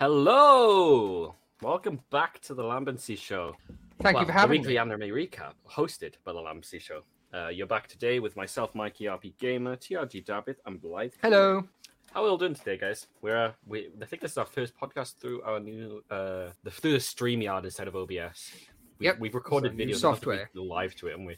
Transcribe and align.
Hello! 0.00 1.34
Welcome 1.60 2.00
back 2.08 2.40
to 2.44 2.54
the 2.54 2.62
Lambency 2.62 3.18
Show. 3.18 3.54
Thank 4.00 4.14
well, 4.14 4.22
you 4.22 4.28
for 4.28 4.32
having 4.32 4.62
the 4.62 4.68
weekly 4.68 4.72
me. 4.72 4.78
anime 4.78 5.14
recap, 5.14 5.52
hosted 5.70 6.14
by 6.24 6.32
the 6.32 6.38
Lambency 6.38 6.80
Show. 6.80 7.02
Uh, 7.34 7.48
you're 7.48 7.66
back 7.66 7.86
today 7.86 8.18
with 8.18 8.34
myself, 8.34 8.74
Mikey 8.74 9.04
RP 9.04 9.36
Gamer, 9.36 9.76
TRG 9.76 10.24
Dabbit, 10.24 10.56
and 10.64 10.80
Blythe. 10.80 11.12
Hello. 11.20 11.68
How 12.14 12.20
are 12.20 12.24
we 12.24 12.30
all 12.30 12.38
doing 12.38 12.54
today, 12.54 12.78
guys? 12.78 13.08
We're 13.20 13.36
uh, 13.36 13.52
we. 13.66 13.90
I 14.00 14.06
think 14.06 14.22
this 14.22 14.30
is 14.30 14.38
our 14.38 14.46
first 14.46 14.72
podcast 14.74 15.16
through 15.18 15.42
our 15.42 15.60
new 15.60 16.02
uh, 16.10 16.48
the 16.64 16.70
through 16.70 16.92
the 16.92 16.98
Streamyard 16.98 17.64
instead 17.64 17.86
of 17.86 17.94
OBS. 17.94 18.52
We, 18.98 19.04
Yep, 19.04 19.18
we've 19.18 19.34
recorded 19.34 19.72
it's 19.72 19.74
a 19.74 19.84
new 19.84 19.84
videos 19.84 19.96
we 19.96 20.00
don't 20.00 20.12
have 20.12 20.20
to 20.20 20.24
software. 20.24 20.50
live 20.54 20.94
to 20.94 21.08
it, 21.08 21.10
haven't 21.10 21.26
we? 21.26 21.36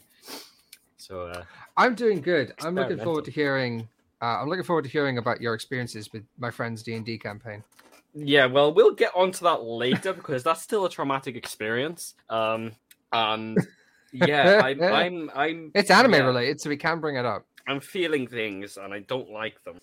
So 0.95 1.23
uh, 1.23 1.43
I'm 1.75 1.95
doing 1.95 2.21
good. 2.21 2.53
I'm 2.61 2.75
looking 2.75 2.99
forward 2.99 3.25
to 3.25 3.31
hearing. 3.31 3.89
Uh, 4.21 4.39
I'm 4.39 4.47
looking 4.47 4.63
forward 4.63 4.85
to 4.85 4.89
hearing 4.89 5.17
about 5.17 5.41
your 5.41 5.53
experiences 5.53 6.13
with 6.13 6.23
my 6.37 6.49
friend's 6.49 6.81
D 6.81 6.93
and 6.93 7.05
D 7.05 7.17
campaign. 7.17 7.61
Yeah, 8.13 8.45
well, 8.45 8.73
we'll 8.73 8.93
get 8.93 9.11
onto 9.15 9.43
that 9.45 9.63
later 9.63 10.13
because 10.13 10.43
that's 10.43 10.61
still 10.61 10.85
a 10.85 10.89
traumatic 10.89 11.35
experience. 11.35 12.13
Um, 12.29 12.73
and 13.11 13.57
yeah, 14.11 14.61
I'm, 14.63 14.81
I'm, 14.81 15.31
I'm. 15.33 15.71
It's 15.73 15.89
anime 15.89 16.13
yeah, 16.13 16.19
related, 16.19 16.61
so 16.61 16.69
we 16.69 16.77
can 16.77 16.99
bring 16.99 17.15
it 17.15 17.25
up. 17.25 17.45
I'm 17.67 17.79
feeling 17.79 18.27
things, 18.27 18.77
and 18.77 18.93
I 18.93 18.99
don't 18.99 19.31
like 19.31 19.63
them. 19.63 19.79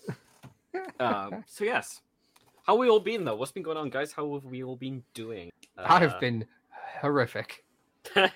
um, 0.99 1.43
so 1.47 1.63
yes, 1.63 2.01
how 2.63 2.75
we 2.75 2.89
all 2.89 2.99
been 2.99 3.25
though? 3.25 3.35
What's 3.35 3.51
been 3.51 3.63
going 3.63 3.77
on, 3.77 3.89
guys? 3.89 4.11
How 4.11 4.33
have 4.33 4.45
we 4.45 4.63
all 4.63 4.75
been 4.75 5.03
doing? 5.13 5.51
I've 5.77 6.13
Uh, 6.13 6.19
been 6.19 6.45
horrific. 7.01 7.63
I 8.15 8.31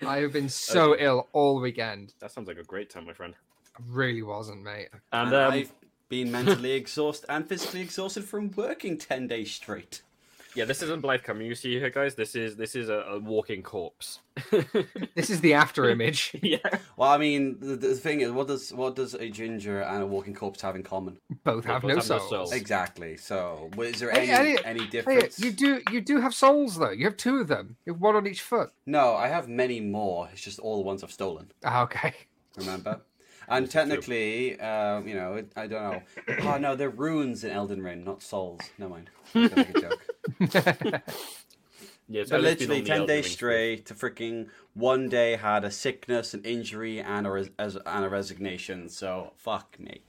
have 0.00 0.32
been 0.32 0.48
so 0.48 0.96
ill 0.98 1.28
all 1.32 1.60
weekend. 1.60 2.14
That 2.20 2.32
sounds 2.32 2.48
like 2.48 2.58
a 2.58 2.64
great 2.64 2.90
time, 2.90 3.06
my 3.06 3.12
friend. 3.12 3.34
I 3.76 3.82
really 3.86 4.22
wasn't, 4.22 4.62
mate. 4.62 4.88
And, 5.12 5.28
And 5.28 5.34
um, 5.34 5.52
I've 5.52 5.72
been 6.10 6.30
mentally 6.30 6.72
exhausted 6.82 7.32
and 7.32 7.48
physically 7.48 7.80
exhausted 7.80 8.24
from 8.24 8.50
working 8.54 8.98
10 8.98 9.26
days 9.28 9.50
straight. 9.52 10.02
yeah, 10.56 10.64
this 10.66 10.82
isn't 10.82 11.00
Blythe 11.00 11.22
coming. 11.22 11.46
You 11.46 11.54
see 11.54 11.78
here, 11.78 11.90
guys. 11.90 12.16
This 12.16 12.34
is 12.34 12.56
this 12.56 12.74
is 12.74 12.88
a, 12.88 12.98
a 13.14 13.18
walking 13.18 13.62
corpse. 13.62 14.18
This 15.14 15.30
is 15.30 15.40
the 15.40 15.54
after 15.54 15.88
image. 15.90 16.34
yeah. 16.42 16.58
Well, 16.96 17.10
I 17.10 17.18
mean, 17.18 17.58
the, 17.60 17.76
the 17.76 17.94
thing 17.94 18.20
is, 18.22 18.30
what 18.32 18.48
does 18.48 18.72
what 18.72 18.96
does 18.96 19.14
a 19.14 19.28
ginger 19.30 19.80
and 19.82 20.02
a 20.02 20.06
walking 20.06 20.34
corpse 20.34 20.60
have 20.62 20.74
in 20.76 20.82
common? 20.82 21.18
Both 21.44 21.64
have 21.66 21.82
both 21.82 21.88
no 21.90 21.96
have 21.96 22.08
no 22.08 22.18
souls. 22.18 22.30
souls. 22.30 22.52
Exactly. 22.52 23.16
So, 23.16 23.70
is 23.78 24.00
there 24.00 24.10
any 24.10 24.26
hey, 24.26 24.58
any 24.64 24.80
Hey, 24.80 24.86
difference? 24.88 25.38
you 25.38 25.52
do 25.52 25.80
you 25.92 26.00
do 26.00 26.20
have 26.20 26.34
souls 26.34 26.76
though. 26.78 26.90
You 26.90 27.04
have 27.04 27.16
two 27.16 27.36
of 27.38 27.46
them. 27.48 27.76
You 27.86 27.92
have 27.92 28.00
one 28.02 28.16
on 28.16 28.26
each 28.26 28.42
foot. 28.42 28.70
No, 28.86 29.14
I 29.14 29.28
have 29.28 29.48
many 29.48 29.80
more. 29.80 30.28
It's 30.32 30.42
just 30.42 30.58
all 30.58 30.76
the 30.78 30.86
ones 30.86 31.04
I've 31.04 31.12
stolen. 31.12 31.52
Ah, 31.64 31.82
okay. 31.82 32.14
Remember? 32.56 33.00
And 33.50 33.70
technically, 33.70 34.58
um, 34.60 35.06
you 35.08 35.14
know, 35.14 35.42
I 35.56 35.66
don't 35.66 35.82
know. 35.92 36.02
Oh 36.52 36.56
no, 36.58 36.76
they're 36.76 36.88
runes 36.88 37.44
in 37.44 37.50
Elden 37.50 37.82
Ring, 37.82 38.04
not 38.04 38.22
souls. 38.22 38.60
Never 38.78 38.90
mind. 38.92 39.10
I 39.34 39.40
was 39.40 39.52
a 39.52 39.80
joke. 39.80 41.02
Yeah, 42.08 42.22
it's 42.22 42.30
But 42.30 42.40
literally 42.40 42.82
ten 42.82 43.06
days 43.06 43.30
straight 43.30 43.86
to 43.86 43.94
freaking 43.94 44.48
one 44.74 45.08
day 45.08 45.36
had 45.36 45.64
a 45.64 45.70
sickness, 45.70 46.34
an 46.34 46.42
injury, 46.44 47.00
and 47.00 47.24
a 47.26 47.30
res- 47.30 47.50
and 47.58 48.04
a 48.04 48.08
resignation. 48.08 48.88
So 48.88 49.32
fuck 49.36 49.78
me. 49.78 50.00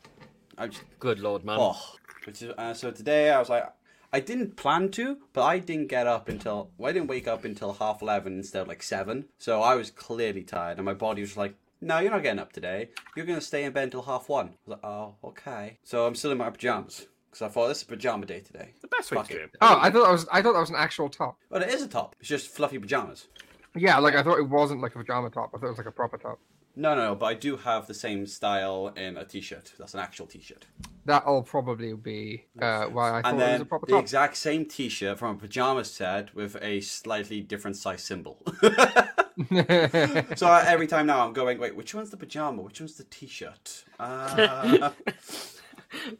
I 0.58 0.68
just 0.68 0.84
Good 1.00 1.20
lord, 1.20 1.44
man. 1.46 1.58
oh. 1.60 1.80
Which 2.26 2.42
is, 2.42 2.52
uh, 2.58 2.74
so 2.74 2.92
today 2.92 3.32
I 3.32 3.40
was 3.40 3.50
like, 3.50 3.66
I 4.14 4.20
didn't 4.20 4.56
plan 4.56 4.90
to, 4.92 5.18
but 5.34 5.44
I 5.44 5.60
didn't 5.60 5.88
get 5.88 6.06
up 6.08 6.28
until 6.28 6.72
well, 6.78 6.90
I 6.90 6.94
didn't 6.94 7.08
wake 7.08 7.28
up 7.28 7.44
until 7.46 7.74
half 7.74 8.02
eleven 8.02 8.34
instead 8.38 8.64
of 8.64 8.68
like 8.68 8.82
seven. 8.84 9.26
So 9.38 9.62
I 9.62 9.76
was 9.76 9.92
clearly 9.92 10.44
tired, 10.44 10.78
and 10.78 10.86
my 10.86 10.94
body 10.94 11.22
was 11.22 11.38
like. 11.38 11.56
No, 11.82 12.00
you're 12.00 12.12
not 12.12 12.22
getting 12.22 12.40
up 12.40 12.54
today. 12.54 12.90
You're 13.16 13.26
going 13.26 13.40
to 13.40 13.46
stay 13.46 13.64
in 13.64 13.74
bed 13.74 13.86
until 13.86 14.04
half 14.04 14.30
one. 14.30 14.48
I 14.48 14.50
was 14.50 14.68
like, 14.68 14.84
oh, 14.84 15.16
okay. 15.24 15.80
So 15.84 16.06
I'm 16.06 16.14
still 16.14 16.32
in 16.32 16.38
my 16.38 16.52
pajamas 16.52 17.08
because 17.32 17.42
I 17.42 17.48
thought 17.48 17.70
this 17.70 17.80
is 17.80 17.84
pajama 17.86 18.26
day 18.26 18.40
today. 18.42 18.74
the 18.82 18.88
best 18.88 19.10
way 19.12 19.18
fuck 19.18 19.28
to 19.28 19.34
do 19.34 19.40
it. 19.40 19.44
it. 19.46 19.58
Oh, 19.62 19.80
I 19.82 19.90
thought 19.90 20.06
that 20.06 20.12
was 20.12 20.28
I 20.32 20.42
thought 20.42 20.54
that 20.54 20.60
was 20.60 20.70
an 20.70 20.76
actual 20.76 21.10
top. 21.10 21.38
But 21.50 21.64
it 21.64 21.70
is 21.70 21.82
a 21.82 21.88
top. 21.88 22.16
It's 22.20 22.30
just 22.30 22.50
fluffy 22.50 22.78
pajamas. 22.78 23.28
Yeah, 23.76 23.98
like 23.98 24.16
I 24.16 24.22
thought 24.22 24.38
it 24.38 24.48
wasn't 24.48 24.82
like 24.82 24.94
a 24.96 25.00
pajama 25.00 25.30
top. 25.30 25.52
I 25.56 25.58
thought 25.58 25.68
it 25.68 25.70
was 25.70 25.78
like 25.78 25.88
a 25.88 25.92
proper 25.92 26.18
top. 26.18 26.40
No, 26.76 26.96
no, 26.96 27.10
no, 27.10 27.16
but 27.16 27.26
I 27.26 27.34
do 27.34 27.58
have 27.58 27.88
the 27.88 27.94
same 27.94 28.26
style 28.26 28.94
in 28.96 29.18
a 29.18 29.26
t-shirt. 29.26 29.74
That's 29.78 29.94
an 29.94 30.00
actual 30.00 30.26
t-shirt. 30.26 30.66
That'll 31.04 31.44
probably 31.44 31.94
be 31.94 32.46
uh, 32.62 32.86
why 32.86 33.20
I 33.20 33.22
thought 33.22 33.34
and 33.34 33.42
it 33.42 33.52
was 33.52 33.62
a 33.62 33.66
proper 33.66 33.86
the 33.88 33.92
top. 33.92 34.00
The 34.00 34.04
exact 34.04 34.38
same 34.38 34.66
t-shirt 34.66 35.20
from 35.20 35.36
a 35.36 35.40
pajama 35.40 35.84
set 35.84 36.34
with 36.34 36.56
a 36.62 36.80
slightly 36.80 37.42
different 37.42 37.76
size 37.76 38.04
symbol. 38.04 38.42
so 40.36 40.48
I- 40.48 40.66
every 40.68 40.88
time 40.88 41.06
now 41.08 41.26
I'm 41.26 41.34
going, 41.34 41.58
wait, 41.60 41.76
which 41.76 41.94
one's 41.96 42.10
the 42.10 42.18
pajama? 42.18 42.62
Which 42.62 42.80
one's 42.80 42.96
the 42.96 43.04
t-shirt? 43.06 43.86
Uh, 44.00 44.92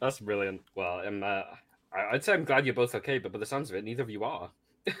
That's 0.00 0.20
brilliant. 0.20 0.60
Well, 0.74 1.00
um, 1.06 1.22
uh, 1.22 1.42
I- 1.94 2.10
I'd 2.12 2.24
say 2.24 2.34
I'm 2.34 2.44
glad 2.44 2.66
you're 2.66 2.74
both 2.74 2.94
okay, 2.94 3.18
but 3.18 3.32
by 3.32 3.38
the 3.38 3.46
sounds 3.46 3.70
of 3.70 3.76
it, 3.76 3.84
neither 3.84 4.02
of 4.02 4.10
you 4.10 4.22
are. 4.24 4.50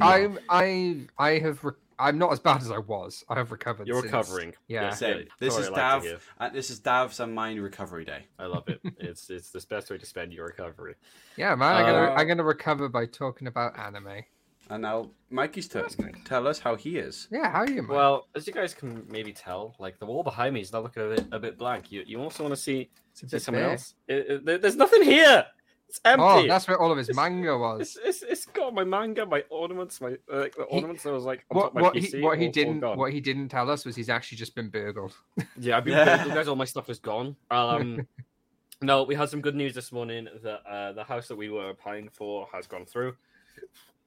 I'm 0.00 0.38
I 0.48 1.06
I 1.18 1.38
have 1.38 1.62
re- 1.64 1.72
I'm 1.98 2.18
not 2.18 2.32
as 2.32 2.40
bad 2.40 2.60
as 2.60 2.70
I 2.70 2.78
was. 2.78 3.24
I 3.28 3.36
have 3.36 3.52
recovered. 3.52 3.86
You're 3.86 4.00
since- 4.00 4.12
recovering. 4.12 4.54
Yeah. 4.66 4.90
same. 4.90 5.28
This 5.38 5.54
Sorry, 5.54 5.64
is 5.66 5.70
like 5.70 5.78
Dav. 5.80 6.02
hear. 6.02 6.18
Uh, 6.38 6.48
this 6.48 6.70
is 6.70 6.80
Dav's 6.80 7.20
and 7.20 7.34
mine 7.34 7.58
recovery 7.60 8.04
day. 8.04 8.26
I 8.38 8.46
love 8.46 8.68
it. 8.68 8.80
It's 8.98 9.30
it's 9.30 9.50
the 9.50 9.64
best 9.70 9.90
way 9.90 9.98
to 9.98 10.06
spend 10.06 10.32
your 10.32 10.46
recovery. 10.46 10.96
Yeah, 11.36 11.54
man. 11.54 11.76
I'm 11.76 11.86
gonna 11.86 12.12
Uh, 12.12 12.14
I'm 12.16 12.28
gonna 12.28 12.44
recover 12.44 12.88
by 12.88 13.06
talking 13.06 13.46
about 13.46 13.78
anime. 13.78 14.24
And 14.70 14.82
now 14.82 15.10
Mikey's 15.30 15.68
turn. 15.68 15.88
To 15.88 16.12
tell 16.24 16.46
us 16.48 16.58
how 16.58 16.74
he 16.74 16.96
is. 16.96 17.28
Yeah, 17.30 17.50
how 17.50 17.60
are 17.60 17.68
you, 17.70 17.82
man? 17.82 17.88
Well, 17.96 18.28
as 18.34 18.46
you 18.46 18.52
guys 18.52 18.72
can 18.72 19.06
maybe 19.10 19.32
tell, 19.32 19.74
like 19.78 19.98
the 19.98 20.06
wall 20.06 20.22
behind 20.22 20.54
me 20.54 20.60
is 20.62 20.72
now 20.72 20.80
looking 20.80 21.02
a 21.02 21.08
bit, 21.16 21.24
a 21.32 21.38
bit 21.38 21.58
blank. 21.58 21.92
You 21.92 22.02
you 22.06 22.20
also 22.20 22.44
want 22.44 22.54
to 22.54 22.60
see 22.60 22.90
it's 23.20 23.30
see 23.30 23.38
someone 23.38 23.62
bare. 23.64 23.70
else? 23.72 23.94
It- 24.08 24.26
it- 24.30 24.44
there- 24.44 24.58
there's 24.58 24.76
nothing 24.76 25.02
here. 25.02 25.44
It's 25.86 26.00
empty. 26.04 26.24
Oh, 26.24 26.46
that's 26.48 26.66
where 26.66 26.80
all 26.80 26.90
of 26.90 26.96
his 26.98 27.10
It's- 27.10 27.16
manga 27.16 27.56
was. 27.58 27.80
It's, 28.02 28.22
it's, 28.22 28.22
it's 28.22 28.46
got 28.46 28.72
my 28.74 28.84
manga, 28.84 29.26
my 29.26 29.44
ornaments, 29.50 30.00
my 30.00 30.16
uh, 30.32 30.38
like 30.40 30.54
the 30.56 30.64
He- 30.68 30.74
ornaments 30.76 31.02
that 31.02 31.12
was 31.12 31.24
like 31.24 31.44
on 31.50 31.56
top 31.60 31.62
What 31.62 31.68
of 31.68 31.74
my 31.74 31.80
what 31.82 31.94
PC. 31.94 32.14
he 32.18 32.20
what 32.22 32.38
he 32.38 32.44
all- 32.44 32.48
all 32.48 32.52
didn't 32.52 32.80
gone. 32.80 32.98
what 32.98 33.12
he 33.12 33.20
didn't 33.20 33.48
tell 33.50 33.68
us 33.70 33.84
was 33.84 33.94
he's 33.94 34.08
actually 34.08 34.38
just 34.38 34.54
been 34.54 34.70
burgled. 34.70 35.14
Yeah, 35.60 35.76
I've 35.76 35.84
been 35.84 35.92
Yeah. 35.98 36.24
you 36.24 36.32
guys. 36.34 36.48
All 36.48 36.56
my 36.56 36.64
stuff 36.64 36.88
is 36.88 36.98
gone. 36.98 37.36
Um, 37.50 38.08
no, 38.80 39.02
we 39.02 39.14
had 39.14 39.28
some 39.28 39.42
good 39.42 39.54
news 39.54 39.74
this 39.74 39.92
morning 39.92 40.26
that 40.42 40.62
uh, 40.66 40.92
the 40.92 41.04
house 41.04 41.28
that 41.28 41.36
we 41.36 41.50
were 41.50 41.68
applying 41.68 42.08
for 42.08 42.48
has 42.54 42.66
gone 42.66 42.86
through. 42.86 43.14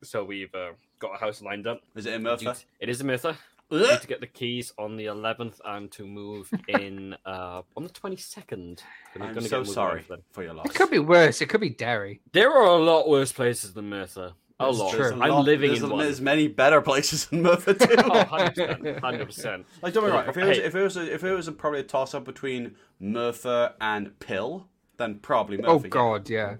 So 0.03 0.23
we've 0.23 0.53
uh, 0.53 0.71
got 0.99 1.15
a 1.15 1.17
house 1.17 1.41
lined 1.41 1.67
up. 1.67 1.81
Is 1.95 2.05
it 2.05 2.13
in 2.13 2.23
Merthyr? 2.23 2.55
It 2.79 2.89
is 2.89 3.01
a 3.01 3.03
Merthyr. 3.03 3.35
We 3.69 3.79
need 3.79 3.99
to 3.99 4.07
get 4.07 4.21
the 4.21 4.27
keys 4.27 4.71
on 4.77 4.95
the 4.95 5.05
11th 5.07 5.59
and 5.65 5.91
to 5.91 6.05
move 6.07 6.49
in 6.69 7.15
uh, 7.25 7.63
on 7.75 7.83
the 7.83 7.89
22nd. 7.89 8.79
We're 9.19 9.25
I'm 9.25 9.33
gonna 9.33 9.41
so 9.47 9.57
moving 9.59 9.73
sorry 9.73 10.05
then. 10.07 10.19
for 10.31 10.43
your 10.43 10.53
loss. 10.53 10.67
It 10.67 10.75
could 10.75 10.89
be 10.91 10.99
worse. 10.99 11.41
It 11.41 11.47
could 11.47 11.59
be 11.61 11.69
Derry. 11.71 12.21
There 12.31 12.49
are 12.51 12.63
a 12.65 12.75
lot 12.77 13.09
worse 13.09 13.31
places 13.33 13.73
than 13.73 13.89
Merthyr. 13.89 14.33
A 14.59 14.65
That's 14.65 14.77
lot. 14.79 14.89
true. 14.91 14.99
There's 14.99 15.11
a 15.11 15.15
I'm 15.23 15.29
lot- 15.31 15.45
living 15.45 15.69
there's 15.71 15.83
in 15.83 15.89
a- 15.89 15.93
one. 15.93 16.03
There's 16.05 16.21
many 16.21 16.47
better 16.47 16.79
places 16.81 17.27
in 17.31 17.41
Merthyr 17.43 17.73
too. 17.73 17.87
Oh, 17.97 18.23
100%. 18.23 19.01
100%. 19.01 19.65
Like 19.81 19.93
don't 19.93 20.05
be 20.05 20.11
right. 20.11 20.29
If 20.29 20.37
it 20.37 20.45
was, 20.45 20.57
Hey. 20.57 20.63
if 20.63 20.75
it 20.75 20.81
was, 20.83 20.97
a, 20.97 21.13
if 21.13 21.23
it 21.25 21.33
was 21.33 21.47
a, 21.47 21.51
probably 21.51 21.79
a 21.81 21.83
toss 21.83 22.13
up 22.13 22.23
between 22.23 22.75
Merthyr 23.01 23.73
and 23.81 24.17
Pill, 24.19 24.67
then 24.95 25.15
probably 25.19 25.57
Merthyr. 25.57 25.69
Oh 25.71 25.81
yeah, 25.83 25.89
God, 25.89 26.29
yeah. 26.29 26.55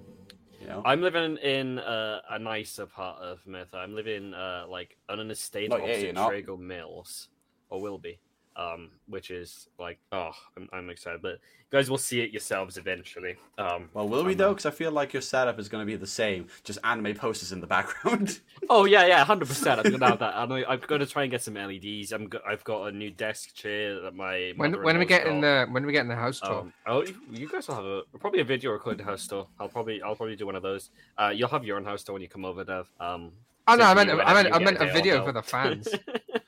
You 0.60 0.68
know? 0.68 0.82
I'm 0.86 1.02
living 1.02 1.38
in 1.38 1.80
uh, 1.80 2.22
a 2.30 2.40
nicer 2.40 2.86
part 2.86 3.22
of 3.22 3.40
Merthyr. 3.46 3.78
I'm 3.78 3.96
living 3.96 4.34
uh, 4.34 4.66
like 4.68 4.98
on 5.10 5.20
an 5.20 5.32
estate 5.32 5.70
Not 5.70 5.82
yet, 5.82 5.90
opposite 5.90 6.04
you're 6.06 6.14
not. 6.14 6.32
Trago 6.32 6.60
Mills, 6.60 7.30
or 7.70 7.82
will 7.82 8.00
be, 8.00 8.20
um, 8.58 8.90
which 9.08 9.30
is 9.32 9.70
like 9.80 10.00
oh, 10.12 10.32
I'm, 10.58 10.68
I'm 10.74 10.90
excited. 10.90 11.22
But 11.22 11.34
you 11.34 11.78
guys 11.78 11.90
will 11.90 11.98
see 11.98 12.22
it 12.22 12.32
yourselves 12.32 12.78
eventually. 12.78 13.36
Um, 13.58 13.90
Well, 13.94 14.08
will 14.10 14.24
we 14.24 14.34
though? 14.34 14.50
Because 14.50 14.66
I 14.66 14.72
feel 14.72 14.92
like 14.92 15.14
your 15.14 15.22
setup 15.22 15.60
is 15.60 15.70
going 15.70 15.82
to 15.82 15.86
be 15.86 15.96
the 15.96 16.08
same, 16.08 16.48
just 16.64 16.80
anime 16.84 17.14
posters 17.16 17.52
in 17.52 17.62
the 17.62 17.68
background. 17.68 18.40
Oh 18.70 18.84
yeah, 18.84 19.06
yeah, 19.06 19.24
hundred 19.24 19.48
percent. 19.48 19.80
I'm 19.80 19.92
gonna 19.92 20.10
have 20.10 20.20
that. 20.20 20.36
I'm, 20.36 20.52
I'm 20.52 20.80
going 20.88 21.00
to 21.00 21.06
try 21.06 21.22
and 21.24 21.32
get 21.32 21.42
some 21.42 21.54
LEDs. 21.54 22.12
I'm 22.12 22.28
go- 22.28 22.42
I've 22.46 22.64
got 22.66 22.88
a 22.88 22.92
new 22.92 23.10
desk 23.10 23.54
chair 23.56 24.02
that 24.02 24.14
my 24.14 24.52
When 24.58 24.72
when 24.84 24.98
are 24.98 25.00
we 25.00 25.06
mother-in-law's 25.06 25.08
getting 25.08 25.42
got. 25.42 25.66
the 25.68 25.72
when 25.72 25.84
are 25.84 25.88
we 25.88 25.94
getting 25.94 26.10
the 26.10 26.16
house 26.18 26.42
tour? 26.42 26.60
Um, 26.60 26.74
oh, 26.86 27.04
you, 27.06 27.16
you 27.32 27.48
guys 27.48 27.68
will 27.70 27.76
have 27.76 27.86
a 27.86 28.02
probably 28.20 28.42
a 28.42 28.44
video 28.44 28.72
recorded 28.72 29.06
house 29.06 29.26
tour. 29.26 29.48
I'll 29.58 29.70
probably 29.70 30.02
I'll 30.02 30.16
probably 30.18 30.36
do 30.36 30.46
one 30.46 30.56
of 30.56 30.64
those. 30.64 30.90
Uh, 31.18 31.32
you'll 31.34 31.48
have 31.48 31.64
your 31.64 31.78
own 31.78 31.86
house 31.86 32.04
tour 32.04 32.12
when 32.14 32.22
you 32.22 32.28
come 32.28 32.44
over, 32.44 32.66
Dev. 32.66 32.92
Um, 33.00 33.32
oh 33.70 33.76
no, 33.76 33.86
I 33.86 33.96
simply 33.96 34.16
meant 34.18 34.28
I 34.28 34.34
meant 34.34 34.56
I 34.56 34.60
meant 34.60 34.78
a 34.82 34.92
video 34.92 35.24
for 35.24 35.32
the 35.32 35.44
fans. 35.44 35.88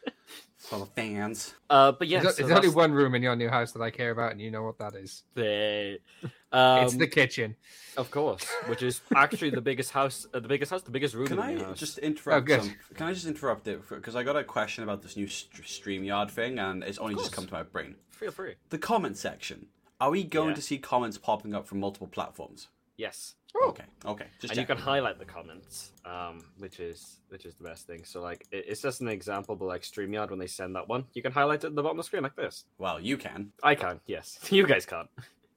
For 0.58 0.80
the 0.80 0.86
fans. 0.88 1.54
Uh, 1.70 1.94
but 1.94 2.08
yeah, 2.10 2.20
there's 2.20 2.36
so 2.36 2.44
there's 2.46 2.56
only 2.58 2.70
one 2.70 2.92
room 2.92 3.16
in 3.16 3.24
your 3.24 3.36
new 3.36 3.48
house 3.50 3.72
that 3.72 3.82
I 3.82 3.90
care 3.92 4.12
about, 4.12 4.32
and 4.34 4.42
you 4.42 4.52
know 4.52 4.64
what 4.64 4.78
that 4.80 4.94
is. 4.94 5.24
the, 5.34 6.00
um, 6.52 6.80
it's 6.84 6.96
the 6.96 7.08
kitchen. 7.08 7.56
of 7.96 8.12
course, 8.12 8.46
which 8.68 8.84
is 8.84 9.00
actually 9.16 9.52
the 9.52 9.62
biggest 9.62 9.92
house, 9.92 10.28
uh, 10.34 10.40
the 10.42 10.50
biggest 10.50 10.72
house, 10.72 10.82
the 10.84 10.92
biggest 10.92 11.16
room 11.16 11.28
Can 11.28 11.40
in 11.40 11.58
the 11.58 11.64
I 11.64 11.68
house. 11.70 11.80
just 11.80 11.98
interrupt? 12.00 12.50
Oh, 12.52 12.60
some, 12.60 12.76
can 12.94 13.08
I 13.08 13.14
just 13.14 13.26
interrupt 13.26 13.68
it 13.70 13.88
because 13.90 14.18
I 14.18 14.24
got 14.24 14.36
a 14.36 14.44
question 14.44 14.84
about 14.84 15.02
this 15.02 15.16
new 15.16 15.28
st- 15.28 15.64
Streamyard 15.66 16.30
thing, 16.30 16.60
and 16.60 16.84
it's 16.84 16.98
only 16.98 17.16
just 17.16 17.32
come 17.32 17.48
to 17.48 17.54
my 17.54 17.64
brain. 17.64 17.96
feel 18.10 18.32
free? 18.32 18.56
The 18.70 18.78
comment 18.78 19.16
section. 19.18 19.68
Are 20.02 20.12
we 20.12 20.24
going 20.26 20.50
Yeah. 20.50 20.56
to 20.56 20.62
see 20.62 20.78
comments 20.78 21.18
popping 21.18 21.56
up 21.56 21.68
from 21.68 21.80
multiple 21.80 22.08
platforms? 22.08 22.68
Yes, 22.98 23.36
Oh, 23.56 23.70
Okay, 23.70 23.84
okay. 24.06 24.26
Just 24.40 24.52
and 24.52 24.60
you 24.60 24.66
can 24.66 24.78
highlight 24.78 25.18
the 25.20 25.26
comments, 25.26 25.92
um, 26.06 26.44
which 26.60 26.80
is 26.80 27.18
which 27.30 27.46
is 27.46 27.56
the 27.56 27.64
best 27.64 27.88
thing. 27.88 28.04
So 28.04 28.22
like, 28.22 28.46
it, 28.52 28.66
it's 28.68 28.82
just 28.82 29.02
an 29.02 29.08
example, 29.08 29.56
but 29.56 29.66
like 29.66 29.82
Streamyard 29.82 30.30
when 30.30 30.40
they 30.40 30.48
send 30.48 30.76
that 30.76 30.88
one, 30.88 31.06
you 31.14 31.22
can 31.22 31.32
highlight 31.32 31.64
it 31.64 31.68
at 31.68 31.76
the 31.76 31.82
bottom 31.82 32.00
of 32.00 32.06
the 32.06 32.08
screen 32.08 32.24
like 32.24 32.36
this. 32.36 32.66
Well, 32.78 33.00
you 33.00 33.18
can. 33.18 33.52
I 33.64 33.76
can, 33.76 34.00
yes. 34.06 34.40
You 34.52 34.66
guys 34.68 34.86
can't. 34.86 35.10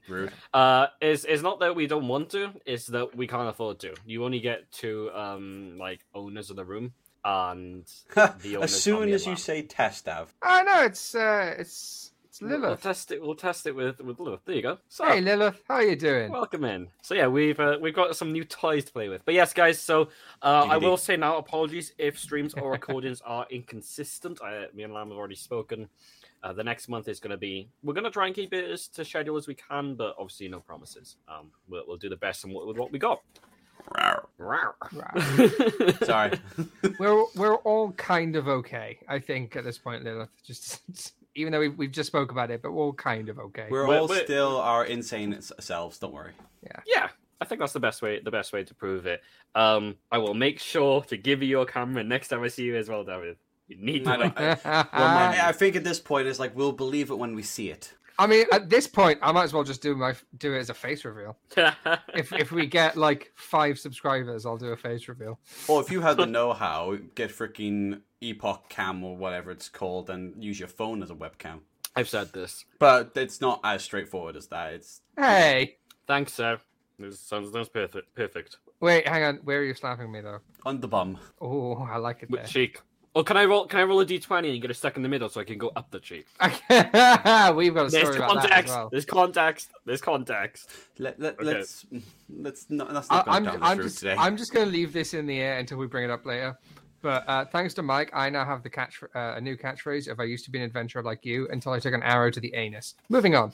Rude. 0.08 0.32
Uh, 0.52 0.86
is 1.00 1.24
is 1.24 1.42
not 1.42 1.60
that 1.60 1.76
we 1.76 1.86
don't 1.86 2.08
want 2.08 2.30
to, 2.30 2.50
it's 2.66 2.86
that 2.88 3.14
we 3.14 3.26
can't 3.26 3.48
afford 3.48 3.78
to. 3.80 3.94
You 4.06 4.24
only 4.24 4.40
get 4.40 4.70
two 4.72 5.10
um 5.14 5.76
like 5.78 6.00
owners 6.14 6.50
of 6.50 6.56
the 6.56 6.64
room, 6.64 6.92
and 7.24 7.84
The 8.14 8.56
owners 8.56 8.72
as 8.74 8.82
soon 8.82 9.10
as 9.10 9.26
you 9.26 9.36
say 9.36 9.62
test, 9.62 10.08
Av. 10.08 10.32
I 10.42 10.62
know 10.62 10.82
it's 10.84 11.14
uh, 11.14 11.54
it's 11.58 12.12
it's 12.32 12.40
we'll, 12.40 12.50
we'll 12.52 12.61
Lilith. 12.61 12.82
test 12.82 13.12
it. 13.12 13.20
We'll 13.20 13.34
test 13.34 13.67
it 13.67 13.76
with 13.76 14.00
with 14.00 14.19
Lilith. 14.19 14.40
There 14.46 14.55
you 14.56 14.62
go. 14.62 14.79
So, 14.88 15.05
Hey 15.05 15.20
Lilith, 15.20 15.62
how 15.69 15.75
are 15.75 15.82
you 15.82 15.96
doing? 15.96 16.32
welcome 16.32 16.64
in. 16.64 16.88
So 17.02 17.14
yeah, 17.14 17.26
we've 17.26 17.61
uh, 17.61 17.76
we've 17.79 17.94
got 17.94 18.17
some 18.17 18.32
new 18.32 18.43
toys 18.44 18.87
to 18.87 18.93
play 18.93 19.11
with. 19.11 19.23
But 19.26 19.34
yes, 19.34 19.52
guys. 19.52 19.79
So 19.79 20.08
uh, 20.40 20.67
I 20.70 20.79
will 20.79 20.96
say 20.96 21.14
now, 21.19 21.37
apologies 21.37 21.93
if 21.99 22.19
streams 22.19 22.55
or 22.55 22.70
recordings 22.73 23.20
are 23.26 23.46
inconsistent. 23.50 24.40
I, 24.43 24.69
me 24.73 24.82
and 24.82 24.94
Lam 24.94 25.08
have 25.08 25.19
already 25.19 25.34
spoken. 25.34 25.90
Uh, 26.43 26.55
the 26.55 26.64
next 26.64 26.88
month 26.88 27.06
is 27.06 27.20
going 27.20 27.32
to 27.32 27.37
be. 27.37 27.69
We're 27.82 27.93
going 27.93 28.05
to 28.05 28.11
try 28.11 28.26
and 28.29 28.35
keep 28.35 28.55
it 28.55 28.69
as 28.70 28.88
to 28.88 29.05
schedule 29.05 29.37
as 29.37 29.46
we 29.46 29.55
can, 29.55 29.94
but 29.94 30.17
obviously 30.19 30.49
no 30.49 30.61
promises. 30.61 31.17
Um, 31.28 31.50
we'll, 31.69 31.85
we'll 31.87 31.99
do 31.99 32.08
the 32.08 32.17
best 32.17 32.44
and 32.44 32.55
what, 32.55 32.67
with 32.67 32.78
what 32.78 32.90
we 32.90 32.99
got. 32.99 33.20
Wow. 33.94 34.75
Sorry. 36.05 36.40
we're 36.99 37.25
we're 37.37 37.56
all 37.56 37.93
kind 37.93 38.37
of 38.37 38.49
okay, 38.49 38.99
I 39.06 39.19
think, 39.19 39.55
at 39.55 39.64
this 39.64 39.76
point, 39.76 40.02
Lilith. 40.02 40.31
Just 40.43 40.81
even 41.34 41.52
though 41.52 41.61
we've, 41.61 41.76
we've 41.79 41.93
just 41.93 42.06
spoke 42.08 42.31
about 42.31 42.50
it, 42.50 42.62
but 42.62 42.73
we're 42.73 42.82
all 42.82 42.93
kind 42.93 43.29
of 43.29 43.38
okay. 43.38 43.67
We're 43.70 43.87
We're- 43.87 43.99
all 44.00 44.08
we're- 44.08 44.25
still 44.25 44.61
our 44.61 44.84
insane 44.84 45.40
selves. 45.40 45.99
Don't 45.99 46.12
worry. 46.12 46.32
yeah, 46.62 46.81
Yeah. 46.87 47.08
I 47.40 47.44
think 47.44 47.61
that's 47.61 47.73
the 47.73 47.81
best 47.81 48.02
way. 48.02 48.20
The 48.20 48.31
best 48.31 48.52
way 48.52 48.62
to 48.62 48.73
prove 48.75 49.05
it. 49.06 49.20
Um, 49.56 49.96
I 50.12 50.19
will 50.19 50.34
make 50.34 50.61
sure 50.61 51.02
to 51.05 51.17
give 51.17 51.43
you 51.43 51.49
your 51.49 51.67
camera 51.67 52.05
next 52.05 52.29
time 52.29 52.40
I 52.44 52.49
see 52.49 52.62
you 52.62 52.76
as 52.76 52.88
well, 52.88 53.02
David. 53.02 53.37
You 53.67 53.76
need 53.79 54.05
to. 54.05 54.17
don't- 54.17 54.20
like- 54.38 54.64
Well, 54.64 54.87
my, 54.93 55.49
I 55.49 55.50
think 55.52 55.75
at 55.75 55.82
this 55.82 55.99
point 55.99 56.29
it's 56.29 56.38
like 56.38 56.55
we'll 56.55 56.70
believe 56.73 57.11
it 57.11 57.19
when 57.19 57.35
we 57.35 57.43
see 57.43 57.70
it. 57.70 57.94
I 58.19 58.26
mean, 58.26 58.47
at 58.53 58.69
this 58.69 58.87
point, 58.87 59.19
I 59.23 59.32
might 59.32 59.44
as 59.44 59.53
well 59.53 59.64
just 59.64 59.82
do 59.82 59.94
my 59.97 60.14
do 60.38 60.55
it 60.55 60.59
as 60.59 60.70
a 60.70 60.75
face 60.75 61.05
reveal. 61.05 61.37
If 62.14 62.32
if 62.32 62.53
we 62.53 62.67
get 62.67 62.97
like 62.97 63.32
five 63.35 63.79
subscribers, 63.79 64.44
I'll 64.47 64.56
do 64.59 64.69
a 64.69 64.76
face 64.76 65.09
reveal. 65.09 65.38
Or 65.69 65.81
if 65.81 65.91
you 65.91 66.00
had 66.03 66.17
the 66.19 66.26
know-how, 66.38 66.97
get 67.14 67.31
freaking 67.31 68.00
EpocCam 68.20 69.03
or 69.03 69.17
whatever 69.17 69.50
it's 69.50 69.69
called, 69.69 70.11
and 70.11 70.43
use 70.43 70.59
your 70.59 70.69
phone 70.69 71.03
as 71.03 71.11
a 71.11 71.14
webcam. 71.14 71.61
I've 71.97 72.09
said 72.09 72.32
this. 72.32 72.64
But 72.79 73.12
it's 73.17 73.41
not 73.41 73.61
as 73.64 73.82
straightforward 73.82 74.37
as 74.37 74.47
that. 74.49 74.73
It's 74.75 75.00
Hey, 75.17 75.76
Thanks, 76.06 76.32
sir. 76.32 76.59
This 76.99 77.19
sounds, 77.20 77.53
sounds 77.53 77.69
perfect. 77.69 78.14
Perfect. 78.14 78.59
wait, 78.81 79.06
hang 79.09 79.25
on. 79.25 79.37
Where 79.44 79.61
are 79.61 79.64
you 79.64 79.75
slapping 79.75 80.11
me 80.12 80.20
though? 80.20 80.41
on 80.64 80.81
the 80.81 80.88
bum. 80.88 81.19
Oh, 81.41 81.75
I 81.91 81.97
like 81.97 82.23
it 82.23 82.31
With 82.31 82.41
there. 82.41 82.49
cheek. 82.49 82.81
Oh, 83.14 83.23
can 83.23 83.37
I 83.37 83.44
roll? 83.44 83.67
Can 83.67 83.79
I 83.79 83.82
roll 83.82 84.00
a 84.00 84.06
d20 84.06 84.53
and 84.53 84.62
get 84.62 84.70
it 84.70 84.75
stuck 84.75 84.97
in 84.97 85.03
the 85.03 85.09
middle 85.09 85.29
so 85.29 85.41
I 85.41 85.44
can 85.44 85.59
go 85.59 85.70
up 85.76 85.91
the 85.91 86.00
tree? 86.00 86.25
We've 86.41 86.49
got 87.75 87.87
a 87.87 87.91
There's 87.91 87.91
story 87.91 88.17
about 88.17 88.37
that 88.37 88.44
as 88.44 88.50
context. 88.50 88.75
well. 88.75 88.88
There's 88.91 89.05
context. 89.05 89.70
There's 89.85 90.00
context. 90.00 90.70
Let, 90.99 91.20
let, 91.20 91.38
Okay. 91.38 91.44
Let's 91.44 91.87
let's 92.31 92.70
not 92.70 92.93
let's 92.93 93.09
I, 93.11 93.17
not 93.17 93.26
go 93.26 93.32
I'm, 93.32 93.62
I'm 93.62 93.82
just 93.82 93.99
today. 93.99 94.17
I'm 94.19 94.37
just 94.37 94.55
going 94.55 94.64
to 94.67 94.73
leave 94.73 94.94
this 94.94 95.12
in 95.12 95.26
the 95.26 95.38
air 95.38 95.59
until 95.59 95.76
we 95.76 95.87
bring 95.87 96.05
it 96.05 96.11
up 96.11 96.25
later. 96.25 96.56
But 97.03 97.29
uh, 97.29 97.44
thanks 97.44 97.75
to 97.75 97.82
Mike, 97.82 98.11
I 98.14 98.31
now 98.31 98.44
have 98.47 98.62
the 98.62 98.70
catch 98.70 99.03
uh, 99.14 99.35
a 99.37 99.41
new 99.41 99.56
catchphrase. 99.56 100.09
If 100.09 100.19
I 100.19 100.25
used 100.25 100.44
to 100.47 100.50
be 100.50 100.59
an 100.59 100.64
adventurer 100.64 101.03
like 101.03 101.25
you, 101.25 101.49
until 101.49 101.73
I 101.73 101.81
took 101.81 101.93
an 101.94 102.03
arrow 102.03 102.31
to 102.31 102.41
the 102.41 102.55
anus. 102.55 102.94
Moving 103.09 103.35
on. 103.35 103.53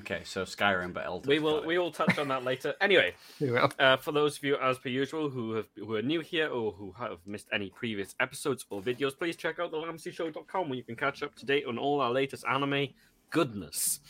Okay, 0.00 0.22
so 0.24 0.44
Skyrim, 0.44 0.92
but 0.92 1.04
Elder. 1.04 1.28
We 1.28 1.38
will. 1.38 1.64
We 1.64 1.78
will 1.78 1.90
touch 1.90 2.18
on 2.18 2.28
that 2.28 2.42
later. 2.42 2.74
Anyway, 2.80 3.14
uh, 3.78 3.96
for 3.98 4.12
those 4.12 4.38
of 4.38 4.44
you, 4.44 4.56
as 4.56 4.78
per 4.78 4.88
usual, 4.88 5.28
who 5.28 5.52
have 5.54 5.66
who 5.76 5.94
are 5.94 6.02
new 6.02 6.20
here 6.20 6.48
or 6.48 6.72
who 6.72 6.92
have 6.98 7.18
missed 7.26 7.48
any 7.52 7.70
previous 7.70 8.14
episodes 8.18 8.64
or 8.70 8.80
videos, 8.80 9.16
please 9.16 9.36
check 9.36 9.58
out 9.58 9.70
the 9.70 9.76
LambencyShow.com 9.76 10.68
where 10.68 10.76
you 10.76 10.84
can 10.84 10.96
catch 10.96 11.22
up 11.22 11.34
to 11.36 11.46
date 11.46 11.64
on 11.66 11.78
all 11.78 12.00
our 12.00 12.10
latest 12.10 12.44
anime 12.48 12.88
goodness. 13.30 14.00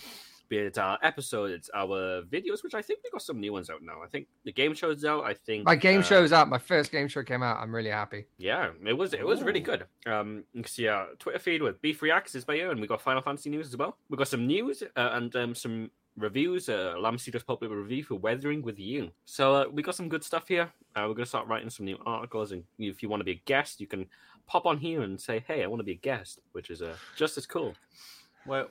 Be 0.50 0.58
it 0.58 0.78
our 0.78 0.98
episodes, 1.00 1.54
it's 1.54 1.70
our 1.72 2.22
videos, 2.22 2.64
which 2.64 2.74
I 2.74 2.82
think 2.82 2.98
we 3.04 3.10
got 3.10 3.22
some 3.22 3.38
new 3.38 3.52
ones 3.52 3.70
out 3.70 3.82
now. 3.84 4.02
I 4.02 4.08
think 4.08 4.26
the 4.44 4.50
game 4.50 4.74
show's 4.74 5.04
out. 5.04 5.22
I 5.22 5.32
think 5.32 5.64
My 5.64 5.76
game 5.76 6.00
uh, 6.00 6.02
show's 6.02 6.32
out. 6.32 6.48
My 6.48 6.58
first 6.58 6.90
game 6.90 7.06
show 7.06 7.22
came 7.22 7.40
out. 7.40 7.58
I'm 7.60 7.72
really 7.72 7.90
happy. 7.90 8.26
Yeah, 8.36 8.70
it 8.84 8.92
was 8.92 9.14
it 9.14 9.24
was 9.24 9.44
really 9.44 9.60
good. 9.60 9.84
Um, 10.06 10.42
you 10.52 10.64
can 10.64 10.70
see 10.70 10.88
our 10.88 11.06
Twitter 11.20 11.38
feed 11.38 11.62
with 11.62 11.80
Beef 11.80 12.02
Reacts 12.02 12.34
is 12.34 12.44
by 12.44 12.54
you, 12.54 12.72
and 12.72 12.80
we 12.80 12.88
got 12.88 13.00
Final 13.00 13.22
Fantasy 13.22 13.48
news 13.48 13.68
as 13.68 13.76
well. 13.76 13.96
We 14.08 14.16
got 14.16 14.26
some 14.26 14.48
news 14.48 14.82
uh, 14.82 15.10
and 15.12 15.34
um, 15.36 15.54
some 15.54 15.92
reviews. 16.16 16.68
Uh, 16.68 16.96
Lamsey 16.98 17.30
just 17.30 17.46
published 17.46 17.72
a 17.72 17.76
review 17.76 18.02
for 18.02 18.16
Weathering 18.16 18.62
with 18.62 18.80
You. 18.80 19.12
So 19.26 19.54
uh, 19.54 19.64
we 19.70 19.84
got 19.84 19.94
some 19.94 20.08
good 20.08 20.24
stuff 20.24 20.48
here. 20.48 20.68
Uh, 20.96 21.04
we're 21.06 21.14
gonna 21.14 21.26
start 21.26 21.46
writing 21.46 21.70
some 21.70 21.86
new 21.86 21.98
articles, 22.04 22.50
and 22.50 22.64
if 22.76 23.04
you 23.04 23.08
want 23.08 23.20
to 23.20 23.24
be 23.24 23.32
a 23.32 23.42
guest, 23.44 23.80
you 23.80 23.86
can 23.86 24.04
pop 24.48 24.66
on 24.66 24.78
here 24.78 25.02
and 25.02 25.20
say, 25.20 25.44
"Hey, 25.46 25.62
I 25.62 25.68
want 25.68 25.78
to 25.78 25.84
be 25.84 25.92
a 25.92 26.02
guest," 26.02 26.40
which 26.50 26.70
is 26.70 26.82
uh, 26.82 26.96
just 27.14 27.38
as 27.38 27.46
cool. 27.46 27.74
Well, 28.46 28.68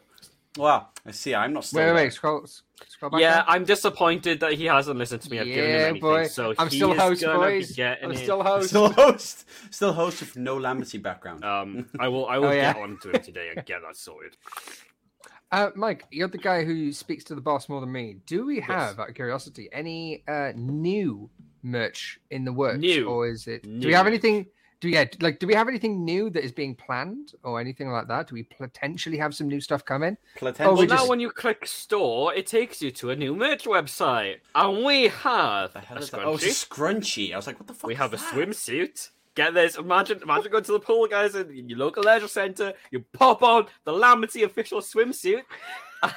well, 0.57 0.91
I 1.05 1.11
see. 1.11 1.35
I'm 1.35 1.53
not 1.53 1.63
still. 1.65 1.79
Wait, 1.79 1.87
wait, 1.87 2.03
wait. 2.05 2.13
Scroll, 2.13 2.45
scroll 2.87 3.11
back. 3.11 3.21
yeah, 3.21 3.35
down. 3.37 3.45
I'm 3.47 3.65
disappointed 3.65 4.39
that 4.41 4.53
he 4.53 4.65
hasn't 4.65 4.97
listened 4.97 5.21
to 5.21 5.29
me. 5.31 5.39
I've 5.39 5.45
given 5.45 5.63
him 5.65 5.69
Yeah, 5.71 5.85
anything, 5.85 6.01
boy. 6.01 6.27
so 6.27 6.53
I'm 6.57 6.69
he 6.69 6.77
still 6.77 6.93
host, 6.95 7.23
boys. 7.23 7.79
I'm 7.79 8.11
it. 8.11 8.17
still 8.17 8.43
host. 8.43 8.69
Still 8.69 8.89
host, 8.91 9.45
still 9.69 9.93
host 9.93 10.19
with 10.21 10.35
no 10.37 10.57
Lambency 10.57 11.01
background. 11.01 11.45
Um, 11.45 11.87
I 11.99 12.07
will. 12.07 12.25
I 12.27 12.37
will 12.39 12.47
Oh, 12.47 12.51
yeah. 12.51 12.73
get 12.73 12.81
on 12.81 12.97
to 13.03 13.11
him 13.11 13.21
today 13.21 13.49
and 13.55 13.65
get 13.65 13.81
that 13.85 13.95
sorted. 13.95 14.35
Uh, 15.51 15.71
Mike, 15.75 16.05
you're 16.11 16.27
the 16.27 16.37
guy 16.37 16.63
who 16.63 16.91
speaks 16.91 17.23
to 17.23 17.33
the 17.33 17.41
boss 17.41 17.69
more 17.69 17.81
than 17.81 17.91
me. 17.91 18.17
Do 18.27 18.45
we 18.45 18.59
have, 18.59 18.99
out 18.99 19.09
of 19.09 19.15
curiosity, 19.15 19.67
any 19.71 20.23
uh, 20.27 20.51
new 20.55 21.27
merch 21.63 22.19
in 22.29 22.45
the 22.45 22.53
works, 22.53 22.77
New. 22.77 23.07
or 23.09 23.27
is 23.27 23.47
it? 23.47 23.63
Do 23.63 23.87
we 23.87 23.93
have 23.93 24.05
anything? 24.05 24.45
Do 24.81 24.87
we, 24.87 24.93
yeah, 24.93 25.05
like? 25.19 25.39
Do 25.39 25.47
we 25.47 25.53
have 25.53 25.67
anything 25.67 26.05
new 26.05 26.29
that 26.29 26.43
is 26.43 26.53
being 26.53 26.73
planned, 26.73 27.33
or 27.43 27.59
anything 27.59 27.89
like 27.89 28.07
that? 28.07 28.27
Do 28.27 28.35
we 28.35 28.43
potentially 28.43 29.17
have 29.17 29.35
some 29.35 29.47
new 29.47 29.59
stuff 29.59 29.83
coming? 29.83 30.15
Potential. 30.37 30.73
Oh, 30.73 30.79
we 30.79 30.87
now 30.87 30.97
just- 30.97 31.09
when 31.09 31.19
you 31.19 31.31
click 31.31 31.65
store, 31.65 32.33
it 32.33 32.47
takes 32.47 32.81
you 32.81 32.89
to 32.91 33.09
a 33.09 33.15
new 33.15 33.35
merch 33.35 33.65
website, 33.65 34.37
and 34.55 34.85
we 34.85 35.09
have 35.09 35.73
The 35.73 35.81
hell 35.81 35.97
a 35.97 36.01
is 36.01 36.09
that? 36.11 36.21
Oh, 36.23 36.35
it's 36.35 36.65
scrunchie. 36.65 37.29
scrunchie. 37.29 37.33
I 37.33 37.35
was 37.35 37.47
like, 37.47 37.59
what 37.59 37.67
the 37.67 37.73
fuck? 37.73 37.87
we 37.87 37.93
is 37.93 37.99
have 37.99 38.13
a 38.13 38.17
swimsuit. 38.17 39.09
Get 39.35 39.53
this! 39.53 39.77
Imagine, 39.77 40.21
imagine 40.23 40.51
going 40.51 40.63
to 40.63 40.71
the 40.71 40.79
pool, 40.79 41.07
guys, 41.07 41.35
in 41.35 41.69
your 41.69 41.77
local 41.77 42.03
leisure 42.03 42.27
centre. 42.27 42.73
You 42.91 43.05
pop 43.13 43.43
on 43.43 43.67
the 43.83 43.91
Lambency 43.91 44.43
official 44.43 44.79
swimsuit. 44.81 45.43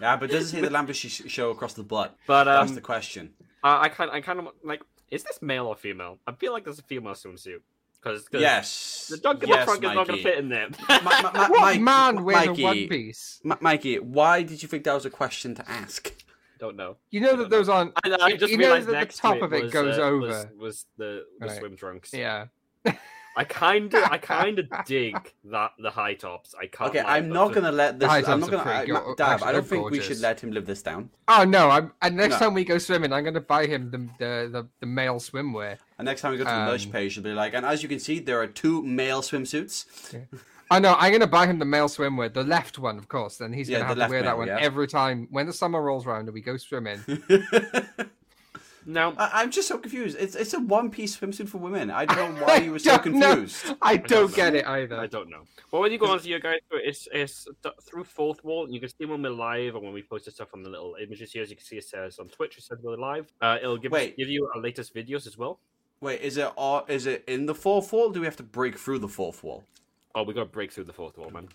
Yeah, 0.00 0.16
but 0.16 0.28
doesn't 0.28 0.48
say 0.48 0.60
the 0.60 0.74
Lambency 0.74 1.28
show 1.30 1.50
across 1.50 1.74
the 1.74 1.84
butt. 1.84 2.16
But 2.26 2.44
That's 2.44 2.70
um, 2.70 2.74
the 2.74 2.80
question. 2.80 3.32
I, 3.62 3.84
I 3.84 3.88
kind, 3.88 4.10
I 4.10 4.20
kind 4.20 4.40
of 4.40 4.48
like. 4.64 4.82
Is 5.10 5.22
this 5.22 5.40
male 5.40 5.66
or 5.66 5.76
female? 5.76 6.18
I 6.26 6.32
feel 6.32 6.52
like 6.52 6.64
there's 6.64 6.80
a 6.80 6.82
female 6.82 7.12
swimsuit 7.12 7.60
because 8.04 8.26
Yes. 8.32 9.06
the 9.10 9.16
dog 9.18 9.42
in 9.42 9.48
yes, 9.48 9.60
the 9.60 9.64
trunk 9.64 9.78
is 9.84 9.94
not 9.94 10.06
going 10.06 10.08
Mikey. 10.08 10.22
to 10.22 10.28
fit 10.30 10.38
in 10.38 10.48
there. 10.50 10.68
Ma- 10.88 11.00
ma- 11.02 11.22
ma- 11.32 11.48
What 11.48 11.60
Mike- 11.60 11.80
man 11.80 12.24
wears 12.24 12.46
Mikey, 12.48 12.62
a 12.62 12.66
one 12.66 12.88
piece? 12.88 13.40
Ma- 13.42 13.56
Mikey, 13.60 13.98
why 13.98 14.42
did 14.42 14.62
you 14.62 14.68
think 14.68 14.84
that 14.84 14.94
was 14.94 15.06
a 15.06 15.10
question 15.10 15.54
to 15.56 15.70
ask? 15.70 16.12
Don't 16.58 16.76
know. 16.76 16.96
You 17.10 17.20
know 17.20 17.30
don't 17.30 17.38
that 17.40 17.50
those 17.50 17.68
aren't. 17.68 17.92
I, 18.04 18.10
I 18.20 18.28
You- 18.28 18.36
just 18.38 18.52
you 18.52 18.58
know 18.58 18.66
realized 18.66 18.88
that 18.88 19.10
the 19.10 19.16
top 19.16 19.38
to 19.38 19.44
of 19.44 19.52
it 19.52 19.64
was, 19.64 19.72
goes 19.72 19.98
uh, 19.98 20.02
over. 20.02 20.26
Was, 20.26 20.46
was 20.58 20.86
the, 20.96 21.24
the 21.40 21.46
Right. 21.46 21.58
swim 21.58 21.76
trunks? 21.76 22.12
Yeah. 22.12 22.46
I 23.36 23.44
kind 23.44 23.92
of, 23.92 24.02
I 24.04 24.18
kind 24.36 24.58
of 24.58 24.66
dig 24.86 25.16
that 25.44 25.72
the 25.78 25.90
high 25.90 26.14
tops. 26.14 26.54
I 26.60 26.66
can't. 26.66 26.90
Okay, 26.90 27.02
lie, 27.02 27.16
I'm 27.16 27.28
not 27.28 27.52
gonna 27.52 27.72
let 27.72 27.98
this. 27.98 28.08
High 28.08 28.22
I'm 28.26 28.40
not 28.40 28.50
gonna. 28.50 28.62
pretty 28.62 28.78
I, 28.78 28.86
good. 28.86 28.92
Ma- 28.94 29.14
Dab, 29.14 29.28
Actually, 29.34 29.48
I 29.48 29.52
don't 29.52 29.68
they're 29.68 29.78
think 29.78 29.90
we 29.90 30.00
should 30.00 30.20
let 30.20 30.40
him 30.40 30.52
live 30.52 30.66
this 30.66 30.82
down. 30.82 31.10
Oh 31.28 31.44
no! 31.44 31.68
I'm, 31.70 31.92
and 32.02 32.16
next 32.16 32.34
No. 32.34 32.38
time 32.46 32.54
we 32.54 32.64
go 32.64 32.78
swimming, 32.78 33.12
I'm 33.12 33.24
going 33.24 33.34
to 33.34 33.40
buy 33.40 33.66
him 33.66 33.90
the 33.90 33.98
the 34.18 34.48
the, 34.50 34.68
the 34.80 34.86
male 34.86 35.16
swimwear. 35.16 35.78
And 35.98 36.06
next 36.06 36.20
time 36.20 36.32
we 36.32 36.38
go 36.38 36.44
to 36.44 36.50
the 36.50 36.56
merch 36.66 36.86
Um, 36.86 36.92
page, 36.92 37.18
it'll 37.18 37.24
be 37.28 37.34
like, 37.34 37.54
and 37.54 37.64
as 37.66 37.82
you 37.82 37.88
can 37.88 37.98
see, 38.00 38.18
there 38.18 38.40
are 38.40 38.46
two 38.46 38.82
male 38.82 39.22
swimsuits. 39.22 39.86
I 40.70 40.78
know. 40.78 40.94
I'm 40.98 41.10
going 41.10 41.20
to 41.20 41.26
buy 41.26 41.46
him 41.46 41.58
the 41.58 41.64
male 41.66 41.88
swimwear, 41.88 42.32
the 42.32 42.42
left 42.42 42.78
one, 42.78 42.96
of 42.98 43.06
course. 43.08 43.36
Then 43.36 43.52
he's 43.52 43.68
Yeah, 43.68 43.80
going 43.80 43.88
to 43.90 43.94
the 43.96 44.00
have 44.02 44.10
to 44.10 44.14
left 44.16 44.22
wear 44.22 44.22
that 44.22 44.38
one 44.38 44.46
yeah. 44.48 44.58
every 44.60 44.88
time 44.88 45.28
when 45.30 45.46
the 45.46 45.52
summer 45.52 45.80
rolls 45.82 46.06
around 46.06 46.20
and 46.26 46.32
we 46.34 46.40
go 46.40 46.56
swimming. 46.56 47.00
Now, 48.86 49.14
I- 49.16 49.42
I'm 49.42 49.50
just 49.50 49.68
so 49.68 49.78
confused. 49.78 50.16
It's 50.20 50.34
it's 50.34 50.52
a 50.54 50.60
one 50.60 50.90
piece 50.90 51.16
swimsuit 51.16 51.48
for 51.48 51.58
women. 51.58 51.90
I 51.90 52.04
don't 52.04 52.34
know 52.36 52.44
why 52.46 52.56
you 52.58 52.72
were 52.72 52.78
so 52.78 52.96
don't 52.98 53.14
know. 53.16 53.30
confused. 53.36 53.74
I 53.80 53.96
don't 53.96 54.08
don't 54.08 54.34
get 54.34 54.54
it 54.54 54.66
either. 54.66 54.98
I 54.98 55.06
don't 55.06 55.30
know. 55.30 55.42
Well, 55.70 55.82
when 55.82 55.92
you 55.92 55.98
go 55.98 56.06
onto 56.06 56.28
your 56.28 56.40
guys, 56.40 56.58
it's 56.72 57.08
it's 57.12 57.46
through 57.82 58.04
Fourth 58.04 58.44
Wall. 58.44 58.64
and 58.64 58.74
You 58.74 58.80
can 58.80 58.88
see 58.90 59.04
when 59.06 59.22
we're 59.22 59.30
live, 59.30 59.74
or 59.76 59.80
when 59.80 59.92
we 59.92 60.02
post 60.02 60.26
the 60.26 60.30
stuff 60.30 60.48
on 60.54 60.62
the 60.62 60.70
little 60.70 60.96
images 61.02 61.32
here. 61.32 61.42
As 61.42 61.50
you 61.50 61.56
can 61.56 61.64
see, 61.64 61.76
it 61.76 61.84
says 61.84 62.18
on 62.18 62.28
Twitch, 62.28 62.58
it 62.58 62.64
says 62.64 62.78
we're 62.82 62.96
live. 62.96 63.32
Uh, 63.40 63.58
it'll 63.62 63.76
give 63.78 63.92
Wait. 63.92 64.16
give 64.16 64.28
you 64.28 64.48
our 64.54 64.60
latest 64.60 64.94
videos 64.94 65.26
as 65.26 65.36
well. 65.38 65.58
Wait, 66.00 66.20
is 66.20 66.36
it 66.36 66.52
all, 66.56 66.84
is 66.88 67.06
it 67.06 67.24
in 67.26 67.46
the 67.46 67.54
fourth 67.54 67.90
wall? 67.92 68.10
Do 68.10 68.20
we 68.20 68.26
have 68.26 68.36
to 68.36 68.42
break 68.42 68.76
through 68.78 68.98
the 68.98 69.08
fourth 69.08 69.42
wall? 69.42 69.64
Oh, 70.14 70.22
we 70.22 70.34
got 70.34 70.40
to 70.40 70.46
break 70.46 70.70
through 70.70 70.84
the 70.84 70.92
fourth 70.92 71.16
wall, 71.16 71.30
man. 71.30 71.48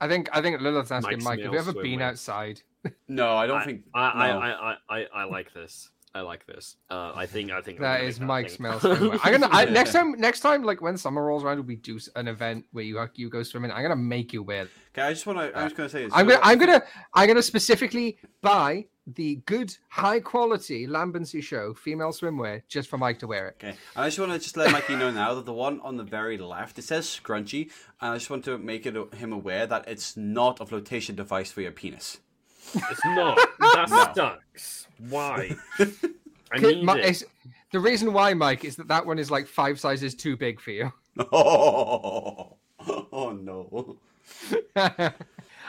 I 0.00 0.08
think 0.08 0.28
I 0.32 0.40
think 0.42 0.60
Lilith's 0.60 0.90
asking 0.90 1.18
Mike's 1.18 1.24
Mike, 1.24 1.38
have 1.40 1.52
male 1.52 1.54
you 1.54 1.58
ever 1.70 1.72
been 1.80 1.98
swimwear. 2.00 2.02
outside? 2.02 2.62
No, 3.06 3.36
I 3.36 3.46
don't 3.46 3.60
I, 3.60 3.64
think. 3.66 3.82
I, 3.94 4.00
I, 4.00 4.28
no. 4.32 4.38
I, 4.38 4.48
I, 4.50 4.76
I, 5.00 5.06
I 5.14 5.24
like 5.24 5.52
this. 5.54 5.90
I 6.12 6.22
like 6.22 6.44
this. 6.46 6.76
Uh, 6.90 7.12
I 7.14 7.26
think 7.26 7.52
I 7.52 7.60
think 7.60 7.78
I'm 7.78 7.82
That 7.84 7.96
gonna 7.98 8.08
is 8.08 8.18
make 8.18 8.26
Mike's 8.28 8.56
thing. 8.56 8.62
male 8.64 8.80
swimwear. 8.80 9.20
I'm 9.22 9.32
gonna 9.32 9.48
I, 9.52 9.62
Yeah. 9.64 9.70
next 9.80 9.92
time 9.92 10.12
next 10.18 10.40
time 10.40 10.64
like 10.64 10.82
when 10.82 10.96
summer 10.96 11.24
rolls 11.24 11.44
around, 11.44 11.64
we 11.66 11.76
do 11.76 12.00
an 12.16 12.26
event 12.26 12.64
where 12.72 12.84
you 12.84 13.00
you 13.14 13.30
go 13.30 13.42
swimming. 13.44 13.70
I'm 13.70 13.82
gonna 13.82 13.94
make 13.96 14.32
you 14.32 14.42
wear. 14.42 14.62
it. 14.62 14.70
Okay, 14.92 15.02
I 15.06 15.12
just 15.12 15.24
want 15.26 15.38
to. 15.38 15.56
I'm 15.56 15.66
just 15.66 15.76
gonna 15.76 15.88
say. 15.88 16.08
I'm 16.12 16.26
gonna 16.26 16.40
I'm 16.42 16.58
gonna 16.58 16.82
I'm 17.14 17.28
gonna 17.28 17.42
specifically 17.42 18.18
buy 18.42 18.86
the 19.06 19.36
good 19.46 19.76
high 19.88 20.20
quality 20.20 20.86
Lambency 20.86 21.42
show 21.42 21.74
female 21.74 22.10
swimwear 22.10 22.62
just 22.68 22.88
for 22.88 22.98
Mike 22.98 23.18
to 23.20 23.26
wear 23.28 23.48
it. 23.48 23.56
Okay, 23.62 23.76
I 23.96 24.06
just 24.08 24.18
want 24.18 24.32
to 24.32 24.38
just 24.38 24.56
let 24.56 24.72
Mikey 24.72 24.96
know 24.96 25.10
now 25.12 25.34
that 25.34 25.46
the 25.46 25.52
one 25.52 25.80
on 25.80 25.96
the 25.96 26.04
very 26.04 26.38
left 26.38 26.78
it 26.78 26.82
says 26.82 27.06
scrunchy, 27.06 27.70
and 28.00 28.12
I 28.12 28.14
just 28.16 28.30
want 28.30 28.44
to 28.46 28.58
make 28.58 28.84
it 28.84 28.96
him 29.14 29.32
aware 29.32 29.66
that 29.66 29.88
it's 29.88 30.16
not 30.16 30.60
a 30.60 30.66
flotation 30.66 31.14
device 31.14 31.52
for 31.52 31.60
your 31.60 31.72
penis. 31.72 32.18
It's 32.74 33.04
not. 33.04 33.36
That 33.58 33.86
No. 33.90 34.12
sucks. 34.14 34.86
Why? 35.08 35.56
I 36.52 36.58
need 36.58 36.84
Mi- 36.84 36.92
it. 36.94 36.98
it's- 37.00 37.24
the 37.72 37.78
reason 37.80 38.12
why, 38.12 38.34
Mike, 38.34 38.64
is 38.64 38.74
that 38.76 38.88
that 38.88 39.06
one 39.06 39.18
is 39.20 39.30
like 39.30 39.46
five 39.46 39.78
sizes 39.78 40.14
too 40.16 40.36
big 40.36 40.60
for 40.60 40.72
you. 40.72 40.92
Oh, 41.32 42.56
oh 43.12 43.30
no. 43.32 43.96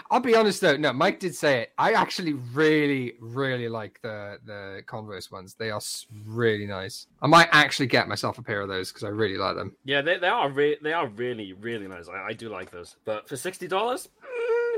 I'll 0.10 0.20
be 0.20 0.36
honest 0.36 0.60
though. 0.62 0.76
No, 0.76 0.92
Mike 0.92 1.20
did 1.20 1.34
say 1.36 1.62
it. 1.62 1.72
I 1.78 1.94
actually 1.94 2.34
really, 2.34 3.14
really 3.22 3.70
like 3.70 4.00
the 4.02 4.40
the 4.46 4.82
Converse 4.86 5.32
ones. 5.32 5.54
They 5.54 5.70
are 5.72 5.80
really 6.26 6.66
nice. 6.66 7.08
I 7.22 7.28
might 7.28 7.48
actually 7.52 7.88
get 7.88 8.08
myself 8.10 8.38
a 8.38 8.42
pair 8.42 8.62
of 8.62 8.68
those 8.68 8.90
because 8.92 9.04
I 9.04 9.10
really 9.10 9.38
like 9.38 9.56
them. 9.56 9.76
Yeah, 9.86 10.02
they, 10.02 10.18
they 10.18 10.28
are 10.28 10.50
re- 10.50 10.78
they 10.82 10.92
are 10.94 11.08
really 11.08 11.54
really 11.54 11.88
nice. 11.88 12.10
I, 12.10 12.30
I 12.30 12.34
do 12.34 12.50
like 12.50 12.72
those, 12.72 12.98
but 13.06 13.30
for 13.30 13.38
sixty 13.38 13.68
dollars, 13.68 14.10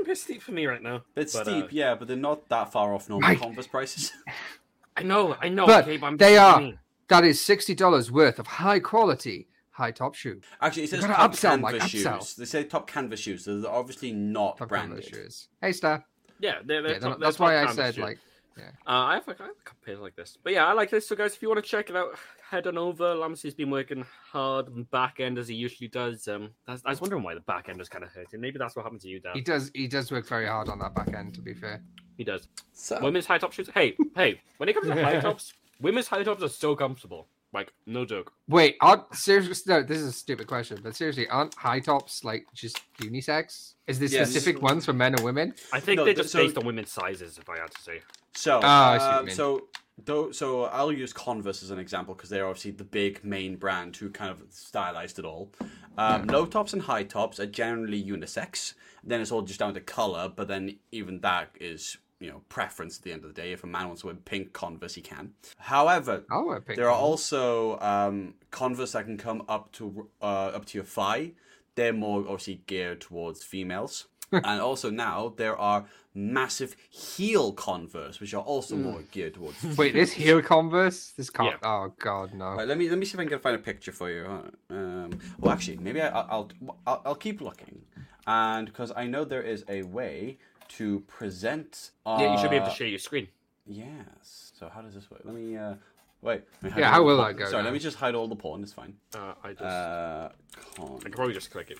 a 0.02 0.04
bit 0.04 0.18
steep 0.18 0.42
for 0.42 0.52
me 0.52 0.66
right 0.66 0.82
now. 0.82 1.02
It's 1.16 1.34
But, 1.34 1.46
steep, 1.46 1.64
uh, 1.64 1.68
yeah, 1.70 1.94
but 1.94 2.08
they're 2.08 2.16
not 2.16 2.48
that 2.48 2.72
far 2.72 2.94
off 2.94 3.08
normal 3.08 3.28
Mike. 3.28 3.40
Converse 3.40 3.66
prices. 3.66 4.12
I 4.96 5.02
know, 5.02 5.36
I 5.40 5.48
know. 5.48 5.66
But 5.66 5.84
okay, 5.84 5.96
but 5.96 6.06
I'm 6.06 6.16
they 6.16 6.36
are. 6.36 6.58
saying. 6.58 6.78
That 7.08 7.24
is 7.24 7.40
sixty 7.40 7.74
dollars 7.74 8.10
worth 8.10 8.38
of 8.38 8.46
high 8.46 8.78
quality, 8.80 9.48
high 9.70 9.90
top 9.90 10.14
shoe. 10.14 10.40
Actually, 10.60 10.84
it 10.84 10.90
says 10.90 11.00
gotta 11.00 11.12
top 11.14 11.32
upsell, 11.32 11.60
Mike, 11.60 11.72
canvas 11.72 11.90
shoes. 11.90 12.04
upsell. 12.06 12.36
They 12.36 12.44
say 12.46 12.64
top 12.64 12.86
canvas 12.86 13.20
shoes, 13.20 13.44
so 13.44 13.60
they're 13.60 13.70
obviously 13.70 14.12
not 14.12 14.56
Top 14.56 14.68
branded. 14.68 15.04
Shoes. 15.04 15.48
Hey, 15.60 15.72
Star. 15.72 16.04
Yeah, 16.40 16.58
they're, 16.64 16.82
they're 16.82 16.92
Yeah, 16.92 16.98
top- 17.00 17.20
that's 17.20 17.36
they're 17.38 17.46
why 17.46 17.60
top 17.62 17.70
I 17.70 17.74
said 17.74 17.94
shoes. 17.96 18.02
like. 18.04 18.18
Uh, 18.58 18.70
I 18.86 19.14
have, 19.14 19.26
like, 19.26 19.40
I 19.40 19.44
have 19.44 19.52
a 19.60 19.64
couple 19.64 19.80
pairs 19.84 20.00
like 20.00 20.14
this. 20.16 20.36
But 20.42 20.52
yeah, 20.52 20.66
I 20.66 20.72
like 20.72 20.90
this. 20.90 21.06
So, 21.08 21.16
guys, 21.16 21.34
if 21.34 21.42
you 21.42 21.48
want 21.48 21.62
to 21.64 21.68
check 21.68 21.90
it 21.90 21.96
out, 21.96 22.16
head 22.48 22.66
on 22.66 22.78
over. 22.78 23.14
Lamsey's 23.14 23.54
been 23.54 23.70
working 23.70 24.04
hard 24.30 24.66
on 24.68 24.74
the 24.76 24.84
back 24.84 25.20
end 25.20 25.38
as 25.38 25.48
he 25.48 25.54
usually 25.54 25.88
does. 25.88 26.28
Um, 26.28 26.50
that's, 26.66 26.82
I 26.84 26.90
was 26.90 27.00
wondering 27.00 27.22
why 27.22 27.34
the 27.34 27.40
back 27.40 27.68
end 27.68 27.78
was 27.78 27.88
kind 27.88 28.04
of 28.04 28.10
hurting. 28.10 28.40
Maybe 28.40 28.58
that's 28.58 28.76
what 28.76 28.82
happened 28.82 29.00
to 29.02 29.08
you, 29.08 29.20
Dan. 29.20 29.32
He 29.34 29.40
does. 29.40 29.70
He 29.74 29.86
does 29.88 30.10
work 30.12 30.26
very 30.28 30.46
hard 30.46 30.68
on 30.68 30.78
that 30.80 30.94
back 30.94 31.14
end. 31.14 31.34
To 31.34 31.40
be 31.40 31.54
fair. 31.54 31.82
He 32.16 32.24
does. 32.24 32.46
So, 32.72 33.00
Women's 33.02 33.26
high 33.26 33.38
top 33.38 33.52
shoes. 33.52 33.68
Hey, 33.74 33.96
hey, 34.14 34.40
when 34.58 34.68
it 34.68 34.74
comes 34.74 34.86
to 34.86 34.94
high 35.02 35.18
tops, 35.20 35.52
women's 35.80 36.06
high 36.06 36.22
tops 36.22 36.42
are 36.42 36.48
so 36.48 36.76
comfortable. 36.76 37.26
Like, 37.52 37.72
no 37.86 38.04
joke. 38.04 38.32
Wait, 38.48 38.76
aren't 38.80 39.14
seriously? 39.14 39.72
No, 39.72 39.80
this 39.80 39.98
is 39.98 40.08
a 40.08 40.12
stupid 40.12 40.48
question, 40.48 40.78
but 40.82 40.96
seriously, 40.96 41.28
aren't 41.28 41.54
high 41.54 41.78
tops 41.78 42.24
like 42.24 42.46
just 42.52 42.80
unisex? 42.98 43.74
Is 43.86 44.00
there 44.00 44.08
Yes. 44.08 44.28
specific 44.30 44.60
ones 44.60 44.84
for 44.84 44.92
men 44.92 45.14
and 45.14 45.22
women? 45.22 45.54
I 45.72 45.78
think 45.78 45.98
No, 45.98 46.04
they're 46.04 46.14
just 46.14 46.30
so- 46.30 46.38
based 46.42 46.58
on 46.58 46.66
women's 46.66 46.90
sizes, 46.90 47.38
if 47.38 47.48
I 47.48 47.58
had 47.58 47.70
to 47.70 47.80
say. 47.80 48.00
So, 48.34 48.60
see 48.60 48.66
um, 48.66 49.30
so, 49.30 49.68
though, 50.04 50.30
so 50.30 50.64
I'll 50.64 50.92
use 50.92 51.12
Converse 51.12 51.62
as 51.62 51.70
an 51.70 51.78
example 51.78 52.14
because 52.14 52.30
they're 52.30 52.46
obviously 52.46 52.72
the 52.72 52.84
big 52.84 53.24
main 53.24 53.56
brand 53.56 53.96
who 53.96 54.10
kind 54.10 54.30
of 54.30 54.42
stylized 54.50 55.18
it 55.18 55.24
all. 55.24 55.50
Um, 55.96 56.26
Low 56.26 56.46
tops 56.46 56.72
and 56.72 56.82
high 56.82 57.04
tops 57.04 57.38
are 57.38 57.46
generally 57.46 58.02
unisex. 58.02 58.74
Then 59.04 59.20
it's 59.20 59.30
all 59.30 59.42
just 59.42 59.60
down 59.60 59.74
to 59.74 59.80
color, 59.80 60.32
but 60.34 60.48
then 60.48 60.76
even 60.90 61.20
that 61.20 61.50
is 61.60 61.98
you 62.20 62.30
know 62.30 62.40
preference 62.48 62.98
at 62.98 63.04
the 63.04 63.12
end 63.12 63.24
of 63.24 63.34
the 63.34 63.40
day. 63.40 63.52
If 63.52 63.64
a 63.64 63.66
man 63.66 63.86
wants 63.86 64.00
to 64.00 64.08
wear 64.08 64.16
pink 64.16 64.52
Converse, 64.52 64.94
he 64.94 65.02
can. 65.02 65.32
However, 65.58 66.24
I'll 66.30 66.46
wear 66.46 66.60
pink. 66.60 66.76
There 66.76 66.88
are 66.88 66.96
also 66.96 67.78
um, 67.80 68.34
Converse 68.50 68.92
that 68.92 69.04
can 69.04 69.18
come 69.18 69.42
up 69.48 69.72
to 69.72 70.08
uh, 70.22 70.46
up 70.56 70.64
to 70.66 70.78
your 70.78 70.84
thigh. 70.84 71.32
They're 71.74 71.92
more 71.92 72.20
obviously 72.20 72.62
geared 72.66 73.00
towards 73.00 73.42
females. 73.42 74.06
And 74.34 74.60
also 74.60 74.90
now 74.90 75.32
there 75.36 75.56
are 75.58 75.84
massive 76.14 76.76
heel 76.90 77.52
Converse, 77.52 78.20
which 78.20 78.34
are 78.34 78.42
also 78.42 78.76
more 78.76 79.02
geared 79.10 79.34
towards. 79.34 79.62
Wait, 79.76 79.92
this 79.94 80.12
heel 80.12 80.40
Converse. 80.42 81.12
This 81.16 81.30
can't. 81.30 81.56
Yeah. 81.62 81.68
Oh 81.68 81.92
God, 81.98 82.32
no. 82.34 82.54
Right, 82.54 82.68
let 82.68 82.78
me 82.78 82.88
let 82.88 82.98
me 82.98 83.04
see 83.04 83.14
if 83.14 83.20
I 83.20 83.24
can 83.26 83.38
find 83.38 83.56
a 83.56 83.58
picture 83.58 83.92
for 83.92 84.10
you. 84.10 84.24
Um, 84.70 85.10
well, 85.38 85.52
actually, 85.52 85.76
maybe 85.78 86.00
I, 86.00 86.08
I'll, 86.08 86.50
I'll 86.86 87.02
I'll 87.06 87.14
keep 87.14 87.40
looking, 87.40 87.82
and 88.26 88.66
because 88.66 88.92
I 88.96 89.06
know 89.06 89.24
there 89.24 89.42
is 89.42 89.64
a 89.68 89.82
way 89.82 90.38
to 90.76 91.00
present. 91.00 91.90
Uh, 92.06 92.18
Yeah, 92.20 92.32
you 92.32 92.38
should 92.40 92.50
be 92.50 92.56
able 92.56 92.68
to 92.68 92.72
share 92.74 92.86
your 92.88 92.98
screen. 92.98 93.28
Yes. 93.66 94.52
So 94.58 94.68
how 94.72 94.82
does 94.82 94.94
this 94.94 95.10
work? 95.10 95.22
Let 95.24 95.34
me. 95.34 95.56
Uh, 95.56 95.74
wait. 96.22 96.42
let 96.62 96.62
me 96.62 96.70
hide 96.70 96.80
Yeah, 96.80 96.90
how 96.90 97.02
will 97.02 97.16
porn. 97.16 97.28
that 97.36 97.38
go 97.44 97.50
Sorry, 97.50 97.62
now? 97.62 97.64
let 97.68 97.72
me 97.72 97.78
just 97.80 97.96
hide 97.96 98.14
all 98.14 98.28
the 98.28 98.36
porn. 98.36 98.62
It's 98.62 98.72
fine. 98.72 98.94
Uh, 99.14 99.34
I 99.42 99.50
just, 99.52 99.62
Uh, 99.62 100.28
I 100.78 100.98
can 101.02 101.12
probably 101.12 101.34
just 101.34 101.50
click 101.50 101.70
it. 101.70 101.78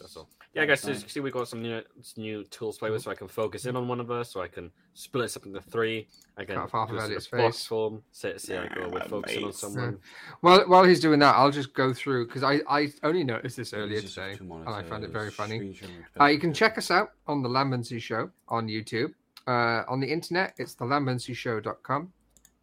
That's 0.00 0.16
all. 0.16 0.28
Yeah, 0.54 0.66
guys. 0.66 0.80
So 0.80 0.90
as 0.90 0.96
you 0.98 1.02
can 1.02 1.10
see, 1.10 1.20
we've 1.20 1.32
got 1.32 1.46
some 1.46 1.62
new 1.62 1.82
new 2.16 2.44
tools 2.44 2.76
to 2.76 2.80
play 2.80 2.90
with, 2.90 3.02
so 3.02 3.10
I 3.10 3.14
can 3.14 3.28
focus 3.28 3.66
in 3.66 3.76
on 3.76 3.86
one 3.86 4.00
of 4.00 4.10
us, 4.10 4.32
so 4.32 4.40
I 4.40 4.48
can 4.48 4.70
split 4.94 5.24
this 5.24 5.36
up 5.36 5.46
into 5.46 5.60
three. 5.60 6.08
I 6.36 6.44
can 6.44 6.56
half 6.56 6.88
do 6.88 6.96
of 6.96 7.02
Elliot's 7.02 7.28
box 7.28 7.58
face. 7.58 7.66
form. 7.66 8.02
See, 8.10 8.36
see 8.38 8.54
how 8.54 8.62
I 8.62 8.68
go. 8.68 8.88
We're 8.88 9.00
focusing 9.04 9.38
on 9.38 9.44
mates. 9.44 9.60
someone. 9.60 9.98
While 10.40 10.68
while 10.68 10.84
he's 10.84 11.00
doing 11.00 11.20
that, 11.20 11.36
I'll 11.36 11.52
just 11.52 11.72
go 11.74 11.92
through 11.92 12.26
because 12.26 12.42
I 12.42 12.60
I 12.68 12.92
only 13.04 13.22
noticed 13.22 13.56
this 13.56 13.72
earlier 13.72 14.00
today, 14.00 14.36
and 14.40 14.68
I 14.68 14.82
found 14.82 15.04
it 15.04 15.10
very 15.10 15.30
funny. 15.30 15.78
Uh, 16.20 16.26
you 16.26 16.38
can 16.38 16.52
check 16.52 16.78
us 16.78 16.90
out 16.90 17.12
on 17.28 17.42
the 17.42 17.48
Lambency 17.48 18.00
Show 18.00 18.30
on 18.48 18.66
YouTube. 18.66 19.14
Uh, 19.46 19.84
on 19.88 20.00
the 20.00 20.06
internet, 20.06 20.54
it's 20.58 20.74
the 20.74 20.84
lambencyshow.com. 20.84 22.12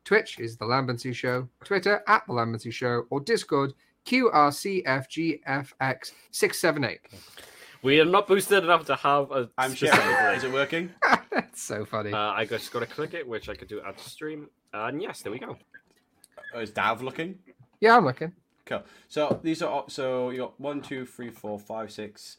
Twitch 0.03 0.39
is 0.39 0.55
the 0.55 0.65
Lambency 0.65 1.13
Show. 1.13 1.47
Twitter 1.63 2.01
at 2.07 2.25
the 2.27 2.33
Lambency 2.33 2.71
Show 2.71 3.05
or 3.09 3.19
Discord 3.19 3.73
QRCFGFX678. 4.07 6.97
We 7.83 7.99
are 7.99 8.05
not 8.05 8.27
boosted 8.27 8.63
enough 8.63 8.85
to 8.85 8.95
have 8.95 9.29
a. 9.31 9.49
I'm 9.57 9.71
specific 9.71 10.01
sharing. 10.01 10.37
Is 10.37 10.43
it 10.43 10.51
working? 10.51 10.89
That's 11.31 11.61
so 11.61 11.85
funny. 11.85 12.11
Uh, 12.11 12.17
I 12.31 12.45
just 12.45 12.71
got 12.73 12.79
to 12.79 12.85
click 12.87 13.13
it, 13.13 13.27
which 13.27 13.49
I 13.49 13.55
could 13.55 13.67
do 13.67 13.81
at 13.81 13.95
the 13.97 14.09
stream. 14.09 14.49
And 14.73 14.99
yes, 15.01 15.21
there 15.21 15.31
we 15.31 15.37
go. 15.39 15.57
Oh, 16.53 16.59
is 16.59 16.71
Dav 16.71 17.01
looking? 17.03 17.37
yeah, 17.79 17.95
I'm 17.97 18.05
looking. 18.05 18.33
Cool. 18.65 18.83
So 19.07 19.39
these 19.43 19.61
are 19.61 19.69
all- 19.69 19.87
so 19.89 20.29
you 20.31 20.39
got 20.39 20.59
one, 20.59 20.81
two, 20.81 21.05
three, 21.05 21.29
four, 21.29 21.57
five, 21.59 21.91
six, 21.91 22.37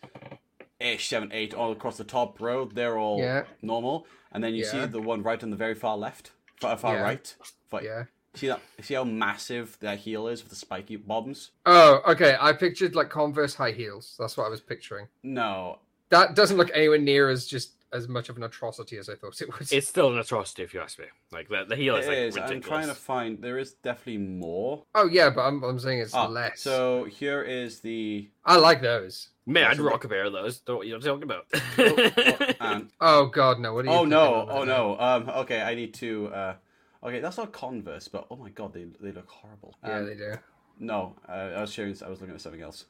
ish, 0.80 1.08
seven, 1.08 1.30
eight, 1.32 1.54
all 1.54 1.72
across 1.72 1.96
the 1.96 2.04
top 2.04 2.38
row. 2.40 2.64
They're 2.66 2.98
all 2.98 3.18
Yeah. 3.20 3.44
normal, 3.62 4.06
and 4.32 4.42
then 4.44 4.54
you 4.54 4.64
Yeah. 4.64 4.70
see 4.70 4.84
the 4.86 5.00
one 5.00 5.22
right 5.22 5.42
on 5.42 5.50
the 5.50 5.56
very 5.56 5.74
far 5.74 5.96
left, 5.96 6.32
far, 6.60 6.76
far 6.76 6.96
Yeah. 6.96 7.02
right. 7.02 7.34
Far, 7.70 7.82
Yeah. 7.82 8.04
See 8.38 8.46
that? 8.46 8.60
See 8.80 8.94
how 8.94 9.04
massive 9.04 9.76
that 9.80 9.98
heel 9.98 10.28
is 10.28 10.42
with 10.42 10.50
the 10.50 10.56
spiky 10.56 10.96
bottoms? 10.96 11.50
Oh, 11.66 12.00
okay. 12.06 12.36
I 12.40 12.52
pictured 12.52 12.94
like 12.94 13.10
Converse 13.10 13.54
high 13.54 13.72
heels. 13.72 14.14
That's 14.18 14.36
what 14.36 14.46
I 14.46 14.48
was 14.48 14.60
picturing. 14.60 15.08
No. 15.22 15.80
That 16.10 16.34
doesn't 16.34 16.56
look 16.56 16.70
anywhere 16.72 16.98
near 16.98 17.28
as 17.28 17.46
just 17.46 17.72
as 17.92 18.06
much 18.06 18.28
of 18.28 18.36
an 18.36 18.42
atrocity 18.42 18.98
as 18.98 19.08
I 19.08 19.14
thought 19.14 19.40
it 19.40 19.58
was. 19.58 19.72
It's 19.72 19.88
still 19.88 20.12
an 20.12 20.18
atrocity 20.18 20.62
if 20.62 20.72
you 20.74 20.80
ask 20.80 20.98
me. 20.98 21.06
Like 21.32 21.48
the, 21.48 21.64
the 21.68 21.76
heel 21.76 21.96
It 21.96 22.00
is 22.00 22.06
like 22.06 22.18
is. 22.18 22.36
I'm 22.36 22.60
trying 22.60 22.86
to 22.88 22.94
find. 22.94 23.40
There 23.42 23.58
is 23.58 23.72
definitely 23.72 24.18
more. 24.18 24.84
Oh 24.94 25.06
yeah, 25.06 25.30
but 25.30 25.42
I'm, 25.42 25.62
I'm 25.64 25.78
saying 25.78 26.00
it's 26.00 26.14
Ah, 26.14 26.26
less. 26.26 26.60
So 26.60 27.04
here 27.04 27.42
is 27.42 27.80
the. 27.80 28.28
I 28.44 28.56
like 28.56 28.82
those. 28.82 29.28
Man, 29.46 29.64
I'd 29.70 29.80
rock 29.80 30.04
a 30.04 30.08
pair 30.08 30.24
of 30.26 30.32
those. 30.32 30.58
Don't 30.60 30.76
what 30.76 30.86
you're 30.86 31.00
talking 31.00 31.22
about. 31.22 31.46
Oh, 31.78 32.54
and 32.60 32.90
Oh 33.00 33.26
god, 33.26 33.58
no! 33.58 33.72
What 33.72 33.86
are 33.86 33.88
you? 33.88 33.94
oh 33.94 34.04
no! 34.04 34.46
Oh 34.50 34.64
now? 34.64 34.76
no! 34.76 35.00
Um. 35.00 35.28
Okay, 35.40 35.60
I 35.62 35.74
need 35.74 35.94
to. 35.94 36.28
Uh. 36.28 36.54
Okay, 37.02 37.20
that's 37.20 37.36
not 37.36 37.52
Converse, 37.52 38.08
but 38.08 38.26
oh 38.30 38.36
my 38.36 38.50
god, 38.50 38.72
they 38.72 38.86
they 39.00 39.12
look 39.12 39.28
horrible. 39.28 39.74
Yeah, 39.84 39.98
Um, 39.98 40.06
they 40.06 40.14
do. 40.14 40.34
No, 40.80 41.14
uh, 41.28 41.32
I 41.56 41.60
was 41.60 41.72
sharing. 41.72 41.96
I 42.04 42.08
was 42.08 42.20
looking 42.20 42.34
at 42.34 42.40
something 42.40 42.60
else. 42.62 42.86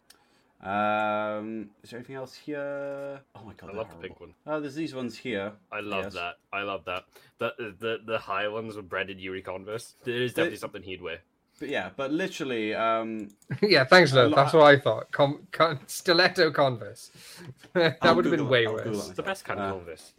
Um, 0.60 1.70
is 1.84 1.90
there 1.90 1.98
anything 2.00 2.16
else 2.16 2.34
here? 2.34 3.20
Oh 3.36 3.44
my 3.44 3.52
god, 3.52 3.70
I 3.70 3.72
they're 3.72 3.74
love 3.76 3.88
the 3.90 4.08
pink 4.08 4.20
one. 4.20 4.34
Oh, 4.46 4.60
there's 4.60 4.74
these 4.74 4.94
ones 4.94 5.16
here. 5.16 5.52
I 5.70 5.80
love 5.80 6.04
Yes. 6.06 6.14
that. 6.14 6.34
I 6.52 6.62
love 6.62 6.84
that. 6.86 7.04
The 7.38 7.52
the 7.78 7.98
the 8.04 8.18
high 8.18 8.48
ones 8.48 8.74
with 8.76 8.88
branded 8.88 9.20
Yuri 9.20 9.40
Converse. 9.42 9.94
There 10.04 10.14
is 10.20 10.34
definitely 10.34 10.58
something 10.58 10.82
he'd 10.82 11.00
wear. 11.00 11.18
But 11.60 11.68
yeah, 11.68 11.90
but 11.96 12.12
literally, 12.12 12.74
um, 12.74 13.30
yeah, 13.62 13.84
thanks, 13.84 14.12
A 14.12 14.24
Lou. 14.26 14.34
That's 14.34 14.52
what 14.52 14.64
I 14.64 14.78
thought. 14.78 15.10
Com- 15.12 15.46
con- 15.52 15.80
stiletto 15.86 16.50
Converse. 16.50 17.10
that 17.74 18.00
would 18.16 18.24
have 18.24 18.32
been 18.32 18.40
Google 18.40 18.46
it. 18.46 18.50
way 18.50 18.66
worse. 18.66 19.08
It's 19.08 19.16
the 19.16 19.22
best 19.22 19.44
kind 19.44 19.60
Uh, 19.60 19.64
of 19.64 19.70
Converse. 19.76 20.12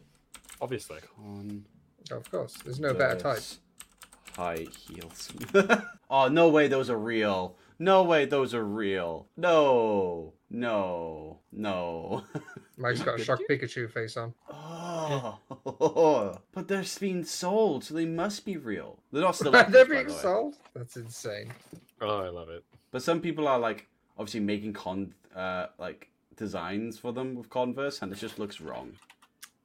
Obviously. 0.61 0.99
on 1.17 1.65
Of 2.11 2.29
course, 2.31 2.53
there's 2.63 2.79
no 2.79 2.93
better 2.93 3.19
type. 3.19 3.43
High 4.39 4.65
heels. 4.87 5.33
oh 6.09 6.29
no 6.29 6.47
way, 6.47 6.69
those 6.69 6.89
are 6.89 6.97
real. 6.97 7.57
No 7.77 8.03
way, 8.03 8.25
those 8.25 8.53
are 8.53 8.63
real. 8.63 9.27
No, 9.35 10.33
no, 10.49 11.39
no. 11.51 12.23
Mike's 12.77 13.01
got 13.01 13.19
a 13.19 13.23
shock 13.23 13.41
Pikachu 13.49 13.91
face 13.91 14.15
on. 14.15 14.33
oh, 14.49 15.37
but 16.53 16.69
they're 16.69 16.85
being 17.01 17.25
sold, 17.25 17.83
so 17.83 17.93
they 17.93 18.05
must 18.05 18.45
be 18.45 18.55
real. 18.55 18.99
They're 19.11 19.21
not 19.21 19.35
still. 19.35 19.51
They're 19.51 19.85
being 19.85 20.09
sold. 20.09 20.55
That's 20.73 20.95
insane. 20.95 21.51
Oh, 21.99 22.19
I 22.19 22.29
love 22.29 22.47
it. 22.47 22.63
But 22.91 23.03
some 23.03 23.19
people 23.19 23.45
are 23.45 23.59
like 23.59 23.87
obviously 24.17 24.39
making 24.39 24.73
con 24.73 25.13
uh 25.35 25.67
like 25.77 26.09
designs 26.37 26.97
for 26.97 27.11
them 27.11 27.35
with 27.35 27.49
Converse, 27.49 28.01
and 28.01 28.13
it 28.13 28.15
just 28.15 28.39
looks 28.39 28.61
wrong. 28.61 28.93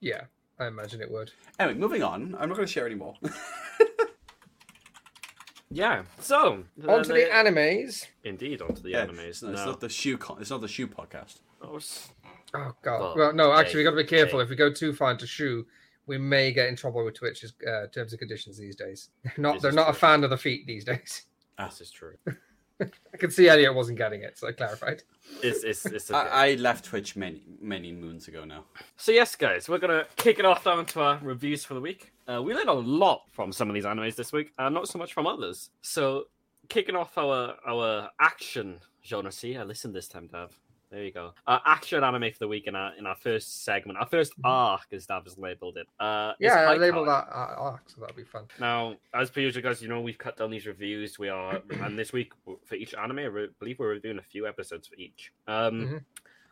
Yeah, 0.01 0.23
I 0.59 0.67
imagine 0.67 1.01
it 1.01 1.11
would. 1.13 1.31
Anyway, 1.61 1.79
moving 1.79 2.03
on. 2.03 2.35
I'm 2.41 2.49
not 2.49 2.57
going 2.57 2.67
to 2.67 2.73
share 2.73 2.87
anymore. 2.87 3.15
Yeah. 5.71 6.03
So 6.21 6.65
On 6.89 7.03
to 7.03 7.13
the 7.13 7.29
animes. 7.33 8.07
Indeed, 8.23 8.63
onto 8.63 8.83
the 8.83 8.91
yeah, 8.91 9.07
animes. 9.07 9.19
it's, 9.29 9.43
not, 9.43 9.53
it's 9.53 9.67
not 9.67 9.81
the 9.81 9.89
shoe. 9.89 10.19
Con- 10.19 10.39
it's 10.41 10.51
not 10.51 10.61
the 10.61 10.69
shoe 10.69 10.87
podcast. 10.87 11.39
Oh, 11.63 11.81
Oh 12.57 12.73
god. 12.83 13.01
Well, 13.01 13.15
well, 13.17 13.33
no, 13.33 13.53
actually, 13.53 13.79
we 13.79 13.83
they- 13.83 13.85
got 13.91 13.97
to 13.97 14.03
be 14.05 14.09
careful. 14.09 14.39
they- 14.39 14.45
If 14.45 14.51
we 14.51 14.57
go 14.57 14.73
too 14.73 14.93
far 14.93 15.11
into 15.11 15.27
shoe, 15.27 15.67
we 16.07 16.19
may 16.19 16.53
get 16.53 16.69
in 16.69 16.77
trouble 16.77 17.05
with 17.05 17.15
Twitch's 17.15 17.53
uh, 17.67 17.87
terms 17.89 18.13
and 18.13 18.19
conditions 18.21 18.59
these 18.59 18.77
days. 18.77 19.09
They're 19.25 19.33
not 19.39 19.55
This 19.55 19.63
they're 19.63 19.71
is 19.71 19.75
not 19.77 19.91
a 19.91 19.95
fan 19.95 20.23
of 20.23 20.31
the 20.31 20.37
feet 20.37 20.67
these 20.67 20.85
days. 20.85 21.23
this 21.59 21.81
is 21.81 21.91
true. 21.91 22.15
I 22.81 23.17
could 23.19 23.33
see 23.33 23.49
Elliot 23.49 23.75
wasn't 23.75 23.99
getting 23.99 24.23
it, 24.23 24.37
so 24.37 24.49
I 24.49 24.53
clarified. 24.53 25.03
It's 25.43 25.63
it's 25.63 25.87
it's. 25.87 26.11
Okay. 26.11 26.29
I, 26.29 26.49
I 26.49 26.55
left 26.55 26.85
Twitch 26.85 27.17
many 27.17 27.43
many 27.61 27.93
moons 27.93 28.29
ago 28.29 28.45
now. 28.45 28.65
So 28.97 29.13
yes, 29.13 29.37
guys, 29.37 29.69
we're 29.69 29.79
gonna 29.79 30.07
kick 30.17 30.39
it 30.39 30.45
off 30.45 30.65
down 30.65 30.87
to 30.87 31.01
our 31.01 31.19
reviews 31.23 31.65
for 31.65 31.75
the 31.75 31.81
week. 31.81 32.13
Uh, 32.27 32.43
we 32.43 32.55
learned 32.55 32.69
a 32.69 32.73
lot 32.73 33.23
from 33.31 33.53
some 33.53 33.69
of 33.69 33.75
these 33.75 33.85
animes 33.85 34.17
this 34.17 34.33
week, 34.33 34.53
and 34.59 34.75
not 34.75 34.89
so 34.89 34.99
much 34.99 35.13
from 35.13 35.27
others. 35.27 35.71
So, 35.83 36.25
kicking 36.69 36.97
off 36.97 37.17
our 37.17 37.57
our 37.67 38.11
action 38.21 38.81
genre. 39.05 39.31
See, 39.31 39.57
I 39.57 39.63
listened 39.63 39.95
this 39.95 40.09
time, 40.09 40.29
Dav. 40.33 40.59
There 40.95 41.03
you 41.03 41.11
go. 41.11 41.33
Uh, 41.45 41.59
action 41.67 42.05
anime 42.05 42.31
for 42.31 42.39
the 42.39 42.47
week 42.47 42.69
in 42.69 42.77
our 42.77 42.95
in 42.95 43.05
our 43.05 43.17
first 43.17 43.65
segment, 43.65 43.99
our 43.99 44.07
first 44.07 44.33
arc, 44.45 44.87
as 44.93 45.07
Dav 45.07 45.25
has 45.25 45.37
labeled 45.37 45.77
it. 45.77 45.89
Uh, 45.99 46.35
Yeah, 46.39 46.71
I 46.71 46.77
labeled 46.77 47.09
that 47.09 47.27
uh, 47.33 47.55
arc, 47.59 47.83
so 47.91 48.01
that'll 48.01 48.15
be 48.15 48.23
fun. 48.23 48.45
Now, 48.61 48.95
as 49.13 49.29
per 49.29 49.41
usual, 49.41 49.61
guys, 49.65 49.83
you 49.83 49.89
know 49.89 50.01
we've 50.01 50.17
cut 50.19 50.37
down 50.37 50.53
these 50.53 50.67
reviews. 50.67 51.19
We 51.19 51.31
are, 51.31 51.61
and 51.83 51.99
this 51.99 52.13
week 52.13 52.33
for 52.65 52.77
each 52.77 52.95
anime, 52.95 53.19
I 53.19 53.23
re- 53.25 53.49
believe 53.59 53.81
we're 53.81 53.89
reviewing 53.89 54.19
a 54.19 54.23
few 54.23 54.47
episodes 54.47 54.87
for 54.87 54.95
each. 54.95 55.33
Um, 55.49 55.75
Mhm. 55.89 56.05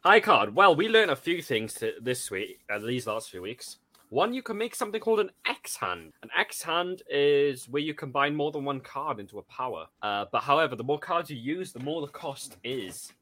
High 0.03 0.19
card. 0.19 0.57
Well, 0.57 0.75
we 0.75 0.89
learned 0.89 1.13
a 1.13 1.17
few 1.17 1.41
things 1.41 1.75
to, 1.75 1.93
this 2.01 2.29
week, 2.29 2.59
uh, 2.69 2.79
these 2.81 3.07
last 3.07 3.31
few 3.31 3.43
weeks. 3.43 3.77
One, 4.09 4.35
you 4.35 4.43
can 4.43 4.59
make 4.59 4.75
something 4.75 5.01
called 5.01 5.21
an 5.21 5.31
X 5.47 5.77
hand. 5.77 6.13
An 6.25 6.31
X 6.37 6.61
hand 6.61 7.03
is 7.09 7.69
where 7.69 7.81
you 7.83 7.95
combine 7.95 8.35
more 8.35 8.51
than 8.51 8.65
one 8.65 8.81
card 8.81 9.21
into 9.21 9.39
a 9.39 9.43
power. 9.43 9.87
Uh, 10.03 10.25
but 10.33 10.43
however, 10.43 10.75
the 10.75 10.83
more 10.83 10.99
cards 10.99 11.31
you 11.31 11.37
use, 11.37 11.73
the 11.73 11.79
more 11.79 12.01
the 12.01 12.09
cost 12.09 12.57
is. 12.65 13.13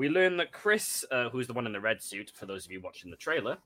We 0.00 0.08
learn 0.08 0.38
that 0.38 0.50
Chris, 0.50 1.04
uh, 1.10 1.28
who's 1.28 1.46
the 1.46 1.52
one 1.52 1.66
in 1.66 1.74
the 1.74 1.80
red 1.80 2.02
suit, 2.02 2.32
for 2.34 2.46
those 2.46 2.64
of 2.64 2.72
you 2.72 2.80
watching 2.80 3.10
the 3.10 3.18
trailer, 3.18 3.58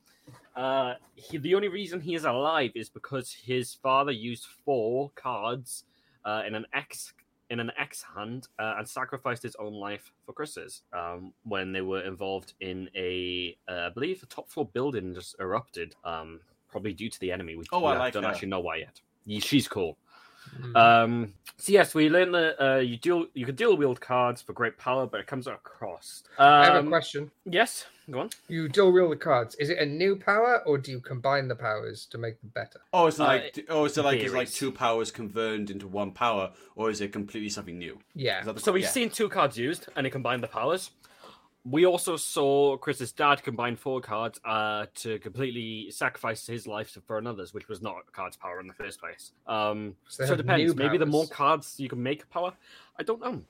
uh, 0.57 0.95
he, 1.14 1.38
the 1.38 1.55
only 1.55 1.69
reason 1.69 2.00
he 2.00 2.17
is 2.17 2.25
alive 2.25 2.73
is 2.75 2.88
because 2.88 3.31
his 3.33 3.75
father 3.75 4.11
used 4.11 4.47
four 4.64 5.12
cards 5.14 5.85
uh, 6.25 6.43
in 6.45 6.57
an 6.57 6.67
X 6.75 7.12
in 7.50 7.61
an 7.61 7.71
X 7.79 8.05
hand 8.17 8.49
uh, 8.59 8.75
and 8.79 8.88
sacrificed 8.88 9.45
his 9.45 9.55
own 9.61 9.75
life 9.75 10.11
for 10.26 10.33
Chris's 10.33 10.83
um, 10.93 11.33
when 11.45 11.71
they 11.71 11.83
were 11.83 12.03
involved 12.03 12.55
in 12.59 12.91
a, 12.97 13.57
uh, 13.69 13.87
I 13.87 13.91
believe, 13.91 14.21
a 14.25 14.26
top 14.26 14.50
floor 14.50 14.67
building 14.67 15.14
just 15.14 15.37
erupted, 15.38 15.95
um, 16.05 16.41
probably 16.69 16.95
due 16.95 17.11
to 17.11 17.21
the 17.21 17.31
enemy. 17.31 17.55
We, 17.55 17.62
Oh, 17.71 17.85
I 17.85 17.97
like 17.97 18.14
don't 18.14 18.25
her. 18.25 18.31
actually 18.31 18.49
know 18.49 18.59
why 18.59 18.79
yet. 18.79 19.00
She's 19.41 19.69
cool. 19.69 19.99
Mm. 20.61 20.77
Um, 20.77 21.33
so 21.57 21.73
yes, 21.73 21.95
we 21.95 22.09
learned 22.09 22.35
that 22.35 22.63
uh, 22.65 22.79
you 22.79 22.97
deal 22.97 23.27
you 23.35 23.47
can 23.47 23.55
dual 23.55 23.77
wield 23.77 24.01
cards 24.01 24.43
for 24.43 24.53
great 24.53 24.77
power, 24.79 25.07
but 25.07 25.21
it 25.21 25.27
comes 25.27 25.47
at 25.47 25.55
a 25.55 25.59
cost. 25.59 26.29
Um, 26.39 26.47
I 26.47 26.65
have 26.67 26.85
a 26.85 26.89
question. 26.89 27.31
Yes, 27.45 27.87
go 28.11 28.21
on. 28.21 28.31
You 28.49 28.69
dual 28.69 28.93
wield 28.93 29.13
the 29.13 29.17
cards. 29.17 29.55
Is 29.57 29.71
it 29.71 29.79
a 29.79 29.87
new 29.87 30.17
power, 30.17 30.63
or 30.67 30.79
do 30.79 30.91
you 30.91 31.01
combine 31.01 31.49
the 31.49 31.55
powers 31.55 32.07
to 32.07 32.19
make 32.19 32.41
them 32.41 32.51
better? 32.55 32.81
Oh, 32.93 33.07
it's 33.07 33.21
Uh, 33.21 33.25
like 33.25 33.67
oh, 33.69 33.85
is 33.85 33.97
it 33.97 34.03
like 34.05 34.21
it's 34.21 34.35
like 34.35 34.51
two 34.51 34.73
powers 34.73 35.11
converted 35.11 35.71
into 35.71 35.87
one 35.87 36.11
power, 36.11 36.53
or 36.77 36.91
is 36.91 37.01
it 37.01 37.13
completely 37.13 37.49
something 37.51 37.79
new? 37.79 37.99
Yeah. 38.15 38.41
Is 38.41 38.47
that 38.47 38.55
the- 38.57 38.61
So 38.61 38.73
we've 38.73 38.83
yeah. 38.83 38.89
seen 38.91 39.11
two 39.11 39.29
cards 39.29 39.57
used, 39.57 39.89
and 39.97 40.07
it 40.07 40.11
combined 40.11 40.43
the 40.43 40.49
powers. 40.49 40.91
We 41.66 41.87
also 41.87 42.16
saw 42.16 42.76
Chris's 42.76 43.12
dad 43.12 43.42
combine 43.42 43.76
four 43.76 44.02
cards 44.02 44.38
uh, 44.44 44.85
to 44.97 45.18
completely 45.21 45.90
sacrifice 45.90 46.47
his 46.47 46.66
life 46.66 46.99
for 47.06 47.16
another's, 47.16 47.54
which 47.54 47.68
was 47.68 47.80
not 47.80 47.97
a 48.06 48.12
card's 48.12 48.37
power 48.37 48.61
in 48.61 48.66
the 48.66 48.75
first 48.75 49.00
place. 49.00 49.33
Um, 49.47 49.97
So 50.09 50.26
so 50.26 50.35
it 50.35 50.37
depends. 50.37 50.76
Maybe 50.76 50.99
the 50.99 51.06
more 51.06 51.26
cards 51.26 51.76
you 51.78 51.88
can 51.88 52.02
make 52.02 52.28
power, 52.28 52.52
I 52.99 53.02
don't 53.02 53.21
know. 53.21 53.40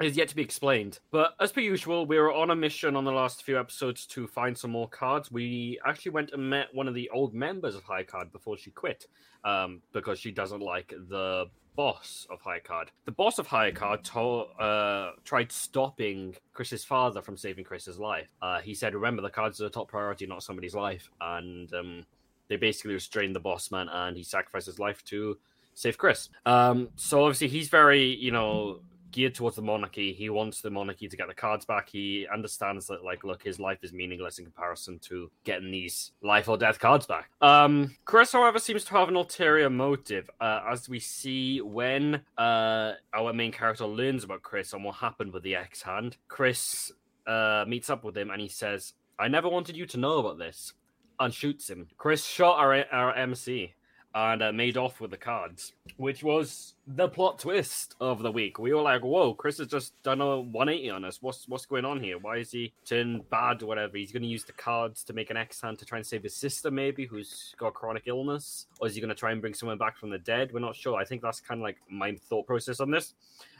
It 0.00 0.06
is 0.06 0.16
yet 0.16 0.28
to 0.28 0.36
be 0.36 0.42
explained. 0.42 0.98
But 1.10 1.36
as 1.40 1.52
per 1.52 1.60
usual, 1.60 2.04
we 2.04 2.18
were 2.18 2.34
on 2.34 2.50
a 2.50 2.56
mission 2.56 2.96
on 2.96 3.04
the 3.04 3.12
last 3.12 3.44
few 3.44 3.58
episodes 3.58 4.04
to 4.08 4.26
find 4.26 4.58
some 4.58 4.72
more 4.72 4.88
cards. 4.88 5.32
We 5.32 5.78
actually 5.86 6.12
went 6.12 6.32
and 6.32 6.50
met 6.50 6.66
one 6.74 6.86
of 6.86 6.94
the 6.94 7.08
old 7.10 7.32
members 7.32 7.74
of 7.76 7.84
High 7.84 8.02
Card 8.02 8.30
before 8.30 8.58
she 8.58 8.72
quit, 8.72 9.06
um, 9.44 9.80
because 9.92 10.18
she 10.18 10.32
doesn't 10.32 10.60
like 10.60 10.92
the 11.08 11.46
boss 11.76 12.26
of 12.30 12.40
High 12.40 12.60
Card. 12.60 12.90
The 13.04 13.12
boss 13.12 13.38
of 13.38 13.46
High 13.46 13.70
Card 13.72 14.04
to- 14.04 14.48
uh, 14.60 15.12
tried 15.24 15.52
stopping 15.52 16.36
Chris's 16.52 16.84
father 16.84 17.20
from 17.22 17.36
saving 17.36 17.64
Chris's 17.64 17.98
life. 17.98 18.28
Uh, 18.40 18.60
he 18.60 18.74
said, 18.74 18.94
"Remember, 18.94 19.22
the 19.22 19.30
cards 19.30 19.60
are 19.60 19.64
the 19.64 19.70
top 19.70 19.88
priority, 19.88 20.26
not 20.26 20.42
somebody's 20.42 20.74
life." 20.74 21.10
And 21.20 21.72
um, 21.74 22.06
they 22.48 22.56
basically 22.56 22.94
restrained 22.94 23.34
the 23.34 23.40
boss 23.40 23.70
man, 23.70 23.88
and 23.88 24.16
he 24.16 24.22
sacrificed 24.22 24.66
his 24.66 24.78
life 24.78 25.04
to 25.06 25.38
save 25.74 25.98
Chris. 25.98 26.28
Um, 26.46 26.90
so 26.96 27.24
obviously, 27.24 27.48
he's 27.48 27.68
very, 27.68 28.04
you 28.04 28.30
know. 28.30 28.80
Geared 29.14 29.36
towards 29.36 29.54
the 29.54 29.62
monarchy, 29.62 30.12
he 30.12 30.28
wants 30.28 30.60
the 30.60 30.70
monarchy 30.70 31.06
to 31.06 31.16
get 31.16 31.28
the 31.28 31.34
cards 31.34 31.64
back. 31.64 31.88
He 31.88 32.26
understands 32.34 32.88
that, 32.88 33.04
like, 33.04 33.22
look, 33.22 33.44
his 33.44 33.60
life 33.60 33.78
is 33.84 33.92
meaningless 33.92 34.40
in 34.40 34.44
comparison 34.44 34.98
to 35.04 35.30
getting 35.44 35.70
these 35.70 36.10
life 36.20 36.48
or 36.48 36.58
death 36.58 36.80
cards 36.80 37.06
back. 37.06 37.30
Um, 37.40 37.94
Chris, 38.06 38.32
however, 38.32 38.58
seems 38.58 38.84
to 38.86 38.94
have 38.94 39.08
an 39.08 39.14
ulterior 39.14 39.70
motive, 39.70 40.28
uh, 40.40 40.62
as 40.68 40.88
we 40.88 40.98
see 40.98 41.60
when 41.60 42.22
uh, 42.36 42.94
our 43.14 43.32
main 43.32 43.52
character 43.52 43.86
learns 43.86 44.24
about 44.24 44.42
Chris 44.42 44.72
and 44.72 44.82
what 44.82 44.96
happened 44.96 45.32
with 45.32 45.44
the 45.44 45.54
X 45.54 45.82
hand. 45.82 46.16
Chris 46.26 46.90
uh, 47.28 47.64
meets 47.68 47.88
up 47.88 48.02
with 48.02 48.18
him 48.18 48.30
and 48.32 48.40
he 48.40 48.48
says, 48.48 48.94
"I 49.16 49.28
never 49.28 49.48
wanted 49.48 49.76
you 49.76 49.86
to 49.86 49.96
know 49.96 50.18
about 50.18 50.38
this," 50.38 50.72
and 51.20 51.32
shoots 51.32 51.70
him. 51.70 51.86
Chris 51.98 52.24
shot 52.24 52.58
our 52.58 52.84
our 52.90 53.14
MC 53.14 53.74
and 54.14 54.42
uh, 54.42 54.52
made 54.52 54.76
off 54.76 55.00
with 55.00 55.10
the 55.10 55.16
cards, 55.16 55.72
which 55.96 56.22
was 56.22 56.74
the 56.86 57.08
plot 57.08 57.38
twist 57.38 57.96
of 58.00 58.22
the 58.22 58.30
week. 58.30 58.58
We 58.58 58.72
were 58.72 58.82
like, 58.82 59.02
"Whoa, 59.02 59.34
Chris 59.34 59.58
has 59.58 59.66
just 59.66 60.00
done 60.02 60.20
a 60.20 60.40
180 60.40 60.90
on 60.90 61.04
us. 61.04 61.20
What's 61.20 61.48
what's 61.48 61.66
going 61.66 61.84
on 61.84 62.00
here? 62.00 62.18
Why 62.18 62.36
is 62.36 62.52
he 62.52 62.72
turned 62.84 63.28
bad 63.30 63.62
or 63.62 63.66
whatever? 63.66 63.96
He's 63.96 64.12
going 64.12 64.22
to 64.22 64.28
use 64.28 64.44
the 64.44 64.52
cards 64.52 65.02
to 65.04 65.12
make 65.12 65.30
an 65.30 65.36
X 65.36 65.60
hand 65.60 65.78
to 65.80 65.84
try 65.84 65.98
and 65.98 66.06
save 66.06 66.22
his 66.22 66.36
sister, 66.36 66.70
maybe 66.70 67.06
who's 67.06 67.54
got 67.58 67.74
chronic 67.74 68.04
illness, 68.06 68.66
or 68.80 68.86
is 68.86 68.94
he 68.94 69.00
going 69.00 69.08
to 69.08 69.14
try 69.14 69.32
and 69.32 69.40
bring 69.40 69.54
someone 69.54 69.78
back 69.78 69.98
from 69.98 70.10
the 70.10 70.18
dead? 70.18 70.52
We're 70.52 70.60
not 70.60 70.76
sure. 70.76 70.96
I 70.96 71.04
think 71.04 71.22
that's 71.22 71.40
kind 71.40 71.60
of 71.60 71.62
like 71.64 71.78
my 71.90 72.14
thought 72.14 72.46
process 72.46 72.78
on 72.80 72.90
this. 72.90 73.14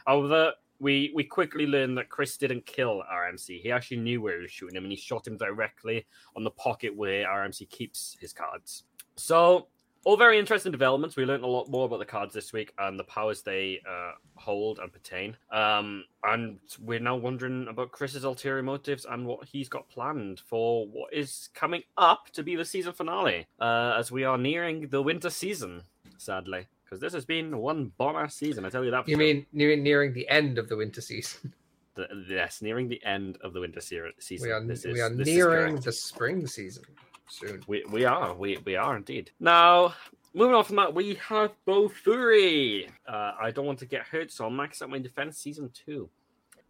However, 0.07 0.53
we 0.79 1.11
we 1.13 1.23
quickly 1.23 1.67
learned 1.67 1.97
that 1.97 2.09
Chris 2.09 2.37
didn't 2.37 2.65
kill 2.65 3.03
RMC. 3.11 3.61
He 3.61 3.71
actually 3.71 3.97
knew 3.97 4.21
where 4.21 4.37
he 4.37 4.43
was 4.43 4.51
shooting 4.51 4.77
him, 4.77 4.83
and 4.83 4.91
he 4.91 4.97
shot 4.97 5.27
him 5.27 5.35
directly 5.35 6.05
on 6.35 6.45
the 6.45 6.51
pocket 6.51 6.95
where 6.95 7.25
RMC 7.27 7.69
keeps 7.69 8.15
his 8.21 8.31
cards. 8.31 8.83
So 9.17 9.67
all 10.05 10.15
very 10.15 10.37
interesting 10.37 10.71
developments. 10.71 11.15
We 11.15 11.25
learned 11.25 11.43
a 11.43 11.47
lot 11.47 11.67
more 11.67 11.87
about 11.87 11.97
the 11.97 12.05
cards 12.05 12.31
this 12.31 12.53
week 12.53 12.71
and 12.77 12.97
the 12.97 13.03
powers 13.03 13.41
they 13.41 13.81
uh, 13.89 14.11
hold 14.35 14.77
and 14.77 14.93
pertain. 14.93 15.35
Um, 15.51 16.05
and 16.23 16.59
we're 16.79 16.99
now 16.99 17.15
wondering 17.15 17.67
about 17.67 17.91
Chris's 17.91 18.23
ulterior 18.23 18.61
motives 18.61 19.05
and 19.09 19.25
what 19.25 19.47
he's 19.47 19.67
got 19.67 19.89
planned 19.89 20.39
for 20.39 20.85
what 20.87 21.11
is 21.11 21.49
coming 21.55 21.81
up 21.97 22.29
to 22.33 22.43
be 22.43 22.55
the 22.55 22.63
season 22.63 22.93
finale, 22.93 23.47
uh, 23.59 23.95
as 23.97 24.11
we 24.11 24.23
are 24.23 24.37
nearing 24.37 24.87
the 24.89 25.01
winter 25.01 25.31
season, 25.31 25.81
sadly. 26.17 26.67
Because 26.83 26.99
this 26.99 27.13
has 27.13 27.25
been 27.25 27.57
one 27.57 27.91
bomber 27.97 28.29
season, 28.29 28.63
I 28.63 28.69
tell 28.69 28.85
you 28.85 28.91
that. 28.91 29.07
You 29.07 29.15
sure. 29.15 29.19
mean 29.19 29.47
near, 29.51 29.75
nearing 29.75 30.13
the 30.13 30.29
end 30.29 30.59
of 30.59 30.69
the 30.69 30.77
winter 30.77 31.01
season? 31.01 31.53
The, 31.95 32.25
yes, 32.29 32.61
nearing 32.61 32.89
the 32.89 33.01
end 33.05 33.37
of 33.39 33.53
the 33.53 33.61
winter 33.61 33.79
se- 33.79 34.01
season. 34.19 34.49
We 34.49 34.51
are 34.51 34.61
we 34.61 34.73
is- 34.73 34.85
are 34.85 35.09
nearing 35.11 35.77
the 35.77 35.93
spring 35.93 36.45
season 36.45 36.83
soon. 37.27 37.63
We 37.67 37.83
we 37.89 38.05
are 38.05 38.33
we 38.33 38.57
we 38.65 38.75
are 38.75 38.97
indeed. 38.97 39.31
Now 39.39 39.93
moving 40.33 40.55
on 40.55 40.63
from 40.63 40.75
that, 40.75 40.93
we 40.93 41.15
have 41.15 41.51
Bofuri. 41.67 42.89
Uh, 43.07 43.31
I 43.39 43.51
don't 43.51 43.65
want 43.65 43.79
to 43.79 43.85
get 43.85 44.03
hurt, 44.03 44.31
so 44.31 44.45
I'll 44.45 44.49
max 44.49 44.81
out 44.81 44.89
my 44.89 44.99
defense 44.99 45.37
season 45.37 45.71
two. 45.73 46.09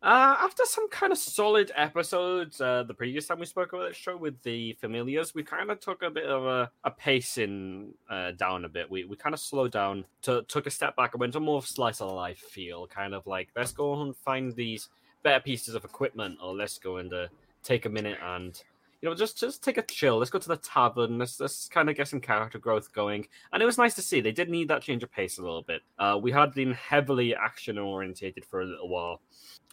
Uh, 0.03 0.35
after 0.39 0.63
some 0.65 0.87
kind 0.89 1.11
of 1.11 1.17
solid 1.17 1.71
episodes, 1.75 2.61
uh, 2.61 2.83
the 2.83 2.93
previous 2.93 3.25
time 3.25 3.39
we 3.39 3.45
spoke 3.45 3.73
about 3.73 3.87
that 3.87 3.95
show 3.95 4.15
with 4.15 4.39
the 4.43 4.73
familiars, 4.73 5.33
we 5.33 5.41
kind 5.41 5.71
of 5.71 5.79
took 5.79 6.03
a 6.03 6.11
bit 6.11 6.25
of 6.25 6.45
a, 6.45 6.69
a 6.83 6.91
pacing 6.91 7.91
uh, 8.07 8.29
down 8.31 8.65
a 8.65 8.69
bit. 8.69 8.89
We 8.89 9.05
we 9.05 9.15
kind 9.15 9.33
of 9.33 9.39
slowed 9.39 9.71
down, 9.71 10.05
to, 10.21 10.43
took 10.43 10.67
a 10.67 10.69
step 10.69 10.95
back, 10.95 11.15
and 11.15 11.21
went 11.21 11.33
to 11.33 11.39
more 11.39 11.57
of 11.57 11.65
slice 11.65 12.01
of 12.01 12.11
life 12.11 12.37
feel, 12.37 12.85
kind 12.85 13.15
of 13.15 13.25
like 13.25 13.49
let's 13.55 13.71
go 13.71 13.99
and 14.03 14.15
find 14.15 14.55
these 14.55 14.89
better 15.23 15.41
pieces 15.41 15.73
of 15.73 15.83
equipment, 15.83 16.37
or 16.39 16.53
let's 16.53 16.77
go 16.77 16.97
and 16.97 17.11
uh, 17.11 17.27
take 17.63 17.87
a 17.87 17.89
minute 17.89 18.19
and 18.21 18.61
you 19.05 19.11
know, 19.11 19.15
just 19.15 19.37
just 19.37 19.63
take 19.63 19.77
a 19.77 19.83
chill. 19.83 20.17
Let's 20.17 20.31
go 20.31 20.39
to 20.39 20.47
the 20.47 20.57
tavern. 20.57 21.19
Let's 21.19 21.39
let's 21.39 21.67
kind 21.67 21.91
of 21.91 21.95
get 21.95 22.07
some 22.07 22.19
character 22.19 22.57
growth 22.57 22.91
going. 22.91 23.27
And 23.53 23.61
it 23.61 23.65
was 23.67 23.77
nice 23.77 23.93
to 23.95 24.01
see. 24.01 24.19
They 24.19 24.31
did 24.31 24.49
need 24.49 24.67
that 24.69 24.81
change 24.81 25.03
of 25.03 25.11
pace 25.11 25.37
a 25.37 25.43
little 25.43 25.61
bit. 25.61 25.83
Uh, 25.99 26.17
we 26.19 26.31
had 26.31 26.55
been 26.55 26.73
heavily 26.73 27.35
action 27.35 27.77
orientated 27.77 28.43
for 28.45 28.61
a 28.61 28.65
little 28.65 28.89
while, 28.89 29.21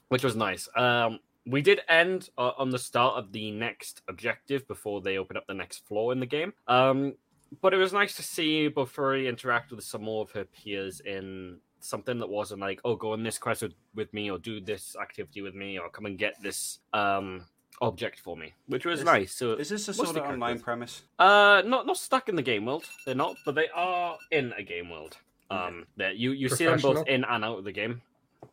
which 0.08 0.22
was 0.22 0.36
nice. 0.36 0.68
Um, 0.76 1.18
we 1.46 1.62
did 1.62 1.80
end 1.88 2.28
uh, 2.36 2.50
on 2.58 2.68
the 2.68 2.78
start 2.78 3.16
of 3.16 3.32
the 3.32 3.50
next 3.52 4.02
objective 4.06 4.68
before 4.68 5.00
they 5.00 5.16
open 5.16 5.38
up 5.38 5.46
the 5.46 5.54
next 5.54 5.86
floor 5.88 6.12
in 6.12 6.20
the 6.20 6.26
game. 6.26 6.52
Um, 6.68 7.14
but 7.62 7.72
it 7.72 7.78
was 7.78 7.94
nice 7.94 8.14
to 8.16 8.22
see 8.22 8.68
Bofuri 8.68 9.28
interact 9.30 9.70
with 9.70 9.82
some 9.82 10.02
more 10.02 10.22
of 10.22 10.30
her 10.32 10.44
peers 10.44 11.00
in 11.00 11.56
something 11.80 12.18
that 12.18 12.28
wasn't 12.28 12.60
like, 12.60 12.82
oh, 12.84 12.96
go 12.96 13.14
on 13.14 13.22
this 13.22 13.38
quest 13.38 13.62
with, 13.62 13.72
with 13.94 14.12
me, 14.12 14.30
or 14.30 14.38
do 14.38 14.60
this 14.60 14.94
activity 15.00 15.40
with 15.40 15.54
me, 15.54 15.78
or 15.78 15.88
come 15.88 16.04
and 16.04 16.18
get 16.18 16.34
this 16.42 16.80
um 16.92 17.46
object 17.80 18.20
for 18.20 18.36
me, 18.36 18.52
which 18.66 18.84
was 18.84 19.00
Is- 19.00 19.04
nice. 19.04 19.34
So 19.34 19.52
Is 19.54 19.68
this 19.68 19.88
a 19.88 19.94
sort 19.94 20.10
of 20.10 20.16
online 20.18 20.58
characters? 20.60 20.62
premise? 20.62 21.02
uh, 21.18 21.62
not 21.66 21.86
not 21.86 21.96
stuck 21.96 22.28
in 22.28 22.36
the 22.36 22.42
game 22.42 22.64
world. 22.66 22.84
They're 23.06 23.14
not, 23.14 23.36
but 23.44 23.54
they 23.54 23.68
are 23.74 24.18
in 24.30 24.52
a 24.56 24.62
game 24.62 24.90
world. 24.90 25.16
Um, 25.50 25.86
that 25.98 26.16
you 26.16 26.32
you 26.32 26.48
see 26.48 26.64
them 26.64 26.80
both 26.80 27.06
in 27.06 27.24
and 27.24 27.44
out 27.44 27.58
of 27.58 27.64
the 27.64 27.72
game. 27.72 28.00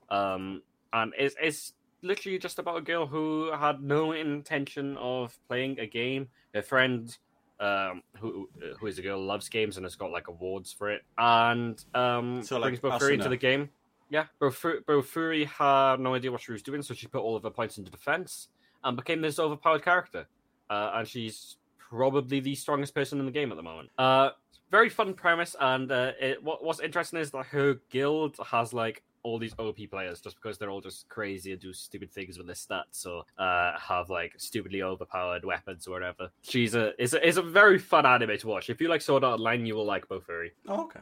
Um, 0.10 0.62
and 0.94 1.14
it's 1.18 1.36
it's 1.42 1.74
literally 2.02 2.38
just 2.40 2.60
about 2.60 2.78
a 2.78 2.82
girl 2.82 3.06
who 3.06 3.52
had 3.52 3.82
no 3.82 4.12
intention 4.14 4.98
of 4.98 5.38
playing 5.48 5.80
a 5.80 5.86
game. 5.86 6.28
Her 6.54 6.62
friend, 6.62 7.16
um, 7.60 8.04
who 8.18 8.50
who 8.80 8.88
is 8.88 9.00
a 9.00 9.02
girl 9.02 9.22
loves 9.24 9.48
games 9.48 9.78
and 9.78 9.86
has 9.86 9.96
got 9.96 10.12
like 10.12 10.28
awards 10.28 10.74
for 10.74 10.90
it, 10.90 11.04
and 11.18 11.82
um, 11.94 12.42
So, 12.44 12.56
like, 12.58 12.64
brings 12.70 12.80
both 12.80 12.94
us 12.94 13.02
her 13.04 13.12
into 13.12 13.30
the 13.30 13.38
game. 13.38 13.70
Yeah, 14.10 14.26
bro, 14.40 14.50
Fu- 14.50 14.82
Fury 15.04 15.46
had 15.46 16.00
no 16.00 16.16
idea 16.16 16.32
what 16.32 16.42
she 16.42 16.52
was 16.52 16.64
doing, 16.64 16.82
so 16.82 16.96
she 16.96 17.06
put 17.08 17.22
all 17.22 17.36
of 17.36 17.44
her 17.44 17.52
points 17.52 17.78
into 17.78 17.92
defense 17.92 18.48
and 18.84 18.98
became 18.98 19.22
this 19.22 19.40
overpowered 19.40 19.84
character. 19.84 20.28
Uh, 20.70 20.92
and 20.96 21.08
she's 21.08 21.58
probably 21.78 22.40
the 22.40 22.56
strongest 22.56 22.94
person 22.94 23.20
in 23.20 23.26
the 23.26 23.32
game 23.32 23.52
at 23.52 23.58
the 23.58 23.64
moment. 23.64 23.90
Uh, 23.98 24.30
very 24.72 24.90
fun 24.90 25.14
premise, 25.14 25.56
and 25.60 25.92
uh, 25.92 26.12
it, 26.20 26.44
what, 26.44 26.64
what's 26.64 26.80
interesting 26.80 27.20
is 27.20 27.32
that 27.32 27.46
her 27.48 27.78
guild 27.90 28.36
has 28.46 28.74
like 28.74 29.04
all 29.24 29.38
these 29.38 29.54
OP 29.60 29.78
players 29.90 30.22
just 30.22 30.36
because 30.38 30.58
they're 30.58 30.70
all 30.70 30.82
just 30.82 31.08
crazy 31.10 31.52
and 31.52 31.62
do 31.62 31.74
stupid 31.74 32.12
things 32.12 32.38
with 32.38 32.48
their 32.48 32.56
stats 32.56 33.06
or 33.06 33.24
uh, 33.38 33.78
have 33.78 34.10
like 34.10 34.34
stupidly 34.38 34.82
overpowered 34.82 35.44
weapons 35.44 35.88
or 35.88 35.92
whatever. 35.92 36.30
She's 36.42 36.76
a 36.76 37.00
is 37.02 37.14
a, 37.14 37.28
is 37.28 37.38
a 37.38 37.42
very 37.42 37.78
fun 37.78 38.06
anime 38.06 38.38
to 38.38 38.48
watch. 38.48 38.70
If 38.70 38.80
you 38.80 38.88
like 38.88 39.02
Sword 39.02 39.24
Art 39.24 39.40
Online, 39.40 39.66
you 39.66 39.76
will 39.76 39.86
like 39.86 40.08
Bofuri. 40.08 40.52
Oh, 40.68 40.84
okay. 40.84 41.02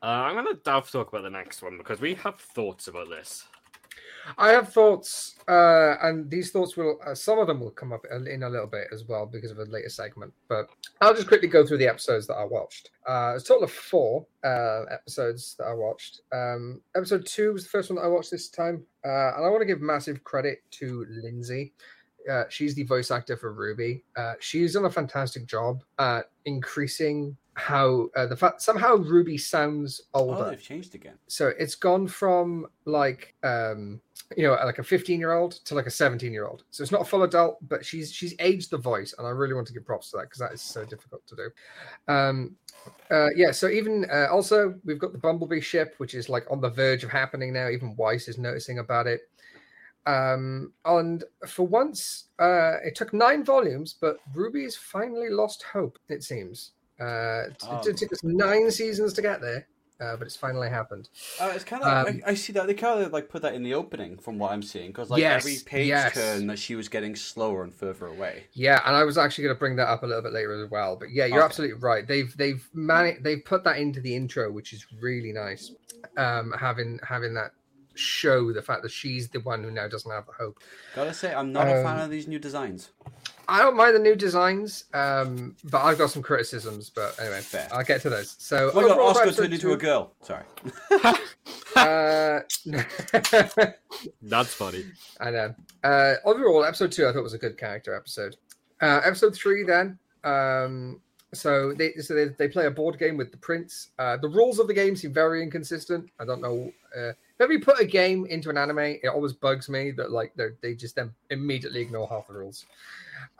Uh, 0.00 0.06
I'm 0.06 0.36
gonna 0.36 0.54
Dav 0.64 0.90
talk 0.90 1.08
about 1.08 1.22
the 1.22 1.30
next 1.30 1.60
one 1.60 1.76
because 1.76 2.00
we 2.00 2.14
have 2.14 2.36
thoughts 2.36 2.88
about 2.88 3.08
this. 3.08 3.46
I 4.36 4.50
have 4.50 4.72
thoughts, 4.72 5.36
uh, 5.48 5.96
and 6.02 6.30
these 6.30 6.50
thoughts 6.50 6.76
will, 6.76 6.98
uh, 7.06 7.14
some 7.14 7.38
of 7.38 7.46
them 7.46 7.60
will 7.60 7.70
come 7.70 7.92
up 7.92 8.04
in 8.10 8.42
a 8.42 8.48
little 8.48 8.66
bit 8.66 8.88
as 8.92 9.04
well 9.04 9.26
because 9.26 9.50
of 9.50 9.58
a 9.58 9.64
later 9.64 9.88
segment. 9.88 10.32
But 10.48 10.68
I'll 11.00 11.14
just 11.14 11.28
quickly 11.28 11.48
go 11.48 11.66
through 11.66 11.78
the 11.78 11.88
episodes 11.88 12.26
that 12.26 12.34
I 12.34 12.44
watched. 12.44 12.90
Uh, 13.08 13.34
a 13.36 13.40
total 13.40 13.64
of 13.64 13.72
four 13.72 14.26
uh, 14.44 14.84
episodes 14.90 15.54
that 15.58 15.64
I 15.64 15.72
watched. 15.72 16.20
Um, 16.32 16.82
episode 16.96 17.26
two 17.26 17.52
was 17.52 17.64
the 17.64 17.70
first 17.70 17.90
one 17.90 17.96
that 17.96 18.02
I 18.02 18.08
watched 18.08 18.30
this 18.30 18.48
time, 18.48 18.84
uh, 19.04 19.36
and 19.36 19.46
I 19.46 19.48
want 19.48 19.62
to 19.62 19.66
give 19.66 19.80
massive 19.80 20.22
credit 20.24 20.62
to 20.72 21.06
Lindsay. 21.08 21.72
Uh, 22.30 22.44
she's 22.50 22.74
the 22.74 22.82
voice 22.82 23.10
actor 23.10 23.36
for 23.36 23.52
Ruby. 23.52 24.04
Uh, 24.16 24.34
she's 24.40 24.74
done 24.74 24.84
a 24.84 24.90
fantastic 24.90 25.46
job 25.46 25.82
at 25.98 26.30
increasing 26.44 27.36
how 27.58 28.08
uh, 28.16 28.26
the 28.26 28.36
fact 28.36 28.62
somehow 28.62 28.96
Ruby 28.96 29.36
sounds 29.36 30.00
older. 30.14 30.44
Oh, 30.44 30.50
they've 30.50 30.62
changed 30.62 30.94
again. 30.94 31.14
So 31.26 31.52
it's 31.58 31.74
gone 31.74 32.06
from 32.06 32.66
like 32.84 33.34
um 33.42 34.00
you 34.36 34.44
know 34.44 34.52
like 34.64 34.78
a 34.78 34.82
15 34.82 35.18
year 35.18 35.32
old 35.32 35.52
to 35.64 35.74
like 35.74 35.86
a 35.86 35.90
17 35.90 36.32
year 36.32 36.46
old. 36.46 36.64
So 36.70 36.82
it's 36.82 36.92
not 36.92 37.02
a 37.02 37.04
full 37.04 37.24
adult, 37.24 37.58
but 37.68 37.84
she's 37.84 38.12
she's 38.12 38.34
aged 38.38 38.70
the 38.70 38.78
voice, 38.78 39.14
and 39.18 39.26
I 39.26 39.30
really 39.30 39.54
want 39.54 39.66
to 39.66 39.72
give 39.72 39.84
props 39.84 40.10
to 40.10 40.18
that 40.18 40.24
because 40.24 40.38
that 40.38 40.52
is 40.52 40.62
so 40.62 40.84
difficult 40.84 41.26
to 41.26 41.36
do. 41.36 41.50
Um 42.12 42.56
uh, 43.10 43.28
yeah, 43.34 43.50
so 43.50 43.68
even 43.68 44.06
uh, 44.10 44.28
also 44.30 44.74
we've 44.84 44.98
got 44.98 45.12
the 45.12 45.18
Bumblebee 45.18 45.60
ship, 45.60 45.94
which 45.98 46.14
is 46.14 46.28
like 46.28 46.46
on 46.50 46.60
the 46.60 46.70
verge 46.70 47.04
of 47.04 47.10
happening 47.10 47.52
now. 47.52 47.68
Even 47.68 47.96
Weiss 47.96 48.28
is 48.28 48.38
noticing 48.38 48.78
about 48.78 49.06
it. 49.06 49.22
Um, 50.06 50.72
and 50.86 51.24
for 51.46 51.66
once, 51.66 52.28
uh, 52.38 52.76
it 52.82 52.94
took 52.94 53.12
nine 53.12 53.44
volumes, 53.44 53.94
but 54.00 54.16
Ruby's 54.32 54.74
finally 54.74 55.28
lost 55.28 55.64
hope. 55.64 55.98
It 56.08 56.22
seems. 56.22 56.72
Uh, 57.00 57.48
it, 57.48 57.62
Oh. 57.68 57.80
it 57.86 57.96
took 57.96 58.12
us 58.12 58.22
nine 58.24 58.70
seasons 58.70 59.12
to 59.14 59.22
get 59.22 59.40
there, 59.40 59.66
uh, 60.00 60.16
but 60.16 60.26
it's 60.26 60.36
finally 60.36 60.68
happened. 60.68 61.08
Uh, 61.40 61.52
it's 61.54 61.64
kind 61.64 61.82
of. 61.82 62.08
Um, 62.08 62.20
I, 62.26 62.30
I 62.30 62.34
see 62.34 62.52
that 62.54 62.66
they 62.66 62.74
kind 62.74 63.02
of 63.02 63.12
like 63.12 63.28
put 63.28 63.42
that 63.42 63.54
in 63.54 63.62
the 63.62 63.74
opening 63.74 64.16
from 64.18 64.38
what 64.38 64.50
I'm 64.52 64.62
seeing 64.62 64.88
because 64.88 65.10
like 65.10 65.20
Yes, 65.20 65.42
every 65.44 65.58
page 65.64 65.88
yes. 65.88 66.14
turn 66.14 66.46
that 66.48 66.58
she 66.58 66.74
was 66.74 66.88
getting 66.88 67.14
slower 67.14 67.62
and 67.62 67.72
further 67.74 68.06
away. 68.06 68.44
Yeah, 68.52 68.80
and 68.84 68.96
I 68.96 69.04
was 69.04 69.16
actually 69.16 69.44
going 69.44 69.56
to 69.56 69.58
bring 69.58 69.76
that 69.76 69.88
up 69.88 70.02
a 70.02 70.06
little 70.06 70.22
bit 70.22 70.32
later 70.32 70.62
as 70.62 70.70
well. 70.70 70.96
But 70.96 71.10
yeah, 71.12 71.26
you're 71.26 71.38
Okay. 71.38 71.44
absolutely 71.44 71.78
right. 71.78 72.06
They've 72.06 72.36
they've 72.36 72.68
mani- 72.72 73.18
they've 73.20 73.44
put 73.44 73.64
that 73.64 73.78
into 73.78 74.00
the 74.00 74.14
intro, 74.16 74.50
which 74.50 74.72
is 74.72 74.86
really 75.00 75.32
nice. 75.32 75.72
Um, 76.16 76.52
having 76.58 76.98
having 77.06 77.34
that 77.34 77.52
show 77.94 78.52
the 78.52 78.62
fact 78.62 78.82
that 78.82 78.92
she's 78.92 79.28
the 79.28 79.40
one 79.40 79.62
who 79.64 79.70
now 79.72 79.88
doesn't 79.88 80.10
have 80.10 80.26
the 80.26 80.32
hope. 80.32 80.58
Gotta 80.94 81.12
say, 81.12 81.34
I'm 81.34 81.52
not 81.52 81.66
a 81.66 81.82
fan 81.82 81.96
Um, 81.98 82.00
of 82.02 82.10
these 82.10 82.28
new 82.28 82.38
designs. 82.38 82.90
I 83.50 83.58
don't 83.60 83.76
mind 83.76 83.94
the 83.96 84.00
new 84.00 84.14
designs, 84.14 84.84
um, 84.92 85.56
but 85.64 85.82
I've 85.82 85.96
got 85.96 86.10
some 86.10 86.22
criticisms. 86.22 86.90
But 86.90 87.18
anyway, 87.18 87.40
Fair. 87.40 87.66
I'll 87.72 87.82
get 87.82 88.02
to 88.02 88.10
those. 88.10 88.36
So, 88.38 88.70
my 88.74 88.82
god, 88.82 88.90
overall, 88.92 89.08
Oscar 89.08 89.32
turned 89.32 89.54
into 89.54 89.68
two- 89.68 89.72
a 89.72 89.76
girl. 89.76 90.12
Sorry. 90.22 90.44
Uh, 91.76 92.40
That's 94.22 94.52
funny. 94.54 94.84
I 95.20 95.30
know. 95.30 95.54
Uh, 95.84 96.14
overall, 96.24 96.64
episode 96.64 96.90
two, 96.90 97.06
I 97.06 97.12
thought 97.12 97.22
was 97.22 97.34
a 97.34 97.38
good 97.38 97.56
character 97.56 97.94
episode. 97.94 98.36
Uh, 98.80 99.00
episode 99.04 99.34
three, 99.34 99.62
then. 99.62 99.98
Um, 100.24 101.00
so 101.34 101.72
they 101.74 101.92
so 101.94 102.14
they, 102.14 102.28
they 102.28 102.48
play 102.48 102.66
a 102.66 102.70
board 102.70 102.98
game 102.98 103.16
with 103.16 103.30
the 103.30 103.36
prince. 103.36 103.90
Uh, 103.98 104.16
the 104.16 104.28
rules 104.28 104.58
of 104.58 104.66
the 104.66 104.74
game 104.74 104.96
seem 104.96 105.12
very 105.12 105.42
inconsistent. 105.42 106.10
I 106.18 106.24
don't 106.24 106.40
know. 106.40 106.72
Uh, 106.96 107.12
whenever 107.36 107.52
you 107.52 107.60
put 107.60 107.78
a 107.80 107.84
game 107.84 108.26
into 108.26 108.50
an 108.50 108.56
anime, 108.58 108.78
it 108.78 109.06
always 109.08 109.34
bugs 109.34 109.68
me 109.68 109.90
that 109.92 110.10
like 110.10 110.32
they 110.36 110.48
they 110.62 110.74
just 110.74 110.96
then 110.96 111.12
immediately 111.30 111.80
ignore 111.80 112.08
half 112.08 112.26
the 112.28 112.32
rules. 112.34 112.64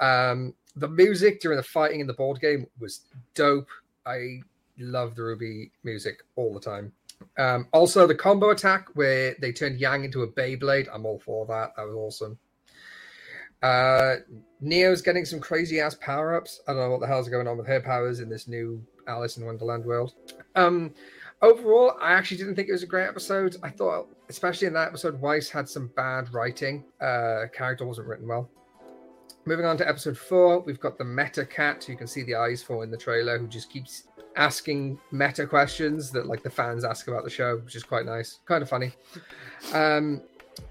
Um, 0.00 0.54
the 0.76 0.88
music 0.88 1.40
during 1.40 1.56
the 1.56 1.62
fighting 1.62 2.00
in 2.00 2.06
the 2.06 2.14
board 2.14 2.40
game 2.40 2.66
was 2.78 3.06
dope. 3.34 3.68
I 4.06 4.40
love 4.78 5.14
the 5.16 5.22
RWBY 5.22 5.70
music 5.84 6.22
all 6.36 6.54
the 6.54 6.60
time. 6.60 6.92
Um, 7.36 7.66
also, 7.72 8.06
the 8.06 8.14
combo 8.14 8.50
attack 8.50 8.88
where 8.94 9.34
they 9.40 9.52
turned 9.52 9.80
Yang 9.80 10.04
into 10.04 10.22
a 10.22 10.28
Beyblade. 10.28 10.88
I'm 10.92 11.04
all 11.04 11.18
for 11.18 11.46
that. 11.46 11.72
That 11.76 11.86
was 11.86 11.94
awesome. 11.94 12.38
Uh, 13.62 14.16
Neo's 14.60 15.02
getting 15.02 15.24
some 15.24 15.40
crazy 15.40 15.80
ass 15.80 15.96
power 15.96 16.36
ups. 16.36 16.60
I 16.68 16.72
don't 16.72 16.82
know 16.82 16.90
what 16.90 17.00
the 17.00 17.06
hell's 17.06 17.28
going 17.28 17.48
on 17.48 17.56
with 17.56 17.66
her 17.66 17.80
powers 17.80 18.20
in 18.20 18.28
this 18.28 18.46
new 18.46 18.80
Alice 19.08 19.36
in 19.36 19.44
Wonderland 19.44 19.84
world. 19.84 20.14
Um, 20.54 20.94
overall, 21.42 21.94
I 22.00 22.12
actually 22.12 22.36
didn't 22.36 22.54
think 22.54 22.68
it 22.68 22.72
was 22.72 22.84
a 22.84 22.86
great 22.86 23.08
episode. 23.08 23.56
I 23.62 23.70
thought, 23.70 24.08
especially 24.28 24.68
in 24.68 24.74
that 24.74 24.88
episode, 24.88 25.20
Weiss 25.20 25.48
had 25.48 25.68
some 25.68 25.88
bad 25.96 26.32
writing. 26.32 26.84
Uh, 27.00 27.46
character 27.52 27.84
wasn't 27.84 28.06
written 28.06 28.28
well. 28.28 28.48
Moving 29.48 29.64
on 29.64 29.78
to 29.78 29.88
episode 29.88 30.18
four, 30.18 30.60
we've 30.60 30.78
got 30.78 30.98
the 30.98 31.04
Meta 31.06 31.46
Cat, 31.46 31.82
who 31.82 31.92
you 31.92 31.96
can 31.96 32.06
see 32.06 32.22
the 32.22 32.34
eyes 32.34 32.62
for 32.62 32.84
in 32.84 32.90
the 32.90 32.98
trailer, 32.98 33.38
who 33.38 33.46
just 33.46 33.70
keeps 33.70 34.06
asking 34.36 34.98
meta 35.10 35.46
questions 35.46 36.10
that 36.10 36.26
like 36.26 36.42
the 36.42 36.50
fans 36.50 36.84
ask 36.84 37.08
about 37.08 37.24
the 37.24 37.30
show, 37.30 37.56
which 37.64 37.74
is 37.74 37.82
quite 37.82 38.04
nice, 38.04 38.40
kind 38.44 38.62
of 38.62 38.68
funny. 38.68 38.92
Um, 39.72 40.20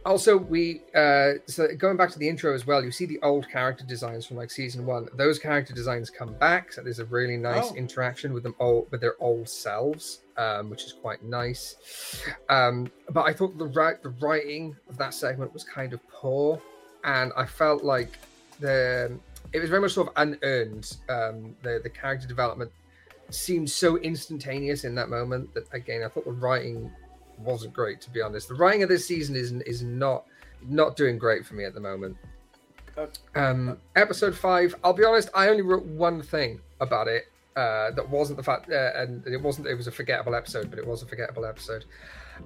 also, 0.06 0.38
we 0.38 0.84
uh, 0.94 1.32
so 1.48 1.74
going 1.76 1.98
back 1.98 2.12
to 2.12 2.20
the 2.20 2.30
intro 2.30 2.54
as 2.54 2.68
well, 2.68 2.84
you 2.84 2.92
see 2.92 3.08
the 3.08 3.20
old 3.24 3.50
character 3.50 3.84
designs 3.84 4.28
from 4.28 4.38
like 4.38 4.52
season 4.52 4.86
one. 4.86 5.08
Those 5.16 5.40
character 5.40 5.74
designs 5.74 6.12
come 6.12 6.36
back, 6.36 6.72
so 6.72 6.84
there's 6.84 7.00
a 7.00 7.06
really 7.06 7.36
nice 7.36 7.72
Oh. 7.72 7.76
interaction 7.76 8.32
with 8.32 8.44
them 8.44 8.54
all 8.60 8.88
with 8.92 9.02
their 9.02 9.16
old 9.20 9.50
selves, 9.50 10.20
um, 10.38 10.70
which 10.70 10.84
is 10.84 10.94
quite 10.94 11.24
nice. 11.24 12.22
Um, 12.48 12.92
but 13.10 13.24
I 13.24 13.34
thought 13.34 13.58
the 13.58 13.70
right 13.70 14.00
the 14.04 14.10
writing 14.22 14.76
of 14.88 15.00
that 15.00 15.16
segment 15.16 15.52
was 15.52 15.64
kind 15.64 15.94
of 15.94 16.08
poor, 16.10 16.62
and 17.04 17.32
I 17.36 17.48
felt 17.48 17.84
like 17.84 18.20
the 18.60 19.18
it 19.54 19.60
was 19.60 19.70
very 19.70 19.82
much 19.82 19.94
sort 19.94 20.08
of 20.08 20.14
unearned. 20.18 20.98
Um, 21.10 21.56
the 21.64 21.80
the 21.82 21.90
character 21.90 22.28
development 22.28 22.72
seemed 23.30 23.70
so 23.70 23.98
instantaneous 23.98 24.84
in 24.84 24.96
that 24.96 25.10
moment 25.10 25.54
that 25.54 25.66
again 25.74 26.04
I 26.04 26.08
thought 26.08 26.26
the 26.26 26.32
writing 26.32 26.92
wasn't 27.38 27.74
great 27.74 28.02
to 28.02 28.10
be 28.10 28.22
honest. 28.22 28.48
The 28.48 28.56
writing 28.56 28.84
of 28.84 28.90
this 28.90 29.08
season 29.08 29.36
is 29.36 29.52
is 29.52 29.84
not 29.84 30.26
not 30.68 30.96
doing 30.96 31.18
great 31.18 31.46
for 31.46 31.54
me 31.56 31.66
at 31.66 31.74
the 31.74 31.80
moment. 31.80 32.18
Um, 33.36 33.78
episode 33.96 34.36
five. 34.36 34.74
I'll 34.84 34.94
be 34.94 35.04
honest. 35.04 35.30
I 35.36 35.50
only 35.50 35.62
wrote 35.62 35.86
one 35.86 36.22
thing 36.22 36.60
about 36.80 37.08
it. 37.08 37.26
Uh, 37.56 37.92
that 37.92 38.08
wasn't 38.08 38.38
the 38.38 38.44
fact, 38.44 38.72
uh, 38.72 38.92
and 38.96 39.26
it 39.26 39.42
wasn't. 39.42 39.68
It 39.68 39.76
was 39.76 39.88
a 39.88 39.92
forgettable 39.92 40.36
episode, 40.36 40.70
but 40.70 40.78
it 40.78 40.86
was 40.86 41.02
a 41.02 41.08
forgettable 41.08 41.46
episode. 41.46 41.86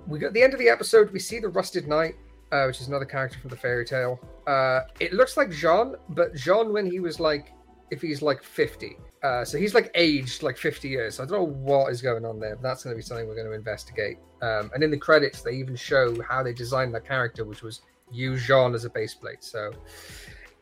We 0.08 0.20
got 0.20 0.32
the 0.34 0.42
end 0.42 0.54
of 0.54 0.60
the 0.60 0.70
episode. 0.70 1.12
We 1.12 1.20
see 1.20 1.40
the 1.40 1.50
Rusted 1.50 1.88
Knight, 1.88 2.16
uh, 2.52 2.66
which 2.66 2.82
is 2.82 2.88
another 2.88 3.06
character 3.06 3.40
from 3.40 3.50
the 3.50 3.56
fairy 3.56 3.86
tale. 3.86 4.20
Uh, 4.48 4.82
it 5.00 5.14
looks 5.14 5.38
like 5.38 5.52
Jaune, 5.52 5.96
but 6.10 6.36
Jaune 6.36 6.74
when 6.74 6.86
he 6.86 7.00
was 7.00 7.20
like, 7.20 7.54
if 7.90 8.02
he's 8.02 8.22
like 8.22 8.44
fifty. 8.44 8.98
Uh, 9.24 9.46
so 9.46 9.58
he's 9.58 9.76
like 9.76 9.92
aged 9.94 10.42
like 10.42 10.58
50 10.58 10.90
years. 10.90 11.16
So 11.16 11.24
I 11.24 11.28
don't 11.28 11.38
know 11.38 11.54
what 11.54 11.92
is 11.92 12.02
going 12.02 12.26
on 12.26 12.40
there. 12.40 12.56
But 12.56 12.64
that's 12.64 12.84
going 12.84 12.96
to 12.96 12.98
be 12.98 13.04
something 13.04 13.28
we're 13.28 13.36
going 13.36 13.46
to 13.46 13.54
investigate. 13.54 14.18
Um, 14.42 14.72
and 14.74 14.84
in 14.84 14.90
the 14.90 14.98
credits, 14.98 15.44
they 15.44 15.52
even 15.52 15.76
show 15.76 16.20
how 16.24 16.42
they 16.42 16.54
designed 16.54 16.96
that 16.96 17.06
character, 17.06 17.46
which 17.46 17.62
was 17.62 17.82
use 18.12 18.46
Jaune 18.46 18.74
as 18.74 18.86
a 18.86 18.90
base 18.90 19.14
plate. 19.14 19.44
So 19.44 19.72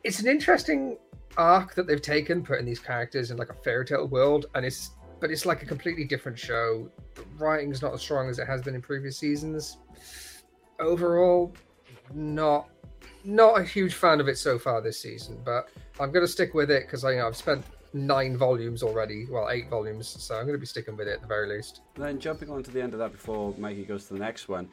it's 0.04 0.20
an 0.20 0.28
interesting 0.28 0.98
arc 1.36 1.74
that 1.74 1.86
they've 1.86 2.02
taken, 2.02 2.42
putting 2.42 2.66
these 2.66 2.78
characters 2.78 3.30
in 3.30 3.36
like 3.36 3.50
a 3.50 3.54
fairy 3.54 3.84
tale 3.84 4.06
world, 4.06 4.46
and 4.54 4.64
it's 4.64 4.90
but 5.20 5.30
it's 5.30 5.44
like 5.44 5.62
a 5.62 5.66
completely 5.66 6.04
different 6.04 6.38
show. 6.38 6.90
The 7.14 7.24
writing's 7.36 7.82
not 7.82 7.92
as 7.92 8.00
strong 8.00 8.30
as 8.30 8.38
it 8.38 8.46
has 8.46 8.62
been 8.62 8.74
in 8.74 8.80
previous 8.80 9.18
seasons. 9.18 9.78
Overall, 10.78 11.54
not 12.14 12.68
not 13.24 13.60
a 13.60 13.64
huge 13.64 13.94
fan 13.94 14.20
of 14.20 14.28
it 14.28 14.38
so 14.38 14.58
far 14.58 14.80
this 14.80 15.00
season, 15.00 15.38
but 15.44 15.68
I'm 15.98 16.10
going 16.10 16.24
to 16.24 16.30
stick 16.30 16.54
with 16.54 16.70
it 16.70 16.86
because 16.86 17.04
I 17.04 17.12
you 17.12 17.18
know 17.18 17.26
I've 17.26 17.36
spent 17.36 17.64
nine 17.92 18.36
volumes 18.36 18.82
already, 18.82 19.26
well 19.30 19.48
eight 19.50 19.68
volumes, 19.68 20.08
so 20.08 20.36
I'm 20.36 20.42
going 20.42 20.54
to 20.54 20.60
be 20.60 20.66
sticking 20.66 20.96
with 20.96 21.08
it 21.08 21.12
at 21.12 21.20
the 21.22 21.26
very 21.26 21.48
least. 21.48 21.82
Then 21.96 22.18
jumping 22.18 22.50
on 22.50 22.62
to 22.62 22.70
the 22.70 22.82
end 22.82 22.92
of 22.92 22.98
that 23.00 23.12
before 23.12 23.54
Mikey 23.58 23.84
goes 23.84 24.06
to 24.06 24.14
the 24.14 24.20
next 24.20 24.48
one. 24.48 24.68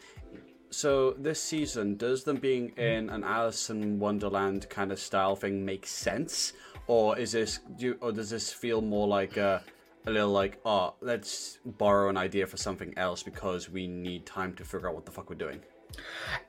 So 0.69 1.11
this 1.13 1.41
season, 1.41 1.95
does 1.95 2.23
them 2.23 2.37
being 2.37 2.69
in 2.77 3.09
an 3.09 3.23
Alice 3.23 3.69
in 3.69 3.99
Wonderland 3.99 4.69
kind 4.69 4.91
of 4.91 4.99
style 4.99 5.35
thing 5.35 5.65
make 5.65 5.87
sense, 5.87 6.53
or 6.87 7.17
is 7.17 7.31
this 7.31 7.59
do 7.77 7.85
you, 7.85 7.97
or 8.01 8.11
does 8.11 8.29
this 8.29 8.51
feel 8.51 8.81
more 8.81 9.07
like 9.07 9.37
a, 9.37 9.63
a 10.05 10.11
little 10.11 10.31
like 10.31 10.59
oh 10.65 10.93
let's 11.01 11.59
borrow 11.65 12.09
an 12.09 12.17
idea 12.17 12.45
for 12.45 12.57
something 12.57 12.93
else 12.97 13.23
because 13.23 13.69
we 13.69 13.87
need 13.87 14.25
time 14.25 14.53
to 14.55 14.65
figure 14.65 14.89
out 14.89 14.95
what 14.95 15.05
the 15.05 15.11
fuck 15.11 15.29
we're 15.29 15.35
doing? 15.35 15.61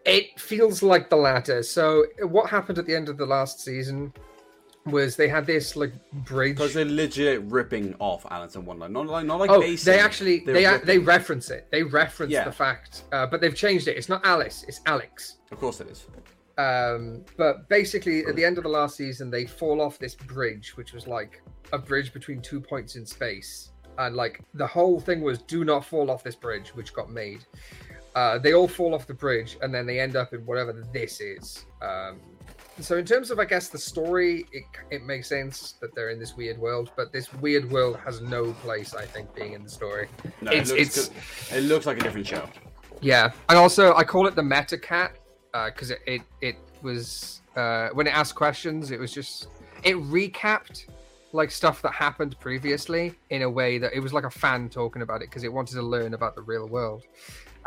It 0.05 0.39
feels 0.39 0.83
like 0.83 1.11
the 1.11 1.17
latter. 1.17 1.63
So 1.63 2.05
what 2.23 2.49
happened 2.51 2.79
at 2.79 2.87
the 2.87 2.95
end 2.95 3.09
of 3.09 3.17
the 3.19 3.27
last 3.27 3.61
season 3.61 4.13
was 4.87 5.17
they 5.17 5.29
had 5.29 5.47
this 5.47 5.77
like 5.77 5.93
bridge. 6.25 6.57
Because 6.57 6.73
they're 6.75 6.85
legit 6.85 7.43
ripping 7.43 7.95
off 7.99 8.25
Alice 8.31 8.55
in 8.57 8.65
Wonderland. 8.65 8.95
Not 8.95 9.07
like, 9.07 9.27
not 9.27 9.39
like 9.41 9.51
Oh, 9.51 9.61
basing 9.61 9.93
they 9.93 10.01
actually 10.01 10.41
they 10.41 10.65
ripping. 10.67 10.87
they 10.87 10.99
reference 10.99 11.51
it. 11.51 11.69
They 11.71 11.83
reference 11.83 12.33
Yeah. 12.33 12.45
the 12.45 12.53
fact, 12.53 13.05
uh, 13.13 13.27
but 13.27 13.41
they've 13.41 13.55
changed 13.55 13.89
it. 13.89 13.97
It's 13.99 14.09
not 14.09 14.25
Alice. 14.25 14.65
It's 14.67 14.81
Alex. 14.87 15.37
Of 15.53 15.59
course 15.59 15.81
it 15.81 15.89
is. 15.89 16.07
Um, 16.57 17.25
but 17.37 17.69
basically, 17.69 18.25
at 18.25 18.35
the 18.35 18.45
end 18.45 18.57
of 18.59 18.65
the 18.65 18.71
last 18.71 18.97
season, 18.97 19.31
they 19.31 19.45
fall 19.47 19.81
off 19.81 19.99
this 19.99 20.15
bridge, 20.15 20.77
which 20.77 20.93
was 20.93 21.07
like 21.07 21.43
a 21.73 21.79
bridge 21.79 22.13
between 22.13 22.41
two 22.41 22.61
points 22.61 22.97
in 22.97 23.05
space, 23.07 23.71
and 23.99 24.17
like 24.17 24.41
the 24.55 24.67
whole 24.67 24.99
thing 24.99 25.21
was 25.21 25.39
"do 25.43 25.65
not 25.65 25.85
fall 25.85 26.11
off 26.11 26.25
this 26.25 26.35
bridge," 26.35 26.71
which 26.71 26.93
got 26.95 27.11
made. 27.13 27.45
Uh, 28.15 28.39
they 28.39 28.53
all 28.55 28.69
fall 28.69 28.95
off 28.95 29.07
the 29.07 29.15
bridge, 29.15 29.57
and 29.63 29.73
then 29.75 29.87
they 29.87 30.01
end 30.01 30.17
up 30.17 30.33
in 30.33 30.45
whatever 30.47 30.73
this 30.93 31.21
is. 31.21 31.67
Um, 31.83 32.21
so, 32.81 32.97
in 32.97 33.05
terms 33.05 33.31
of, 33.31 33.39
I 33.41 33.45
guess, 33.45 33.69
the 33.69 33.79
story, 33.79 34.47
it 34.53 34.63
it 34.91 35.03
makes 35.03 35.29
sense 35.29 35.73
that 35.81 35.95
they're 35.95 36.11
in 36.11 36.19
this 36.19 36.37
weird 36.37 36.59
world, 36.59 36.91
but 36.97 37.13
this 37.13 37.33
weird 37.35 37.71
world 37.71 37.97
has 38.05 38.21
no 38.21 38.53
place, 38.55 38.95
I 38.95 39.05
think, 39.05 39.35
being 39.35 39.53
in 39.53 39.63
the 39.65 39.69
story. 39.71 40.09
No, 40.41 40.53
It's- 40.53 40.71
it 40.71 40.79
looks 40.79 40.99
it's- 41.09 41.53
It 41.53 41.61
looks 41.63 41.87
like 41.87 41.99
a 41.99 42.03
different 42.03 42.27
show. 42.27 42.49
Yeah, 43.01 43.31
and 43.49 43.59
also 43.59 43.95
I 43.95 44.05
call 44.05 44.27
it 44.27 44.35
the 44.35 44.43
meta 44.43 44.79
cat 44.79 45.17
because 45.53 45.91
it, 45.91 46.01
it 46.07 46.23
it 46.41 46.57
was 46.83 47.43
uh, 47.57 47.89
when 47.93 48.07
it 48.07 48.11
asked 48.17 48.35
questions, 48.37 48.91
it 48.91 48.99
was 48.99 49.13
just 49.13 49.49
it 49.85 49.97
recapped 49.97 50.87
like 51.33 51.51
stuff 51.51 51.83
that 51.83 51.93
happened 51.93 52.39
previously 52.41 53.15
in 53.31 53.43
a 53.43 53.51
way 53.51 53.77
that 53.79 53.93
it 53.93 54.01
was 54.01 54.13
like 54.13 54.25
a 54.25 54.31
fan 54.31 54.69
talking 54.69 55.03
about 55.03 55.21
it 55.23 55.29
because 55.29 55.45
it 55.45 55.53
wanted 55.53 55.75
to 55.75 55.83
learn 55.83 56.15
about 56.15 56.35
the 56.35 56.43
real 56.43 56.67
world. 56.69 57.03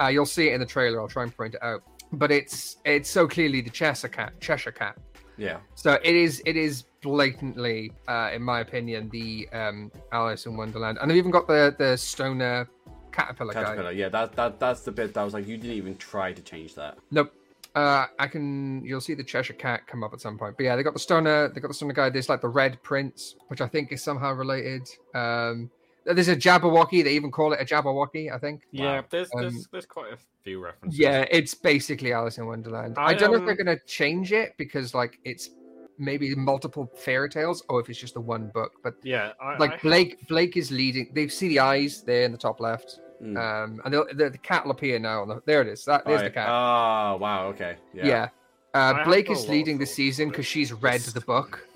Uh, 0.02 0.08
you'll 0.08 0.26
see 0.26 0.50
it 0.50 0.54
in 0.54 0.60
the 0.60 0.66
trailer. 0.66 1.00
I'll 1.00 1.08
try 1.08 1.24
and 1.24 1.36
point 1.36 1.56
it 1.56 1.64
out, 1.64 1.84
but 2.14 2.32
it's 2.32 2.78
it's 2.86 3.10
so 3.10 3.28
clearly 3.28 3.62
the 3.62 3.70
Cheshire 3.70 4.08
cat. 4.08 4.34
Cheshire 4.40 4.72
cat. 4.72 4.98
Yeah. 5.38 5.58
So 5.76 6.00
it 6.04 6.16
is 6.16 6.42
it 6.46 6.58
is 6.58 6.84
blatantly, 7.02 7.92
uh, 8.08 8.32
in 8.34 8.42
my 8.42 8.62
opinion, 8.62 9.10
the 9.12 9.48
um, 9.54 9.92
Alice 10.12 10.46
in 10.46 10.58
Wonderland, 10.58 10.98
and 11.02 11.10
they've 11.10 11.18
even 11.18 11.32
got 11.32 11.48
the 11.48 11.76
the 11.78 11.98
stoner 11.98 12.68
caterpillar, 13.12 13.54
guy. 13.54 13.64
Caterpillar. 13.64 13.92
Yeah, 13.92 14.10
that, 14.10 14.34
that 14.34 14.60
that's 14.60 14.82
the 14.82 14.92
bit 14.92 15.14
that 15.14 15.24
was 15.24 15.34
like 15.34 15.48
you 15.48 15.58
didn't 15.58 15.76
even 15.76 15.98
try 15.98 16.34
to 16.34 16.42
change 16.42 16.76
that. 16.76 16.98
Nope. 17.12 17.34
Uh, 17.74 18.06
I 18.20 18.28
can. 18.28 18.84
You'll 18.84 19.02
see 19.02 19.14
the 19.14 19.24
Cheshire 19.24 19.54
Cat 19.54 19.88
come 19.88 20.04
up 20.04 20.14
at 20.14 20.20
some 20.20 20.38
point. 20.38 20.58
But 20.58 20.64
yeah, 20.66 20.76
they 20.76 20.84
got 20.84 20.94
the 20.94 21.00
stoner. 21.00 21.48
They 21.48 21.62
got 21.62 21.70
the 21.70 21.74
stoner 21.74 21.94
guy. 21.94 22.10
There's 22.10 22.28
like 22.28 22.42
the 22.42 22.50
Red 22.50 22.82
Prince, 22.84 23.36
which 23.48 23.62
I 23.62 23.68
think 23.68 23.94
is 23.94 24.04
somehow 24.04 24.34
related. 24.34 24.90
Um, 25.16 25.70
there's 26.06 26.28
a 26.28 26.36
Jabberwocky. 26.36 27.04
They 27.04 27.14
even 27.14 27.32
call 27.32 27.54
it 27.54 27.60
a 27.62 27.66
Jabberwocky. 27.66 28.34
I 28.34 28.38
think. 28.38 28.64
Yeah, 28.72 28.98
Wow. 28.98 29.06
there's, 29.10 29.30
Um, 29.36 29.42
there's 29.42 29.68
there's 29.72 29.86
quite 29.86 30.14
a 30.14 30.18
few 30.44 30.64
references. 30.64 31.00
Yeah, 31.00 31.26
it's 31.30 31.54
basically 31.54 32.14
Alice 32.14 32.38
in 32.38 32.46
Wonderland. 32.48 32.96
I, 32.98 33.08
I, 33.08 33.14
don't 33.14 33.32
know 33.32 33.36
if 33.36 33.42
um, 33.42 33.46
they're 33.46 33.56
gonna 33.56 33.80
change 33.86 34.34
it 34.34 34.54
because 34.58 34.94
like 34.94 35.20
it's 35.24 35.52
maybe 35.98 36.34
multiple 36.36 36.92
fairy 36.96 37.30
tales 37.30 37.64
or 37.70 37.80
if 37.80 37.90
it's 37.90 38.00
just 38.00 38.16
the 38.16 38.22
one 38.22 38.50
book. 38.54 38.72
But 38.84 38.96
yeah. 39.04 39.34
I, 39.42 39.58
like 39.58 39.74
I- 39.74 39.78
Blake, 39.78 40.28
Blake 40.28 40.58
is 40.58 40.72
leading. 40.72 41.12
They 41.14 41.28
see 41.28 41.50
the 41.50 41.60
eyes 41.60 42.02
there 42.02 42.24
in 42.24 42.32
the 42.32 42.38
top 42.38 42.60
left. 42.60 43.00
Mm. 43.22 43.38
Um, 43.38 43.82
and 43.86 43.94
the, 43.94 44.06
the, 44.16 44.30
the 44.32 44.38
cat 44.40 44.66
will 44.66 44.72
appear 44.72 44.98
now. 44.98 45.22
On 45.22 45.28
the, 45.28 45.42
there 45.46 45.62
it 45.62 45.68
is. 45.68 45.86
That 45.86 46.06
there's 46.06 46.24
the 46.24 46.32
cat. 46.32 46.48
Ah, 46.50 47.16
wow. 47.16 47.48
Okay. 47.50 47.76
Yeah. 47.94 48.08
Yeah. 48.08 48.30
Uh, 48.74 49.04
Blake 49.04 49.30
is 49.30 49.48
leading 49.48 49.78
the 49.78 49.86
season 49.86 50.30
because 50.30 50.46
she's 50.46 50.74
read 50.74 51.02
the 51.02 51.22
book. 51.22 51.68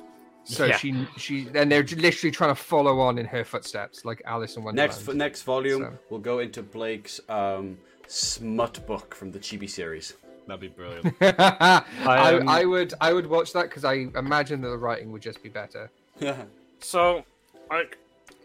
So 0.46 0.66
Yeah. 0.66 0.78
she 0.78 1.08
she 1.18 1.48
and 1.56 1.72
they're 1.72 1.84
literally 1.84 2.32
trying 2.32 2.52
to 2.52 2.56
follow 2.62 3.00
on 3.00 3.18
in 3.18 3.26
her 3.26 3.44
footsteps, 3.44 4.06
like 4.06 4.22
Alice 4.26 4.56
in 4.58 4.64
Wonderland. 4.64 4.92
Next 4.94 5.14
next 5.16 5.42
volume, 5.44 5.82
So- 5.82 5.98
we'll 6.10 6.20
go 6.20 6.40
into 6.40 6.62
Blake's 6.64 7.20
um, 7.30 7.78
smut 8.08 8.86
book 8.86 9.16
from 9.16 9.32
the 9.32 9.40
Chibi 9.40 9.70
series. 9.70 10.14
That'd 10.48 10.62
be 10.62 10.68
brilliant. 10.68 11.16
I, 11.22 12.36
um, 12.36 12.48
I 12.48 12.66
would 12.66 12.94
I 13.02 13.12
would 13.14 13.26
watch 13.28 13.52
that 13.54 13.64
because 13.64 13.84
I 13.84 14.08
imagine 14.16 14.62
that 14.62 14.70
the 14.70 14.78
writing 14.78 15.12
would 15.12 15.22
just 15.24 15.42
be 15.42 15.50
better. 15.50 15.90
Yeah. 16.20 16.44
So, 16.80 17.24
like, 17.72 17.98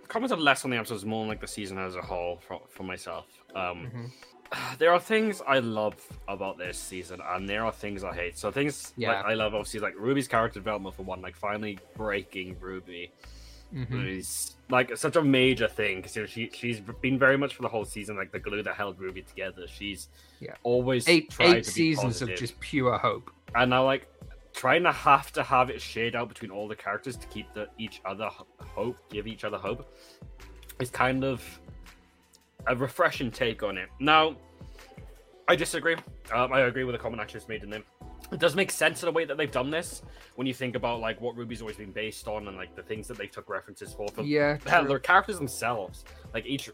commented 0.09 0.39
less 0.39 0.65
on 0.65 0.71
the 0.71 0.79
episodes, 0.79 1.05
more 1.05 1.21
on 1.23 1.29
like 1.29 1.41
the 1.43 1.47
season 1.47 1.77
as 1.77 1.95
a 1.95 2.01
whole 2.01 2.41
for, 2.49 2.61
for 2.71 2.85
myself. 2.85 3.27
Um, 3.55 3.91
Mhm. 3.93 4.11
There 4.79 4.93
are 4.93 5.01
things 5.01 5.43
I 5.47 5.59
love 5.61 5.95
about 6.29 6.59
this 6.59 6.79
season, 6.79 7.21
and 7.25 7.49
there 7.49 7.65
are 7.65 7.73
things 7.73 8.03
I 8.05 8.15
hate. 8.15 8.39
So 8.39 8.51
things 8.51 8.93
Yeah. 8.97 9.13
like 9.13 9.25
I 9.27 9.35
love, 9.35 9.55
obviously, 9.55 9.81
like 9.81 9.95
Ruby's 9.99 10.29
character 10.29 10.59
development 10.61 10.97
for 10.97 11.03
one, 11.03 11.21
like 11.23 11.37
finally 11.37 11.79
breaking 11.97 12.57
Ruby 12.61 13.13
Mhm. 13.75 14.19
is 14.19 14.57
like 14.69 14.97
such 14.97 15.15
a 15.15 15.23
major 15.23 15.69
thing 15.69 15.99
because 15.99 16.17
you 16.17 16.23
know, 16.23 16.27
she 16.27 16.51
she's 16.53 16.81
been 16.81 17.19
very 17.19 17.37
much 17.39 17.55
for 17.55 17.63
the 17.63 17.69
whole 17.69 17.85
season 17.85 18.17
like 18.17 18.33
the 18.33 18.39
glue 18.41 18.63
that 18.65 18.75
held 18.75 18.99
Ruby 18.99 19.23
together. 19.23 19.69
She's 19.69 20.09
Yeah. 20.41 20.55
always 20.65 21.07
Eight 21.09 21.31
tried 21.31 21.57
eight 21.59 21.67
seasons 21.67 22.15
positive. 22.15 22.35
of 22.35 22.39
just 22.41 22.59
pure 22.61 22.99
hope. 22.99 23.31
and 23.55 23.71
now 23.71 23.85
like 23.85 24.09
trying 24.55 24.83
to 24.83 24.91
have 24.93 25.31
to 25.33 25.43
have 25.45 25.71
it 25.71 25.81
shared 25.81 26.17
out 26.17 26.29
between 26.29 26.51
all 26.51 26.67
the 26.67 26.75
characters 26.75 27.17
to 27.17 27.27
keep 27.29 27.53
the 27.55 27.69
each 27.79 28.01
other 28.05 28.29
hope 28.75 28.97
give 29.09 29.29
each 29.29 29.45
other 29.45 29.59
hope 29.59 29.89
is 30.81 30.91
kind 30.91 31.23
of 31.25 31.61
a 32.67 32.77
refreshing 32.77 33.31
take 33.31 33.63
on 33.63 33.79
it. 33.79 33.89
Now 33.99 34.37
i 35.49 35.57
disagree. 35.57 35.97
Um, 36.33 36.53
i 36.53 36.61
agree 36.61 36.85
with 36.85 36.95
the 36.95 36.99
comment 36.99 37.21
i 37.21 37.25
just 37.25 37.49
made 37.49 37.65
in 37.65 37.71
them 37.71 37.83
it 38.33 38.39
does 38.39 38.55
make 38.55 38.71
sense 38.71 39.03
in 39.03 39.07
the 39.07 39.13
way 39.13 39.25
that 39.25 39.37
they've 39.37 39.51
done 39.51 39.71
this 39.71 40.03
when 40.37 40.47
you 40.47 40.55
think 40.55 40.77
about 40.77 41.01
like 41.01 41.21
what 41.21 41.37
RWBY's 41.37 41.61
always 41.61 41.77
been 41.77 41.91
based 41.91 42.29
on 42.29 42.47
and 42.49 42.57
like 42.57 42.75
the 42.77 42.83
things 42.83 43.09
that 43.09 43.19
they 43.19 43.27
took 43.27 43.49
references 43.49 43.93
for 43.93 44.07
from 44.09 44.27
Yeah, 44.27 44.59
Hell, 44.67 44.85
their 44.85 44.99
characters 44.99 45.37
themselves, 45.37 46.05
like 46.33 46.47
each 46.47 46.71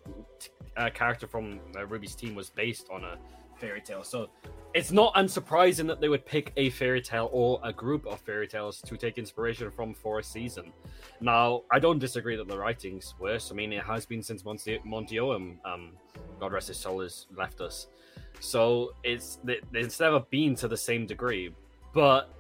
uh, 0.77 0.91
character 0.91 1.27
from 1.27 1.61
uh, 1.77 1.87
Ruby's 1.87 2.15
team 2.15 2.35
was 2.35 2.51
based 2.51 2.89
on 2.91 3.05
a 3.05 3.17
fairy 3.59 3.81
tale. 3.81 4.05
So 4.05 4.29
it's 4.75 4.93
not 4.93 5.15
unsurprising 5.15 5.87
that 5.87 6.01
they 6.01 6.09
would 6.09 6.27
pick 6.27 6.53
a 6.57 6.71
fairy 6.71 7.01
tale 7.01 7.31
or 7.33 7.61
a 7.63 7.73
group 7.73 8.07
of 8.07 8.21
fairy 8.21 8.47
tales 8.47 8.81
to 8.83 8.97
take 8.97 9.17
inspiration 9.19 9.71
from 9.71 9.95
for 9.95 10.19
a 10.19 10.23
season. 10.23 10.73
Now, 11.21 11.63
I 11.71 11.79
don't 11.79 11.99
disagree 11.99 12.37
that 12.37 12.49
the 12.49 12.59
writing's 12.59 13.15
worse. 13.19 13.51
I 13.51 13.55
mean, 13.55 13.73
it 13.73 13.83
has 13.85 14.05
been 14.05 14.23
since 14.23 14.45
Monty 14.45 15.19
Oum, 15.19 15.59
um, 15.65 15.93
God 16.39 16.53
rest 16.53 16.69
his 16.69 16.77
soul, 16.77 17.01
has 17.01 17.27
left 17.37 17.61
us. 17.61 17.87
So 18.41 18.95
it's 19.03 19.39
it- 19.47 19.65
it's 19.73 19.99
never 19.99 20.21
been 20.21 20.55
to 20.57 20.69
the 20.69 20.77
same 20.77 21.07
degree, 21.07 21.55
but 21.95 22.31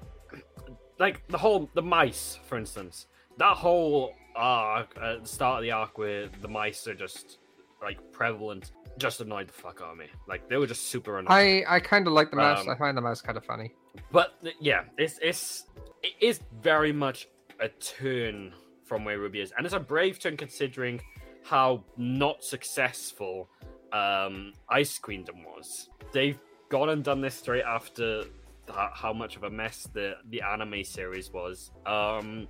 like 0.98 1.26
the 1.28 1.38
whole 1.38 1.70
the 1.74 1.82
mice, 1.82 2.38
for 2.44 2.58
instance, 2.58 3.06
that 3.38 3.56
whole 3.56 4.14
arc 4.34 4.94
at 5.00 5.22
the 5.22 5.28
start 5.28 5.58
of 5.58 5.62
the 5.62 5.70
arc 5.70 5.96
where 5.96 6.28
the 6.42 6.48
mice 6.48 6.86
are 6.86 6.94
just 6.94 7.38
like 7.82 7.98
prevalent, 8.12 8.72
just 8.98 9.20
annoyed 9.20 9.48
the 9.48 9.52
fuck 9.52 9.80
out 9.82 9.92
of 9.92 9.98
me. 9.98 10.06
Like 10.28 10.48
they 10.48 10.56
were 10.56 10.66
just 10.66 10.88
super 10.88 11.18
annoying. 11.18 11.64
I 11.66 11.76
I 11.76 11.80
kind 11.80 12.06
of 12.06 12.12
like 12.12 12.30
the 12.30 12.36
mouse. 12.36 12.60
Um, 12.60 12.70
I 12.70 12.76
find 12.76 12.96
the 12.96 13.02
mouse 13.02 13.20
kind 13.20 13.36
of 13.36 13.44
funny. 13.44 13.74
But 14.10 14.34
yeah, 14.60 14.84
it's 14.98 15.18
it's 15.22 15.64
it 16.02 16.12
is 16.20 16.40
very 16.60 16.92
much 16.92 17.28
a 17.60 17.68
turn 17.68 18.52
from 18.84 19.04
where 19.04 19.18
RWBY 19.18 19.42
is, 19.42 19.52
and 19.56 19.66
it's 19.66 19.74
a 19.74 19.80
brave 19.80 20.18
turn 20.18 20.36
considering 20.36 21.00
how 21.42 21.84
not 21.96 22.44
successful 22.44 23.48
um, 23.92 24.52
Ice 24.68 24.98
Queendom 24.98 25.44
was. 25.44 25.88
They've 26.12 26.38
gone 26.68 26.90
and 26.90 27.04
done 27.04 27.20
this 27.20 27.34
straight 27.34 27.64
after 27.64 28.24
how, 28.68 28.90
how 28.92 29.12
much 29.12 29.36
of 29.36 29.44
a 29.44 29.50
mess 29.50 29.88
the 29.92 30.16
the 30.30 30.42
anime 30.42 30.84
series 30.84 31.32
was. 31.32 31.70
Um, 31.84 32.48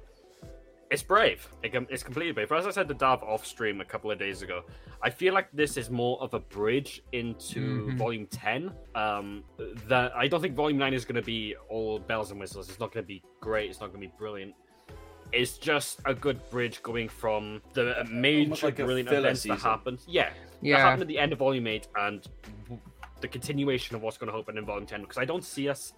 it's 0.91 1.03
brave. 1.03 1.49
It's 1.63 2.03
completely 2.03 2.33
brave. 2.33 2.51
As 2.53 2.67
I 2.67 2.71
said 2.71 2.87
to 2.89 2.95
Dav 2.95 3.23
off 3.23 3.45
stream 3.45 3.81
a 3.81 3.85
couple 3.85 4.11
of 4.11 4.19
days 4.19 4.43
ago, 4.43 4.63
I 5.03 5.11
feel 5.11 5.35
like 5.35 5.49
this 5.53 5.77
is 5.77 5.91
more 5.91 6.21
of 6.23 6.33
a 6.35 6.39
bridge 6.41 7.03
into 7.13 7.87
Mhm. 7.89 7.97
Volume 7.99 8.27
Ten. 8.27 8.73
Um, 8.95 9.45
that 9.89 10.15
I 10.17 10.29
don't 10.29 10.41
think 10.41 10.55
Volume 10.55 10.79
Nine 10.79 10.95
is 10.95 11.05
going 11.05 11.17
to 11.17 11.27
be 11.27 11.55
all 11.69 11.99
bells 11.99 12.31
and 12.31 12.39
whistles. 12.39 12.69
It's 12.69 12.79
not 12.81 12.93
going 12.93 13.05
to 13.05 13.09
be 13.09 13.23
great. 13.41 13.69
It's 13.71 13.81
not 13.81 13.89
going 13.93 14.01
to 14.03 14.07
be 14.09 14.13
brilliant. 14.17 14.55
It's 15.33 15.59
just 15.59 16.01
a 16.05 16.15
good 16.15 16.39
bridge 16.51 16.81
going 16.85 17.09
from 17.09 17.61
the 17.73 18.07
major 18.09 18.67
like 18.67 18.77
brilliant 18.77 19.11
events 19.11 19.43
that 19.43 19.59
happened. 19.59 19.99
Yeah, 20.07 20.29
that 20.29 20.35
Yeah. 20.63 20.79
happened 20.79 21.03
at 21.03 21.09
the 21.09 21.19
end 21.19 21.33
of 21.33 21.41
Volume 21.41 21.67
Eight 21.67 21.89
and 21.97 22.25
the 23.21 23.29
continuation 23.29 23.97
of 23.97 24.03
what's 24.03 24.19
going 24.19 24.31
to 24.31 24.37
happen 24.37 24.59
in 24.59 24.65
Volume 24.65 24.87
Ten. 24.87 25.01
Because 25.03 25.19
I 25.19 25.25
don't 25.25 25.45
see 25.45 25.69
us, 25.69 25.95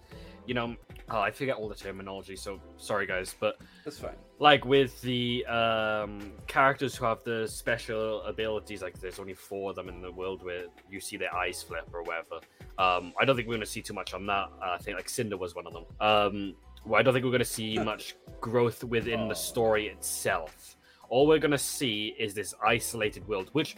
you 0.46 0.54
know, 0.54 0.76
oh, 1.10 1.18
I 1.20 1.30
forget 1.30 1.56
all 1.56 1.68
the 1.68 1.74
terminology. 1.74 2.36
So 2.36 2.60
sorry, 2.76 3.06
guys, 3.06 3.34
but 3.38 3.58
That's 3.84 3.98
fine. 3.98 4.14
like 4.38 4.64
with 4.64 5.00
the 5.02 5.44
um, 5.46 6.32
characters 6.46 6.94
who 6.96 7.04
have 7.06 7.24
the 7.24 7.46
special 7.48 8.22
abilities, 8.22 8.82
like 8.82 8.98
there's 9.00 9.18
only 9.18 9.34
four 9.34 9.70
of 9.70 9.76
them 9.76 9.88
in 9.88 10.00
the 10.00 10.12
world 10.12 10.44
where 10.44 10.64
you 10.90 11.00
see 11.00 11.16
their 11.16 11.34
eyes 11.34 11.62
flip 11.62 11.88
or 11.92 12.02
whatever. 12.02 12.36
Um, 12.78 13.12
I 13.20 13.24
don't 13.24 13.34
think 13.34 13.48
we're 13.48 13.54
going 13.54 13.60
to 13.60 13.66
see 13.66 13.82
too 13.82 13.94
much 13.94 14.14
on 14.14 14.26
that. 14.26 14.48
Uh, 14.62 14.70
I 14.74 14.78
think 14.78 14.96
like 14.96 15.08
Cinder 15.08 15.36
was 15.36 15.54
one 15.54 15.66
of 15.66 15.72
them. 15.72 15.84
Um, 16.00 16.54
well, 16.86 17.00
I 17.00 17.02
don't 17.02 17.12
think 17.12 17.24
we're 17.24 17.32
going 17.32 17.40
to 17.40 17.44
see 17.44 17.76
much 17.78 18.14
growth 18.40 18.84
within 18.84 19.28
the 19.28 19.34
story 19.34 19.88
itself. 19.88 20.76
All 21.10 21.26
we're 21.26 21.38
going 21.38 21.50
to 21.52 21.58
see 21.58 22.14
is 22.18 22.34
this 22.34 22.54
isolated 22.64 23.26
world, 23.26 23.48
which 23.52 23.76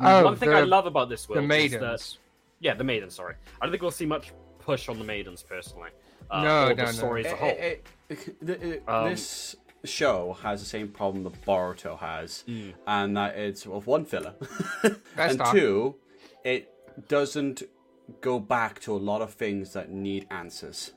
Oh, 0.00 0.24
one 0.24 0.36
thing 0.36 0.50
I 0.50 0.60
love 0.60 0.86
about 0.86 1.08
this 1.08 1.24
The 1.26 1.32
world 1.32 1.44
is 1.44 1.48
maidens. 1.48 1.80
that 1.80 2.18
yeah, 2.60 2.74
the 2.74 2.84
maidens. 2.84 3.14
Sorry, 3.14 3.34
I 3.60 3.64
don't 3.66 3.70
think 3.72 3.82
we'll 3.82 3.90
see 3.90 4.06
much 4.06 4.32
push 4.58 4.88
on 4.88 4.98
the 4.98 5.04
maidens 5.04 5.42
personally. 5.42 5.90
Uh, 6.30 6.42
No, 6.42 6.64
or 6.66 6.68
no, 6.70 6.74
the 6.74 6.82
no. 6.84 6.90
story 6.92 7.24
as 7.26 7.32
a 7.32 7.34
Eh, 7.34 7.38
whole. 7.38 7.48
eh, 7.50 7.76
eh, 8.10 8.14
th- 8.46 8.58
eh, 8.62 8.78
Um, 8.92 9.10
this 9.10 9.54
show 9.84 10.32
has 10.42 10.60
the 10.60 10.66
same 10.66 10.88
problem 10.88 11.22
that 11.24 11.40
Boruto 11.46 11.98
has, 11.98 12.42
Mm. 12.48 12.74
and 12.86 13.16
that 13.16 13.36
it's 13.36 13.66
well, 13.66 13.80
one 13.82 14.04
filler, 14.04 14.34
Best 15.16 15.32
and 15.32 15.40
arc. 15.40 15.52
two, 15.54 15.94
it 16.44 16.72
doesn't 17.08 17.62
go 18.20 18.40
back 18.40 18.80
to 18.80 18.92
a 18.94 18.98
lot 18.98 19.20
of 19.22 19.34
things 19.34 19.72
that 19.74 19.90
need 19.90 20.26
answers. 20.30 20.92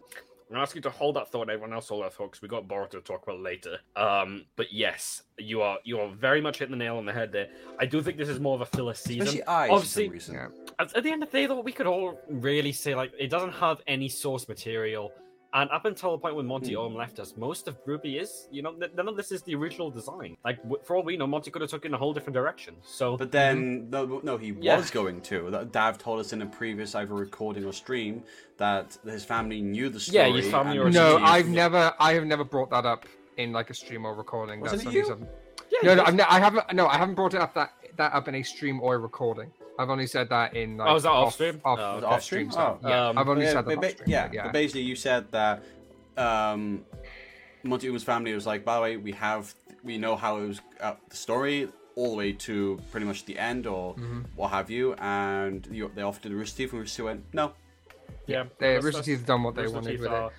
I'm 0.49 0.53
gonna 0.55 0.63
ask 0.63 0.75
you 0.75 0.81
to 0.81 0.89
hold 0.89 1.15
that 1.15 1.31
thought. 1.31 1.47
Everyone 1.47 1.73
else 1.73 1.89
hold 1.89 2.03
that 2.03 2.13
thought 2.13 2.31
because 2.31 2.41
we 2.41 2.47
got 2.47 2.67
Boruto 2.67 2.91
to 2.91 3.01
talk 3.01 3.21
about 3.21 3.39
later. 3.39 3.77
Um, 3.95 4.45
but 4.55 4.73
yes, 4.73 5.21
you 5.37 5.61
are 5.61 5.77
you 5.83 5.99
are 5.99 6.09
very 6.09 6.41
much 6.41 6.57
hitting 6.57 6.71
the 6.71 6.83
nail 6.83 6.97
on 6.97 7.05
the 7.05 7.13
head 7.13 7.31
there. 7.31 7.49
I 7.77 7.85
do 7.85 8.01
think 8.01 8.17
this 8.17 8.29
is 8.29 8.39
more 8.39 8.55
of 8.55 8.61
a 8.61 8.65
filler 8.65 8.95
season. 8.95 9.21
Especially 9.21 9.43
eyes 9.43 9.69
Obviously, 9.71 10.09
for 10.09 10.19
some 10.19 10.35
reason. 10.35 10.51
At, 10.79 10.97
at 10.97 11.03
the 11.03 11.11
end 11.11 11.21
of 11.21 11.29
the 11.29 11.37
day, 11.37 11.45
though, 11.45 11.59
we 11.59 11.71
could 11.71 11.85
all 11.85 12.19
really 12.27 12.71
say 12.71 12.95
like 12.95 13.11
it 13.19 13.29
doesn't 13.29 13.53
have 13.53 13.81
any 13.85 14.09
source 14.09 14.47
material. 14.47 15.11
And 15.51 15.67
up 15.71 15.85
until 15.85 16.11
the 16.11 16.19
point 16.19 16.35
when 16.35 16.45
Monty 16.45 16.73
Hmm. 16.73 16.79
Ohm 16.81 16.95
left 16.95 17.19
us, 17.19 17.33
most 17.35 17.67
of 17.67 17.83
RWBY 17.83 18.21
is, 18.21 18.47
you 18.51 18.61
know, 18.61 18.73
th- 18.73 18.91
none 18.95 19.07
of 19.07 19.17
this 19.17 19.31
is 19.31 19.41
the 19.41 19.55
original 19.55 19.89
design. 19.89 20.37
Like, 20.45 20.57
w- 20.61 20.79
for 20.83 20.95
all 20.95 21.01
we 21.03 21.17
know, 21.17 21.25
Monty 21.25 21.49
could 21.49 21.63
have 21.63 21.71
took 21.71 21.85
it 21.85 21.87
in 21.87 21.93
a 21.95 21.97
whole 21.97 22.13
different 22.13 22.35
direction. 22.35 22.75
So, 22.83 23.17
But 23.17 23.31
then, 23.31 23.89
no, 23.89 24.19
no, 24.23 24.37
he 24.37 24.55
Yeah. 24.59 24.77
was 24.77 24.91
going 24.91 25.21
to. 25.21 25.49
That 25.49 25.71
Dav 25.71 25.97
told 25.97 26.19
us 26.19 26.33
in 26.33 26.43
a 26.43 26.45
previous 26.45 26.93
either 26.93 27.15
recording 27.15 27.65
or 27.65 27.73
stream 27.73 28.23
that 28.57 28.95
his 29.03 29.25
family 29.25 29.59
knew 29.61 29.89
the 29.89 29.99
story. 29.99 30.27
Yeah, 30.29 30.35
his 30.35 30.51
family 30.51 30.75
and 30.77 30.83
were- 30.85 30.91
No, 30.91 31.17
I've 31.17 31.49
never, 31.49 31.93
I 31.99 32.13
have 32.13 32.25
never 32.25 32.43
brought 32.43 32.69
that 32.69 32.85
up 32.85 33.05
in 33.37 33.51
like 33.51 33.71
a 33.71 33.73
stream 33.73 34.05
or 34.05 34.13
recording. 34.13 34.59
Wasn't 34.61 34.83
That's 34.83 34.95
it 34.95 35.07
you? 35.07 35.27
yeah, 35.71 35.79
No, 35.83 35.95
no. 35.95 36.03
I've 36.03 36.13
ne- 36.15 36.23
I 36.29 36.39
haven't. 36.39 36.73
No, 36.73 36.85
I 36.87 36.97
haven't 36.97 37.15
brought 37.15 37.33
it 37.33 37.41
up 37.41 37.55
that 37.55 37.73
that 37.97 38.13
up 38.13 38.27
in 38.27 38.35
a 38.35 38.43
stream 38.43 38.79
or 38.81 38.95
a 38.95 38.97
recording. 38.99 39.51
I've 39.79 39.89
only 39.89 40.07
said 40.07 40.27
that 40.29 40.55
in 40.55 40.77
like 40.77 40.89
Oh, 40.89 40.95
is 40.97 41.03
that 41.03 41.09
off 41.09 41.33
stream? 41.33 41.61
Off, 41.63 41.79
Oh, 41.79 41.97
okay. 41.97 42.05
Off 42.05 42.21
stream 42.23 42.51
stream? 42.51 42.51
stuff. 42.51 42.77
Oh. 42.83 42.89
Yeah, 42.89 43.07
Um, 43.07 43.17
I've 43.17 43.29
only 43.29 43.45
yeah, 43.45 43.51
said 43.53 43.65
that 43.65 43.75
but, 43.77 43.85
off 43.85 43.91
stream. 43.91 44.09
yeah, 44.09 44.27
but 44.27 44.33
yeah. 44.35 44.43
but 44.43 44.53
basically, 44.53 44.81
you 44.81 44.95
said 44.95 45.31
that 45.31 45.63
um, 46.17 46.83
Monty 47.63 47.87
Oum's 47.87 48.03
family 48.03 48.33
was 48.33 48.45
like, 48.45 48.65
by 48.65 48.75
the 48.75 48.81
way, 48.81 48.97
we 48.97 49.13
have, 49.13 49.53
we 49.83 49.97
know 49.97 50.15
how 50.17 50.37
it 50.37 50.47
was 50.47 50.61
uh, 50.81 50.95
the 51.09 51.15
story 51.15 51.69
all 51.95 52.11
the 52.11 52.17
way 52.17 52.31
to 52.33 52.79
pretty 52.91 53.05
much 53.05 53.25
the 53.25 53.37
end 53.39 53.67
or 53.67 53.93
Mm-hmm. 53.95 54.21
what 54.35 54.49
have 54.49 54.69
you, 54.69 54.93
and 54.95 55.65
you, 55.71 55.89
they 55.95 56.01
offered 56.01 56.23
the 56.23 56.35
Rooster 56.35 56.57
Teeth, 56.57 56.71
and 56.73 56.81
Rooster 56.81 56.97
Teeth 56.97 57.05
went, 57.05 57.23
no. 57.33 57.53
yeah. 58.27 58.43
They, 58.59 58.67
that's- 58.75 58.83
Rooster 58.83 59.01
Teeth 59.03 59.25
done 59.25 59.43
what 59.43 59.55
they 59.55 59.61
Rooster 59.63 59.75
wanted 59.75 59.91
Teeth 59.91 59.99
with 60.01 60.09
are- 60.11 60.27
it. 60.27 60.33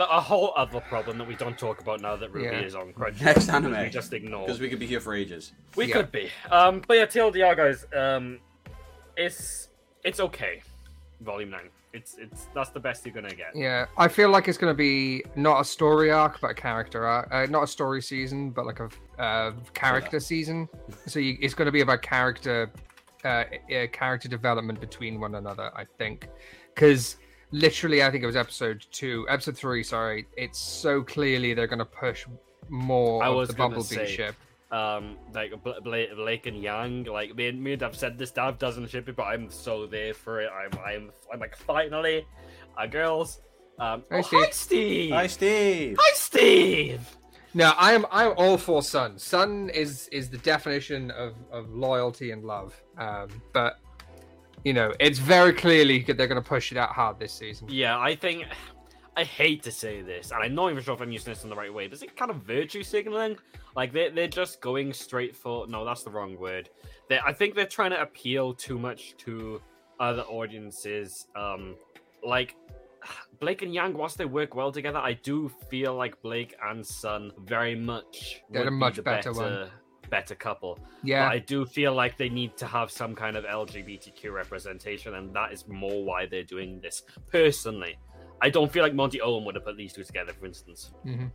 A 0.00 0.20
whole 0.20 0.52
other 0.56 0.80
problem 0.80 1.18
that 1.18 1.28
we 1.28 1.36
don't 1.36 1.56
talk 1.56 1.80
about 1.80 2.00
now 2.00 2.16
that 2.16 2.32
RWBY 2.32 2.42
Yeah. 2.42 2.58
is 2.62 2.74
on 2.74 2.92
Crunchyroll. 2.92 3.22
Next 3.22 3.48
anime. 3.48 3.80
We 3.80 3.90
just 3.90 4.12
ignore. 4.12 4.44
Because 4.44 4.58
we 4.60 4.68
could 4.68 4.80
be 4.80 4.88
here 4.88 4.98
for 4.98 5.14
ages. 5.14 5.52
We 5.76 5.84
Yeah. 5.84 5.92
could 5.94 6.10
be. 6.10 6.30
Um, 6.50 6.82
but 6.88 6.96
yeah, 6.96 7.06
TLDR 7.06 7.56
guys, 7.56 7.86
um, 7.96 8.40
it's 9.16 9.68
it's 10.04 10.20
okay. 10.20 10.62
Volume 11.20 11.50
nine. 11.50 11.70
It's 11.92 12.16
it's 12.18 12.48
that's 12.54 12.70
the 12.70 12.80
best 12.80 13.06
you're 13.06 13.14
gonna 13.14 13.34
get. 13.34 13.54
Yeah, 13.54 13.86
I 13.96 14.08
feel 14.08 14.28
like 14.30 14.48
it's 14.48 14.58
going 14.58 14.72
to 14.72 14.76
be 14.76 15.22
not 15.36 15.60
a 15.60 15.64
story 15.64 16.10
arc, 16.10 16.40
but 16.40 16.50
a 16.50 16.54
character 16.54 17.06
arc. 17.06 17.32
Uh, 17.32 17.46
not 17.46 17.62
a 17.62 17.66
story 17.68 18.02
season, 18.02 18.50
but 18.50 18.66
like 18.66 18.80
a 18.80 18.88
uh, 19.22 19.52
character 19.74 20.18
season. 20.18 20.68
So 21.06 21.20
you, 21.20 21.38
it's 21.40 21.54
going 21.54 21.66
to 21.66 21.72
be 21.72 21.82
about 21.82 22.02
character, 22.02 22.68
uh, 23.24 23.44
uh, 23.72 23.86
character 23.92 24.28
development 24.28 24.80
between 24.80 25.20
one 25.20 25.36
another. 25.36 25.70
I 25.76 25.84
think, 25.98 26.28
because 26.74 27.16
literally, 27.52 28.02
I 28.02 28.10
think 28.10 28.24
it 28.24 28.26
was 28.26 28.34
episode 28.34 28.84
two, 28.90 29.24
episode 29.28 29.56
three. 29.56 29.84
Sorry, 29.84 30.26
it's 30.36 30.58
so 30.58 31.00
clearly 31.00 31.54
they're 31.54 31.68
going 31.68 31.78
to 31.78 31.84
push 31.84 32.26
more 32.68 33.22
I 33.22 33.28
of 33.28 33.36
was 33.36 33.48
the 33.50 33.54
gonna 33.54 33.76
Bumblebee 33.76 33.94
say, 33.94 34.16
ship. 34.16 34.34
Um, 34.74 35.16
like 35.32 35.52
Bla- 35.62 35.80
Bla- 35.80 36.14
Blake 36.16 36.46
and 36.46 36.60
Yang, 36.60 37.04
like 37.04 37.36
me 37.36 37.46
and 37.46 37.62
me 37.62 37.72
and 37.72 37.80
Dav 37.80 37.94
said 37.94 38.18
this. 38.18 38.32
Dav 38.32 38.58
doesn't 38.58 38.90
ship 38.90 39.08
it, 39.08 39.14
but 39.14 39.24
I'm 39.24 39.48
so 39.48 39.86
there 39.86 40.12
for 40.12 40.40
it. 40.40 40.50
I'm 40.50 40.72
I'm 40.84 41.10
I'm 41.32 41.38
like 41.38 41.56
finally, 41.56 42.26
uh, 42.76 42.86
girls. 42.86 43.40
Um, 43.78 44.02
Hi, 44.10 44.18
oh, 44.18 44.22
hi 44.22 44.50
Steve. 44.50 45.12
Hi, 45.12 45.26
Steve. 45.28 45.96
Hi 46.00 46.12
Steve. 46.14 47.16
No, 47.54 47.72
I 47.78 47.92
am. 47.92 48.04
I'm 48.10 48.32
all 48.36 48.58
for 48.58 48.82
Sun. 48.82 49.16
Sun 49.18 49.70
is 49.70 50.08
is 50.08 50.28
the 50.28 50.38
definition 50.38 51.12
of 51.12 51.34
of 51.52 51.70
loyalty 51.70 52.32
and 52.32 52.44
love. 52.44 52.74
Um, 52.98 53.28
but 53.52 53.78
you 54.64 54.72
know, 54.72 54.92
it's 54.98 55.20
very 55.20 55.52
clearly 55.52 56.02
that 56.02 56.16
they're 56.16 56.26
going 56.26 56.42
to 56.42 56.48
push 56.48 56.72
it 56.72 56.78
out 56.78 56.90
hard 56.90 57.20
this 57.20 57.32
season. 57.32 57.68
Yeah, 57.70 57.98
I 57.98 58.16
think 58.16 58.46
I 59.16 59.24
hate 59.24 59.62
to 59.62 59.70
say 59.70 60.02
this, 60.02 60.32
and 60.32 60.42
I'm 60.42 60.54
not 60.54 60.70
even 60.70 60.82
sure 60.82 60.94
if 60.94 61.00
I'm 61.00 61.12
using 61.12 61.32
this 61.32 61.44
in 61.44 61.50
the 61.50 61.56
right 61.56 61.72
way, 61.72 61.86
but 61.86 61.94
is 61.94 62.02
it 62.02 62.16
kind 62.16 62.30
of 62.30 62.38
virtue 62.38 62.82
signaling? 62.82 63.36
Like 63.76 63.92
they're 63.92 64.10
they're 64.10 64.28
just 64.28 64.60
going 64.60 64.92
straight 64.92 65.36
for 65.36 65.66
no, 65.66 65.84
that's 65.84 66.02
the 66.02 66.10
wrong 66.10 66.36
word. 66.38 66.70
They 67.08 67.18
I 67.24 67.32
think 67.32 67.54
they're 67.54 67.66
trying 67.66 67.90
to 67.90 68.00
appeal 68.02 68.54
too 68.54 68.78
much 68.78 69.16
to 69.18 69.60
other 70.00 70.22
audiences. 70.22 71.26
Um, 71.36 71.76
like 72.24 72.56
Blake 73.40 73.62
and 73.62 73.72
Yang, 73.74 73.94
whilst 73.96 74.18
they 74.18 74.24
work 74.24 74.54
well 74.54 74.72
together, 74.72 74.98
I 74.98 75.12
do 75.14 75.50
feel 75.70 75.94
like 75.94 76.20
Blake 76.22 76.54
and 76.62 76.84
Sun 76.84 77.32
very 77.44 77.74
much 77.74 78.42
They're 78.50 78.68
a 78.68 78.70
be 78.70 78.76
much 78.76 78.96
the 78.96 79.02
better 79.02 79.32
better, 79.32 79.60
one. 79.60 79.70
better 80.10 80.34
couple. 80.34 80.78
Yeah, 81.02 81.26
But 81.28 81.34
I 81.34 81.38
do 81.38 81.64
feel 81.66 81.94
like 81.94 82.16
they 82.16 82.28
need 82.28 82.56
to 82.58 82.66
have 82.66 82.90
some 82.90 83.14
kind 83.14 83.36
of 83.36 83.44
LGBTQ 83.44 84.32
representation, 84.32 85.14
and 85.14 85.34
that 85.34 85.52
is 85.52 85.66
more 85.68 86.04
why 86.04 86.26
they're 86.26 86.42
doing 86.42 86.80
this. 86.80 87.02
Personally, 87.30 87.96
I 88.40 88.50
don't 88.50 88.70
feel 88.70 88.82
like 88.82 88.94
Monty 88.94 89.20
Oum 89.22 89.44
would 89.46 89.54
have 89.54 89.64
put 89.64 89.76
these 89.76 89.92
two 89.92 90.04
together, 90.04 90.32
for 90.38 90.46
instance. 90.46 90.90
hmm 91.02 91.26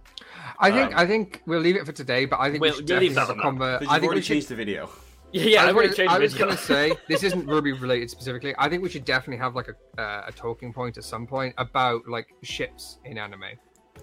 I 0.60 0.70
think 0.72 0.92
um, 0.94 1.00
I 1.00 1.06
think 1.08 1.42
we'll 1.46 1.60
leave 1.62 1.76
it 1.76 1.86
for 1.86 1.92
today. 1.92 2.26
But 2.26 2.40
I 2.40 2.50
think 2.52 2.62
We'll- 2.62 2.72
we 2.72 2.78
should 2.78 2.90
we'll 2.90 3.00
leave 3.00 3.16
definitely 3.16 3.44
have 3.44 3.56
a 3.56 3.60
that 3.60 3.82
conver- 3.82 3.88
I 3.88 3.94
think 4.00 4.04
already 4.04 4.08
we 4.20 4.22
should. 4.22 4.34
changed 4.34 4.48
the 4.50 4.56
video. 4.56 4.90
Yeah, 5.32 5.44
yeah, 5.44 5.64
I 5.64 5.70
I've 5.70 5.76
was, 5.76 5.84
already 5.84 5.88
gonna, 5.90 5.96
changed 5.96 6.14
I 6.14 6.20
was 6.20 6.34
gonna 6.34 6.58
say 6.58 6.94
this 7.08 7.22
isn't 7.24 7.46
RWBY 7.46 7.80
related 7.82 8.10
specifically. 8.10 8.56
I 8.58 8.68
think 8.68 8.82
we 8.82 8.90
should 8.90 9.06
definitely 9.06 9.38
have 9.38 9.54
like 9.56 9.68
a 9.68 10.02
uh, 10.02 10.24
a 10.28 10.32
talking 10.32 10.74
point 10.74 10.98
at 10.98 11.04
some 11.04 11.28
point 11.28 11.54
about 11.60 12.08
like 12.08 12.34
ships 12.42 12.98
in 13.06 13.20
anime 13.20 13.44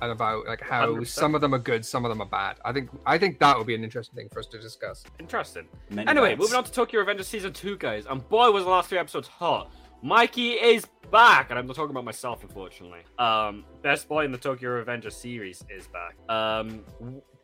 and 0.02 0.12
about 0.12 0.46
like 0.46 0.60
how 0.60 0.86
100%. 0.94 1.06
some 1.08 1.34
of 1.34 1.40
them 1.40 1.52
are 1.52 1.58
good, 1.58 1.84
some 1.84 2.04
of 2.04 2.10
them 2.10 2.20
are 2.20 2.28
bad. 2.28 2.58
I 2.64 2.72
think 2.72 2.90
I 3.06 3.18
think 3.18 3.40
that 3.40 3.58
would 3.58 3.66
be 3.66 3.74
an 3.74 3.82
interesting 3.82 4.14
thing 4.14 4.28
for 4.32 4.38
us 4.38 4.46
to 4.46 4.60
discuss. 4.60 5.02
Interesting. 5.18 5.66
Many 5.90 6.08
Anyway, 6.08 6.28
bets. 6.36 6.42
moving 6.42 6.58
on 6.58 6.62
to 6.62 6.70
Tokyo 6.70 7.04
Revengers 7.04 7.24
season 7.24 7.52
two, 7.52 7.76
guys. 7.76 8.06
And 8.06 8.26
boy, 8.28 8.52
was 8.52 8.62
the 8.62 8.70
last 8.70 8.88
three 8.88 8.98
episodes 8.98 9.26
hot. 9.26 9.68
Mikey 10.02 10.52
is 10.52 10.86
back, 11.10 11.50
and 11.50 11.58
I'm 11.58 11.66
not 11.66 11.76
talking 11.76 11.90
about 11.90 12.04
myself, 12.04 12.42
unfortunately. 12.42 13.00
Um, 13.18 13.64
best 13.82 14.08
boy 14.08 14.24
in 14.24 14.32
the 14.32 14.38
Tokyo 14.38 14.82
Revengers 14.82 15.12
series 15.12 15.64
is 15.70 15.88
back. 15.88 16.16
Um, 16.28 16.82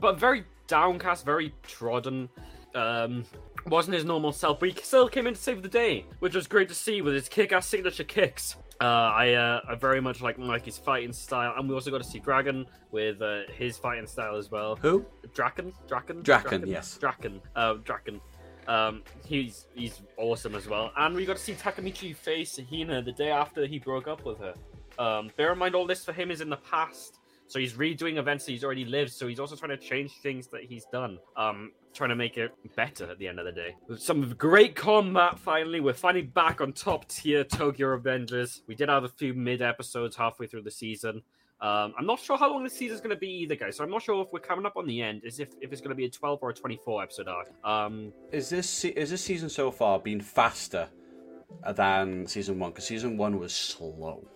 but 0.00 0.18
very 0.18 0.44
downcast, 0.66 1.24
very 1.24 1.54
trodden. 1.62 2.28
Um, 2.74 3.24
wasn't 3.66 3.94
his 3.94 4.04
normal 4.04 4.32
self, 4.32 4.60
but 4.60 4.70
he 4.70 4.80
still 4.82 5.08
came 5.08 5.26
in 5.26 5.34
to 5.34 5.40
save 5.40 5.62
the 5.62 5.68
day, 5.68 6.06
which 6.20 6.34
was 6.34 6.46
great 6.46 6.68
to 6.68 6.74
see 6.74 7.02
with 7.02 7.14
his 7.14 7.28
kick-ass 7.28 7.66
signature 7.66 8.04
kicks. 8.04 8.56
Uh, 8.80 8.84
I 8.84 9.34
uh, 9.34 9.60
I 9.68 9.74
very 9.76 10.00
much 10.00 10.22
like 10.22 10.38
Mikey's 10.38 10.78
fighting 10.78 11.12
style, 11.12 11.54
and 11.56 11.68
we 11.68 11.74
also 11.74 11.90
got 11.90 12.02
to 12.02 12.08
see 12.08 12.18
Dragon 12.18 12.66
with 12.90 13.22
uh, 13.22 13.42
his 13.56 13.78
fighting 13.78 14.06
style 14.08 14.36
as 14.36 14.50
well. 14.50 14.74
Who? 14.76 15.04
Draken, 15.34 15.72
Draken, 15.86 16.22
Draken, 16.22 16.66
yes. 16.66 16.98
Draken, 16.98 17.40
uh, 17.54 17.74
Draken. 17.74 18.20
Um, 18.68 19.02
he's 19.26 19.66
he's 19.74 20.02
awesome 20.16 20.54
as 20.54 20.68
well, 20.68 20.92
and 20.96 21.14
we 21.14 21.26
got 21.26 21.36
to 21.36 21.42
see 21.42 21.54
Takemichi 21.54 22.14
face 22.14 22.60
Hina 22.70 23.02
the 23.02 23.12
day 23.12 23.30
after 23.30 23.66
he 23.66 23.78
broke 23.78 24.06
up 24.06 24.24
with 24.24 24.38
her. 24.38 24.54
Um, 24.98 25.30
bear 25.36 25.52
in 25.52 25.58
mind, 25.58 25.74
all 25.74 25.86
this 25.86 26.04
for 26.04 26.12
him 26.12 26.30
is 26.30 26.40
in 26.40 26.48
the 26.48 26.58
past, 26.58 27.18
so 27.48 27.58
he's 27.58 27.74
redoing 27.74 28.18
events 28.18 28.44
that 28.44 28.52
he's 28.52 28.64
already 28.64 28.84
lived. 28.84 29.12
So 29.12 29.26
he's 29.26 29.40
also 29.40 29.56
trying 29.56 29.76
to 29.76 29.76
change 29.76 30.12
things 30.22 30.46
that 30.48 30.62
he's 30.62 30.84
done, 30.92 31.18
um, 31.36 31.72
trying 31.92 32.10
to 32.10 32.16
make 32.16 32.38
it 32.38 32.52
better 32.76 33.10
at 33.10 33.18
the 33.18 33.26
end 33.26 33.38
of 33.38 33.46
the 33.46 33.52
day. 33.52 33.74
Some 33.96 34.34
great 34.34 34.76
combat, 34.76 35.38
finally, 35.38 35.80
we're 35.80 35.92
finally 35.94 36.22
back 36.22 36.60
on 36.60 36.72
top 36.72 37.08
tier 37.08 37.44
Tokyo 37.44 37.88
Avengers. 37.88 38.62
We 38.66 38.74
did 38.74 38.88
have 38.88 39.04
a 39.04 39.08
few 39.08 39.34
mid 39.34 39.60
episodes 39.60 40.16
halfway 40.16 40.46
through 40.46 40.62
the 40.62 40.70
season. 40.70 41.22
Um, 41.62 41.94
I'm 41.96 42.06
not 42.06 42.18
sure 42.18 42.36
how 42.36 42.50
long 42.52 42.64
the 42.64 42.70
season's 42.70 43.00
going 43.00 43.14
to 43.14 43.20
be 43.20 43.28
either, 43.28 43.54
guys. 43.54 43.76
So 43.76 43.84
I'm 43.84 43.90
not 43.90 44.02
sure 44.02 44.20
if 44.22 44.32
we're 44.32 44.40
coming 44.40 44.66
up 44.66 44.76
on 44.76 44.84
the 44.86 45.00
end, 45.00 45.22
is 45.24 45.38
if, 45.38 45.50
if 45.60 45.70
it's 45.72 45.80
going 45.80 45.90
to 45.90 45.94
be 45.94 46.06
a 46.06 46.10
12 46.10 46.40
or 46.42 46.50
a 46.50 46.54
24 46.54 47.04
episode 47.04 47.28
arc. 47.28 47.52
Um, 47.64 48.12
Is 48.32 48.48
this 48.50 48.84
is 48.84 49.10
this 49.10 49.22
season 49.22 49.48
so 49.48 49.70
far 49.70 50.00
been 50.00 50.20
faster 50.20 50.88
than 51.74 52.26
season 52.26 52.58
one? 52.58 52.70
Because 52.72 52.84
season 52.86 53.16
one 53.16 53.38
was 53.38 53.54
slow. 53.54 54.26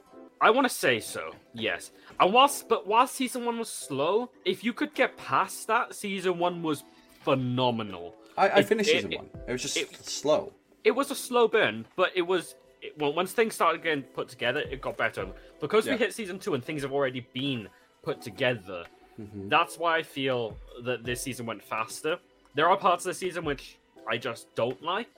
I 0.40 0.50
want 0.50 0.68
to 0.68 0.72
say 0.72 1.00
so, 1.00 1.32
yes. 1.54 1.90
And 2.20 2.32
whilst, 2.32 2.68
but 2.68 2.86
whilst 2.86 3.14
season 3.14 3.44
one 3.44 3.58
was 3.58 3.70
slow, 3.70 4.30
if 4.44 4.62
you 4.62 4.72
could 4.72 4.94
get 4.94 5.16
past 5.16 5.66
that, 5.66 5.94
season 5.94 6.38
one 6.38 6.62
was 6.62 6.84
phenomenal. 7.24 8.14
I, 8.36 8.48
I 8.48 8.58
It- 8.58 8.66
finished 8.68 8.90
it- 8.90 8.96
season 8.96 9.12
it- 9.14 9.18
one. 9.18 9.30
It 9.48 9.52
was 9.52 9.62
just 9.62 10.06
slow. 10.08 10.52
It 10.84 10.92
was 10.92 11.10
a 11.10 11.14
slow 11.16 11.48
burn, 11.48 11.86
but 11.96 12.10
it 12.14 12.22
was. 12.22 12.54
It, 12.86 12.98
well, 12.98 13.12
once 13.12 13.32
things 13.32 13.54
started 13.54 13.82
getting 13.82 14.02
put 14.02 14.28
together, 14.28 14.60
it 14.60 14.80
got 14.80 14.96
better. 14.96 15.26
Because 15.60 15.86
Yeah. 15.86 15.92
we 15.94 15.98
hit 15.98 16.14
season 16.14 16.38
two 16.38 16.54
and 16.54 16.64
things 16.64 16.82
have 16.82 16.92
already 16.92 17.20
been 17.32 17.68
put 18.02 18.20
together, 18.20 18.84
Mhm. 19.20 19.48
that's 19.48 19.78
why 19.78 19.96
I 19.96 20.02
feel 20.02 20.56
that 20.84 21.04
this 21.04 21.22
season 21.22 21.46
went 21.46 21.62
faster. 21.62 22.18
There 22.54 22.68
are 22.68 22.76
parts 22.76 23.04
of 23.04 23.10
the 23.10 23.14
season 23.14 23.44
which 23.44 23.78
I 24.06 24.18
just 24.18 24.54
don't 24.54 24.80
like. 24.82 25.08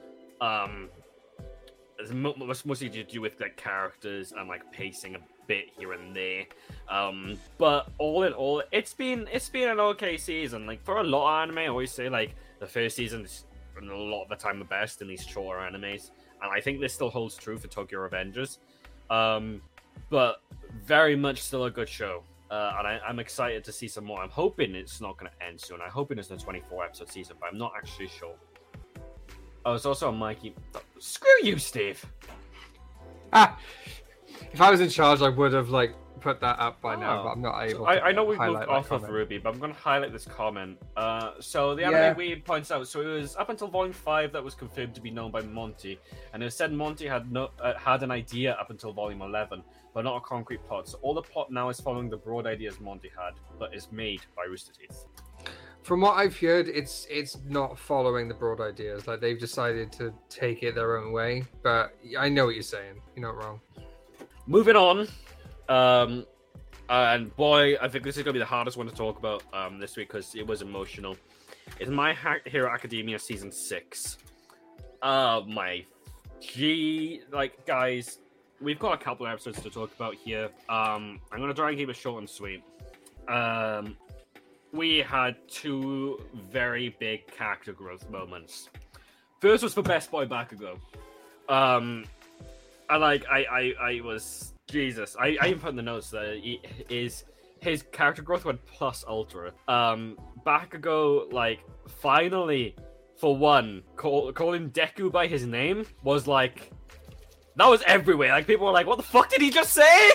Um, 0.40 0.88
it's 1.98 2.10
it's 2.12 2.64
mostly 2.64 2.88
to 2.90 3.02
do 3.04 3.20
with 3.20 3.40
like 3.40 3.56
characters 3.56 4.32
and 4.32 4.48
like 4.48 4.70
pacing 4.72 5.16
a 5.16 5.18
bit 5.48 5.70
here 5.76 5.92
and 5.92 6.14
there. 6.14 6.46
Um, 6.88 7.38
but 7.58 7.90
all 7.98 8.22
in 8.22 8.32
all, 8.32 8.62
it's 8.70 8.94
been 8.94 9.28
it's 9.32 9.48
been 9.48 9.68
an 9.68 9.80
okay 9.80 10.16
season. 10.16 10.64
Like 10.66 10.82
for 10.84 10.98
a 10.98 11.02
lot 11.02 11.42
of 11.42 11.42
anime, 11.48 11.58
I 11.58 11.66
always 11.66 11.90
say 11.90 12.08
like 12.08 12.34
the 12.60 12.66
first 12.66 12.94
season 12.96 13.24
is 13.24 13.44
a 13.80 13.84
lot 13.84 14.22
of 14.24 14.28
the 14.28 14.36
time 14.36 14.58
the 14.58 14.64
best 14.64 15.02
in 15.02 15.08
these 15.08 15.24
shorter 15.24 15.60
animes, 15.60 16.10
and 16.42 16.50
I 16.52 16.60
think 16.60 16.80
this 16.80 16.92
still 16.92 17.10
holds 17.10 17.36
true 17.36 17.58
for 17.58 17.68
Tokyo 17.68 18.00
Avengers. 18.02 18.58
Um, 19.10 19.62
but 20.10 20.42
very 20.84 21.16
much 21.16 21.42
still 21.42 21.64
a 21.64 21.70
good 21.70 21.88
show. 21.88 22.22
Uh, 22.50 22.74
and 22.78 22.88
I, 22.88 23.00
I'm 23.06 23.18
excited 23.18 23.62
to 23.64 23.72
see 23.72 23.88
some 23.88 24.04
more. 24.04 24.22
I'm 24.22 24.30
hoping 24.30 24.74
it's 24.74 25.00
not 25.00 25.18
going 25.18 25.30
to 25.30 25.46
end 25.46 25.60
soon. 25.60 25.80
I'm 25.82 25.90
hoping 25.90 26.18
it's 26.18 26.30
a 26.30 26.36
24 26.36 26.84
episode 26.84 27.10
season, 27.10 27.36
but 27.40 27.50
I'm 27.52 27.58
not 27.58 27.72
actually 27.76 28.08
sure. 28.08 28.34
Oh, 29.66 29.74
it's 29.74 29.84
also 29.84 30.08
on 30.08 30.16
Mikey. 30.16 30.54
Screw 30.98 31.30
you, 31.42 31.58
Steve. 31.58 32.04
Ah, 33.32 33.58
if 34.52 34.60
I 34.60 34.70
was 34.70 34.80
in 34.80 34.88
charge, 34.88 35.20
I 35.20 35.28
would 35.28 35.52
have 35.52 35.68
like 35.68 35.94
put 36.20 36.40
that 36.40 36.58
up 36.58 36.80
by 36.80 36.96
now, 36.96 37.20
Oh. 37.20 37.24
but 37.24 37.28
I'm 37.30 37.42
not 37.42 37.62
able. 37.62 37.86
I, 37.86 37.94
to 37.96 38.04
I 38.04 38.12
know 38.12 38.24
we've 38.24 38.38
moved 38.38 38.60
that 38.60 38.68
off 38.68 38.90
of. 38.90 39.02
RWBY, 39.02 39.42
but 39.42 39.52
I'm 39.52 39.58
going 39.58 39.72
to 39.72 39.78
highlight 39.78 40.12
this 40.12 40.24
comment. 40.26 40.78
Uh, 40.96 41.32
so 41.40 41.74
the 41.74 41.82
Yeah. 41.82 41.90
anime 41.90 42.40
points 42.42 42.70
out, 42.70 42.86
so 42.88 43.00
it 43.00 43.06
was 43.06 43.36
up 43.36 43.48
until 43.50 43.68
Volume 43.68 43.92
Five 43.92 44.32
that 44.32 44.42
was 44.42 44.54
confirmed 44.54 44.94
to 44.94 45.00
be 45.00 45.10
known 45.10 45.30
by 45.30 45.40
Monty, 45.42 45.98
and 46.32 46.42
it 46.42 46.52
said 46.52 46.72
Monty 46.72 47.06
had 47.06 47.30
no 47.32 47.50
uh, 47.60 47.74
had 47.78 48.02
an 48.02 48.10
idea 48.10 48.52
up 48.54 48.70
until 48.70 48.92
Volume 48.92 49.22
Eleven, 49.22 49.62
but 49.94 50.04
not 50.04 50.16
a 50.16 50.20
concrete 50.20 50.62
plot. 50.66 50.88
So 50.88 50.98
all 51.02 51.14
the 51.14 51.22
plot 51.22 51.50
now 51.50 51.68
is 51.68 51.80
following 51.80 52.10
the 52.10 52.16
broad 52.16 52.46
ideas 52.46 52.80
Monty 52.80 53.10
had, 53.16 53.34
but 53.58 53.74
is 53.74 53.90
made 53.92 54.20
by 54.36 54.44
Rooster 54.44 54.72
Teeth. 54.72 55.06
From 55.82 56.00
what 56.02 56.14
I've 56.18 56.38
heard, 56.38 56.68
it's 56.68 57.06
it's 57.08 57.38
not 57.46 57.78
following 57.78 58.28
the 58.28 58.34
broad 58.34 58.60
ideas. 58.60 59.06
Like 59.06 59.20
they've 59.20 59.38
decided 59.38 59.90
to 59.92 60.12
take 60.28 60.62
it 60.62 60.74
their 60.74 60.98
own 60.98 61.12
way. 61.12 61.44
But 61.62 61.94
I 62.18 62.28
know 62.28 62.44
what 62.46 62.54
you're 62.56 62.62
saying. 62.62 63.00
You're 63.16 63.26
not 63.32 63.42
wrong. 63.42 63.60
Moving 64.46 64.76
on, 64.76 65.06
um, 65.68 66.26
and 66.88 67.34
boy, 67.36 67.76
I 67.80 67.88
think 67.88 68.04
this 68.04 68.16
is 68.16 68.22
gonna 68.22 68.32
be 68.32 68.38
the 68.38 68.44
hardest 68.44 68.76
one 68.76 68.88
to 68.88 68.94
talk 68.94 69.18
about 69.18 69.42
um, 69.52 69.78
this 69.78 69.96
week 69.96 70.08
because 70.08 70.34
it 70.34 70.46
was 70.46 70.62
emotional. 70.62 71.16
It's 71.78 71.90
My 71.90 72.16
Hero 72.46 72.70
Academia 72.70 73.18
season 73.18 73.52
six. 73.52 74.18
Uh, 75.02 75.42
my 75.46 75.84
gee, 76.40 77.20
like 77.30 77.66
guys, 77.66 78.18
we've 78.60 78.78
got 78.78 78.94
a 78.94 79.04
couple 79.04 79.26
of 79.26 79.32
episodes 79.32 79.60
to 79.62 79.70
talk 79.70 79.94
about 79.94 80.14
here. 80.14 80.46
Um, 80.68 81.20
I'm 81.30 81.40
gonna 81.40 81.54
try 81.54 81.70
and 81.70 81.78
keep 81.78 81.88
it 81.88 81.96
short 81.96 82.20
and 82.20 82.28
sweet. 82.28 82.62
Um, 83.28 83.96
we 84.72 84.98
had 84.98 85.36
two 85.48 86.22
very 86.50 86.96
big 86.98 87.26
character 87.26 87.72
growth 87.72 88.08
moments. 88.10 88.68
First 89.40 89.62
was 89.62 89.74
for 89.74 89.82
Best 89.82 90.10
Boy 90.10 90.26
back 90.26 90.50
Bakugo. 90.50 90.78
Um, 91.48 92.04
I 92.88 92.96
like 92.96 93.24
I 93.30 93.44
I, 93.44 93.90
I 93.90 94.00
was 94.00 94.54
Jesus. 94.68 95.16
I, 95.18 95.36
I 95.40 95.48
even 95.48 95.60
put 95.60 95.70
in 95.70 95.76
the 95.76 95.82
notes 95.82 96.10
that 96.10 96.38
he 96.42 96.60
is 96.88 97.24
his 97.60 97.82
character 97.90 98.22
growth 98.22 98.44
went 98.44 98.64
plus 98.66 99.04
ultra. 99.08 99.52
Um 99.66 100.18
Bakugo 100.46 101.32
like 101.32 101.60
finally 101.88 102.76
for 103.16 103.36
one 103.36 103.82
call 103.96 104.32
calling 104.32 104.70
Deku 104.70 105.10
by 105.10 105.26
his 105.26 105.44
name 105.44 105.84
was 106.02 106.26
like 106.26 106.70
that 107.56 107.66
was 107.66 107.82
everywhere. 107.86 108.30
Like 108.30 108.46
people 108.46 108.66
were 108.66 108.72
like, 108.72 108.86
what 108.86 108.96
the 108.96 109.02
fuck 109.02 109.30
did 109.30 109.40
he 109.40 109.50
just 109.50 109.72
say? 109.72 110.10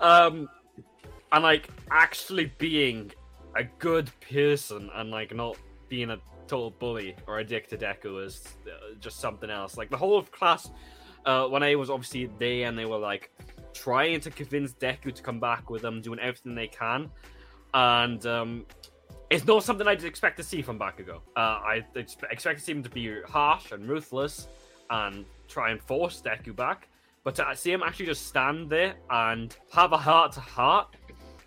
Um 0.00 0.48
and 1.32 1.42
like 1.42 1.70
actually 1.90 2.52
being 2.58 3.12
a 3.56 3.64
good 3.78 4.10
person 4.20 4.90
and 4.94 5.10
like 5.10 5.34
not 5.34 5.56
being 5.88 6.10
a 6.10 6.18
total 6.46 6.70
bully 6.70 7.14
or 7.26 7.38
a 7.38 7.44
dick 7.44 7.68
to 7.68 7.76
Deku 7.76 8.24
is 8.24 8.42
uh, 8.66 8.94
just 8.98 9.20
something 9.20 9.50
else. 9.50 9.76
Like 9.76 9.90
the 9.90 9.96
whole 9.96 10.18
of 10.18 10.32
class 10.32 10.70
uh, 11.24 11.46
when 11.46 11.62
I 11.62 11.74
was 11.76 11.90
obviously 11.90 12.30
there 12.38 12.68
and 12.68 12.76
they 12.76 12.84
were 12.84 12.98
like 12.98 13.30
trying 13.72 14.20
to 14.20 14.30
convince 14.30 14.72
Deku 14.74 15.14
to 15.14 15.22
come 15.22 15.40
back 15.40 15.70
with 15.70 15.82
them, 15.82 16.00
doing 16.00 16.18
everything 16.18 16.54
they 16.54 16.68
can, 16.68 17.10
and 17.74 18.24
um, 18.26 18.66
it's 19.30 19.46
not 19.46 19.62
something 19.62 19.86
I'd 19.86 20.02
expect 20.04 20.36
to 20.38 20.42
see 20.42 20.60
from 20.60 20.78
Bakugo. 20.78 21.20
Uh, 21.36 21.40
I 21.40 21.84
expect 21.94 22.58
to 22.58 22.64
see 22.64 22.72
him 22.72 22.82
to 22.82 22.90
be 22.90 23.22
harsh 23.22 23.72
and 23.72 23.88
ruthless 23.88 24.48
and 24.90 25.24
try 25.46 25.70
and 25.70 25.80
force 25.80 26.20
Deku 26.20 26.54
back, 26.54 26.88
but 27.22 27.36
to 27.36 27.46
see 27.54 27.70
him 27.70 27.82
actually 27.84 28.06
just 28.06 28.26
stand 28.26 28.68
there 28.68 28.94
and 29.08 29.56
have 29.72 29.92
a 29.92 29.96
heart 29.96 30.32
to 30.32 30.40
heart. 30.40 30.96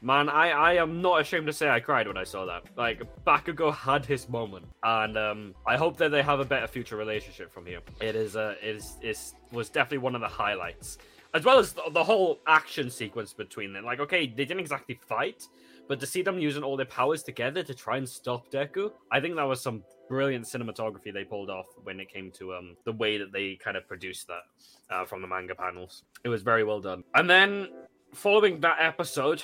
Man, 0.01 0.27
I, 0.27 0.49
I 0.49 0.73
am 0.73 1.01
not 1.01 1.21
ashamed 1.21 1.47
to 1.47 1.53
say 1.53 1.69
I 1.69 1.79
cried 1.79 2.07
when 2.07 2.17
I 2.17 2.25
saw 2.25 2.45
that. 2.45 2.63
Like, 2.75 3.03
Bakugo 3.25 3.73
had 3.73 4.05
his 4.05 4.27
moment, 4.27 4.65
and 4.83 5.17
um, 5.17 5.55
I 5.65 5.77
hope 5.77 5.95
that 5.97 6.11
they 6.11 6.21
have 6.21 6.41
a 6.41 6.45
better 6.45 6.67
future 6.67 6.97
relationship 6.97 7.53
from 7.53 7.65
here. 7.65 7.79
It 8.01 8.15
is, 8.15 8.35
uh, 8.35 8.55
it 8.61 8.75
is, 8.75 8.97
is 9.01 9.35
was 9.53 9.69
definitely 9.69 9.99
one 9.99 10.13
of 10.13 10.19
the 10.19 10.27
highlights, 10.27 10.97
as 11.33 11.43
well 11.43 11.59
as 11.59 11.73
the, 11.73 11.81
the 11.91 12.03
whole 12.03 12.39
action 12.47 12.89
sequence 12.89 13.33
between 13.33 13.73
them. 13.73 13.85
Like, 13.85 13.99
okay, 13.99 14.27
they 14.27 14.45
didn't 14.45 14.59
exactly 14.59 14.99
fight, 15.07 15.47
but 15.87 15.99
to 15.99 16.05
see 16.05 16.21
them 16.21 16.39
using 16.39 16.63
all 16.63 16.77
their 16.77 16.85
powers 16.85 17.23
together 17.23 17.63
to 17.63 17.73
try 17.73 17.97
and 17.97 18.07
stop 18.07 18.49
Deku, 18.51 18.91
I 19.11 19.19
think 19.19 19.35
that 19.35 19.43
was 19.43 19.61
some 19.61 19.83
brilliant 20.09 20.45
cinematography 20.45 21.13
they 21.13 21.23
pulled 21.23 21.49
off 21.49 21.65
when 21.83 21.99
it 21.99 22.09
came 22.09 22.29
to 22.29 22.53
um 22.53 22.75
the 22.83 22.91
way 22.91 23.17
that 23.17 23.31
they 23.31 23.55
kind 23.55 23.77
of 23.77 23.87
produced 23.87 24.27
that 24.27 24.43
uh, 24.93 25.05
from 25.05 25.21
the 25.21 25.27
manga 25.27 25.55
panels. 25.55 26.03
It 26.23 26.29
was 26.29 26.43
very 26.43 26.63
well 26.63 26.79
done. 26.79 27.03
And 27.15 27.29
then 27.29 27.69
following 28.13 28.59
that 28.61 28.77
episode, 28.79 29.41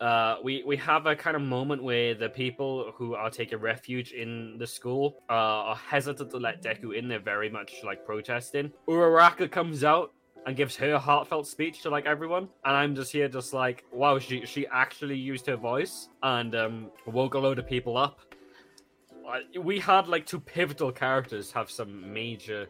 uh, 0.00 0.36
we 0.42 0.62
we 0.66 0.76
have 0.76 1.06
a 1.06 1.14
kind 1.14 1.36
of 1.36 1.42
moment 1.42 1.82
where 1.82 2.14
the 2.14 2.28
people 2.28 2.92
who 2.96 3.14
are 3.14 3.30
taking 3.30 3.58
refuge 3.58 4.12
in 4.12 4.56
the 4.58 4.66
school 4.66 5.22
uh, 5.28 5.32
are 5.72 5.76
hesitant 5.76 6.30
to 6.30 6.38
let 6.38 6.62
Deku 6.62 6.96
in. 6.96 7.08
They're 7.08 7.18
very 7.18 7.50
much 7.50 7.74
like 7.84 8.04
protesting. 8.04 8.72
Uraraka 8.88 9.50
comes 9.50 9.84
out 9.84 10.12
and 10.46 10.56
gives 10.56 10.76
her 10.76 10.98
heartfelt 10.98 11.46
speech 11.46 11.82
to 11.82 11.90
like 11.90 12.06
everyone, 12.06 12.48
and 12.64 12.76
I'm 12.76 12.94
just 12.94 13.12
here, 13.12 13.28
just 13.28 13.52
like, 13.52 13.84
wow, 13.92 14.18
she 14.18 14.46
she 14.46 14.66
actually 14.68 15.16
used 15.16 15.46
her 15.46 15.56
voice 15.56 16.08
and 16.22 16.54
um, 16.54 16.90
woke 17.06 17.34
a 17.34 17.38
load 17.38 17.58
of 17.58 17.66
people 17.66 17.96
up. 17.96 18.20
We 19.60 19.78
had 19.78 20.08
like 20.08 20.26
two 20.26 20.40
pivotal 20.40 20.90
characters 20.90 21.52
have 21.52 21.70
some 21.70 22.12
major 22.12 22.66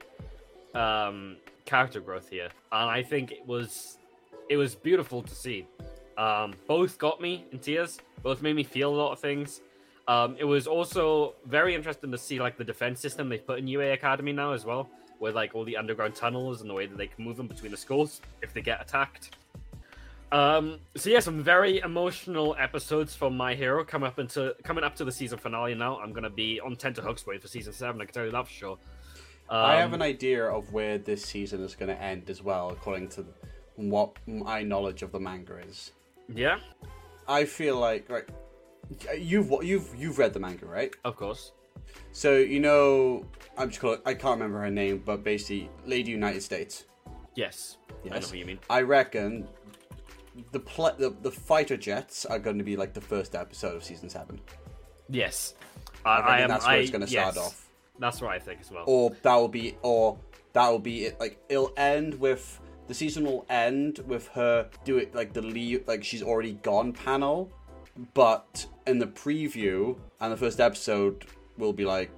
um, 0.75 1.37
character 1.65 2.01
growth 2.01 2.29
here, 2.29 2.49
and 2.73 2.91
I 2.91 3.03
think 3.03 3.33
it 3.33 3.47
was 3.47 3.99
it 4.49 4.57
was 4.57 4.75
beautiful 4.75 5.23
to 5.23 5.35
see. 5.35 5.67
Um, 6.19 6.55
both 6.67 6.99
got 6.99 7.21
me 7.21 7.47
in 7.53 7.61
tears. 7.61 7.99
Both 8.23 8.43
made 8.43 8.57
me 8.57 8.65
feel 8.65 8.95
a 8.95 8.97
lot 8.97 9.13
of 9.13 9.21
things. 9.21 9.63
Um, 10.09 10.37
it 10.39 10.45
was 10.45 10.67
also 10.67 11.35
very 11.47 11.75
interesting 11.75 12.11
to 12.11 12.19
see 12.19 12.41
like 12.41 12.59
the 12.59 12.65
defense 12.65 13.01
system 13.01 13.29
they 13.29 13.39
put 13.39 13.59
in 13.61 13.69
UA 13.69 13.93
Academy 13.93 14.33
now 14.33 14.53
as 14.53 14.65
well, 14.65 14.91
with 15.21 15.35
like 15.37 15.55
all 15.55 15.65
the 15.65 15.77
underground 15.77 16.15
tunnels 16.17 16.61
and 16.63 16.69
the 16.69 16.75
way 16.75 16.87
that 16.87 16.99
they 16.99 17.07
can 17.07 17.25
move 17.25 17.37
them 17.37 17.47
between 17.47 17.71
the 17.71 17.77
schools 17.77 18.21
if 18.43 18.53
they 18.53 18.61
get 18.63 18.81
attacked. 18.81 19.37
Um, 20.33 20.79
so 20.97 21.11
yeah, 21.11 21.19
some 21.21 21.43
very 21.43 21.81
emotional 21.81 22.57
episodes 22.59 23.15
from 23.17 23.37
My 23.37 23.55
Hero 23.55 23.85
coming 23.85 24.07
up 24.07 24.19
into 24.19 24.55
coming 24.63 24.85
up 24.85 24.95
to 24.97 25.05
the 25.05 25.13
season 25.13 25.39
finale 25.39 25.75
now. 25.75 25.99
I'm 25.99 26.13
gonna 26.13 26.31
be 26.31 26.61
on 26.61 26.77
tenterhooks 26.77 27.27
waiting 27.27 27.41
for 27.43 27.49
season 27.49 27.73
seven. 27.73 28.01
I 28.01 28.05
can 28.05 28.15
tell 28.15 28.25
you 28.25 28.31
that 28.31 28.47
for 28.47 28.53
sure. 28.53 28.79
I 29.53 29.77
have 29.77 29.89
Um, 29.89 29.95
an 29.95 30.03
idea 30.03 30.45
of 30.47 30.73
where 30.73 30.97
this 30.99 31.25
season 31.25 31.61
is 31.65 31.75
going 31.75 31.89
to 31.89 32.01
end 32.01 32.31
as 32.31 32.41
well, 32.41 32.71
according 32.71 33.09
to 33.09 33.27
what 33.75 34.15
my 34.29 34.63
knowledge 34.63 35.03
of 35.03 35.11
the 35.11 35.19
manga 35.19 35.57
is. 35.57 35.91
yeah, 36.33 36.61
I 37.27 37.45
feel 37.47 37.77
like 37.77 38.09
right, 38.09 38.29
you've 39.19 39.51
you've 39.65 39.93
you've 39.97 40.19
read 40.19 40.35
the 40.35 40.39
manga, 40.39 40.67
right? 40.67 40.95
of 41.05 41.17
course. 41.17 41.51
So 42.13 42.37
you 42.39 42.61
know, 42.61 43.25
I'm 43.57 43.69
just 43.69 43.81
calling, 43.81 44.01
I 44.05 44.15
can't 44.15 44.41
remember 44.41 44.61
her 44.61 44.71
name, 44.71 45.03
but 45.05 45.23
basically, 45.25 45.71
Lady 45.87 46.11
United 46.11 46.43
States. 46.43 46.85
Yes, 47.35 47.77
I 48.05 48.09
know 48.09 48.27
what 48.27 48.35
you 48.39 48.45
mean. 48.47 48.59
I 48.69 48.83
reckon 48.83 49.49
the 50.53 50.61
pl- 50.61 50.95
the, 50.99 51.15
the 51.23 51.31
fighter 51.31 51.77
jets 51.77 52.25
are 52.27 52.39
going 52.39 52.59
to 52.59 52.65
be 52.65 52.77
like 52.77 52.93
the 52.95 53.01
first 53.01 53.35
episode 53.35 53.77
of 53.77 53.85
season 53.85 54.09
seven. 54.09 54.41
Yes, 55.09 55.55
I, 56.05 56.09
I, 56.11 56.37
I 56.37 56.41
am. 56.41 56.49
that's 56.49 56.67
where 56.67 56.81
it's 56.81 56.91
going 56.91 57.01
to 57.03 57.07
start 57.07 57.37
off. 57.37 57.67
That's 57.99 58.21
what 58.21 58.31
I 58.31 58.39
think 58.39 58.61
as 58.63 58.71
well. 58.71 58.85
or 58.87 59.11
that 59.23 59.35
will 59.37 59.49
be 59.49 59.77
or 59.83 60.19
that 60.55 60.69
will 60.69 60.79
be 60.79 61.05
it 61.05 61.21
like 61.21 61.39
it'll 61.49 61.73
end 61.77 62.15
with 62.19 62.59
the 62.89 62.95
season 62.95 63.25
will 63.25 63.45
end 63.51 64.01
with 64.07 64.27
her 64.29 64.69
do 64.85 64.97
it 64.97 65.15
like 65.15 65.33
the 65.35 65.43
leave 65.43 65.87
like 65.87 66.03
she's 66.03 66.23
already 66.23 66.55
gone 66.63 66.93
panel 66.93 67.51
but 68.15 68.67
in 68.87 68.99
the 68.99 69.07
preview 69.07 69.97
and 70.21 70.33
the 70.33 70.37
first 70.37 70.61
episode 70.61 71.27
will 71.61 71.73
be 71.73 71.85
like 71.85 72.11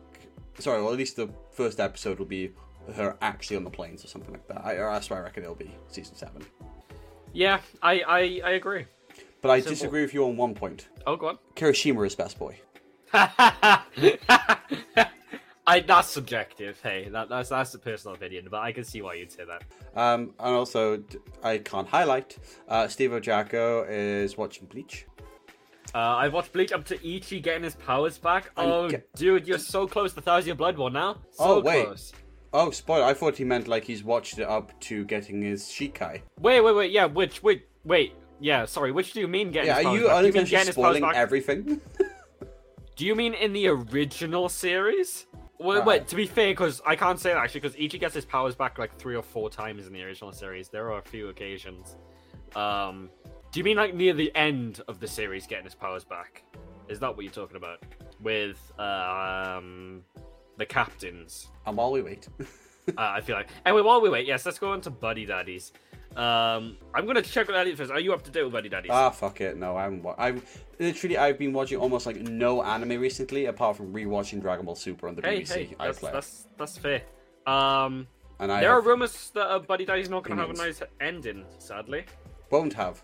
sorry 0.59 0.80
well 0.82 0.93
at 0.93 0.99
least 0.99 1.16
the 1.16 1.28
first 1.53 1.80
episode 1.80 2.18
will 2.18 2.26
be 2.26 2.53
her 2.95 3.16
actually 3.22 3.57
on 3.57 3.64
the 3.64 3.70
planes 3.70 4.05
or 4.05 4.09
something 4.09 4.32
like 4.32 4.47
that 4.49 4.64
I, 4.64 4.74
that's 4.76 5.09
why 5.11 5.18
i 5.18 5.20
reckon 5.20 5.43
it'll 5.43 5.55
be 5.55 5.70
season 5.88 6.14
7 6.16 6.45
Yeah, 7.32 7.61
I, 7.82 8.01
I, 8.01 8.40
I 8.45 8.51
agree. 8.53 8.86
but 9.40 9.51
i 9.51 9.59
Simple. 9.59 9.72
disagree 9.72 10.03
with 10.03 10.14
you 10.14 10.24
on 10.24 10.36
one 10.36 10.55
point 10.55 10.88
Oh, 11.07 11.16
go 11.16 11.28
on. 11.28 11.38
kirishima 11.55 12.07
is 12.07 12.14
best 12.14 12.38
boy 12.38 12.59
I 15.64 15.78
that's 15.78 16.09
subjective. 16.11 16.80
Hey, 16.82 17.09
that, 17.11 17.28
that's 17.28 17.51
that's 17.51 17.72
a 17.74 17.78
personal 17.78 18.16
opinion, 18.16 18.49
but 18.51 18.61
I 18.61 18.72
can 18.72 18.82
see 18.84 19.01
why 19.01 19.14
you'd 19.14 19.30
say 19.30 19.45
that. 19.45 19.62
um, 19.95 20.34
and 20.40 20.55
also 20.55 21.03
i 21.45 21.59
can't 21.59 21.86
highlight 21.86 22.36
uh, 22.68 22.88
steve 22.88 23.11
ojako 23.11 23.86
is 23.88 24.36
watching 24.36 24.66
bleach 24.66 25.07
Uh, 25.95 25.99
I 25.99 26.28
watched 26.28 26.53
Bleach 26.53 26.72
up 26.72 26.84
to 26.86 27.07
Ichi 27.07 27.40
getting 27.40 27.64
his 27.64 27.74
powers 27.76 28.16
back. 28.18 28.51
Oh, 28.57 28.88
get- 28.88 29.12
dude, 29.14 29.47
you're 29.47 29.59
so 29.59 29.86
close 29.86 30.12
to 30.14 30.20
Thousand 30.22 30.57
Blood 30.57 30.78
War 30.78 30.90
now. 30.90 31.14
So 31.32 31.45
Oh, 31.45 31.61
wait. 31.61 31.84
close. 31.86 32.12
Oh, 32.55 32.70
spoiler! 32.70 33.05
I 33.05 33.14
thought 33.14 33.36
he 33.36 33.45
meant 33.45 33.66
like 33.66 33.84
he's 33.84 34.05
watched 34.05 34.38
it 34.38 34.45
up 34.49 34.78
to 34.80 35.05
getting 35.07 35.40
his 35.43 35.64
Shikai. 35.64 36.20
Wait, 36.38 36.61
wait, 36.61 36.74
wait. 36.74 36.90
Yeah, 36.90 37.07
which, 37.07 37.43
wait, 37.43 37.66
wait. 37.84 38.14
Yeah, 38.40 38.64
sorry. 38.66 38.93
Which 38.93 39.12
do 39.14 39.20
you 39.20 39.28
mean 39.28 39.51
getting 39.51 39.68
Yeah, 39.68 39.76
his 39.78 39.86
are 39.86 39.88
powers 39.88 40.01
you 40.01 40.07
back? 40.07 40.16
Do 40.20 40.26
you 40.26 40.32
mean 40.32 40.36
unintentionally 40.43 40.64
powers 40.64 40.97
spoiling 40.99 41.16
everything? 41.16 41.80
Do 42.97 43.07
you 43.07 43.14
mean 43.14 43.32
in 43.34 43.53
the 43.55 43.68
original 43.68 44.49
series? 44.51 45.26
Wait, 45.59 45.76
Right. 45.78 45.86
wait. 45.86 46.09
To 46.09 46.16
be 46.16 46.26
fair, 46.26 46.49
because 46.53 46.82
I 46.84 46.95
can't 46.95 47.18
say 47.18 47.30
that 47.32 47.38
actually, 47.38 47.61
because 47.61 47.76
Ichi 47.78 47.99
gets 47.99 48.14
his 48.14 48.26
powers 48.26 48.55
back 48.55 48.78
like 48.78 48.99
three 48.99 49.16
or 49.16 49.22
four 49.22 49.49
times 49.49 49.86
in 49.86 49.93
the 49.95 50.03
original 50.03 50.30
series. 50.32 50.68
There 50.68 50.90
are 50.93 50.99
a 50.99 51.03
few 51.03 51.28
occasions. 51.30 51.97
Um, 52.55 53.09
do 53.53 53.61
you 53.61 53.64
mean 53.64 53.76
like 53.76 53.94
near 53.94 54.14
the 54.14 54.34
end 54.34 54.80
of 54.88 54.98
the 54.98 55.07
series 55.07 55.46
getting 55.46 55.64
his 55.64 55.74
powers 55.74 56.05
back? 56.05 56.42
Is 56.88 56.98
that 57.00 57.14
what 57.14 57.22
you're 57.24 57.32
talking 57.32 57.57
about? 57.57 57.80
With 58.20 58.59
um, 58.80 60.03
the 60.57 60.66
captains? 60.66 61.48
and 61.66 61.76
while 61.76 61.92
we 61.92 62.03
wait, 62.03 62.28
uh, 62.40 62.44
I 62.96 63.20
feel 63.20 63.36
like. 63.36 63.48
Anyway, 63.66 63.82
while 63.82 64.00
we 64.00 64.09
wait, 64.09 64.26
yes, 64.26 64.46
let's 64.46 64.59
go 64.59 64.72
on 64.72 64.80
to 64.82 64.90
Buddy 64.90 65.26
Daddies. 65.26 65.72
Um, 66.16 66.76
I'm 66.94 67.07
gonna 67.07 67.22
check 67.22 67.46
with 67.46 67.57
Elliot 67.57 67.76
first. 67.76 67.90
Are 67.90 68.00
you 68.00 68.12
up 68.12 68.22
to 68.22 68.30
date 68.30 68.42
with 68.42 68.53
Buddy 68.53 68.68
Daddies? 68.68 68.90
Ah, 68.92 69.11
fuck 69.11 69.40
it. 69.40 69.57
No, 69.57 69.76
I 69.76 69.84
haven't. 69.84 70.05
I've 70.18 70.64
literally 70.78 71.18
I've 71.18 71.38
been 71.38 71.53
watching 71.53 71.78
almost 71.78 72.07
like 72.07 72.16
no 72.16 72.62
anime 72.62 73.00
recently, 73.00 73.46
apart 73.46 73.76
from 73.76 73.92
rewatching 73.92 74.40
Dragon 74.40 74.64
Ball 74.64 74.74
Super 74.74 75.09
on 75.09 75.14
the 75.14 75.22
hey, 75.22 75.42
BBC 75.42 75.55
hey, 75.55 75.76
that's, 75.78 75.98
iPlayer. 75.98 76.12
that's 76.12 76.46
that's 76.59 76.78
fair. 76.78 77.03
Um, 77.46 78.07
And 78.40 78.50
I 78.53 78.61
there 78.61 78.72
are 78.72 78.80
rumors 78.80 79.30
that 79.34 79.46
uh, 79.46 79.59
Buddy 79.59 79.84
Daddy's 79.84 80.11
not 80.11 80.24
gonna 80.24 80.40
have 80.40 80.50
a 80.50 80.55
nice 80.55 80.82
ending, 81.00 81.44
sadly, 81.59 82.05
won't 82.50 82.74
have. 82.74 83.03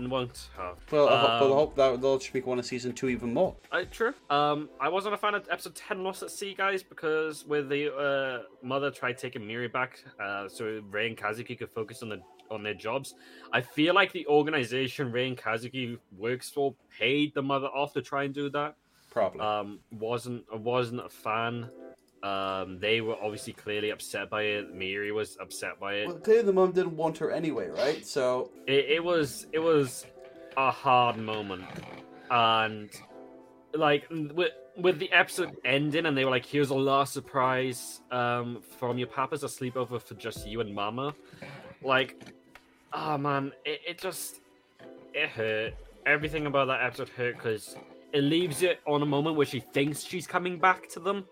And 0.00 0.10
won't 0.10 0.48
have. 0.56 0.78
Well, 0.90 1.08
I 1.08 1.18
hope, 1.20 1.30
I 1.30 1.38
Um, 1.44 1.52
hope 1.52 1.76
that 1.76 2.00
they'll 2.00 2.18
just 2.18 2.34
make 2.34 2.46
one 2.46 2.58
of 2.58 2.64
season 2.66 2.92
two 2.92 3.08
even 3.08 3.32
more. 3.32 3.54
Uh, 3.70 3.84
true. 3.90 4.14
Um, 4.28 4.68
I 4.80 4.88
wasn't 4.88 5.14
a 5.14 5.16
fan 5.18 5.34
of 5.34 5.46
episode 5.50 5.74
ten 5.74 6.02
Lost 6.02 6.22
at 6.22 6.30
Sea, 6.30 6.54
guys, 6.54 6.82
because 6.82 7.46
with 7.46 7.68
the 7.68 7.94
uh, 7.94 8.42
mother 8.66 8.90
tried 8.90 9.18
taking 9.18 9.46
Miri 9.46 9.68
back, 9.68 10.02
uh, 10.22 10.48
so 10.48 10.80
Ray 10.90 11.06
and 11.08 11.16
Kazuki 11.16 11.56
could 11.58 11.70
focus 11.70 12.02
on 12.02 12.08
the 12.08 12.20
on 12.50 12.64
their 12.64 12.74
jobs. 12.74 13.14
I 13.52 13.60
feel 13.60 13.94
like 13.94 14.10
the 14.12 14.26
organization 14.26 15.12
Ray 15.12 15.28
and 15.28 15.36
Kazuki 15.38 15.98
works 16.18 16.50
for 16.50 16.74
paid 16.98 17.32
the 17.32 17.42
mother 17.42 17.68
off 17.68 17.92
to 17.92 18.02
try 18.02 18.24
and 18.24 18.34
do 18.34 18.50
that. 18.50 18.74
Probably. 19.10 19.40
Um, 19.40 19.78
wasn't 19.92 20.44
wasn't 20.60 21.04
a 21.04 21.08
fan. 21.08 21.70
Um, 22.22 22.78
they 22.78 23.00
were 23.00 23.16
obviously 23.22 23.52
clearly 23.54 23.90
upset 23.90 24.28
by 24.28 24.42
it. 24.42 24.74
Miri 24.74 25.10
was 25.12 25.38
upset 25.40 25.80
by 25.80 25.94
it. 25.94 26.06
well, 26.06 26.16
clearly 26.18 26.42
the 26.42 26.52
mom 26.52 26.72
didn't 26.72 26.96
want 26.96 27.16
her 27.18 27.30
anyway, 27.30 27.68
right? 27.68 28.04
So 28.06 28.50
it, 28.66 28.86
it 28.90 29.04
was 29.04 29.46
it 29.52 29.58
was 29.58 30.06
a 30.56 30.70
hard 30.70 31.16
moment 31.16 31.64
and 32.30 32.90
like 33.74 34.04
with 34.10 34.52
with 34.76 34.98
the 34.98 35.10
episode 35.12 35.56
ending 35.64 36.06
and 36.06 36.16
they 36.16 36.24
were 36.24 36.30
like 36.30 36.44
here's 36.44 36.70
a 36.70 36.74
last 36.74 37.12
surprise 37.12 38.00
um 38.10 38.60
from 38.78 38.98
your 38.98 39.06
papa's 39.06 39.44
a 39.44 39.46
sleepover 39.46 40.00
for 40.00 40.14
just 40.14 40.46
you 40.46 40.60
and 40.60 40.74
mama 40.74 41.14
like 41.82 42.20
oh 42.92 43.16
man 43.16 43.52
it, 43.64 43.80
it 43.86 43.98
just 43.98 44.40
it 45.14 45.28
hurt 45.28 45.72
everything 46.06 46.46
about 46.46 46.66
that 46.66 46.82
episode 46.82 47.08
hurt 47.10 47.36
because 47.36 47.76
it 48.12 48.22
leaves 48.22 48.62
it 48.62 48.80
on 48.86 49.02
a 49.02 49.06
moment 49.06 49.36
where 49.36 49.46
she 49.46 49.60
thinks 49.60 50.02
she's 50.02 50.26
coming 50.26 50.58
back 50.58 50.88
to 50.88 50.98
them 50.98 51.24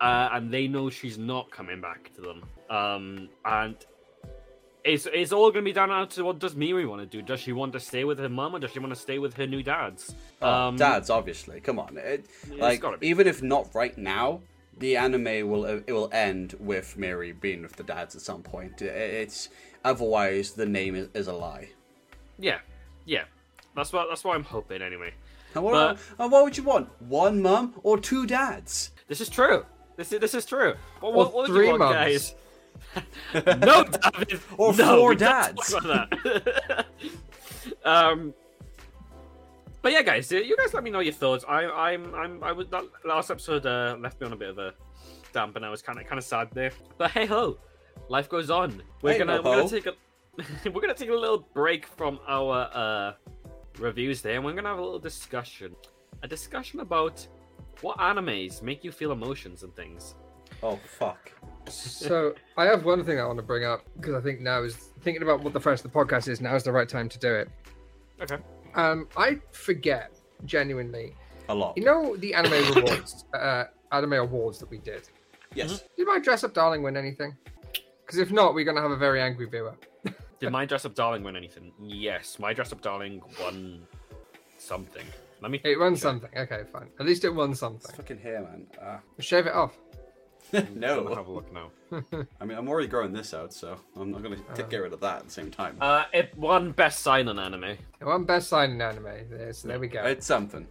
uh, 0.00 0.28
and 0.32 0.52
they 0.52 0.66
know 0.68 0.88
she's 0.90 1.18
not 1.18 1.50
coming 1.50 1.80
back 1.80 2.10
to 2.14 2.20
them 2.20 2.42
um 2.70 3.28
and 3.44 3.76
it's 4.84 5.06
it's 5.12 5.32
all 5.32 5.50
gonna 5.50 5.64
be 5.64 5.72
down 5.72 6.08
to 6.08 6.22
what 6.24 6.38
does 6.38 6.54
Miri 6.54 6.86
want 6.86 7.02
to 7.02 7.06
do? 7.06 7.20
Does 7.20 7.40
she 7.40 7.52
want 7.52 7.72
to 7.74 7.80
stay 7.80 8.04
with 8.04 8.18
her 8.20 8.28
mum 8.28 8.54
or 8.54 8.58
does 8.58 8.70
she 8.70 8.78
want 8.78 8.94
to 8.94 8.98
stay 9.00 9.18
with 9.18 9.34
her 9.34 9.46
new 9.46 9.62
dads? 9.62 10.14
Oh, 10.40 10.74
dads, 10.76 11.10
obviously. 11.10 11.60
Come 11.60 11.78
on, 11.78 11.98
it, 11.98 12.26
Um, 12.52 12.58
like 12.58 12.82
even 13.02 13.26
if 13.26 13.42
not 13.42 13.68
right 13.74 13.98
now, 13.98 14.40
the 14.78 14.96
anime 14.96 15.48
will 15.50 15.64
it 15.64 15.90
will 15.90 16.08
end 16.12 16.54
with 16.60 16.96
Mary 16.96 17.32
being 17.32 17.62
with 17.62 17.74
the 17.76 17.82
dads 17.82 18.14
at 18.14 18.22
some 18.22 18.42
point. 18.42 18.80
It's 18.80 19.48
otherwise 19.84 20.52
the 20.52 20.64
name 20.66 20.94
is, 20.94 21.08
is 21.12 21.26
a 21.26 21.34
lie. 21.34 21.68
Yeah, 22.38 22.60
yeah. 23.04 23.24
That's 23.74 23.92
what 23.92 24.06
that's 24.08 24.24
what 24.24 24.36
I'm 24.36 24.44
hoping 24.44 24.80
anyway. 24.80 25.12
And 25.54 25.64
what, 25.64 25.72
But- 25.72 25.98
and 26.22 26.32
what 26.32 26.44
would 26.44 26.56
you 26.56 26.62
want? 26.62 26.88
One 27.00 27.42
mum 27.42 27.74
or 27.82 27.98
two 27.98 28.26
dads? 28.26 28.92
This 29.08 29.20
is 29.20 29.28
true. 29.28 29.66
This 29.98 30.12
is 30.12 30.20
this 30.20 30.32
is 30.34 30.46
true. 30.46 30.74
What, 31.00 31.12
what, 31.12 31.34
what 31.34 31.42
would 31.42 31.46
three 31.48 31.66
you 31.66 31.70
want, 31.78 31.80
mums. 31.80 31.94
guys? 31.94 32.34
no, 33.58 33.82
David. 33.84 34.40
Or 34.56 34.72
no, 34.72 34.96
four 35.00 35.14
dads. 35.16 35.70
talk 35.72 35.84
about 35.84 36.10
that. 36.22 36.86
um. 37.84 38.32
But 39.82 39.92
yeah, 39.92 40.02
guys, 40.02 40.30
you 40.30 40.56
guys 40.56 40.72
let 40.72 40.84
me 40.84 40.90
know 40.90 41.00
your 41.00 41.12
thoughts. 41.12 41.44
I, 41.48 41.64
I'm, 41.64 42.14
I'm, 42.14 42.42
I 42.44 42.52
was 42.52 42.66
that 42.68 42.84
last 43.04 43.30
episode 43.30 43.64
uh, 43.66 43.96
left 43.98 44.20
me 44.20 44.26
on 44.26 44.32
a 44.32 44.36
bit 44.36 44.50
of 44.50 44.58
a 44.58 44.72
damp, 45.32 45.56
and 45.56 45.64
I 45.64 45.70
was 45.70 45.82
kind 45.82 45.98
of, 46.00 46.06
kind 46.06 46.18
of 46.18 46.24
sad 46.24 46.48
there. 46.52 46.72
But 46.96 47.10
hey 47.12 47.26
ho, 47.26 47.58
life 48.08 48.28
goes 48.28 48.50
on. 48.50 48.82
We're 49.02 49.12
Hey, 49.12 49.18
gonna, 49.18 49.36
no 49.36 49.42
we're 49.42 49.56
gonna 49.56 49.68
take 49.68 49.86
a, 49.86 49.94
we're 50.70 50.80
gonna 50.80 50.94
take 50.94 51.10
a 51.10 51.14
little 51.14 51.46
break 51.54 51.86
from 51.86 52.18
our 52.26 52.68
uh, 52.72 53.12
reviews 53.78 54.20
there, 54.22 54.34
and 54.36 54.44
we're 54.44 54.52
gonna 54.52 54.68
have 54.68 54.78
a 54.78 54.82
little 54.82 54.98
discussion, 54.98 55.74
a 56.22 56.28
discussion 56.28 56.80
about 56.80 57.26
what 57.82 57.98
animes 57.98 58.62
make 58.62 58.84
you 58.84 58.92
feel 58.92 59.12
emotions 59.12 59.62
and 59.62 59.74
things. 59.74 60.14
Oh 60.62 60.78
fuck! 60.98 61.30
So 61.68 62.34
I 62.56 62.64
have 62.64 62.84
one 62.84 63.04
thing 63.04 63.20
I 63.20 63.24
want 63.26 63.38
to 63.38 63.42
bring 63.44 63.64
up 63.64 63.84
because 63.96 64.14
I 64.14 64.20
think 64.20 64.40
now 64.40 64.62
is 64.62 64.74
thinking 65.02 65.22
about 65.22 65.42
what 65.42 65.52
the 65.52 65.60
first 65.60 65.84
of 65.84 65.92
the 65.92 65.98
podcast 65.98 66.28
is. 66.28 66.40
Now 66.40 66.54
is 66.54 66.64
the 66.64 66.72
right 66.72 66.88
time 66.88 67.08
to 67.08 67.18
do 67.18 67.34
it. 67.34 67.48
Okay. 68.20 68.38
Um, 68.74 69.06
I 69.16 69.38
forget 69.52 70.10
genuinely. 70.44 71.14
A 71.48 71.54
lot. 71.54 71.76
You 71.76 71.84
know 71.84 72.16
the 72.16 72.34
anime 72.34 72.76
awards, 72.76 73.24
uh, 73.34 73.64
anime 73.92 74.14
awards 74.14 74.58
that 74.58 74.70
we 74.70 74.78
did. 74.78 75.08
yes. 75.54 75.84
Did 75.96 76.06
my 76.06 76.18
dress 76.18 76.44
up 76.44 76.54
darling 76.54 76.82
win 76.82 76.96
anything? 76.96 77.36
Because 78.04 78.18
if 78.18 78.30
not, 78.32 78.54
we're 78.54 78.64
gonna 78.64 78.82
have 78.82 78.90
a 78.90 78.96
very 78.96 79.20
angry 79.20 79.46
viewer. 79.46 79.76
Did 80.40 80.50
my 80.50 80.64
dress 80.64 80.84
up 80.84 80.94
darling 80.94 81.22
win 81.22 81.36
anything? 81.36 81.72
Yes, 81.80 82.38
my 82.38 82.52
dress 82.52 82.72
up 82.72 82.80
darling 82.80 83.20
won 83.40 83.82
something. 84.58 85.04
Let 85.40 85.50
me. 85.50 85.60
It 85.64 85.78
won 85.78 85.96
something. 85.96 86.30
Okay, 86.36 86.62
fine. 86.72 86.88
At 86.98 87.06
least 87.06 87.24
it 87.24 87.30
won 87.30 87.50
It's 87.52 87.60
something. 87.60 87.94
fucking 87.94 88.18
hair, 88.18 88.40
man. 88.42 88.66
Ah. 88.82 88.98
Shave 89.20 89.46
it 89.46 89.52
off. 89.54 89.76
I'll 90.52 90.64
no. 90.74 91.14
have 91.14 91.26
a 91.26 91.30
look 91.30 91.52
now. 91.52 91.70
I 92.40 92.44
mean, 92.44 92.56
I'm 92.56 92.68
already 92.68 92.88
growing 92.88 93.12
this 93.12 93.34
out, 93.34 93.52
so 93.52 93.76
I'm 93.96 94.10
not 94.10 94.22
gonna 94.22 94.36
Uh. 94.50 94.54
get 94.62 94.78
rid 94.78 94.92
of 94.92 95.00
that 95.00 95.18
at 95.18 95.24
the 95.26 95.30
same 95.30 95.50
time. 95.50 95.76
Uh, 95.80 96.04
it 96.12 96.36
won 96.36 96.72
best 96.72 97.00
sign 97.00 97.28
in 97.28 97.38
anime. 97.38 97.64
It 97.64 97.78
won 98.04 98.24
best 98.24 98.48
sign 98.48 98.70
in 98.72 98.80
anime. 98.80 99.04
There, 99.30 99.52
so 99.52 99.68
there 99.68 99.78
we 99.78 99.88
go. 99.88 100.04
It's 100.04 100.26
something. 100.26 100.66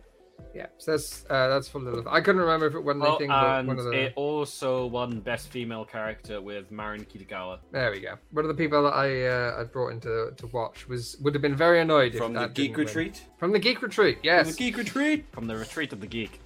Yeah. 0.56 0.68
So 0.78 0.92
that's 0.92 1.26
uh, 1.30 1.48
that's 1.50 1.68
for 1.68 1.80
Lilith. 1.80 2.08
I 2.08 2.22
couldn't 2.22 2.42
remember 2.42 2.66
if 2.68 2.74
it 2.76 2.80
won 2.84 3.02
Oh, 3.02 3.06
anything, 3.10 3.28
but 3.30 3.60
and 3.60 3.68
one 3.68 3.78
of 3.80 3.86
the. 3.86 3.92
it 3.92 4.14
also 4.16 4.86
won 4.88 5.20
best 5.20 5.50
female 5.50 5.86
character 5.86 6.42
with 6.42 6.72
Marin 6.72 7.06
Kitagawa. 7.06 7.60
There 7.72 7.92
we 7.92 8.00
go. 8.00 8.16
One 8.32 8.46
of 8.46 8.50
the 8.50 8.56
people 8.56 8.82
that 8.84 8.94
I 8.94 9.26
uh, 9.28 9.62
I 9.62 9.64
brought 9.66 9.90
in 9.90 10.00
to, 10.02 10.32
to 10.36 10.48
watch 10.48 10.88
was 10.88 11.18
would 11.22 11.34
have 11.36 11.42
been 11.42 11.56
very 11.56 11.80
annoyed 11.82 12.14
if 12.14 12.20
From 12.20 12.34
the 12.34 12.40
that 12.42 12.54
Geek 12.54 12.70
didn't 12.76 12.78
win. 12.78 12.88
Retreat. 12.88 13.24
From 13.38 13.52
the 13.52 13.60
Geek 13.60 13.82
Retreat, 13.82 14.16
From 14.18 14.26
yes. 14.26 14.52
the 14.56 14.58
Geek 14.58 14.78
Retreat. 14.78 15.26
From 15.32 15.48
the 15.48 15.56
Retreat 15.56 15.94
of 15.94 16.02
the 16.02 16.08
Geek. 16.08 16.40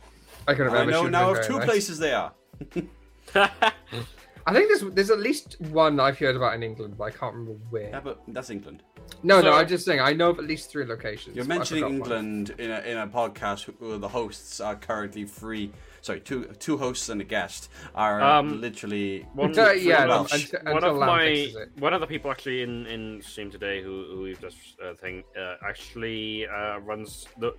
I 0.48 0.54
couldn't 0.56 0.74
I 0.74 0.82
remember. 0.82 0.92
know 0.92 1.04
Should 1.04 1.12
now 1.12 1.30
of 1.32 1.46
two 1.46 1.58
nice. 1.60 1.66
places 1.66 2.00
they 2.00 2.14
are. 2.14 2.32
I 3.36 4.54
think 4.54 4.70
there's 4.70 4.82
there's 4.94 5.12
at 5.12 5.20
least 5.20 5.58
one 5.62 6.00
I've 6.00 6.18
heard 6.18 6.36
about 6.36 6.56
in 6.56 6.64
England, 6.64 6.96
but 6.98 7.06
I 7.06 7.12
can't 7.12 7.34
remember 7.36 7.60
where. 7.70 7.90
Yeah, 7.90 8.00
but 8.00 8.22
that's 8.28 8.50
England. 8.50 8.82
No, 9.24 9.40
no, 9.42 9.54
I'm 9.54 9.68
just 9.68 9.86
saying 9.86 10.00
I 10.00 10.14
know 10.14 10.30
of 10.32 10.40
at 10.40 10.46
least 10.46 10.72
three 10.72 10.86
locations. 10.86 11.36
You're 11.36 11.46
mentioning 11.46 11.84
forgot 11.84 12.10
one. 12.10 12.12
England 12.12 12.56
in 12.58 12.72
a, 12.72 12.80
in 12.82 12.98
a 12.98 13.08
podcast 13.08 13.66
where 13.80 13.98
the 13.98 14.08
hosts 14.08 14.60
are 14.60 14.76
currently 14.76 15.26
free. 15.26 15.72
Sorry, 16.02 16.20
two 16.20 16.46
two 16.60 16.78
hosts 16.78 17.10
and 17.10 17.22
a 17.22 17.24
guest 17.24 17.70
are 17.94 18.22
Um, 18.22 18.60
literally. 18.62 19.28
One, 19.34 19.58
Uh, 19.60 19.72
yeah, 19.72 20.06
no, 20.06 20.08
Welsh. 20.24 20.52
until- 20.54 20.74
one 20.74 20.84
of 20.84 20.98
my 20.98 21.26
fixes 21.26 21.56
it. 21.58 21.70
one 21.80 21.94
of 21.94 22.02
the 22.02 22.08
people 22.08 22.32
actually 22.32 22.64
in 22.64 22.88
in 22.88 23.22
stream 23.22 23.52
today 23.52 23.84
who 23.84 24.06
who 24.12 24.22
we've 24.24 24.42
just 24.42 24.58
uh, 24.84 24.94
thing 24.96 25.24
uh, 25.40 25.56
actually 25.68 26.48
uh, 26.48 26.80
runs 26.80 27.28
the. 27.40 27.56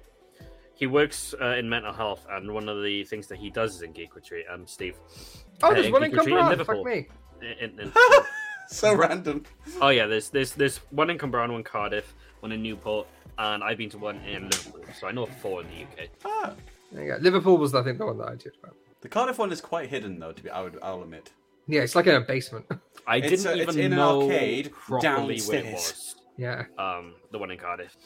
He 0.74 0.86
works 0.88 1.32
uh, 1.40 1.54
in 1.58 1.68
mental 1.68 1.92
health, 1.92 2.26
and 2.30 2.52
one 2.52 2.68
of 2.68 2.82
the 2.82 3.04
things 3.04 3.28
that 3.28 3.38
he 3.38 3.50
does 3.50 3.76
is 3.76 3.82
in 3.82 3.92
Geek 3.92 4.16
Retreat. 4.16 4.46
Um, 4.52 4.66
Steve. 4.66 4.96
Oh, 5.62 5.68
uh, 5.70 5.74
there's 5.74 5.86
in 5.86 5.92
one 5.92 6.02
in 6.02 6.10
Geek 6.10 6.18
Retreat 6.20 6.34
in 6.38 6.40
Cumberland. 6.42 6.66
Fuck 6.66 6.76
Liverpool. 6.76 6.84
me. 6.84 7.56
In- 7.60 7.78
in- 7.78 7.92
so 8.72 8.94
random. 8.94 9.44
oh 9.80 9.88
yeah, 9.88 10.06
there's 10.06 10.30
there's 10.30 10.52
there's 10.52 10.78
one 10.90 11.10
in 11.10 11.18
Cumberland, 11.18 11.52
one 11.52 11.60
in 11.60 11.64
Cardiff, 11.64 12.14
one 12.40 12.52
in 12.52 12.62
Newport, 12.62 13.06
and 13.38 13.62
I've 13.62 13.78
been 13.78 13.90
to 13.90 13.98
one 13.98 14.16
in 14.24 14.44
Liverpool, 14.48 14.84
so 14.98 15.06
I 15.06 15.12
know 15.12 15.26
four 15.26 15.62
in 15.62 15.68
the 15.68 15.82
UK. 15.82 16.08
Ah, 16.24 16.52
There 16.90 17.04
you 17.04 17.12
go. 17.12 17.18
Liverpool 17.20 17.58
was 17.58 17.74
I 17.74 17.82
think 17.82 17.98
the 17.98 18.06
one 18.06 18.18
that 18.18 18.28
I 18.28 18.36
talked 18.36 18.56
about. 18.62 18.76
the 19.00 19.08
Cardiff 19.08 19.38
one 19.38 19.52
is 19.52 19.60
quite 19.60 19.88
hidden 19.88 20.18
though. 20.18 20.32
To 20.32 20.42
be, 20.42 20.50
I 20.50 20.62
would, 20.62 20.78
I'll 20.82 21.02
admit. 21.02 21.30
Yeah, 21.68 21.82
it's 21.82 21.94
like 21.94 22.06
in 22.08 22.14
a 22.16 22.20
basement. 22.20 22.66
I 23.06 23.16
It's, 23.18 23.42
didn't 23.44 23.60
it's 23.60 23.70
even 23.76 23.78
in 23.86 23.92
an 23.92 23.98
know 23.98 24.22
arcade 24.22 24.72
properly 24.72 25.40
what 25.40 25.54
it 25.54 25.62
downstairs. 25.62 25.72
was. 25.74 26.14
yeah. 26.36 26.64
Um, 26.78 27.14
the 27.30 27.38
one 27.38 27.50
in 27.50 27.58
Cardiff. 27.58 27.96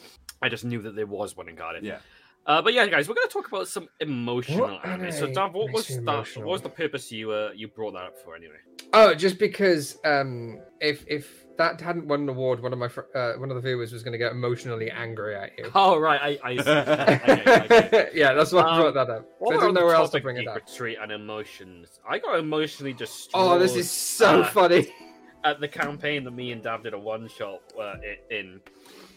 I 0.41 0.49
just 0.49 0.63
knew 0.63 0.81
that 0.83 0.95
there 0.95 1.07
was 1.07 1.35
one 1.35 1.49
in 1.49 1.55
Cardiff. 1.55 1.83
Yeah. 1.83 1.99
Uh, 2.45 2.61
but 2.61 2.73
yeah, 2.73 2.85
guys, 2.87 3.09
we're 3.09 3.15
going 3.15 3.27
to 3.27 3.33
talk 3.33 3.47
about 3.47 3.67
some 3.67 3.89
emotional 3.99 4.67
What 4.69 4.85
anime. 4.85 5.11
So, 5.11 5.23
anime 5.23 5.33
Dav, 5.33 5.53
what 5.53 5.71
was 5.73 5.87
that? 5.87 6.27
What 6.37 6.45
was 6.45 6.61
the 6.61 6.69
purpose 6.69 7.11
you 7.11 7.31
uh, 7.31 7.49
you 7.55 7.67
brought 7.67 7.93
that 7.93 8.03
up 8.05 8.17
for 8.23 8.35
anyway? 8.35 8.55
Oh, 8.93 9.13
just 9.13 9.37
because 9.39 9.97
um, 10.05 10.59
if 10.79 11.05
if 11.07 11.45
that 11.57 11.81
hadn't 11.81 12.07
won 12.07 12.21
an 12.21 12.29
award, 12.29 12.61
one 12.61 12.71
of 12.71 12.79
my 12.79 12.87
fr- 12.87 13.01
uh, 13.15 13.33
one 13.33 13.49
of 13.49 13.55
the 13.55 13.61
viewers 13.61 13.91
was 13.91 14.03
going 14.03 14.11
to 14.13 14.17
get 14.17 14.31
emotionally 14.31 14.89
angry 14.91 15.35
at 15.35 15.51
you. 15.57 15.69
Oh 15.75 15.97
right, 15.99 16.39
I, 16.43 16.51
I, 16.51 16.57
okay, 16.59 17.59
okay. 17.65 18.09
yeah, 18.13 18.33
that's 18.33 18.51
why 18.51 18.61
I 18.61 18.75
Um, 18.75 18.81
brought 18.81 18.93
that 18.93 19.09
up. 19.11 19.25
What 19.39 19.53
I 19.53 19.55
about 19.55 19.61
didn't 19.67 19.73
know 19.75 19.85
where 19.85 19.95
else 19.95 20.11
to 20.11 20.21
bring 20.21 20.37
it 20.37 20.47
up. 20.47 20.55
retreat 20.55 20.97
and 21.01 21.11
emotions. 21.11 21.99
I 22.07 22.19
got 22.19 22.39
emotionally 22.39 22.93
destroyed. 22.93 23.43
Oh, 23.43 23.59
this 23.59 23.75
is 23.75 23.89
so 23.89 24.41
uh, 24.41 24.47
funny. 24.49 24.93
at 25.43 25.59
the 25.59 25.67
campaign 25.67 26.23
that 26.23 26.31
me 26.31 26.51
and 26.51 26.61
Dav 26.63 26.83
did 26.83 26.93
a 26.93 26.99
one 26.99 27.27
shot 27.27 27.61
uh, 27.79 27.95
in. 28.31 28.59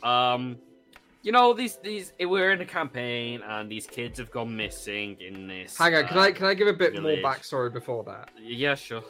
Um, 0.02 0.58
you 1.22 1.32
know 1.32 1.52
these 1.52 1.76
these 1.82 2.12
we're 2.18 2.52
in 2.52 2.60
a 2.62 2.66
campaign 2.66 3.42
and 3.46 3.70
these 3.70 3.86
kids 3.86 4.18
have 4.18 4.30
gone 4.30 4.56
missing 4.56 5.16
in 5.20 5.46
this. 5.46 5.76
Hang 5.76 5.94
on, 5.94 6.06
can 6.06 6.16
uh, 6.18 6.22
I 6.22 6.32
can 6.32 6.46
I 6.46 6.54
give 6.54 6.66
a 6.68 6.72
bit 6.72 6.94
village. 6.94 7.22
more 7.22 7.32
backstory 7.32 7.72
before 7.72 8.02
that? 8.04 8.30
Yeah, 8.40 8.74
sure. 8.74 9.02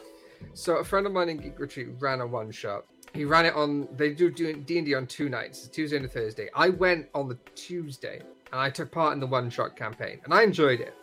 So 0.53 0.77
a 0.77 0.83
friend 0.83 1.05
of 1.05 1.13
mine 1.13 1.29
in 1.29 1.37
Geek 1.37 1.59
Retreat 1.59 1.89
ran 1.99 2.21
a 2.21 2.27
one 2.27 2.51
shot. 2.51 2.85
He 3.13 3.25
ran 3.25 3.45
it 3.45 3.53
on. 3.55 3.87
They 3.97 4.13
do 4.13 4.29
doing 4.29 4.63
D 4.63 4.77
and 4.77 4.85
D 4.85 4.95
on 4.95 5.07
two 5.07 5.29
nights, 5.29 5.67
Tuesday 5.67 5.97
and 5.97 6.05
a 6.05 6.09
Thursday. 6.09 6.49
I 6.55 6.69
went 6.69 7.07
on 7.13 7.27
the 7.27 7.37
Tuesday 7.55 8.21
and 8.51 8.61
I 8.61 8.69
took 8.69 8.91
part 8.91 9.13
in 9.13 9.19
the 9.19 9.27
one 9.27 9.49
shot 9.49 9.75
campaign, 9.75 10.19
and 10.23 10.33
I 10.33 10.43
enjoyed 10.43 10.79
it. 10.79 10.93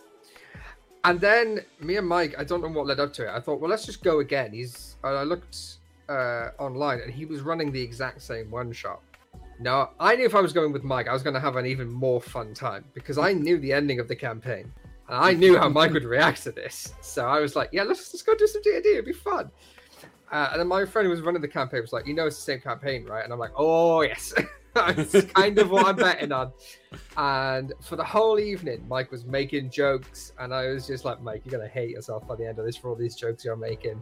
And 1.05 1.21
then 1.21 1.61
me 1.81 1.97
and 1.97 2.07
Mike, 2.07 2.35
I 2.39 2.45
don't 2.45 2.61
know 2.61 2.69
what 2.69 2.87
led 2.87 3.01
up 3.01 3.13
to 3.15 3.27
it. 3.27 3.31
I 3.31 3.41
thought, 3.41 3.61
well, 3.61 3.71
let's 3.71 3.87
just 3.87 4.03
go 4.03 4.21
again. 4.21 4.53
He's. 4.53 4.97
I 5.05 5.23
looked 5.23 5.79
uh, 6.09 6.51
online, 6.59 7.01
and 7.01 7.13
he 7.13 7.25
was 7.25 7.41
running 7.41 7.73
the 7.73 7.81
exact 7.81 8.23
same 8.23 8.51
one 8.51 8.73
shot. 8.73 9.01
Now, 9.61 9.91
I 9.99 10.15
knew 10.15 10.25
if 10.25 10.35
I 10.35 10.41
was 10.41 10.53
going 10.53 10.73
with 10.73 10.85
Mike, 10.85 11.09
I 11.09 11.13
was 11.13 11.23
going 11.23 11.35
to 11.35 11.41
have 11.41 11.57
an 11.57 11.67
even 11.67 11.89
more 11.91 12.21
fun 12.21 12.55
time 12.55 12.85
because 12.95 13.19
I 13.19 13.33
knew 13.33 13.59
the 13.59 13.73
ending 13.73 13.99
of 13.99 14.07
the 14.07 14.15
campaign, 14.15 14.73
and 15.09 15.17
I 15.17 15.33
knew 15.33 15.59
how 15.59 15.69
Mike 15.69 15.93
would 15.93 16.05
react 16.17 16.43
to 16.45 16.53
this. 16.53 16.93
So 17.01 17.27
I 17.27 17.41
was 17.41 17.57
like, 17.57 17.71
"Yeah, 17.73 17.85
let's 17.85 18.11
just 18.11 18.27
go 18.27 18.35
do 18.35 18.47
some 18.47 18.63
D 18.63 18.75
and 18.75 18.83
D. 18.83 18.91
It'd 18.91 19.05
be 19.05 19.13
fun." 19.13 19.51
Uh, 20.31 20.51
and 20.53 20.61
then 20.61 20.69
my 20.69 20.85
friend 20.85 21.07
who 21.07 21.11
was 21.11 21.23
running 21.23 21.41
the 21.41 21.49
campaign 21.49 21.81
was 21.81 21.93
like, 21.93 22.07
"You 22.07 22.15
know, 22.15 22.27
it's 22.27 22.37
the 22.37 22.43
same 22.43 22.61
campaign, 22.61 23.05
right?" 23.05 23.25
And 23.25 23.33
I'm 23.33 23.39
like, 23.39 23.53
"Oh 23.57 24.03
yes." 24.03 24.35
That's 24.75 25.25
kind 25.35 25.59
of 25.59 25.71
what 25.71 25.87
I'm 25.87 25.97
betting 25.97 26.33
on. 26.33 26.53
And 27.17 27.73
for 27.83 27.97
the 27.97 28.05
whole 28.05 28.39
evening, 28.39 28.85
Mike 28.89 29.11
was 29.11 29.25
making 29.25 29.71
jokes, 29.71 30.33
and 30.39 30.55
I 30.55 30.69
was 30.69 30.87
just 30.87 31.05
like, 31.05 31.21
Mike, 31.21 31.43
you're 31.45 31.59
gonna 31.59 31.69
hate 31.69 31.91
yourself 31.91 32.27
by 32.27 32.37
the 32.37 32.47
end 32.47 32.59
of 32.59 32.65
this 32.65 32.77
for 32.77 32.91
all 32.91 32.97
these 32.97 33.15
jokes 33.15 33.45
you're 33.45 33.57
making. 33.57 34.01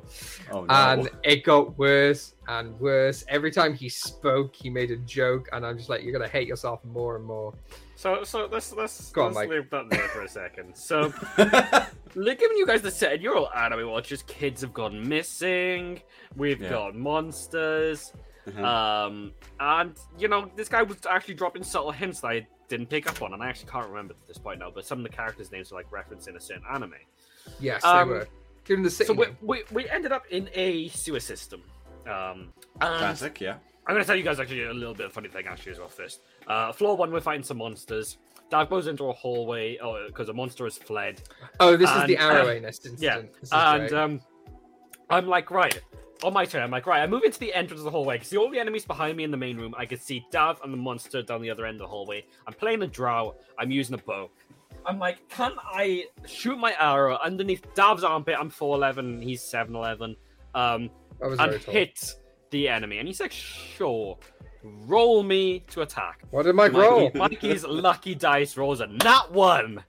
Oh 0.53 0.65
no. 0.65 0.75
And 0.75 1.11
it 1.25 1.45
got 1.45 1.77
worse 1.79 2.35
and 2.49 2.79
worse. 2.79 3.25
Every 3.29 3.51
time 3.51 3.75
he 3.75 3.89
spoke, 3.89 4.55
he 4.55 4.71
made 4.71 4.91
a 4.91 4.97
joke, 4.99 5.49
and 5.53 5.65
I'm 5.65 5.77
just 5.77 5.89
like, 5.89 6.03
you're 6.03 6.13
gonna 6.13 6.29
hate 6.29 6.49
yourself 6.49 6.85
more 6.85 7.17
and 7.17 7.25
more. 7.25 7.55
So, 7.99 8.25
so 8.25 8.47
let's 8.53 8.73
let's, 8.75 9.11
Go 9.11 9.23
on, 9.23 9.27
let's 9.29 9.37
Mike. 9.37 9.49
leave 9.49 9.71
that 9.71 9.89
there 9.91 10.09
for 10.09 10.21
a 10.23 10.29
second. 10.29 10.77
So, 10.77 11.13
look, 12.15 12.39
giving 12.39 12.57
you 12.59 12.67
guys 12.67 12.83
the 12.83 12.91
set, 12.91 13.23
you're 13.23 13.37
all 13.37 13.51
anime 13.53 13.89
watchers. 13.91 14.23
Kids 14.23 14.61
have 14.61 14.75
gone 14.75 15.09
missing. 15.09 16.03
We've 16.37 16.61
Yeah. 16.61 16.69
got 16.71 16.95
monsters. 16.95 18.13
Uh-huh. 18.47 18.65
Um, 18.65 19.33
and 19.59 19.95
you 20.19 20.29
know, 20.29 20.51
this 20.57 20.69
guy 20.69 20.83
was 20.83 20.99
actually 21.09 21.35
dropping 21.35 21.65
subtle 21.65 21.91
hints 21.91 22.21
that 22.21 22.29
I 22.29 22.47
didn't 22.69 22.91
pick 22.91 23.09
up 23.09 23.23
on, 23.23 23.33
and 23.33 23.43
I 23.43 23.49
actually 23.49 23.71
can't 23.71 23.89
remember 23.89 24.13
at 24.21 24.29
this 24.29 24.39
point 24.39 24.61
now. 24.61 24.71
But 24.71 24.85
some 24.85 24.99
of 24.99 25.03
the 25.11 25.17
characters' 25.17 25.51
names 25.51 25.73
are 25.73 25.77
like 25.77 25.91
referencing 25.91 26.37
a 26.37 26.41
certain 26.41 26.65
anime. 26.73 26.93
Yes, 27.59 27.83
Um, 27.83 28.09
they 28.09 28.15
were. 28.15 28.29
Give 28.65 28.77
him 28.79 28.85
the 28.85 28.91
city. 28.91 29.07
So 29.09 29.15
we, 29.15 29.27
name. 29.27 29.37
we 29.41 29.63
we 29.73 29.89
ended 29.89 30.13
up 30.13 30.25
in 30.31 30.51
a 30.55 30.89
sewer 30.89 31.21
system. 31.21 31.63
Um, 32.07 32.53
and 32.81 32.99
Classic, 32.99 33.41
yeah. 33.41 33.57
I'm 33.87 33.95
gonna 33.95 34.05
tell 34.05 34.17
you 34.17 34.25
guys 34.25 34.41
actually 34.41 34.65
a 34.65 34.73
little 34.73 34.95
bit 34.95 35.07
of 35.07 35.13
funny 35.13 35.29
thing 35.29 35.47
actually 35.47 35.73
as 35.73 35.79
well 35.79 35.89
first. 35.89 36.23
Uh, 36.47 36.73
floor 36.73 36.97
one, 36.97 37.13
we're 37.13 37.21
fighting 37.21 37.45
some 37.45 37.59
monsters. 37.59 38.19
Dav 38.51 38.69
goes 38.69 38.87
into 38.87 39.05
a 39.09 39.13
hallway 39.13 39.79
because 40.07 40.29
a 40.29 40.33
monster 40.33 40.65
has 40.65 40.77
fled. 40.77 41.23
oh, 41.61 41.77
this 41.77 41.91
is 41.91 42.07
the 42.07 42.17
and, 42.17 42.33
arrow 42.33 42.57
um, 42.57 42.65
incident. 42.65 43.01
Yeah, 43.01 43.23
and 43.53 43.93
um, 43.93 44.21
I'm 45.11 45.27
like, 45.27 45.51
right, 45.51 45.81
on 46.23 46.33
my 46.33 46.45
turn, 46.45 46.63
I'm 46.63 46.71
like, 46.71 46.87
right, 46.87 47.01
I 47.01 47.07
move 47.07 47.23
into 47.25 47.39
the 47.39 47.53
entrance 47.55 47.81
of 47.81 47.85
the 47.85 47.91
hallway 47.91 48.17
because 48.17 48.33
all 48.35 48.51
the 48.51 48.59
enemies 48.59 48.85
behind 48.85 49.17
me 49.17 49.25
in 49.25 49.31
the 49.31 49.37
main 49.37 49.57
room. 49.57 49.75
I 49.77 49.87
can 49.87 49.99
see 49.99 50.27
Dav 50.31 50.61
and 50.63 50.73
the 50.73 50.79
monster 50.79 51.23
down 51.23 51.43
the 51.43 51.51
other 51.51 51.67
end 51.67 51.77
of 51.77 51.81
the 51.81 51.89
hallway. 51.89 52.25
I'm 52.47 52.55
playing 52.55 52.83
a 52.83 52.87
drow. 52.87 53.35
I'm 53.59 53.71
using 53.71 53.95
a 53.95 53.99
bow. 53.99 54.31
I'm 54.85 54.99
like, 54.99 55.29
can 55.29 55.53
I 55.65 56.05
shoot 56.27 56.57
my 56.59 56.75
arrow 56.79 57.19
underneath 57.23 57.63
Dav's 57.75 58.05
armpit? 58.05 58.37
I'm 58.39 58.51
4'11, 58.51 59.23
he's 59.23 59.43
7'11. 59.43 60.17
Um, 60.55 60.91
and 61.21 61.55
hit 61.63 62.15
the 62.51 62.69
enemy. 62.69 62.99
And 62.99 63.07
he's 63.09 63.21
like, 63.21 63.33
sure, 63.33 64.19
roll 64.63 65.23
me 65.23 65.61
to 65.71 65.83
attack. 65.83 66.23
What 66.31 66.45
did 66.45 66.55
Mike 66.55 66.73
Mikey- 66.73 66.87
roll? 66.87 67.11
Mikey's 67.15 67.65
lucky 67.65 68.15
dice 68.15 68.57
rolls 68.57 68.81
a 68.81 68.87
nat 68.87 69.31
one. 69.33 69.83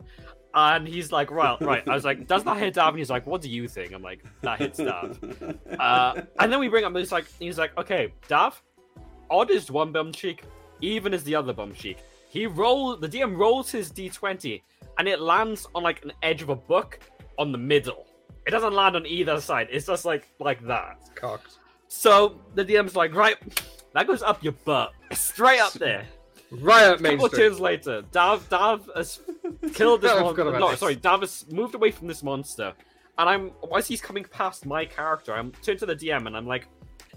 And 0.54 0.88
he's 0.88 1.12
like, 1.12 1.30
right, 1.30 1.60
right. 1.62 1.88
I 1.88 1.94
was 1.94 2.04
like, 2.04 2.26
does 2.28 2.44
that 2.46 2.58
hit 2.58 2.74
Dav? 2.76 2.90
And 2.90 2.98
he's 2.98 3.12
like, 3.12 3.28
what 3.28 3.42
do 3.42 3.50
you 3.50 3.68
think? 3.68 3.92
I'm 3.94 4.02
like, 4.02 4.24
that 4.42 4.58
hits 4.60 4.78
Dav. 4.80 5.20
Uh, 5.80 6.22
and 6.40 6.52
then 6.52 6.60
we 6.60 6.68
bring 6.68 6.84
up, 6.84 6.96
he's 6.96 7.12
like, 7.12 7.28
he's 7.40 7.60
like, 7.60 7.78
okay, 7.78 8.12
Dav, 8.28 8.60
odd 9.30 9.52
is 9.52 9.70
one 9.70 9.92
bum 9.92 10.12
cheek, 10.12 10.44
even 10.82 11.14
is 11.14 11.24
the 11.24 11.36
other 11.36 11.54
bum 11.54 11.74
cheek. 11.74 11.98
He 12.30 12.48
rolls, 12.48 13.00
the 13.02 13.08
DM 13.08 13.38
rolls 13.38 13.70
his 13.70 13.92
d20, 13.92 14.62
and 14.98 15.08
it 15.08 15.22
lands 15.22 15.68
on 15.76 15.84
like 15.84 16.04
an 16.04 16.12
edge 16.24 16.42
of 16.42 16.50
a 16.50 16.56
book 16.56 17.00
on 17.38 17.52
the 17.52 17.58
middle. 17.58 18.08
It 18.48 18.52
doesn't 18.52 18.74
land 18.74 18.96
on 18.96 19.06
either 19.06 19.40
side. 19.40 19.68
It's 19.72 19.86
just 19.86 20.06
like 20.06 20.28
like 20.40 20.66
that. 20.66 21.02
Cocked. 21.16 21.60
So 21.88 22.40
the 22.56 22.66
DM's 22.66 22.96
like, 22.96 23.16
right, 23.16 23.38
that 23.94 24.08
goes 24.08 24.22
up 24.22 24.44
your 24.44 24.54
butt, 24.54 24.94
straight 25.12 25.60
up 25.60 25.74
there. 25.74 26.06
Right 26.50 26.86
up 26.86 27.02
Main 27.02 27.18
couple 27.18 27.28
Street. 27.28 27.40
turns 27.42 27.60
later, 27.60 28.04
Dav 28.14 28.48
Dav 28.48 28.90
has 28.96 29.20
killed 29.74 30.00
this 30.00 30.18
monster. 30.18 30.46
No, 30.46 30.70
this. 30.72 30.80
sorry, 30.80 30.96
Dav 30.96 31.20
has 31.20 31.46
moved 31.52 31.76
away 31.76 31.92
from 31.92 32.08
this 32.08 32.24
monster, 32.24 32.74
and 33.18 33.30
I'm 33.30 33.52
as 33.76 33.86
he's 33.86 34.00
coming 34.00 34.24
past 34.24 34.66
my 34.66 34.86
character, 34.86 35.34
I'm 35.34 35.52
turned 35.62 35.80
to 35.80 35.86
the 35.86 35.94
DM 35.94 36.26
and 36.26 36.38
I'm 36.38 36.48
like, 36.48 36.70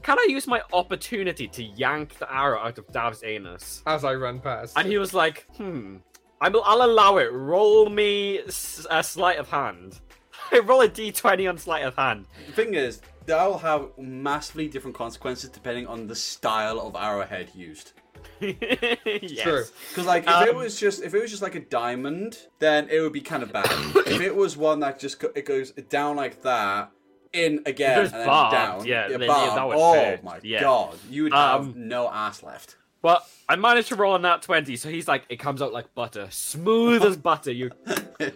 can 0.02 0.18
I 0.18 0.26
use 0.28 0.46
my 0.46 0.62
opportunity 0.72 1.46
to 1.46 1.62
yank 1.62 2.18
the 2.18 2.32
arrow 2.32 2.58
out 2.58 2.78
of 2.78 2.88
Dav's 2.88 3.22
anus? 3.22 3.82
As 3.86 4.04
I 4.04 4.14
run 4.14 4.40
past. 4.40 4.76
And 4.76 4.88
he 4.88 4.98
was 4.98 5.12
like, 5.12 5.46
hmm, 5.56 5.98
I'm, 6.40 6.56
I'll 6.64 6.82
allow 6.84 7.18
it. 7.18 7.30
Roll 7.32 7.88
me 7.90 8.38
a 8.38 9.02
sleight 9.02 9.38
of 9.38 9.48
hand. 9.48 10.00
I 10.52 10.58
roll 10.60 10.80
a 10.80 10.88
d20 10.88 11.48
on 11.48 11.58
sleight 11.58 11.84
of 11.84 11.94
hand. 11.96 12.26
The 12.46 12.52
thing 12.52 12.74
is, 12.74 13.00
that'll 13.26 13.58
have 13.58 13.90
massively 13.98 14.68
different 14.68 14.96
consequences 14.96 15.50
depending 15.50 15.86
on 15.86 16.06
the 16.06 16.14
style 16.16 16.80
of 16.80 16.96
arrowhead 16.96 17.50
used. 17.54 17.92
yes. 18.40 19.42
True. 19.42 19.64
Because 19.90 20.06
like 20.06 20.24
if 20.24 20.42
it 20.48 20.50
Um, 20.50 20.56
was 20.56 20.78
just 20.78 21.02
if 21.02 21.14
it 21.14 21.20
was 21.20 21.30
just 21.30 21.42
like 21.42 21.54
a 21.54 21.60
diamond, 21.60 22.38
then 22.58 22.88
it 22.90 23.00
would 23.00 23.12
be 23.12 23.20
kind 23.20 23.42
of 23.42 23.52
bad. 23.52 23.66
if 24.06 24.20
it 24.20 24.34
was 24.34 24.56
one 24.56 24.80
that 24.80 24.98
just 24.98 25.20
go, 25.20 25.30
it 25.34 25.46
goes 25.46 25.70
down 25.72 26.16
like 26.16 26.42
that, 26.42 26.90
in 27.32 27.62
again 27.64 28.00
and 28.06 28.12
then 28.12 28.26
barbed, 28.26 28.52
down, 28.54 28.84
yeah, 28.86 29.08
yeah, 29.08 29.26
barbed, 29.26 29.56
that 29.56 29.68
would 29.68 29.76
oh 29.78 29.94
hurt, 29.94 30.24
my 30.24 30.40
yeah. 30.42 30.60
god, 30.60 30.96
you 31.08 31.22
would 31.24 31.32
have 31.32 31.60
Um, 31.60 31.74
no 31.76 32.08
ass 32.10 32.42
left. 32.42 32.76
But 33.02 33.26
I 33.48 33.56
managed 33.56 33.88
to 33.88 33.96
roll 33.96 34.12
on 34.12 34.22
that 34.22 34.42
20, 34.42 34.76
so 34.76 34.90
he's 34.90 35.08
like, 35.08 35.24
it 35.28 35.36
comes 35.36 35.62
out 35.62 35.72
like 35.72 35.92
butter. 35.94 36.28
Smooth 36.30 37.02
as 37.02 37.16
butter. 37.16 37.52
You. 37.52 37.70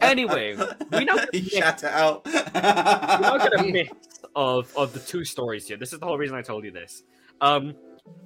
Anyway, 0.00 0.56
we 0.92 1.04
now 1.04 1.16
get 1.16 1.28
a 1.34 1.36
he 1.36 1.42
mix, 1.42 1.56
shat 1.56 1.82
it 1.82 1.90
out. 1.90 2.24
we 2.24 2.32
now 2.32 3.36
get 3.38 3.60
a 3.60 3.62
mix 3.72 3.92
of, 4.36 4.72
of 4.76 4.92
the 4.92 5.00
two 5.00 5.24
stories 5.24 5.66
here. 5.66 5.76
This 5.76 5.92
is 5.92 5.98
the 5.98 6.06
whole 6.06 6.16
reason 6.16 6.36
I 6.36 6.42
told 6.42 6.64
you 6.64 6.70
this. 6.70 7.02
Um, 7.40 7.74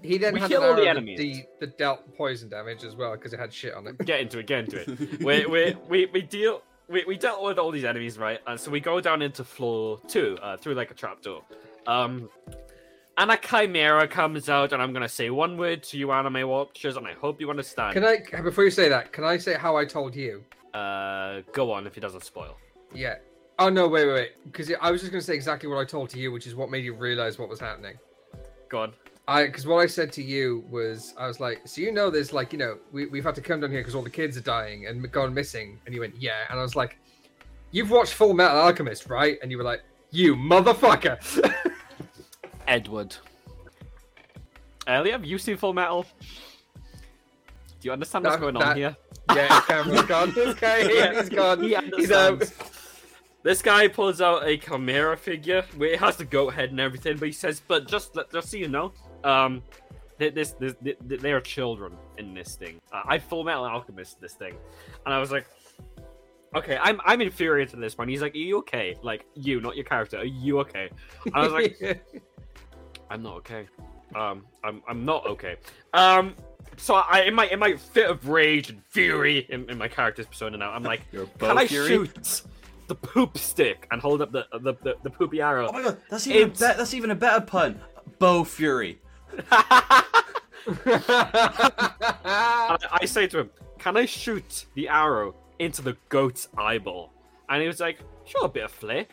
he 0.03 0.19
then 0.19 0.35
we 0.35 0.41
had 0.41 0.51
kill 0.51 0.63
an 0.63 0.71
all 0.71 0.77
the 0.77 0.87
enemies. 0.89 1.19
de- 1.19 1.47
that 1.61 1.79
dealt 1.79 2.15
poison 2.17 2.49
damage 2.51 2.85
as 2.85 2.95
well 2.97 3.13
because 3.13 3.33
it 3.33 3.41
had 3.41 3.53
shit 3.53 3.75
on 3.75 3.87
it. 3.87 3.99
get 4.05 4.21
into 4.21 4.39
it, 4.39 4.47
get 4.47 4.61
into 4.61 4.81
it. 4.81 5.21
we, 5.25 5.47
we, 5.47 5.77
we, 5.89 6.07
we 6.13 6.23
deal. 6.23 6.63
We, 6.89 7.05
we 7.07 7.17
dealt 7.17 7.43
with 7.43 7.59
all 7.59 7.71
these 7.71 7.85
enemies, 7.85 8.19
right? 8.19 8.41
And 8.47 8.61
so 8.61 8.71
we 8.71 8.79
go 8.81 9.01
down 9.01 9.23
into 9.23 9.43
floor 9.43 10.01
two 10.07 10.37
uh, 10.43 10.57
through 10.59 10.75
like 10.75 10.91
a 10.91 10.95
trapdoor. 10.95 11.43
Um, 11.87 12.29
and 13.17 13.31
a 13.31 13.37
chimera 13.37 14.09
comes 14.09 14.49
out, 14.49 14.73
and 14.73 14.81
I'm 14.83 14.93
gonna 14.93 15.09
say 15.09 15.31
one 15.31 15.57
word 15.57 15.83
to 15.85 15.99
you, 15.99 16.13
anime 16.13 16.49
watchers, 16.49 16.97
and 16.97 17.07
I 17.07 17.13
hope 17.15 17.41
you 17.41 17.51
understand. 17.51 17.95
Can 17.95 18.05
I, 18.05 18.41
before 18.41 18.65
you 18.65 18.71
say 18.71 18.89
that, 18.89 19.13
can 19.13 19.25
I 19.25 19.37
say 19.37 19.55
how 19.55 19.77
I 19.77 19.85
told 19.85 20.15
you? 20.15 20.45
Uh, 20.75 21.43
go 21.53 21.73
on 21.73 21.87
if 21.87 21.97
it 21.97 22.01
doesn't 22.01 22.25
spoil. 22.25 22.57
Yeah. 22.95 23.17
Oh 23.59 23.69
no, 23.69 23.89
wait, 23.89 24.07
wait, 24.07 24.15
wait. 24.15 24.33
Because 24.45 24.73
I 24.81 24.91
was 24.91 25.01
just 25.01 25.13
going 25.13 25.21
to 25.21 25.27
say 25.27 25.35
exactly 25.35 25.69
what 25.69 25.79
I 25.79 25.85
told 25.85 26.09
to 26.11 26.19
you, 26.19 26.33
which 26.33 26.47
is 26.47 26.55
what 26.55 26.71
made 26.71 26.85
you 26.85 26.95
realize 26.95 27.39
what 27.39 27.49
was 27.49 27.61
happening. 27.61 27.99
Go 28.69 28.81
on. 28.81 28.93
I 29.29 29.47
because 29.47 29.67
what 29.67 29.79
I 29.79 29.87
said 29.87 30.13
to 30.15 30.23
you 30.23 30.65
was 30.71 31.15
I 31.19 31.27
was 31.27 31.41
like, 31.41 31.61
so 31.67 31.81
you 31.83 31.93
know, 31.93 32.11
there's 32.11 32.33
like 32.33 32.53
you 32.53 32.59
know 32.59 32.79
we 32.91 33.07
we've 33.07 33.25
had 33.25 33.35
to 33.35 33.43
come 33.43 33.61
down 33.61 33.71
here 33.71 33.81
because 33.81 33.95
all 33.95 34.03
the 34.03 34.11
kids 34.11 34.37
are 34.37 34.43
dying 34.43 34.87
and 34.87 35.11
gone 35.13 35.35
missing, 35.35 35.79
and 35.85 35.95
you 35.95 36.01
went 36.01 36.21
yeah, 36.21 36.45
and 36.49 36.59
I 36.59 36.63
was 36.63 36.75
like, 36.75 36.99
you've 37.71 37.91
watched 37.91 38.15
Full 38.15 38.33
Metal 38.33 38.59
Alchemist, 38.59 39.09
right? 39.09 39.39
And 39.43 39.51
you 39.51 39.59
were 39.59 39.65
like, 39.65 39.83
you 40.11 40.35
motherfucker. 40.35 41.19
Edward. 42.67 43.17
Ellie, 44.87 45.11
have 45.11 45.25
you 45.25 45.39
seen 45.39 45.57
Full 45.57 45.73
Metal? 45.73 46.05
Do 46.75 46.81
you 47.83 47.93
understand 47.93 48.25
what's 48.25 48.37
That- 48.37 48.41
going 48.41 48.55
that- 48.55 48.69
on 48.69 48.77
here? 48.77 48.97
yeah, 49.35 49.61
Cameron's 49.67 50.03
gone. 50.03 50.33
This 50.33 50.55
guy, 50.59 50.79
Yeah, 50.93 51.21
he's 51.21 51.29
gone. 51.29 51.63
He 51.63 51.69
He's 51.97 52.11
out. 52.11 52.33
understands. 52.33 52.55
This 53.43 53.63
guy 53.63 53.89
pulls 53.89 54.21
out 54.21 54.47
a 54.47 54.57
chimera 54.59 55.17
figure 55.17 55.65
where 55.77 55.91
it 55.91 56.01
has 56.01 56.17
the 56.17 56.25
goat 56.25 56.53
head 56.53 56.71
and 56.71 56.81
everything, 56.81 57.17
but 57.17 57.27
he 57.27 57.33
says, 57.33 57.63
"But 57.67 57.87
just 57.89 58.19
just 58.33 58.51
so 58.51 58.57
you 58.59 58.69
know, 58.69 58.93
um, 59.25 59.63
th- 60.19 60.35
this, 60.35 60.53
this, 60.53 60.75
th- 60.85 60.99
th- 61.09 61.21
they 61.21 61.33
are 61.33 61.41
children 61.41 61.97
in 62.19 62.35
this 62.35 62.57
thing. 62.57 62.81
Uh, 62.93 63.03
I 63.07 63.19
Full 63.19 63.45
Metal 63.45 63.65
Alchemist 63.65 64.21
this 64.21 64.35
thing," 64.35 64.57
and 65.07 65.15
I 65.15 65.19
was 65.21 65.31
like, 65.33 65.47
"Okay, 66.55 66.77
I'm 66.83 67.01
I'm 67.07 67.23
infuriated 67.23 67.75
at 67.77 67.81
this 67.81 67.95
point." 67.95 68.11
He's 68.11 68.21
like, 68.21 68.35
"Are 68.35 68.39
you 68.39 68.59
okay? 68.59 68.97
Like 69.03 69.25
you, 69.35 69.61
not 69.63 69.75
your 69.75 69.87
character. 69.87 70.19
Are 70.19 70.25
you 70.25 70.61
okay?" 70.61 70.91
And 71.25 71.35
I 71.35 71.41
was 71.41 71.53
like, 71.53 71.79
I'm 73.11 73.23
not 73.23 73.35
okay. 73.39 73.67
Um, 74.15 74.45
I'm 74.65 74.83
I'm 74.89 75.05
not 75.05 75.27
okay. 75.27 75.57
Um, 75.93 76.35
so 76.77 76.95
I 76.95 77.23
in 77.23 77.35
my 77.35 77.47
in 77.47 77.59
my 77.59 77.77
fit 77.77 78.09
of 78.09 78.29
rage 78.29 78.71
and 78.71 78.83
fury 78.89 79.47
in, 79.51 79.69
in 79.69 79.77
my 79.77 79.89
character's 79.89 80.27
persona 80.27 80.57
now, 80.57 80.71
I'm 80.71 80.83
like, 80.83 81.03
can 81.39 81.59
I 81.59 81.67
fury? 81.67 81.89
shoot 81.89 82.43
the 82.87 82.95
poop 82.95 83.37
stick 83.37 83.87
and 83.91 84.01
hold 84.01 84.23
up 84.23 84.33
the 84.33 84.47
the, 84.53 84.75
the, 84.83 84.95
the 85.03 85.11
poopy 85.11 85.41
arrow? 85.41 85.69
Oh 85.69 85.73
my 85.73 85.83
god, 85.83 85.99
that's 86.09 86.27
even 86.27 86.43
a 86.43 86.47
be- 86.53 86.57
that's 86.59 86.95
even 86.95 87.11
a 87.11 87.15
better 87.15 87.45
pun. 87.45 87.81
Bow 88.19 88.45
Fury. 88.45 88.99
I, 92.25 92.79
I 92.93 93.05
say 93.07 93.27
to 93.29 93.41
him, 93.41 93.51
"Can 93.79 93.97
I 93.97 94.07
shoot 94.07 94.67
the 94.75 94.89
arrow 94.89 95.35
into 95.59 95.83
the 95.83 95.97
goat's 96.09 96.49
eyeball?" 96.57 97.13
And 97.49 97.61
he 97.63 97.69
was 97.69 97.81
like, 97.81 97.99
"Sure, 98.25 98.45
a 98.45 98.49
bit 98.49 98.65
of 98.65 98.71
flair." 98.71 99.07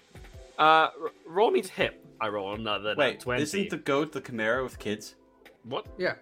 Uh, 0.57 0.89
r- 1.01 1.11
roll 1.25 1.51
me 1.51 1.61
to 1.61 1.71
hit. 1.71 2.03
I 2.19 2.27
roll 2.29 2.53
another 2.53 2.89
nat 2.95 2.97
Wait, 2.97 3.19
twenty. 3.19 3.43
isn't 3.43 3.69
the 3.69 3.77
goat 3.77 4.11
the 4.11 4.21
chimera 4.21 4.63
with 4.63 4.79
kids? 4.79 5.15
What? 5.63 5.85
yeah. 5.97 6.13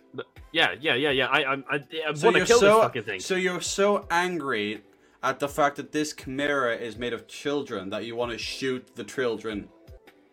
Yeah, 0.52 0.74
yeah, 0.80 0.96
yeah, 0.96 1.12
yeah. 1.12 1.28
I 1.28 1.40
I, 1.44 1.54
I, 1.70 1.80
I 2.10 2.14
So 2.14 2.28
want 2.32 2.38
to 2.38 2.46
kill 2.46 2.60
so 2.60 2.66
this 2.66 2.84
fucking 2.84 3.04
thing. 3.04 3.20
so 3.20 3.36
you're 3.36 3.62
so 3.62 4.06
angry 4.10 4.82
at 5.22 5.40
the 5.40 5.48
fact 5.48 5.76
that 5.78 5.92
this 5.92 6.14
chimera 6.14 6.76
is 6.76 6.98
made 6.98 7.14
of 7.14 7.28
children 7.28 7.90
that 7.90 8.06
you 8.06 8.16
want 8.16 8.32
to 8.32 8.38
shoot 8.38 8.96
the 8.96 9.04
children. 9.04 9.68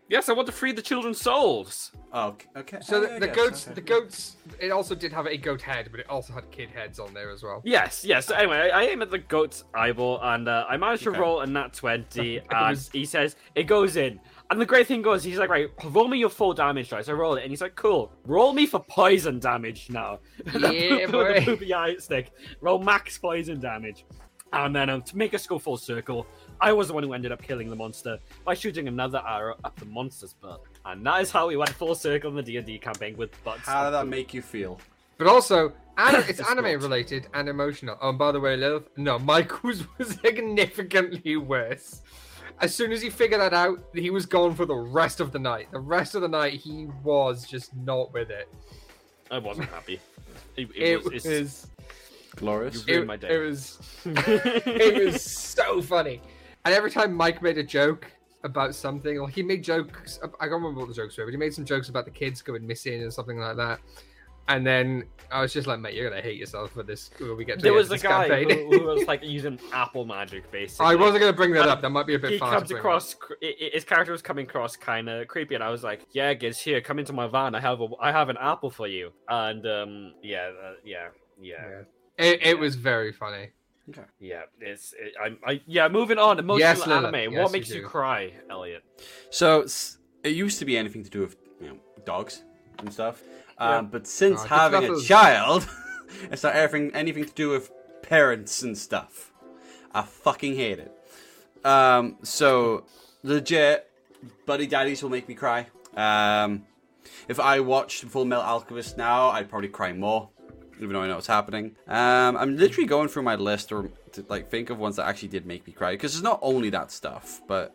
Yes, 0.08 0.28
I 0.28 0.34
want 0.34 0.44
to 0.46 0.52
free 0.52 0.72
the 0.72 0.82
children's 0.82 1.18
souls. 1.18 1.90
Oh, 2.12 2.36
okay. 2.54 2.78
So 2.82 3.00
the, 3.00 3.18
the 3.18 3.28
goats, 3.28 3.64
okay. 3.66 3.74
the 3.74 3.80
goats. 3.80 4.36
It 4.60 4.70
also 4.70 4.94
did 4.94 5.10
have 5.10 5.26
a 5.26 5.38
goat 5.38 5.62
head, 5.62 5.88
but 5.90 6.00
it 6.00 6.08
also 6.10 6.34
had 6.34 6.50
kid 6.50 6.68
heads 6.70 6.98
on 6.98 7.14
there 7.14 7.30
as 7.30 7.42
well. 7.42 7.62
Yes, 7.64 8.04
yes. 8.04 8.26
So 8.26 8.34
anyway, 8.34 8.70
I, 8.70 8.82
I 8.82 8.84
aim 8.88 9.00
at 9.00 9.10
the 9.10 9.18
goat's 9.18 9.64
eyeball, 9.74 10.20
and 10.22 10.48
uh, 10.48 10.66
I 10.68 10.76
managed 10.76 11.04
to 11.04 11.10
Okay. 11.10 11.18
roll 11.18 11.40
a 11.40 11.46
nat 11.46 11.72
20, 11.72 12.36
It 12.36 12.46
and 12.50 12.70
was- 12.70 12.90
he 12.92 13.06
says, 13.06 13.36
it 13.54 13.62
goes 13.64 13.96
in. 13.96 14.20
And 14.52 14.60
the 14.60 14.66
great 14.66 14.86
thing 14.86 15.00
goes, 15.00 15.24
he's 15.24 15.38
like, 15.38 15.48
right, 15.48 15.70
roll 15.82 16.08
me 16.08 16.18
your 16.18 16.28
full 16.28 16.52
damage 16.52 16.90
dice. 16.90 17.08
I 17.08 17.12
roll 17.12 17.36
it, 17.36 17.42
and 17.42 17.50
he's 17.50 17.62
like, 17.62 17.74
cool, 17.74 18.12
roll 18.26 18.52
me 18.52 18.66
for 18.66 18.80
poison 18.80 19.38
damage 19.38 19.88
now. 19.88 20.18
Yeah, 20.52 21.06
the, 21.06 21.08
boy. 21.10 21.34
the 21.40 21.40
poopy 21.46 21.72
eye 21.72 21.96
stick. 21.96 22.32
Roll 22.60 22.78
max 22.78 23.16
poison 23.16 23.60
damage. 23.60 24.04
And 24.52 24.76
then 24.76 24.90
um, 24.90 25.00
to 25.04 25.16
make 25.16 25.32
us 25.32 25.46
go 25.46 25.58
full 25.58 25.78
circle, 25.78 26.26
I 26.60 26.74
was 26.74 26.88
the 26.88 26.92
one 26.92 27.02
who 27.02 27.14
ended 27.14 27.32
up 27.32 27.40
killing 27.42 27.70
the 27.70 27.76
monster 27.76 28.18
by 28.44 28.52
shooting 28.52 28.88
another 28.88 29.22
arrow 29.26 29.54
at 29.64 29.74
the 29.76 29.86
monster's 29.86 30.34
butt. 30.34 30.60
And 30.84 31.06
that 31.06 31.22
is 31.22 31.30
how 31.30 31.48
we 31.48 31.56
went 31.56 31.70
full 31.70 31.94
circle 31.94 32.28
in 32.28 32.36
the 32.36 32.42
D&D 32.42 32.78
campaign 32.80 33.16
with 33.16 33.30
butts. 33.44 33.62
How 33.62 33.84
did 33.84 33.92
that 33.94 34.02
poop. 34.02 34.10
make 34.10 34.34
you 34.34 34.42
feel? 34.42 34.78
But 35.16 35.28
also, 35.28 35.72
an- 35.96 36.16
it's 36.28 36.40
It's 36.40 36.50
anime 36.50 36.64
great. 36.64 36.82
related 36.82 37.28
and 37.32 37.48
emotional. 37.48 37.96
Oh, 38.02 38.10
and 38.10 38.18
by 38.18 38.32
the 38.32 38.40
way, 38.40 38.58
Lilith, 38.58 38.90
no, 38.98 39.18
Michael's 39.32 39.84
was 39.96 40.08
significantly 40.22 41.36
worse. 41.36 42.02
As 42.60 42.74
soon 42.74 42.92
as 42.92 43.02
he 43.02 43.10
figured 43.10 43.40
that 43.40 43.52
out, 43.54 43.82
he 43.94 44.10
was 44.10 44.24
gone 44.26 44.54
for 44.54 44.66
the 44.66 44.74
rest 44.74 45.20
of 45.20 45.32
the 45.32 45.38
night. 45.38 45.68
The 45.72 45.80
rest 45.80 46.14
of 46.14 46.22
the 46.22 46.28
night, 46.28 46.54
he 46.54 46.86
was 47.02 47.44
just 47.46 47.74
not 47.76 48.12
with 48.12 48.30
it. 48.30 48.48
I 49.30 49.38
wasn't 49.38 49.68
happy. 49.70 50.00
It, 50.56 50.68
it 50.76 50.82
It 50.82 51.04
was, 51.04 51.12
was, 51.12 51.26
it's- 51.26 51.66
Glorious. 52.36 52.86
You 52.86 52.94
ruined 52.94 53.02
it, 53.02 53.06
my 53.06 53.16
day. 53.16 53.34
it 53.34 53.38
was, 53.38 53.78
it 54.06 55.04
was 55.04 55.22
so 55.22 55.82
funny. 55.82 56.22
And 56.64 56.74
every 56.74 56.90
time 56.90 57.12
Mike 57.12 57.42
made 57.42 57.58
a 57.58 57.62
joke 57.62 58.06
about 58.44 58.74
something, 58.74 59.18
or 59.18 59.28
he 59.28 59.42
made 59.42 59.62
jokes, 59.62 60.18
I 60.22 60.26
can't 60.28 60.52
remember 60.52 60.80
what 60.80 60.88
the 60.88 60.94
jokes 60.94 61.18
were, 61.18 61.24
but 61.24 61.30
he 61.32 61.36
made 61.36 61.52
some 61.52 61.64
jokes 61.66 61.88
about 61.90 62.04
the 62.06 62.10
kids 62.10 62.40
going 62.40 62.66
missing 62.66 63.02
and 63.02 63.12
something 63.12 63.38
like 63.38 63.56
that. 63.56 63.80
And 64.48 64.66
then 64.66 65.04
I 65.30 65.40
was 65.40 65.52
just 65.52 65.66
like, 65.66 65.78
mate, 65.80 65.94
you're 65.94 66.10
gonna 66.10 66.20
hate 66.20 66.36
yourself 66.36 66.72
for 66.72 66.82
this 66.82 67.10
when 67.18 67.36
we 67.36 67.44
get 67.44 67.58
to 67.58 67.62
There 67.62 67.72
the 67.72 67.78
was 67.78 67.86
end 67.86 67.92
a 67.92 67.94
this 67.94 68.02
guy 68.02 68.28
campaign. 68.28 68.68
who, 68.70 68.78
who 68.80 68.84
was 68.86 69.06
like 69.06 69.22
using 69.22 69.58
apple 69.72 70.04
magic, 70.04 70.50
basically. 70.50 70.86
I 70.86 70.94
wasn't 70.96 71.20
gonna 71.20 71.32
bring 71.32 71.52
that 71.52 71.62
And 71.62 71.70
up. 71.70 71.80
That 71.80 71.90
might 71.90 72.06
be 72.06 72.14
a 72.14 72.18
bit 72.18 72.32
He 72.32 72.38
far. 72.38 72.52
comes 72.54 72.68
to 72.70 72.76
across. 72.76 73.14
cr- 73.14 73.34
i- 73.42 73.54
i- 73.62 73.70
His 73.72 73.84
character 73.84 74.12
was 74.12 74.20
coming 74.20 74.46
across 74.46 74.76
kind 74.76 75.08
of 75.08 75.28
creepy, 75.28 75.54
and 75.54 75.62
I 75.64 75.70
was 75.70 75.82
like, 75.84 76.06
"Yeah, 76.12 76.34
Giz, 76.34 76.58
here, 76.58 76.80
come 76.80 76.98
into 76.98 77.12
my 77.12 77.28
van. 77.28 77.54
I 77.54 77.60
have 77.60 77.80
a, 77.80 77.88
I 78.00 78.10
have 78.12 78.28
an 78.30 78.36
apple 78.40 78.70
for 78.70 78.86
you." 78.88 79.12
And 79.28 79.64
um, 79.66 80.14
yeah, 80.22 80.50
uh, 80.62 80.72
yeah, 80.84 81.08
yeah. 81.40 81.54
Yeah. 82.18 82.24
It, 82.26 82.42
it 82.42 82.58
was 82.58 82.74
very 82.74 83.12
funny. 83.12 83.50
yeah. 84.20 84.42
It's, 84.60 84.92
it, 84.98 85.14
I'm, 85.24 85.38
I, 85.46 85.60
yeah. 85.66 85.88
Moving 85.88 86.18
on. 86.18 86.38
Emotional 86.38 86.58
Yes, 86.58 86.86
anime. 86.86 87.32
yes, 87.32 87.42
what 87.42 87.52
makes 87.52 87.68
you, 87.70 87.80
do. 87.82 87.86
cry, 87.86 88.32
Elliot? 88.50 88.82
So 89.30 89.66
it 90.24 90.30
used 90.30 90.58
to 90.58 90.64
be 90.64 90.76
anything 90.76 91.02
to 91.04 91.10
do 91.10 91.20
with 91.20 91.36
you 91.60 91.68
know 91.68 91.76
dogs 92.04 92.42
and 92.78 92.92
stuff, 92.92 93.22
um, 93.62 93.86
but 93.86 94.06
since 94.06 94.40
Oh, 94.42 94.46
having 94.46 94.88
a 94.88 94.92
is- 94.94 95.06
child, 95.06 95.68
it's 96.30 96.42
not 96.42 96.54
everything 96.54 96.94
anything 96.94 97.24
to 97.24 97.32
do 97.32 97.50
with 97.50 97.70
parents 98.02 98.62
and 98.62 98.76
stuff. 98.76 99.32
I 99.94 100.02
fucking 100.02 100.56
hate 100.56 100.78
it. 100.78 100.92
Um, 101.64 102.16
so 102.22 102.84
legit, 103.22 103.88
Buddy 104.46 104.66
Daddies 104.66 105.02
will 105.02 105.10
make 105.10 105.28
me 105.28 105.34
cry. 105.34 105.66
Um, 105.96 106.64
if 107.28 107.38
I 107.38 107.60
watched 107.60 108.04
Full 108.04 108.24
Metal 108.24 108.44
Alchemist 108.44 108.96
now, 108.96 109.28
I'd 109.28 109.48
probably 109.48 109.68
cry 109.68 109.92
more, 109.92 110.30
even 110.78 110.90
though 110.92 111.02
I 111.02 111.08
know 111.08 111.16
what's 111.16 111.26
happening. 111.26 111.76
Um, 111.86 112.36
I'm 112.36 112.56
literally 112.56 112.86
going 112.86 113.08
through 113.08 113.22
my 113.22 113.36
list 113.36 113.70
or 113.72 113.90
to 114.12 114.24
like 114.28 114.50
think 114.50 114.70
of 114.70 114.78
ones 114.78 114.96
that 114.96 115.06
actually 115.06 115.28
did 115.28 115.46
make 115.46 115.66
me 115.66 115.72
cry 115.72 115.92
because 115.92 116.14
it's 116.14 116.22
not 116.22 116.38
only 116.42 116.70
that 116.70 116.90
stuff, 116.90 117.40
but 117.46 117.74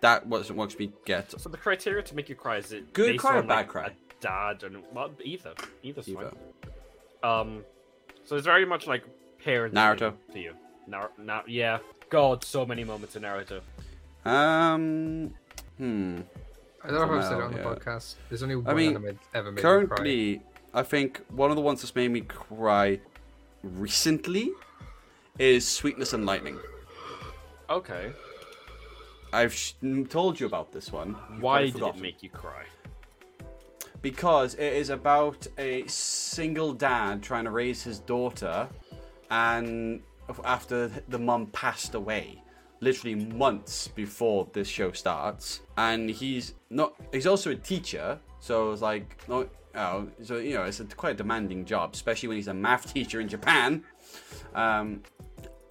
that 0.00 0.26
wasn't 0.26 0.58
what 0.58 0.66
makes 0.70 0.78
me 0.78 0.92
get 1.04 1.32
So 1.40 1.48
the 1.48 1.56
criteria 1.56 2.02
to 2.04 2.14
make 2.14 2.28
you 2.28 2.34
cry 2.36 2.58
is 2.58 2.70
it 2.72 2.92
Good 2.92 3.18
cry 3.18 3.36
or 3.36 3.38
on, 3.38 3.46
bad 3.48 3.56
like, 3.56 3.68
cry? 3.68 3.90
A 4.18 4.22
dad 4.22 4.62
and 4.62 4.82
well, 4.92 5.10
either, 5.22 5.52
either's 5.82 6.08
Either. 6.08 6.32
fine. 7.22 7.40
Um, 7.40 7.64
so 8.24 8.36
it's 8.36 8.44
very 8.46 8.64
much 8.66 8.86
like 8.86 9.04
parent 9.44 9.74
Naruto. 9.74 10.14
to 10.32 10.38
you. 10.38 10.54
Nar- 10.86 11.10
na- 11.18 11.42
yeah. 11.46 11.78
God, 12.10 12.44
so 12.44 12.64
many 12.64 12.84
moments 12.84 13.16
in 13.16 13.22
Naruto. 13.22 13.60
Um, 14.24 15.34
hmm. 15.78 16.20
I 16.84 16.88
don't 16.88 17.08
know 17.08 17.16
if 17.16 17.22
I've 17.22 17.24
said 17.24 17.38
it 17.38 17.42
on 17.42 17.52
the 17.52 17.58
yeah. 17.58 17.64
podcast. 17.64 18.14
There's 18.28 18.42
only 18.42 18.56
one 18.56 18.68
I 18.68 18.74
mean, 18.74 18.90
anime 18.90 19.04
that's 19.04 19.18
ever 19.34 19.50
made 19.50 19.56
me 19.56 19.62
cry. 19.62 19.70
Currently, 19.86 20.42
I 20.74 20.82
think 20.82 21.20
one 21.30 21.50
of 21.50 21.56
the 21.56 21.62
ones 21.62 21.82
that's 21.82 21.94
made 21.94 22.10
me 22.10 22.20
cry 22.20 23.00
recently 23.62 24.50
is 25.38 25.66
Sweetness 25.66 26.12
and 26.12 26.26
Lightning. 26.26 26.58
Okay. 27.68 28.12
I've 29.32 29.52
sh- 29.52 29.72
told 30.08 30.38
you 30.38 30.46
about 30.46 30.72
this 30.72 30.92
one. 30.92 31.16
You've 31.30 31.42
Why 31.42 31.52
probably 31.54 31.66
did 31.66 31.72
forgotten. 31.74 31.98
it 31.98 32.02
make 32.02 32.22
you 32.22 32.30
cry? 32.30 32.64
Because 34.06 34.54
it 34.54 34.72
is 34.72 34.90
about 34.90 35.48
a 35.58 35.84
single 35.88 36.72
dad 36.72 37.24
trying 37.24 37.42
to 37.42 37.50
raise 37.50 37.82
his 37.82 37.98
daughter, 37.98 38.68
and 39.32 40.00
after 40.44 40.92
the 41.08 41.18
mum 41.18 41.46
passed 41.46 41.96
away, 41.96 42.40
literally 42.78 43.16
months 43.16 43.88
before 43.88 44.46
this 44.52 44.68
show 44.68 44.92
starts, 44.92 45.62
and 45.76 46.08
he's 46.08 46.54
not. 46.70 46.94
He's 47.12 47.26
also 47.26 47.50
a 47.50 47.56
teacher, 47.56 48.20
so 48.38 48.70
it's 48.70 48.80
like, 48.80 49.16
no, 49.26 49.48
oh, 49.74 50.06
so 50.22 50.36
you 50.36 50.54
know, 50.54 50.62
it's 50.62 50.78
a 50.78 50.84
quite 50.84 51.14
a 51.14 51.18
demanding 51.18 51.64
job, 51.64 51.90
especially 51.92 52.28
when 52.28 52.36
he's 52.36 52.46
a 52.46 52.54
math 52.54 52.94
teacher 52.94 53.20
in 53.20 53.26
Japan. 53.26 53.82
Um, 54.54 55.02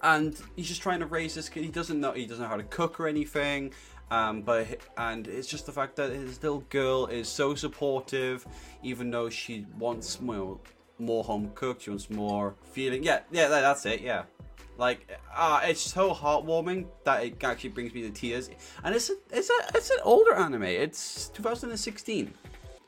and 0.02 0.38
he's 0.56 0.68
just 0.68 0.82
trying 0.82 1.00
to 1.00 1.06
raise 1.06 1.34
this 1.34 1.48
kid. 1.48 1.64
He 1.64 1.70
doesn't 1.70 1.98
know 1.98 2.12
he 2.12 2.26
doesn't 2.26 2.42
know 2.42 2.50
how 2.50 2.58
to 2.58 2.64
cook 2.64 3.00
or 3.00 3.08
anything. 3.08 3.72
Um, 4.10 4.42
but 4.42 4.80
and 4.96 5.26
it's 5.26 5.48
just 5.48 5.66
the 5.66 5.72
fact 5.72 5.96
that 5.96 6.12
his 6.12 6.42
little 6.42 6.60
girl 6.70 7.06
is 7.06 7.28
so 7.28 7.54
supportive, 7.54 8.46
even 8.82 9.10
though 9.10 9.28
she 9.28 9.66
wants 9.78 10.20
more 10.20 10.60
more 10.98 11.24
home 11.24 11.50
cooked. 11.54 11.82
She 11.82 11.90
wants 11.90 12.08
more 12.08 12.54
feeling. 12.70 13.02
Yeah, 13.02 13.20
yeah, 13.32 13.48
that's 13.48 13.84
it. 13.84 14.00
Yeah, 14.00 14.22
like 14.78 15.08
ah, 15.34 15.62
it's 15.64 15.80
so 15.80 16.12
heartwarming 16.14 16.86
that 17.04 17.24
it 17.24 17.42
actually 17.42 17.70
brings 17.70 17.94
me 17.94 18.02
to 18.02 18.10
tears. 18.10 18.50
And 18.84 18.94
it's 18.94 19.10
a, 19.10 19.14
it's 19.30 19.50
a 19.50 19.76
it's 19.76 19.90
an 19.90 19.98
older 20.04 20.34
anime. 20.34 20.64
It's 20.64 21.28
2016. 21.30 22.32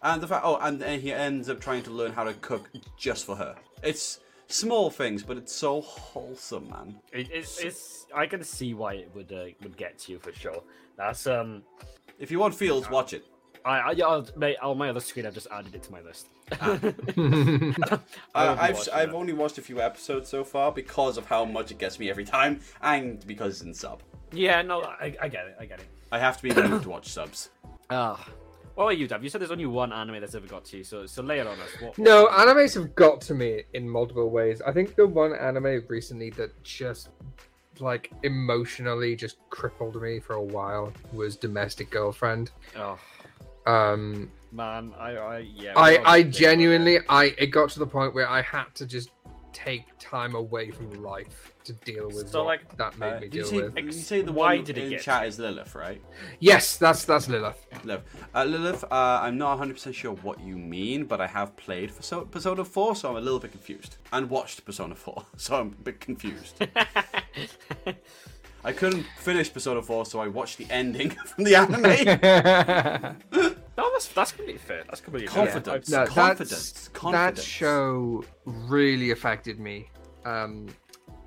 And 0.01 0.23
the 0.23 0.29
fact, 0.29 0.45
oh, 0.45 0.59
and, 0.61 0.81
and 0.83 1.03
he 1.03 1.13
ends 1.13 1.49
up 1.49 1.61
trying 1.61 1.83
to 1.83 1.91
learn 1.91 2.13
how 2.13 2.23
to 2.23 2.33
cook 2.35 2.71
just 2.97 3.25
for 3.27 3.35
her. 3.35 3.57
It's 3.83 4.21
small 4.47 4.91
things, 4.91 5.25
but 5.25 5.37
it's 5.37 5.53
so 5.53 5.81
wholesome, 5.81 6.69
man. 6.71 7.01
It, 7.13 7.29
it's, 7.33 7.59
it's. 7.59 8.07
I 8.15 8.27
can 8.27 8.45
see 8.45 8.75
why 8.75 8.95
it 8.95 9.11
would 9.15 9.33
uh, 9.33 9.47
would 9.63 9.77
get 9.77 9.99
to 10.01 10.13
you 10.13 10.19
for 10.19 10.33
sure. 10.33 10.63
That's 10.99 11.27
um. 11.27 11.63
If 12.19 12.31
you 12.31 12.39
want 12.39 12.55
feels, 12.55 12.91
watch 12.91 13.15
it. 13.15 13.25
I, 13.65 13.79
I, 13.79 13.95
I'll, 14.05 14.27
mate, 14.37 14.57
on 14.61 14.77
my 14.77 14.89
other 14.91 15.01
screen, 15.01 15.25
I've 15.25 15.35
just 15.35 15.47
added 15.53 15.75
it 15.75 15.83
to 15.85 15.93
my 15.93 16.01
list. 16.01 16.27
I 16.61 18.47
uh, 18.47 18.57
I've 18.61 18.61
I've 18.61 18.85
that. 18.85 19.15
only 19.15 19.33
watched 19.33 19.59
a 19.59 19.63
few 19.63 19.81
episodes 19.81 20.29
so 20.29 20.43
far 20.43 20.73
because 20.73 21.17
of 21.17 21.27
how 21.27 21.45
much 21.45 21.71
it 21.71 21.79
gets 21.79 21.99
me 21.99 22.11
every 22.11 22.25
time, 22.25 22.61
and 22.83 23.25
because 23.27 23.55
it's 23.55 23.63
in 23.63 23.75
sub. 23.75 24.03
Yeah, 24.33 24.63
no, 24.63 24.83
I, 24.83 25.17
I 25.21 25.29
get 25.29 25.47
it. 25.47 25.57
I 25.59 25.65
get 25.67 25.81
it. 25.81 25.87
I 26.11 26.19
have 26.19 26.37
to 26.39 26.43
be 26.43 26.55
moved 26.55 26.83
to 26.85 26.91
watch 26.91 27.09
subs. 27.09 27.51
Ah. 27.91 28.29
What 28.75 28.85
about 28.85 28.99
you, 28.99 29.09
Dave? 29.09 29.25
You 29.25 29.31
said 29.31 29.41
there's 29.41 29.51
only 29.51 29.67
one 29.67 29.95
anime 29.95 30.21
that's 30.21 30.35
ever 30.35 30.47
got 30.47 30.65
to 30.67 30.77
you, 30.77 30.85
so 30.85 31.07
so 31.07 31.23
lay 31.23 31.41
it 31.41 31.47
on 31.47 31.59
us. 31.59 31.71
What, 31.81 31.99
No, 31.99 32.27
animes 32.29 32.75
have 32.75 32.95
got 32.95 33.21
to 33.23 33.35
me 33.35 33.63
in 33.73 33.89
multiple 33.89 34.29
ways. 34.31 34.61
I 34.61 34.73
think 34.73 34.95
the 34.95 35.07
one 35.07 35.35
anime 35.35 35.83
recently 35.89 36.31
that 36.31 36.63
just 36.63 37.09
like 37.81 38.11
emotionally 38.23 39.17
just 39.17 39.37
crippled 39.51 40.01
me 40.01 40.21
for 40.21 40.35
a 40.35 40.43
while 40.43 40.93
was 41.13 41.37
Domestic 41.37 41.91
Girlfriend. 41.91 42.51
Oh 42.77 42.99
Um 43.67 44.31
man, 44.53 44.95
I, 44.99 45.17
I 45.17 45.39
yeah. 45.39 45.73
I 45.77 45.99
I 46.05 46.23
genuinely 46.23 46.99
I 47.09 47.35
it 47.39 47.47
got 47.49 47.71
to 47.71 47.79
the 47.79 47.87
point 47.87 48.15
where 48.15 48.29
I 48.29 48.43
had 48.43 48.75
to 48.77 48.87
just 48.87 49.11
take 49.53 49.85
time 49.99 50.35
away 50.35 50.71
from 50.71 51.03
life 51.03 51.53
to 51.65 51.73
deal 51.73 52.07
with 52.09 52.29
So, 52.31 52.41
what 52.45 52.49
like, 52.49 52.77
that 52.77 52.99
made 52.99 53.13
Uh, 53.13 53.21
me 53.21 53.29
did 53.29 53.35
you 53.35 53.43
deal 53.43 53.51
say, 53.51 53.63
with. 53.63 53.79
you 53.85 53.93
say 53.93 54.23
the 54.23 54.33
Why 54.33 54.57
one 54.57 54.65
did 54.65 54.79
it 54.79 54.85
in 54.85 54.91
get 54.91 55.03
chat 55.03 55.23
you? 55.23 55.29
is 55.29 55.39
Lilith, 55.39 55.75
right? 55.75 56.01
Yes, 56.41 56.77
that's 56.77 57.05
that's 57.05 57.29
Lilith. 57.29 57.67
Lilith. 57.85 58.05
Uh, 58.35 58.45
Lilith, 58.45 58.85
uh, 58.85 59.21
I'm 59.23 59.39
not 59.39 59.59
100% 59.59 59.95
sure 59.95 60.13
what 60.15 60.41
you 60.41 60.57
mean, 60.57 61.05
but 61.07 61.21
I 61.21 61.27
have 61.27 61.57
played 61.57 61.91
for 61.91 62.03
so- 62.03 62.25
Persona 62.25 62.65
4, 62.65 62.97
so 62.97 63.11
I'm 63.11 63.17
a 63.17 63.21
little 63.21 63.41
bit 63.41 63.53
confused. 63.53 63.97
And 64.13 64.31
watched 64.31 64.65
Persona 64.65 64.95
4, 64.95 65.25
so 65.37 65.57
I'm 65.57 65.69
a 65.69 65.83
bit 65.83 66.01
confused. 66.01 66.55
I 68.65 68.73
couldn't 68.73 69.05
finish 69.19 69.53
Persona 69.53 69.83
4, 69.83 70.07
so 70.07 70.21
I 70.21 70.29
watched 70.29 70.59
the 70.59 70.67
ending 70.71 71.11
from 71.27 71.45
the 71.45 71.55
anime. 71.55 73.58
No, 73.79 73.89
that's 73.93 74.09
that's 74.09 74.33
completely 74.33 74.59
fair. 74.59 74.83
That's 74.89 75.01
completely 75.01 75.29
fair. 75.29 75.47
Confidence. 75.47 75.89
No, 75.89 76.05
confidence. 76.05 76.91
that's, 76.93 77.13
that 77.13 77.39
show 77.39 78.25
really 78.45 79.13
affected 79.13 79.61
me. 79.61 79.89
Um, 80.25 80.67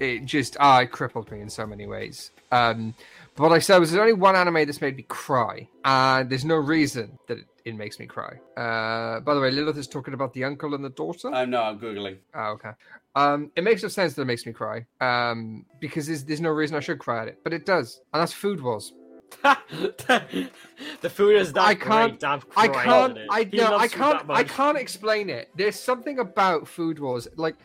it 0.02 0.26
just 0.26 0.58
ah, 0.60 0.82
it 0.82 0.92
crippled 0.92 1.32
me 1.32 1.40
in 1.40 1.50
so 1.50 1.66
many 1.66 1.88
ways. 1.88 2.32
Um, 2.52 2.94
but 3.36 3.44
what 3.44 3.52
I 3.54 3.60
said 3.60 3.78
was 3.78 3.92
there's 3.92 4.02
only 4.02 4.14
one 4.14 4.36
anime 4.36 4.66
that's 4.66 4.82
made 4.82 4.98
me 4.98 5.04
cry, 5.04 5.70
and 5.86 6.30
there's 6.30 6.44
no 6.44 6.58
reason 6.58 7.18
that 7.28 7.38
it, 7.38 7.46
it 7.64 7.76
makes 7.76 8.00
me 8.00 8.06
cry. 8.06 8.34
Uh, 8.58 9.22
by 9.22 9.34
the 9.34 9.40
way, 9.40 9.50
Lilith 9.50 9.78
is 9.78 9.88
talking 9.88 10.14
about 10.14 10.34
the 10.34 10.44
uncle 10.44 10.76
and 10.76 10.84
the 10.84 10.90
daughter. 10.90 11.34
Uh, 11.34 11.46
no, 11.46 11.62
I'm 11.64 11.80
googling. 11.80 12.18
Oh, 12.36 12.52
okay. 12.52 12.72
Um, 13.16 13.52
it 13.56 13.64
makes 13.64 13.82
no 13.84 13.90
sense 13.90 14.14
that 14.16 14.24
it 14.24 14.26
makes 14.26 14.46
me 14.46 14.52
cry. 14.52 14.86
Um, 15.00 15.66
because 15.80 16.08
there's, 16.08 16.26
there's 16.26 16.42
no 16.42 16.50
reason 16.50 16.76
I 16.76 16.82
should 16.82 17.00
cry 17.00 17.22
at 17.22 17.30
it, 17.30 17.40
but 17.44 17.54
it 17.54 17.66
does, 17.66 18.02
and 18.14 18.20
that's 18.20 18.34
Food 18.34 18.62
Wars. 18.62 18.94
The 21.02 21.10
food 21.10 21.36
is 21.36 21.54
that 21.54 21.62
I 21.64 21.76
can't- 21.76 22.20
great. 22.20 22.44
I 22.58 22.68
can't. 22.68 23.18
it? 23.18 23.28
I 23.30 23.50
no. 23.54 23.78
I 23.78 23.88
can't. 23.88 24.30
I 24.30 24.44
can't 24.44 24.78
explain 24.78 25.30
it. 25.30 25.50
There's 25.56 25.80
something 25.80 26.20
about 26.20 26.68
Food 26.68 27.00
Wars, 27.00 27.28
like 27.36 27.56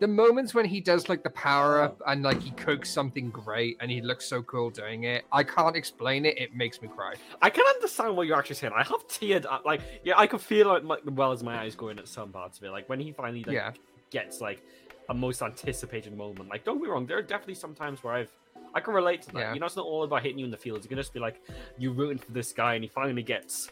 the 0.00 0.08
moments 0.08 0.54
when 0.54 0.64
he 0.64 0.80
does 0.80 1.08
like 1.08 1.22
the 1.22 1.30
power 1.30 1.82
up 1.82 2.00
oh. 2.00 2.10
and 2.10 2.22
like 2.22 2.40
he 2.40 2.50
cooks 2.52 2.90
something 2.90 3.30
great 3.30 3.76
and 3.80 3.90
he 3.90 4.00
looks 4.00 4.24
so 4.24 4.42
cool 4.42 4.70
doing 4.70 5.04
it. 5.04 5.24
I 5.30 5.44
can't 5.44 5.76
explain 5.76 6.24
it. 6.24 6.38
It 6.38 6.54
makes 6.54 6.80
me 6.82 6.88
cry. 6.88 7.14
I 7.40 7.50
can 7.50 7.66
understand 7.66 8.16
what 8.16 8.26
you're 8.26 8.38
actually 8.38 8.56
saying. 8.56 8.72
I 8.74 8.82
have 8.82 9.06
teared. 9.08 9.44
up. 9.44 9.64
like, 9.64 9.82
yeah, 10.02 10.14
I 10.16 10.26
can 10.26 10.38
feel 10.38 10.68
like, 10.68 10.84
like 10.84 11.04
the 11.04 11.12
well 11.12 11.32
as 11.32 11.42
my 11.42 11.60
eyes 11.60 11.74
going 11.74 11.98
at 11.98 12.08
some 12.08 12.32
parts 12.32 12.58
of 12.58 12.64
it. 12.64 12.70
Like 12.70 12.88
when 12.88 12.98
he 12.98 13.12
finally 13.12 13.44
like, 13.44 13.54
Yeah. 13.54 13.72
gets 14.10 14.40
like 14.40 14.62
a 15.10 15.14
most 15.14 15.42
anticipated 15.42 16.16
moment. 16.16 16.48
Like, 16.48 16.64
don't 16.64 16.82
be 16.82 16.88
wrong. 16.88 17.04
There 17.04 17.18
are 17.18 17.22
definitely 17.22 17.56
some 17.56 17.74
times 17.74 18.02
where 18.02 18.14
I've 18.14 18.32
I 18.74 18.80
can 18.80 18.94
relate 18.94 19.22
to 19.22 19.32
that. 19.32 19.38
Yeah. 19.38 19.54
You 19.54 19.60
know, 19.60 19.66
it's 19.66 19.76
not 19.76 19.86
all 19.86 20.04
about 20.04 20.22
hitting 20.22 20.38
you 20.38 20.44
in 20.44 20.50
the 20.50 20.56
fields. 20.56 20.84
You 20.84 20.88
can 20.88 20.98
just 20.98 21.12
be 21.12 21.20
like, 21.20 21.40
you 21.78 21.92
rooting 21.92 22.18
for 22.18 22.32
this 22.32 22.52
guy, 22.52 22.74
and 22.74 22.84
he 22.84 22.88
finally 22.88 23.22
gets 23.22 23.68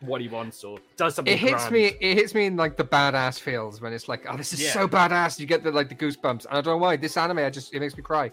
what 0.00 0.20
he 0.20 0.28
wants 0.28 0.64
or 0.64 0.78
does 0.96 1.14
something. 1.14 1.32
It 1.32 1.38
hits 1.38 1.68
grand. 1.68 1.72
me. 1.72 1.84
It 2.00 2.16
hits 2.16 2.34
me 2.34 2.46
in 2.46 2.56
like 2.56 2.76
the 2.76 2.84
badass 2.84 3.38
feels 3.38 3.80
when 3.80 3.92
it's 3.92 4.08
like, 4.08 4.24
oh, 4.28 4.36
this 4.36 4.52
is 4.52 4.62
Yeah. 4.62 4.72
so 4.72 4.88
badass. 4.88 5.38
You 5.38 5.46
get 5.46 5.62
the 5.62 5.70
like 5.70 5.88
the 5.88 5.94
goosebumps, 5.94 6.46
and 6.46 6.50
I 6.50 6.54
don't 6.60 6.66
know 6.66 6.76
why. 6.78 6.96
This 6.96 7.16
anime, 7.16 7.38
I 7.38 7.50
just 7.50 7.74
it 7.74 7.80
makes 7.80 7.96
me 7.96 8.02
cry. 8.02 8.30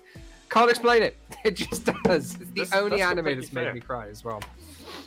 Can't 0.49 0.69
explain 0.69 1.03
it. 1.03 1.15
It 1.45 1.55
just 1.55 1.85
does. 1.85 2.35
It's 2.35 2.37
the 2.37 2.45
That's- 2.63 2.73
only 2.73 2.89
that's 2.97 3.01
anime 3.03 3.25
completely 3.25 3.41
that's 3.41 3.53
made 3.53 3.73
me 3.75 3.79
cry 3.81 4.07
as 4.09 4.23
well. 4.23 4.41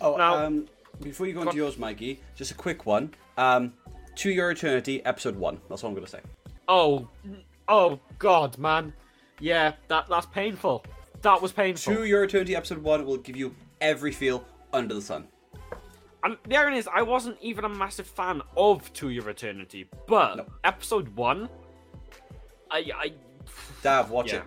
Oh, 0.01 0.17
Now- 0.17 0.47
um, 0.47 0.69
before 1.03 1.27
you 1.27 1.33
go 1.33 1.41
Go 1.43 1.49
into 1.49 1.57
yours, 1.57 1.79
Mikey, 1.79 2.21
just 2.37 2.51
a 2.53 2.55
quick 2.55 2.87
one. 2.87 3.13
Um, 3.37 3.73
To 4.17 4.31
Your 4.31 4.51
Eternity, 4.53 5.05
episode 5.05 5.35
one. 5.37 5.61
That's 5.69 5.83
all 5.83 5.89
I'm 5.89 5.95
going 5.95 6.05
to 6.07 6.11
say. 6.11 6.21
Oh, 6.69 7.09
oh 7.69 7.99
God, 8.21 8.57
man. 8.59 8.93
Yeah, 9.43 9.73
that 9.89 10.09
that's 10.09 10.27
painful. 10.27 10.85
That 11.23 11.43
was 11.43 11.51
painful. 11.53 11.95
To 11.97 12.05
Your 12.05 12.23
Eternity, 12.25 12.55
episode 12.55 12.79
one 12.79 13.05
will 13.05 13.17
give 13.17 13.37
you 13.37 13.55
every 13.81 14.13
feel 14.13 14.45
under 14.73 14.95
the 14.95 15.03
sun. 15.03 15.27
And 16.25 16.37
the 16.47 16.57
irony 16.57 16.79
is, 16.79 16.89
I 16.93 17.03
wasn't 17.03 17.37
even 17.41 17.65
a 17.65 17.69
massive 17.69 18.07
fan 18.07 18.43
of 18.57 18.93
To 18.95 19.09
Your 19.11 19.29
Eternity, 19.29 19.89
but 20.07 20.37
No. 20.37 20.47
episode 20.63 21.09
one, 21.17 21.49
I, 22.71 22.91
I, 22.95 23.13
Dav, 23.83 24.11
watch 24.11 24.33
yeah, 24.33 24.39
it. 24.39 24.43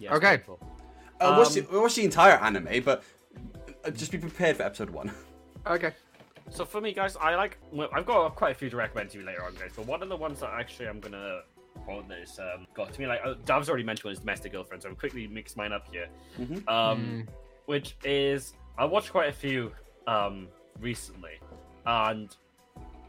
yeah 0.00 0.14
Okay. 0.14 0.36
painful. 0.38 0.58
Uh, 1.20 1.36
watch, 1.38 1.56
Um, 1.56 1.66
the, 1.70 1.80
watch 1.80 1.94
the 1.94 2.04
entire 2.04 2.34
anime, 2.34 2.82
but 2.84 3.04
uh, 3.84 3.90
just 3.90 4.10
be 4.10 4.18
prepared 4.18 4.56
for 4.56 4.64
episode 4.64 4.90
one. 4.90 5.12
Okay. 5.68 5.90
So 6.50 6.64
for 6.64 6.80
me, 6.80 6.92
guys, 6.92 7.16
I 7.16 7.34
like. 7.34 7.58
Well, 7.72 7.88
I've 7.92 8.06
got 8.06 8.36
quite 8.36 8.52
a 8.52 8.54
few 8.54 8.70
to 8.70 8.76
recommend 8.76 9.10
to 9.10 9.18
you 9.18 9.24
later 9.24 9.42
on, 9.44 9.52
guys. 9.56 9.72
But 9.74 9.84
one 9.86 10.00
of 10.00 10.08
the 10.08 10.14
ones 10.16 10.38
that 10.38 10.50
actually 10.50 10.86
I'm 10.86 11.00
gonna 11.00 11.40
on 11.88 12.08
this 12.08 12.38
um, 12.38 12.66
got 12.74 12.92
to 12.92 13.00
me 13.00 13.06
like 13.06 13.20
uh, 13.24 13.34
Dav's 13.44 13.68
already 13.68 13.84
mentioned 13.84 14.10
his 14.10 14.18
domestic 14.20 14.52
girlfriend, 14.52 14.82
so 14.82 14.88
I'll 14.88 14.94
quickly 14.94 15.26
mix 15.26 15.56
mine 15.56 15.72
up 15.72 15.86
here. 15.92 16.08
Mhm. 16.38 16.68
Um, 16.68 17.26
which 17.66 17.96
is 18.04 18.54
I 18.78 18.84
watched 18.84 19.10
quite 19.10 19.28
a 19.28 19.32
few 19.32 19.72
um 20.06 20.48
recently, 20.80 21.38
and 21.86 22.34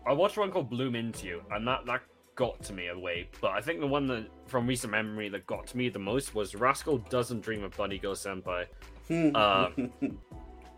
I 0.06 0.14
watched 0.14 0.38
one 0.38 0.52
called 0.52 0.70
Bloom 0.70 0.96
Into 0.96 1.28
You, 1.28 1.42
and 1.52 1.68
that 1.68 1.86
that 1.86 2.02
got 2.36 2.62
to 2.64 2.74
me 2.74 2.88
a 2.88 2.98
way. 2.98 3.28
But 3.42 3.52
I 3.52 3.62
think 3.62 3.80
the 3.80 3.88
one 3.88 4.08
that 4.08 4.28
from 4.46 4.68
recent 4.68 4.92
memory 4.92 5.28
that 5.30 5.46
got 5.48 5.68
to 5.68 5.78
me 5.78 5.90
the 5.90 6.00
most 6.00 6.36
was 6.36 6.56
Rascal 6.56 7.00
Doesn't 7.10 7.42
Dream 7.42 7.64
of 7.64 7.76
Bunny 7.76 7.98
Girl 7.98 8.14
Senpai. 8.16 8.66
Um, 9.10 9.92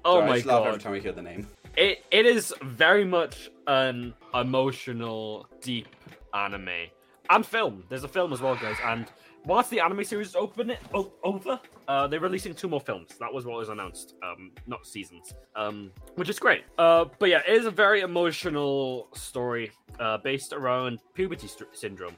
oh 0.06 0.20
Sorry, 0.20 0.24
I 0.24 0.28
my 0.28 0.39
god! 0.41 0.45
laugh 0.45 0.68
every 0.68 0.80
time 0.80 0.93
I 0.93 1.00
hear 1.00 1.12
the 1.12 1.22
name. 1.22 1.47
It 1.78 2.04
it 2.12 2.26
is 2.26 2.54
very 2.64 3.06
much 3.06 3.50
an 3.68 4.14
emotional, 4.34 5.47
deep 5.62 5.88
anime 6.34 6.88
and 7.30 7.45
film. 7.45 7.84
There's 7.89 8.03
a 8.03 8.07
film 8.07 8.34
as 8.34 8.41
well, 8.41 8.55
guys. 8.55 8.77
And 8.84 9.05
whilst 9.45 9.69
the 9.69 9.80
anime 9.80 10.03
series 10.03 10.30
is 10.30 10.36
open 10.36 10.73
o- 10.93 11.13
over, 11.23 11.59
uh, 11.88 12.07
they're 12.07 12.19
releasing 12.19 12.53
two 12.53 12.67
more 12.67 12.82
films. 12.82 13.11
That 13.19 13.34
was 13.34 13.45
what 13.45 13.57
was 13.57 13.69
announced, 13.69 14.15
um, 14.23 14.51
not 14.67 14.86
seasons, 14.86 15.34
um, 15.55 15.91
which 16.15 16.30
is 16.30 16.39
great. 16.39 16.63
Uh, 16.77 17.05
but 17.19 17.30
yeah, 17.30 17.41
it 17.47 17.53
is 17.53 17.65
a 17.65 17.71
very 17.71 18.01
emotional 18.01 19.07
story 19.13 19.71
uh, 19.99 20.17
based 20.17 20.53
around 20.53 20.99
puberty 21.13 21.47
st- 21.47 21.75
syndrome. 21.75 22.15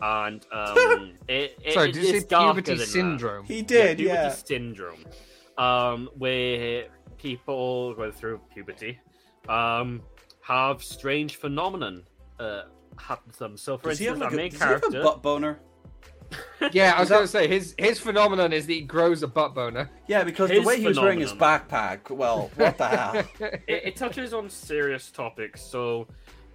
And 0.00 0.46
um, 0.52 1.12
it, 1.28 1.58
it, 1.64 1.74
Sorry, 1.74 1.90
it 1.90 1.92
did 1.92 2.04
you 2.04 2.20
say 2.20 2.26
puberty 2.26 2.70
than 2.72 2.78
that. 2.78 2.86
syndrome? 2.86 3.44
He 3.44 3.62
did, 3.62 3.98
yeah. 3.98 4.06
puberty 4.06 4.08
yeah. 4.08 4.28
syndrome, 4.30 5.04
um, 5.58 6.08
where 6.16 6.86
people 7.18 7.94
go 7.94 8.10
through 8.10 8.40
puberty, 8.52 8.98
um, 9.48 10.02
have 10.40 10.82
strange 10.82 11.36
phenomenon 11.36 12.04
uh, 12.38 12.62
happen 13.00 13.32
to 13.32 13.38
them. 13.38 13.56
So, 13.56 13.78
for 13.78 13.90
Does 13.90 13.98
he 13.98 14.06
have, 14.06 14.16
instance, 14.20 14.32
like 14.32 14.32
our 14.32 14.34
a, 14.34 14.36
main 14.36 14.50
does 14.50 14.60
he 14.60 14.66
have 14.66 14.94
a 14.94 15.02
butt 15.02 15.22
boner? 15.22 15.58
Yeah, 16.72 16.92
I 16.94 17.00
was 17.00 17.08
that- 17.08 17.14
gonna 17.14 17.26
say 17.26 17.48
his 17.48 17.74
his 17.78 17.98
phenomenon 17.98 18.52
is 18.52 18.66
that 18.66 18.72
he 18.74 18.82
grows 18.82 19.22
a 19.22 19.26
butt 19.28 19.54
boner. 19.54 19.90
Yeah, 20.08 20.24
because 20.24 20.50
His 20.50 20.60
the 20.60 20.66
way 20.66 20.78
he 20.78 20.86
was 20.86 21.00
wearing 21.00 21.20
his 21.20 21.32
backpack, 21.32 22.10
well, 22.10 22.50
what 22.56 22.76
the 22.76 22.86
hell? 22.86 23.14
it, 23.40 23.62
it 23.66 23.96
touches 23.96 24.34
on 24.34 24.50
serious 24.50 25.10
topics. 25.10 25.62
So, 25.62 26.06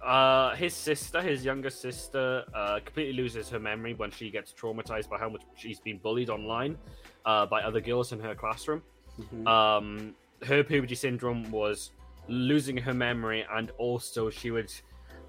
uh, 0.04 0.54
his 0.54 0.74
sister, 0.74 1.20
his 1.20 1.44
younger 1.44 1.70
sister, 1.70 2.44
uh, 2.54 2.78
completely 2.84 3.14
loses 3.14 3.48
her 3.48 3.58
memory 3.58 3.94
when 3.94 4.12
she 4.12 4.30
gets 4.30 4.52
traumatized 4.52 5.08
by 5.08 5.18
how 5.18 5.28
much 5.28 5.42
she's 5.56 5.80
been 5.80 5.98
bullied 5.98 6.30
online 6.30 6.78
uh, 7.26 7.46
by 7.46 7.60
other 7.62 7.80
girls 7.80 8.12
in 8.12 8.20
her 8.20 8.34
classroom. 8.36 8.80
Mhm. 9.20 9.46
um, 9.48 10.14
her 10.44 10.62
puberty 10.62 10.94
syndrome 10.94 11.50
was 11.50 11.90
losing 12.28 12.76
her 12.76 12.92
memory, 12.94 13.44
and 13.52 13.70
also 13.78 14.28
she 14.30 14.50
would, 14.52 14.70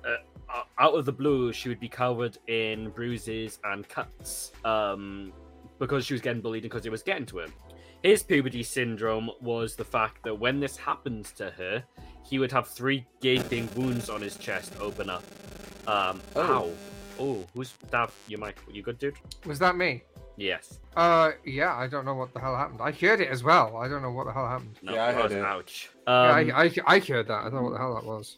uh, 0.06 0.62
out 0.80 0.94
of 0.94 1.06
the 1.06 1.12
blue, 1.12 1.52
she 1.54 1.70
would 1.70 1.80
be 1.80 1.90
covered 1.90 2.38
in 2.48 2.90
bruises 2.90 3.60
and 3.64 3.88
cuts 3.90 4.52
um, 4.64 5.34
because 5.80 6.06
she 6.06 6.14
was 6.14 6.22
getting 6.22 6.42
bullied 6.42 6.64
and 6.64 6.72
because 6.72 6.86
it 6.86 6.92
was 6.92 7.02
getting 7.04 7.26
to 7.28 7.38
her. 7.40 7.48
His 8.04 8.22
puberty 8.22 8.62
syndrome 8.62 9.32
was 9.42 9.76
the 9.76 9.84
fact 9.84 10.24
that 10.24 10.36
when 10.36 10.60
this 10.60 10.78
happened 10.78 11.26
to 11.38 11.50
her, 11.52 11.84
he 12.24 12.38
would 12.40 12.52
have 12.52 12.68
three 12.68 13.06
gaping 13.20 13.68
wounds 13.76 14.10
on 14.10 14.22
his 14.22 14.38
chest 14.38 14.74
open 14.80 15.10
up. 15.10 15.24
Um, 15.88 16.22
Oh. 16.36 16.42
Ow. 16.42 16.72
Oh, 17.18 17.46
who's 17.56 17.74
that? 17.92 18.12
You 18.28 18.38
mic? 18.38 18.58
You 18.70 18.82
good, 18.84 19.00
dude? 19.00 19.16
Was 19.46 19.58
that 19.60 19.76
me? 19.78 20.04
Yes. 20.38 20.80
Uh, 20.98 21.32
yeah, 21.46 21.74
I 21.74 21.88
don't 21.88 22.04
know 22.04 22.14
what 22.14 22.34
the 22.34 22.42
hell 22.42 22.56
happened. 22.58 22.82
I 22.82 22.92
heard 22.92 23.22
it 23.22 23.30
as 23.30 23.42
well. 23.42 23.78
I 23.78 23.88
don't 23.88 24.02
know 24.02 24.12
what 24.12 24.26
the 24.26 24.34
hell 24.34 24.48
happened. 24.48 24.76
No, 24.82 24.94
Yeah, 24.94 25.06
I 25.06 25.14
heard 25.14 25.32
it. 25.32 25.42
Ouch. 25.44 25.90
Yeah, 26.06 26.14
Um, 26.14 26.52
I, 26.54 26.64
I, 26.66 26.72
I 26.86 27.00
heard 27.00 27.28
that. 27.30 27.40
I 27.40 27.44
don't 27.44 27.54
know 27.56 27.62
what 27.62 27.72
the 27.72 27.78
hell 27.80 27.96
that 27.96 28.04
was. 28.06 28.38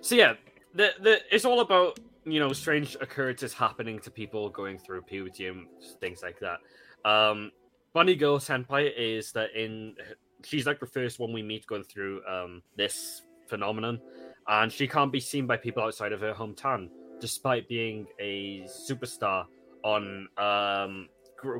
So 0.00 0.16
yeah, 0.16 0.34
the 0.74 0.90
the 1.00 1.20
it's 1.30 1.44
all 1.44 1.60
about 1.60 1.98
you 2.24 2.38
know 2.38 2.52
strange 2.52 2.96
occurrences 3.00 3.52
happening 3.54 3.98
to 4.00 4.10
people 4.10 4.48
going 4.50 4.78
through 4.78 5.02
puberty 5.02 5.46
and 5.46 5.66
things 6.00 6.22
like 6.22 6.38
that. 6.40 6.58
Um, 7.10 7.50
Bunny 7.92 8.14
Girl 8.14 8.38
Senpai 8.38 8.92
is 8.96 9.32
that 9.32 9.50
in 9.54 9.94
she's 10.44 10.66
like 10.66 10.80
the 10.80 10.86
first 10.86 11.18
one 11.18 11.32
we 11.32 11.42
meet 11.42 11.66
going 11.66 11.82
through 11.84 12.22
um 12.26 12.62
this 12.76 13.22
phenomenon, 13.48 14.00
and 14.48 14.70
she 14.72 14.86
can't 14.86 15.10
be 15.12 15.20
seen 15.20 15.46
by 15.46 15.56
people 15.56 15.82
outside 15.82 16.12
of 16.12 16.20
her 16.20 16.32
hometown, 16.34 16.88
despite 17.20 17.68
being 17.68 18.06
a 18.20 18.64
superstar 18.66 19.46
on 19.82 20.28
um 20.36 21.08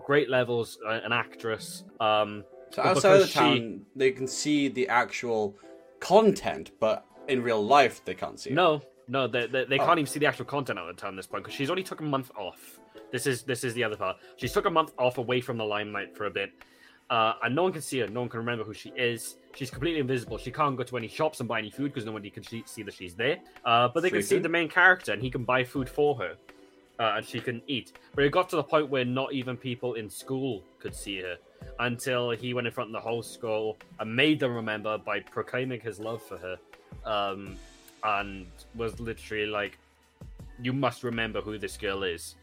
great 0.07 0.29
levels, 0.29 0.79
uh, 0.87 1.01
an 1.05 1.13
actress. 1.13 1.85
Um, 2.01 2.45
So 2.71 2.83
outside 2.83 3.15
of 3.15 3.21
the 3.23 3.27
she- 3.27 3.33
town, 3.39 3.81
they 3.97 4.11
can 4.13 4.27
see 4.27 4.69
the 4.69 4.87
actual 4.89 5.57
content, 6.01 6.71
but 6.79 7.05
in 7.29 7.43
real 7.43 7.65
life, 7.65 8.05
they 8.05 8.15
can't 8.15 8.39
see 8.39 8.51
it. 8.51 8.55
No, 8.55 8.83
no, 9.11 9.27
they, 9.27 9.47
they, 9.47 9.65
they 9.65 9.79
Oh. 9.79 9.85
can't 9.87 9.99
even 9.99 10.07
see 10.11 10.19
the 10.21 10.27
actual 10.27 10.45
content 10.47 10.79
out 10.79 10.89
of 10.89 10.95
the 10.97 11.01
time 11.01 11.15
at 11.15 11.17
this 11.17 11.27
point 11.27 11.43
because 11.45 11.55
she's 11.57 11.69
only 11.71 11.83
took 11.83 12.01
a 12.01 12.05
month 12.05 12.31
off. 12.37 12.79
This 13.11 13.27
is 13.27 13.43
this 13.43 13.65
is 13.65 13.75
the 13.75 13.83
other 13.85 13.97
part. 13.97 14.17
She's 14.37 14.53
took 14.53 14.67
a 14.67 14.71
month 14.71 14.93
off 14.99 15.19
away 15.19 15.41
from 15.41 15.57
the 15.59 15.65
limelight 15.65 16.17
for 16.17 16.27
a 16.27 16.31
bit, 16.31 16.53
uh, 17.11 17.33
and 17.43 17.55
no 17.57 17.65
one 17.65 17.73
can 17.73 17.83
see 17.83 17.99
her. 17.99 18.07
No 18.07 18.21
one 18.21 18.29
can 18.29 18.39
remember 18.39 18.63
who 18.63 18.73
she 18.73 18.91
is. 18.91 19.37
She's 19.57 19.69
completely 19.71 20.01
invisible. 20.01 20.39
She 20.39 20.53
can't 20.53 20.77
go 20.77 20.85
to 20.85 20.97
any 20.97 21.09
shops 21.09 21.41
and 21.41 21.49
buy 21.49 21.59
any 21.59 21.71
food 21.71 21.93
because 21.93 22.07
nobody 22.07 22.31
can 22.31 22.45
see 22.45 22.63
see 22.67 22.83
that 22.85 22.95
she's 22.95 23.15
there. 23.17 23.39
Uh, 23.65 23.89
but 23.89 24.03
they 24.05 24.11
can 24.11 24.23
see 24.23 24.39
the 24.39 24.49
main 24.49 24.69
character, 24.69 25.13
and 25.13 25.21
he 25.21 25.29
can 25.29 25.43
buy 25.43 25.65
food 25.65 25.89
for 25.89 26.15
her, 26.17 26.37
uh, 27.01 27.15
and 27.17 27.27
she 27.27 27.41
can 27.41 27.61
eat. 27.67 27.95
But 28.15 28.23
it 28.25 28.31
got 28.31 28.49
to 28.51 28.57
the 28.57 28.63
point 28.63 28.89
where 28.91 29.05
not 29.05 29.33
even 29.33 29.57
people 29.57 29.95
in 29.95 30.09
school 30.09 30.63
could 30.79 30.95
see 30.95 31.21
her 31.21 31.37
until 31.81 32.31
he 32.31 32.55
went 32.55 32.69
in 32.69 32.73
front 32.73 32.91
of 32.91 32.93
the 32.93 33.01
whole 33.01 33.23
school 33.25 33.77
and 33.99 34.15
made 34.15 34.39
them 34.39 34.55
remember 34.55 34.97
by 34.99 35.19
proclaiming 35.19 35.81
his 35.81 35.99
love 35.99 36.23
for 36.23 36.39
her. 36.39 36.57
Um, 37.05 37.57
and 38.05 38.47
was 38.75 38.99
literally 39.01 39.47
like, 39.47 39.79
"You 40.61 40.73
must 40.73 41.03
remember 41.03 41.41
who 41.41 41.59
this 41.59 41.77
girl 41.77 42.03
is." 42.03 42.37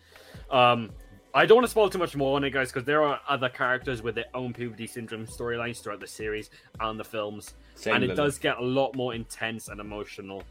Um, 0.50 0.92
I 1.34 1.46
don't 1.46 1.58
want 1.58 1.66
to 1.66 1.72
spoil 1.72 1.90
too 1.90 2.00
much 2.00 2.16
more 2.16 2.36
on 2.36 2.44
it, 2.44 2.52
guys, 2.52 2.72
because 2.72 2.86
there 2.86 3.04
are 3.04 3.20
other 3.28 3.50
characters 3.50 4.02
with 4.02 4.16
their 4.16 4.26
own 4.34 4.54
puberty 4.54 4.88
syndrome 4.88 5.28
storylines 5.28 5.84
throughout 5.84 6.00
the 6.00 6.08
series 6.08 6.50
and 6.80 7.00
the 7.00 7.04
films, 7.04 7.54
Same 7.76 7.96
and 7.96 8.04
it 8.04 8.16
does 8.16 8.40
get 8.40 8.58
a 8.58 8.64
lot 8.64 8.96
more 8.96 9.14
intense 9.14 9.68
and 9.68 9.80
emotional. 9.80 10.44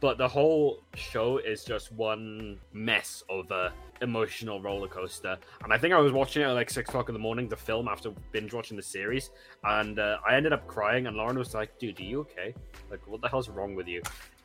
But 0.00 0.18
the 0.18 0.28
whole 0.28 0.80
show 0.96 1.38
is 1.38 1.64
just 1.64 1.92
one 1.92 2.60
mess 2.74 3.22
of 3.30 3.50
a 3.52 3.72
emotional 4.02 4.60
roller 4.60 4.88
coaster. 4.88 5.38
And 5.62 5.72
I 5.72 5.78
think 5.78 5.94
I 5.94 5.98
was 5.98 6.12
watching 6.12 6.42
it 6.42 6.44
at 6.44 6.52
like 6.52 6.68
six 6.68 6.90
o'clock 6.90 7.08
in 7.08 7.14
the 7.14 7.18
morning, 7.18 7.48
the 7.48 7.56
film 7.56 7.88
after 7.88 8.10
binge 8.30 8.52
watching 8.52 8.76
the 8.76 8.82
series, 8.82 9.30
and 9.62 9.98
uh, 9.98 10.18
I 10.28 10.36
ended 10.36 10.52
up 10.52 10.66
crying. 10.66 11.06
And 11.06 11.16
Lauren 11.16 11.38
was 11.38 11.54
like, 11.54 11.78
"Dude, 11.78 11.98
are 12.00 12.02
you 12.02 12.20
okay? 12.20 12.54
Like, 12.90 13.00
what 13.06 13.22
the 13.22 13.28
hell's 13.28 13.48
wrong 13.48 13.74
with 13.74 13.88
you? 13.88 14.02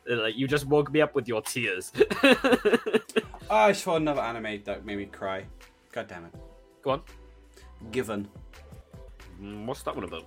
Uh, 0.10 0.16
Like, 0.18 0.36
you 0.38 0.48
just 0.48 0.66
woke 0.68 0.92
me 0.92 1.02
up 1.02 1.16
with 1.16 1.28
your 1.28 1.42
tears." 1.42 1.92
Oh, 2.24 2.36
I 3.50 3.72
saw 3.72 3.96
another 3.96 4.22
anime 4.22 4.62
that 4.66 4.86
made 4.86 4.98
me 4.98 5.06
cry. 5.06 5.46
God 5.92 6.08
damn 6.08 6.26
it. 6.26 6.34
Go 6.84 6.92
on. 6.92 7.02
Given. 7.92 8.28
Mm, 9.42 9.66
What's 9.66 9.82
that 9.84 9.96
one 9.96 10.04
about? 10.04 10.26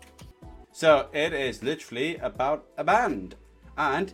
So 0.73 1.09
it 1.13 1.33
is 1.33 1.63
literally 1.63 2.17
about 2.17 2.65
a 2.79 2.85
band, 2.85 3.37
and 3.77 4.13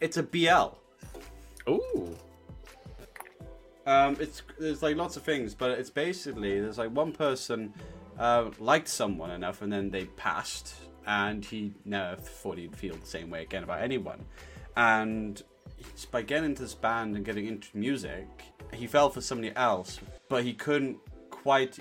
it's 0.00 0.16
a 0.16 0.22
BL. 0.22 0.76
Ooh. 1.68 2.16
Um, 3.86 4.16
it's 4.20 4.42
there's 4.58 4.82
like 4.82 4.96
lots 4.96 5.16
of 5.16 5.22
things, 5.22 5.54
but 5.54 5.72
it's 5.72 5.90
basically 5.90 6.60
there's 6.60 6.78
like 6.78 6.90
one 6.90 7.12
person 7.12 7.74
uh, 8.18 8.50
liked 8.58 8.88
someone 8.88 9.30
enough, 9.30 9.60
and 9.62 9.72
then 9.72 9.90
they 9.90 10.04
passed, 10.04 10.74
and 11.06 11.44
he 11.44 11.74
never 11.84 12.16
thought 12.16 12.58
he'd 12.58 12.76
feel 12.76 12.94
the 12.94 13.06
same 13.06 13.28
way 13.28 13.42
again 13.42 13.64
about 13.64 13.82
anyone. 13.82 14.24
And 14.76 15.42
by 16.10 16.22
getting 16.22 16.46
into 16.46 16.62
this 16.62 16.74
band 16.74 17.16
and 17.16 17.24
getting 17.24 17.46
into 17.46 17.68
music, 17.76 18.26
he 18.72 18.86
fell 18.86 19.10
for 19.10 19.20
somebody 19.20 19.54
else, 19.56 20.00
but 20.28 20.44
he 20.44 20.54
couldn't 20.54 20.98
quite 21.30 21.78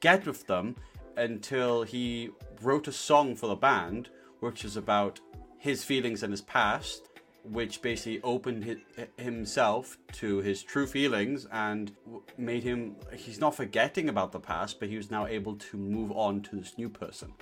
get 0.00 0.26
with 0.26 0.46
them 0.46 0.76
until 1.16 1.82
he 1.82 2.30
wrote 2.62 2.88
a 2.88 2.92
song 2.92 3.36
for 3.36 3.46
the 3.46 3.54
band, 3.54 4.08
which 4.40 4.64
is 4.64 4.76
about 4.76 5.20
his 5.58 5.84
feelings 5.84 6.22
and 6.22 6.32
his 6.32 6.42
past, 6.42 7.08
which 7.44 7.82
basically 7.82 8.20
opened 8.22 8.64
hi 8.64 9.06
himself 9.18 9.98
to 10.12 10.38
his 10.38 10.62
true 10.62 10.86
feelings 10.86 11.46
and 11.52 11.92
made 12.38 12.62
him. 12.62 12.96
He's 13.14 13.38
not 13.38 13.54
forgetting 13.54 14.08
about 14.08 14.32
the 14.32 14.40
past, 14.40 14.80
but 14.80 14.88
he 14.88 14.96
was 14.96 15.10
now 15.10 15.26
able 15.26 15.56
to 15.56 15.76
move 15.76 16.10
on 16.12 16.40
to 16.42 16.56
this 16.56 16.78
new 16.78 16.88
person. 16.88 17.32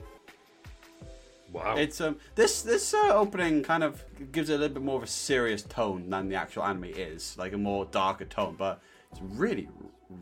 Wow. 1.52 1.76
It's 1.76 2.00
um 2.00 2.16
this 2.34 2.62
this 2.62 2.94
uh, 2.94 3.10
opening 3.12 3.62
kind 3.62 3.84
of 3.84 4.02
gives 4.32 4.48
it 4.48 4.54
a 4.54 4.58
little 4.58 4.74
bit 4.74 4.82
more 4.82 4.96
of 4.96 5.02
a 5.02 5.06
serious 5.06 5.62
tone 5.62 6.08
than 6.08 6.28
the 6.28 6.36
actual 6.36 6.64
anime 6.64 6.84
is, 6.84 7.36
like 7.38 7.52
a 7.52 7.58
more 7.58 7.84
darker 7.86 8.24
tone, 8.24 8.54
but 8.58 8.80
it's 9.10 9.20
really 9.22 9.68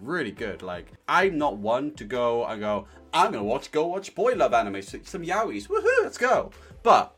really 0.02 0.32
good. 0.32 0.62
Like 0.62 0.92
I'm 1.08 1.38
not 1.38 1.56
one 1.56 1.92
to 1.94 2.04
go 2.04 2.44
and 2.46 2.60
go, 2.60 2.86
I'm 3.14 3.32
gonna 3.32 3.44
watch 3.44 3.70
go 3.70 3.86
watch 3.86 4.14
boy 4.14 4.34
love 4.34 4.54
anime, 4.54 4.82
some 4.82 5.22
yaois, 5.22 5.68
woohoo, 5.68 6.02
let's 6.02 6.18
go. 6.18 6.50
But 6.82 7.14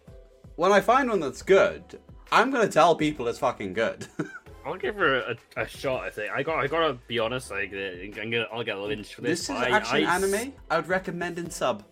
when 0.56 0.72
I 0.72 0.80
find 0.80 1.08
one 1.08 1.20
that's 1.20 1.42
good, 1.42 1.98
I'm 2.30 2.50
gonna 2.50 2.68
tell 2.68 2.94
people 2.94 3.28
it's 3.28 3.38
fucking 3.38 3.72
good. 3.72 4.06
I'll 4.64 4.76
give 4.76 4.94
her 4.94 5.16
a, 5.16 5.36
a 5.56 5.66
shot. 5.66 6.04
I 6.04 6.10
think 6.10 6.32
I 6.32 6.42
got. 6.42 6.58
I 6.58 6.66
gotta 6.68 6.94
be 7.08 7.18
honest. 7.18 7.50
Like, 7.50 7.72
uh, 7.72 8.20
I'm 8.20 8.30
gonna. 8.30 8.46
I'll 8.52 8.62
get 8.62 8.78
lynched 8.78 9.14
for 9.14 9.22
this. 9.22 9.46
this 9.46 9.50
is 9.50 9.56
I- 9.56 9.70
actually 9.70 10.04
I- 10.04 10.14
anime 10.14 10.52
I 10.70 10.76
would 10.76 10.88
recommend 10.88 11.38
in 11.38 11.50
sub. 11.50 11.84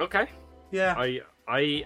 Okay. 0.00 0.26
Yeah. 0.70 0.94
I 0.96 1.20
I 1.48 1.84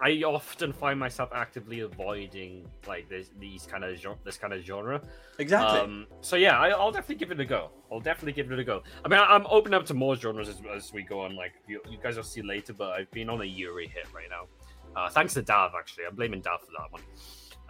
I 0.00 0.22
often 0.24 0.72
find 0.72 0.98
myself 0.98 1.30
actively 1.34 1.80
avoiding 1.80 2.68
like 2.86 3.08
this 3.08 3.30
these 3.38 3.66
kind 3.66 3.84
of 3.84 3.96
genre, 3.96 4.18
this 4.24 4.36
kind 4.36 4.52
of 4.52 4.62
genre. 4.62 5.00
exactly. 5.38 5.80
Um, 5.80 6.06
so 6.20 6.36
yeah, 6.36 6.58
I, 6.58 6.70
I'll 6.70 6.92
definitely 6.92 7.16
give 7.16 7.30
it 7.30 7.40
a 7.40 7.44
go. 7.44 7.70
I'll 7.90 8.00
definitely 8.00 8.32
give 8.32 8.50
it 8.52 8.58
a 8.58 8.64
go. 8.64 8.82
I 9.04 9.08
mean, 9.08 9.18
I, 9.18 9.24
I'm 9.24 9.46
open 9.46 9.74
up 9.74 9.86
to 9.86 9.94
more 9.94 10.16
genres 10.16 10.48
as, 10.48 10.60
as 10.74 10.92
we 10.92 11.02
go 11.02 11.20
on. 11.20 11.34
Like 11.34 11.52
you, 11.66 11.80
you 11.90 11.98
guys 12.02 12.16
will 12.16 12.22
see 12.22 12.42
later, 12.42 12.72
but 12.72 12.90
I've 12.90 13.10
been 13.10 13.28
on 13.28 13.40
a 13.40 13.44
Yuri 13.44 13.88
hit 13.88 14.06
right 14.14 14.28
now. 14.30 14.46
Uh, 14.94 15.08
thanks 15.08 15.34
to 15.34 15.42
Dav, 15.42 15.72
actually. 15.76 16.04
I'm 16.04 16.14
blaming 16.14 16.42
Dav 16.42 16.60
for 16.60 16.72
that 16.78 16.92
one. 16.92 17.02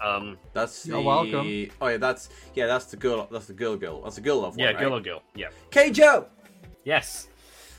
Um, 0.02 0.38
that's 0.52 0.84
You're 0.86 1.00
welcome. 1.00 1.70
Oh 1.80 1.86
yeah, 1.86 1.96
that's 1.96 2.28
yeah, 2.54 2.66
that's 2.66 2.86
the 2.86 2.96
girl. 2.96 3.28
That's 3.30 3.46
the 3.46 3.52
girl 3.52 3.76
girl. 3.76 4.02
That's 4.02 4.16
the 4.16 4.22
girl 4.22 4.40
love 4.40 4.56
one. 4.56 4.58
yeah, 4.58 4.72
right? 4.72 4.78
girl 4.78 4.96
or 4.96 5.00
girl. 5.00 5.22
Yeah. 5.34 5.48
Keijo. 5.70 6.26
Yes. 6.84 7.28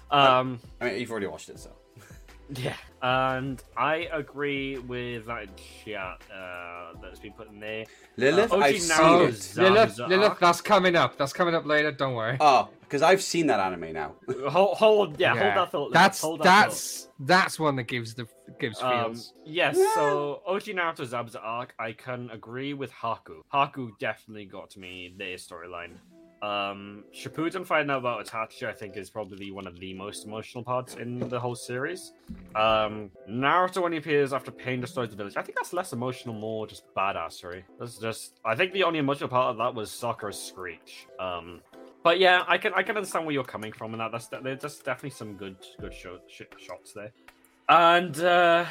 Um, 0.10 0.60
I 0.80 0.86
mean, 0.86 1.00
you've 1.00 1.12
already 1.12 1.28
watched 1.28 1.50
it, 1.50 1.60
so. 1.60 1.72
Yeah, 2.50 2.76
and 3.02 3.62
I 3.78 4.08
agree 4.12 4.78
with 4.78 5.26
that 5.28 5.48
chat 5.86 6.22
uh, 6.34 6.94
that's 7.02 7.20
been 7.20 7.34
put 7.34 7.50
in 7.50 7.60
there. 7.60 7.86
Lilith, 8.18 8.52
Uh, 8.52 8.58
I've 8.58 8.76
Naruto 8.76 8.80
seen 8.82 9.22
it. 9.22 9.30
is- 9.30 9.58
Lilith, 9.58 9.98
Lilith, 10.00 10.38
that's 10.40 10.62
coming 10.62 10.96
up. 10.96 11.18
That's 11.18 11.34
coming 11.34 11.56
up 11.56 11.66
later. 11.66 11.92
Don't 11.92 12.14
worry. 12.16 12.38
Oh, 12.40 12.70
because 12.82 13.02
I've 13.02 13.24
seen 13.24 13.48
that 13.48 13.60
anime 13.60 13.94
now. 13.94 14.14
Hold, 14.50 14.78
hold 14.78 15.20
yeah, 15.20 15.34
Yeah. 15.34 15.42
hold 15.42 15.54
that 15.56 15.72
thought. 15.72 15.90
Liz, 15.90 15.94
That's 15.94 16.22
hold 16.22 16.40
that 16.42 16.68
that's 16.68 17.08
that's 17.20 17.60
one 17.60 17.76
that 17.78 17.84
gives 17.84 18.14
the 18.14 18.28
gives 18.60 18.80
thought. 18.80 19.06
Um, 19.06 19.22
yes, 19.46 19.76
Yeah. 19.80 19.94
so 19.96 20.42
OG 20.46 20.64
Naruto 20.74 21.06
Zabuza 21.08 21.40
arc, 21.42 21.74
I 21.80 21.94
can 21.94 22.30
agree 22.30 22.74
with 22.74 22.92
Haku. 22.92 23.42
Haku 23.54 23.98
definitely 24.00 24.46
got 24.46 24.70
to 24.72 24.80
me 24.80 25.14
their 25.18 25.38
storyline. 25.38 25.96
Um, 26.44 27.06
Shippuden 27.14 27.66
finding 27.66 27.90
out 27.90 28.00
about 28.00 28.26
Itachi, 28.26 28.68
I 28.68 28.74
think, 28.74 28.98
is 28.98 29.10
probably 29.10 29.50
one 29.52 29.66
of 29.66 29.80
the 29.80 29.94
most 29.94 30.26
emotional 30.26 30.62
parts 30.62 30.96
in 30.96 31.20
the 31.30 31.40
whole 31.40 31.56
series. 31.56 32.12
Um, 32.54 33.12
Naruto 33.30 33.82
when 33.82 33.94
he 33.94 33.98
appears 33.98 34.34
after 34.34 34.52
Pain 34.52 34.82
destroys 34.82 35.10
the 35.10 35.16
village, 35.16 35.38
I 35.38 35.42
think 35.42 35.56
that's 35.56 35.72
less 35.72 35.94
emotional, 35.94 36.36
more 36.36 36.68
just 36.68 36.84
badassery. 36.94 37.64
That's 37.80 37.98
just, 37.98 38.42
I 38.44 38.56
think 38.56 38.74
the 38.74 38.84
only 38.84 39.00
emotional 39.00 39.30
part 39.30 39.52
of 39.52 39.58
that 39.60 39.74
was 39.74 39.90
Sakura's 39.90 40.38
screech. 40.38 41.08
Um, 41.18 41.62
but 42.04 42.20
yeah, 42.20 42.44
I 42.46 42.58
can 42.58 42.74
I 42.74 42.84
can 42.84 42.98
understand 42.98 43.26
where 43.26 43.34
you're 43.34 43.46
coming 43.46 43.72
from, 43.72 43.94
and 43.94 44.02
that 44.02 44.12
that's 44.12 44.28
there's 44.28 44.80
definitely 44.80 45.12
some 45.12 45.36
good 45.36 45.56
good 45.80 45.94
show, 45.94 46.20
sh- 46.28 46.42
shots 46.58 46.92
there. 46.92 47.14
And 47.70 48.20
uh, 48.20 48.66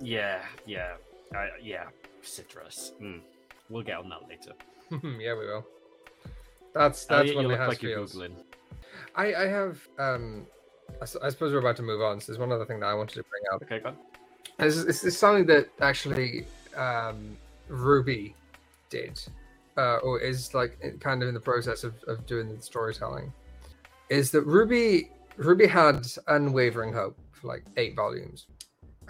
yeah, 0.00 0.40
yeah, 0.64 0.94
uh, 1.36 1.48
yeah, 1.62 1.84
citrus. 2.22 2.94
Mm. 3.02 3.20
We'll 3.68 3.82
get 3.82 3.98
on 3.98 4.08
that 4.08 4.22
later. 4.26 4.54
yeah, 5.20 5.34
we 5.34 5.46
will. 5.46 5.66
That's 6.74 7.04
that's 7.04 7.28
you, 7.28 7.34
one 7.36 7.44
you 7.44 7.50
that 7.50 7.60
look 7.60 7.68
like 7.68 7.82
you're 7.82 7.96
feels. 7.96 8.14
googling. 8.14 8.32
I 9.14 9.34
I 9.34 9.46
have 9.46 9.86
um. 9.98 10.46
I, 11.00 11.02
s- 11.04 11.16
I 11.22 11.28
suppose 11.30 11.52
we're 11.52 11.60
about 11.60 11.76
to 11.76 11.82
move 11.82 12.02
on. 12.02 12.20
So 12.20 12.32
there's 12.32 12.38
one 12.40 12.50
other 12.52 12.64
thing 12.64 12.80
that 12.80 12.86
I 12.86 12.94
wanted 12.94 13.14
to 13.14 13.22
bring 13.22 13.42
up. 13.54 13.62
Okay, 13.62 13.78
go. 13.78 13.90
on. 13.90 13.96
This 14.58 14.76
is, 14.76 14.84
this 14.86 15.04
is 15.04 15.16
something 15.16 15.46
that 15.46 15.68
actually 15.80 16.46
um, 16.76 17.36
Ruby 17.68 18.34
did, 18.90 19.22
uh, 19.78 19.98
or 19.98 20.20
is 20.20 20.52
like 20.52 20.78
kind 21.00 21.22
of 21.22 21.28
in 21.28 21.34
the 21.34 21.40
process 21.40 21.84
of, 21.84 21.94
of 22.08 22.26
doing 22.26 22.54
the 22.54 22.60
storytelling. 22.60 23.32
Is 24.08 24.30
that 24.32 24.42
Ruby? 24.42 25.10
Ruby 25.36 25.66
had 25.66 26.06
unwavering 26.26 26.92
hope 26.92 27.16
for 27.30 27.46
like 27.46 27.64
eight 27.76 27.94
volumes, 27.96 28.46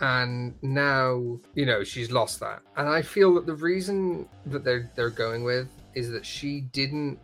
and 0.00 0.54
now 0.62 1.38
you 1.54 1.64
know 1.66 1.82
she's 1.82 2.12
lost 2.12 2.38
that. 2.40 2.60
And 2.76 2.88
I 2.88 3.00
feel 3.02 3.34
that 3.34 3.46
the 3.46 3.54
reason 3.54 4.28
that 4.46 4.64
they're 4.64 4.90
they're 4.94 5.10
going 5.10 5.44
with 5.44 5.68
is 5.94 6.10
that 6.10 6.24
she 6.26 6.60
didn't. 6.60 7.18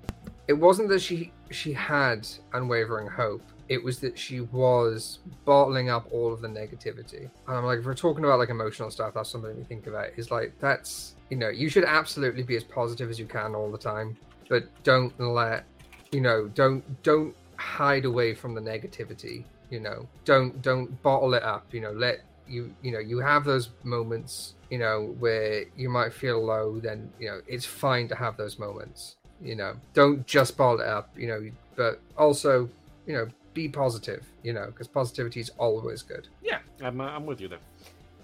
It 0.48 0.54
wasn't 0.54 0.88
that 0.90 1.00
she 1.00 1.32
she 1.50 1.72
had 1.72 2.26
unwavering 2.52 3.08
hope 3.08 3.42
it 3.68 3.82
was 3.82 3.98
that 3.98 4.18
she 4.18 4.40
was 4.40 5.18
bottling 5.44 5.90
up 5.90 6.06
all 6.12 6.32
of 6.32 6.40
the 6.40 6.48
negativity. 6.48 7.28
And 7.48 7.56
I'm 7.56 7.64
like, 7.64 7.80
if 7.80 7.84
we're 7.84 7.94
talking 7.94 8.24
about 8.24 8.38
like 8.38 8.50
emotional 8.50 8.90
stuff, 8.90 9.14
that's 9.14 9.28
something 9.28 9.56
we 9.56 9.64
think 9.64 9.86
about. 9.86 10.10
Is 10.16 10.30
like 10.30 10.52
that's 10.60 11.14
you 11.30 11.36
know, 11.36 11.48
you 11.48 11.68
should 11.68 11.84
absolutely 11.84 12.42
be 12.42 12.56
as 12.56 12.64
positive 12.64 13.10
as 13.10 13.18
you 13.18 13.26
can 13.26 13.54
all 13.54 13.70
the 13.70 13.78
time, 13.78 14.16
but 14.48 14.64
don't 14.84 15.18
let 15.18 15.64
you 16.12 16.20
know, 16.20 16.48
don't 16.48 17.02
don't 17.02 17.34
hide 17.56 18.04
away 18.04 18.34
from 18.34 18.54
the 18.54 18.60
negativity. 18.60 19.44
You 19.70 19.80
know, 19.80 20.08
don't 20.24 20.62
don't 20.62 21.02
bottle 21.02 21.34
it 21.34 21.42
up. 21.42 21.74
You 21.74 21.80
know, 21.80 21.92
let 21.92 22.20
you 22.46 22.72
you 22.82 22.92
know 22.92 23.00
you 23.00 23.18
have 23.18 23.44
those 23.44 23.70
moments. 23.82 24.54
You 24.70 24.78
know 24.78 25.14
where 25.18 25.64
you 25.76 25.88
might 25.88 26.12
feel 26.12 26.44
low. 26.44 26.78
Then 26.78 27.10
you 27.18 27.28
know 27.28 27.40
it's 27.48 27.64
fine 27.64 28.06
to 28.08 28.14
have 28.14 28.36
those 28.36 28.60
moments. 28.60 29.16
You 29.42 29.56
know, 29.56 29.74
don't 29.94 30.26
just 30.26 30.56
bottle 30.56 30.80
it 30.80 30.86
up. 30.86 31.10
You 31.16 31.28
know, 31.28 31.50
but 31.76 32.00
also 32.16 32.68
you 33.06 33.14
know 33.14 33.28
be 33.56 33.68
positive, 33.68 34.24
you 34.42 34.52
know, 34.52 34.66
because 34.66 34.86
positivity 34.86 35.40
is 35.40 35.50
always 35.58 36.02
good. 36.02 36.28
Yeah, 36.42 36.58
I'm, 36.82 37.00
uh, 37.00 37.04
I'm 37.04 37.24
with 37.24 37.40
you 37.40 37.48
there. 37.48 37.58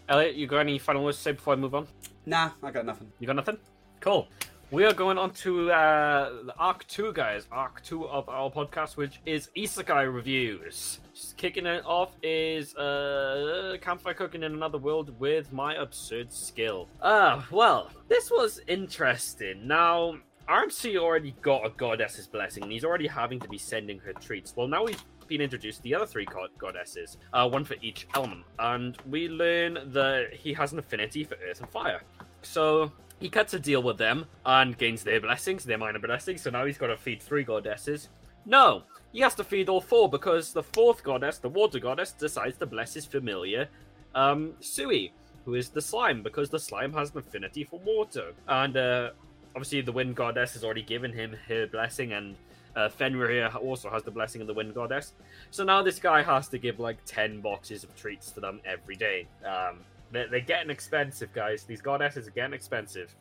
Elliot, 0.09 0.35
you 0.35 0.47
got 0.47 0.59
any 0.59 0.79
final 0.79 1.03
words 1.03 1.17
to 1.17 1.23
say 1.23 1.33
before 1.33 1.55
I 1.55 1.57
move 1.57 1.75
on? 1.75 1.87
Nah, 2.27 2.51
I 2.63 2.71
got 2.71 2.85
nothing. 2.85 3.11
You 3.19 3.27
got 3.27 3.37
nothing? 3.37 3.57
Cool. 4.01 4.29
We 4.71 4.85
are 4.85 4.93
going 4.93 5.19
on 5.19 5.33
to 5.33 5.71
uh, 5.71 6.45
the 6.45 6.55
Arc 6.59 6.87
2, 6.87 7.13
guys. 7.13 7.47
Arc 7.51 7.83
2 7.83 8.09
of 8.09 8.29
our 8.29 8.51
podcast, 8.51 8.97
which 8.97 9.21
is 9.27 9.49
Isekai 9.57 10.13
Reviews. 10.13 11.01
Just 11.15 11.37
kicking 11.37 11.67
it 11.67 11.85
off 11.87 12.17
is 12.23 12.75
uh, 12.77 13.77
Campfire 13.81 14.15
Cooking 14.15 14.43
in 14.43 14.53
Another 14.55 14.79
World 14.79 15.19
with 15.19 15.53
my 15.53 15.75
absurd 15.75 16.33
skill. 16.33 16.89
Ah, 17.03 17.47
well, 17.51 17.91
this 18.09 18.31
was 18.31 18.61
interesting. 18.67 19.67
Now, 19.67 20.17
RMC 20.49 20.97
already 20.97 21.35
got 21.41 21.65
a 21.65 21.71
goddess's 21.71 22.27
blessing, 22.27 22.63
and 22.63 22.73
he's 22.73 22.85
already 22.85 23.07
having 23.07 23.39
to 23.41 23.49
be 23.49 23.59
sending 23.59 23.99
her 24.01 24.13
treats. 24.13 24.55
Well, 24.57 24.67
now 24.67 24.85
we've 24.85 25.03
been 25.29 25.41
introduced 25.41 25.79
to 25.79 25.83
the 25.85 25.95
other 25.95 26.07
three 26.07 26.25
god- 26.25 26.51
goddesses, 26.59 27.17
uh, 27.33 27.49
one 27.49 27.65
for 27.65 27.77
each 27.81 28.07
element, 28.15 28.45
and 28.59 28.97
we 29.09 29.29
learn 29.29 29.79
that 29.93 30.33
he 30.33 30.53
has 30.53 30.73
an 30.73 30.79
affinity 30.79 31.25
for 31.25 31.37
earth 31.49 31.61
and 31.61 31.71
fire. 31.71 32.03
So 32.43 32.93
he 33.21 33.29
cuts 33.29 33.55
a 33.55 33.59
deal 33.59 33.83
with 33.83 33.99
them 33.99 34.27
and 34.45 34.77
gains 34.77 35.05
their 35.05 35.21
blessings, 35.21 35.65
their 35.65 35.79
minor 35.79 36.01
blessings. 36.01 36.43
So 36.43 36.51
now 36.51 36.65
he's 36.65 36.79
got 36.79 36.89
to 36.89 36.97
feed 36.97 37.23
three 37.23 37.45
goddesses. 37.45 38.09
No, 38.45 38.83
he 39.13 39.21
has 39.21 39.35
to 39.37 39.45
feed 39.45 39.69
all 39.69 39.81
four 39.81 40.09
because 40.09 40.53
the 40.53 40.63
fourth 40.63 41.05
goddess, 41.05 41.39
the 41.39 41.49
water 41.49 41.79
goddess, 41.79 42.13
decides 42.13 42.59
to 42.59 42.67
bless 42.67 42.95
his 42.95 43.07
familiar, 43.07 43.69
um, 44.15 44.55
Sui, 44.61 45.13
who 45.45 45.55
is 45.55 45.69
the 45.69 45.81
slime, 45.81 46.23
because 46.23 46.51
the 46.51 46.59
slime 46.59 46.93
has 46.95 47.13
an 47.13 47.19
affinity 47.19 47.63
for 47.63 47.79
water. 47.81 48.33
And 48.49 48.77
uh, 48.77 49.11
obviously, 49.55 49.81
the 49.81 49.93
wind 49.93 50.17
goddess 50.17 50.55
has 50.55 50.65
already 50.65 50.83
given 50.83 51.13
him 51.13 51.37
her 51.49 51.67
blessing, 51.67 52.13
and 52.13 52.37
uh, 52.77 52.89
Fenrir 52.89 53.49
also 53.57 53.91
has 53.91 54.03
the 54.03 54.11
blessing 54.11 54.41
of 54.41 54.47
the 54.47 54.55
wind 54.55 54.75
goddess. 54.75 55.13
So 55.51 55.65
now 55.65 55.83
this 55.83 55.99
guy 55.99 56.23
has 56.23 56.49
to 56.49 56.59
give 56.59 56.81
like 56.81 56.99
10 57.05 57.41
boxes 57.41 57.85
of 57.85 57.95
treats 57.97 58.31
to 58.33 58.41
them 58.41 58.61
every 58.65 58.97
day. 58.97 59.27
Um, 59.45 59.81
they're, 60.11 60.29
they're 60.29 60.41
getting 60.41 60.71
expensive, 60.71 61.33
guys. 61.33 61.65
These 61.65 61.81
goddesses 61.81 62.29
are 62.29 62.33
getting 62.33 62.55
expensive. 62.55 63.15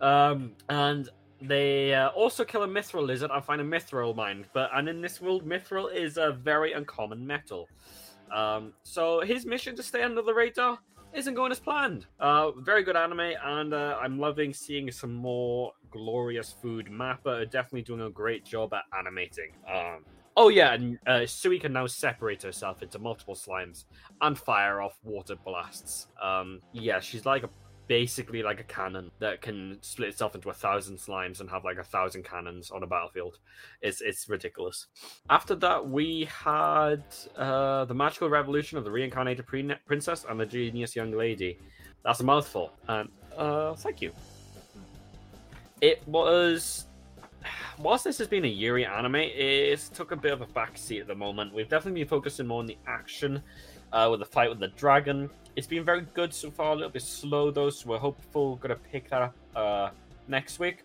Um, 0.00 0.52
and 0.68 1.08
they 1.42 1.94
uh, 1.94 2.08
also 2.08 2.44
kill 2.44 2.62
a 2.62 2.68
mithril 2.68 3.06
lizard 3.06 3.30
and 3.32 3.44
find 3.44 3.60
a 3.60 3.64
mithril 3.64 4.14
mine. 4.14 4.44
But 4.52 4.70
and 4.74 4.88
in 4.88 5.00
this 5.00 5.20
world, 5.20 5.46
mithril 5.46 5.92
is 5.92 6.16
a 6.16 6.32
very 6.32 6.72
uncommon 6.72 7.26
metal. 7.26 7.68
Um, 8.30 8.72
so 8.84 9.20
his 9.20 9.44
mission 9.44 9.74
to 9.76 9.82
stay 9.82 10.02
under 10.02 10.22
the 10.22 10.32
radar 10.32 10.78
isn't 11.14 11.34
going 11.34 11.52
as 11.52 11.60
planned. 11.60 12.06
Uh, 12.18 12.52
very 12.52 12.82
good 12.82 12.96
anime, 12.96 13.32
and 13.44 13.74
uh, 13.74 13.96
I'm 14.00 14.18
loving 14.18 14.52
seeing 14.54 14.90
some 14.90 15.14
more 15.14 15.72
glorious 15.90 16.54
food. 16.62 16.86
Mappa 16.86 17.26
are 17.26 17.46
definitely 17.46 17.82
doing 17.82 18.02
a 18.02 18.10
great 18.10 18.44
job 18.44 18.72
at 18.74 18.82
animating. 18.98 19.52
Um, 19.68 20.04
oh 20.36 20.48
yeah, 20.48 20.74
and 20.74 20.98
uh, 21.06 21.26
Sui 21.26 21.58
can 21.58 21.72
now 21.72 21.86
separate 21.86 22.42
herself 22.42 22.82
into 22.82 22.98
multiple 22.98 23.34
slimes 23.34 23.84
and 24.20 24.38
fire 24.38 24.80
off 24.80 24.98
water 25.02 25.36
blasts. 25.36 26.08
Um, 26.22 26.60
yeah, 26.72 27.00
she's 27.00 27.26
like 27.26 27.42
a 27.42 27.50
basically 27.90 28.40
like 28.40 28.60
a 28.60 28.62
cannon 28.62 29.10
that 29.18 29.42
can 29.42 29.76
split 29.80 30.10
itself 30.10 30.36
into 30.36 30.48
a 30.48 30.54
thousand 30.54 30.96
slimes 30.96 31.40
and 31.40 31.50
have 31.50 31.64
like 31.64 31.76
a 31.76 31.82
thousand 31.82 32.22
cannons 32.22 32.70
on 32.70 32.84
a 32.84 32.86
battlefield. 32.86 33.40
It's 33.82 34.00
it's 34.00 34.28
ridiculous. 34.28 34.86
After 35.28 35.56
that, 35.56 35.88
we 35.88 36.28
had 36.32 37.02
uh, 37.36 37.86
the 37.86 37.94
magical 37.94 38.30
revolution 38.30 38.78
of 38.78 38.84
the 38.84 38.92
reincarnated 38.92 39.44
pre- 39.44 39.74
princess 39.88 40.24
and 40.28 40.38
the 40.38 40.46
genius 40.46 40.94
young 40.94 41.10
lady. 41.10 41.58
That's 42.04 42.20
a 42.20 42.24
mouthful. 42.24 42.70
And 42.86 43.08
uh, 43.36 43.74
thank 43.74 44.00
you. 44.00 44.12
It 45.80 46.06
was. 46.06 46.86
Whilst 47.76 48.04
this 48.04 48.18
has 48.18 48.28
been 48.28 48.44
a 48.44 48.48
Yuri 48.62 48.86
anime, 48.86 49.16
it 49.16 49.80
took 49.94 50.12
a 50.12 50.16
bit 50.16 50.32
of 50.32 50.42
a 50.42 50.46
backseat 50.46 51.00
at 51.00 51.08
the 51.08 51.14
moment. 51.16 51.52
We've 51.52 51.68
definitely 51.68 52.02
been 52.02 52.08
focusing 52.08 52.46
more 52.46 52.60
on 52.60 52.66
the 52.66 52.78
action 52.86 53.42
uh, 53.92 54.08
with 54.10 54.20
the 54.20 54.26
fight 54.26 54.48
with 54.48 54.60
the 54.60 54.68
dragon 54.68 55.30
it's 55.56 55.66
been 55.66 55.84
very 55.84 56.06
good 56.14 56.32
so 56.32 56.50
far. 56.50 56.72
A 56.72 56.74
little 56.74 56.90
bit 56.90 57.02
slow 57.02 57.50
though, 57.50 57.70
so 57.70 57.90
we're 57.90 57.98
hopeful 57.98 58.56
gonna 58.56 58.76
pick 58.76 59.10
that 59.10 59.22
up 59.22 59.34
uh, 59.54 59.90
next 60.28 60.58
week. 60.58 60.84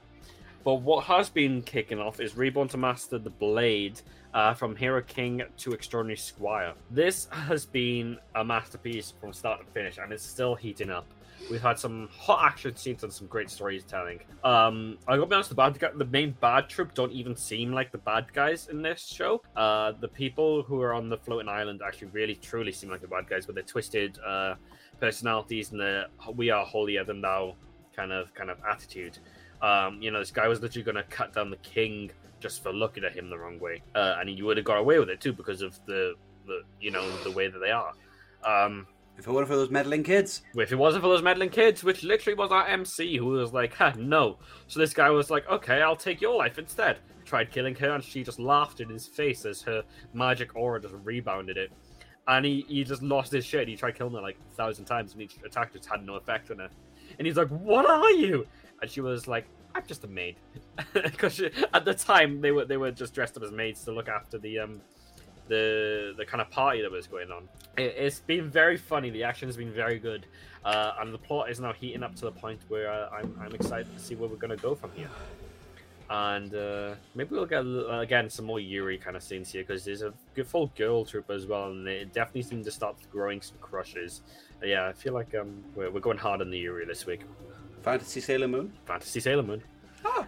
But 0.64 0.76
what 0.76 1.06
has 1.06 1.30
been 1.30 1.62
kicking 1.62 2.00
off 2.00 2.20
is 2.20 2.36
Reborn 2.36 2.68
to 2.70 2.78
Master 2.78 3.20
the 3.20 3.30
Blade 3.30 4.02
uh, 4.34 4.54
from 4.56 4.76
Hero 4.76 5.02
King 5.02 5.44
to 5.58 5.74
Extraordinary 5.74 6.18
Squire. 6.18 6.74
This 6.90 7.28
has 7.32 7.66
been 7.66 8.18
a 8.34 8.44
masterpiece 8.44 9.14
from 9.22 9.32
start 9.32 9.60
to 9.60 9.72
finish, 9.72 9.98
and 10.00 10.12
it's 10.12 10.26
still 10.26 10.56
heating 10.56 10.90
up. 10.90 11.06
We've 11.50 11.62
had 11.62 11.78
some 11.78 12.10
hot 12.12 12.40
action 12.44 12.76
scenes 12.76 13.04
and 13.04 13.14
some 13.14 13.28
great 13.28 13.50
storytelling. 13.50 14.20
Um, 14.44 14.98
I 15.08 15.16
gotta 15.16 15.28
be 15.28 15.36
honest, 15.36 15.50
the 15.50 15.56
bad 15.56 15.78
guy, 15.78 15.90
the 15.96 16.06
main 16.06 16.36
bad 16.42 16.70
troop 16.70 16.94
don't 16.94 17.12
even 17.12 17.36
seem 17.36 17.72
like 17.72 17.92
the 17.92 18.00
bad 18.00 18.34
guys 18.34 18.68
in 18.68 18.82
this 18.82 19.06
show. 19.06 19.42
Uh, 19.56 19.94
the 20.00 20.08
people 20.08 20.64
who 20.64 20.82
are 20.82 20.94
on 20.94 21.10
the 21.10 21.18
floating 21.18 21.50
island 21.50 21.82
actually 21.86 22.08
really 22.08 22.36
truly 22.36 22.72
seem 22.72 22.90
like 22.90 23.02
the 23.02 23.08
bad 23.08 23.28
guys 23.28 23.48
with 23.48 23.56
their 23.56 23.64
twisted 23.64 24.18
uh, 24.26 24.56
personalities 25.00 25.72
and 25.72 25.80
the 25.80 26.08
"we 26.36 26.50
are 26.50 26.66
holier 26.66 27.04
than 27.04 27.22
thou" 27.22 27.56
kind 27.96 28.12
of 28.12 28.34
kind 28.34 28.50
of 28.50 28.58
attitude. 28.70 29.18
Um, 29.62 30.02
you 30.02 30.12
know, 30.12 30.20
this 30.20 30.32
guy 30.32 30.48
was 30.48 30.62
literally 30.62 30.84
gonna 30.84 31.04
cut 31.04 31.34
down 31.34 31.50
the 31.50 31.58
king 31.58 32.12
just 32.40 32.64
for 32.64 32.74
looking 32.74 33.04
at 33.04 33.14
him 33.14 33.30
the 33.30 33.38
wrong 33.38 33.60
way, 33.60 33.82
uh, 33.94 34.18
and 34.20 34.30
he 34.30 34.42
would 34.42 34.58
have 34.58 34.66
got 34.66 34.78
away 34.78 35.00
with 35.00 35.10
it 35.10 35.22
too 35.22 35.34
because 35.34 35.62
of 35.62 35.80
the, 35.86 36.16
the 36.48 36.62
you 36.82 36.92
know 36.92 37.10
the 37.24 37.32
way 37.32 37.48
that 37.48 37.60
they 37.60 37.72
are. 37.72 37.94
Um, 38.44 38.88
if 39.18 39.28
it 39.28 39.32
weren't 39.32 39.48
for 39.48 39.56
those 39.56 39.70
meddling 39.70 40.04
kids. 40.04 40.42
If 40.56 40.72
it 40.72 40.76
wasn't 40.76 41.04
for 41.04 41.10
those 41.10 41.22
meddling 41.22 41.50
kids, 41.50 41.84
which 41.84 42.04
literally 42.04 42.36
was 42.36 42.52
our 42.52 42.68
MC 42.68 43.18
who 43.18 43.28
was 43.28 43.54
like, 43.54 43.74
huh, 43.74 43.94
no. 43.98 44.38
So 44.68 44.80
this 44.80 44.94
guy 44.94 45.10
was 45.10 45.30
like, 45.30 45.50
okay, 45.50 45.82
I'll 45.82 45.96
take 45.96 46.22
your 46.22 46.36
life 46.36 46.58
instead. 46.58 47.00
Tried 47.24 47.52
killing 47.52 47.76
her, 47.76 47.92
and 47.92 48.04
she 48.04 48.24
just 48.24 48.40
laughed 48.40 48.82
in 48.82 48.90
his 48.90 49.08
face 49.08 49.46
as 49.46 49.62
her 49.64 49.84
magic 50.14 50.56
aura 50.56 50.82
just 50.82 50.94
rebounded 51.04 51.58
it. 51.58 51.72
And 52.28 52.46
he, 52.46 52.66
he 52.68 52.84
just 52.84 53.02
lost 53.02 53.32
his 53.32 53.46
shit. 53.46 53.68
He 53.68 53.76
tried 53.76 53.96
killing 53.96 54.14
her 54.14 54.22
like 54.22 54.38
a 54.52 54.56
thousand 54.56 54.86
times, 54.86 55.14
and 55.14 55.22
each 55.22 55.38
attack 55.46 55.74
just 55.74 55.90
had 55.90 56.06
no 56.06 56.16
effect 56.16 56.52
on 56.52 56.60
her. 56.60 56.70
And 57.18 57.26
he's 57.26 57.38
like, 57.38 57.50
what 57.50 57.90
are 57.90 58.12
you? 58.12 58.46
And 58.82 58.92
she 58.92 59.02
was 59.02 59.28
like, 59.28 59.48
I'm 59.74 59.84
just 59.86 60.04
a 60.04 60.08
maid. 60.08 60.36
Because 60.94 61.42
at 61.74 61.86
the 61.86 61.94
time, 61.94 62.42
they 62.42 62.52
were 62.52 62.66
they 62.66 62.78
were 62.78 62.92
just 62.92 63.14
dressed 63.14 63.38
up 63.38 63.44
as 63.44 63.52
maids 63.52 63.84
to 63.86 63.92
look 63.92 64.08
after 64.08 64.38
the 64.38 64.60
um 64.60 64.82
the 65.48 66.14
the 66.18 66.26
kind 66.26 66.42
of 66.42 66.50
party 66.50 66.82
that 66.82 66.92
was 66.92 67.08
going 67.08 67.32
on. 67.32 67.48
It, 67.78 67.98
has 67.98 68.20
been 68.20 68.50
very 68.50 68.78
funny. 68.78 69.10
The 69.10 69.24
action 69.24 69.48
has 69.48 69.58
been 69.58 69.72
very 69.72 70.00
good, 70.00 70.26
uh, 70.64 70.94
and 71.00 71.14
the 71.14 71.18
plot 71.18 71.50
is 71.50 71.60
now 71.60 71.74
heating 71.74 72.04
up 72.04 72.16
to 72.16 72.22
the 72.22 72.32
point 72.32 72.60
where 72.68 72.92
uh, 72.92 73.10
I'm 73.10 73.38
I'm 73.42 73.54
excited 73.54 73.92
to 73.96 74.04
see 74.04 74.16
where 74.16 74.30
we're 74.30 74.38
going 74.38 74.56
to 74.56 74.62
go 74.62 74.76
from 74.76 74.92
here. 74.96 75.10
And 76.08 76.54
uh, 76.54 76.96
maybe 77.16 77.32
we'll 77.32 77.48
get 77.48 77.66
again 77.90 78.30
some 78.30 78.46
more 78.46 78.60
Yuri 78.60 78.98
kind 78.98 79.16
of 79.16 79.24
scenes 79.24 79.52
here 79.52 79.64
because 79.64 79.84
there's 79.84 80.04
a 80.04 80.14
good 80.36 80.48
full 80.48 80.72
girl 80.78 81.04
troop 81.04 81.32
as 81.32 81.48
well, 81.48 81.72
and 81.72 81.88
it 81.88 82.14
definitely 82.14 82.44
seems 82.44 82.66
to 82.66 82.72
start 82.72 82.96
growing 83.12 83.42
some 83.42 83.58
crushes. 83.60 84.22
yeah, 84.64 84.88
I 84.88 84.94
feel 84.94 85.14
like 85.14 85.34
um, 85.34 85.64
we're, 85.76 85.90
we're 85.90 86.00
going 86.00 86.20
hard 86.20 86.42
on 86.42 86.52
the 86.52 86.60
Yuri 86.60 86.86
this 86.86 87.08
week. 87.08 87.22
Fantasy 87.82 88.22
Sailor 88.22 88.48
Moon. 88.48 88.74
Fantasy 88.86 89.20
Sailor 89.20 89.44
Moon. 89.44 89.64
Ah. 90.04 90.28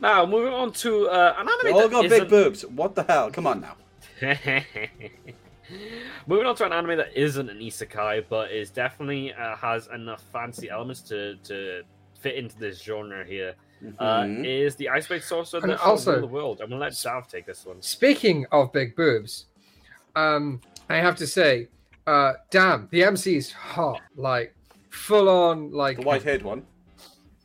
Now 0.00 0.26
moving 0.26 0.52
on 0.52 0.72
to 0.72 1.08
uh, 1.08 1.34
an 1.38 1.48
anime. 1.48 1.58
They 1.62 1.70
all 1.70 1.88
got 1.88 2.08
big 2.08 2.28
boobs. 2.28 2.66
What 2.66 2.96
the 2.96 3.04
hell? 3.04 3.30
Come 3.30 3.46
on 3.46 3.60
now. 3.60 3.76
Moving 6.26 6.46
on 6.46 6.54
to 6.56 6.66
an 6.66 6.72
anime 6.72 6.98
that 6.98 7.16
isn't 7.16 7.48
an 7.48 7.58
isekai, 7.58 8.24
but 8.28 8.52
is 8.52 8.70
definitely 8.70 9.32
uh, 9.32 9.56
has 9.56 9.88
enough 9.88 10.22
fancy 10.32 10.70
elements 10.70 11.00
to 11.02 11.36
to 11.44 11.82
fit 12.20 12.36
into 12.36 12.56
this 12.58 12.80
genre 12.80 13.24
here. 13.24 13.54
Uh, 13.98 14.22
mm-hmm. 14.22 14.42
Uh, 14.42 14.44
is 14.44 14.76
the 14.76 14.88
Ice 14.88 15.08
Blade 15.08 15.24
Sorcerer 15.24 15.60
that 15.60 15.80
also 15.80 16.20
the 16.20 16.26
world? 16.26 16.60
I'm 16.60 16.68
gonna 16.68 16.80
let 16.80 16.96
Dav 17.02 17.26
take 17.26 17.46
this 17.46 17.66
one. 17.66 17.82
Speaking 17.82 18.46
of 18.52 18.72
big 18.72 18.94
boobs, 18.94 19.46
um, 20.14 20.60
I 20.88 20.96
have 20.96 21.16
to 21.16 21.26
say, 21.26 21.68
uh, 22.06 22.34
damn, 22.50 22.86
the 22.92 23.02
MC 23.02 23.36
is 23.36 23.50
hot, 23.50 24.00
like 24.14 24.54
full 24.90 25.28
on, 25.28 25.72
like 25.72 25.96
the 25.96 26.02
white 26.02 26.22
haired 26.22 26.42
one. 26.42 26.64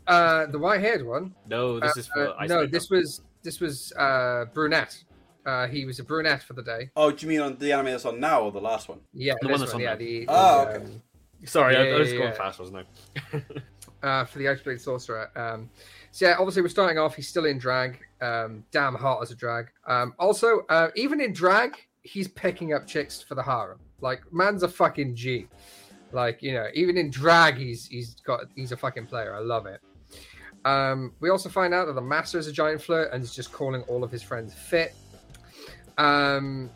Uh, 0.05 0.45
the 0.45 0.59
white 0.59 0.79
haired 0.79 1.05
one. 1.05 1.33
No, 1.47 1.79
this 1.79 1.97
is 1.97 2.07
for 2.07 2.39
uh, 2.39 2.45
no. 2.45 2.67
This 2.67 2.89
was 2.89 3.21
this 3.41 3.59
was 3.59 3.91
uh, 3.93 4.45
brunette. 4.53 5.03
Uh, 5.47 5.65
he 5.65 5.85
was 5.85 5.97
a 5.99 6.03
brunette 6.03 6.43
for 6.43 6.51
the 6.51 6.61
day. 6.61 6.89
Oh, 6.97 7.09
do 7.09 7.25
you 7.25 7.29
mean 7.29 7.39
on 7.39 7.57
the 7.57 7.71
anime 7.71 7.85
that's 7.85 8.03
on 8.03 8.19
now 8.19 8.41
or 8.41 8.51
the 8.51 8.59
last 8.59 8.89
one? 8.89 8.99
Yeah, 9.13 9.33
the 9.41 9.47
one 9.47 9.61
that's 9.61 9.71
one, 9.71 9.81
on 9.81 9.85
yeah, 9.87 9.95
the, 9.95 10.25
oh, 10.27 10.65
okay. 10.65 10.83
Um, 10.83 11.01
Sorry, 11.45 11.73
yeah, 11.73 11.93
I, 11.93 11.95
I, 11.95 11.99
was 11.99 12.11
going 12.11 12.23
yeah. 12.23 12.31
fast, 12.33 12.59
wasn't 12.59 12.85
I? 13.33 13.41
uh, 14.03 14.25
for 14.25 14.39
the 14.39 14.49
Ice 14.49 14.83
Sorcerer. 14.83 15.31
Um, 15.37 15.69
so 16.11 16.27
yeah, 16.27 16.35
obviously 16.37 16.63
we're 16.63 16.67
starting 16.67 16.97
off. 16.97 17.15
He's 17.15 17.29
still 17.29 17.45
in 17.45 17.57
drag. 17.59 17.97
Um, 18.19 18.65
damn 18.71 18.93
hot 18.95 19.21
as 19.21 19.31
a 19.31 19.35
drag. 19.35 19.67
Um, 19.87 20.13
also, 20.19 20.65
uh, 20.67 20.89
even 20.95 21.21
in 21.21 21.31
drag, 21.31 21.77
he's 22.01 22.27
picking 22.27 22.73
up 22.73 22.85
chicks 22.85 23.21
for 23.21 23.35
the 23.35 23.43
harem. 23.43 23.79
Like, 24.01 24.21
man's 24.33 24.63
a 24.63 24.67
fucking 24.67 25.15
G. 25.15 25.47
Like, 26.11 26.43
you 26.43 26.53
know, 26.53 26.67
even 26.73 26.97
in 26.97 27.09
drag, 27.09 27.55
he's 27.55 27.87
he's 27.87 28.15
got 28.15 28.41
he's 28.55 28.73
a 28.73 28.77
fucking 28.77 29.05
player. 29.05 29.33
I 29.33 29.39
love 29.39 29.65
it. 29.65 29.79
Um, 30.65 31.13
we 31.21 31.29
also 31.29 31.47
find 31.47 31.73
out 31.73 31.85
that 31.85 31.93
the 31.93 32.01
master 32.01 32.37
is 32.37 32.47
a 32.47 32.51
giant 32.51 32.81
flirt 32.81 33.13
and 33.13 33.23
is 33.23 33.33
just 33.33 33.53
calling 33.53 33.83
all 33.83 34.03
of 34.03 34.11
his 34.11 34.21
friends 34.23 34.53
fit. 34.53 34.93
Um, 35.97 36.69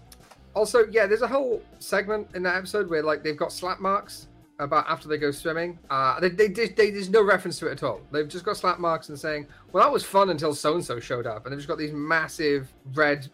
also, 0.53 0.85
yeah, 0.91 1.07
there's 1.07 1.21
a 1.21 1.27
whole 1.27 1.61
segment 1.79 2.27
in 2.35 2.43
that 2.43 2.55
episode 2.55 2.89
where 2.89 3.03
like 3.03 3.23
they've 3.23 3.37
got 3.37 3.51
slap 3.51 3.79
marks 3.79 4.27
about 4.59 4.85
after 4.87 5.07
they 5.07 5.17
go 5.17 5.31
swimming. 5.31 5.79
Uh, 5.89 6.19
they, 6.19 6.29
they, 6.29 6.47
they, 6.47 6.67
they, 6.67 6.91
there's 6.91 7.09
no 7.09 7.23
reference 7.23 7.57
to 7.59 7.67
it 7.67 7.71
at 7.71 7.83
all. 7.83 8.01
They've 8.11 8.27
just 8.27 8.45
got 8.45 8.57
slap 8.57 8.79
marks 8.79 9.09
and 9.09 9.19
saying, 9.19 9.47
"Well, 9.71 9.83
that 9.83 9.91
was 9.91 10.03
fun 10.03 10.29
until 10.29 10.53
so 10.53 10.75
and 10.75 10.85
so 10.85 10.99
showed 10.99 11.25
up," 11.25 11.45
and 11.45 11.51
they've 11.51 11.59
just 11.59 11.67
got 11.67 11.77
these 11.77 11.93
massive 11.93 12.71
red 12.93 13.27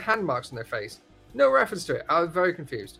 hand 0.00 0.24
marks 0.24 0.50
on 0.50 0.56
their 0.56 0.64
face. 0.64 1.00
No 1.34 1.50
reference 1.50 1.84
to 1.84 1.96
it. 1.96 2.06
I 2.08 2.20
was 2.20 2.30
very 2.30 2.52
confused. 2.52 2.98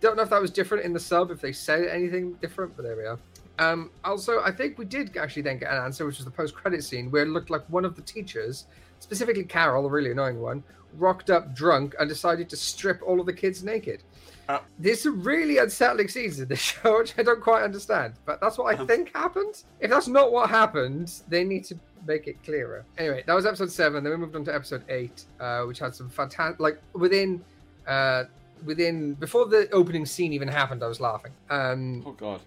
Don't 0.00 0.16
know 0.16 0.22
if 0.22 0.30
that 0.30 0.40
was 0.40 0.50
different 0.50 0.84
in 0.84 0.92
the 0.92 1.00
sub, 1.00 1.30
if 1.30 1.40
they 1.40 1.52
said 1.52 1.86
anything 1.86 2.34
different, 2.34 2.76
but 2.76 2.82
there 2.82 2.96
we 2.96 3.04
are. 3.04 3.18
Um, 3.58 3.90
also, 4.04 4.40
I 4.40 4.50
think 4.50 4.78
we 4.78 4.84
did 4.84 5.16
actually 5.16 5.42
then 5.42 5.58
get 5.58 5.70
an 5.72 5.78
answer, 5.78 6.04
which 6.04 6.18
was 6.18 6.24
the 6.24 6.30
post-credit 6.30 6.82
scene, 6.82 7.10
where 7.10 7.22
it 7.22 7.28
looked 7.28 7.50
like 7.50 7.62
one 7.68 7.84
of 7.84 7.94
the 7.94 8.02
teachers, 8.02 8.66
specifically 8.98 9.44
Carol, 9.44 9.84
the 9.84 9.90
really 9.90 10.10
annoying 10.10 10.40
one, 10.40 10.64
rocked 10.96 11.30
up 11.30 11.54
drunk 11.54 11.94
and 11.98 12.08
decided 12.08 12.48
to 12.50 12.56
strip 12.56 13.00
all 13.06 13.20
of 13.20 13.26
the 13.26 13.32
kids 13.32 13.62
naked. 13.62 14.02
Uh, 14.48 14.58
There's 14.78 15.02
some 15.02 15.22
really 15.22 15.58
unsettling 15.58 16.08
scenes 16.08 16.40
in 16.40 16.48
this 16.48 16.58
show, 16.82 16.98
which 16.98 17.14
I 17.18 17.22
don't 17.22 17.40
quite 17.40 17.62
understand, 17.62 18.14
but 18.26 18.40
that's 18.40 18.58
what 18.58 18.66
I 18.66 18.74
uh-huh. 18.74 18.86
think 18.86 19.14
happened. 19.14 19.62
If 19.80 19.90
that's 19.90 20.08
not 20.08 20.32
what 20.32 20.50
happened, 20.50 21.12
they 21.28 21.44
need 21.44 21.64
to 21.64 21.76
make 22.06 22.26
it 22.26 22.42
clearer. 22.44 22.84
Anyway, 22.98 23.22
that 23.26 23.34
was 23.34 23.46
episode 23.46 23.70
seven. 23.70 24.02
Then 24.02 24.12
we 24.12 24.16
moved 24.18 24.34
on 24.34 24.44
to 24.46 24.54
episode 24.54 24.84
eight, 24.88 25.24
uh, 25.40 25.62
which 25.62 25.78
had 25.78 25.94
some 25.94 26.08
fantastic, 26.08 26.60
like 26.60 26.80
within, 26.92 27.44
uh, 27.86 28.24
within 28.64 29.14
before 29.14 29.46
the 29.46 29.70
opening 29.70 30.06
scene 30.06 30.32
even 30.32 30.48
happened, 30.48 30.82
I 30.82 30.88
was 30.88 31.00
laughing. 31.00 31.32
Um, 31.50 32.02
oh 32.06 32.12
God! 32.12 32.40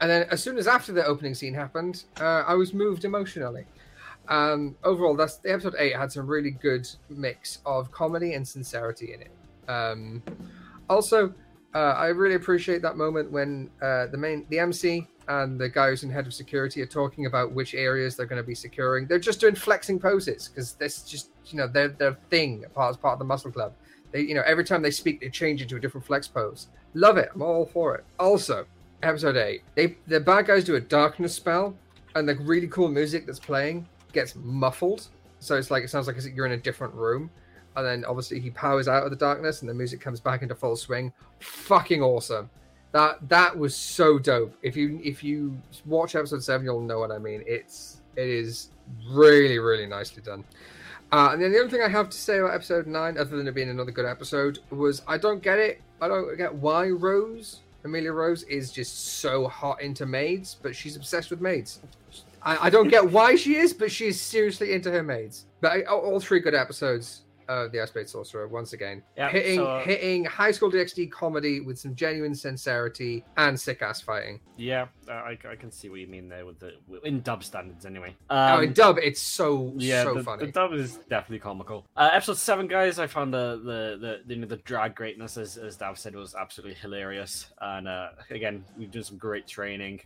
And 0.00 0.10
then 0.10 0.26
as 0.30 0.42
soon 0.42 0.58
as 0.58 0.66
after 0.66 0.92
the 0.92 1.04
opening 1.04 1.34
scene 1.34 1.54
happened, 1.54 2.04
uh, 2.20 2.44
I 2.46 2.54
was 2.54 2.74
moved 2.74 3.04
emotionally. 3.04 3.64
Um, 4.28 4.76
overall, 4.84 5.16
that's 5.16 5.36
the 5.36 5.52
episode 5.52 5.74
eight 5.78 5.96
had 5.96 6.10
some 6.10 6.26
really 6.26 6.50
good 6.50 6.88
mix 7.08 7.58
of 7.66 7.90
comedy 7.90 8.34
and 8.34 8.46
sincerity 8.46 9.14
in 9.14 9.22
it. 9.22 9.30
Um, 9.68 10.22
also, 10.88 11.34
uh, 11.74 11.78
I 11.78 12.06
really 12.06 12.36
appreciate 12.36 12.82
that 12.82 12.96
moment 12.96 13.30
when 13.30 13.70
uh, 13.82 14.06
the 14.06 14.16
main, 14.16 14.46
the 14.48 14.60
MC 14.60 15.06
and 15.28 15.58
the 15.58 15.68
guy 15.68 15.88
who's 15.90 16.04
in 16.04 16.10
head 16.10 16.26
of 16.26 16.34
security 16.34 16.80
are 16.82 16.86
talking 16.86 17.26
about 17.26 17.52
which 17.52 17.74
areas 17.74 18.16
they're 18.16 18.26
going 18.26 18.40
to 18.40 18.46
be 18.46 18.54
securing. 18.54 19.06
They're 19.06 19.18
just 19.18 19.40
doing 19.40 19.54
flexing 19.54 19.98
poses 19.98 20.48
because 20.48 20.74
this 20.74 21.02
just, 21.02 21.30
you 21.46 21.58
know, 21.58 21.66
their 21.66 21.88
their 21.88 22.14
thing 22.30 22.64
part 22.74 22.90
as 22.90 22.96
part 22.96 23.14
of 23.14 23.18
the 23.18 23.24
muscle 23.24 23.50
club. 23.50 23.72
They, 24.12 24.20
you 24.20 24.34
know, 24.34 24.42
every 24.46 24.64
time 24.64 24.82
they 24.82 24.90
speak, 24.90 25.20
they 25.20 25.28
change 25.28 25.60
into 25.62 25.76
a 25.76 25.80
different 25.80 26.06
flex 26.06 26.28
pose. 26.28 26.68
Love 26.94 27.16
it. 27.16 27.30
I'm 27.34 27.42
all 27.42 27.66
for 27.66 27.96
it. 27.96 28.04
Also, 28.18 28.66
episode 29.02 29.36
eight, 29.36 29.62
they 29.74 29.96
the 30.06 30.20
bad 30.20 30.46
guys 30.46 30.64
do 30.64 30.76
a 30.76 30.80
darkness 30.80 31.34
spell, 31.34 31.76
and 32.14 32.28
the 32.28 32.36
really 32.36 32.68
cool 32.68 32.88
music 32.88 33.26
that's 33.26 33.40
playing 33.40 33.88
gets 34.14 34.34
muffled, 34.36 35.08
so 35.40 35.56
it's 35.56 35.70
like 35.70 35.84
it 35.84 35.90
sounds 35.90 36.06
like 36.06 36.16
you're 36.34 36.46
in 36.46 36.52
a 36.52 36.56
different 36.56 36.94
room. 36.94 37.30
and 37.76 37.84
then 37.84 38.04
obviously 38.04 38.38
he 38.40 38.50
powers 38.50 38.88
out 38.88 39.04
of 39.04 39.10
the 39.10 39.16
darkness, 39.16 39.60
and 39.60 39.68
the 39.68 39.74
music 39.74 40.00
comes 40.00 40.20
back 40.20 40.42
into 40.42 40.54
full 40.54 40.76
swing. 40.76 41.12
Fucking 41.40 42.02
awesome! 42.02 42.48
That 42.92 43.28
that 43.28 43.56
was 43.56 43.76
so 43.76 44.18
dope. 44.18 44.54
If 44.62 44.76
you 44.76 45.00
if 45.02 45.22
you 45.24 45.60
watch 45.84 46.14
episode 46.14 46.42
seven, 46.42 46.64
you'll 46.64 46.80
know 46.80 47.00
what 47.00 47.10
I 47.10 47.18
mean. 47.18 47.42
It's 47.46 48.00
it 48.16 48.28
is 48.28 48.70
really 49.10 49.58
really 49.58 49.86
nicely 49.86 50.22
done. 50.22 50.44
Uh, 51.12 51.30
and 51.32 51.42
then 51.42 51.52
the 51.52 51.60
other 51.60 51.68
thing 51.68 51.82
I 51.82 51.88
have 51.88 52.08
to 52.08 52.16
say 52.16 52.38
about 52.38 52.54
episode 52.54 52.86
nine, 52.86 53.18
other 53.18 53.36
than 53.36 53.46
it 53.46 53.54
being 53.54 53.68
another 53.68 53.92
good 53.92 54.06
episode, 54.06 54.60
was 54.70 55.02
I 55.06 55.18
don't 55.18 55.42
get 55.42 55.58
it. 55.58 55.80
I 56.00 56.08
don't 56.08 56.36
get 56.36 56.52
why 56.54 56.88
Rose 56.88 57.60
Amelia 57.84 58.12
Rose 58.12 58.44
is 58.44 58.72
just 58.72 59.18
so 59.20 59.46
hot 59.46 59.82
into 59.82 60.06
maids, 60.06 60.56
but 60.60 60.74
she's 60.74 60.96
obsessed 60.96 61.30
with 61.30 61.40
maids. 61.40 61.80
I, 62.44 62.66
I 62.66 62.70
don't 62.70 62.88
get 62.88 63.10
why 63.10 63.36
she 63.36 63.56
is, 63.56 63.72
but 63.72 63.90
she 63.90 64.06
is 64.06 64.20
seriously 64.20 64.72
into 64.72 64.90
her 64.90 65.02
maids. 65.02 65.46
But 65.60 65.72
I, 65.72 65.82
all 65.82 66.20
three 66.20 66.40
good 66.40 66.54
episodes 66.54 67.22
of 67.46 67.72
the 67.72 67.80
Ice 67.82 67.90
Blade 67.90 68.08
Sorcerer 68.08 68.48
once 68.48 68.72
again, 68.72 69.02
Yeah, 69.18 69.28
hitting 69.28 69.56
so- 69.56 69.82
hitting 69.84 70.24
high 70.24 70.50
school 70.50 70.70
DxD 70.72 71.10
comedy 71.12 71.60
with 71.60 71.78
some 71.78 71.94
genuine 71.94 72.34
sincerity 72.34 73.22
and 73.36 73.60
sick 73.60 73.82
ass 73.82 74.00
fighting. 74.00 74.40
Yeah, 74.56 74.86
uh, 75.08 75.12
I, 75.12 75.38
I 75.50 75.54
can 75.54 75.70
see 75.70 75.90
what 75.90 76.00
you 76.00 76.06
mean 76.06 76.26
there 76.30 76.46
with 76.46 76.58
the 76.58 76.72
in 77.04 77.20
dub 77.20 77.44
standards 77.44 77.84
anyway. 77.84 78.16
oh, 78.30 78.36
Um, 78.56 78.62
in 78.64 78.72
dub, 78.72 78.96
it's 78.98 79.20
so 79.20 79.74
yeah, 79.76 80.04
so 80.04 80.14
the, 80.14 80.22
funny. 80.22 80.46
the 80.46 80.52
dub 80.52 80.72
is 80.72 80.96
definitely 81.10 81.40
comical. 81.40 81.84
Uh, 81.94 82.08
episode 82.14 82.38
seven, 82.38 82.66
guys, 82.66 82.98
I 82.98 83.06
found 83.06 83.34
the 83.34 83.56
the 83.62 83.98
the, 84.00 84.20
the, 84.26 84.34
you 84.36 84.40
know, 84.40 84.46
the 84.46 84.56
drag 84.58 84.94
greatness, 84.94 85.36
as 85.36 85.58
as 85.58 85.76
Dav 85.76 85.98
said, 85.98 86.14
was 86.14 86.34
absolutely 86.34 86.76
hilarious. 86.76 87.48
And 87.60 87.88
uh, 87.88 88.08
again, 88.30 88.64
we've 88.78 88.90
done 88.90 89.02
some 89.02 89.18
great 89.18 89.46
training. 89.46 90.00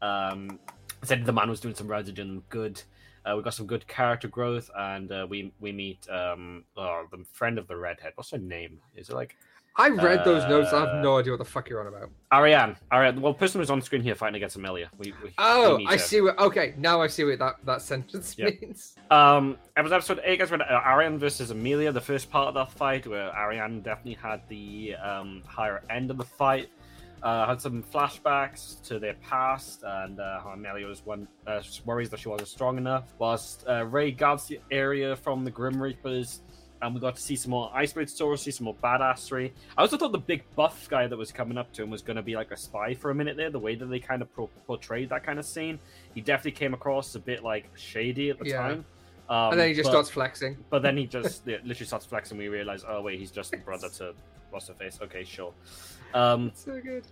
Um, 0.00 0.58
I 1.02 1.06
said 1.06 1.24
the 1.24 1.32
man 1.32 1.48
was 1.50 1.60
doing 1.60 1.74
some 1.74 1.86
rather 1.88 2.12
doing 2.12 2.42
good. 2.48 2.80
Uh, 3.24 3.34
we 3.36 3.42
got 3.42 3.54
some 3.54 3.66
good 3.66 3.86
character 3.86 4.28
growth, 4.28 4.70
and 4.76 5.10
uh, 5.12 5.26
we 5.28 5.52
we 5.60 5.72
meet 5.72 6.08
um 6.10 6.64
oh, 6.76 7.06
the 7.10 7.24
friend 7.32 7.58
of 7.58 7.66
the 7.68 7.76
redhead. 7.76 8.12
What's 8.14 8.30
her 8.30 8.38
name? 8.38 8.78
Is 8.96 9.10
it 9.10 9.14
like 9.14 9.36
I 9.80 9.90
read 9.90 10.24
those 10.24 10.42
notes. 10.48 10.72
I 10.72 10.78
uh, 10.78 10.86
have 10.86 11.04
no 11.04 11.18
idea 11.18 11.32
what 11.32 11.38
the 11.38 11.44
fuck 11.44 11.68
you're 11.68 11.80
on 11.80 11.86
about. 11.86 12.10
Ariane? 12.32 12.76
Ariane. 12.92 13.20
Well, 13.20 13.32
person 13.32 13.60
who's 13.60 13.70
on 13.70 13.80
screen 13.80 14.02
here 14.02 14.16
fighting 14.16 14.34
against 14.34 14.56
Amelia. 14.56 14.90
We, 14.98 15.14
we, 15.22 15.32
Oh, 15.38 15.76
we 15.76 15.86
I 15.86 15.92
her. 15.92 15.98
see 15.98 16.20
what. 16.20 16.36
Okay, 16.36 16.74
now 16.78 17.00
I 17.00 17.06
see 17.06 17.22
what 17.22 17.38
that 17.38 17.56
that 17.64 17.80
sentence 17.80 18.34
Yeah. 18.36 18.50
means. 18.60 18.96
Um, 19.12 19.56
it 19.76 19.82
was 19.82 19.92
episode 19.92 20.20
eight, 20.24 20.40
guys. 20.40 20.50
Had 20.50 20.62
uh, 20.62 20.82
Ariane 20.84 21.16
versus 21.16 21.52
Amelia. 21.52 21.92
The 21.92 22.00
first 22.00 22.28
part 22.28 22.48
of 22.48 22.54
that 22.54 22.72
fight, 22.72 23.06
where 23.06 23.32
Ariane 23.36 23.80
definitely 23.82 24.14
had 24.14 24.40
the 24.48 24.96
um, 24.96 25.44
higher 25.46 25.82
end 25.90 26.10
of 26.10 26.18
the 26.18 26.24
fight. 26.24 26.70
Uh, 27.22 27.46
had 27.46 27.60
some 27.60 27.82
flashbacks 27.82 28.80
to 28.82 28.98
their 28.98 29.14
past, 29.14 29.82
and 29.84 30.20
uh, 30.20 30.40
how 30.40 30.50
Amelia 30.50 30.86
was 30.86 31.04
one 31.04 31.26
uh, 31.46 31.60
worries 31.84 32.10
that 32.10 32.20
she 32.20 32.28
wasn't 32.28 32.48
strong 32.48 32.78
enough. 32.78 33.12
Whilst 33.18 33.64
uh, 33.68 33.84
Ray 33.86 34.12
guards 34.12 34.46
the 34.46 34.60
area 34.70 35.16
from 35.16 35.44
the 35.44 35.50
Grim 35.50 35.82
Reapers, 35.82 36.42
and 36.80 36.94
we 36.94 37.00
got 37.00 37.16
to 37.16 37.22
see 37.22 37.34
some 37.34 37.50
more 37.50 37.70
Ice 37.74 37.92
Blade 37.92 38.08
stories, 38.08 38.42
see 38.42 38.52
some 38.52 38.66
more 38.66 38.76
badassery. 38.76 39.50
I 39.76 39.82
also 39.82 39.96
thought 39.96 40.12
the 40.12 40.18
big 40.18 40.44
buff 40.54 40.88
guy 40.88 41.06
that 41.08 41.16
was 41.16 41.32
coming 41.32 41.58
up 41.58 41.72
to 41.72 41.82
him 41.82 41.90
was 41.90 42.02
going 42.02 42.16
to 42.16 42.22
be 42.22 42.36
like 42.36 42.52
a 42.52 42.56
spy 42.56 42.94
for 42.94 43.10
a 43.10 43.14
minute 43.14 43.36
there. 43.36 43.50
The 43.50 43.58
way 43.58 43.74
that 43.74 43.86
they 43.86 43.98
kind 43.98 44.22
of 44.22 44.32
pro- 44.32 44.50
portrayed 44.66 45.08
that 45.10 45.24
kind 45.24 45.40
of 45.40 45.44
scene, 45.44 45.78
he 46.14 46.20
definitely 46.20 46.52
came 46.52 46.74
across 46.74 47.14
a 47.16 47.20
bit 47.20 47.42
like 47.42 47.68
shady 47.74 48.30
at 48.30 48.38
the 48.38 48.46
Yeah. 48.46 48.58
time. 48.58 48.84
Um, 49.28 49.52
and 49.52 49.60
then 49.60 49.68
he 49.68 49.74
just 49.74 49.86
but, 49.86 49.90
starts 49.90 50.10
flexing. 50.10 50.56
But 50.70 50.82
then 50.82 50.96
he 50.96 51.06
just 51.18 51.46
literally 51.46 51.84
starts 51.84 52.06
flexing. 52.06 52.38
We 52.38 52.48
realize, 52.48 52.84
oh 52.88 53.02
wait, 53.02 53.18
he's 53.18 53.30
just 53.32 53.50
the 53.50 53.58
brother 53.58 53.88
to 53.98 54.14
what's 54.50 54.68
her 54.68 54.74
face. 54.74 54.98
Okay, 55.02 55.24
sure. 55.24 55.52
Um, 56.14 56.52
So 56.54 56.80
good. 56.80 57.04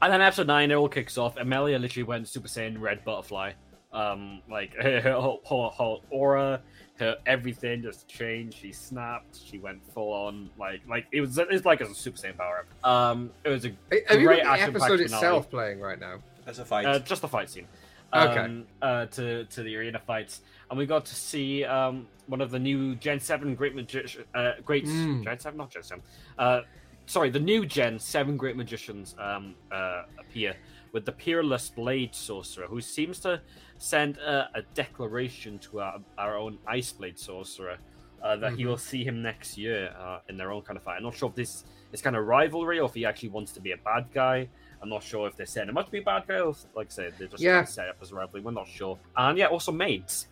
and 0.00 0.12
then 0.12 0.20
episode 0.20 0.46
nine, 0.46 0.70
it 0.70 0.74
all 0.74 0.88
kicks 0.88 1.18
off. 1.18 1.36
Amelia 1.36 1.78
literally 1.78 2.04
went 2.04 2.28
Super 2.28 2.48
Saiyan 2.48 2.80
Red 2.80 3.04
Butterfly. 3.04 3.52
Um, 3.92 4.40
like 4.50 4.74
her, 4.82 5.00
her, 5.02 5.12
whole- 5.12 5.40
whole 5.44 6.02
aura, 6.10 6.60
her 6.98 7.16
everything 7.26 7.82
just 7.82 8.08
changed. 8.08 8.58
She 8.58 8.72
snapped. 8.72 9.38
She 9.44 9.58
went 9.58 9.84
full 9.92 10.12
on. 10.12 10.48
Like 10.58 10.80
like 10.88 11.06
it 11.12 11.20
was 11.20 11.36
it's 11.38 11.66
like 11.66 11.80
a 11.82 11.94
Super 11.94 12.16
Saiyan 12.18 12.36
power 12.38 12.64
up. 12.82 12.88
Um, 12.88 13.30
it 13.44 13.50
was 13.50 13.64
a 13.66 13.72
Have 14.08 14.20
you 14.20 14.26
Great 14.26 14.42
got 14.44 14.56
the 14.56 14.62
action-packed 14.62 14.76
episode 14.84 15.00
finale. 15.00 15.04
itself 15.14 15.50
playing 15.50 15.80
right 15.80 16.00
now? 16.00 16.18
As 16.46 16.58
a 16.58 16.64
fight. 16.64 16.86
uh, 16.86 16.98
just 17.00 17.22
the 17.22 17.28
fight 17.28 17.50
scene. 17.50 17.66
Okay. 18.14 18.38
Um, 18.40 18.64
uh, 18.82 19.06
to 19.06 19.44
to 19.44 19.62
the 19.62 19.76
arena 19.76 19.98
fights, 19.98 20.40
and 20.72 20.78
we 20.78 20.86
got 20.86 21.04
to 21.04 21.14
see 21.14 21.64
um, 21.66 22.06
one 22.28 22.40
of 22.40 22.50
the 22.50 22.58
new 22.58 22.94
Gen 22.96 23.20
Seven 23.20 23.54
Great 23.54 23.74
Magician, 23.74 24.24
uh, 24.34 24.52
Great 24.64 24.86
Mm. 24.86 25.22
Gen 25.22 25.38
Seven, 25.38 25.58
not 25.58 25.70
Gen 25.70 25.82
Seven. 25.82 26.02
Uh, 26.38 26.62
sorry, 27.04 27.28
the 27.28 27.38
new 27.38 27.66
Gen 27.66 27.98
Seven 27.98 28.38
Great 28.38 28.56
Magicians 28.56 29.14
um, 29.18 29.54
uh, 29.70 30.04
appear 30.18 30.56
with 30.94 31.04
the 31.04 31.12
Peerless 31.12 31.68
Blade 31.68 32.14
Sorcerer, 32.14 32.66
who 32.68 32.80
seems 32.80 33.20
to 33.20 33.42
send 33.76 34.16
a, 34.16 34.48
a 34.54 34.62
declaration 34.72 35.58
to 35.58 35.80
our, 35.80 35.98
our 36.16 36.38
own 36.38 36.58
Ice 36.66 36.90
Blade 36.90 37.18
Sorcerer. 37.18 37.76
Uh, 38.24 38.36
that 38.36 38.52
he 38.52 38.62
Mhm. 38.62 38.68
will 38.68 38.76
see 38.78 39.02
him 39.04 39.20
next 39.20 39.58
year 39.58 39.92
uh, 39.98 40.20
in 40.28 40.36
their 40.36 40.52
own 40.52 40.62
kind 40.62 40.76
of 40.76 40.82
fight. 40.84 40.96
I'm 40.96 41.02
not 41.02 41.16
sure 41.16 41.28
if 41.28 41.34
this 41.34 41.64
is 41.92 42.00
kind 42.00 42.14
of 42.14 42.24
rivalry 42.24 42.78
or 42.78 42.86
if 42.88 42.94
he 42.94 43.04
actually 43.04 43.30
wants 43.30 43.50
to 43.54 43.60
be 43.60 43.72
a 43.72 43.76
bad 43.78 44.06
guy. 44.14 44.48
I'm 44.80 44.88
not 44.88 45.02
sure 45.02 45.26
if 45.26 45.34
they're 45.34 45.44
setting 45.44 45.70
him 45.70 45.76
up 45.76 45.86
to 45.86 45.90
be 45.90 45.98
a 45.98 46.02
bad 46.02 46.28
guy 46.28 46.38
or, 46.38 46.50
if, 46.50 46.64
like 46.76 46.86
I 46.86 46.90
said, 46.90 47.14
they're 47.18 47.26
just 47.26 47.42
Yeah. 47.42 47.64
set 47.64 47.88
up 47.88 47.96
as 48.00 48.12
a 48.12 48.14
rivalry. 48.14 48.40
We're 48.42 48.52
not 48.52 48.68
sure. 48.68 48.96
And 49.16 49.36
yeah, 49.36 49.46
also 49.46 49.72
maids. 49.72 50.28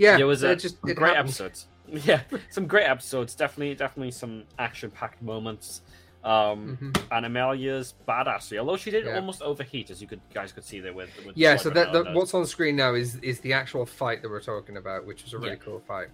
Yeah, 0.00 0.16
There 0.16 0.26
was 0.26 0.40
they're 0.40 0.52
a 0.52 0.56
just 0.56 0.78
it 0.86 0.94
great 0.96 1.16
episodes. 1.16 1.66
Yeah, 1.92 2.20
some 2.50 2.66
great 2.68 2.84
episodes. 2.84 3.34
Definitely, 3.34 3.74
definitely 3.74 4.12
some 4.12 4.44
action-packed 4.60 5.20
moments. 5.22 5.82
Um, 6.22 6.78
Mhm. 6.80 7.02
and 7.10 7.26
Amelia's 7.26 7.94
badassery, 8.08 8.58
although 8.58 8.76
she 8.76 8.90
did 8.92 9.04
Yeah. 9.06 9.16
almost 9.16 9.42
overheat, 9.42 9.90
as 9.90 10.00
you 10.00 10.06
could 10.06 10.20
guys 10.32 10.52
could 10.52 10.64
see 10.64 10.78
there 10.80 10.92
with. 10.92 11.10
with 11.26 11.36
Yeah, 11.36 11.56
so 11.56 11.68
that, 11.70 12.14
what's 12.14 12.32
on 12.34 12.46
screen 12.46 12.76
now 12.76 12.94
is 12.94 13.16
is 13.16 13.40
the 13.40 13.52
actual 13.54 13.84
fight 13.86 14.22
that 14.22 14.30
we're 14.30 14.40
talking 14.40 14.76
about, 14.76 15.04
which 15.04 15.24
was 15.24 15.32
a 15.34 15.38
really 15.38 15.50
Yeah. 15.52 15.56
cool 15.64 15.80
fight. 15.80 16.08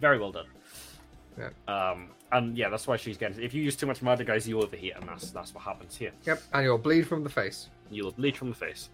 very 0.00 0.18
well 0.18 0.32
done. 0.32 0.46
Yeah. 1.38 1.50
Um, 1.68 2.08
and 2.32 2.58
yeah, 2.58 2.68
that's 2.68 2.86
why 2.88 2.96
she's 2.96 3.16
getting. 3.16 3.40
If 3.40 3.54
you 3.54 3.62
use 3.62 3.76
too 3.76 3.86
much 3.86 4.02
murder, 4.02 4.24
guys, 4.24 4.48
you 4.48 4.60
overheat, 4.60 4.94
and 4.96 5.08
that's 5.08 5.30
that's 5.30 5.54
what 5.54 5.62
happens 5.62 5.96
here. 5.96 6.10
Yep, 6.24 6.42
and 6.52 6.64
you'll 6.64 6.78
bleed 6.78 7.06
from 7.06 7.22
the 7.22 7.30
face, 7.30 7.68
You'll 7.90 8.10
bleed 8.12 8.36
from 8.36 8.48
the 8.50 8.56
face. 8.56 8.88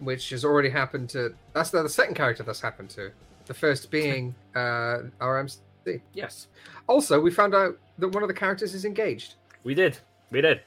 which 0.00 0.30
has 0.30 0.44
already 0.44 0.70
happened 0.70 1.08
to. 1.10 1.34
That's 1.52 1.70
the, 1.70 1.82
the 1.84 1.88
second 1.88 2.14
character 2.16 2.42
that's 2.42 2.60
happened 2.60 2.90
to. 2.90 3.12
The 3.50 3.54
first 3.54 3.90
being 3.90 4.32
uh, 4.54 5.10
RMC. 5.20 5.58
Yes, 6.14 6.46
Also, 6.86 7.20
we 7.20 7.32
found 7.32 7.52
out 7.52 7.76
that 7.98 8.06
one 8.06 8.22
of 8.22 8.28
the 8.28 8.34
characters 8.34 8.74
is 8.74 8.84
engaged, 8.84 9.34
we 9.64 9.74
did. 9.74 9.98
We 10.30 10.40
did. 10.40 10.58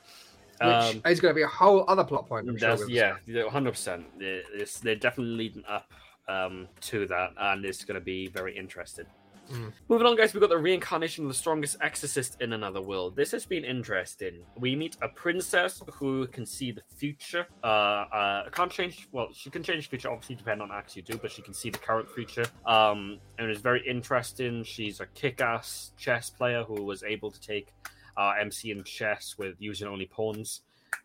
which 0.60 0.70
Um, 0.70 1.02
is 1.06 1.22
going 1.22 1.34
to 1.34 1.34
be 1.34 1.44
a 1.44 1.48
whole 1.48 1.86
other 1.88 2.04
plot 2.04 2.28
point. 2.28 2.50
I'm 2.50 2.58
sure 2.58 2.90
yeah, 2.90 3.16
hundred 3.48 3.72
percent. 3.72 4.04
They're 4.20 4.96
definitely 4.96 5.34
leading 5.36 5.64
up 5.66 5.94
um, 6.28 6.68
to 6.82 7.08
that, 7.08 7.30
and 7.38 7.64
it's 7.64 7.86
going 7.86 7.98
to 7.98 8.04
be 8.04 8.28
very 8.28 8.54
interesting. 8.58 9.06
Mm. 9.52 9.72
Moving 9.90 10.08
on, 10.08 10.16
guys, 10.16 10.34
we've 10.34 10.42
got 10.42 10.50
the 10.50 10.58
reincarnation 10.58 11.26
of 11.26 11.30
the 11.30 11.36
strongest 11.36 11.78
exorcist 11.82 12.38
in 12.42 12.54
another 12.54 12.82
world. 12.82 13.16
This 13.16 13.32
has 13.32 13.46
been 13.46 13.64
interesting. 13.64 14.46
We 14.58 14.76
meet 14.76 14.98
a 15.02 15.10
princess 15.10 15.82
who 15.94 16.28
can 16.28 16.46
see 16.46 16.72
the 16.72 16.82
future. 16.96 17.46
Uh, 17.64 17.68
uh, 17.68 18.50
can't 18.50 18.72
change. 18.72 19.08
Well, 19.12 19.30
she 19.34 19.50
can 19.50 19.64
change 19.64 19.86
the 19.86 19.90
future, 19.90 20.10
obviously, 20.10 20.36
depending 20.36 20.70
on 20.70 20.76
acts 20.76 20.96
you 20.96 21.02
do, 21.02 21.18
but 21.18 21.32
she 21.32 21.42
can 21.42 21.54
see 21.54 21.70
the 21.70 21.78
current 21.78 22.10
future. 22.10 22.46
Um, 22.66 23.20
and 23.38 23.50
it's 23.50 23.62
very 23.62 23.86
interesting. 23.88 24.64
She's 24.64 25.00
a 25.00 25.06
kick-ass 25.08 25.92
chess 25.98 26.30
player 26.30 26.64
who 26.64 26.84
was 26.84 27.04
able 27.04 27.32
to 27.32 27.40
take 27.40 27.74
uh, 28.18 28.34
MC 28.40 28.72
in 28.72 28.84
chess 28.84 29.36
with 29.38 29.56
using 29.60 29.88
only 29.88 30.06
pawns. 30.06 30.62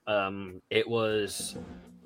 Um, 0.07 0.61
it 0.71 0.89
was 0.89 1.57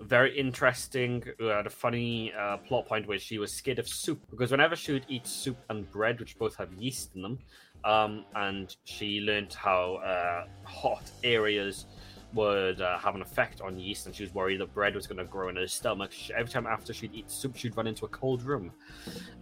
very 0.03 0.39
interesting. 0.39 1.25
Had 1.41 1.67
a 1.67 1.71
funny 1.71 2.33
uh, 2.39 2.59
plot 2.59 2.87
point 2.87 3.07
where 3.07 3.19
she 3.19 3.39
was 3.39 3.53
scared 3.53 3.79
of 3.79 3.89
soup 3.89 4.21
because 4.31 4.51
whenever 4.51 4.77
she 4.77 4.93
would 4.93 5.07
eat 5.09 5.27
soup 5.27 5.57
and 5.71 5.91
bread, 5.91 6.21
which 6.21 6.39
both 6.39 6.57
have 6.57 6.73
yeast 6.75 7.11
in 7.15 7.23
them, 7.23 7.39
um, 7.85 8.25
and 8.35 8.77
she 8.85 9.21
learned 9.21 9.53
how 9.55 9.95
uh, 9.97 10.47
hot 10.65 11.11
areas 11.25 11.87
would 12.35 12.81
uh, 12.81 12.99
have 12.99 13.15
an 13.15 13.23
effect 13.23 13.61
on 13.61 13.79
yeast, 13.79 14.07
and 14.07 14.15
she 14.15 14.23
was 14.23 14.35
worried 14.35 14.61
that 14.61 14.73
bread 14.73 14.95
was 14.95 15.07
going 15.07 15.19
to 15.19 15.25
grow 15.25 15.49
in 15.49 15.57
her 15.57 15.67
stomach. 15.67 16.13
She, 16.13 16.33
every 16.33 16.51
time 16.51 16.67
after 16.67 16.93
she'd 16.93 17.15
eat 17.15 17.31
soup, 17.31 17.57
she'd 17.57 17.77
run 17.77 17.87
into 17.87 18.05
a 18.05 18.09
cold 18.09 18.43
room. 18.43 18.73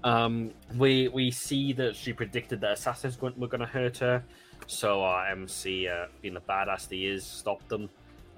Um, 0.04 0.52
we 0.76 1.08
we 1.08 1.30
see 1.30 1.72
that 1.74 1.94
she 1.94 2.12
predicted 2.12 2.60
that 2.62 2.72
assassins 2.72 3.20
were 3.20 3.30
going 3.30 3.60
to 3.60 3.66
hurt 3.66 3.98
her, 3.98 4.24
so 4.66 5.02
our 5.02 5.28
MC, 5.28 5.88
uh, 5.88 6.06
being 6.22 6.34
the 6.34 6.40
badass 6.40 6.90
he 6.90 7.06
is, 7.06 7.24
stopped 7.24 7.68
them. 7.68 7.88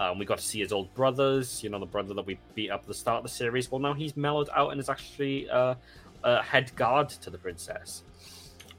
Um, 0.03 0.19
we 0.19 0.25
got 0.25 0.39
to 0.39 0.45
see 0.45 0.59
his 0.59 0.73
old 0.73 0.93
brothers, 0.95 1.63
you 1.63 1.71
know, 1.71 1.79
the 1.79 1.87
brother 1.87 2.13
that 2.15 2.27
we 2.27 2.37
beat 2.55 2.71
up 2.71 2.81
at 2.81 2.89
the 2.89 2.95
start 2.95 3.19
of 3.19 3.23
the 3.23 3.29
series. 3.29 3.71
Well, 3.71 3.81
now 3.81 3.95
he's 3.95 4.17
mellowed 4.17 4.49
out 4.55 4.73
and 4.73 4.81
is 4.81 4.89
actually 4.89 5.49
uh, 5.49 5.77
a 6.25 6.43
head 6.43 6.75
guard 6.75 7.09
to 7.11 7.31
the 7.31 7.39
princess. 7.39 8.03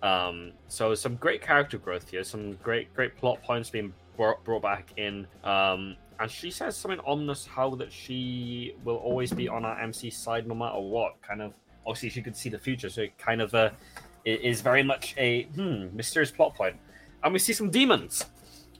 Um, 0.02 0.52
so 0.68 0.94
some 0.96 1.16
great 1.16 1.42
character 1.42 1.78
growth 1.78 2.10
here, 2.10 2.26
some 2.26 2.56
great 2.56 2.94
great 2.94 3.16
plot 3.16 3.42
points 3.42 3.70
being 3.70 3.94
brought, 4.18 4.44
brought 4.44 4.64
back 4.64 4.92
in. 4.98 5.26
Um, 5.46 5.96
and 6.20 6.30
she 6.30 6.52
says 6.52 6.76
something 6.76 7.00
ominous 7.06 7.46
how 7.46 7.74
that 7.76 7.92
she 7.92 8.76
will 8.84 8.98
always 8.98 9.32
be 9.32 9.48
on 9.48 9.64
our 9.64 9.80
MC 9.80 10.10
side 10.10 10.46
no 10.46 10.56
matter 10.56 10.80
what. 10.80 11.22
Kind 11.22 11.42
of 11.42 11.54
obviously 11.88 12.10
she 12.10 12.22
could 12.22 12.36
see 12.36 12.50
the 12.50 12.60
future, 12.60 12.90
so 12.90 13.04
it 13.04 13.18
kind 13.18 13.42
of 13.42 13.56
uh, 13.56 13.70
is 14.26 14.60
very 14.60 14.84
much 14.84 15.16
a 15.18 15.44
hmm, 15.44 15.96
mysterious 15.96 16.32
plot 16.32 16.54
point. 16.54 16.76
And 17.24 17.32
we 17.32 17.40
see 17.40 17.54
some 17.54 17.70
demons 17.70 18.26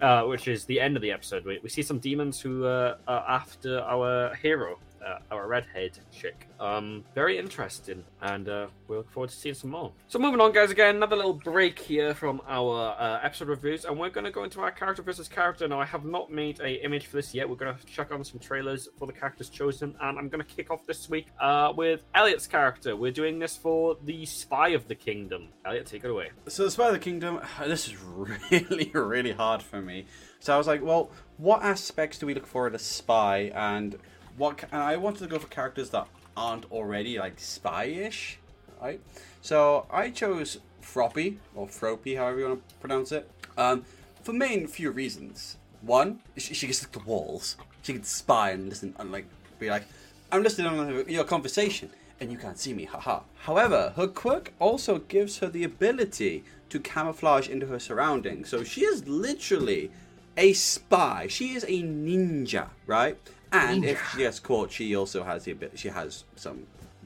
uh, 0.04 0.24
which 0.24 0.48
is 0.48 0.66
the 0.66 0.80
end 0.80 0.96
of 0.98 1.02
the 1.02 1.12
episode. 1.12 1.46
We, 1.46 1.60
we 1.64 1.70
see 1.70 1.82
some 1.82 1.98
demons 1.98 2.40
who 2.40 2.66
uh, 2.66 2.98
are 3.08 3.26
after 3.30 3.80
our 3.80 4.36
hero, 4.36 4.78
uh, 5.06 5.20
our 5.32 5.48
redhead 5.48 5.98
chick. 6.12 6.48
Um, 6.60 7.04
very 7.14 7.38
interesting, 7.38 8.04
and 8.22 8.48
uh, 8.48 8.68
we 8.88 8.98
look 8.98 9.12
forward 9.12 9.30
to 9.30 9.36
seeing 9.36 9.56
some 9.56 9.72
more. 9.72 9.92
So 10.08 10.20
moving 10.20 10.42
on, 10.42 10.52
guys. 10.52 10.72
Again, 10.72 10.96
another 10.96 11.16
little 11.16 11.34
break 11.34 11.80
here 11.80 12.14
from 12.14 12.42
our 12.48 12.96
uh, 13.00 13.20
episode 13.24 13.48
reviews, 13.48 13.86
and 13.86 14.00
we're 14.00 14.10
going 14.10 14.26
to 14.26 14.32
go 14.32 14.44
into 14.44 14.62
our 14.62 14.72
character 14.72 15.02
versus 15.02 15.28
character. 15.28 15.68
Now, 15.68 15.80
I 15.80 15.86
have 15.86 16.06
not 16.06 16.32
made 16.32 16.60
a 16.60 16.84
image 16.84 17.08
for 17.08 17.18
this 17.18 17.34
yet. 17.34 17.50
We're 17.50 17.56
going 17.56 17.76
to 17.76 17.86
check 17.86 18.12
on 18.12 18.24
some 18.24 18.40
trailers 18.40 18.88
for 18.98 19.06
the 19.08 19.14
characters 19.14 19.50
chosen, 19.50 19.96
and 20.02 20.18
I'm 20.18 20.30
going 20.30 20.44
to 20.44 20.56
kick 20.56 20.72
off 20.72 20.86
this 20.86 21.10
week 21.10 21.28
uh, 21.40 21.74
with 21.76 22.04
Elliot's 22.16 22.48
character. 22.48 22.96
We're 22.96 23.12
doing 23.12 23.40
this 23.40 23.58
for 23.58 23.98
the 24.04 24.26
Spy 24.26 24.70
of 24.70 24.88
the 24.88 24.96
Kingdom. 24.96 25.50
Elliot, 25.66 25.86
take 25.86 26.04
it 26.04 26.10
away. 26.10 26.32
So 26.48 26.64
the 26.64 26.72
Spy 26.72 26.88
of 26.88 26.94
the 26.94 27.00
Kingdom, 27.00 27.40
this 27.66 27.88
is 27.88 27.98
really, 28.52 28.92
really 28.94 29.32
hard 29.32 29.62
for 29.62 29.82
me. 29.82 30.06
So 30.40 30.54
I 30.54 30.58
was 30.58 30.68
like, 30.68 30.84
well, 30.84 31.10
what 31.38 31.64
aspects 31.64 32.18
do 32.20 32.26
we 32.26 32.34
look 32.34 32.46
for 32.46 32.68
in 32.68 32.76
a 32.76 32.80
spy, 32.80 33.52
and 33.56 33.98
what? 34.38 34.64
And 34.72 34.82
I 34.82 34.98
wanted 34.98 35.20
to 35.20 35.28
go 35.28 35.40
for 35.40 35.48
characters 35.48 35.90
that 35.92 36.08
aren't 36.36 36.72
already 36.72 37.20
like 37.20 37.40
spy-ish, 37.40 38.40
right? 38.82 39.00
So 39.42 39.86
I 39.92 40.10
chose 40.10 40.60
Froppy 40.82 41.38
or 41.56 41.68
Froppy, 41.68 42.18
however 42.18 42.40
you 42.40 42.48
want 42.48 42.68
to 42.70 42.76
pronounce 42.76 43.12
it, 43.12 43.30
um, 43.58 43.86
for 44.24 44.34
main 44.34 44.68
few 44.68 44.92
reasons. 44.92 45.58
One, 45.82 46.20
she, 46.38 46.54
she 46.54 46.68
can 46.68 46.74
stick 46.74 46.92
to 46.94 47.00
walls. 47.00 47.58
She 47.82 47.94
can 47.94 48.04
spy 48.04 48.52
and 48.52 48.70
listen 48.70 48.96
and 48.98 49.12
like 49.12 49.26
be 49.60 49.70
like, 49.70 49.84
I'm 50.32 50.44
listening 50.44 50.68
on 50.68 51.10
your 51.10 51.26
conversation 51.26 51.90
and 52.20 52.32
you 52.32 52.38
can't 52.38 52.58
see 52.58 52.74
me, 52.74 52.86
haha. 52.86 53.22
However, 53.40 53.94
her 53.96 54.08
quirk 54.08 54.54
also 54.60 55.00
gives 55.00 55.40
her 55.40 55.48
the 55.48 55.64
ability 55.64 56.44
to 56.70 56.80
camouflage 56.80 57.50
into 57.50 57.68
her 57.68 57.80
surroundings. 57.80 58.50
So 58.50 58.64
she 58.64 58.86
is 58.86 59.08
literally 59.08 59.92
a 60.38 60.54
spy. 60.54 61.28
She 61.30 61.54
is 61.54 61.64
a 61.66 61.84
ninja, 61.84 62.70
right? 62.88 63.18
And 63.54 63.86
if 63.86 64.12
she 64.12 64.18
gets 64.20 64.40
caught, 64.40 64.72
she 64.72 64.96
also 64.96 65.24
has 65.24 65.46
the 65.46 65.52
ability. 65.52 65.78
She 65.78 65.90
has 65.90 66.24
some. 66.36 66.66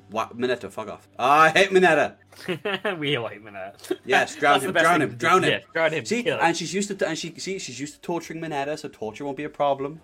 What 0.10 0.38
Mineta? 0.38 0.72
Fuck 0.72 0.88
off! 0.88 1.08
I 1.20 1.50
hate 1.50 1.70
Mineta. 1.72 2.16
we 2.98 3.14
hate 3.16 3.44
that. 3.44 3.92
Yes, 4.06 4.36
drown 4.36 4.54
That's 4.54 4.64
the 4.64 4.70
him, 4.70 4.74
best 4.74 4.84
drown 4.84 5.00
thing 5.00 5.02
him, 5.02 5.10
to 5.10 5.16
do. 5.16 5.20
drown 5.20 5.44
him. 5.44 5.50
Yeah, 5.52 5.60
drown 5.74 5.94
him, 5.94 6.06
See, 6.06 6.24
kill 6.24 6.38
him. 6.38 6.46
and 6.46 6.56
she's 6.56 6.74
used 6.74 6.98
to, 6.98 7.08
and 7.08 7.18
she 7.18 7.38
see, 7.38 7.60
she's 7.60 7.78
used 7.80 7.96
to 7.96 8.02
torturing 8.02 8.40
Mineta, 8.40 8.80
so 8.80 8.88
torture 8.88 9.26
won't 9.26 9.36
be 9.36 9.44
a 9.44 9.50
problem, 9.50 10.00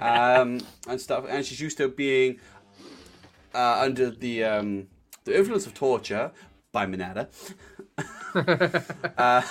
um, 0.00 0.60
and 0.88 1.00
stuff. 1.00 1.24
And 1.28 1.44
she's 1.44 1.60
used 1.60 1.76
to 1.78 1.88
being 1.88 2.38
uh, 3.52 3.80
under 3.80 4.10
the 4.10 4.44
um, 4.44 4.86
the 5.24 5.36
influence 5.36 5.66
of 5.66 5.74
torture 5.74 6.30
by 6.70 6.86
Mineta. 6.86 7.26
uh, 8.34 9.42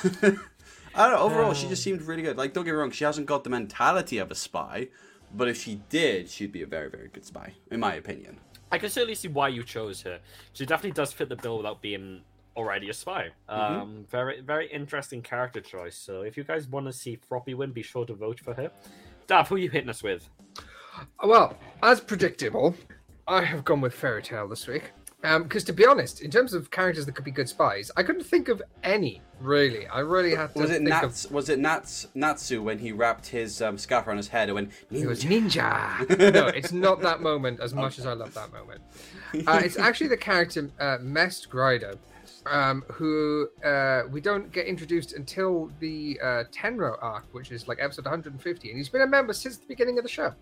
I 0.94 1.08
don't 1.10 1.12
know. 1.12 1.20
Overall, 1.20 1.53
she 1.53 1.68
just 1.68 1.84
seemed 1.84 2.02
really 2.02 2.22
good. 2.24 2.38
Like, 2.38 2.53
don't 2.53 2.66
get 2.66 2.72
me 2.72 2.78
wrong, 2.78 2.91
she 2.91 3.03
hasn't 3.03 3.28
got 3.28 3.44
the 3.44 3.49
mentality 3.49 4.18
of 4.18 4.32
a 4.32 4.36
spy, 4.36 4.88
but 5.36 5.48
if 5.48 5.62
she 5.62 5.82
did, 5.90 6.30
she'd 6.30 6.52
be 6.52 6.62
a 6.62 6.68
very, 6.68 6.90
very 6.90 7.08
good 7.08 7.26
spy, 7.26 7.53
in 7.72 7.80
my 7.80 7.95
opinion. 7.95 8.38
I 8.72 8.78
can 8.78 8.90
certainly 8.90 9.16
see 9.16 9.28
why 9.28 9.49
you 9.49 9.64
chose 9.64 10.02
her. 10.03 10.20
She 10.53 10.66
definitely 10.66 10.91
does 10.91 11.12
fit 11.12 11.30
the 11.30 11.36
bill 11.36 11.58
without 11.58 11.82
being 11.82 12.22
already 12.56 12.90
a 12.90 12.94
spy. 12.94 13.30
Um, 13.49 14.06
very, 14.10 14.41
very 14.41 14.68
interesting 14.72 15.22
character 15.22 15.62
choice. 15.62 15.98
So 15.98 16.22
if 16.22 16.38
you 16.38 16.44
guys 16.44 16.68
want 16.68 16.86
to 16.86 16.94
see 16.94 17.18
Froppy 17.18 17.53
win, 17.53 17.72
be 17.72 17.82
sure 17.82 18.06
to 18.06 18.14
vote 18.14 18.40
for 18.40 18.53
her. 18.53 18.72
Dav, 19.28 19.49
who 19.49 19.56
are 19.56 19.60
you 19.60 19.70
hitting 19.70 19.90
us 19.90 20.03
with? 20.03 20.30
Well, 21.24 21.58
as 21.84 21.99
predictable, 22.02 22.76
I 23.28 23.44
have 23.44 23.64
gone 23.64 23.82
with 23.82 23.94
Fairy 23.94 24.22
Tail 24.22 24.48
this 24.48 24.68
week. 24.68 24.91
Because 25.22 25.64
to 25.65 25.73
be 25.73 25.85
honest, 25.85 26.22
in 26.22 26.31
terms 26.31 26.53
of 26.53 26.72
characters 26.72 27.06
that 27.06 27.14
could 27.14 27.26
be 27.26 27.31
good 27.31 27.48
spies, 27.48 27.91
I 27.95 28.02
couldn't 28.03 28.23
think 28.23 28.49
of 28.49 28.61
any 28.84 29.22
really. 29.39 29.85
I 29.88 29.99
really 29.99 30.34
had 30.35 30.53
to 30.53 30.60
Was 30.61 30.69
it 30.72 30.77
think 30.77 30.89
Nats? 30.89 31.26
of. 31.26 31.31
Was 31.31 31.49
it 31.49 31.60
Nats? 31.60 32.07
Natsu 32.15 32.64
when 32.64 32.80
he 32.80 32.91
wrapped 32.91 33.27
his 33.27 33.61
um, 33.61 33.77
scarf 33.77 34.07
around 34.07 34.18
his 34.18 34.30
head 34.30 34.49
and 34.49 34.56
went 34.56 34.72
It 34.91 35.06
was 35.06 35.23
ninja? 35.23 35.95
ninja. 36.07 36.34
no, 36.34 36.48
it's 36.48 36.72
not 36.72 37.02
that 37.02 37.22
moment 37.22 37.60
as 37.60 37.73
much 37.73 37.99
as 37.99 38.06
I 38.07 38.14
love 38.14 38.34
that 38.34 38.52
moment. 38.52 38.81
Uh, 39.48 39.61
it's 39.64 39.77
actually 39.77 40.07
the 40.07 40.18
character 40.18 40.69
uh, 40.80 40.98
Mest 41.02 41.49
Gryder, 41.52 41.98
um, 42.48 42.84
who 42.91 43.48
uh, 43.64 44.03
we 44.10 44.22
don't 44.22 44.52
get 44.52 44.65
introduced 44.65 45.14
until 45.14 45.69
the 45.80 46.19
uh, 46.22 46.43
Tenro 46.52 46.98
arc, 47.02 47.26
which 47.31 47.52
is 47.52 47.68
like 47.68 47.77
episode 47.80 48.06
150, 48.06 48.69
and 48.69 48.77
he's 48.77 48.89
been 48.89 49.02
a 49.02 49.07
member 49.07 49.34
since 49.34 49.57
the 49.57 49.68
beginning 49.68 49.99
of 49.99 50.03
the 50.03 50.10
show. 50.10 50.34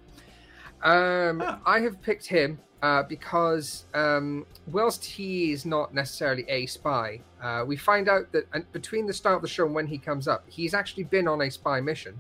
Um, 0.84 1.42
Ah. 1.46 1.60
I 1.66 1.82
have 1.82 2.02
picked 2.02 2.26
him 2.28 2.60
uh, 2.82 3.04
because 3.04 3.86
um, 3.94 4.46
whilst 4.68 5.04
he 5.04 5.52
is 5.52 5.66
not 5.66 5.94
necessarily 5.94 6.46
a 6.48 6.66
spy, 6.66 7.20
uh, 7.42 7.64
we 7.66 7.76
find 7.76 8.08
out 8.08 8.32
that 8.32 8.48
uh, 8.54 8.60
between 8.72 9.06
the 9.06 9.14
start 9.14 9.36
of 9.36 9.42
the 9.42 9.48
show 9.48 9.66
and 9.66 9.76
when 9.76 9.88
he 9.88 9.98
comes 9.98 10.28
up, 10.28 10.44
he's 10.48 10.74
actually 10.74 11.04
been 11.04 11.28
on 11.28 11.42
a 11.42 11.52
spy 11.52 11.82
mission 11.82 12.18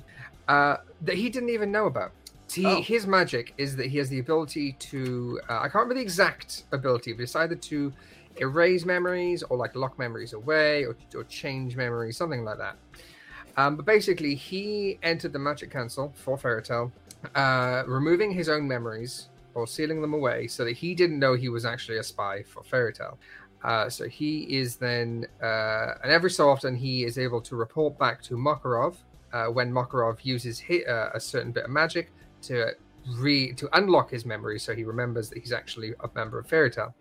uh, 0.47 0.77
that 1.01 1.15
he 1.15 1.29
didn't 1.29 1.49
even 1.49 1.71
know 1.71 1.85
about. 1.85 2.11
He, 2.51 2.65
Oh. 2.65 2.81
His 2.81 3.05
magic 3.05 3.53
is 3.57 3.75
that 3.75 3.87
he 3.87 3.99
has 3.99 4.09
the 4.09 4.19
ability 4.19 4.73
to, 4.73 5.39
uh, 5.49 5.59
I 5.59 5.61
can't 5.63 5.75
remember 5.75 5.93
the 5.95 6.01
exact 6.01 6.63
ability, 6.71 7.13
but 7.13 7.23
it's 7.23 7.35
either 7.35 7.55
to 7.55 7.93
erase 8.37 8.85
memories 8.85 9.43
or 9.43 9.57
like 9.57 9.75
lock 9.75 9.99
memories 9.99 10.33
away 10.33 10.83
or, 10.83 10.97
or 11.15 11.23
change 11.25 11.75
memories, 11.75 12.17
something 12.17 12.43
like 12.43 12.57
that. 12.57 12.75
Um, 13.55 13.75
but 13.75 13.85
basically, 13.85 14.35
he 14.35 14.99
entered 15.03 15.33
the 15.33 15.39
Magic 15.39 15.69
Council 15.69 16.13
for 16.15 16.37
Fairy 16.37 16.63
Tail, 16.63 16.91
uh, 17.35 17.83
removing 17.87 18.31
his 18.31 18.49
own 18.49 18.67
memories 18.67 19.28
or 19.53 19.67
sealing 19.67 20.01
them 20.01 20.13
away 20.13 20.47
so 20.47 20.63
that 20.65 20.75
he 20.75 20.95
didn't 20.95 21.19
know 21.19 21.33
he 21.33 21.49
was 21.49 21.65
actually 21.65 21.97
a 21.97 22.03
spy 22.03 22.43
for 22.43 22.63
Fairy 22.63 22.93
Tail. 22.93 23.17
Uh, 23.63 23.89
so 23.89 24.07
he 24.07 24.43
is 24.57 24.77
then, 24.77 25.25
uh, 25.43 25.95
and 26.03 26.11
every 26.11 26.31
so 26.31 26.49
often, 26.49 26.75
he 26.75 27.03
is 27.03 27.17
able 27.17 27.41
to 27.41 27.55
report 27.55 27.97
back 27.99 28.21
to 28.23 28.35
Makarov 28.35 28.95
uh, 29.33 29.47
when 29.47 29.71
Makarov 29.71 30.23
uses 30.23 30.61
uh, 30.69 31.09
a 31.13 31.19
certain 31.19 31.51
bit 31.51 31.65
of 31.65 31.69
magic 31.69 32.11
to 32.43 32.71
re 33.17 33.53
to 33.53 33.69
unlock 33.77 34.09
his 34.11 34.25
memory, 34.25 34.59
so 34.59 34.73
he 34.73 34.83
remembers 34.83 35.29
that 35.29 35.39
he's 35.39 35.51
actually 35.51 35.93
a 36.03 36.09
member 36.15 36.39
of 36.39 36.47
Fairy 36.47 36.71
Tail. 36.71 36.95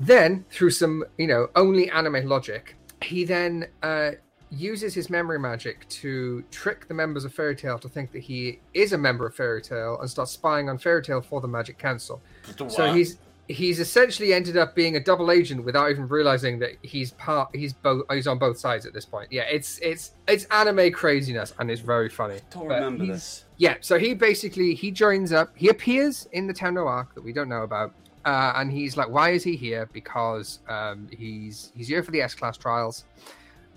Then, 0.00 0.44
through 0.50 0.70
some, 0.70 1.04
you 1.18 1.26
know, 1.26 1.48
only 1.54 1.90
anime 1.90 2.26
logic, 2.26 2.76
he 3.02 3.24
then 3.24 3.68
uh, 3.82 4.12
uses 4.50 4.94
his 4.94 5.10
memory 5.10 5.38
magic 5.38 5.88
to 5.88 6.42
trick 6.50 6.86
the 6.88 6.94
members 6.94 7.24
of 7.24 7.34
Fairy 7.34 7.56
Tail 7.56 7.78
to 7.80 7.88
think 7.88 8.12
that 8.12 8.20
he 8.20 8.60
is 8.74 8.92
a 8.92 8.98
member 8.98 9.26
of 9.26 9.34
Fairy 9.34 9.60
Tail 9.60 9.98
and 10.00 10.08
starts 10.08 10.30
spying 10.32 10.68
on 10.68 10.78
Fairy 10.78 11.02
Tail 11.02 11.20
for 11.20 11.40
the 11.40 11.48
Magic 11.48 11.78
Council. 11.78 12.20
So 12.68 12.92
he's 12.92 13.18
he's 13.48 13.78
essentially 13.78 14.32
ended 14.32 14.56
up 14.56 14.74
being 14.74 14.96
a 14.96 15.00
double 15.00 15.30
agent 15.30 15.64
without 15.64 15.88
even 15.90 16.08
realizing 16.08 16.58
that 16.58 16.72
he's 16.82 17.12
part 17.12 17.48
he's 17.54 17.72
both 17.72 18.02
he's 18.10 18.26
on 18.26 18.38
both 18.38 18.58
sides 18.58 18.86
at 18.86 18.92
this 18.92 19.04
point. 19.04 19.28
Yeah, 19.30 19.42
it's 19.42 19.78
it's 19.80 20.12
it's 20.28 20.44
anime 20.46 20.92
craziness 20.92 21.52
and 21.58 21.70
it's 21.70 21.80
very 21.80 22.08
funny. 22.08 22.38
don't 22.50 22.68
But 22.68 22.74
remember 22.76 23.06
this. 23.06 23.44
yeah, 23.56 23.76
so 23.80 23.98
he 23.98 24.14
basically 24.14 24.74
he 24.74 24.90
joins 24.90 25.32
up. 25.32 25.50
He 25.56 25.68
appears 25.68 26.28
in 26.32 26.46
the 26.46 26.54
Tenro 26.54 26.86
arc 26.88 27.14
that 27.14 27.22
we 27.22 27.32
don't 27.32 27.48
know 27.48 27.62
about, 27.62 27.92
uh, 28.24 28.52
and 28.56 28.70
he's 28.72 28.96
like, 28.96 29.08
"Why 29.08 29.30
is 29.30 29.42
he 29.44 29.56
here? 29.56 29.88
Because 29.92 30.60
um, 30.68 31.08
he's 31.16 31.72
he's 31.76 31.88
here 31.88 32.02
for 32.02 32.10
the 32.12 32.22
S 32.22 32.34
class 32.34 32.56
trials." 32.56 33.04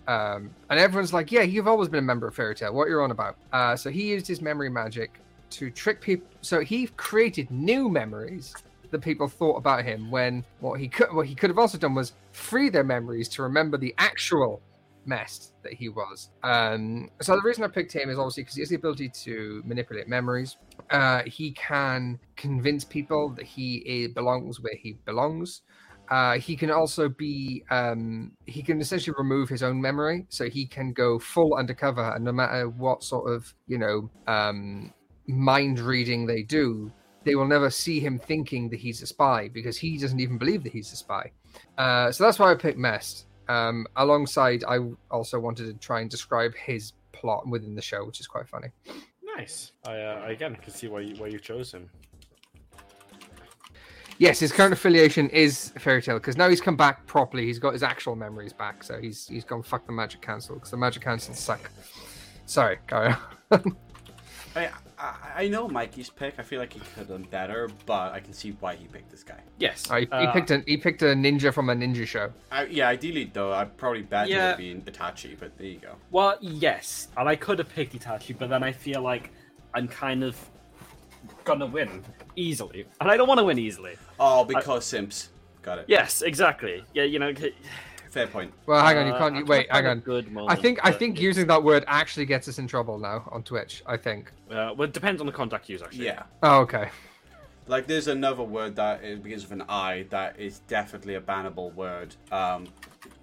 Um, 0.09 0.49
and 0.71 0.79
everyone's 0.79 1.13
like, 1.13 1.31
"Yeah, 1.31 1.43
you've 1.43 1.67
always 1.67 1.87
been 1.87 1.99
a 1.99 2.07
member 2.07 2.27
of 2.27 2.33
Fairy 2.33 2.55
Tail. 2.55 2.73
What 2.73 2.87
you're 2.89 3.03
on 3.03 3.11
about?" 3.11 3.37
Uh, 3.53 3.75
so 3.75 3.91
he 3.91 4.09
used 4.09 4.27
his 4.27 4.41
memory 4.41 4.69
magic 4.69 5.19
to 5.51 5.69
trick 5.69 6.01
people. 6.01 6.27
So 6.41 6.61
he 6.61 6.87
created 6.97 7.51
new 7.51 7.89
memories 7.89 8.55
that 8.89 9.01
people 9.01 9.27
thought 9.27 9.57
about 9.57 9.85
him. 9.85 10.09
When 10.09 10.43
what 10.61 10.79
he 10.79 10.87
could 10.87 11.13
what 11.13 11.27
he 11.27 11.35
could 11.35 11.51
have 11.51 11.59
also 11.59 11.77
done 11.77 11.93
was 11.93 12.13
free 12.31 12.69
their 12.69 12.83
memories 12.83 13.29
to 13.29 13.43
remember 13.43 13.77
the 13.77 13.93
actual 13.99 14.61
mess 15.05 15.53
that 15.63 15.73
he 15.73 15.89
was. 15.89 16.29
Um, 16.43 17.09
so 17.21 17.35
the 17.35 17.41
reason 17.41 17.63
I 17.63 17.67
picked 17.67 17.93
him 17.93 18.09
is 18.09 18.17
obviously 18.17 18.43
because 18.43 18.55
he 18.55 18.61
has 18.61 18.69
the 18.69 18.75
ability 18.75 19.09
to 19.09 19.61
manipulate 19.65 20.07
memories. 20.07 20.57
Uh, 20.89 21.23
he 21.25 21.51
can 21.51 22.19
convince 22.35 22.83
people 22.83 23.29
that 23.29 23.45
he 23.45 23.83
eh, 23.85 24.07
belongs 24.13 24.59
where 24.59 24.75
he 24.75 24.93
belongs. 25.05 25.61
Uh, 26.09 26.39
he 26.39 26.55
can 26.55 26.71
also 26.71 27.07
be 27.07 27.63
um, 27.69 28.31
he 28.45 28.63
can 28.63 28.81
essentially 28.81 29.15
remove 29.17 29.47
his 29.47 29.61
own 29.61 29.79
memory, 29.79 30.25
so 30.29 30.49
he 30.49 30.65
can 30.65 30.91
go 30.91 31.19
full 31.19 31.53
undercover, 31.55 32.13
and 32.15 32.25
no 32.25 32.31
matter 32.31 32.67
what 32.69 33.03
sort 33.03 33.31
of 33.31 33.53
you 33.67 33.77
know 33.77 34.09
um, 34.27 34.91
mind 35.27 35.79
reading 35.79 36.25
they 36.25 36.41
do, 36.41 36.91
they 37.23 37.35
will 37.35 37.47
never 37.47 37.69
see 37.69 37.99
him 37.99 38.17
thinking 38.17 38.69
that 38.69 38.79
he's 38.79 39.01
a 39.03 39.07
spy 39.07 39.49
because 39.49 39.77
he 39.77 39.97
doesn't 39.97 40.19
even 40.19 40.37
believe 40.37 40.63
that 40.63 40.73
he's 40.73 40.91
a 40.91 40.95
spy. 40.95 41.31
Uh, 41.77 42.11
so 42.11 42.23
that's 42.23 42.39
why 42.39 42.51
I 42.51 42.55
picked 42.55 42.79
Mest. 42.79 43.27
Um, 43.47 43.85
alongside, 43.95 44.63
I 44.67 44.77
also 45.09 45.39
wanted 45.39 45.65
to 45.65 45.73
try 45.73 46.01
and 46.01 46.09
describe 46.09 46.53
his 46.55 46.93
plot 47.11 47.47
within 47.47 47.75
the 47.75 47.81
show, 47.81 48.05
which 48.05 48.19
is 48.19 48.27
quite 48.27 48.47
funny. 48.47 48.69
Nice. 49.37 49.73
I 49.87 49.99
uh, 49.99 50.25
again 50.27 50.55
can 50.55 50.73
see 50.73 50.87
why 50.87 51.01
you, 51.01 51.15
why 51.15 51.27
you 51.27 51.39
chose 51.39 51.71
him. 51.71 51.89
Yes, 54.19 54.37
his 54.39 54.51
current 54.51 54.73
affiliation 54.73 55.29
is 55.29 55.69
Fairy 55.79 56.01
Tail 56.01 56.15
because 56.17 56.35
now 56.35 56.49
he's 56.49 56.59
come 56.59 56.75
back 56.75 57.05
properly. 57.07 57.45
He's 57.45 57.57
got 57.57 57.71
his 57.71 57.83
actual 57.83 58.17
memories 58.17 58.51
back, 58.51 58.83
so 58.83 58.99
he's 58.99 59.27
he's 59.27 59.45
gone 59.45 59.63
fuck 59.63 59.85
the 59.85 59.93
Magic 59.93 60.21
Council 60.21 60.55
because 60.55 60.71
the 60.71 60.77
Magic 60.77 61.01
Council 61.01 61.33
suck. 61.33 61.71
Sorry, 62.45 62.79
carry 62.85 63.15
on. 63.51 63.77
I, 64.57 64.69
I 64.97 65.15
I 65.37 65.47
know 65.47 65.69
Mikey's 65.69 66.09
pick. 66.09 66.35
I 66.37 66.41
feel 66.41 66.59
like 66.59 66.73
he 66.73 66.79
could 66.81 66.97
have 66.97 67.07
done 67.07 67.27
better, 67.31 67.69
but 67.85 68.11
I 68.11 68.19
can 68.19 68.33
see 68.33 68.57
why 68.59 68.75
he 68.75 68.87
picked 68.87 69.09
this 69.09 69.23
guy. 69.23 69.39
Yes. 69.57 69.87
Oh, 69.89 69.95
he, 69.95 70.01
he 70.01 70.11
uh, 70.11 70.33
picked 70.33 70.51
a 70.51 70.63
he 70.67 70.75
picked 70.75 71.01
a 71.01 71.13
ninja 71.13 71.53
from 71.53 71.69
a 71.69 71.73
ninja 71.73 72.05
show. 72.05 72.29
I, 72.51 72.65
yeah, 72.65 72.89
ideally 72.89 73.29
though, 73.31 73.53
I'd 73.53 73.77
probably 73.77 74.01
bet 74.01 74.27
it 74.27 74.31
Yeah. 74.31 74.57
would 74.57 74.65
have 74.65 74.85
Itachi, 74.85 75.39
but 75.39 75.57
there 75.57 75.67
you 75.67 75.77
go. 75.77 75.95
Well, 76.11 76.37
yes, 76.41 77.07
and 77.15 77.29
I 77.29 77.37
could 77.37 77.59
have 77.59 77.69
picked 77.73 77.97
Itachi, 77.97 78.37
but 78.37 78.49
then 78.49 78.63
I 78.63 78.73
feel 78.73 79.01
like 79.01 79.31
I'm 79.73 79.87
kind 79.87 80.25
of 80.25 80.35
gonna 81.45 81.67
win 81.67 82.03
easily, 82.35 82.85
and 82.99 83.09
I 83.09 83.15
don't 83.15 83.27
want 83.29 83.37
to 83.39 83.45
win 83.45 83.57
easily. 83.59 83.95
Oh, 84.19 84.43
because 84.43 84.85
simps. 84.85 85.29
Got 85.61 85.79
it. 85.79 85.85
Yes, 85.87 86.21
exactly. 86.21 86.83
Yeah, 86.93 87.03
you 87.03 87.19
know. 87.19 87.33
Fair 88.09 88.25
point. 88.25 88.51
Well, 88.65 88.83
hang 88.83 88.97
on, 88.97 89.07
you 89.07 89.13
uh, 89.13 89.17
can't. 89.19 89.35
I'm 89.35 89.45
wait, 89.45 89.71
hang 89.71 89.85
on. 89.85 90.01
find 90.01 90.19
a 90.19 90.23
Good 90.23 90.37
I 90.47 90.55
think 90.55 90.79
I 90.83 90.91
think 90.91 91.15
it's- 91.15 91.23
using 91.23 91.47
that 91.47 91.63
word 91.63 91.83
actually 91.87 92.25
gets 92.25 92.47
us 92.47 92.57
in 92.57 92.67
trouble 92.67 92.97
now 92.97 93.27
on 93.31 93.43
Twitch. 93.43 93.83
I 93.85 93.97
think. 93.97 94.31
Uh, 94.49 94.73
well, 94.75 94.83
it 94.83 94.93
depends 94.93 95.21
on 95.21 95.27
the 95.27 95.33
contact 95.33 95.69
used, 95.69 95.83
actually. 95.83 96.05
Yeah. 96.05 96.23
Oh, 96.41 96.61
okay. 96.61 96.89
Like, 97.67 97.85
there's 97.85 98.07
another 98.07 98.41
word 98.41 98.75
that 98.77 99.03
is, 99.03 99.19
begins 99.19 99.43
with 99.43 99.51
an 99.51 99.63
I 99.69 100.07
that 100.09 100.39
is 100.39 100.59
definitely 100.67 101.13
a 101.15 101.21
bannable 101.21 101.71
word, 101.75 102.15
um, 102.31 102.65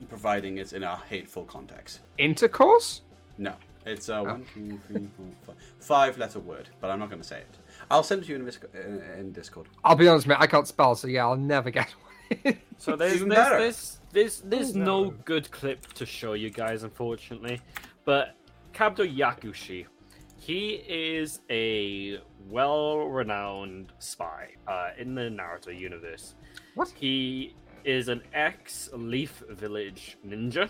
providing 0.09 0.59
it's 0.59 0.73
in 0.73 0.85
a 0.85 0.97
hateful 0.97 1.43
context. 1.45 1.99
Intercourse. 2.19 3.01
No, 3.39 3.55
it's 3.85 4.09
a 4.09 4.23
one, 4.23 4.47
two, 4.55 4.79
three, 4.87 5.09
four, 5.17 5.27
five, 5.45 5.57
five 5.81 6.19
letter 6.19 6.39
word, 6.39 6.69
but 6.81 6.93
I'm 6.93 7.01
not 7.01 7.11
going 7.11 7.21
to 7.21 7.27
say 7.27 7.39
it. 7.39 7.59
I'll 7.91 8.03
send 8.03 8.23
it 8.23 8.27
to 8.27 8.33
you 8.33 8.39
in, 8.39 8.45
Disco- 8.45 8.69
in, 8.75 9.03
in 9.19 9.33
Discord. 9.33 9.69
I'll 9.85 9.97
be 9.97 10.09
honest, 10.09 10.27
mate. 10.27 10.39
I 10.41 10.47
can't 10.47 10.67
spell, 10.67 10.95
so 10.95 11.09
yeah, 11.09 11.25
I'll 11.25 11.37
never 11.37 11.71
get 11.71 11.89
one. 12.43 12.57
So 12.79 12.97
there's 12.97 13.21
there's, 13.21 13.29
there's 13.29 13.99
there's 14.13 14.41
there's 14.41 14.75
no 14.75 15.05
no. 15.05 15.11
good 15.25 15.51
clip 15.51 15.87
to 15.95 16.05
show 16.07 16.33
you 16.33 16.51
guys, 16.51 16.83
unfortunately. 16.83 17.61
But 18.05 18.37
Kabuto 18.73 19.07
Yakushi, 19.17 19.87
he 20.37 20.83
is 20.89 21.41
a 21.51 22.19
well-renowned 22.49 23.93
spy 23.99 24.51
uh, 24.69 24.91
in 24.99 25.15
the 25.15 25.23
Naruto 25.23 25.77
universe. 25.77 26.35
What? 26.75 26.89
He 26.91 27.55
is 27.85 28.09
an 28.09 28.23
ex-Leaf 28.35 29.43
Village 29.51 30.19
ninja. 30.27 30.69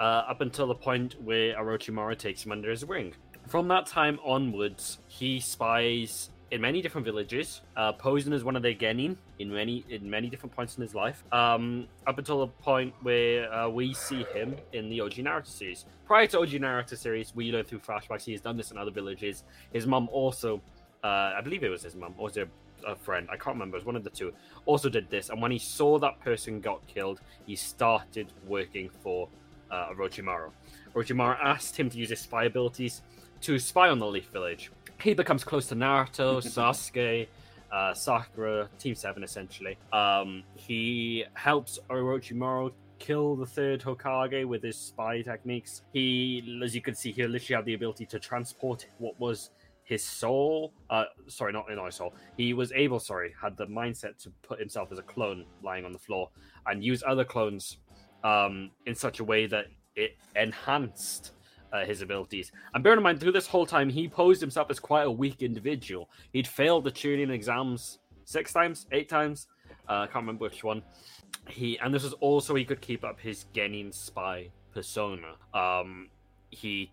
Uh, 0.00 0.24
up 0.28 0.40
until 0.40 0.66
the 0.66 0.74
point 0.74 1.14
where 1.22 1.54
Orochimaru 1.54 2.18
takes 2.18 2.44
him 2.44 2.50
under 2.50 2.70
his 2.70 2.84
wing. 2.84 3.14
From 3.48 3.68
that 3.68 3.86
time 3.86 4.18
onwards, 4.24 4.98
he 5.08 5.40
spies 5.40 6.30
in 6.52 6.60
many 6.60 6.82
different 6.82 7.06
villages, 7.06 7.62
uh, 7.76 7.92
posing 7.92 8.32
as 8.34 8.44
one 8.44 8.56
of 8.56 8.62
their 8.62 8.74
genin 8.74 9.16
in 9.38 9.50
many 9.50 9.84
in 9.88 10.08
many 10.08 10.28
different 10.28 10.54
points 10.54 10.76
in 10.76 10.82
his 10.82 10.94
life. 10.94 11.24
Um, 11.32 11.88
up 12.06 12.18
until 12.18 12.40
the 12.40 12.46
point 12.46 12.94
where 13.00 13.52
uh, 13.52 13.68
we 13.68 13.94
see 13.94 14.24
him 14.34 14.54
in 14.74 14.90
the 14.90 15.00
OG 15.00 15.14
Naruto 15.14 15.46
series. 15.46 15.86
Prior 16.06 16.26
to 16.26 16.40
OG 16.40 16.50
Naruto 16.50 16.96
series, 16.96 17.34
we 17.34 17.50
learn 17.50 17.64
through 17.64 17.80
flashbacks 17.80 18.24
he 18.24 18.32
has 18.32 18.42
done 18.42 18.56
this 18.56 18.70
in 18.70 18.76
other 18.76 18.90
villages. 18.90 19.44
His 19.72 19.86
mum 19.86 20.10
also, 20.12 20.60
uh, 21.02 21.32
I 21.36 21.40
believe 21.42 21.62
it 21.62 21.70
was 21.70 21.82
his 21.82 21.94
mum, 21.94 22.14
or 22.18 22.24
was 22.24 22.36
it 22.36 22.48
a 22.86 22.94
friend? 22.94 23.28
I 23.30 23.36
can't 23.36 23.56
remember. 23.56 23.78
It 23.78 23.80
was 23.80 23.86
one 23.86 23.96
of 23.96 24.04
the 24.04 24.10
two. 24.10 24.34
Also 24.66 24.90
did 24.90 25.08
this, 25.08 25.30
and 25.30 25.40
when 25.40 25.50
he 25.50 25.58
saw 25.58 25.98
that 26.00 26.20
person 26.20 26.60
got 26.60 26.86
killed, 26.86 27.22
he 27.46 27.56
started 27.56 28.26
working 28.46 28.90
for 29.02 29.26
uh, 29.70 29.88
Orochimaru. 29.94 30.50
Orochimaru 30.94 31.38
asked 31.42 31.78
him 31.78 31.88
to 31.88 31.96
use 31.96 32.10
his 32.10 32.20
spy 32.20 32.44
abilities 32.44 33.00
to 33.42 33.58
spy 33.58 33.88
on 33.88 33.98
the 33.98 34.06
Leaf 34.06 34.28
Village. 34.28 34.70
He 35.00 35.14
becomes 35.14 35.42
close 35.42 35.66
to 35.68 35.74
Naruto, 35.74 36.38
Sasuke, 36.42 37.26
uh, 37.72 37.92
Sakura, 37.92 38.68
Team 38.78 38.94
7 38.94 39.22
essentially. 39.24 39.76
Um, 39.92 40.44
he 40.54 41.24
helps 41.34 41.80
Orochimaru 41.90 42.72
kill 43.00 43.34
the 43.34 43.46
third 43.46 43.82
Hokage 43.82 44.46
with 44.46 44.62
his 44.62 44.78
spy 44.78 45.22
techniques. 45.22 45.82
He, 45.92 46.60
as 46.62 46.74
you 46.74 46.80
can 46.80 46.94
see 46.94 47.10
here, 47.10 47.26
literally 47.26 47.56
had 47.56 47.64
the 47.64 47.74
ability 47.74 48.06
to 48.06 48.20
transport 48.20 48.86
what 48.98 49.18
was 49.18 49.50
his 49.82 50.04
soul. 50.04 50.72
Uh, 50.88 51.04
sorry, 51.26 51.52
not 51.52 51.68
in 51.68 51.78
our 51.78 51.90
soul. 51.90 52.14
He 52.36 52.54
was 52.54 52.70
able, 52.72 53.00
sorry, 53.00 53.34
had 53.40 53.56
the 53.56 53.66
mindset 53.66 54.18
to 54.22 54.30
put 54.42 54.60
himself 54.60 54.92
as 54.92 54.98
a 55.00 55.02
clone 55.02 55.46
lying 55.64 55.84
on 55.84 55.92
the 55.92 55.98
floor 55.98 56.30
and 56.66 56.84
use 56.84 57.02
other 57.04 57.24
clones 57.24 57.78
um, 58.22 58.70
in 58.86 58.94
such 58.94 59.18
a 59.18 59.24
way 59.24 59.46
that 59.46 59.66
it 59.96 60.16
enhanced 60.36 61.32
uh, 61.72 61.84
his 61.84 62.02
abilities. 62.02 62.52
And 62.74 62.84
bear 62.84 62.94
in 62.94 63.02
mind, 63.02 63.20
through 63.20 63.32
this 63.32 63.46
whole 63.46 63.66
time, 63.66 63.88
he 63.88 64.08
posed 64.08 64.40
himself 64.40 64.70
as 64.70 64.78
quite 64.78 65.04
a 65.04 65.10
weak 65.10 65.42
individual. 65.42 66.08
He'd 66.32 66.46
failed 66.46 66.84
the 66.84 66.90
Chunin 66.90 67.30
exams 67.30 67.98
six 68.24 68.52
times, 68.52 68.86
eight 68.92 69.08
times. 69.08 69.48
Uh, 69.88 70.00
I 70.00 70.06
can't 70.06 70.22
remember 70.22 70.44
which 70.44 70.62
one. 70.62 70.82
He 71.48 71.78
and 71.78 71.92
this 71.92 72.04
was 72.04 72.12
also 72.14 72.54
he 72.54 72.64
could 72.64 72.80
keep 72.80 73.04
up 73.04 73.18
his 73.18 73.46
Genin 73.54 73.92
spy 73.92 74.50
persona. 74.72 75.34
Um, 75.54 76.08
he 76.50 76.92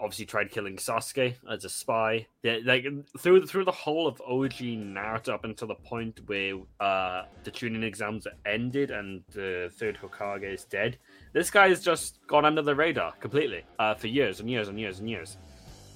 obviously 0.00 0.26
tried 0.26 0.50
killing 0.50 0.76
Sasuke 0.76 1.34
as 1.50 1.64
a 1.64 1.68
spy. 1.68 2.26
Like 2.42 2.86
through 3.18 3.46
through 3.46 3.64
the 3.64 3.72
whole 3.72 4.06
of 4.06 4.20
OG 4.22 4.58
Naruto 4.60 5.30
up 5.30 5.44
until 5.44 5.68
the 5.68 5.74
point 5.74 6.20
where 6.26 6.56
uh, 6.80 7.24
the 7.44 7.50
Chunin 7.50 7.84
exams 7.84 8.26
are 8.26 8.32
ended 8.46 8.90
and 8.90 9.22
the 9.32 9.70
third 9.76 9.98
Hokage 9.98 10.52
is 10.52 10.64
dead. 10.64 10.96
This 11.32 11.50
guy 11.50 11.68
has 11.68 11.82
just 11.82 12.18
gone 12.26 12.44
under 12.44 12.62
the 12.62 12.74
radar 12.74 13.12
completely 13.20 13.62
uh, 13.78 13.94
for 13.94 14.06
years 14.06 14.40
and 14.40 14.50
years 14.50 14.68
and 14.68 14.78
years 14.78 14.98
and 14.98 15.08
years. 15.08 15.36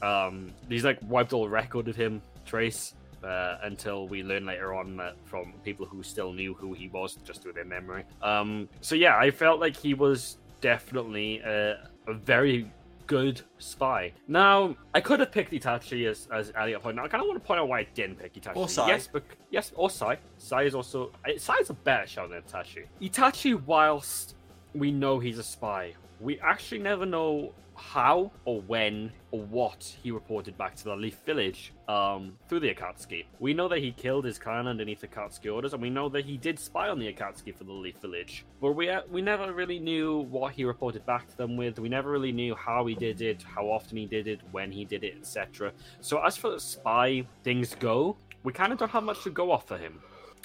Um, 0.02 0.52
he's 0.68 0.84
like 0.84 0.98
wiped 1.08 1.32
all 1.32 1.48
record 1.48 1.88
of 1.88 1.96
him, 1.96 2.20
Trace, 2.44 2.94
uh, 3.24 3.58
until 3.62 4.06
we 4.06 4.22
learn 4.22 4.44
later 4.44 4.74
on 4.74 4.96
that 4.98 5.16
from 5.24 5.54
people 5.64 5.86
who 5.86 6.02
still 6.02 6.32
knew 6.32 6.54
who 6.54 6.74
he 6.74 6.88
was 6.88 7.16
just 7.24 7.42
through 7.42 7.54
their 7.54 7.64
memory. 7.64 8.04
Um, 8.22 8.68
so 8.80 8.94
yeah, 8.94 9.16
I 9.16 9.30
felt 9.30 9.60
like 9.60 9.76
he 9.76 9.94
was 9.94 10.36
definitely 10.60 11.40
a, 11.40 11.88
a 12.06 12.14
very 12.14 12.70
good 13.06 13.42
spy. 13.58 14.12
Now, 14.28 14.76
I 14.94 15.00
could 15.00 15.20
have 15.20 15.32
picked 15.32 15.52
Itachi 15.52 16.08
as, 16.08 16.28
as 16.32 16.52
Elliot 16.56 16.82
pointed 16.82 17.00
out. 17.00 17.06
I 17.06 17.08
kind 17.08 17.22
of 17.22 17.28
want 17.28 17.42
to 17.42 17.46
point 17.46 17.60
out 17.60 17.68
why 17.68 17.80
I 17.80 17.86
didn't 17.94 18.16
pick 18.16 18.34
Itachi. 18.34 18.56
Or 18.56 18.68
Sai. 18.68 18.88
Yes, 18.88 19.08
but 19.10 19.22
yes, 19.50 19.72
or 19.74 19.90
Sai. 19.90 20.18
Sai 20.38 20.62
is 20.62 20.74
also 20.74 21.12
Sai 21.36 21.56
is 21.56 21.70
a 21.70 21.74
better 21.74 22.06
shout 22.06 22.30
than 22.30 22.42
Itachi. 22.42 22.84
Itachi, 23.00 23.62
whilst 23.64 24.34
we 24.74 24.90
know 24.90 25.18
he's 25.18 25.38
a 25.38 25.42
spy, 25.42 25.94
we 26.20 26.38
actually 26.40 26.80
never 26.80 27.06
know 27.06 27.52
how 27.76 28.30
or 28.44 28.60
when 28.62 29.12
or 29.30 29.40
what 29.40 29.94
he 30.02 30.10
reported 30.10 30.56
back 30.56 30.76
to 30.76 30.84
the 30.84 30.94
Leaf 30.94 31.18
Village 31.26 31.72
um, 31.88 32.36
through 32.48 32.60
the 32.60 32.72
Akatsuki. 32.74 33.24
We 33.40 33.54
know 33.54 33.68
that 33.68 33.80
he 33.80 33.92
killed 33.92 34.24
his 34.24 34.38
clan 34.38 34.66
underneath 34.66 35.00
the 35.00 35.08
Akatsuki 35.08 35.52
orders, 35.52 35.72
and 35.72 35.82
we 35.82 35.90
know 35.90 36.08
that 36.10 36.24
he 36.24 36.36
did 36.36 36.58
spy 36.58 36.88
on 36.88 36.98
the 36.98 37.12
Akatsuki 37.12 37.54
for 37.54 37.64
the 37.64 37.72
Leaf 37.72 37.98
Village. 38.00 38.44
But 38.60 38.72
we 38.72 38.90
uh, 38.90 39.02
we 39.10 39.22
never 39.22 39.52
really 39.52 39.78
knew 39.78 40.20
what 40.30 40.52
he 40.52 40.64
reported 40.64 41.04
back 41.06 41.28
to 41.28 41.36
them 41.36 41.56
with. 41.56 41.78
We 41.78 41.88
never 41.88 42.10
really 42.10 42.32
knew 42.32 42.54
how 42.54 42.86
he 42.86 42.94
did 42.94 43.20
it, 43.20 43.42
how 43.42 43.66
often 43.66 43.96
he 43.96 44.06
did 44.06 44.28
it, 44.28 44.40
when 44.52 44.70
he 44.70 44.84
did 44.84 45.04
it, 45.04 45.16
etc. 45.20 45.72
So 46.00 46.22
as 46.24 46.36
for 46.36 46.50
the 46.50 46.60
spy 46.60 47.26
things 47.42 47.74
go, 47.74 48.16
we 48.42 48.52
kind 48.52 48.72
of 48.72 48.78
don't 48.78 48.90
have 48.90 49.04
much 49.04 49.22
to 49.24 49.30
go 49.30 49.50
off 49.50 49.66
for 49.66 49.78
him. 49.78 50.00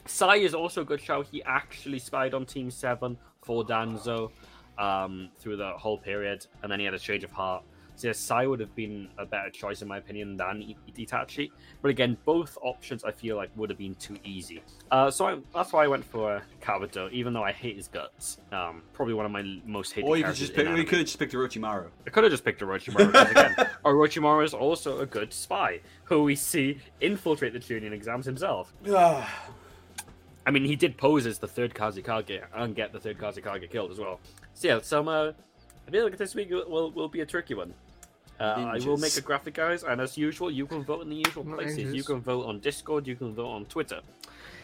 Sai 0.06 0.38
is 0.38 0.54
also 0.54 0.82
a 0.82 0.86
good 0.86 1.02
show. 1.02 1.22
He 1.22 1.44
actually 1.44 2.00
spied 2.00 2.34
on 2.34 2.46
Team 2.46 2.72
7 2.72 3.18
for 3.44 3.64
Danzo 3.64 4.32
um, 4.80 5.30
through 5.40 5.58
the 5.58 5.72
whole 5.72 5.98
period, 5.98 6.46
and 6.64 6.72
then 6.72 6.80
he 6.80 6.86
had 6.86 6.94
a 6.94 7.00
change 7.00 7.24
of 7.24 7.32
heart. 7.32 7.64
So 7.96 8.08
yeah, 8.08 8.14
Sai 8.14 8.48
would 8.48 8.62
have 8.62 8.74
been 8.76 9.10
a 9.18 9.26
better 9.26 9.50
choice, 9.50 9.82
in 9.82 9.90
my 9.90 9.98
opinion, 9.98 10.38
than 10.38 10.74
Itachi. 10.98 11.52
But 11.82 11.90
again, 11.92 12.16
both 12.24 12.58
options 12.62 13.04
I 13.04 13.12
feel 13.12 13.36
like 13.36 13.50
would 13.58 13.70
have 13.70 13.78
been 13.78 13.96
too 13.96 14.16
easy. 14.24 14.64
Uh, 14.90 15.12
so 15.12 15.28
I, 15.28 15.38
that's 15.54 15.74
why 15.74 15.84
I 15.84 15.88
went 15.88 16.06
for 16.06 16.42
Kabuto, 16.62 17.12
even 17.12 17.34
though 17.34 17.44
I 17.44 17.52
hate 17.52 17.76
his 17.76 17.90
guts. 17.90 18.38
Um, 18.54 18.84
probably 18.94 19.16
one 19.16 19.26
of 19.26 19.34
my 19.34 19.44
most 19.66 19.92
hated 19.92 20.08
Or 20.08 20.16
you 20.16 20.24
could 20.24 20.36
just 20.36 20.54
pick, 20.54 20.66
anime. 20.66 20.86
could 20.86 21.00
have 21.00 21.08
just 21.08 21.20
picked 21.20 21.34
Orochimaru. 21.34 21.88
I 22.08 22.10
could 22.10 22.24
have 22.24 22.32
just 22.32 22.46
picked 22.46 22.62
Orochimaru 22.62 23.08
because 23.08 23.32
again, 23.32 23.56
Orochimaru 23.84 24.46
is 24.46 24.54
also 24.54 25.02
a 25.02 25.06
good 25.06 25.34
spy 25.34 25.82
who 26.06 26.24
we 26.24 26.36
see 26.36 26.80
infiltrate 27.02 27.52
the 27.52 27.60
Chunin 27.60 27.92
exams 27.92 28.26
himself. 28.26 28.74
I 30.50 30.52
mean, 30.52 30.66
he 30.66 30.76
did 30.76 30.98
pose 30.98 31.28
as 31.28 31.38
the 31.38 31.48
third 31.48 31.76
Kazekage 31.76 32.44
and 32.56 32.76
get 32.76 32.92
the 32.92 33.00
third 33.00 33.20
Kazekage 33.20 33.70
killed 33.70 33.92
as 33.92 34.00
well. 34.00 34.20
So 34.56 34.68
yeah, 34.68 34.80
so 34.82 35.08
uh, 35.08 35.34
I 35.88 35.92
feel 35.92 36.04
like 36.06 36.18
this 36.18 36.34
week 36.34 36.50
will, 36.50 36.90
will, 36.90 37.08
be 37.08 37.22
a 37.22 37.26
tricky 37.26 37.54
one. 37.54 37.72
Uh, 38.40 38.72
I 38.74 38.80
will 38.84 38.98
make 38.98 39.16
a 39.16 39.22
graphic, 39.22 39.54
guys, 39.54 39.84
and 39.84 40.02
as 40.02 40.18
usual, 40.18 40.50
you 40.50 40.66
can 40.66 40.84
vote 40.84 41.04
in 41.04 41.10
the 41.10 41.18
usual 41.18 41.44
places. 41.44 41.94
You 41.94 42.04
can 42.04 42.20
vote 42.20 42.48
on 42.48 42.62
Discord, 42.62 43.06
you 43.06 43.16
can 43.16 43.36
vote 43.36 43.48
on 43.48 43.66
Twitter. 43.66 44.00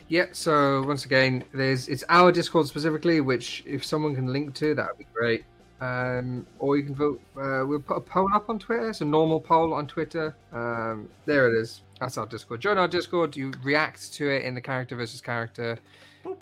Yeah, 0.07 0.25
so 0.31 0.81
once 0.87 1.05
again, 1.05 1.43
there's 1.53 1.87
it's 1.87 2.03
our 2.09 2.31
Discord 2.31 2.65
specifically, 2.65 3.21
which 3.21 3.61
if 3.67 3.85
someone 3.85 4.15
can 4.15 4.33
link 4.33 4.55
to, 4.55 4.73
that 4.73 4.87
would 4.87 4.97
be 4.97 5.07
great. 5.13 5.45
Um, 5.81 6.47
or 6.57 6.77
you 6.77 6.83
can 6.85 6.95
vote. 6.95 7.21
Uh, 7.37 7.63
we'll 7.67 7.79
put 7.79 7.97
a 7.97 8.01
poll 8.01 8.29
up 8.33 8.49
on 8.49 8.57
Twitter. 8.57 8.89
It's 8.89 9.01
a 9.01 9.05
normal 9.05 9.39
poll 9.39 9.71
on 9.71 9.85
Twitter. 9.85 10.35
Um, 10.51 11.09
there 11.27 11.47
it 11.47 11.61
is. 11.61 11.81
That's 11.99 12.17
our 12.17 12.25
Discord. 12.25 12.61
Join 12.61 12.77
our 12.77 12.87
Discord. 12.87 13.35
You 13.35 13.53
react 13.63 14.13
to 14.13 14.29
it 14.29 14.43
in 14.43 14.53
the 14.53 14.61
character 14.61 14.95
versus 14.95 15.21
character 15.21 15.79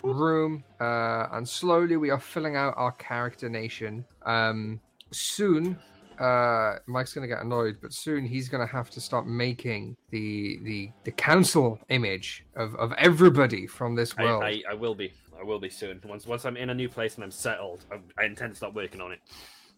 room, 0.02 0.64
uh, 0.80 1.28
and 1.32 1.48
slowly 1.48 1.96
we 1.96 2.10
are 2.10 2.20
filling 2.20 2.56
out 2.56 2.74
our 2.76 2.92
character 2.92 3.48
nation. 3.48 4.04
Um, 4.24 4.80
soon, 5.12 5.78
uh, 6.18 6.76
Mike's 6.86 7.12
gonna 7.12 7.26
get 7.26 7.40
annoyed, 7.40 7.78
but 7.80 7.92
soon 7.92 8.24
he's 8.24 8.48
gonna 8.48 8.66
have 8.66 8.90
to 8.90 9.00
start 9.00 9.26
making 9.26 9.96
the 10.10 10.58
the 10.62 10.90
the 11.04 11.12
council 11.12 11.78
image 11.88 12.44
of 12.56 12.74
of 12.76 12.92
everybody 12.94 13.66
from 13.66 13.94
this 13.94 14.14
I, 14.18 14.24
world. 14.24 14.44
I, 14.44 14.62
I 14.70 14.74
will 14.74 14.94
be. 14.94 15.12
I 15.38 15.42
will 15.42 15.58
be 15.58 15.68
soon. 15.68 16.00
Once 16.04 16.26
once 16.26 16.44
I'm 16.44 16.56
in 16.56 16.70
a 16.70 16.74
new 16.74 16.88
place 16.88 17.16
and 17.16 17.24
I'm 17.24 17.30
settled, 17.30 17.84
I, 17.92 18.22
I 18.22 18.26
intend 18.26 18.52
to 18.52 18.56
start 18.56 18.74
working 18.74 19.00
on 19.00 19.12
it. 19.12 19.20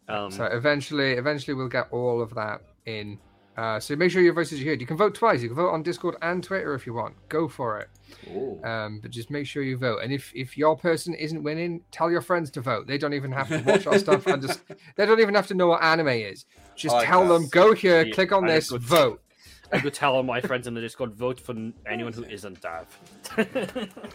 Um, 0.09 0.31
so 0.31 0.45
eventually, 0.45 1.13
eventually 1.13 1.55
we'll 1.55 1.69
get 1.69 1.89
all 1.91 2.23
of 2.23 2.35
that 2.35 2.61
in. 2.85 3.19
Uh, 3.57 3.81
so 3.81 3.97
make 3.97 4.11
sure 4.11 4.21
your 4.23 4.35
voices 4.35 4.61
are 4.61 4.65
heard. 4.65 4.81
You 4.83 4.87
can 4.87 4.97
vote 4.99 5.15
twice. 5.15 5.41
You 5.41 5.49
can 5.49 5.57
vote 5.57 5.71
on 5.71 5.83
Discord 5.83 6.17
and 6.21 6.45
Twitter 6.45 6.75
if 6.75 6.87
you 6.87 6.93
want. 6.93 7.15
Go 7.31 7.49
for 7.49 7.79
it. 7.81 7.89
Um, 8.65 9.01
but 9.01 9.11
just 9.11 9.31
make 9.31 9.47
sure 9.47 9.63
you 9.63 9.79
vote. 9.79 10.01
And 10.03 10.13
if 10.13 10.31
if 10.35 10.59
your 10.59 10.77
person 10.77 11.15
isn't 11.15 11.43
winning, 11.43 11.81
tell 11.91 12.11
your 12.11 12.21
friends 12.21 12.51
to 12.53 12.61
vote. 12.61 12.87
They 12.87 12.99
don't 12.99 13.15
even 13.15 13.33
have 13.33 13.49
to 13.49 13.61
watch 13.63 13.87
our 13.87 13.99
stuff 13.99 14.27
and 14.27 14.43
just 14.43 14.61
they 14.97 15.07
don't 15.07 15.21
even 15.21 15.35
have 15.35 15.47
to 15.47 15.55
know 15.55 15.69
what 15.69 15.83
anime 15.83 16.09
is. 16.09 16.45
Just 16.77 16.95
I 16.95 16.99
like 16.99 17.07
tell 17.09 17.27
them 17.27 17.49
go 17.49 17.73
here, 17.73 18.05
Yeah, 18.05 18.15
click 18.15 18.33
on 18.33 18.43
and 18.45 18.53
a 18.53 18.55
this, 18.57 18.71
good- 18.71 18.83
vote. 18.83 19.23
I 19.73 19.81
could 19.81 19.95
tell 19.95 20.15
all 20.15 20.23
my 20.23 20.41
friends 20.41 20.69
in 20.69 20.75
the 20.75 20.81
Discord 20.81 21.13
vote 21.15 21.41
for 21.41 21.53
anyone 21.87 22.13
who 22.13 22.23
isn't 22.37 22.61
Dav. 22.61 22.87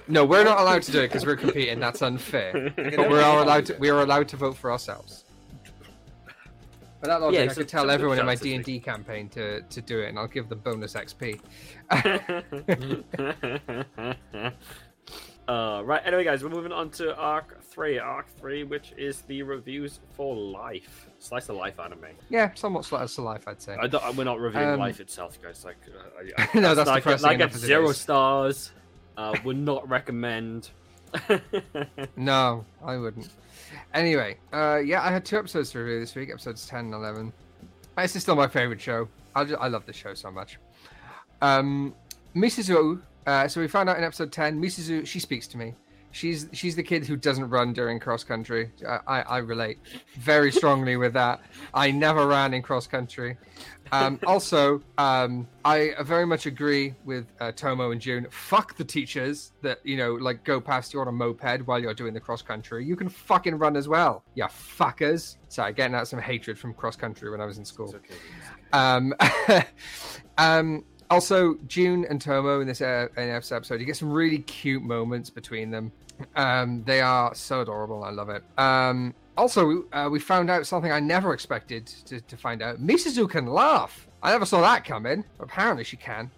No, 0.07 0.23
we're 0.23 0.45
not 0.45 0.59
allowed 0.59 0.83
to 0.83 0.91
do 0.93 0.99
it 0.99 1.07
because 1.09 1.25
we're 1.25 1.35
competing. 1.35 1.79
That's 1.79 2.01
unfair. 2.01 2.71
But 2.77 3.09
we 3.09 3.19
are 3.19 3.41
allowed 3.43 3.65
to. 3.65 3.75
We 3.77 3.89
are 3.89 4.01
allowed 4.01 4.27
to 4.29 4.37
vote 4.37 4.55
for 4.55 4.71
ourselves. 4.71 5.25
But 7.01 7.07
that 7.07 7.21
logic, 7.21 7.39
Yeah, 7.45 7.51
I 7.51 7.53
could 7.55 7.67
tell 7.67 7.89
everyone 7.89 8.19
in 8.19 8.25
my 8.27 8.35
D 8.35 8.53
and 8.55 8.63
D 8.63 8.79
campaign 8.79 9.27
to 9.29 9.61
to 9.61 9.81
do 9.81 9.99
it, 10.01 10.09
and 10.09 10.19
I'll 10.19 10.27
give 10.27 10.49
them 10.49 10.59
bonus 10.59 10.93
XP. 10.93 11.39
uh, 15.47 15.81
right. 15.83 16.01
Anyway, 16.05 16.23
guys, 16.23 16.43
we're 16.43 16.49
moving 16.49 16.71
on 16.71 16.89
to 16.91 17.15
Arc 17.15 17.61
Three. 17.63 17.99
Arc 17.99 18.27
Three, 18.37 18.63
which 18.63 18.93
is 18.97 19.21
the 19.23 19.43
reviews 19.43 19.99
for 20.13 20.35
Life, 20.35 21.07
slice 21.19 21.49
of 21.49 21.55
life 21.55 21.79
anime. 21.79 22.05
Yeah, 22.29 22.51
somewhat 22.53 22.85
slice 22.85 23.17
of 23.17 23.23
life, 23.23 23.47
I'd 23.47 23.61
say. 23.61 23.75
I 23.79 23.87
don't, 23.87 24.15
we're 24.15 24.23
not 24.23 24.39
reviewing 24.39 24.69
Um, 24.69 24.79
Life 24.79 24.99
itself, 24.99 25.41
guys. 25.41 25.65
Like, 25.65 25.77
uh, 25.87 26.21
I, 26.37 26.43
I, 26.43 26.49
No, 26.59 26.75
that's 26.75 26.87
like, 26.87 27.03
depressing 27.03 27.25
like 27.27 27.35
enough 27.35 27.49
at 27.51 27.55
as 27.55 27.61
zero 27.61 27.89
is. 27.89 27.97
stars. 27.97 28.71
Uh, 29.17 29.35
would 29.43 29.57
not 29.57 29.87
recommend. 29.89 30.69
No, 32.15 32.65
I 32.83 32.97
wouldn't. 32.97 33.29
Anyway, 33.93 34.37
uh, 34.53 34.81
yeah, 34.83 35.01
I 35.01 35.11
had 35.11 35.25
two 35.25 35.37
episodes 35.37 35.71
to 35.71 35.79
review 35.79 35.99
this 35.99 36.15
week, 36.15 36.29
episodes 36.29 36.65
10 36.67 36.85
and 36.85 36.93
11. 36.93 37.33
This 37.97 38.15
is 38.15 38.23
still 38.23 38.35
my 38.35 38.47
favorite 38.47 38.81
show. 38.81 39.07
I, 39.35 39.43
just, 39.43 39.61
I 39.61 39.67
love 39.67 39.85
this 39.85 39.95
show 39.95 40.13
so 40.13 40.31
much. 40.31 40.59
Um, 41.41 41.93
Misuzu, 42.35 43.01
uh, 43.27 43.47
so 43.47 43.61
we 43.61 43.67
found 43.67 43.89
out 43.89 43.97
in 43.97 44.03
episode 44.03 44.31
10, 44.31 44.61
Misuzu, 44.61 45.05
she 45.05 45.19
speaks 45.19 45.47
to 45.47 45.57
me. 45.57 45.75
She's 46.13 46.49
she's 46.51 46.75
the 46.75 46.83
kid 46.83 47.05
who 47.05 47.15
doesn't 47.15 47.49
run 47.49 47.71
during 47.71 47.97
cross 47.97 48.23
country. 48.23 48.69
I, 48.85 48.99
I, 49.07 49.21
I 49.21 49.37
relate 49.37 49.79
very 50.19 50.51
strongly 50.51 50.97
with 50.97 51.13
that. 51.13 51.39
I 51.73 51.91
never 51.91 52.27
ran 52.27 52.53
in 52.53 52.61
cross 52.61 52.85
country. 52.85 53.37
Um, 53.91 54.19
also, 54.25 54.81
um, 54.97 55.47
I 55.65 55.93
very 56.01 56.25
much 56.25 56.45
agree 56.45 56.95
with 57.03 57.27
uh, 57.39 57.51
Tomo 57.51 57.91
and 57.91 57.99
Jun. 57.99 58.27
Fuck 58.29 58.77
the 58.77 58.85
teachers 58.85 59.51
that 59.61 59.79
you 59.83 59.97
know 59.97 60.13
like 60.13 60.43
go 60.43 60.61
past 60.61 60.93
you 60.93 61.01
on 61.01 61.07
a 61.07 61.11
moped 61.11 61.67
while 61.67 61.79
you're 61.79 61.93
doing 61.93 62.13
the 62.13 62.19
cross 62.19 62.41
country. 62.41 62.85
You 62.85 62.95
can 62.95 63.09
fucking 63.09 63.55
run 63.55 63.75
as 63.75 63.87
well. 63.87 64.23
Yeah, 64.35 64.47
fuckers. 64.47 65.37
Sorry, 65.49 65.73
getting 65.73 65.95
out 65.95 66.07
some 66.07 66.19
hatred 66.19 66.57
from 66.57 66.73
cross 66.73 66.95
country 66.95 67.29
when 67.29 67.41
I 67.41 67.45
was 67.45 67.57
in 67.57 67.65
school. 67.65 67.93
Okay. 67.93 68.15
Um, 68.73 69.13
um, 70.37 70.85
also, 71.09 71.55
Jun 71.67 72.05
and 72.09 72.21
Tomo 72.21 72.61
in 72.61 72.67
this 72.67 72.81
uh, 72.81 73.07
in 73.17 73.27
this 73.27 73.51
episode, 73.51 73.79
you 73.81 73.85
get 73.85 73.97
some 73.97 74.11
really 74.11 74.39
cute 74.39 74.83
moments 74.83 75.29
between 75.29 75.69
them. 75.69 75.91
Um, 76.35 76.83
they 76.85 77.01
are 77.01 77.35
so 77.35 77.61
adorable. 77.61 78.03
I 78.03 78.11
love 78.11 78.29
it. 78.29 78.43
Um, 78.57 79.13
also, 79.37 79.85
uh, 79.93 80.09
we 80.11 80.19
found 80.19 80.49
out 80.49 80.65
something 80.67 80.91
I 80.91 80.99
never 80.99 81.33
expected 81.33 81.87
to, 82.05 82.21
to 82.21 82.37
find 82.37 82.61
out. 82.61 82.81
Misuzu 82.81 83.29
can 83.29 83.47
laugh. 83.47 84.07
I 84.23 84.31
never 84.31 84.45
saw 84.45 84.61
that 84.61 84.85
coming. 84.85 85.23
Apparently, 85.39 85.83
she 85.83 85.97
can. 85.97 86.29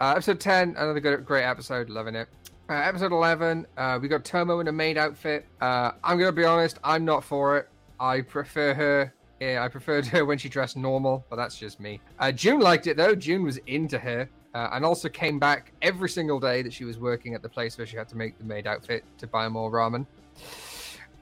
Uh, 0.00 0.12
episode 0.12 0.40
10, 0.40 0.70
another 0.76 1.00
good, 1.00 1.24
great 1.24 1.44
episode. 1.44 1.88
Loving 1.88 2.14
it. 2.14 2.28
Uh, 2.68 2.74
episode 2.74 3.12
11, 3.12 3.66
uh, 3.76 3.98
we 4.00 4.08
got 4.08 4.24
Tomo 4.24 4.60
in 4.60 4.68
a 4.68 4.72
maid 4.72 4.96
outfit. 4.96 5.44
Uh, 5.60 5.92
I'm 6.02 6.18
going 6.18 6.28
to 6.28 6.32
be 6.32 6.44
honest, 6.44 6.78
I'm 6.82 7.04
not 7.04 7.22
for 7.22 7.58
it. 7.58 7.68
I 8.00 8.22
prefer 8.22 8.72
her. 8.74 9.12
Yeah, 9.40 9.62
I 9.62 9.68
preferred 9.68 10.06
her 10.08 10.24
when 10.24 10.38
she 10.38 10.48
dressed 10.48 10.76
normal, 10.76 11.24
but 11.28 11.36
that's 11.36 11.58
just 11.58 11.78
me. 11.78 12.00
Uh, 12.18 12.32
Jun 12.32 12.60
liked 12.60 12.86
it 12.86 12.96
though. 12.96 13.14
Jun 13.14 13.42
was 13.42 13.58
into 13.66 13.98
her. 13.98 14.28
Uh, 14.54 14.68
and 14.72 14.84
also 14.84 15.08
came 15.08 15.40
back 15.40 15.72
every 15.82 16.08
single 16.08 16.38
day 16.38 16.62
that 16.62 16.72
she 16.72 16.84
was 16.84 16.96
working 16.96 17.34
at 17.34 17.42
the 17.42 17.48
place 17.48 17.76
where 17.76 17.84
she 17.84 17.96
had 17.96 18.08
to 18.08 18.16
make 18.16 18.38
the 18.38 18.44
maid 18.44 18.68
outfit 18.68 19.02
to 19.18 19.26
buy 19.26 19.48
more 19.48 19.68
ramen. 19.68 20.06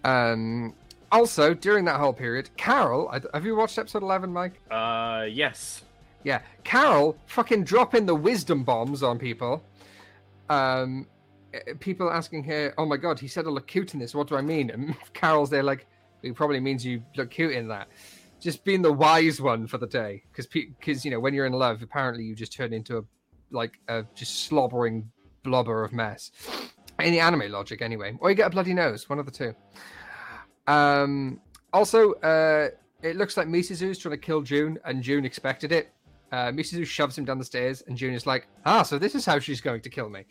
Um, 0.04 0.74
also, 1.12 1.54
during 1.54 1.84
that 1.84 2.00
whole 2.00 2.12
period, 2.12 2.50
Carol, 2.56 3.14
have 3.32 3.44
you 3.44 3.54
watched 3.54 3.78
episode 3.78 4.02
11, 4.02 4.32
Mike? 4.32 4.60
Uh, 4.70 5.26
yes. 5.30 5.82
Yeah, 6.24 6.40
Carol 6.64 7.16
fucking 7.26 7.64
dropping 7.64 8.06
the 8.06 8.14
wisdom 8.14 8.64
bombs 8.64 9.02
on 9.02 9.18
people. 9.18 9.62
Um, 10.48 11.06
people 11.80 12.10
asking 12.10 12.44
her, 12.44 12.72
"Oh 12.78 12.86
my 12.86 12.96
god, 12.96 13.18
he 13.18 13.28
said 13.28 13.46
I 13.46 13.50
look 13.50 13.66
cute 13.66 13.94
in 13.94 14.00
this. 14.00 14.14
What 14.14 14.28
do 14.28 14.36
I 14.36 14.40
mean?" 14.40 14.70
And 14.70 14.94
Carol's 15.12 15.50
there 15.50 15.62
like, 15.62 15.86
"It 16.22 16.34
probably 16.34 16.60
means 16.60 16.84
you 16.84 17.02
look 17.16 17.30
cute 17.30 17.52
in 17.52 17.68
that." 17.68 17.88
Just 18.40 18.64
being 18.64 18.82
the 18.82 18.92
wise 18.92 19.40
one 19.40 19.66
for 19.66 19.78
the 19.78 19.86
day, 19.86 20.22
because 20.30 20.46
because 20.46 21.04
you 21.04 21.10
know 21.10 21.20
when 21.20 21.34
you're 21.34 21.46
in 21.46 21.52
love, 21.52 21.82
apparently 21.82 22.24
you 22.24 22.34
just 22.34 22.52
turn 22.52 22.72
into 22.72 22.98
a 22.98 23.02
like 23.50 23.78
a 23.88 24.04
just 24.14 24.44
slobbering 24.44 25.10
blubber 25.42 25.84
of 25.84 25.92
mess. 25.92 26.30
In 27.00 27.12
the 27.12 27.20
anime 27.20 27.50
logic, 27.50 27.82
anyway, 27.82 28.16
or 28.20 28.30
you 28.30 28.36
get 28.36 28.46
a 28.46 28.50
bloody 28.50 28.74
nose, 28.74 29.08
one 29.08 29.18
of 29.18 29.26
the 29.26 29.32
two. 29.32 29.54
Um, 30.66 31.40
also, 31.72 32.12
uh, 32.14 32.68
it 33.02 33.16
looks 33.16 33.36
like 33.36 33.48
Misuzu's 33.48 33.98
trying 33.98 34.12
to 34.12 34.18
kill 34.18 34.42
Jun, 34.42 34.78
and 34.84 35.02
Jun 35.02 35.24
expected 35.24 35.72
it. 35.72 35.92
Uh, 36.30 36.50
Misuzu 36.50 36.86
shoves 36.86 37.18
him 37.18 37.24
down 37.24 37.38
the 37.38 37.44
stairs, 37.44 37.82
and 37.86 37.96
Jun 37.96 38.12
is 38.12 38.26
like, 38.26 38.46
"Ah, 38.64 38.82
so 38.82 38.98
this 38.98 39.14
is 39.14 39.26
how 39.26 39.38
she's 39.38 39.60
going 39.60 39.82
to 39.82 39.90
kill 39.90 40.08
me." 40.08 40.24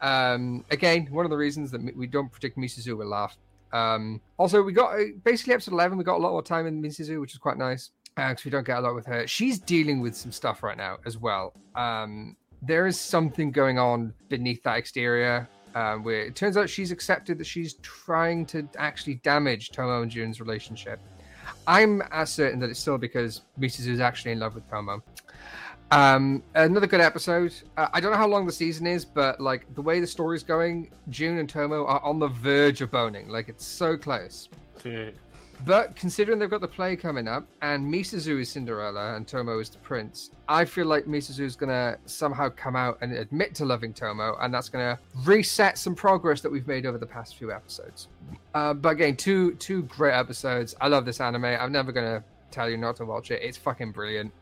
Um, 0.00 0.64
again, 0.70 1.08
one 1.10 1.24
of 1.24 1.30
the 1.30 1.36
reasons 1.36 1.70
that 1.70 1.96
we 1.96 2.06
don't 2.06 2.30
predict 2.30 2.58
Misuzu 2.58 2.96
will 2.96 3.06
laugh. 3.06 3.36
Um, 3.72 4.20
also, 4.38 4.62
we 4.62 4.72
got 4.72 4.98
uh, 4.98 5.04
basically 5.24 5.54
episode 5.54 5.72
eleven. 5.72 5.96
We 5.96 6.04
got 6.04 6.16
a 6.16 6.22
lot 6.22 6.32
more 6.32 6.42
time 6.42 6.66
in 6.66 6.82
Misuzu, 6.82 7.20
which 7.20 7.32
is 7.32 7.38
quite 7.38 7.58
nice 7.58 7.90
because 8.14 8.44
we 8.44 8.50
don't 8.50 8.66
get 8.66 8.78
a 8.78 8.80
lot 8.80 8.94
with 8.94 9.06
her. 9.06 9.26
She's 9.26 9.58
dealing 9.58 10.00
with 10.00 10.16
some 10.16 10.32
stuff 10.32 10.62
right 10.62 10.76
now 10.76 10.98
as 11.06 11.16
well. 11.16 11.54
Um, 11.74 12.36
there 12.62 12.86
is 12.86 12.98
something 12.98 13.52
going 13.52 13.78
on 13.78 14.12
beneath 14.28 14.62
that 14.64 14.76
exterior. 14.76 15.48
Um, 15.78 16.02
where 16.02 16.22
it 16.22 16.34
turns 16.34 16.56
out 16.56 16.68
she's 16.68 16.90
accepted 16.90 17.38
that 17.38 17.46
she's 17.46 17.74
trying 17.74 18.44
to 18.46 18.68
actually 18.78 19.14
damage 19.16 19.70
Tomo 19.70 20.02
and 20.02 20.10
Jun's 20.10 20.40
relationship. 20.40 20.98
I'm 21.68 22.02
as 22.10 22.30
certain 22.30 22.58
that 22.58 22.68
it's 22.68 22.80
still 22.80 22.98
because 22.98 23.42
Misuzu 23.60 23.86
is 23.86 24.00
actually 24.00 24.32
in 24.32 24.40
love 24.40 24.56
with 24.56 24.68
Tomo. 24.68 25.04
Um, 25.92 26.42
another 26.56 26.88
good 26.88 27.00
episode. 27.00 27.54
Uh, 27.76 27.86
I 27.92 28.00
don't 28.00 28.10
know 28.10 28.18
how 28.18 28.26
long 28.26 28.44
the 28.44 28.52
season 28.52 28.88
is, 28.88 29.04
but 29.04 29.40
like 29.40 29.72
the 29.76 29.82
way 29.82 30.00
the 30.00 30.06
story's 30.08 30.42
going, 30.42 30.90
Jun 31.10 31.38
and 31.38 31.48
Tomo 31.48 31.86
are 31.86 32.02
on 32.02 32.18
the 32.18 32.28
verge 32.28 32.80
of 32.80 32.90
boning. 32.90 33.28
Like 33.28 33.48
it's 33.48 33.64
so 33.64 33.96
close. 33.96 34.48
But 35.64 35.96
considering 35.96 36.38
they've 36.38 36.48
got 36.48 36.60
the 36.60 36.68
play 36.68 36.96
coming 36.96 37.26
up, 37.26 37.46
and 37.62 37.92
Misuzu 37.92 38.40
is 38.40 38.48
Cinderella 38.48 39.14
and 39.16 39.26
Tomo 39.26 39.58
is 39.58 39.68
the 39.68 39.78
prince, 39.78 40.30
I 40.48 40.64
feel 40.64 40.86
like 40.86 41.04
Misuzu 41.06 41.40
is 41.40 41.56
gonna 41.56 41.98
somehow 42.06 42.48
come 42.50 42.76
out 42.76 42.98
and 43.00 43.12
admit 43.12 43.54
to 43.56 43.64
loving 43.64 43.92
Tomo, 43.92 44.36
and 44.40 44.54
that's 44.54 44.68
gonna 44.68 44.98
reset 45.24 45.76
some 45.76 45.94
progress 45.94 46.40
that 46.42 46.50
we've 46.50 46.66
made 46.66 46.86
over 46.86 46.98
the 46.98 47.06
past 47.06 47.36
few 47.36 47.52
episodes. 47.52 48.08
Uh, 48.54 48.74
but 48.74 48.90
again, 48.90 49.16
two 49.16 49.54
two 49.56 49.82
great 49.84 50.14
episodes. 50.14 50.74
I 50.80 50.88
love 50.88 51.04
this 51.04 51.20
anime. 51.20 51.44
I'm 51.44 51.72
never 51.72 51.92
gonna 51.92 52.22
tell 52.50 52.70
you 52.70 52.76
not 52.76 52.96
to 52.96 53.04
watch 53.04 53.30
it. 53.30 53.42
It's 53.42 53.58
fucking 53.58 53.92
brilliant. 53.92 54.32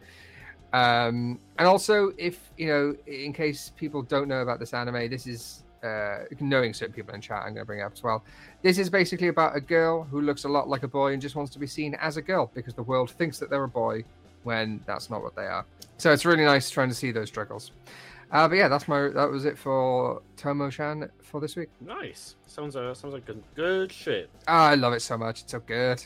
Um, 0.72 1.38
and 1.58 1.66
also, 1.66 2.12
if 2.18 2.50
you 2.58 2.66
know, 2.66 2.96
in 3.06 3.32
case 3.32 3.72
people 3.76 4.02
don't 4.02 4.28
know 4.28 4.42
about 4.42 4.60
this 4.60 4.74
anime, 4.74 5.08
this 5.08 5.26
is 5.26 5.64
uh, 5.82 6.18
knowing 6.40 6.74
certain 6.74 6.94
people 6.94 7.14
in 7.14 7.20
chat, 7.20 7.38
I'm 7.38 7.54
going 7.54 7.62
to 7.62 7.64
bring 7.64 7.80
it 7.80 7.82
up 7.82 7.92
as 7.92 8.02
well. 8.02 8.24
This 8.62 8.78
is 8.78 8.90
basically 8.90 9.28
about 9.28 9.56
a 9.56 9.60
girl 9.60 10.04
who 10.04 10.20
looks 10.20 10.44
a 10.44 10.48
lot 10.48 10.68
like 10.68 10.82
a 10.82 10.88
boy 10.88 11.12
and 11.12 11.22
just 11.22 11.34
wants 11.34 11.52
to 11.52 11.58
be 11.58 11.66
seen 11.66 11.94
as 11.96 12.16
a 12.16 12.22
girl 12.22 12.50
because 12.54 12.74
the 12.74 12.82
world 12.82 13.10
thinks 13.10 13.38
that 13.38 13.50
they're 13.50 13.64
a 13.64 13.68
boy 13.68 14.04
when 14.44 14.80
that's 14.86 15.10
not 15.10 15.22
what 15.22 15.34
they 15.34 15.46
are. 15.46 15.64
So 15.98 16.12
it's 16.12 16.24
really 16.24 16.44
nice 16.44 16.70
trying 16.70 16.88
to 16.88 16.94
see 16.94 17.10
those 17.10 17.28
struggles. 17.28 17.72
Uh, 18.30 18.48
but 18.48 18.56
yeah, 18.56 18.68
that's 18.68 18.88
my 18.88 19.08
that 19.08 19.30
was 19.30 19.44
it 19.44 19.56
for 19.56 20.20
Tomo-chan 20.36 21.08
for 21.22 21.40
this 21.40 21.54
week. 21.56 21.68
Nice. 21.80 22.36
Sounds 22.46 22.74
uh, 22.74 22.92
sounds 22.94 23.14
like 23.14 23.24
good, 23.24 23.42
good 23.54 23.92
shit. 23.92 24.30
Ah, 24.48 24.68
I 24.70 24.74
love 24.74 24.92
it 24.92 25.02
so 25.02 25.16
much. 25.16 25.42
It's 25.42 25.52
so 25.52 25.60
good. 25.60 26.04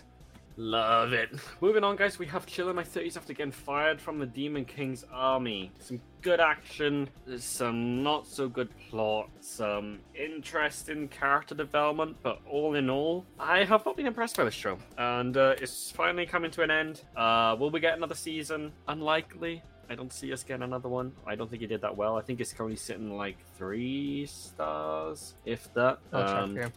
Love 0.70 1.14
it. 1.14 1.30
Moving 1.62 1.84
on, 1.84 1.96
guys. 1.96 2.18
We 2.18 2.26
have 2.26 2.44
Chill 2.44 2.68
in 2.68 2.76
my 2.76 2.84
30s 2.84 3.16
after 3.16 3.32
getting 3.32 3.50
fired 3.50 3.98
from 3.98 4.18
the 4.18 4.26
Demon 4.26 4.66
King's 4.66 5.06
army. 5.10 5.72
Some 5.78 6.02
good 6.20 6.38
action, 6.38 7.08
some 7.38 8.02
not 8.02 8.26
so 8.26 8.46
good 8.46 8.68
plot, 8.90 9.30
some 9.40 10.00
interesting 10.14 11.08
character 11.08 11.54
development, 11.54 12.18
but 12.22 12.40
all 12.46 12.74
in 12.74 12.90
all, 12.90 13.24
I 13.38 13.64
have 13.64 13.86
not 13.86 13.96
been 13.96 14.04
impressed 14.04 14.36
by 14.36 14.44
this 14.44 14.52
show. 14.52 14.76
And 14.98 15.34
uh, 15.34 15.54
it's 15.56 15.90
finally 15.92 16.26
coming 16.26 16.50
to 16.50 16.62
an 16.62 16.70
end. 16.70 17.00
Uh, 17.16 17.56
will 17.58 17.70
we 17.70 17.80
get 17.80 17.96
another 17.96 18.14
season? 18.14 18.70
Unlikely. 18.86 19.62
I 19.88 19.94
don't 19.94 20.12
see 20.12 20.30
us 20.30 20.42
getting 20.44 20.62
another 20.62 20.90
one. 20.90 21.12
I 21.26 21.36
don't 21.36 21.48
think 21.48 21.62
he 21.62 21.68
did 21.68 21.80
that 21.80 21.96
well. 21.96 22.18
I 22.18 22.20
think 22.20 22.38
it's 22.38 22.52
currently 22.52 22.76
sitting 22.76 23.16
like 23.16 23.38
three 23.56 24.26
stars, 24.26 25.36
if 25.46 25.72
that. 25.72 26.00
I'll 26.12 26.44
Um, 26.44 26.54
check. 26.54 26.72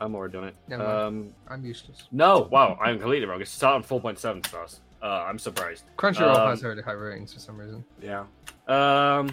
I'm 0.00 0.14
already 0.14 0.32
doing 0.32 0.44
it. 0.48 0.54
Never 0.68 0.82
mind. 0.84 0.98
Um, 0.98 1.34
I'm 1.48 1.64
useless. 1.64 2.04
no, 2.12 2.48
wow, 2.50 2.78
I'm 2.80 2.98
completely 2.98 3.26
wrong. 3.26 3.40
It's 3.40 3.50
starting 3.50 3.86
4.7 3.86 4.46
stars. 4.46 4.80
Uh, 5.02 5.24
I'm 5.26 5.38
surprised. 5.38 5.84
Crunchyroll 5.96 6.34
Um, 6.36 6.50
has 6.50 6.62
really 6.62 6.82
high 6.82 6.92
ratings 6.92 7.32
for 7.32 7.40
some 7.40 7.56
reason. 7.56 7.84
Yeah. 8.02 8.24
Um, 8.66 9.30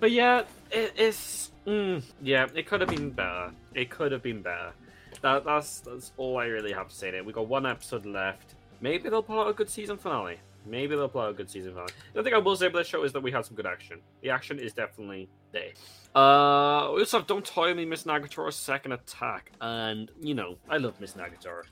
but 0.00 0.10
yeah, 0.10 0.42
it, 0.70 0.92
it's 0.96 1.52
mm, 1.66 2.02
yeah, 2.22 2.46
it 2.54 2.66
could 2.66 2.80
have 2.80 2.90
been 2.90 3.10
better. 3.10 3.50
It 3.74 3.88
could 3.90 4.12
have 4.12 4.22
been 4.22 4.42
better. 4.42 4.72
That, 5.22 5.44
that's 5.44 5.80
that's 5.80 6.12
all 6.16 6.38
I 6.38 6.46
really 6.46 6.72
have 6.72 6.88
to 6.88 6.94
say. 6.94 7.10
There, 7.10 7.24
we 7.24 7.32
got 7.32 7.46
one 7.48 7.66
episode 7.66 8.04
left. 8.04 8.54
Maybe 8.80 9.08
they'll 9.08 9.22
pull 9.22 9.40
out 9.40 9.48
a 9.48 9.52
good 9.54 9.70
season 9.70 9.96
finale. 9.96 10.38
Maybe 10.66 10.96
they'll 10.96 11.08
pull 11.08 11.22
out 11.22 11.30
a 11.30 11.34
good 11.34 11.48
season 11.48 11.70
finale. 11.72 11.92
The 12.12 12.22
thing 12.22 12.34
I 12.34 12.38
will 12.38 12.56
say 12.56 12.66
about 12.66 12.78
this 12.78 12.88
show 12.88 13.04
is 13.04 13.12
that 13.12 13.22
we 13.22 13.30
had 13.30 13.46
some 13.46 13.54
good 13.56 13.66
action. 13.66 14.00
The 14.22 14.30
action 14.30 14.58
is 14.58 14.72
definitely 14.74 15.28
there. 15.56 15.72
Uh, 16.14 16.88
also 16.88 17.20
Don't 17.20 17.44
Toy 17.44 17.74
Me, 17.74 17.84
Miss 17.84 18.04
Nagatoro's 18.04 18.56
second 18.56 18.92
attack, 18.92 19.52
and 19.60 20.10
you 20.20 20.34
know 20.34 20.56
I 20.68 20.78
love 20.78 20.98
Miss 21.00 21.12
Nagatoro. 21.12 21.62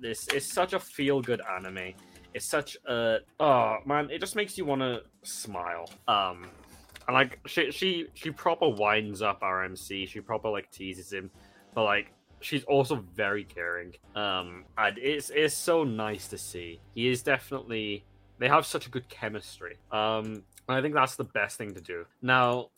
This 0.00 0.28
is 0.28 0.46
such 0.46 0.72
a 0.72 0.78
feel-good 0.78 1.40
anime. 1.56 1.94
It's 2.32 2.46
such 2.46 2.76
a 2.86 3.18
oh 3.40 3.78
man, 3.86 4.08
it 4.10 4.20
just 4.20 4.36
makes 4.36 4.56
you 4.56 4.64
want 4.64 4.82
to 4.82 5.02
smile. 5.22 5.90
Um, 6.06 6.46
and 7.06 7.14
like 7.14 7.40
she 7.46 7.72
she 7.72 8.06
she 8.14 8.30
proper 8.30 8.68
winds 8.68 9.20
up 9.20 9.40
RMC. 9.40 10.06
She 10.08 10.20
proper 10.20 10.48
like 10.48 10.70
teases 10.70 11.12
him, 11.12 11.30
but 11.74 11.82
like 11.82 12.12
she's 12.40 12.62
also 12.64 13.04
very 13.16 13.42
caring. 13.42 13.94
Um, 14.14 14.64
and 14.76 14.96
it's 14.98 15.30
it's 15.30 15.54
so 15.54 15.82
nice 15.82 16.28
to 16.28 16.38
see. 16.38 16.80
He 16.94 17.08
is 17.08 17.22
definitely 17.22 18.04
they 18.38 18.48
have 18.48 18.64
such 18.64 18.86
a 18.86 18.90
good 18.90 19.08
chemistry. 19.08 19.76
Um, 19.90 20.44
and 20.68 20.76
I 20.76 20.82
think 20.82 20.94
that's 20.94 21.16
the 21.16 21.24
best 21.24 21.58
thing 21.58 21.74
to 21.74 21.80
do. 21.80 22.04
Now 22.22 22.68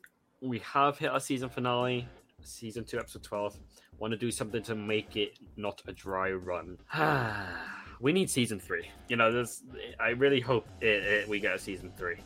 we 0.41 0.59
have 0.61 0.99
hit 0.99 1.11
our 1.11 1.21
season 1.21 1.49
finale, 1.49 2.09
season 2.43 2.85
two, 2.85 2.99
episode 2.99 3.23
twelve. 3.23 3.57
Want 3.99 4.13
to 4.13 4.17
do 4.17 4.31
something 4.31 4.63
to 4.63 4.75
make 4.75 5.17
it 5.17 5.39
not 5.57 5.83
a 5.87 5.93
dry 5.93 6.33
run. 6.33 6.79
we 8.01 8.13
need 8.13 8.31
season 8.31 8.59
three. 8.59 8.91
You 9.09 9.17
know, 9.17 9.33
there's. 9.33 9.63
I 9.99 10.11
really 10.11 10.41
hope 10.41 10.67
it, 10.81 11.05
it, 11.05 11.29
we 11.29 11.41
get 11.41 11.55
a 11.55 11.59
season 11.59 11.93
three. 11.97 12.17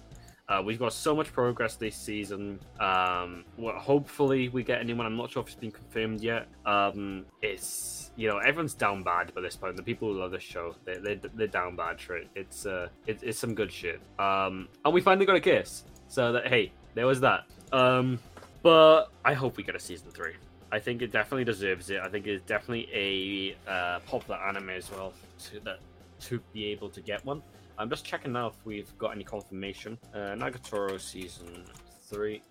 Uh, 0.47 0.63
we've 0.65 0.79
got 0.79 0.93
so 0.93 1.17
much 1.17 1.33
progress 1.33 1.77
this 1.77 1.97
season. 1.97 2.61
Um, 2.79 3.45
well, 3.57 3.77
hopefully 3.77 4.51
we 4.51 4.63
get 4.63 4.79
anyone. 4.79 5.07
I'm 5.07 5.17
not 5.17 5.31
sure 5.31 5.43
if 5.43 5.49
it's 5.49 5.57
been 5.57 5.73
confirmed 5.73 6.21
yet. 6.21 6.49
Um, 6.67 7.25
it's 7.41 8.13
you 8.17 8.29
know 8.29 8.39
everyone's 8.39 8.75
down 8.75 9.03
bad 9.03 9.35
by 9.35 9.41
this 9.41 9.57
point. 9.57 9.77
The 9.77 9.83
people 9.83 10.13
who 10.13 10.21
love 10.21 10.31
this 10.31 10.43
show, 10.43 10.77
they 10.85 10.99
they 10.99 11.15
they're 11.35 11.47
down 11.47 11.77
bad 11.77 12.01
for 12.01 12.17
it. 12.19 12.29
It's 12.35 12.67
uh, 12.67 12.89
it, 13.07 13.21
it's 13.23 13.39
some 13.39 13.55
good 13.55 13.73
shit. 13.73 14.01
Um, 14.19 14.69
and 14.85 14.93
we 14.93 15.01
finally 15.01 15.27
got 15.27 15.37
a 15.37 15.41
kiss. 15.41 15.85
So 16.09 16.33
that 16.33 16.47
hey, 16.47 16.73
there 16.95 17.07
was 17.07 17.21
that. 17.21 17.47
Um, 17.75 18.21
but 18.63 19.11
I 19.25 19.35
hope 19.35 19.57
we 19.57 19.65
get 19.65 19.75
a 19.75 19.81
season 19.81 20.11
three. 20.11 20.35
I 20.71 20.79
think 20.79 21.03
it 21.03 21.13
definitely 21.13 21.45
deserves 21.45 21.91
it. 21.91 22.01
I 22.01 22.09
think 22.09 22.27
it's 22.27 22.45
definitely 22.47 22.89
a 22.95 23.71
uh, 23.71 23.99
popular 24.07 24.39
anime 24.39 24.71
as 24.71 24.91
well 24.91 25.13
to 25.47 25.61
that 25.61 25.81
to 26.21 26.41
be 26.53 26.67
able 26.67 26.89
to 26.91 27.01
get 27.01 27.25
one. 27.25 27.43
I'm 27.77 27.91
just 27.91 28.05
checking 28.05 28.33
now 28.33 28.47
if 28.49 28.55
we've 28.65 28.97
got 28.99 29.11
any 29.11 29.25
confirmation. 29.25 29.99
Uh, 30.15 30.35
Nagatoro 30.37 31.01
season 31.01 31.65
three. 32.09 32.43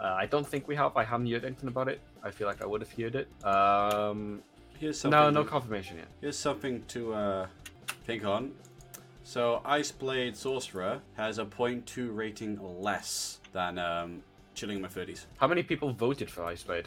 Uh, 0.00 0.16
I 0.18 0.26
don't 0.26 0.46
think 0.46 0.66
we 0.66 0.74
have. 0.74 0.96
I 0.96 1.04
haven't 1.04 1.30
heard 1.30 1.44
anything 1.44 1.68
about 1.68 1.88
it. 1.88 2.00
I 2.22 2.30
feel 2.30 2.48
like 2.48 2.60
I 2.60 2.66
would 2.66 2.80
have 2.80 2.92
heard 2.92 3.14
it. 3.14 3.28
Um, 3.44 4.42
Here's 4.78 4.98
something. 4.98 5.18
no, 5.18 5.30
no 5.30 5.44
confirmation 5.44 5.98
yet. 5.98 6.08
Here's 6.20 6.38
something 6.38 6.82
to 6.88 7.14
uh, 7.14 7.46
think 8.04 8.24
on. 8.24 8.52
So, 9.22 9.60
Ice 9.64 9.92
Blade 9.92 10.36
Sorcerer 10.36 11.00
has 11.16 11.38
a 11.38 11.44
0.2 11.44 12.16
rating 12.16 12.58
less 12.80 13.38
than 13.52 13.78
um, 13.78 14.22
Chilling 14.60 14.76
in 14.76 14.82
My 14.82 14.88
30s. 14.88 15.24
How 15.38 15.46
many 15.46 15.62
people 15.62 15.90
voted 15.90 16.30
for 16.30 16.44
Ice 16.44 16.62
Blade? 16.62 16.86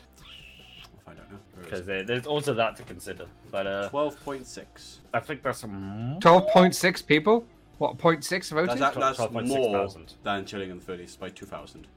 I 1.08 1.14
don't 1.16 1.32
know. 1.32 1.40
Because 1.60 1.88
there, 1.88 2.04
there's 2.04 2.28
also 2.28 2.54
that 2.54 2.76
to 2.76 2.84
consider. 2.84 3.26
But 3.50 3.66
uh, 3.66 3.90
12.6. 3.92 4.98
I 5.12 5.20
think 5.20 5.42
that's 5.42 5.64
a 5.64 6.18
Twelve 6.22 6.48
point 6.50 6.76
six 6.76 7.02
people. 7.02 7.48
What 7.80 7.98
point 7.98 8.24
six 8.24 8.52
voted? 8.52 8.78
That's, 8.78 8.96
that, 8.96 9.18
that's 9.18 9.20
12.6 9.20 9.48
more 9.48 9.72
thousand. 9.74 10.14
than 10.22 10.46
Chilling 10.46 10.70
in 10.70 10.78
the 10.78 10.86
30s 10.86 11.18
by 11.18 11.30
2,000. 11.30 11.88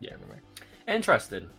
Yeah. 0.00 0.12
Interesting. 0.86 1.50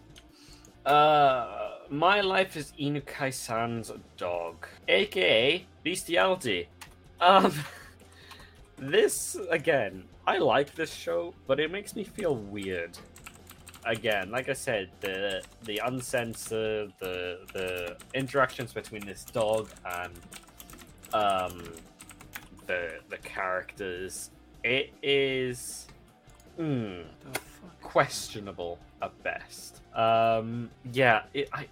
Uh, 0.84 1.74
my 1.92 2.22
life 2.22 2.58
is 2.58 2.74
Inukai-san's 2.80 3.92
dog, 4.18 4.66
aka 4.88 5.64
bestiality. 5.84 6.70
Um, 7.22 7.54
this 8.78 9.38
again, 9.52 10.06
I 10.26 10.40
like 10.40 10.74
this 10.74 10.92
show, 10.92 11.36
but 11.46 11.60
it 11.60 11.72
makes 11.72 11.96
me 11.96 12.04
feel 12.04 12.36
weird. 12.36 12.98
Again, 13.86 14.30
like 14.30 14.50
I 14.50 14.54
said, 14.54 14.90
the 15.00 15.42
the 15.64 15.82
uncensored, 15.86 16.92
the 17.00 17.40
the 17.54 17.98
interactions 18.14 18.74
between 18.74 19.06
this 19.06 19.24
dog 19.24 19.70
and 19.86 20.14
um 21.14 21.74
the 22.68 23.00
the 23.10 23.18
characters, 23.18 24.32
it 24.64 24.92
is. 25.02 25.88
Fuck? 26.58 27.80
questionable 27.82 28.78
at 29.02 29.24
best. 29.24 29.82
Um, 29.96 30.70
yeah, 30.92 31.24
it, 31.34 31.50
I 31.54 31.68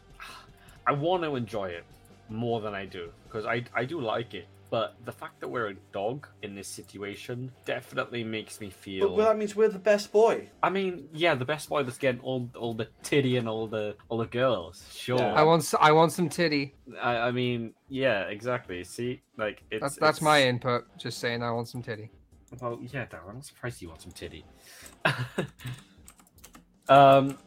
I 0.86 0.92
want 0.94 1.24
to 1.24 1.36
enjoy 1.36 1.70
it 1.70 1.84
more 2.30 2.60
than 2.60 2.74
I 2.74 2.86
do 2.86 3.12
because 3.26 3.46
I 3.46 3.64
I 3.74 3.86
do 3.86 4.02
like 4.02 4.34
it, 4.34 4.48
but 4.70 4.96
the 5.06 5.12
fact 5.12 5.40
that 5.40 5.48
we're 5.48 5.68
a 5.68 5.76
dog 5.92 6.28
in 6.42 6.56
this 6.56 6.68
situation 6.68 7.52
definitely 7.66 8.24
makes 8.24 8.60
me 8.60 8.70
feel. 8.70 9.10
But, 9.10 9.18
but 9.18 9.24
that 9.26 9.38
means 9.38 9.56
we're 9.56 9.70
the 9.70 9.80
best 9.80 10.12
boy. 10.12 10.50
I 10.62 10.70
mean, 10.70 11.08
yeah, 11.14 11.36
the 11.36 11.46
best 11.46 11.70
boy 11.70 11.84
that's 11.84 11.98
getting 11.98 12.22
all 12.22 12.50
all 12.56 12.74
the 12.74 12.88
titty 13.04 13.38
and 13.38 13.48
all 13.48 13.68
the 13.68 13.96
all 14.10 14.18
the 14.18 14.26
girls. 14.26 14.86
Sure. 14.94 15.18
Yeah. 15.20 15.34
I 15.34 15.44
want 15.44 15.74
I 15.80 15.92
want 15.92 16.12
some 16.12 16.30
titty. 16.30 16.76
I, 17.02 17.18
I 17.18 17.32
mean, 17.32 17.74
yeah, 17.90 18.24
exactly. 18.24 18.84
See, 18.84 19.22
like 19.38 19.64
it's 19.72 19.82
That's 19.82 19.96
that's 19.96 20.18
it's- 20.18 20.22
my 20.22 20.44
input. 20.44 20.86
Just 20.98 21.20
saying, 21.20 21.44
I 21.44 21.52
want 21.52 21.68
some 21.68 21.82
titty. 21.82 22.12
Well, 22.62 22.80
yeah, 22.82 23.06
Darren. 23.06 23.30
I'm 23.30 23.42
surprised 23.42 23.82
you 23.82 23.90
want 23.90 24.02
some 24.02 24.12
titty. 24.12 24.46
um. 26.90 27.38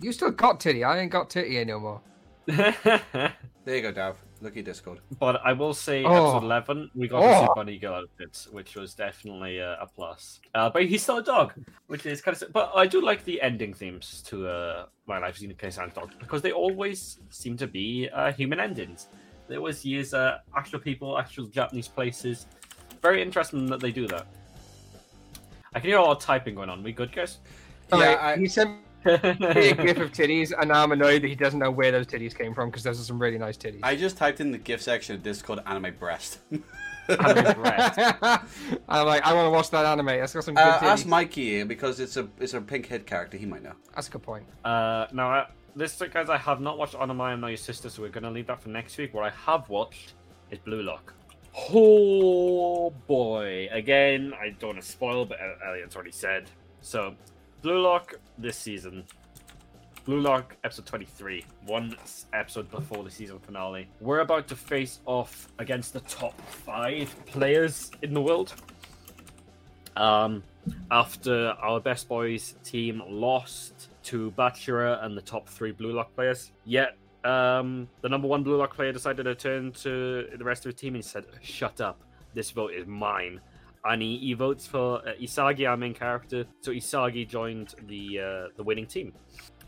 You 0.00 0.12
still 0.12 0.30
got 0.30 0.60
titty. 0.60 0.84
I 0.84 0.98
ain't 0.98 1.10
got 1.10 1.30
titty 1.30 1.64
no 1.64 1.80
more. 1.80 2.00
There 3.66 3.74
you 3.74 3.82
go, 3.82 3.90
Dav. 3.90 4.16
Look 4.46 4.56
at 4.56 4.64
Discord. 4.64 5.00
But 5.18 5.40
I 5.44 5.52
will 5.54 5.74
say, 5.74 6.04
Oh. 6.04 6.12
episode 6.36 6.44
11, 6.44 6.90
we 6.94 7.08
got 7.08 7.20
to 7.20 7.38
see 7.40 7.46
Oh. 7.50 7.54
Bunny 7.56 7.78
Girl 7.78 7.94
outfits, 7.94 8.46
which 8.52 8.76
was 8.76 8.94
definitely 8.94 9.60
uh, 9.60 9.74
a 9.80 9.88
plus. 9.88 10.38
Uh, 10.54 10.70
but 10.70 10.84
he's 10.84 11.02
still 11.02 11.16
a 11.18 11.22
dog, 11.22 11.52
which 11.88 12.06
is 12.06 12.20
kind 12.22 12.40
of. 12.40 12.52
But 12.52 12.70
I 12.76 12.86
do 12.86 13.00
like 13.02 13.24
the 13.24 13.42
ending 13.42 13.74
themes 13.74 14.22
to 14.28 14.46
uh, 14.46 14.86
My 15.08 15.18
Life 15.18 15.34
as 15.38 15.42
Inukai-san's 15.42 15.94
Dog 15.94 16.12
because 16.20 16.42
they 16.42 16.52
always 16.52 17.18
seem 17.28 17.56
to 17.56 17.66
be 17.66 18.08
uh, 18.12 18.30
human 18.30 18.60
endings. 18.60 19.08
They 19.48 19.56
always 19.56 19.84
use 19.84 20.14
uh, 20.14 20.38
actual 20.56 20.78
people, 20.78 21.18
actual 21.18 21.46
Japanese 21.46 21.88
places. 21.88 22.46
Very 23.02 23.20
interesting 23.22 23.66
that 23.66 23.80
they 23.80 23.90
do 23.90 24.06
that. 24.06 24.28
I 25.74 25.80
can 25.80 25.88
hear 25.90 25.98
a 25.98 26.02
lot 26.02 26.18
of 26.18 26.22
typing 26.22 26.54
going 26.54 26.70
on. 26.70 26.84
We 26.84 26.92
good, 26.92 27.10
guys? 27.10 27.38
Yeah, 27.90 27.94
Alright, 27.96 28.18
I- 28.20 28.36
he 28.36 28.46
sent 28.46 28.70
me 28.70 28.76
a 29.06 29.74
gif 29.74 29.98
of 29.98 30.12
titties, 30.12 30.52
and 30.58 30.68
now 30.68 30.82
I'm 30.82 30.92
annoyed 30.92 31.22
that 31.22 31.28
he 31.28 31.34
doesn't 31.34 31.58
know 31.58 31.70
where 31.70 31.90
those 31.92 32.06
titties 32.06 32.36
came 32.36 32.54
from 32.54 32.70
because 32.70 32.82
those 32.82 33.00
are 33.00 33.04
some 33.04 33.18
really 33.20 33.38
nice 33.38 33.56
titties. 33.56 33.80
I 33.82 33.96
just 33.96 34.16
typed 34.16 34.40
in 34.40 34.50
the 34.52 34.58
GIF 34.58 34.82
section 34.82 35.14
of 35.16 35.22
Discord 35.22 35.60
anime 35.66 35.94
breast. 35.98 36.38
Anime 37.08 37.54
breast. 37.62 37.98
I'm 38.88 39.06
like, 39.06 39.22
I 39.24 39.32
want 39.32 39.46
to 39.46 39.50
watch 39.50 39.70
that 39.70 39.86
anime. 39.86 40.06
That's 40.06 40.32
got 40.34 40.44
some 40.44 40.54
good 40.54 40.60
Uh, 40.62 40.78
titties. 40.80 40.82
ask 40.82 41.06
Mikey 41.06 41.62
because 41.64 42.00
it's 42.00 42.16
a 42.16 42.28
it's 42.38 42.54
a 42.54 42.60
pink 42.60 42.86
head 42.86 43.06
character. 43.06 43.36
He 43.36 43.46
might 43.46 43.62
know. 43.62 43.74
That's 43.94 44.08
a 44.08 44.10
good 44.10 44.22
point. 44.22 44.44
Uh, 44.64 45.06
now, 45.12 45.32
uh, 45.32 45.46
this 45.76 46.00
guys, 46.12 46.28
I 46.28 46.36
have 46.38 46.60
not 46.60 46.78
watched 46.78 46.94
Anime 46.94 47.20
and 47.20 47.40
Know 47.42 47.46
Your 47.48 47.56
Sister, 47.58 47.88
so 47.90 48.02
we're 48.02 48.08
gonna 48.08 48.30
leave 48.30 48.46
that 48.48 48.60
for 48.62 48.70
next 48.70 48.96
week. 48.98 49.14
What 49.14 49.24
I 49.24 49.30
have 49.30 49.68
watched 49.68 50.14
is 50.50 50.58
Blue 50.58 50.82
Lock. 50.82 51.12
Oh 51.72 52.90
boy! 53.06 53.68
Again, 53.72 54.32
I 54.40 54.50
don't 54.50 54.70
want 54.74 54.82
to 54.82 54.86
spoil, 54.86 55.24
but 55.24 55.38
Elliot's 55.66 55.94
already 55.96 56.10
said. 56.12 56.50
So, 56.80 57.14
Blue 57.66 57.80
Lock 57.80 58.14
this 58.38 58.56
season. 58.56 59.02
Blue 60.04 60.20
Lock 60.20 60.56
episode 60.62 60.86
23, 60.86 61.44
one 61.64 61.96
episode 62.32 62.70
before 62.70 63.02
the 63.02 63.10
season 63.10 63.40
finale. 63.40 63.88
We're 64.00 64.20
about 64.20 64.46
to 64.46 64.54
face 64.54 65.00
off 65.04 65.48
against 65.58 65.92
the 65.92 65.98
top 66.02 66.40
five 66.40 67.12
players 67.26 67.90
in 68.02 68.14
the 68.14 68.22
world. 68.22 68.54
Um, 69.96 70.44
after 70.92 71.56
our 71.60 71.80
best 71.80 72.08
boys 72.08 72.54
team 72.62 73.02
lost 73.04 73.88
to 74.04 74.30
Bachira 74.38 75.04
and 75.04 75.16
the 75.18 75.22
top 75.22 75.48
three 75.48 75.72
Blue 75.72 75.90
Lock 75.90 76.14
players. 76.14 76.52
Yet, 76.64 76.96
um, 77.24 77.88
the 78.00 78.08
number 78.08 78.28
one 78.28 78.44
Blue 78.44 78.58
Lock 78.58 78.76
player 78.76 78.92
decided 78.92 79.24
to 79.24 79.34
turn 79.34 79.72
to 79.72 80.28
the 80.38 80.44
rest 80.44 80.64
of 80.66 80.70
his 80.70 80.80
team 80.80 80.94
and 80.94 81.04
said, 81.04 81.24
"Shut 81.42 81.80
up! 81.80 82.00
This 82.32 82.52
vote 82.52 82.74
is 82.74 82.86
mine." 82.86 83.40
And 83.88 84.02
he, 84.02 84.18
he 84.18 84.32
votes 84.34 84.66
for 84.66 84.98
uh, 85.06 85.12
Isagi, 85.20 85.68
our 85.68 85.76
main 85.76 85.94
character. 85.94 86.44
So 86.60 86.72
Isagi 86.72 87.28
joined 87.28 87.74
the 87.86 88.20
uh, 88.20 88.48
the 88.56 88.62
winning 88.62 88.86
team. 88.86 89.12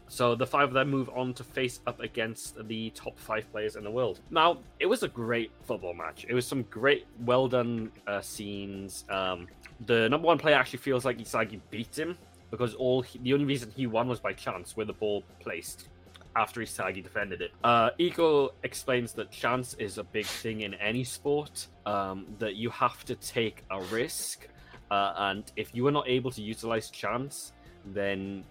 So 0.09 0.35
the 0.35 0.47
five 0.47 0.69
of 0.69 0.74
them 0.74 0.90
move 0.90 1.11
on 1.15 1.35
to 1.35 1.45
face 1.45 1.81
up 1.86 2.01
against 2.01 2.66
the 2.66 2.90
top 2.90 3.19
five 3.19 3.51
players 3.53 3.77
in 3.77 3.85
the 3.85 3.90
world. 3.90 4.20
Now, 4.31 4.59
it 4.81 4.86
was 4.86 5.03
a 5.03 5.09
great 5.09 5.53
football 5.65 5.93
match. 5.93 6.24
It 6.28 6.35
was 6.35 6.47
some 6.47 6.62
great, 6.65 7.07
well 7.27 7.47
done 7.47 7.93
uh, 8.07 8.23
scenes. 8.23 9.05
Um, 9.11 9.47
the 9.86 10.09
number 10.09 10.27
one 10.27 10.39
player 10.39 10.57
actually 10.57 10.78
feels 10.78 11.05
like 11.05 11.19
Isagi 11.19 11.61
beat 11.70 11.97
him 11.99 12.16
because 12.51 12.74
all 12.74 13.03
he, 13.03 13.19
the 13.19 13.35
only 13.35 13.45
reason 13.45 13.70
he 13.77 13.86
won 13.86 14.09
was 14.09 14.19
by 14.19 14.32
chance, 14.32 14.77
where 14.77 14.86
the 14.86 14.95
ball 14.95 15.23
placed 15.40 15.89
after 16.37 16.61
Isagi 16.61 17.03
defended 17.03 17.41
it. 17.41 17.53
Uh, 17.65 17.91
Ego 17.99 18.51
explains 18.63 19.13
that 19.15 19.31
chance 19.31 19.75
is 19.75 19.99
a 19.99 20.05
big 20.05 20.27
thing 20.27 20.61
in 20.63 20.75
any 20.75 21.05
sport. 21.05 21.69
Um, 21.87 22.27
that 22.39 22.57
you 22.57 22.69
have 22.71 23.05
to 23.07 23.15
take 23.15 23.65
a 23.71 23.81
risk, 23.85 24.47
uh, 24.91 25.15
and 25.17 25.51
if 25.57 25.75
you 25.75 25.87
are 25.87 25.91
not 25.91 26.07
able 26.07 26.31
to 26.33 26.43
utilize 26.43 26.91
chance, 26.91 27.53
then 27.95 28.45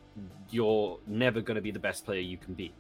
you're 0.50 0.98
never 1.06 1.40
going 1.42 1.56
to 1.56 1.62
be 1.62 1.70
the 1.70 1.80
best 1.80 2.04
player 2.04 2.20
you 2.20 2.38
can 2.38 2.56
be. 2.56 2.74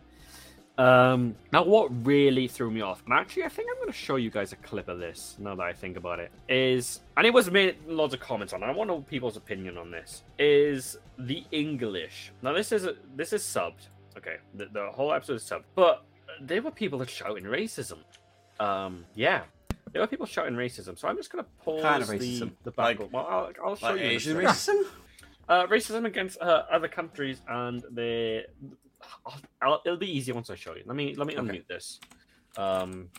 Um, 0.78 1.36
now, 1.52 1.64
what 1.64 1.90
really 2.06 2.48
threw 2.48 2.69
me 2.69 2.82
off, 2.82 3.02
and 3.06 3.14
actually, 3.14 3.44
I 3.45 3.49
think 3.49 3.69
I'm 3.72 3.78
going 3.78 3.88
to 3.88 3.98
show 3.98 4.15
you 4.15 4.30
guys 4.30 4.52
a 4.52 4.57
clip 4.57 4.88
of 4.88 4.99
this 4.99 5.36
now 5.40 5.56
that 5.56 5.64
I 5.64 5.74
think 5.74 5.98
about 5.98 6.19
it, 6.19 6.32
is, 6.48 7.02
and 7.15 7.26
it 7.26 7.34
was 7.34 7.49
made 7.49 7.78
lots 7.88 8.14
of 8.14 8.19
comments 8.19 8.53
on. 8.53 8.64
I 8.64 8.72
want 8.72 9.07
people's 9.07 9.38
opinion 9.38 9.78
on 9.78 9.90
this. 9.90 10.24
Is 10.38 10.98
the 11.18 11.44
English 11.52 12.32
now? 12.44 12.53
This 12.53 12.72
is 12.72 12.86
a, 12.86 12.95
this 13.15 13.34
is 13.34 13.41
subbed. 13.41 13.88
Okay, 14.18 14.38
the, 14.56 14.65
the 14.65 14.91
whole 14.91 15.14
episode 15.14 15.35
is 15.35 15.44
subbed, 15.44 15.64
but 15.76 16.03
there 16.41 16.61
were 16.61 16.72
people 16.72 16.99
that 16.99 17.10
shouting 17.10 17.44
racism. 17.44 17.99
Um, 18.60 19.06
yeah, 19.15 19.44
there 19.94 20.02
were 20.02 20.07
people 20.07 20.26
shouting 20.26 20.56
racism, 20.56 20.98
so 20.98 21.07
I'm 21.07 21.18
just 21.18 21.31
going 21.31 21.44
to 21.44 21.49
pause 21.64 21.81
Kind 21.84 22.02
of 22.03 22.10
the, 22.10 22.18
racism. 22.18 22.52
the 22.64 22.73
Like- 22.77 22.98
back. 22.99 23.14
well, 23.14 23.26
I'll, 23.27 23.52
I'll 23.64 23.76
show 23.76 23.88
Like 23.91 23.99
you. 24.02 24.07
Asian 24.07 24.38
racism? 24.38 24.84
Uh, 25.48 25.65
racism 25.68 26.06
against 26.06 26.41
uh, 26.41 26.64
other 26.72 26.88
countries, 26.88 27.41
and 27.48 27.84
they. 27.91 28.45
I'll, 29.26 29.35
I'll, 29.61 29.81
it'll 29.85 29.98
be 29.98 30.11
easier 30.18 30.34
once 30.34 30.49
I 30.49 30.56
show 30.56 30.76
you. 30.76 30.84
Let 30.85 30.95
me 30.95 31.15
let 31.15 31.27
me 31.27 31.38
Okay. 31.38 31.41
unmute 31.60 31.68
this. 31.68 31.99
Um, 32.57 33.10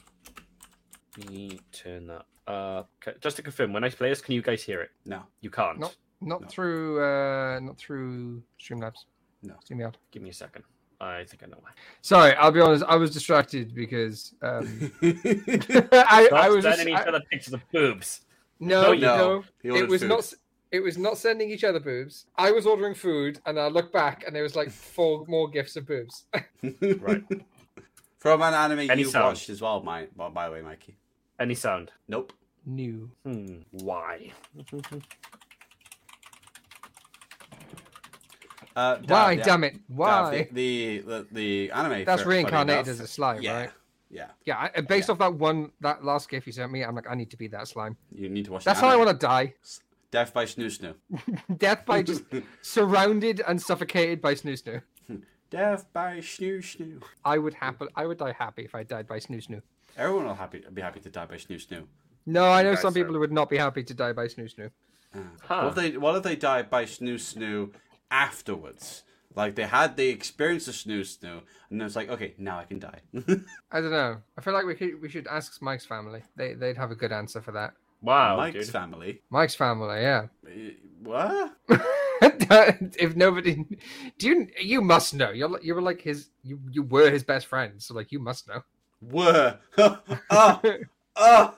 let 1.16 1.30
me 1.30 1.60
turn 1.72 2.08
that. 2.08 2.24
Uh, 2.46 2.82
just 3.20 3.36
to 3.36 3.42
confirm, 3.42 3.72
when 3.72 3.84
I 3.84 3.88
play 3.90 4.08
this, 4.08 4.20
can 4.20 4.34
you 4.34 4.42
guys 4.42 4.62
hear 4.62 4.80
it? 4.82 4.90
No. 5.06 5.22
You 5.40 5.50
can't. 5.50 5.78
No. 5.78 5.90
Not 6.20 6.40
No. 6.42 6.46
through 6.48 7.02
uh 7.04 7.60
not 7.60 7.78
through 7.78 8.42
Streamlabs. 8.60 9.04
No. 9.42 9.54
StreamYard. 9.64 9.94
Give 10.10 10.22
me 10.22 10.30
a 10.30 10.34
second. 10.34 10.64
I 11.00 11.24
think 11.24 11.42
I 11.44 11.46
know 11.46 11.58
why. 11.60 11.70
Sorry, 12.02 12.34
I'll 12.34 12.50
be 12.50 12.60
honest. 12.60 12.84
I 12.88 12.96
was 12.96 13.12
distracted 13.12 13.74
because 13.74 14.34
um, 14.42 14.90
I, 15.02 16.28
I 16.34 16.48
was 16.48 16.64
sending 16.64 16.86
just, 16.86 16.88
each 16.88 16.94
I- 16.96 17.04
other 17.08 17.20
pictures 17.30 17.54
of 17.54 17.62
boobs. 17.72 18.22
no, 18.58 18.82
No, 18.82 18.94
no, 18.94 19.44
you- 19.62 19.70
No, 19.72 19.76
It 19.76 19.88
was 19.88 20.00
food. 20.02 20.08
not. 20.08 20.32
It 20.70 20.80
was 20.80 20.98
not 20.98 21.16
sending 21.16 21.50
each 21.50 21.64
other 21.64 21.80
boobs. 21.80 22.26
I 22.36 22.50
was 22.50 22.66
ordering 22.66 22.94
food, 22.94 23.40
and 23.46 23.58
I 23.58 23.68
looked 23.68 23.92
back, 23.92 24.24
and 24.26 24.36
there 24.36 24.42
was 24.42 24.54
like 24.56 24.70
four 24.70 25.24
more 25.26 25.48
gifts 25.48 25.76
of 25.76 25.86
boobs. 25.86 26.26
Right. 27.00 27.22
From 28.18 28.42
an 28.42 28.52
anime 28.52 28.90
Any 28.90 29.02
you 29.02 29.08
sound? 29.08 29.26
watched 29.26 29.48
as 29.48 29.62
well, 29.62 29.80
my, 29.80 30.08
well, 30.16 30.28
by 30.28 30.46
the 30.46 30.52
way, 30.52 30.60
Mikey. 30.60 30.96
Any 31.38 31.54
sound? 31.54 31.92
Nope. 32.08 32.32
New. 32.66 33.08
Hmm. 33.24 33.58
Why? 33.70 34.32
Uh, 38.78 38.98
Why? 39.08 39.32
yeah. 39.32 39.42
Damn 39.42 39.64
it! 39.64 39.76
Why? 39.88 40.48
the, 40.52 40.52
the, 40.52 40.98
the, 41.00 41.26
the 41.32 41.70
anime. 41.72 42.04
That's 42.04 42.22
for- 42.22 42.28
reincarnated 42.28 42.86
as 42.86 43.00
a 43.00 43.08
slime, 43.08 43.42
yeah, 43.42 43.60
right? 43.60 43.70
Yeah. 44.08 44.26
Yeah, 44.44 44.68
I, 44.72 44.80
based 44.82 45.10
off 45.10 45.18
that 45.18 45.34
one, 45.34 45.72
that 45.80 46.04
last 46.04 46.30
gift 46.30 46.46
you 46.46 46.52
sent 46.52 46.70
me, 46.70 46.84
I'm 46.84 46.94
like, 46.94 47.10
I 47.10 47.16
need 47.16 47.30
to 47.30 47.36
be 47.36 47.48
that 47.48 47.66
slime. 47.66 47.96
You 48.14 48.28
need 48.28 48.44
to 48.44 48.52
watch 48.52 48.62
That's 48.62 48.78
how 48.78 48.88
I 48.88 48.94
want 48.94 49.10
to 49.10 49.16
die. 49.16 49.54
Death 50.12 50.32
by 50.32 50.44
Snoo 50.44 50.66
Snoo. 50.66 50.94
Death 51.58 51.84
by 51.84 52.02
just 52.02 52.22
surrounded 52.62 53.42
and 53.48 53.60
suffocated 53.60 54.22
by 54.22 54.34
Snoo 54.34 54.62
Snoo. 54.62 54.80
Death 55.50 55.86
by 55.92 56.18
Snoo 56.18 56.58
Snoo. 56.58 57.02
I 57.24 57.36
would 57.38 57.54
happy. 57.54 57.86
I 57.96 58.06
would 58.06 58.18
die 58.18 58.32
happy 58.38 58.62
if 58.62 58.76
I 58.76 58.84
died 58.84 59.08
by 59.08 59.18
Snoo 59.18 59.44
Snoo. 59.44 59.60
Everyone 59.96 60.26
will 60.26 60.34
happy, 60.34 60.62
be 60.72 60.82
happy 60.82 61.00
to 61.00 61.10
die 61.10 61.26
by 61.26 61.34
Snoo 61.34 61.56
Snoo. 61.66 61.82
No, 62.26 62.48
I 62.48 62.62
know 62.62 62.76
some 62.76 62.94
people 62.94 63.12
who 63.12 63.18
would 63.20 63.32
not 63.32 63.50
be 63.50 63.58
happy 63.58 63.82
to 63.82 63.92
die 63.92 64.12
by 64.12 64.26
Snoo 64.26 64.54
Snoo. 64.54 64.70
Uh, 65.12 65.18
Huh. 65.42 65.62
What 65.62 65.68
if 65.70 65.74
they 65.74 65.96
What 65.96 66.16
if 66.16 66.22
they 66.22 66.36
die 66.36 66.62
by 66.62 66.84
Snoo 66.84 67.14
Snoo 67.14 67.72
afterwards? 68.10 69.02
Like 69.34 69.54
they 69.54 69.66
had 69.66 69.96
the 69.96 70.08
experience 70.08 70.66
of 70.68 70.74
Snoo 70.74 71.00
Snoo, 71.02 71.42
and 71.70 71.80
then 71.80 71.86
it's 71.86 71.94
like, 71.96 72.08
okay, 72.08 72.34
now 72.38 72.58
I 72.58 72.64
can 72.64 72.78
die. 72.78 73.00
I 73.70 73.80
don't 73.80 73.90
know. 73.90 74.16
I 74.36 74.40
feel 74.40 74.54
like 74.54 74.66
we 74.66 74.74
could, 74.74 75.00
we 75.00 75.08
should 75.08 75.26
ask 75.28 75.60
Mike's 75.62 75.86
family. 75.86 76.22
They 76.36 76.54
they'd 76.54 76.76
have 76.76 76.90
a 76.90 76.96
good 76.96 77.12
answer 77.12 77.40
for 77.40 77.52
that. 77.52 77.74
Wow, 78.00 78.36
Mike's 78.36 78.66
dude. 78.66 78.72
family. 78.72 79.22
Mike's 79.30 79.54
family, 79.54 80.00
yeah. 80.00 80.26
Eh, 80.48 80.70
What? 81.02 81.56
if 82.10 83.14
nobody, 83.16 83.64
do 84.18 84.26
you 84.28 84.48
you 84.60 84.80
must 84.80 85.14
know? 85.14 85.30
You're 85.30 85.60
you 85.62 85.74
were 85.74 85.82
like 85.82 86.00
his 86.00 86.30
you 86.42 86.58
you 86.70 86.82
were 86.82 87.10
his 87.10 87.22
best 87.22 87.46
friend, 87.46 87.80
so 87.82 87.94
like 87.94 88.10
you 88.10 88.18
must 88.18 88.48
know. 88.48 88.62
Were. 89.00 89.58
ah, 90.30 90.60
ah. 91.16 91.54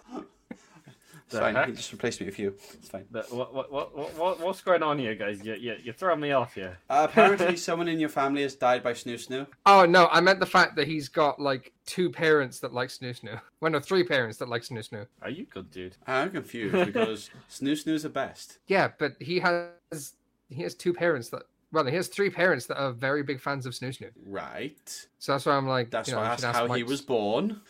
It's 1.30 1.36
The 1.36 1.42
fine. 1.42 1.54
heck? 1.54 1.68
You 1.68 1.74
just 1.74 1.92
replace 1.92 2.18
me 2.18 2.26
with 2.26 2.40
you. 2.40 2.56
It's 2.74 2.88
fine. 2.88 3.04
But 3.08 3.32
what, 3.32 3.54
what, 3.54 3.70
what, 3.70 3.96
what, 3.96 4.14
what- 4.16 4.40
what's 4.40 4.62
going 4.62 4.82
on 4.82 4.98
here, 4.98 5.14
guys? 5.14 5.40
You, 5.44 5.54
you, 5.54 5.76
you're 5.80 5.94
throwing 5.94 6.18
me 6.18 6.32
off 6.32 6.54
here. 6.56 6.76
Uh, 6.90 7.06
apparently, 7.08 7.54
someone 7.68 7.86
in 7.86 8.00
your 8.00 8.08
family 8.08 8.42
has 8.42 8.56
died 8.56 8.82
by 8.82 8.92
Snoo 8.94 9.14
Snoo. 9.14 9.46
Oh 9.64 9.86
no, 9.86 10.08
I 10.10 10.20
meant 10.20 10.40
the 10.40 10.46
fact 10.46 10.74
that 10.74 10.88
he's 10.88 11.08
got 11.08 11.38
like 11.40 11.72
two 11.86 12.10
parents 12.10 12.58
that 12.60 12.74
like 12.74 12.88
Snoo 12.88 13.16
Snoo. 13.16 13.40
Well, 13.60 13.70
no, 13.70 13.78
three 13.78 14.02
parents 14.02 14.38
that 14.38 14.48
like 14.48 14.62
Snoo 14.62 14.88
Snoo. 14.88 15.06
Are 15.22 15.30
you 15.30 15.44
good, 15.44 15.70
dude? 15.70 15.96
I'm 16.06 16.30
confused 16.30 16.84
because 16.86 17.30
Snoo 17.50 17.72
Snoo's 17.80 18.02
the 18.02 18.08
best. 18.08 18.58
Yeah, 18.66 18.88
but 18.98 19.12
he 19.20 19.38
has 19.38 20.14
he 20.48 20.62
has 20.64 20.74
two 20.74 20.92
parents 20.92 21.28
that 21.28 21.42
well, 21.72 21.84
he 21.84 21.94
has 21.94 22.08
three 22.08 22.30
parents 22.30 22.66
that 22.66 22.76
are 22.82 22.90
very 22.90 23.22
big 23.22 23.40
fans 23.40 23.64
of 23.66 23.74
Snoo 23.74 23.96
Snoo. 23.96 24.10
Right. 24.26 25.06
So 25.20 25.30
that's 25.32 25.46
why 25.46 25.52
I'm 25.52 25.68
like, 25.68 25.90
That's 25.92 26.08
you 26.08 26.14
know, 26.16 26.20
why 26.20 26.24
we 26.24 26.30
I 26.30 26.32
asked 26.32 26.44
ask 26.44 26.58
how 26.58 26.72
he 26.72 26.82
was 26.82 27.00
born. 27.00 27.60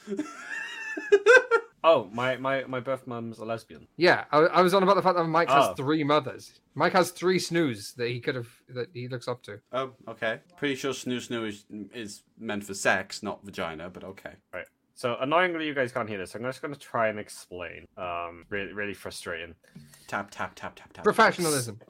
Oh, 1.82 2.08
my, 2.12 2.36
my, 2.36 2.64
my 2.64 2.80
birth 2.80 3.06
mum's 3.06 3.38
a 3.38 3.44
lesbian. 3.44 3.86
Yeah, 3.96 4.24
I, 4.32 4.38
I 4.38 4.60
was 4.62 4.74
on 4.74 4.82
about 4.82 4.96
the 4.96 5.02
fact 5.02 5.16
that 5.16 5.24
Mike 5.24 5.48
Oh. 5.50 5.68
has 5.68 5.76
three 5.76 6.04
mothers. 6.04 6.60
Mike 6.74 6.92
has 6.92 7.10
three 7.10 7.38
snooze 7.38 7.92
that 7.94 8.08
he 8.08 8.20
could 8.20 8.34
have 8.34 8.48
that 8.68 8.88
he 8.92 9.08
looks 9.08 9.28
up 9.28 9.42
to. 9.44 9.60
Oh, 9.72 9.92
okay. 10.08 10.40
Pretty 10.56 10.74
sure 10.74 10.92
Snoo 10.92 11.16
Snoo 11.26 11.48
is, 11.48 11.64
is 11.94 12.22
meant 12.38 12.64
for 12.64 12.74
sex, 12.74 13.22
not 13.22 13.44
vagina, 13.44 13.88
but 13.88 14.04
okay. 14.04 14.34
Right. 14.52 14.66
So 14.94 15.16
annoyingly, 15.20 15.66
you 15.66 15.74
guys 15.74 15.92
can't 15.92 16.08
hear 16.08 16.18
this. 16.18 16.34
I'm 16.34 16.42
just 16.42 16.60
going 16.60 16.74
to 16.74 16.78
try 16.80 17.08
and 17.08 17.18
explain. 17.18 17.86
Um, 17.96 18.44
really, 18.50 18.74
really 18.74 18.92
frustrating. 18.94 19.54
Tap, 20.06 20.30
tap, 20.30 20.52
tap, 20.54 20.76
tap, 20.76 20.92
tap. 20.92 21.04
Professionalism. 21.04 21.80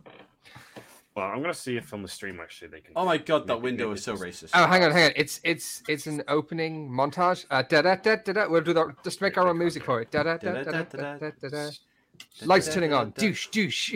Well, 1.16 1.26
I'm 1.26 1.42
going 1.42 1.52
to 1.52 1.58
see 1.58 1.76
if 1.76 1.92
on 1.92 2.02
the 2.02 2.08
stream 2.08 2.38
actually 2.40 2.68
they 2.68 2.80
can. 2.80 2.92
Oh 2.96 3.04
my 3.04 3.18
god, 3.18 3.46
that 3.48 3.60
window 3.60 3.90
is 3.92 4.02
so 4.04 4.16
racist. 4.16 4.50
Oh, 4.54 4.66
hang 4.66 4.84
on, 4.84 4.92
hang 4.92 5.06
on. 5.06 5.12
It's 5.16 5.40
it's 5.42 5.82
it's 5.88 6.06
an 6.06 6.22
opening 6.28 6.88
montage. 6.88 7.46
Uh, 7.50 7.62
da 7.62 7.82
da 7.82 7.96
da 7.96 8.16
da 8.16 8.32
da. 8.32 8.48
We'll 8.48 8.60
do 8.62 8.72
that. 8.74 9.02
Just 9.02 9.20
make 9.20 9.36
our 9.36 9.48
own 9.48 9.58
music 9.58 9.82
for 9.84 10.00
it. 10.00 10.10
Da 10.10 10.22
da 10.22 10.36
da 10.36 10.62
da 10.62 10.62
da 10.62 10.82
da 10.82 11.18
da 11.18 11.30
da. 11.42 11.48
da. 11.48 11.70
Lights 12.44 12.72
turning 12.72 12.92
on. 12.92 13.10
Douche 13.16 13.48
douche. 13.48 13.94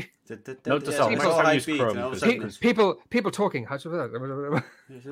Note 0.66 0.84
to 0.86 0.92
self, 0.92 1.12
it's 1.12 1.22
next 1.22 1.36
time 1.36 1.54
use 1.54 1.64
Chrome, 1.66 1.90
and 1.90 1.98
all 2.00 2.12
of 2.12 2.12
a 2.12 2.14
because- 2.14 2.20
sudden 2.20 2.30
Pe- 2.38 2.44
it's- 2.46 2.56
people 2.56 2.94
people 3.10 3.30
talking. 3.30 3.64
How 3.66 3.76
to? 3.76 4.62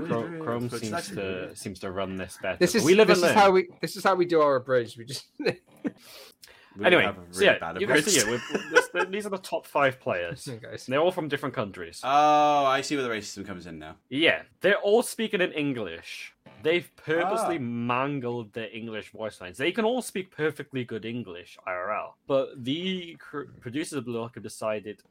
Chrome, 0.07 0.41
Chrome 0.41 0.71
seems 0.71 1.09
to 1.11 1.55
seems 1.55 1.79
to 1.81 1.91
run 1.91 2.17
this 2.17 2.39
better. 2.43 2.57
This 2.59 2.75
is 2.75 2.83
we 2.85 2.95
live 2.95 3.09
this 3.09 3.23
is 3.23 3.31
how 3.33 3.51
we 3.51 3.69
this 3.81 3.97
is 3.97 4.03
how 4.03 4.15
we 4.15 4.25
do 4.25 4.41
our 4.41 4.57
abridged. 4.57 4.97
We 4.99 5.05
just 5.05 5.27
We 6.77 6.85
Anyway, 6.87 7.03
have 7.05 7.19
a 7.19 7.21
so 7.31 7.41
really 7.41 7.53
yeah, 7.53 7.59
bad 7.59 7.81
you 7.81 7.87
guys 7.87 8.05
see 8.07 8.21
it. 8.21 8.27
We've- 8.27 8.43
this- 8.71 9.07
these 9.09 9.27
are 9.27 9.31
the 9.31 9.39
top 9.39 9.67
five 9.67 10.01
players. 10.01 10.45
Hey, 10.51 10.59
guys. 10.63 10.87
They're 10.87 11.01
all 11.01 11.11
from 11.13 11.29
different 11.29 11.55
countries. 11.55 12.01
Oh, 12.05 12.65
I 12.65 12.81
see 12.83 12.97
where 12.97 13.03
the 13.05 13.11
racism 13.11 13.47
comes 13.47 13.67
in 13.67 13.79
now. 13.79 13.97
Yeah, 14.09 14.43
they're 14.61 14.79
all 14.79 15.03
speaking 15.03 15.41
in 15.41 15.53
English. 15.53 16.35
They've 16.63 16.89
purposely 16.97 17.57
Ah. 17.57 17.61
mangled 17.61 18.53
their 18.53 18.69
English 18.73 19.11
voice 19.11 19.41
lines. 19.41 19.59
They 19.59 19.73
can 19.73 19.85
all 19.85 20.01
speak 20.03 20.31
perfectly 20.31 20.85
good 20.85 21.05
English 21.05 21.59
IRL, 21.67 22.15
but 22.27 22.65
the 22.65 23.17
cr- 23.19 23.51
producers 23.61 23.95
of 23.95 24.05
Blue 24.05 24.21
Lock 24.21 24.35
have 24.35 24.43
decided, 24.45 25.03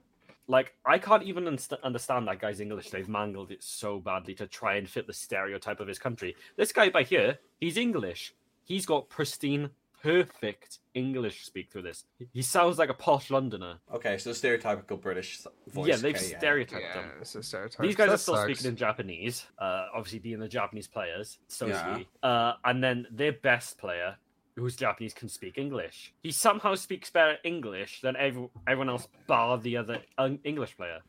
like, 0.47 0.73
I 0.85 0.97
can't 0.97 1.23
even 1.23 1.43
unst- 1.45 1.81
understand 1.83 2.27
that 2.27 2.39
guy's 2.39 2.59
English. 2.61 2.89
They've 2.89 3.09
mangled 3.09 3.51
it 3.51 3.61
so 3.63 3.99
badly 3.99 4.33
to 4.35 4.47
try 4.47 4.75
and 4.75 4.89
fit 4.89 5.07
the 5.07 5.13
stereotype 5.13 5.79
of 5.79 5.87
his 5.87 5.99
country. 5.99 6.35
This 6.55 6.71
guy 6.71 6.89
by 6.89 7.03
here, 7.03 7.39
he's 7.59 7.77
English. 7.77 8.33
He's 8.63 8.85
got 8.85 9.09
pristine, 9.09 9.71
perfect 10.01 10.79
English 10.93 11.45
speak 11.45 11.71
through 11.71 11.83
this. 11.83 12.03
He 12.33 12.41
sounds 12.41 12.77
like 12.77 12.89
a 12.89 12.93
posh 12.93 13.29
Londoner. 13.29 13.79
Okay, 13.93 14.17
so 14.17 14.31
stereotypical 14.31 14.99
British 14.99 15.39
voice. 15.67 15.87
yeah, 15.87 15.95
they've 15.97 16.15
okay, 16.15 16.35
stereotyped 16.37 16.81
Yeah, 16.83 16.93
them. 17.01 17.11
it's 17.21 17.35
a 17.35 17.43
stereotype. 17.43 17.81
These 17.85 17.95
guys 17.95 18.07
That 18.07 18.13
are 18.13 18.17
still 18.17 18.35
sucks. 18.35 18.45
speaking 18.45 18.69
in 18.71 18.75
Japanese, 18.75 19.45
uh, 19.59 19.87
obviously 19.93 20.19
being 20.19 20.39
the 20.39 20.47
Japanese 20.47 20.87
players, 20.87 21.39
so 21.47 21.67
is 21.67 21.71
Yeah. 21.71 21.97
he. 21.99 22.07
Uh, 22.23 22.53
and 22.65 22.83
then 22.83 23.07
their 23.11 23.31
best 23.33 23.77
player, 23.77 24.17
who's 24.55 24.75
Japanese, 24.75 25.13
can 25.13 25.29
speak 25.29 25.57
English. 25.57 26.13
He 26.23 26.31
somehow 26.31 26.75
speaks 26.75 27.09
better 27.09 27.37
English 27.43 28.01
than 28.01 28.15
every, 28.15 28.49
everyone 28.67 28.89
else, 28.89 29.07
bar 29.27 29.57
the 29.57 29.77
other 29.77 30.01
un- 30.17 30.39
English 30.43 30.75
player. 30.77 31.01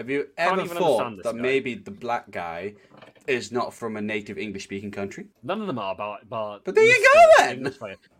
Have 0.00 0.08
you 0.08 0.28
ever 0.38 0.64
thought 0.64 1.22
that 1.22 1.36
guy. 1.36 1.42
maybe 1.42 1.74
the 1.74 1.90
black 1.90 2.30
guy 2.30 2.72
is 3.26 3.52
not 3.52 3.74
from 3.74 3.98
a 3.98 4.00
native 4.00 4.38
English 4.38 4.64
speaking 4.64 4.90
country? 4.90 5.26
None 5.42 5.60
of 5.60 5.66
them 5.66 5.78
are, 5.78 5.94
bar, 5.94 6.20
bar 6.26 6.60
But 6.64 6.74
there 6.74 6.84
you 6.84 7.06
go 7.12 7.28
then! 7.38 7.74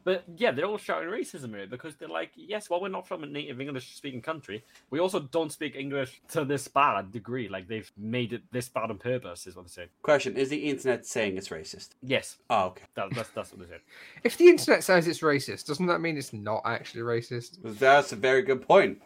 But 0.04 0.24
yeah, 0.36 0.50
they're 0.50 0.66
all 0.66 0.76
shouting 0.76 1.08
racism 1.08 1.56
here 1.56 1.66
because 1.66 1.96
they're 1.96 2.06
like, 2.06 2.32
yes, 2.36 2.68
well, 2.68 2.82
we're 2.82 2.88
not 2.88 3.08
from 3.08 3.24
a 3.24 3.26
native 3.26 3.62
English 3.62 3.94
speaking 3.94 4.20
country. 4.20 4.62
We 4.90 5.00
also 5.00 5.20
don't 5.20 5.50
speak 5.50 5.74
English 5.74 6.20
to 6.32 6.44
this 6.44 6.68
bad 6.68 7.12
degree. 7.12 7.48
Like 7.48 7.66
they've 7.66 7.90
made 7.96 8.34
it 8.34 8.42
this 8.52 8.68
bad 8.68 8.90
on 8.90 8.98
purpose, 8.98 9.46
is 9.46 9.56
what 9.56 9.64
they're 9.64 9.70
saying. 9.70 9.88
Question 10.02 10.36
Is 10.36 10.50
the 10.50 10.58
internet 10.58 11.06
saying 11.06 11.38
it's 11.38 11.48
racist? 11.48 11.90
Yes, 12.02 12.36
Oh, 12.50 12.66
okay. 12.66 12.84
that, 12.94 13.14
that's 13.14 13.30
that's 13.30 13.52
what 13.52 13.60
they're 13.60 13.68
saying. 13.68 13.80
If 14.22 14.36
the 14.36 14.48
internet 14.48 14.84
says 14.84 15.08
it's 15.08 15.20
racist, 15.20 15.64
doesn't 15.64 15.86
that 15.86 16.02
mean 16.02 16.18
it's 16.18 16.34
not 16.34 16.60
actually 16.66 17.00
racist? 17.00 17.58
That's 17.64 18.12
a 18.12 18.16
very 18.16 18.42
good 18.42 18.60
point. 18.60 19.00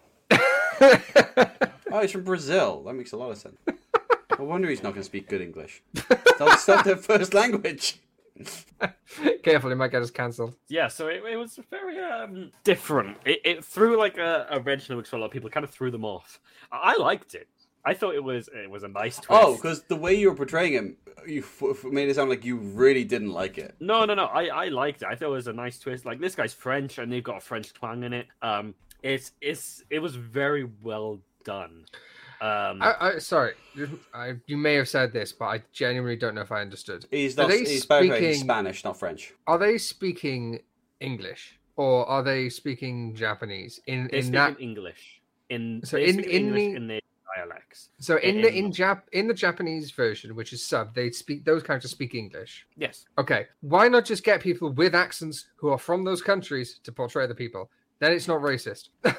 Oh, 1.92 2.00
he's 2.00 2.10
from 2.10 2.24
Brazil. 2.24 2.82
That 2.84 2.94
makes 2.94 3.12
a 3.12 3.16
lot 3.16 3.30
of 3.30 3.38
sense. 3.38 3.58
No 4.36 4.46
wonder 4.46 4.68
he's 4.68 4.82
not 4.82 4.90
going 4.94 5.02
to 5.02 5.06
speak 5.06 5.28
good 5.28 5.40
English. 5.40 5.80
That's 6.40 6.66
not 6.66 6.84
their 6.84 6.96
first 6.96 7.34
language. 7.34 8.00
Careful, 9.44 9.70
he 9.70 9.76
might 9.76 9.92
get 9.92 10.02
us 10.02 10.10
cancelled. 10.10 10.56
yeah, 10.68 10.88
so 10.88 11.06
it, 11.06 11.22
it 11.30 11.36
was 11.36 11.60
very 11.70 12.00
um, 12.00 12.50
different. 12.64 13.16
It, 13.24 13.40
it 13.44 13.64
threw 13.64 13.96
like 13.96 14.18
a, 14.18 14.48
a 14.50 14.58
wrench 14.58 14.88
in 14.88 14.94
the 14.94 14.96
works 14.96 15.10
for 15.10 15.16
a 15.16 15.18
lot 15.20 15.26
of 15.26 15.30
people. 15.32 15.48
Kind 15.50 15.62
of 15.62 15.70
threw 15.70 15.92
them 15.92 16.04
off. 16.04 16.40
I, 16.72 16.94
I 16.94 16.96
liked 16.96 17.34
it. 17.36 17.46
I 17.84 17.94
thought 17.94 18.16
it 18.16 18.24
was 18.24 18.48
it 18.52 18.68
was 18.68 18.82
a 18.82 18.88
nice 18.88 19.16
twist. 19.20 19.28
Oh, 19.30 19.54
because 19.54 19.84
the 19.84 19.94
way 19.96 20.14
you 20.14 20.30
were 20.30 20.36
portraying 20.36 20.72
him, 20.72 20.96
you 21.28 21.42
f- 21.42 21.62
f- 21.62 21.84
made 21.84 22.08
it 22.08 22.16
sound 22.16 22.28
like 22.30 22.44
you 22.44 22.56
really 22.56 23.04
didn't 23.04 23.30
like 23.30 23.56
it. 23.56 23.76
no, 23.78 24.04
no, 24.04 24.14
no. 24.14 24.24
I, 24.24 24.46
I 24.46 24.68
liked 24.68 25.02
it. 25.02 25.06
I 25.08 25.14
thought 25.14 25.26
it 25.26 25.30
was 25.30 25.46
a 25.46 25.52
nice 25.52 25.78
twist. 25.78 26.04
Like 26.04 26.18
this 26.18 26.34
guy's 26.34 26.52
French, 26.54 26.98
and 26.98 27.12
they've 27.12 27.22
got 27.22 27.36
a 27.36 27.40
French 27.40 27.72
twang 27.72 28.02
in 28.02 28.12
it. 28.12 28.26
Um, 28.42 28.74
it's 29.04 29.32
it's 29.40 29.84
it 29.90 29.98
was 30.00 30.16
very 30.16 30.68
well 30.82 31.20
done. 31.44 31.84
Um, 32.40 32.82
I, 32.82 32.94
I 33.00 33.18
sorry, 33.18 33.52
I, 34.12 34.34
you 34.46 34.56
may 34.56 34.74
have 34.74 34.88
said 34.88 35.12
this, 35.12 35.32
but 35.32 35.44
I 35.46 35.62
genuinely 35.72 36.16
don't 36.16 36.34
know 36.34 36.40
if 36.40 36.50
I 36.50 36.60
understood. 36.62 37.06
He's 37.10 37.38
Are 37.38 37.42
not. 37.42 37.50
they 37.50 37.58
He's, 37.60 37.86
by 37.86 38.02
the 38.02 38.08
way, 38.10 38.20
he's 38.20 38.36
speaking- 38.40 38.44
Spanish, 38.48 38.84
not 38.84 38.98
French. 38.98 39.32
Are 39.46 39.58
they 39.58 39.78
speaking 39.78 40.58
English 41.00 41.58
or 41.76 42.06
are 42.06 42.22
they 42.22 42.48
speaking 42.48 43.14
Japanese? 43.14 43.80
In 43.86 44.08
They 44.10 44.18
in 44.18 44.22
speak 44.24 44.32
that 44.34 44.60
English. 44.60 45.20
In 45.50 45.80
So 45.84 45.96
in- 45.96 46.20
in 46.20 46.24
English 46.24 46.62
the- 46.62 46.74
in 46.76 46.86
their 46.88 47.00
dialects. 47.36 47.90
so 47.98 48.16
in 48.16 48.40
the 48.42 48.48
in- 48.48 48.66
in 48.66 48.72
Jap 48.72 49.02
in 49.12 49.28
the 49.28 49.34
Japanese 49.34 49.90
version, 49.92 50.34
which 50.34 50.52
is 50.52 50.66
sub, 50.66 50.94
they 50.94 51.10
speak 51.10 51.44
those 51.44 51.62
characters 51.62 51.92
speak 51.92 52.14
English. 52.14 52.66
Yes. 52.76 53.04
Okay, 53.16 53.46
why 53.60 53.88
not 53.88 54.04
just 54.04 54.24
get 54.24 54.42
people 54.42 54.70
with 54.72 54.94
accents 54.94 55.46
who 55.56 55.68
are 55.68 55.78
from 55.78 56.04
those 56.04 56.20
countries 56.22 56.78
to 56.82 56.90
portray 56.92 57.26
the 57.26 57.34
people? 57.34 57.70
Then 58.04 58.12
it's 58.12 58.28
not 58.28 58.40
racist. 58.40 58.90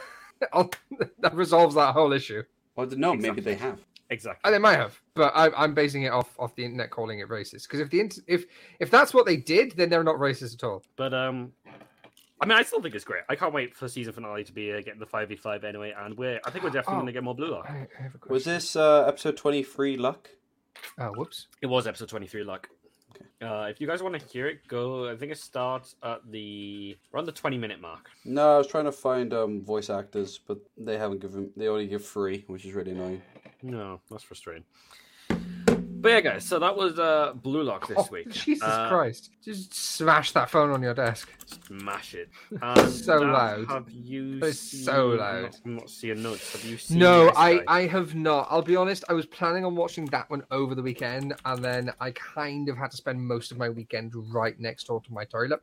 That 0.52 1.34
resolves 1.34 1.76
that 1.76 1.94
whole 1.94 2.12
issue. 2.14 2.44
Well, 2.76 2.88
no, 2.88 3.14
maybe 3.16 3.41
they 3.41 3.56
have. 3.56 3.80
Exactly. 4.10 4.41
And 4.44 4.53
they 4.53 4.60
might 4.60 4.76
have, 4.78 4.99
but 5.16 5.32
I, 5.36 5.49
I'm 5.56 5.74
basing 5.74 6.03
it 6.03 6.10
off 6.10 6.36
off 6.38 6.53
the 6.56 6.64
internet 6.66 6.91
calling 6.91 7.20
it 7.20 7.30
racist. 7.30 7.64
Because 7.64 7.80
if 7.80 7.90
the 7.90 8.02
int- 8.02 8.20
if 8.28 8.45
if 8.80 8.91
that's 8.91 9.14
what 9.14 9.26
they 9.26 9.38
did, 9.38 9.72
then 9.72 9.90
they're 9.90 10.03
not 10.03 10.18
racist 10.18 10.53
at 10.56 10.64
all. 10.64 10.84
But 10.98 11.14
um, 11.14 11.53
I 12.40 12.45
mean, 12.45 12.57
I 12.57 12.62
still 12.64 12.82
think 12.82 12.94
it's 12.94 13.06
great. 13.06 13.24
I 13.30 13.36
can't 13.36 13.53
wait 13.53 13.76
for 13.76 13.88
season 13.88 14.14
finale 14.14 14.44
to 14.44 14.52
be 14.53 14.72
uh, 14.74 14.82
getting 14.82 14.99
the 14.99 15.06
five 15.07 15.30
v 15.30 15.36
five 15.38 15.64
anyway, 15.64 15.94
and 15.98 16.16
we're 16.16 16.40
I 16.45 16.52
think 16.52 16.64
we're 16.64 16.70
definitely 16.70 16.94
Oh. 16.94 16.98
going 16.98 17.06
to 17.07 17.14
get 17.14 17.24
more 17.24 17.34
Blue 17.36 17.49
Lock. 17.49 17.66
I, 17.68 17.88
I 17.98 18.03
have 18.03 18.14
a. 18.14 18.32
Was 18.32 18.44
this 18.44 18.76
uh, 18.76 19.06
episode 19.07 19.38
23 19.38 19.98
luck? 19.98 20.30
Oh, 20.99 21.12
whoops. 21.16 21.48
It 21.62 21.68
was 21.68 21.88
episode 21.88 22.10
twenty 22.10 22.28
three, 22.28 22.44
Luck. 22.44 22.70
Uh, 23.42 23.68
if 23.70 23.80
you 23.82 23.88
guys 23.88 24.02
want 24.02 24.20
to 24.20 24.26
hear 24.28 24.48
it, 24.48 24.68
go. 24.68 25.10
I 25.10 25.16
think 25.16 25.32
it 25.32 25.38
starts 25.38 25.96
at 26.04 26.20
the 26.32 26.98
around 27.14 27.26
the 27.26 27.32
twenty 27.32 27.58
minute 27.58 27.80
mark. 27.82 28.10
No, 28.24 28.56
I 28.56 28.58
was 28.58 28.68
trying 28.68 28.86
to 28.86 28.92
find 28.92 29.34
um, 29.34 29.64
voice 29.64 29.90
actors, 29.90 30.40
but 30.48 30.58
they 30.78 30.98
haven't 30.98 31.20
given. 31.20 31.52
They 31.56 31.68
only 31.68 31.88
give 31.88 32.06
three, 32.06 32.44
which 32.48 32.66
is 32.66 32.74
really 32.74 32.92
annoying. 32.92 33.22
No, 33.62 34.00
that's 34.10 34.24
frustrating. 34.24 34.64
But 36.06 36.11
yeah, 36.11 36.22
guys. 36.22 36.45
So 36.45 36.60
that 36.60 36.77
was 36.77 36.99
uh 36.99 37.34
Blue 37.34 37.64
Lock 37.64 37.88
this 37.88 37.98
Oh, 37.98 38.07
week. 38.11 38.30
Jesus 38.30 38.61
Uh, 38.61 38.90
Christ! 38.90 39.32
Just 39.44 39.73
smash 39.73 40.34
that 40.34 40.52
phone 40.52 40.69
on 40.69 40.84
your 40.84 40.94
desk. 40.94 41.27
Smash 41.65 42.14
it. 42.14 42.30
So 42.91 43.18
loud. 43.18 43.65
Have 43.69 43.90
you? 43.90 44.40
It's 44.44 44.60
seen... 44.60 44.84
so 44.84 45.07
loud. 45.07 45.57
I'm 45.65 45.77
not 45.77 45.90
seeing 45.90 46.22
notes. 46.22 46.53
Have 46.53 46.64
you 46.64 46.77
seen? 46.77 46.99
No, 46.99 47.32
I 47.36 47.56
guy? 47.57 47.64
I 47.68 47.88
have 47.88 48.14
not. 48.14 48.45
I'll 48.52 48.61
be 48.61 48.76
honest. 48.76 49.03
I 49.10 49.14
was 49.14 49.26
planning 49.26 49.65
on 49.65 49.76
watching 49.76 50.06
that 50.07 50.30
one 50.30 50.44
over 50.52 50.76
the 50.76 50.84
weekend, 50.84 51.34
and 51.44 51.65
then 51.65 51.91
I 51.99 52.11
kind 52.11 52.69
of 52.69 52.77
had 52.77 52.91
to 52.91 52.98
spend 52.98 53.19
most 53.19 53.52
of 53.52 53.57
my 53.57 53.69
weekend 53.69 54.14
right 54.32 54.60
next 54.60 54.84
door 54.86 55.02
to 55.02 55.11
my 55.11 55.26
toilet. 55.26 55.61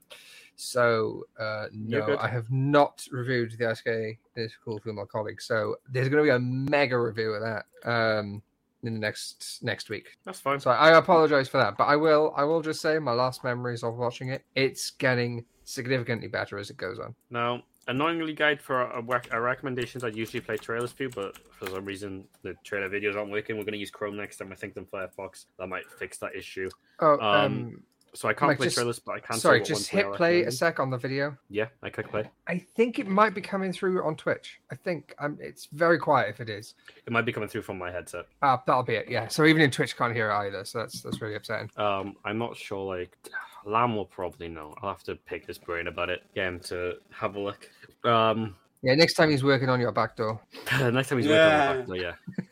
So 0.56 1.24
uh, 1.38 1.66
no. 1.72 2.16
I 2.18 2.26
have 2.26 2.50
not 2.50 3.06
reviewed 3.12 3.56
the 3.56 3.76
SK 3.76 4.18
this 4.34 4.52
cool 4.64 4.80
female 4.80 5.06
colleague. 5.06 5.40
So 5.40 5.76
there's 5.88 6.08
going 6.08 6.24
to 6.24 6.26
be 6.26 6.34
a 6.34 6.40
mega 6.40 6.98
review 6.98 7.30
of 7.34 7.42
that 7.42 7.64
um, 7.88 8.42
in 8.82 8.94
the 8.94 9.00
next 9.00 9.60
next 9.62 9.88
week. 9.90 10.16
That's 10.24 10.40
fine. 10.40 10.60
So 10.60 10.70
I 10.70 10.96
apologize 10.98 11.48
for 11.48 11.58
that, 11.58 11.76
but 11.76 11.84
I 11.84 11.96
will 11.96 12.32
I 12.36 12.44
will 12.44 12.62
just 12.62 12.80
say 12.80 12.98
my 12.98 13.12
last 13.12 13.44
memories 13.44 13.82
of 13.82 13.96
watching 13.96 14.28
it. 14.28 14.44
It's 14.54 14.90
getting 14.90 15.44
significantly 15.64 16.28
better 16.28 16.58
as 16.58 16.70
it 16.70 16.76
goes 16.76 16.98
on. 16.98 17.14
Now, 17.30 17.62
annoyingly, 17.88 18.32
guide 18.32 18.60
for 18.60 18.76
our, 18.76 19.22
our 19.30 19.42
recommendations. 19.42 20.04
I 20.04 20.08
usually 20.08 20.40
play 20.40 20.56
trailers 20.56 20.92
for 20.92 21.04
you, 21.04 21.10
but 21.10 21.38
for 21.52 21.66
some 21.66 21.84
reason 21.84 22.24
the 22.42 22.54
trailer 22.64 22.88
videos 22.88 23.16
aren't 23.16 23.30
working. 23.30 23.56
We're 23.56 23.64
going 23.64 23.72
to 23.72 23.78
use 23.78 23.90
Chrome 23.90 24.16
next 24.16 24.38
time. 24.38 24.52
I 24.52 24.56
think 24.56 24.74
than 24.74 24.86
Firefox. 24.86 25.46
That 25.58 25.68
might 25.68 25.88
fix 25.98 26.18
that 26.18 26.34
issue. 26.36 26.68
Oh, 27.00 27.18
Um, 27.20 27.22
um, 27.22 27.82
So 28.14 28.28
I 28.28 28.34
can't 28.34 28.50
Mike, 28.50 28.58
play 28.58 28.66
just- 28.66 28.76
trailers, 28.76 28.98
but 28.98 29.12
I 29.12 29.20
can. 29.20 29.36
say 29.36 29.40
sorry, 29.40 29.62
just 29.62 29.88
hit 29.88 30.12
play 30.12 30.42
a 30.42 30.50
sec 30.52 30.78
on 30.78 30.90
the 30.90 30.98
video. 30.98 31.34
Yeah, 31.48 31.68
I 31.82 31.88
click 31.88 32.10
play. 32.10 32.28
I 32.46 32.58
think 32.58 32.98
it 32.98 33.06
might 33.06 33.34
be 33.34 33.40
coming 33.40 33.72
through 33.72 34.04
on 34.04 34.16
Twitch. 34.16 34.60
I 34.70 34.74
think 34.74 35.14
um, 35.18 35.38
it's 35.40 35.66
very 35.72 35.98
quiet 35.98 36.28
if 36.28 36.38
it 36.40 36.50
is. 36.50 36.74
It 37.06 37.12
might 37.12 37.24
be 37.24 37.32
coming 37.32 37.48
through 37.48 37.62
from 37.62 37.78
my 37.78 37.90
headset. 37.90 38.26
Uh, 38.42 38.58
that'll 38.66 38.82
be 38.82 38.94
it. 38.96 39.08
Yeah. 39.08 39.28
So 39.28 39.44
even 39.46 39.62
in 39.62 39.70
Twitch, 39.70 39.96
can't 39.96 40.14
hear 40.14 40.30
it 40.30 40.34
either. 40.34 40.64
So 40.66 40.80
that's 40.80 41.00
that's 41.00 41.22
really 41.22 41.36
upsetting. 41.36 41.70
Um, 41.78 42.16
I'm 42.26 42.36
not 42.36 42.54
sure. 42.54 42.84
Like, 42.96 43.16
Lamb 43.64 43.96
will 43.96 44.04
probably 44.04 44.48
know. 44.48 44.74
I'll 44.82 44.90
have 44.90 45.04
to 45.04 45.14
pick 45.16 45.46
his 45.46 45.56
brain 45.56 45.86
about 45.86 46.10
it. 46.10 46.22
Get 46.34 46.46
him 46.48 46.60
to 46.64 46.96
have 47.10 47.36
a 47.36 47.40
look. 47.40 47.70
Um, 48.04 48.54
Yeah. 48.82 48.94
Next 48.94 49.14
time 49.14 49.30
he's 49.30 49.42
working 49.44 49.70
on 49.70 49.80
your 49.80 49.92
back 49.92 50.16
door. 50.16 50.38
next 50.80 51.08
time 51.08 51.18
he's 51.18 51.26
Yeah. 51.28 51.70
working 51.70 51.70
on 51.70 51.76
the 51.76 51.78
back, 51.78 51.86
door, 51.86 51.96
yeah. 51.96 52.44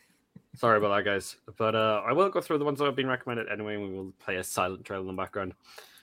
Sorry 0.60 0.76
about 0.76 0.94
that, 0.94 1.06
guys. 1.06 1.36
But 1.56 1.74
uh, 1.74 2.02
I 2.06 2.12
will 2.12 2.28
go 2.28 2.42
through 2.42 2.58
the 2.58 2.66
ones 2.66 2.80
that 2.80 2.84
have 2.84 2.94
been 2.94 3.06
recommended 3.06 3.48
anyway. 3.50 3.76
and 3.76 3.82
We 3.82 3.94
will 3.94 4.12
play 4.22 4.36
a 4.36 4.44
silent 4.44 4.84
trailer 4.84 5.00
in 5.00 5.06
the 5.06 5.14
background. 5.14 5.54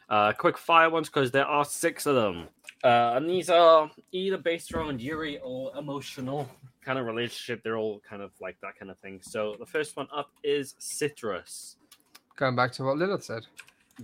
Uh, 0.10 0.34
quick 0.34 0.58
fire 0.58 0.90
ones 0.90 1.10
because 1.10 1.30
there 1.30 1.46
are 1.46 1.64
six 1.64 2.08
of 2.08 2.16
them, 2.16 2.48
uh, 2.84 3.14
and 3.16 3.30
these 3.30 3.52
are 3.52 3.92
either 4.14 4.38
based 4.38 4.74
around 4.74 5.00
Yuri 5.00 5.38
or 5.44 5.72
emotional 5.78 6.50
kind 6.84 6.98
of 6.98 7.06
relationship. 7.06 7.62
They're 7.62 7.78
all 7.78 8.02
kind 8.10 8.24
of 8.24 8.32
like 8.42 8.60
that 8.62 8.80
kind 8.80 8.90
of 8.90 8.98
thing. 8.98 9.20
So 9.22 9.56
the 9.60 9.66
first 9.68 9.96
one 9.96 10.08
up 10.12 10.32
is 10.44 10.74
Citrus. 10.80 11.76
Going 12.36 12.56
back 12.56 12.72
to 12.74 12.84
what 12.84 12.98
Lilith 12.98 13.26
said. 13.26 13.46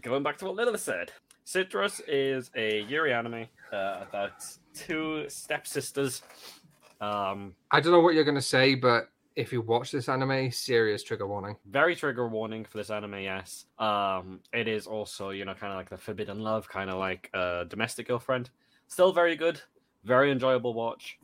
Going 0.02 0.22
back 0.22 0.38
to 0.38 0.46
what 0.46 0.56
Lilith 0.56 0.82
said, 0.82 1.12
Citrus 1.46 2.00
is 2.08 2.52
a 2.56 2.82
Yuri 2.84 3.12
anime 3.12 3.48
uh, 3.72 4.04
about 4.08 4.46
two 4.76 5.26
stepsisters. 5.30 6.22
Um, 7.02 7.56
I 7.72 7.80
don't 7.80 7.92
know 7.92 8.02
what 8.02 8.14
you're 8.14 8.24
gonna 8.24 8.40
say, 8.40 8.76
but 8.76 9.10
if 9.36 9.52
you 9.52 9.62
watch 9.62 9.92
this 9.92 10.10
anime, 10.10 10.52
serious 10.52 11.04
trigger 11.04 11.28
warning. 11.28 11.56
very 11.66 11.96
trigger 11.96 12.28
warning 12.28 12.66
for 12.66 12.78
this 12.78 12.90
anime. 12.90 13.20
Yes, 13.20 13.66
um, 13.80 14.42
it 14.54 14.68
is 14.68 14.88
also 14.88 15.30
you 15.32 15.46
know 15.46 15.54
kind 15.54 15.72
of 15.74 15.78
like 15.78 15.90
the 15.90 15.98
forbidden 15.98 16.40
love, 16.40 16.68
kind 16.70 16.90
of 16.90 16.98
like 17.00 17.30
a 17.34 17.66
domestic 17.68 18.08
girlfriend. 18.08 18.50
Still 18.88 19.12
very 19.12 19.36
good, 19.36 19.60
very 20.04 20.32
enjoyable 20.32 20.74
watch. 20.74 21.18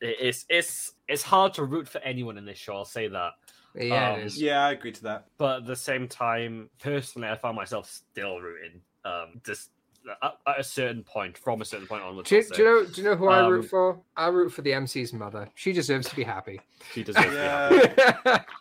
It's 0.00 0.44
it's 0.48 0.92
it's 1.08 1.22
hard 1.22 1.54
to 1.54 1.64
root 1.64 1.88
for 1.88 1.98
anyone 1.98 2.36
in 2.38 2.44
this 2.44 2.58
show. 2.58 2.74
I'll 2.74 2.84
say 2.84 3.08
that. 3.08 3.32
Yeah, 3.74 4.12
Um, 4.14 4.20
it 4.20 4.26
is. 4.26 4.40
Yeah, 4.40 4.66
I 4.66 4.72
agree 4.72 4.92
to 4.92 5.02
that. 5.04 5.26
but 5.38 5.62
at 5.62 5.66
the 5.66 5.76
same 5.76 6.06
time, 6.08 6.68
personally, 6.80 7.28
I 7.28 7.36
found 7.36 7.56
myself 7.56 7.88
still 7.88 8.38
rooting. 8.40 8.82
Um, 9.04 9.40
just 9.44 9.70
at, 10.22 10.38
at 10.46 10.60
a 10.60 10.64
certain 10.64 11.02
point, 11.02 11.36
from 11.38 11.60
a 11.62 11.64
certain 11.64 11.86
point 11.86 12.02
onwards. 12.02 12.28
Do 12.28 12.36
you, 12.36 12.42
do 12.44 12.62
you 12.62 12.64
know? 12.64 12.84
Do 12.86 13.00
you 13.02 13.08
know 13.08 13.16
who 13.16 13.28
I 13.28 13.46
root 13.46 13.60
Um, 13.64 13.68
for? 13.68 14.00
I 14.16 14.26
root 14.28 14.50
for 14.52 14.62
the 14.62 14.72
MC's 14.72 15.12
mother. 15.12 15.48
She 15.54 15.72
deserves 15.72 16.08
to 16.08 16.16
be 16.16 16.24
happy. 16.24 16.60
She 16.92 17.02
deserves 17.04 17.26
to 17.26 17.32
be 17.32 18.02
happy. 18.26 18.44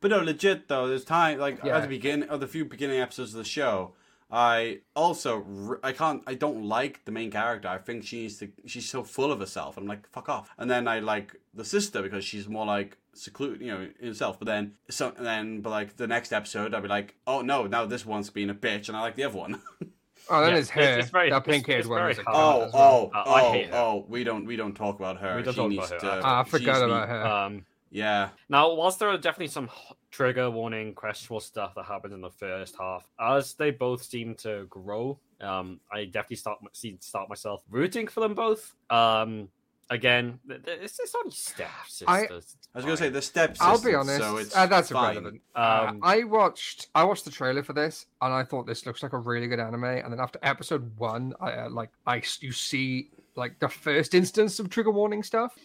But 0.00 0.12
no, 0.12 0.20
legit 0.20 0.68
though. 0.68 0.86
There's 0.86 1.04
time 1.04 1.38
like 1.40 1.58
Yeah. 1.64 1.76
at 1.76 1.82
the 1.82 1.88
beginning 1.88 2.28
of 2.28 2.38
the 2.38 2.46
few 2.46 2.64
beginning 2.64 3.00
episodes 3.00 3.32
of 3.34 3.38
the 3.38 3.44
show. 3.44 3.94
I 4.30 4.80
also 4.94 5.78
I 5.82 5.90
can't 5.90 6.22
I 6.26 6.34
don't 6.34 6.62
like 6.62 7.04
the 7.04 7.10
main 7.10 7.32
character. 7.32 7.66
I 7.66 7.78
think 7.78 8.04
she 8.04 8.20
needs 8.22 8.36
to. 8.38 8.48
She's 8.66 8.88
so 8.88 9.02
full 9.02 9.32
of 9.32 9.40
herself. 9.40 9.76
I'm 9.76 9.86
like 9.88 10.08
fuck 10.10 10.28
off. 10.28 10.50
And 10.56 10.70
then 10.70 10.86
I 10.86 11.00
like 11.00 11.34
the 11.52 11.64
sister 11.64 12.00
because 12.00 12.24
she's 12.24 12.46
more 12.48 12.64
like 12.64 12.96
secluded, 13.12 13.60
you 13.60 13.72
know, 13.72 13.88
in 13.98 14.06
herself. 14.08 14.38
But 14.38 14.46
then 14.46 14.74
so 14.88 15.12
then 15.18 15.62
but 15.62 15.70
like 15.70 15.96
the 15.96 16.06
next 16.06 16.32
episode, 16.32 16.74
I'll 16.74 16.80
be 16.82 16.86
like, 16.86 17.16
oh 17.26 17.40
no, 17.40 17.66
now 17.66 17.84
this 17.84 18.06
one's 18.06 18.30
being 18.30 18.50
a 18.50 18.54
bitch, 18.54 18.86
and 18.86 18.96
I 18.96 19.00
like 19.00 19.16
the 19.16 19.24
other 19.24 19.36
one. 19.38 19.60
Oh, 20.30 20.40
that 20.42 20.52
Yeah, 20.52 20.56
is 20.58 20.70
it's- 20.70 20.86
her. 20.94 20.98
it's 21.00 21.10
very- 21.10 21.30
that 21.30 21.44
pink 21.44 21.66
haired 21.66 21.80
it's 21.80 21.88
one. 21.88 21.98
very 22.00 22.12
is 22.12 22.18
a 22.18 22.22
hard. 22.24 22.36
oh 22.36 22.70
well. 22.76 23.10
oh 23.14 23.18
Uh, 23.18 23.22
I 23.30 23.42
oh 23.42 23.52
hate 23.52 23.66
her. 23.70 23.76
oh. 23.76 24.06
We 24.08 24.24
don't 24.24 24.44
we 24.46 24.56
don't 24.56 24.74
talk 24.74 24.98
about 24.98 25.18
her. 25.18 25.36
We 25.36 25.42
don't 25.42 25.54
she 25.54 25.60
talk 25.60 25.70
needs 25.70 25.86
about 25.88 26.00
to. 26.00 26.06
her. 26.06 26.20
Ah, 26.24 26.40
I 26.40 26.44
she 26.44 26.50
forgot 26.50 26.66
needs 26.66 26.78
to 26.80 26.86
be- 26.86 26.92
about 26.92 27.08
her. 27.08 27.26
Um, 27.26 27.66
Yeah. 27.90 28.28
now, 28.48 28.74
whilst 28.74 28.98
there 28.98 29.08
are 29.08 29.16
definitely 29.16 29.48
some 29.48 29.70
trigger 30.10 30.50
warning, 30.50 30.94
questionable 30.94 31.40
stuff 31.40 31.74
that 31.74 31.84
happens 31.84 32.12
in 32.14 32.20
the 32.20 32.30
first 32.30 32.76
half, 32.78 33.06
as 33.18 33.54
they 33.54 33.70
both 33.70 34.02
seem 34.02 34.34
to 34.36 34.66
grow, 34.68 35.18
um, 35.40 35.80
I 35.92 36.04
definitely 36.04 36.36
start 36.36 36.58
see 36.72 36.96
start 37.00 37.28
myself 37.28 37.62
rooting 37.70 38.06
for 38.08 38.20
them 38.20 38.34
both. 38.34 38.74
Um, 38.90 39.48
again, 39.90 40.38
th- 40.48 40.64
th- 40.64 40.78
it's, 40.82 40.98
it's 41.00 41.14
only 41.14 41.30
stepsisters. 41.30 42.08
I- 42.08 42.28
I 42.74 42.78
was 42.78 42.84
gonna 42.84 42.96
say 42.96 43.08
the 43.08 43.22
steps. 43.22 43.60
I'll 43.60 43.80
be 43.82 43.94
honest. 43.94 44.20
So 44.52 44.58
uh, 44.58 44.66
that's 44.66 44.90
fine. 44.90 45.16
irrelevant. 45.16 45.42
Uh, 45.54 45.86
Um, 45.88 46.00
I 46.02 46.24
watched 46.24 46.88
I 46.94 47.04
watched 47.04 47.24
the 47.24 47.30
trailer 47.30 47.62
for 47.62 47.72
this, 47.72 48.06
and 48.20 48.32
I 48.32 48.44
thought 48.44 48.66
this 48.66 48.86
looks 48.86 49.02
like 49.02 49.12
a 49.12 49.18
really 49.18 49.46
good 49.48 49.60
anime. 49.60 49.84
And 49.84 50.12
then 50.12 50.20
after 50.20 50.38
episode 50.42 50.96
one, 50.98 51.34
I 51.40 51.52
uh, 51.52 51.70
like 51.70 51.90
I 52.06 52.22
you 52.40 52.52
see 52.52 53.10
like 53.36 53.58
the 53.60 53.68
first 53.68 54.14
instance 54.14 54.58
of 54.60 54.68
trigger 54.70 54.90
warning 54.90 55.22
stuff, 55.22 55.56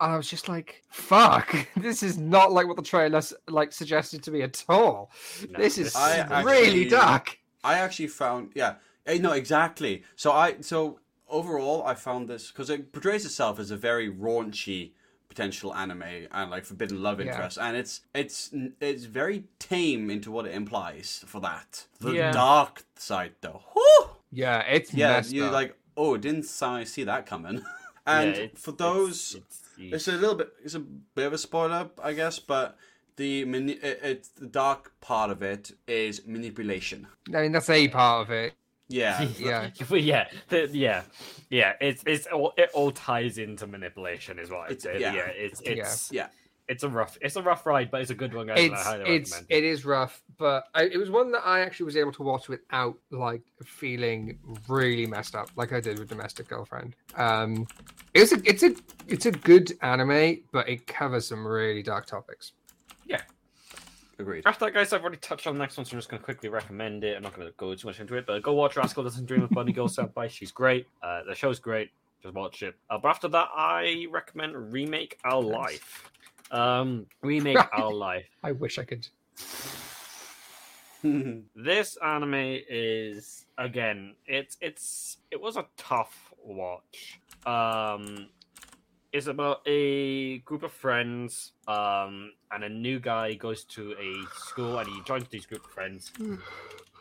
and 0.00 0.12
I 0.12 0.16
was 0.16 0.28
just 0.30 0.48
like, 0.48 0.82
"Fuck, 0.90 1.54
this 1.76 2.02
is 2.02 2.16
not 2.18 2.52
like 2.52 2.66
what 2.68 2.76
the 2.76 2.82
trailer 2.82 3.20
like 3.48 3.72
suggested 3.72 4.22
to 4.24 4.30
me 4.30 4.42
at 4.42 4.64
all. 4.68 5.10
no, 5.50 5.58
this 5.58 5.76
is 5.78 5.94
I 5.96 6.42
really 6.42 6.66
actually- 6.66 6.88
dark." 6.88 7.38
I 7.64 7.74
actually 7.78 8.08
found, 8.08 8.50
yeah, 8.56 8.74
eh, 9.06 9.18
no, 9.18 9.30
exactly. 9.32 10.02
So 10.16 10.32
I, 10.32 10.60
so 10.62 10.98
overall, 11.32 11.84
I 11.84 11.94
found 11.94 12.28
this 12.28 12.48
because 12.52 12.70
it 12.70 12.92
portrays 12.92 13.24
itself 13.24 13.58
as 13.58 13.70
a 13.72 13.76
very 13.76 14.08
raunchy 14.10 14.92
potential 15.28 15.74
anime 15.74 16.26
and 16.30 16.50
like 16.50 16.64
forbidden 16.64 17.02
love 17.02 17.18
Yeah. 17.18 17.26
interest, 17.32 17.58
and 17.58 17.76
it's 17.76 18.02
it's 18.14 18.50
it's 18.80 19.04
very 19.04 19.44
tame 19.58 20.10
into 20.10 20.30
what 20.30 20.46
it 20.46 20.54
implies 20.54 21.24
for 21.26 21.40
that. 21.40 21.86
The 22.00 22.12
Yeah. 22.12 22.32
dark 22.32 22.84
side, 22.96 23.32
though, 23.40 23.62
Whew! 23.72 24.10
Yeah, 24.30 24.60
it's 24.60 24.92
yeah, 24.94 25.08
messed 25.14 25.32
you 25.32 25.46
up. 25.46 25.52
like, 25.52 25.76
oh, 25.96 26.16
didn't 26.16 26.46
I 26.62 26.84
see 26.84 27.04
that 27.04 27.26
coming? 27.26 27.62
and 28.06 28.36
yeah, 28.36 28.42
it's- 28.44 28.60
for 28.62 28.72
those, 28.72 29.36
it's, 29.36 29.60
it's 29.78 30.08
a 30.08 30.12
little 30.12 30.34
bit. 30.36 30.52
It's 30.64 30.74
a 30.74 30.80
bit 30.80 31.26
of 31.26 31.32
a 31.32 31.38
spoiler, 31.38 31.90
I 32.02 32.12
guess, 32.12 32.38
but 32.38 32.76
the 33.16 33.44
mani- 33.46 33.72
it, 33.90 34.00
it's 34.02 34.28
the 34.28 34.46
dark 34.46 34.92
part 35.00 35.30
of 35.30 35.42
it 35.42 35.72
is 35.86 36.26
manipulation. 36.26 37.06
I 37.34 37.42
mean, 37.42 37.52
that's 37.52 37.68
a 37.70 37.88
part 37.88 38.26
of 38.28 38.30
it. 38.32 38.52
Yeah, 38.92 39.22
Yeah. 39.38 39.70
Yeah, 39.90 40.28
the, 40.48 40.68
yeah, 40.72 41.02
yeah. 41.50 41.72
It's 41.80 42.02
it's 42.06 42.26
all 42.26 42.52
it 42.56 42.70
all 42.74 42.90
ties 42.90 43.38
into 43.38 43.66
manipulation, 43.66 44.38
is 44.38 44.50
what 44.50 44.70
It's- 44.70 45.00
yeah. 45.00 45.14
Yeah, 45.14 45.26
it's 45.28 45.60
it's 45.64 46.12
yeah. 46.12 46.28
it's 46.68 46.82
a 46.84 46.88
rough, 46.88 47.18
it's 47.20 47.36
a 47.36 47.42
rough 47.42 47.66
ride, 47.66 47.90
but 47.90 48.00
it's 48.02 48.10
a 48.10 48.14
good 48.14 48.32
one, 48.34 48.46
guys. 48.46 48.58
it's 48.60 48.82
highly 48.82 49.04
it's 49.16 49.30
recommend 49.32 49.46
it. 49.50 49.56
it 49.58 49.64
is 49.64 49.84
rough, 49.84 50.22
but 50.38 50.64
I, 50.74 50.84
it 50.84 50.96
was 50.96 51.10
one 51.10 51.32
that 51.32 51.42
I 51.44 51.60
actually 51.60 51.86
was 51.86 51.96
able 51.96 52.12
to 52.12 52.22
watch 52.22 52.48
without 52.48 52.96
like 53.10 53.42
feeling 53.64 54.38
really 54.68 55.06
messed 55.06 55.34
up, 55.34 55.50
like 55.56 55.72
I 55.72 55.80
did 55.80 55.98
with 55.98 56.08
Domestic 56.08 56.48
Girlfriend. 56.48 56.94
Um, 57.16 57.66
it's 58.14 58.32
a 58.32 58.40
it's 58.48 58.62
a 58.62 58.74
it's 59.08 59.26
a 59.26 59.32
good 59.32 59.72
anime, 59.82 60.38
but 60.52 60.68
it 60.68 60.86
covers 60.86 61.26
some 61.28 61.46
really 61.46 61.82
dark 61.82 62.06
topics. 62.06 62.52
Agreed. 64.18 64.42
After 64.46 64.66
that, 64.66 64.74
guys, 64.74 64.92
I've 64.92 65.00
already 65.00 65.16
touched 65.16 65.46
on 65.46 65.54
the 65.54 65.58
next 65.60 65.76
one, 65.76 65.86
so 65.86 65.94
I'm 65.94 65.98
just 65.98 66.08
going 66.08 66.20
to 66.20 66.24
quickly 66.24 66.48
recommend 66.48 67.02
it. 67.02 67.16
I'm 67.16 67.22
not 67.22 67.34
going 67.34 67.48
to 67.48 67.54
go 67.56 67.74
too 67.74 67.88
much 67.88 67.98
into 67.98 68.14
it, 68.16 68.26
but 68.26 68.42
go 68.42 68.52
watch 68.52 68.76
Rascal 68.76 69.02
Doesn't 69.02 69.26
Dream 69.26 69.42
of 69.42 69.50
Bunny 69.50 69.72
Girl 69.72 69.88
Senpai. 69.88 70.28
She's 70.30 70.52
great. 70.52 70.86
Uh, 71.02 71.22
the 71.26 71.34
show's 71.34 71.58
great. 71.58 71.90
Just 72.22 72.34
watch 72.34 72.62
it. 72.62 72.74
Uh, 72.90 72.98
but 72.98 73.08
after 73.08 73.26
that, 73.28 73.48
I 73.54 74.06
recommend 74.10 74.72
Remake 74.72 75.18
Our 75.24 75.42
Nice. 75.42 75.52
Life. 75.52 76.10
Um, 76.50 77.06
Remake 77.22 77.58
Our 77.72 77.92
Life. 77.92 78.26
I 78.44 78.52
wish 78.52 78.78
I 78.78 78.84
could. 78.84 79.06
This 81.56 81.96
anime 81.96 82.34
is 82.68 83.46
again, 83.58 84.14
it's 84.24 84.56
it's 84.60 85.16
it 85.32 85.40
was 85.40 85.56
a 85.56 85.66
tough 85.76 86.32
watch. 86.44 87.18
Um, 87.44 88.28
it's 89.12 89.26
about 89.26 89.60
a 89.66 90.38
group 90.38 90.62
of 90.62 90.72
friends, 90.72 91.52
um, 91.68 92.32
and 92.50 92.64
a 92.64 92.68
new 92.68 92.98
guy 92.98 93.34
goes 93.34 93.64
to 93.64 93.92
a 93.92 94.14
school 94.38 94.78
and 94.78 94.88
he 94.88 95.02
joins 95.02 95.28
these 95.28 95.46
group 95.46 95.64
of 95.64 95.70
friends. 95.70 96.12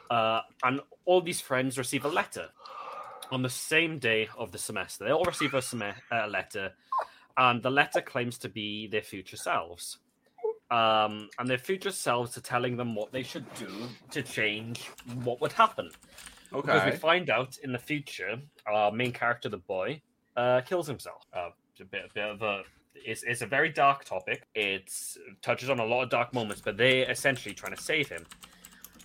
Uh, 0.10 0.42
and 0.64 0.82
all 1.06 1.22
these 1.22 1.40
friends 1.40 1.78
receive 1.78 2.04
a 2.04 2.10
letter 2.10 2.50
on 3.32 3.42
the 3.42 3.50
same 3.50 3.98
day 3.98 4.28
of 4.38 4.52
the 4.52 4.58
semester. 4.58 5.06
They 5.06 5.12
all 5.12 5.24
receive 5.24 5.54
a 5.54 5.62
sem- 5.62 5.94
uh, 6.12 6.28
letter, 6.28 6.74
and 7.38 7.64
the 7.64 7.72
letter 7.72 8.02
claims 8.02 8.38
to 8.40 8.50
be 8.50 8.88
their 8.88 9.02
future 9.02 9.38
selves. 9.38 9.98
Um, 10.70 11.30
and 11.40 11.50
their 11.50 11.58
future 11.58 11.92
selves 11.92 12.38
are 12.38 12.42
telling 12.42 12.78
them 12.78 12.96
what 12.96 13.12
they 13.12 13.24
should 13.24 13.46
do 13.56 13.68
to 14.12 14.22
change 14.22 14.90
what 15.24 15.42
would 15.42 15.52
happen. 15.54 15.92
Okay. 16.54 16.62
Because 16.62 16.92
we 16.92 16.98
find 16.98 17.30
out 17.30 17.58
in 17.64 17.72
the 17.72 17.80
future, 17.80 18.38
our 18.68 18.92
main 18.92 19.14
character, 19.14 19.48
the 19.48 19.58
boy, 19.58 20.02
uh, 20.36 20.62
kills 20.62 20.88
himself. 20.88 21.26
Uh, 21.34 21.50
a 21.82 21.86
bit, 21.86 22.06
a 22.10 22.14
bit 22.14 22.26
of 22.30 22.42
a. 22.42 22.64
It's, 22.94 23.24
it's 23.24 23.42
a 23.42 23.46
very 23.48 23.70
dark 23.70 24.04
topic. 24.04 24.48
It 24.54 24.92
touches 25.42 25.70
on 25.70 25.80
a 25.80 25.86
lot 25.86 26.04
of 26.04 26.10
dark 26.10 26.34
moments, 26.34 26.62
but 26.62 26.78
they're 26.78 27.10
essentially 27.10 27.56
trying 27.56 27.76
to 27.76 27.82
save 27.82 28.10
him. 28.10 28.26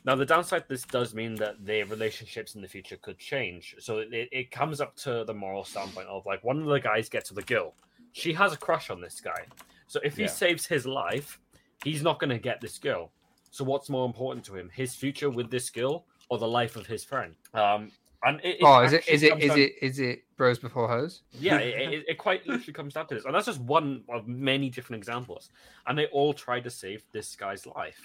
Now, 0.05 0.15
the 0.15 0.27
downside 0.27 0.63
to 0.63 0.69
this 0.69 0.83
does 0.85 1.15
mean 1.15 1.35
that 1.37 1.65
their 1.65 1.87
relationships 1.87 2.55
in 2.55 2.63
the 2.63 2.69
future 2.69 2.97
could 2.97 3.19
change. 3.19 3.75
So 3.79 3.99
it, 3.99 4.09
it 4.13 4.51
comes 4.51 4.81
up 4.81 4.95
to 4.97 5.25
the 5.25 5.35
moral 5.35 5.65
standpoint 5.65 6.09
of 6.09 6.27
like 6.27 6.45
one 6.45 6.59
of 6.61 6.67
the 6.67 6.79
guys 6.81 7.09
gets 7.09 7.31
with 7.31 7.43
a 7.45 7.47
girl. 7.47 7.75
She 8.13 8.33
has 8.35 8.53
a 8.53 8.57
crush 8.57 8.91
on 8.91 9.01
this 9.01 9.21
guy. 9.21 9.45
So 9.89 10.01
if 10.05 10.17
he 10.17 10.23
Yeah. 10.23 10.29
saves 10.29 10.67
his 10.67 10.87
life, 10.87 11.41
he's 11.85 12.03
not 12.03 12.19
going 12.21 12.31
to 12.31 12.39
get 12.39 12.61
this 12.61 12.79
girl. 12.79 13.13
So 13.51 13.65
what's 13.65 13.89
more 13.89 14.05
important 14.07 14.45
to 14.47 14.57
him, 14.57 14.71
his 14.75 14.95
future 14.95 15.31
with 15.31 15.51
this 15.51 15.71
girl 15.71 16.05
or 16.29 16.39
the 16.39 16.49
life 16.49 16.77
of 16.77 16.87
his 16.87 17.05
friend? 17.05 17.35
Um, 17.55 17.91
and 18.25 18.41
it, 18.45 18.59
Oh, 18.63 18.81
is 18.81 18.93
it 18.93 18.97
actually 18.97 19.15
is 19.15 19.23
it 19.23 19.31
comes 19.31 19.43
is 19.43 19.49
down- 19.51 19.59
it 19.59 19.73
is 19.83 19.99
it 20.01 20.25
bros 20.37 20.59
before 20.59 20.89
hoes? 20.89 21.23
yeah, 21.33 21.57
it, 21.59 21.93
it, 21.93 22.05
it 22.09 22.19
quite 22.19 22.47
literally 22.47 22.73
comes 22.73 22.95
down 22.95 23.07
to 23.09 23.15
this, 23.15 23.25
and 23.25 23.35
that's 23.35 23.47
just 23.47 23.61
one 23.61 24.03
of 24.09 24.27
many 24.27 24.71
different 24.71 24.99
examples. 25.01 25.51
And 25.87 25.97
they 25.99 26.07
all 26.07 26.33
tried 26.35 26.65
to 26.65 26.71
save 26.71 27.05
this 27.13 27.35
guy's 27.37 27.67
life, 27.67 28.01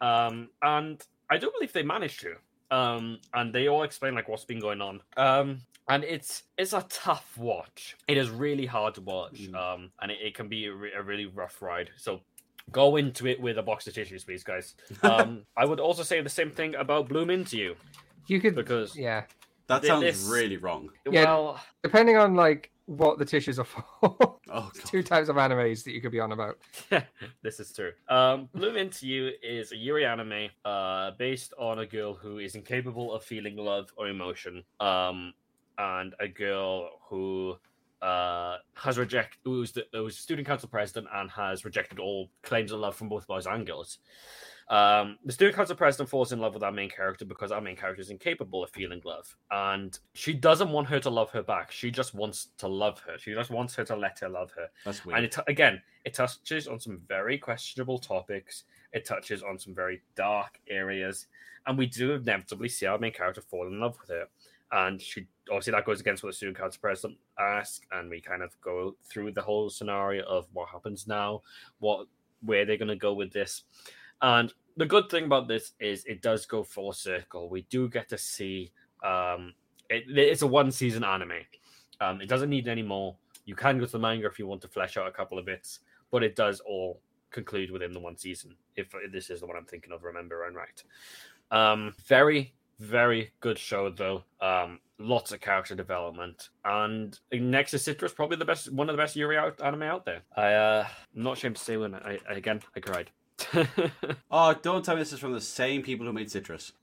um, 0.00 0.48
and 0.62 1.02
I 1.30 1.38
don't 1.38 1.52
believe 1.54 1.72
they 1.72 1.82
managed 1.82 2.20
to. 2.20 2.34
Um, 2.68 3.20
and 3.32 3.54
they 3.54 3.68
all 3.68 3.84
explain 3.84 4.14
like 4.16 4.28
what's 4.28 4.44
been 4.44 4.58
going 4.60 4.80
on. 4.80 5.00
Um, 5.16 5.58
and 5.88 6.02
it's 6.02 6.42
it's 6.58 6.72
a 6.72 6.84
tough 6.88 7.38
watch. 7.38 7.96
It 8.08 8.16
is 8.16 8.28
really 8.28 8.66
hard 8.66 8.94
to 8.96 9.00
watch. 9.02 9.34
Mm. 9.42 9.54
Um, 9.54 9.90
and 10.02 10.10
it, 10.10 10.18
it 10.20 10.34
can 10.34 10.48
be 10.48 10.66
a, 10.66 10.72
re- 10.74 10.92
a 10.92 11.00
really 11.02 11.26
rough 11.26 11.62
ride. 11.62 11.90
So 11.96 12.22
go 12.72 12.96
into 12.96 13.28
it 13.28 13.40
with 13.40 13.58
a 13.58 13.62
box 13.62 13.86
of 13.86 13.94
tissues, 13.94 14.24
please, 14.24 14.42
guys. 14.42 14.74
Um, 15.04 15.42
I 15.56 15.64
would 15.64 15.78
also 15.78 16.02
say 16.02 16.20
the 16.20 16.28
same 16.28 16.50
thing 16.50 16.74
about 16.74 17.08
Bloom 17.08 17.30
Into 17.30 17.56
You 17.56 17.76
You 18.26 18.40
could 18.40 18.56
because 18.56 18.96
yeah. 18.96 19.22
That 19.68 19.82
Th- 19.82 19.88
sounds 19.90 20.02
this- 20.04 20.24
really 20.28 20.56
wrong. 20.56 20.90
Yeah. 21.10 21.24
well, 21.24 21.60
Depending 21.82 22.16
on 22.16 22.34
like 22.34 22.70
what 22.86 23.18
the 23.18 23.24
tissues 23.24 23.58
are 23.58 23.64
for. 23.64 23.84
Oh, 24.48 24.70
God. 24.72 24.84
Two 24.84 25.02
types 25.02 25.28
of 25.28 25.34
animes 25.36 25.82
that 25.82 25.90
you 25.92 26.00
could 26.00 26.12
be 26.12 26.20
on 26.20 26.30
about. 26.30 26.56
this 27.42 27.58
is 27.58 27.72
true. 27.72 27.90
Um, 28.08 28.48
Bloom 28.54 28.76
Into 28.76 29.08
You 29.08 29.32
is 29.42 29.72
a 29.72 29.76
Yuri 29.76 30.06
anime 30.06 30.50
uh, 30.64 31.10
based 31.18 31.52
on 31.58 31.80
a 31.80 31.86
girl 31.86 32.14
who 32.14 32.38
is 32.38 32.54
incapable 32.54 33.12
of 33.12 33.24
feeling 33.24 33.56
love 33.56 33.92
or 33.96 34.06
emotion, 34.08 34.62
um, 34.78 35.34
and 35.78 36.14
a 36.20 36.28
girl 36.28 36.90
who 37.08 37.56
uh, 38.00 38.58
has 38.74 38.98
rejected 38.98 39.38
who's 39.44 39.72
the 39.72 39.84
who's 39.92 40.16
student 40.16 40.46
council 40.46 40.68
president 40.68 41.08
and 41.12 41.28
has 41.32 41.64
rejected 41.64 41.98
all 41.98 42.30
claims 42.44 42.70
of 42.70 42.78
love 42.78 42.94
from 42.94 43.08
both 43.08 43.26
boys 43.26 43.46
and 43.46 43.66
girls. 43.66 43.98
Um, 44.68 45.18
the 45.24 45.32
student 45.32 45.54
council 45.54 45.76
president 45.76 46.08
falls 46.08 46.32
in 46.32 46.40
love 46.40 46.54
with 46.54 46.64
our 46.64 46.72
main 46.72 46.90
character 46.90 47.24
because 47.24 47.52
our 47.52 47.60
main 47.60 47.76
character 47.76 48.00
is 48.00 48.10
incapable 48.10 48.64
of 48.64 48.70
feeling 48.70 49.00
love, 49.04 49.36
and 49.52 49.96
she 50.14 50.32
doesn't 50.32 50.70
want 50.70 50.88
her 50.88 50.98
to 51.00 51.10
love 51.10 51.30
her 51.30 51.42
back. 51.42 51.70
She 51.70 51.90
just 51.90 52.14
wants 52.14 52.48
to 52.58 52.66
love 52.66 52.98
her. 53.00 53.16
She 53.16 53.32
just 53.32 53.50
wants 53.50 53.76
her 53.76 53.84
to 53.84 53.94
let 53.94 54.18
her 54.20 54.28
love 54.28 54.50
her. 54.52 54.68
That's 54.84 55.00
And 55.06 55.24
it 55.24 55.36
again, 55.46 55.80
it 56.04 56.14
touches 56.14 56.66
on 56.66 56.80
some 56.80 57.00
very 57.06 57.38
questionable 57.38 57.98
topics. 57.98 58.64
It 58.92 59.04
touches 59.04 59.42
on 59.42 59.56
some 59.58 59.72
very 59.74 60.02
dark 60.16 60.58
areas, 60.68 61.26
and 61.66 61.78
we 61.78 61.86
do 61.86 62.12
inevitably 62.12 62.68
see 62.68 62.86
our 62.86 62.98
main 62.98 63.12
character 63.12 63.42
fall 63.42 63.68
in 63.68 63.78
love 63.78 63.96
with 64.00 64.10
her. 64.10 64.26
And 64.72 65.00
she 65.00 65.26
obviously 65.48 65.72
that 65.72 65.84
goes 65.84 66.00
against 66.00 66.24
what 66.24 66.30
the 66.30 66.36
student 66.36 66.58
council 66.58 66.80
president 66.80 67.18
asks, 67.38 67.86
and 67.92 68.10
we 68.10 68.20
kind 68.20 68.42
of 68.42 68.60
go 68.60 68.96
through 69.04 69.30
the 69.30 69.42
whole 69.42 69.70
scenario 69.70 70.24
of 70.24 70.48
what 70.52 70.68
happens 70.70 71.06
now, 71.06 71.42
what 71.78 72.08
where 72.42 72.64
they're 72.64 72.76
going 72.76 72.88
to 72.88 72.96
go 72.96 73.14
with 73.14 73.32
this. 73.32 73.62
And 74.22 74.52
the 74.76 74.86
good 74.86 75.08
thing 75.10 75.24
about 75.24 75.48
this 75.48 75.72
is 75.80 76.04
it 76.04 76.22
does 76.22 76.46
go 76.46 76.62
full 76.62 76.92
circle. 76.92 77.48
We 77.48 77.62
do 77.70 77.88
get 77.88 78.08
to 78.10 78.18
see 78.18 78.72
um, 79.04 79.54
it, 79.88 80.04
it's 80.16 80.42
a 80.42 80.46
one 80.46 80.70
season 80.70 81.04
anime. 81.04 81.44
Um, 82.00 82.20
it 82.20 82.28
doesn't 82.28 82.50
need 82.50 82.68
any 82.68 82.82
more. 82.82 83.16
You 83.44 83.54
can 83.54 83.78
go 83.78 83.86
to 83.86 83.92
the 83.92 83.98
manga 83.98 84.26
if 84.26 84.38
you 84.38 84.46
want 84.46 84.60
to 84.62 84.68
flesh 84.68 84.96
out 84.96 85.06
a 85.06 85.12
couple 85.12 85.38
of 85.38 85.46
bits, 85.46 85.80
but 86.10 86.22
it 86.22 86.36
does 86.36 86.60
all 86.60 87.00
conclude 87.30 87.70
within 87.70 87.92
the 87.92 88.00
one 88.00 88.16
season. 88.16 88.54
If 88.76 88.88
this 89.10 89.30
is 89.30 89.40
the 89.40 89.46
one 89.46 89.56
I'm 89.56 89.64
thinking 89.64 89.92
of, 89.92 90.02
remember 90.02 90.44
and 90.44 90.56
right. 90.56 90.82
Um, 91.50 91.94
very, 92.06 92.54
very 92.80 93.32
good 93.40 93.58
show 93.58 93.90
though. 93.90 94.24
Um, 94.40 94.80
lots 94.98 95.32
of 95.32 95.40
character 95.40 95.74
development, 95.74 96.50
and 96.64 97.18
next 97.32 97.70
to 97.70 97.78
Citrus, 97.78 98.12
probably 98.12 98.36
the 98.36 98.44
best, 98.44 98.72
one 98.72 98.88
of 98.88 98.96
the 98.96 99.02
best 99.02 99.16
Yuri 99.16 99.38
out 99.38 99.60
anime 99.62 99.82
out 99.82 100.04
there. 100.04 100.22
I, 100.36 100.52
uh, 100.54 100.86
I'm 101.14 101.22
not 101.22 101.36
ashamed 101.36 101.56
to 101.56 101.62
say 101.62 101.76
when 101.76 101.94
I, 101.94 102.18
I 102.28 102.34
again 102.34 102.60
I 102.74 102.80
cried. 102.80 103.10
Oh, 104.30 104.54
don't 104.62 104.84
tell 104.84 104.94
me 104.96 105.02
this 105.02 105.12
is 105.12 105.18
from 105.20 105.32
the 105.32 105.40
same 105.40 105.82
people 105.82 106.06
who 106.06 106.12
made 106.12 106.30
Citrus. 106.30 106.72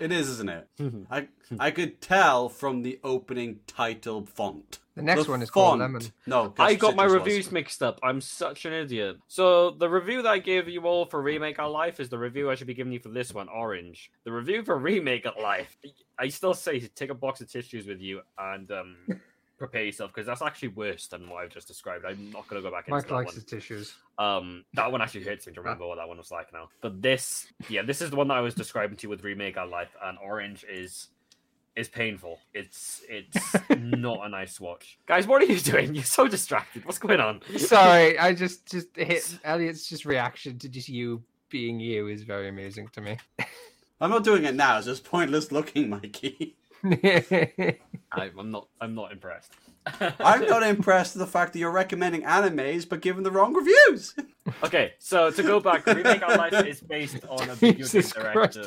It 0.00 0.12
is, 0.12 0.28
isn't 0.28 0.48
it? 0.48 0.68
I 1.10 1.26
I 1.58 1.72
could 1.72 2.00
tell 2.00 2.48
from 2.48 2.82
the 2.82 3.00
opening 3.02 3.58
title 3.66 4.24
font. 4.26 4.78
The 4.94 5.02
next 5.02 5.24
The 5.24 5.30
one 5.32 5.42
is 5.42 5.50
called 5.50 5.80
font- 5.80 5.80
Lemon. 5.80 6.02
No, 6.24 6.54
I 6.56 6.74
that's 6.74 6.80
got 6.80 6.94
my 6.94 7.02
Citrus 7.08 7.18
was. 7.20 7.26
reviews 7.26 7.50
mixed 7.52 7.82
up. 7.82 7.98
I'm 8.00 8.20
such 8.20 8.64
an 8.64 8.72
idiot. 8.74 9.16
So 9.26 9.72
the 9.72 9.88
review 9.90 10.22
that 10.22 10.28
I 10.30 10.38
gave 10.38 10.68
you 10.68 10.82
all 10.82 11.04
for 11.04 11.20
Remake 11.20 11.58
Our 11.58 11.68
Life 11.68 11.98
is 11.98 12.10
the 12.10 12.18
review 12.18 12.48
I 12.48 12.54
should 12.54 12.68
be 12.68 12.74
giving 12.74 12.92
you 12.92 13.00
for 13.00 13.08
this 13.08 13.34
one, 13.34 13.48
Orange. 13.48 14.12
The 14.22 14.30
review 14.30 14.62
for 14.62 14.78
Remake 14.78 15.26
Our 15.26 15.42
Life, 15.42 15.76
I 16.16 16.28
still 16.28 16.54
say 16.54 16.78
take 16.78 17.10
a 17.10 17.14
box 17.14 17.40
of 17.40 17.50
tissues 17.50 17.88
with 17.88 18.00
you 18.00 18.20
and 18.38 18.70
um, 18.70 18.96
prepare 19.58 19.84
yourself 19.84 20.12
because 20.14 20.26
that's 20.26 20.42
actually 20.42 20.68
worse 20.68 21.06
than 21.08 21.28
what 21.28 21.44
I've 21.44 21.50
just 21.50 21.68
described. 21.68 22.04
I'm 22.04 22.30
not 22.30 22.48
going 22.48 22.62
to 22.62 22.68
go 22.68 22.74
back 22.74 22.86
into 22.86 22.96
Mike 22.96 23.08
that 23.08 23.14
likes 23.14 23.26
one. 23.28 23.34
his 23.34 23.44
tissues. 23.44 23.94
Um, 24.18 24.64
that 24.74 24.90
one 24.90 25.02
actually 25.02 25.24
hurts 25.24 25.46
me 25.46 25.52
to 25.54 25.60
remember 25.60 25.86
what 25.86 25.96
that 25.96 26.08
one 26.08 26.18
was 26.18 26.30
like 26.30 26.52
now. 26.52 26.68
But 26.80 27.02
this, 27.02 27.46
yeah, 27.68 27.82
this 27.82 28.00
is 28.00 28.10
the 28.10 28.16
one 28.16 28.28
that 28.28 28.36
I 28.36 28.40
was 28.40 28.54
describing 28.54 28.96
to 28.98 29.02
you 29.04 29.08
with 29.10 29.24
Remake 29.24 29.56
Our 29.56 29.66
Life, 29.66 29.94
and 30.02 30.18
Orange 30.18 30.64
is 30.70 31.08
is 31.76 31.88
painful. 31.88 32.38
It's 32.54 33.02
it's 33.08 33.54
not 33.76 34.26
a 34.26 34.28
nice 34.28 34.60
watch. 34.60 34.98
Guys, 35.06 35.26
what 35.26 35.42
are 35.42 35.46
you 35.46 35.60
doing? 35.60 35.94
You're 35.94 36.04
so 36.04 36.28
distracted. 36.28 36.84
What's 36.84 36.98
going 36.98 37.20
on? 37.20 37.40
Sorry, 37.56 38.18
I 38.18 38.34
just 38.34 38.66
just 38.66 38.88
hit 38.96 39.38
Elliot's 39.44 39.88
just 39.88 40.04
reaction 40.04 40.58
to 40.58 40.68
just 40.68 40.88
you 40.88 41.22
being 41.50 41.80
you 41.80 42.08
is 42.08 42.22
very 42.22 42.48
amusing 42.48 42.88
to 42.92 43.00
me. 43.00 43.16
I'm 44.00 44.10
not 44.10 44.22
doing 44.22 44.44
it 44.44 44.54
now. 44.54 44.78
It's 44.78 44.86
just 44.86 45.04
pointless 45.04 45.50
looking, 45.50 45.88
Mikey. 45.88 46.56
I, 46.84 47.76
I'm 48.38 48.50
not. 48.50 48.68
I'm 48.80 48.94
not 48.94 49.12
impressed. 49.12 49.52
I'm 50.20 50.46
not 50.46 50.62
impressed 50.62 51.14
with 51.14 51.20
the 51.20 51.30
fact 51.30 51.52
that 51.52 51.58
you're 51.58 51.70
recommending 51.70 52.22
animes 52.22 52.88
but 52.88 53.00
giving 53.00 53.22
the 53.22 53.30
wrong 53.30 53.54
reviews. 53.54 54.14
okay, 54.64 54.92
so 54.98 55.30
to 55.30 55.42
go 55.42 55.60
back, 55.60 55.86
Remake 55.86 56.22
Our 56.22 56.36
Life 56.36 56.66
is 56.66 56.80
based 56.80 57.24
on 57.28 57.48
a 57.48 57.54
video 57.54 57.72
game 57.72 57.76
Jesus 57.78 58.12
Christ. 58.12 58.32
director. 58.34 58.62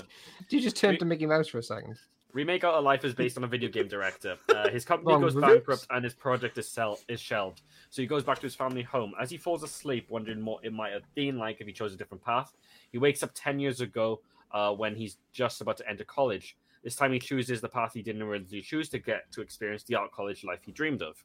Did 0.49 0.55
you 0.57 0.61
just 0.61 0.75
turn 0.77 0.91
We- 0.91 0.97
to 0.97 1.05
Mickey 1.05 1.25
Mouse 1.25 1.47
for 1.47 1.59
a 1.59 1.63
second? 1.63 1.97
Remake 2.33 2.63
Out 2.63 2.75
of 2.75 2.85
Life 2.85 3.03
is 3.03 3.13
based 3.13 3.37
on 3.37 3.43
a 3.43 3.47
video 3.47 3.69
game 3.69 3.89
director. 3.89 4.37
Uh, 4.47 4.69
his 4.69 4.85
company 4.85 5.11
Wrong 5.11 5.21
goes 5.21 5.35
reviews. 5.35 5.55
bankrupt 5.57 5.87
and 5.89 6.01
his 6.03 6.13
project 6.13 6.57
is, 6.57 6.67
sell- 6.69 6.97
is 7.09 7.19
shelved. 7.19 7.61
So 7.89 8.01
he 8.01 8.07
goes 8.07 8.23
back 8.23 8.37
to 8.37 8.43
his 8.43 8.55
family 8.55 8.83
home. 8.83 9.11
As 9.19 9.29
he 9.29 9.35
falls 9.37 9.63
asleep, 9.63 10.05
wondering 10.09 10.45
what 10.45 10.63
it 10.63 10.71
might 10.71 10.93
have 10.93 11.03
been 11.13 11.37
like 11.37 11.59
if 11.59 11.67
he 11.67 11.73
chose 11.73 11.93
a 11.93 11.97
different 11.97 12.23
path, 12.23 12.53
he 12.93 12.97
wakes 12.97 13.21
up 13.21 13.31
10 13.35 13.59
years 13.59 13.81
ago 13.81 14.21
uh, 14.53 14.71
when 14.71 14.95
he's 14.95 15.17
just 15.33 15.59
about 15.59 15.75
to 15.77 15.89
enter 15.89 16.05
college. 16.05 16.55
This 16.83 16.95
time 16.95 17.13
he 17.13 17.19
chooses 17.19 17.61
the 17.61 17.69
path 17.69 17.93
he 17.93 18.01
didn't 18.01 18.21
originally 18.21 18.61
choose 18.61 18.89
to 18.89 18.99
get 18.99 19.31
to 19.33 19.41
experience 19.41 19.83
the 19.83 19.95
art 19.95 20.11
college 20.11 20.43
life 20.43 20.61
he 20.65 20.71
dreamed 20.71 21.01
of. 21.01 21.23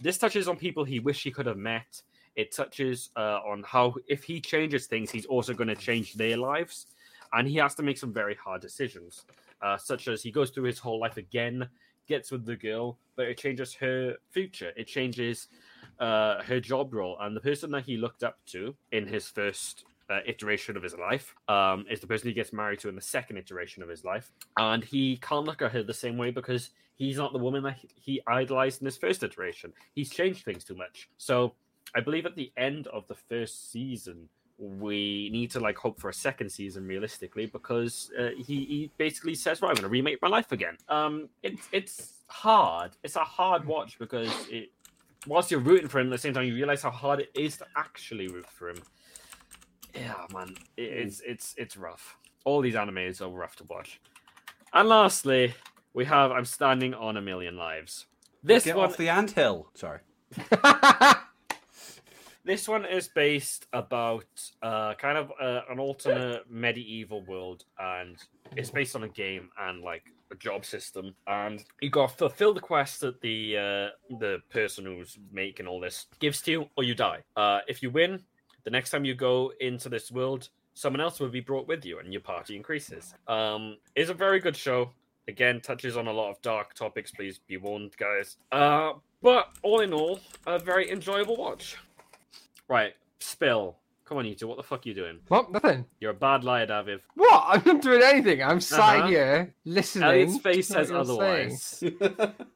This 0.00 0.18
touches 0.18 0.48
on 0.48 0.56
people 0.56 0.84
he 0.84 1.00
wished 1.00 1.24
he 1.24 1.30
could 1.30 1.46
have 1.46 1.56
met. 1.56 2.02
It 2.36 2.52
touches 2.52 3.10
uh, 3.16 3.40
on 3.46 3.62
how 3.66 3.94
if 4.08 4.24
he 4.24 4.40
changes 4.40 4.86
things, 4.86 5.10
he's 5.10 5.26
also 5.26 5.54
going 5.54 5.68
to 5.68 5.76
change 5.76 6.14
their 6.14 6.36
lives, 6.36 6.86
and 7.32 7.46
he 7.46 7.56
has 7.56 7.74
to 7.76 7.82
make 7.82 7.96
some 7.96 8.12
very 8.12 8.34
hard 8.34 8.60
decisions, 8.60 9.24
uh, 9.62 9.76
such 9.76 10.08
as 10.08 10.22
he 10.22 10.30
goes 10.30 10.50
through 10.50 10.64
his 10.64 10.78
whole 10.78 10.98
life 10.98 11.16
again, 11.16 11.68
gets 12.06 12.30
with 12.30 12.44
the 12.44 12.56
girl, 12.56 12.98
but 13.16 13.26
it 13.26 13.38
changes 13.38 13.72
her 13.74 14.16
future. 14.30 14.72
It 14.76 14.88
changes 14.88 15.48
uh, 16.00 16.42
her 16.42 16.60
job 16.60 16.92
role, 16.92 17.16
and 17.20 17.36
the 17.36 17.40
person 17.40 17.70
that 17.70 17.84
he 17.84 17.96
looked 17.96 18.24
up 18.24 18.38
to 18.46 18.74
in 18.90 19.06
his 19.06 19.28
first 19.28 19.84
uh, 20.10 20.20
iteration 20.26 20.76
of 20.76 20.82
his 20.82 20.96
life 20.96 21.34
um, 21.48 21.84
is 21.90 22.00
the 22.00 22.06
person 22.06 22.28
he 22.28 22.34
gets 22.34 22.52
married 22.52 22.78
to 22.80 22.88
in 22.88 22.94
the 22.94 23.00
second 23.00 23.36
iteration 23.36 23.82
of 23.82 23.88
his 23.88 24.04
life, 24.04 24.30
and 24.58 24.84
he 24.84 25.16
can't 25.18 25.44
look 25.44 25.62
at 25.62 25.72
her 25.72 25.82
the 25.82 25.94
same 25.94 26.16
way 26.16 26.30
because 26.30 26.70
he's 26.96 27.16
not 27.16 27.32
the 27.32 27.38
woman 27.38 27.62
that 27.62 27.78
he 27.94 28.20
idolized 28.26 28.80
in 28.80 28.86
his 28.86 28.96
first 28.96 29.22
iteration. 29.22 29.72
He's 29.94 30.10
changed 30.10 30.44
things 30.44 30.64
too 30.64 30.74
much. 30.74 31.08
So 31.18 31.54
I 31.94 32.00
believe 32.00 32.26
at 32.26 32.36
the 32.36 32.52
end 32.56 32.86
of 32.88 33.06
the 33.08 33.14
first 33.14 33.72
season, 33.72 34.28
we 34.58 35.28
need 35.32 35.50
to 35.50 35.60
like 35.60 35.76
hope 35.76 36.00
for 36.00 36.08
a 36.08 36.14
second 36.14 36.50
season 36.50 36.86
realistically 36.86 37.46
because 37.46 38.10
uh, 38.18 38.28
he, 38.36 38.64
he 38.64 38.90
basically 38.98 39.34
says, 39.34 39.60
"Right, 39.60 39.70
I'm 39.70 39.74
going 39.74 39.82
to 39.82 39.88
remake 39.88 40.22
my 40.22 40.28
life 40.28 40.52
again." 40.52 40.76
Um, 40.88 41.28
it's 41.42 41.68
it's 41.72 42.12
hard. 42.28 42.92
It's 43.02 43.16
a 43.16 43.24
hard 43.24 43.66
watch 43.66 43.98
because 43.98 44.30
it 44.50 44.70
whilst 45.26 45.50
you're 45.50 45.60
rooting 45.60 45.88
for 45.88 46.00
him, 46.00 46.08
at 46.08 46.10
the 46.10 46.18
same 46.18 46.34
time 46.34 46.44
you 46.44 46.54
realize 46.54 46.82
how 46.82 46.90
hard 46.90 47.20
it 47.20 47.30
is 47.34 47.56
to 47.58 47.66
actually 47.76 48.28
root 48.28 48.46
for 48.48 48.68
him. 48.68 48.76
Yeah, 49.94 50.26
man, 50.32 50.54
it, 50.76 50.82
it's 50.82 51.20
it's 51.20 51.54
it's 51.56 51.76
rough. 51.76 52.16
All 52.44 52.60
these 52.60 52.74
animes 52.74 53.20
are 53.20 53.28
rough 53.28 53.56
to 53.56 53.64
watch. 53.64 54.00
And 54.72 54.88
lastly, 54.88 55.54
we 55.92 56.04
have 56.04 56.32
I'm 56.32 56.44
standing 56.44 56.94
on 56.94 57.16
a 57.16 57.22
million 57.22 57.56
lives. 57.56 58.06
This 58.42 58.64
Get 58.64 58.76
one, 58.76 58.90
off 58.90 58.96
the 58.96 59.08
anthill. 59.08 59.70
Sorry. 59.74 60.00
this 62.44 62.68
one 62.68 62.84
is 62.84 63.08
based 63.08 63.66
about 63.72 64.26
uh, 64.62 64.94
kind 64.94 65.16
of 65.16 65.32
uh, 65.40 65.60
an 65.70 65.78
alternate 65.78 66.42
medieval 66.50 67.24
world, 67.24 67.64
and 67.78 68.16
it's 68.56 68.70
based 68.70 68.96
on 68.96 69.04
a 69.04 69.08
game 69.08 69.48
and 69.58 69.82
like 69.82 70.02
a 70.30 70.34
job 70.34 70.64
system. 70.64 71.14
And 71.26 71.64
you 71.80 71.88
got 71.88 72.10
to 72.10 72.16
fulfill 72.16 72.52
the 72.52 72.60
quest 72.60 73.00
that 73.00 73.20
the 73.20 73.56
uh, 73.56 74.16
the 74.18 74.40
person 74.50 74.84
who's 74.84 75.18
making 75.32 75.66
all 75.66 75.80
this 75.80 76.06
gives 76.20 76.42
to 76.42 76.50
you, 76.50 76.68
or 76.76 76.84
you 76.84 76.94
die. 76.94 77.20
Uh, 77.36 77.60
if 77.66 77.82
you 77.82 77.90
win, 77.90 78.20
the 78.64 78.70
next 78.70 78.90
time 78.90 79.04
you 79.04 79.14
go 79.14 79.52
into 79.60 79.88
this 79.88 80.10
world, 80.10 80.48
someone 80.74 81.00
else 81.00 81.20
will 81.20 81.28
be 81.28 81.40
brought 81.40 81.68
with 81.68 81.84
you, 81.84 81.98
and 81.98 82.12
your 82.12 82.22
party 82.22 82.56
increases. 82.56 83.14
Um, 83.28 83.76
it's 83.94 84.10
a 84.10 84.14
very 84.14 84.40
good 84.40 84.56
show. 84.56 84.90
Again, 85.28 85.60
touches 85.60 85.96
on 85.96 86.06
a 86.06 86.12
lot 86.12 86.30
of 86.30 86.42
dark 86.42 86.74
topics. 86.74 87.10
Please 87.10 87.38
be 87.46 87.56
warned, 87.56 87.96
guys. 87.96 88.36
Uh, 88.52 88.92
but 89.22 89.48
all 89.62 89.80
in 89.80 89.92
all, 89.94 90.20
a 90.46 90.58
very 90.58 90.90
enjoyable 90.90 91.36
watch. 91.36 91.76
Right, 92.68 92.94
spill. 93.20 93.76
Come 94.04 94.18
on, 94.18 94.26
you 94.26 94.34
two. 94.34 94.46
What 94.46 94.58
the 94.58 94.62
fuck 94.62 94.84
are 94.84 94.88
you 94.88 94.94
doing? 94.94 95.20
What? 95.28 95.50
Nothing. 95.50 95.86
You're 95.98 96.10
a 96.10 96.14
bad 96.14 96.44
liar, 96.44 96.66
David. 96.66 97.00
What? 97.14 97.42
I'm 97.46 97.62
not 97.64 97.80
doing 97.82 98.02
anything. 98.02 98.42
I'm 98.42 98.60
sat 98.60 98.80
Uh-huh. 98.98 99.06
here 99.08 99.54
listening. 99.64 100.04
Elliot's 100.04 100.38
face 100.38 100.68
says 100.68 100.90
otherwise. 100.90 101.82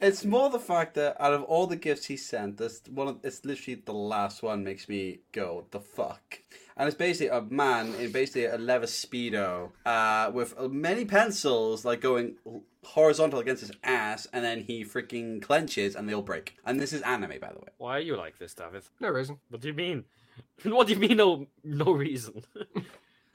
it's 0.00 0.24
more 0.24 0.50
the 0.50 0.58
fact 0.58 0.94
that 0.94 1.16
out 1.20 1.32
of 1.32 1.42
all 1.44 1.66
the 1.66 1.76
gifts 1.76 2.06
he 2.06 2.16
sent, 2.16 2.58
this 2.58 2.82
one 2.90 3.08
of, 3.08 3.18
it's 3.22 3.44
literally 3.44 3.80
the 3.84 3.94
last 3.94 4.42
one 4.42 4.62
makes 4.62 4.88
me 4.88 5.20
go 5.32 5.66
the 5.70 5.80
fuck. 5.80 6.40
And 6.76 6.86
it's 6.86 6.96
basically 6.96 7.28
a 7.28 7.40
man 7.40 7.94
in 7.94 8.12
basically 8.12 8.44
a 8.44 8.58
leather 8.58 8.86
speedo 8.86 9.70
uh, 9.86 10.30
with 10.32 10.58
many 10.70 11.06
pencils 11.06 11.84
like 11.84 12.02
going 12.02 12.36
horizontal 12.84 13.40
against 13.40 13.62
his 13.62 13.72
ass, 13.82 14.26
and 14.32 14.44
then 14.44 14.60
he 14.60 14.84
freaking 14.84 15.40
clenches 15.40 15.96
and 15.96 16.08
they 16.08 16.14
all 16.14 16.22
break. 16.22 16.56
And 16.64 16.78
this 16.78 16.92
is 16.92 17.02
anime, 17.02 17.40
by 17.40 17.52
the 17.52 17.58
way. 17.60 17.68
Why 17.78 17.96
are 17.96 18.00
you 18.00 18.16
like 18.16 18.38
this, 18.38 18.54
David? 18.54 18.84
No 19.00 19.08
reason. 19.08 19.38
What 19.48 19.60
do 19.62 19.68
you 19.68 19.74
mean? 19.74 20.04
What 20.64 20.86
do 20.86 20.92
you 20.94 20.98
mean? 20.98 21.16
No, 21.16 21.46
no 21.64 21.92
reason. 21.92 22.42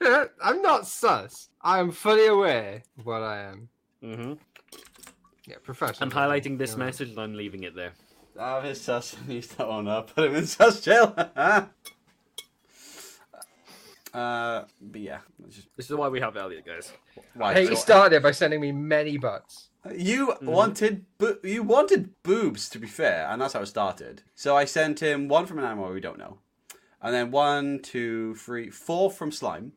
I'm 0.00 0.62
not 0.62 0.86
sus. 0.86 1.48
I 1.60 1.80
am 1.80 1.90
fully 1.90 2.26
aware 2.26 2.82
of 2.98 3.06
what 3.06 3.22
I 3.22 3.38
am. 3.42 3.68
hmm 4.00 4.32
Yeah, 5.52 5.58
professional. 5.62 6.02
I'm 6.08 6.10
highlighting 6.10 6.56
this 6.58 6.72
You 6.72 6.78
know. 6.78 6.84
message 6.86 7.10
and 7.10 7.18
I'm 7.18 7.34
leaving 7.34 7.62
it 7.64 7.74
there. 7.74 7.92
David 8.36 8.76
sus 8.76 9.14
needs 9.28 9.48
to 9.48 9.66
own 9.66 9.86
up. 9.88 10.14
Put 10.14 10.24
him 10.30 10.34
in 10.36 10.46
sus 10.46 10.80
jail. 10.80 11.14
uh, 14.14 14.64
but 14.80 15.00
yeah, 15.00 15.18
just 15.48 15.68
This 15.76 15.90
is 15.90 15.96
why 15.96 16.08
we 16.08 16.20
have 16.20 16.36
Elliot, 16.36 16.64
guys. 16.66 16.92
why. 17.34 17.52
Hey, 17.54 17.64
so- 17.64 17.70
he 17.70 17.76
started 17.76 18.22
by 18.22 18.30
sending 18.30 18.60
me 18.60 18.72
many 18.72 19.18
butts. 19.18 19.68
You 19.94 20.34
wanted 20.40 21.04
bo- 21.18 21.38
you 21.42 21.64
wanted 21.64 22.10
boobs 22.22 22.68
to 22.70 22.78
be 22.78 22.86
fair, 22.86 23.26
and 23.28 23.42
that's 23.42 23.54
how 23.54 23.62
it 23.62 23.66
started. 23.66 24.22
So 24.36 24.56
I 24.56 24.64
sent 24.64 25.00
him 25.00 25.26
one 25.28 25.44
from 25.44 25.58
an 25.58 25.64
animal 25.64 25.90
we 25.92 26.00
don't 26.00 26.18
know, 26.18 26.38
and 27.02 27.12
then 27.12 27.32
one, 27.32 27.80
two, 27.80 28.36
three, 28.36 28.70
four 28.70 29.10
from 29.10 29.32
slime, 29.32 29.72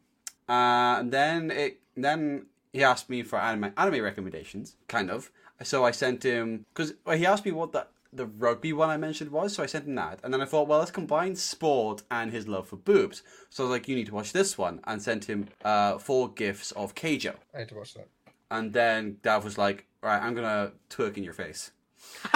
uh, 0.47 0.97
and 0.99 1.11
then 1.11 1.49
it 1.49 1.79
then 1.97 2.45
he 2.71 2.83
asked 2.83 3.09
me 3.09 3.23
for 3.23 3.39
anime 3.39 3.73
anime 3.75 4.03
recommendations, 4.03 4.75
kind 4.87 5.09
of. 5.09 5.31
So 5.63 5.85
I 5.85 5.91
sent 5.91 6.23
him 6.23 6.65
because 6.73 6.93
he 7.13 7.25
asked 7.25 7.45
me 7.45 7.51
what 7.51 7.71
the 7.71 7.87
the 8.11 8.25
rugby 8.25 8.71
one 8.73 8.89
I 8.89 8.97
mentioned 8.97 9.31
was, 9.31 9.53
so 9.53 9.63
I 9.63 9.65
sent 9.65 9.85
him 9.87 9.95
that, 9.95 10.19
and 10.23 10.33
then 10.33 10.41
I 10.41 10.45
thought, 10.45 10.67
well, 10.67 10.79
let's 10.79 10.91
combine 10.91 11.35
sport 11.35 12.03
and 12.09 12.31
his 12.31 12.47
love 12.47 12.69
for 12.69 12.77
boobs. 12.77 13.23
So 13.49 13.63
I 13.63 13.67
was 13.67 13.71
like, 13.71 13.87
you 13.89 13.95
need 13.95 14.07
to 14.07 14.13
watch 14.13 14.31
this 14.31 14.57
one, 14.57 14.79
and 14.85 15.01
sent 15.01 15.25
him 15.25 15.47
uh, 15.63 15.97
four 15.97 16.31
gifs 16.31 16.71
of 16.71 16.95
Keijo. 16.95 17.35
I 17.53 17.59
had 17.59 17.69
to 17.69 17.75
watch 17.75 17.93
that. 17.95 18.07
And 18.49 18.71
then 18.71 19.17
Dav 19.21 19.43
was 19.43 19.57
like, 19.57 19.85
"All 20.03 20.09
right, 20.09 20.21
I'm 20.21 20.33
gonna 20.33 20.71
twerk 20.89 21.17
in 21.17 21.23
your 21.23 21.33
face." 21.33 21.71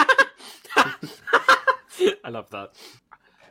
I 2.24 2.28
love 2.28 2.50
that. 2.50 2.72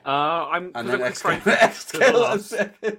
Uh, 0.05 0.09
I'm 0.49 0.71
And 0.75 0.87
because 0.87 0.91
then 0.91 1.01
I'm 1.01 1.07
X 1.07 1.21
trying 1.21 1.41
X 1.45 1.91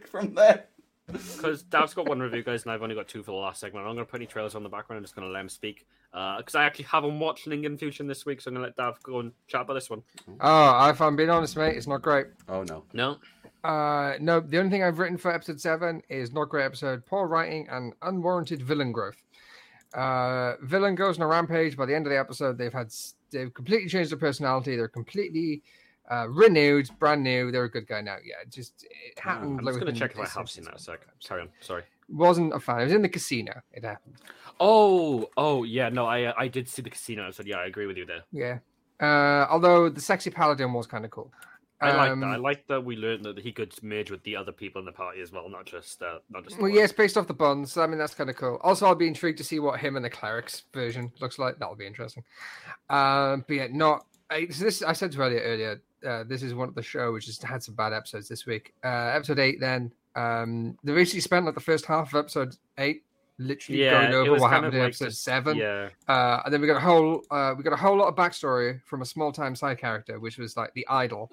from 0.11 0.35
there. 0.35 0.67
Because 1.13 1.63
Dav's 1.63 1.95
got 1.95 2.09
one 2.09 2.21
review, 2.21 2.43
guys, 2.43 2.63
and 2.65 2.73
I've 2.73 2.83
only 2.83 2.95
got 2.95 3.09
two 3.09 3.23
for 3.23 3.33
the 3.33 3.37
last 3.37 3.61
segment. 3.61 3.85
I'm 3.87 3.89
not 3.91 3.95
going 3.95 4.07
to 4.07 4.11
put 4.11 4.19
any 4.21 4.27
trailers 4.27 4.55
on 4.55 4.63
the 4.63 4.69
background. 4.69 4.99
I'm 4.99 5.05
just 5.05 5.15
going 5.17 5.27
to 5.27 5.33
let 5.33 5.41
him 5.41 5.49
speak 5.49 5.87
because 6.13 6.55
I 6.55 6.65
actually 6.65 6.87
haven't 6.87 7.19
watched 7.19 7.47
Ningen 7.47 7.79
Fushin 7.79 8.07
this 8.09 8.27
week, 8.27 8.41
so 8.41 8.51
I'm 8.51 8.55
going 8.55 8.63
to 8.63 8.69
let 8.69 8.77
Dav 8.77 9.03
go 9.03 9.21
and 9.21 9.33
chat 9.47 9.63
about 9.63 9.75
this 9.75 9.91
one. 9.91 10.03
Oh, 10.41 10.89
if 10.89 11.01
I'm 11.01 11.17
being 11.17 11.31
honest, 11.31 11.57
mate, 11.57 11.77
it's 11.77 11.87
not 11.87 12.03
great. 12.03 12.27
Oh 12.49 12.63
no. 12.65 12.85
No, 12.93 13.17
Uh, 13.63 14.15
no, 14.21 14.41
the 14.41 14.59
only 14.59 14.71
thing 14.71 14.83
I've 14.83 14.99
written 14.99 15.19
for 15.19 15.33
episode 15.33 15.61
seven 15.61 16.03
is 16.09 16.33
not 16.33 16.49
great 16.49 16.65
episode, 16.65 17.05
poor 17.07 17.27
writing, 17.27 17.69
and 17.71 17.93
unwarranted 18.03 18.63
villain 18.63 18.91
growth. 18.93 19.23
Uh, 19.95 20.55
villain 20.63 20.95
goes 20.95 21.19
on 21.19 21.23
a 21.23 21.27
rampage. 21.27 21.77
By 21.77 21.87
the 21.87 21.95
end 21.95 22.07
of 22.07 22.11
the 22.11 22.19
episode, 22.19 22.57
they've 22.59 22.73
had 22.73 22.93
they've 23.33 23.53
completely 23.53 23.89
changed 23.89 24.11
their 24.11 24.19
personality. 24.19 24.77
They're 24.77 24.89
completely 24.89 25.63
uh, 26.11 26.27
renewed, 26.29 26.91
brand 26.99 27.23
new. 27.23 27.51
They're 27.51 27.65
a 27.65 27.71
good 27.71 27.87
guy 27.87 28.01
now. 28.01 28.17
Yeah, 28.25 28.35
it 28.43 28.51
just 28.51 28.85
it 28.85 29.19
happened. 29.19 29.59
I'm 29.61 29.67
just 29.67 29.79
going 29.81 29.93
to 29.93 29.99
check 29.99 30.13
if 30.13 30.19
I 30.21 30.27
have 30.27 30.51
seen 30.51 30.65
that. 30.65 30.75
a 30.77 30.79
sec. 30.79 31.01
Carry 31.25 31.43
on. 31.43 31.49
Sorry. 31.61 31.83
Wasn't 32.09 32.53
a 32.53 32.59
fan. 32.61 32.81
It 32.81 32.85
was 32.85 32.93
in 32.93 33.03
the 33.03 33.09
casino. 33.09 33.53
It 33.73 33.85
happened. 33.85 34.17
Oh, 34.59 35.31
oh 35.37 35.63
yeah, 35.63 35.89
no, 35.89 36.07
I 36.07 36.35
I 36.39 36.49
did 36.49 36.69
see 36.69 36.83
the 36.83 36.91
casino 36.91 37.25
episode. 37.25 37.47
Yeah, 37.47 37.59
I 37.59 37.67
agree 37.67 37.87
with 37.87 37.97
you 37.97 38.05
there. 38.07 38.23
Yeah. 38.33 38.59
Uh, 39.01 39.47
although 39.49 39.89
the 39.89 40.01
sexy 40.01 40.29
paladin 40.31 40.73
was 40.73 40.87
kind 40.87 41.05
of 41.05 41.11
cool. 41.11 41.33
I 41.83 41.97
like 41.97 42.11
Um, 42.11 42.21
that. 42.21 42.27
I 42.27 42.37
like 42.37 42.67
that 42.67 42.85
we 42.85 42.95
learned 42.97 43.25
that 43.25 43.39
he 43.39 43.53
could 43.53 43.73
merge 43.83 44.11
with 44.11 44.23
the 44.25 44.37
other 44.37 44.53
people 44.53 44.81
in 44.81 44.85
the 44.85 44.93
party 44.93 45.23
as 45.23 45.33
well, 45.33 45.49
not 45.49 45.65
just 45.65 46.03
uh, 46.03 46.19
not 46.29 46.45
just. 46.45 46.59
Well, 46.61 46.69
yeah, 46.69 46.83
it's 46.83 46.93
based 46.93 47.17
off 47.17 47.27
the 47.27 47.33
buns. 47.33 47.73
So, 47.73 47.83
I 47.83 47.87
mean, 47.87 47.97
that's 47.97 48.15
kind 48.15 48.29
of 48.29 48.37
cool. 48.37 48.59
Also, 48.63 48.85
I'll 48.85 48.95
be 48.95 49.07
intrigued 49.07 49.39
to 49.39 49.45
see 49.45 49.61
what 49.61 49.81
him 49.81 49.97
and 49.97 50.05
the 50.05 50.11
clerics 50.11 50.65
version 50.75 51.11
looks 51.21 51.39
like. 51.39 51.59
That'll 51.59 51.77
be 51.77 51.87
interesting. 51.87 52.23
Um, 52.91 53.45
but 53.49 53.55
yeah, 53.57 53.69
not. 53.71 54.05
I, 54.29 54.49
so 54.49 54.65
this 54.65 54.83
I 54.83 54.93
said 54.93 55.13
to 55.13 55.21
earlier 55.23 55.41
earlier. 55.41 55.81
Uh, 56.07 56.25
this 56.25 56.43
is 56.43 56.55
one 56.55 56.69
of 56.69 56.75
the 56.75 56.83
show 56.83 57.13
which 57.13 57.27
has 57.27 57.41
had 57.43 57.63
some 57.63 57.75
bad 57.75 57.93
episodes 57.93 58.29
this 58.29 58.47
week. 58.47 58.73
Uh, 58.85 58.89
episode 59.15 59.39
eight, 59.39 59.61
then 59.61 59.93
um, 60.17 60.77
they 60.83 60.93
basically 60.95 61.21
spent 61.21 61.45
like 61.47 61.55
the 61.55 61.61
first 61.61 61.85
half 61.87 62.13
of 62.15 62.19
episode 62.19 62.57
eight 62.79 63.05
literally 63.39 63.83
Yeah, 63.85 64.11
going 64.11 64.29
over 64.29 64.41
what 64.41 64.51
happened 64.51 64.75
in 64.75 64.81
like 64.81 64.89
episode 64.89 65.07
just- 65.07 65.25
seven. 65.25 65.57
Yeah, 65.57 65.89
Uh, 66.09 66.43
and 66.45 66.53
then 66.53 66.61
we 66.61 66.67
got 66.67 66.77
a 66.77 66.81
whole 66.81 67.23
uh, 67.31 67.55
we 67.57 67.63
got 67.65 67.73
a 67.73 67.77
whole 67.77 67.97
lot 67.97 68.09
of 68.09 68.17
backstory 68.17 68.81
from 68.85 69.03
a 69.03 69.07
small 69.07 69.33
time 69.33 69.55
side 69.55 69.79
character, 69.79 70.19
which 70.19 70.37
was 70.39 70.57
like 70.57 70.73
the 70.75 70.87
idol. 70.89 71.31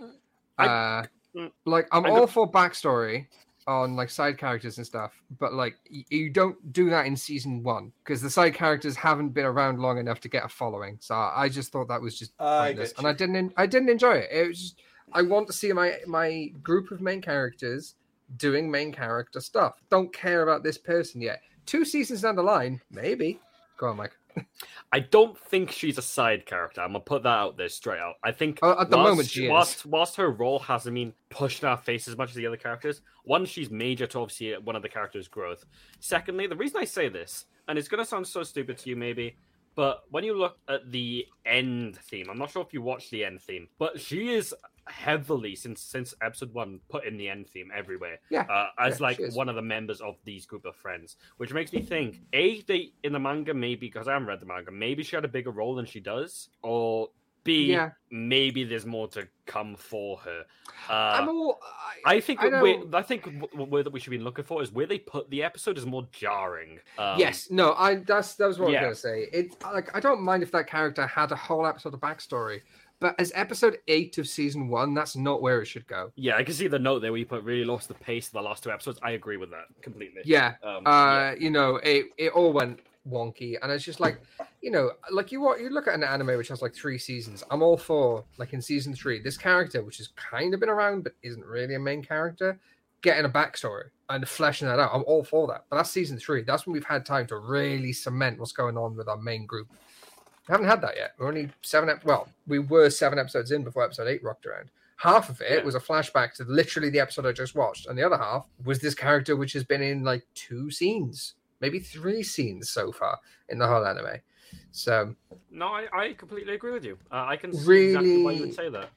I- 0.57 0.67
uh, 0.67 1.03
Mm. 1.35 1.51
like 1.65 1.87
I'm 1.91 2.05
I 2.05 2.09
all 2.09 2.25
for 2.25 2.49
backstory 2.49 3.27
on 3.67 3.95
like 3.95 4.09
side 4.09 4.37
characters 4.37 4.77
and 4.77 4.87
stuff, 4.87 5.21
but 5.39 5.53
like 5.53 5.75
y- 5.91 6.05
you 6.09 6.29
don't 6.29 6.71
do 6.71 6.89
that 6.89 7.05
in 7.05 7.15
season 7.15 7.61
one 7.61 7.91
because 8.03 8.21
the 8.21 8.29
side 8.29 8.53
characters 8.53 8.95
haven't 8.95 9.29
been 9.29 9.45
around 9.45 9.79
long 9.79 9.97
enough 9.97 10.19
to 10.21 10.29
get 10.29 10.45
a 10.45 10.49
following. 10.49 10.97
So 11.01 11.13
I 11.15 11.49
just 11.49 11.71
thought 11.71 11.89
that 11.89 12.01
was 12.01 12.17
just 12.17 12.31
I 12.39 12.67
pointless, 12.69 12.93
and 12.97 13.05
I 13.07 13.13
didn't 13.13 13.35
en- 13.35 13.53
I 13.57 13.65
didn't 13.67 13.89
enjoy 13.89 14.13
it. 14.13 14.29
It 14.31 14.47
was 14.47 14.59
just 14.61 14.81
I 15.13 15.21
want 15.21 15.47
to 15.47 15.53
see 15.53 15.71
my 15.73 15.97
my 16.07 16.47
group 16.63 16.91
of 16.91 17.01
main 17.01 17.21
characters 17.21 17.95
doing 18.37 18.69
main 18.71 18.91
character 18.91 19.39
stuff. 19.41 19.75
Don't 19.89 20.11
care 20.13 20.43
about 20.43 20.63
this 20.63 20.77
person 20.77 21.21
yet. 21.21 21.41
Two 21.65 21.83
seasons 21.85 22.21
down 22.21 22.35
the 22.35 22.43
line, 22.43 22.81
maybe. 22.89 23.39
Go 23.77 23.87
on, 23.87 23.97
Mike. 23.97 24.17
I 24.91 24.99
don't 24.99 25.37
think 25.37 25.71
she's 25.71 25.97
a 25.97 26.01
side 26.01 26.45
character. 26.45 26.81
I'm 26.81 26.89
gonna 26.89 26.99
put 27.01 27.23
that 27.23 27.29
out 27.37 27.57
there 27.57 27.69
straight 27.69 27.99
out. 27.99 28.15
I 28.23 28.31
think 28.31 28.59
Uh, 28.63 28.75
at 28.79 28.89
the 28.89 28.97
whilst- 28.97 29.09
moment 29.09 29.29
she 29.29 29.45
is. 29.45 29.49
whilst, 29.51 29.85
whilst 29.85 30.15
her 30.15 30.29
role 30.31 30.59
hasn't 30.59 30.95
been 30.95 31.13
pushed 31.29 31.61
in 31.63 31.69
our 31.69 31.77
face 31.77 32.07
as 32.07 32.17
much 32.17 32.29
as 32.29 32.35
the 32.35 32.47
other 32.47 32.57
characters, 32.57 33.01
one, 33.23 33.45
she's 33.45 33.69
major 33.69 34.07
to 34.07 34.19
obviously 34.19 34.57
one 34.57 34.75
of 34.75 34.81
the 34.81 34.89
characters' 34.89 35.27
growth. 35.27 35.65
Secondly, 35.99 36.47
the 36.47 36.55
reason 36.55 36.77
I 36.79 36.85
say 36.85 37.09
this, 37.09 37.45
and 37.67 37.77
it's 37.77 37.87
gonna 37.87 38.05
sound 38.05 38.25
so 38.27 38.43
stupid 38.43 38.77
to 38.79 38.89
you 38.89 38.95
maybe, 38.95 39.37
But 39.77 40.05
when 40.09 40.23
you 40.23 40.35
look 40.35 40.57
at 40.67 40.91
the 40.91 41.27
end 41.45 41.97
theme, 41.97 42.31
I'm 42.31 42.39
not 42.39 42.49
sure 42.49 42.63
if 42.63 42.73
you 42.73 42.81
watched 42.81 43.11
the 43.11 43.23
end 43.23 43.39
theme, 43.39 43.67
but 43.77 44.01
she 44.01 44.33
is 44.33 44.53
heavily 44.87 45.53
since 45.55 45.81
since 45.81 46.15
episode 46.19 46.51
one 46.51 46.79
put 46.89 47.05
in 47.05 47.15
the 47.15 47.29
end 47.29 47.47
theme 47.47 47.69
everywhere. 47.75 48.17
Yeah, 48.31 48.41
uh, 48.49 48.69
as 48.79 48.99
yeah, 48.99 49.05
like 49.05 49.19
one 49.33 49.49
of 49.49 49.55
the 49.55 49.61
members 49.61 50.01
of 50.01 50.15
these 50.25 50.47
group 50.47 50.65
of 50.65 50.75
friends, 50.75 51.17
which 51.37 51.53
makes 51.53 51.71
me 51.71 51.81
think: 51.83 52.21
a, 52.33 52.61
they 52.61 52.91
in 53.03 53.13
the 53.13 53.19
manga 53.19 53.53
maybe 53.53 53.85
because 53.87 54.07
I 54.07 54.13
haven't 54.13 54.27
read 54.27 54.39
the 54.39 54.47
manga, 54.47 54.71
maybe 54.71 55.03
she 55.03 55.15
had 55.15 55.25
a 55.25 55.29
bigger 55.29 55.51
role 55.51 55.75
than 55.75 55.85
she 55.85 55.99
does, 55.99 56.49
or 56.63 57.09
b 57.47 57.71
Yeah. 57.71 57.91
maybe 58.11 58.63
there's 58.63 58.85
more 58.85 59.07
to 59.09 59.27
come 59.45 59.75
for 59.75 60.17
her. 60.19 60.45
Uh, 60.89 61.25
all. 61.27 61.59
I, 62.05 62.15
I 62.15 62.19
think 62.21 62.41
I 62.41 62.49
the 62.49 62.59
way, 62.59 62.77
know- 62.77 62.97
I 62.97 63.01
think 63.01 63.27
where 63.53 63.83
that 63.83 63.91
we 63.91 63.99
should 63.99 64.11
be 64.11 64.17
looking 64.19 64.45
for 64.45 64.61
is 64.61 64.71
where 64.71 64.85
they 64.85 64.99
put 64.99 65.29
the 65.29 65.41
episode 65.43 65.77
is 65.77 65.85
more 65.85 66.07
jarring. 66.11 66.79
Um, 66.97 67.17
yes, 67.19 67.49
no, 67.49 67.73
I 67.73 67.95
that's 67.95 68.35
that 68.35 68.47
was 68.47 68.59
what 68.59 68.71
yeah. 68.71 68.85
I 68.85 68.87
was 68.89 69.01
gonna 69.01 69.15
say. 69.15 69.29
It 69.33 69.55
like 69.63 69.95
I 69.95 69.99
don't 69.99 70.21
mind 70.21 70.43
if 70.43 70.51
that 70.51 70.67
character 70.67 71.07
had 71.07 71.31
a 71.31 71.35
whole 71.35 71.65
episode 71.65 71.93
of 71.93 71.99
backstory, 71.99 72.61
but 72.99 73.15
as 73.19 73.31
episode 73.35 73.77
eight 73.87 74.17
of 74.17 74.27
season 74.27 74.69
one, 74.69 74.93
that's 74.93 75.15
not 75.15 75.41
where 75.41 75.61
it 75.61 75.65
should 75.65 75.87
go. 75.87 76.11
Yeah, 76.15 76.35
I 76.37 76.43
can 76.43 76.53
see 76.53 76.67
the 76.67 76.79
note 76.79 76.99
there 76.99 77.11
where 77.11 77.19
you 77.19 77.25
put 77.25 77.43
really 77.43 77.65
lost 77.65 77.87
the 77.87 77.93
pace 77.95 78.27
of 78.27 78.33
the 78.33 78.41
last 78.41 78.63
two 78.63 78.71
episodes. 78.71 78.99
I 79.01 79.11
agree 79.11 79.37
with 79.37 79.49
that 79.51 79.65
completely. 79.81 80.21
Yeah, 80.25 80.55
Um, 80.63 80.83
uh, 80.85 81.31
you 81.39 81.49
know, 81.49 81.77
it 81.77 82.05
it 82.17 82.31
all 82.33 82.53
went 82.53 82.79
wonky, 83.09 83.57
and 83.61 83.71
it's 83.71 83.83
just 83.83 83.99
like, 83.99 84.19
you 84.61 84.71
know, 84.71 84.91
like 85.11 85.31
you 85.31 85.41
wa- 85.41 85.55
you 85.55 85.69
look 85.69 85.87
at 85.87 85.95
an 85.95 86.03
anime 86.03 86.37
which 86.37 86.49
has 86.49 86.61
like 86.61 86.73
three 86.73 86.97
seasons. 86.97 87.43
I'm 87.51 87.61
all 87.61 87.77
for 87.77 88.23
like 88.37 88.53
in 88.53 88.61
season 88.61 88.93
three, 88.93 89.21
this 89.21 89.37
character 89.37 89.83
which 89.83 89.97
has 89.97 90.09
kind 90.09 90.53
of 90.53 90.59
been 90.59 90.69
around 90.69 91.03
but 91.03 91.13
isn't 91.23 91.45
really 91.45 91.75
a 91.75 91.79
main 91.79 92.03
character, 92.03 92.59
getting 93.01 93.25
a 93.25 93.29
backstory 93.29 93.85
and 94.09 94.27
fleshing 94.27 94.67
that 94.67 94.79
out. 94.79 94.91
I'm 94.93 95.03
all 95.05 95.23
for 95.23 95.47
that. 95.47 95.65
But 95.69 95.77
that's 95.77 95.91
season 95.91 96.17
three. 96.17 96.43
That's 96.43 96.65
when 96.65 96.73
we've 96.73 96.85
had 96.85 97.05
time 97.05 97.27
to 97.27 97.37
really 97.37 97.93
cement 97.93 98.39
what's 98.39 98.51
going 98.51 98.77
on 98.77 98.95
with 98.95 99.07
our 99.07 99.17
main 99.17 99.45
group. 99.45 99.67
We 100.47 100.53
haven't 100.53 100.67
had 100.67 100.81
that 100.81 100.95
yet. 100.95 101.11
We're 101.17 101.27
only 101.27 101.49
seven. 101.61 101.89
Ep- 101.89 102.05
well, 102.05 102.29
we 102.47 102.59
were 102.59 102.89
seven 102.89 103.19
episodes 103.19 103.51
in 103.51 103.63
before 103.63 103.83
episode 103.83 104.07
eight 104.07 104.23
rocked 104.23 104.45
around. 104.45 104.69
Half 104.95 105.29
of 105.29 105.41
it 105.41 105.63
was 105.63 105.75
a 105.75 105.79
flashback 105.79 106.33
to 106.35 106.43
literally 106.45 106.89
the 106.89 106.99
episode 106.99 107.25
I 107.25 107.31
just 107.31 107.53
watched, 107.53 107.85
and 107.85 107.97
the 107.97 108.03
other 108.03 108.17
half 108.17 108.47
was 108.63 108.79
this 108.79 108.95
character 108.95 109.35
which 109.35 109.53
has 109.53 109.63
been 109.63 109.81
in 109.81 110.03
like 110.03 110.25
two 110.33 110.71
scenes, 110.71 111.35
maybe 111.59 111.79
three 111.79 112.23
scenes 112.23 112.69
so 112.69 112.91
far 112.91 113.19
in 113.49 113.57
the 113.57 113.67
whole 113.67 113.85
anime. 113.85 114.17
So 114.71 115.15
No, 115.51 115.67
I, 115.67 115.87
I 115.93 116.13
completely 116.13 116.53
agree 116.53 116.71
with 116.71 116.85
you. 116.85 116.97
Uh, 117.11 117.25
I 117.27 117.37
can 117.37 117.53
see 117.53 117.87
exactly 117.87 118.23
why 118.23 118.31
you 118.31 118.41
would 118.41 118.53
say 118.53 118.69
that. 118.69 118.89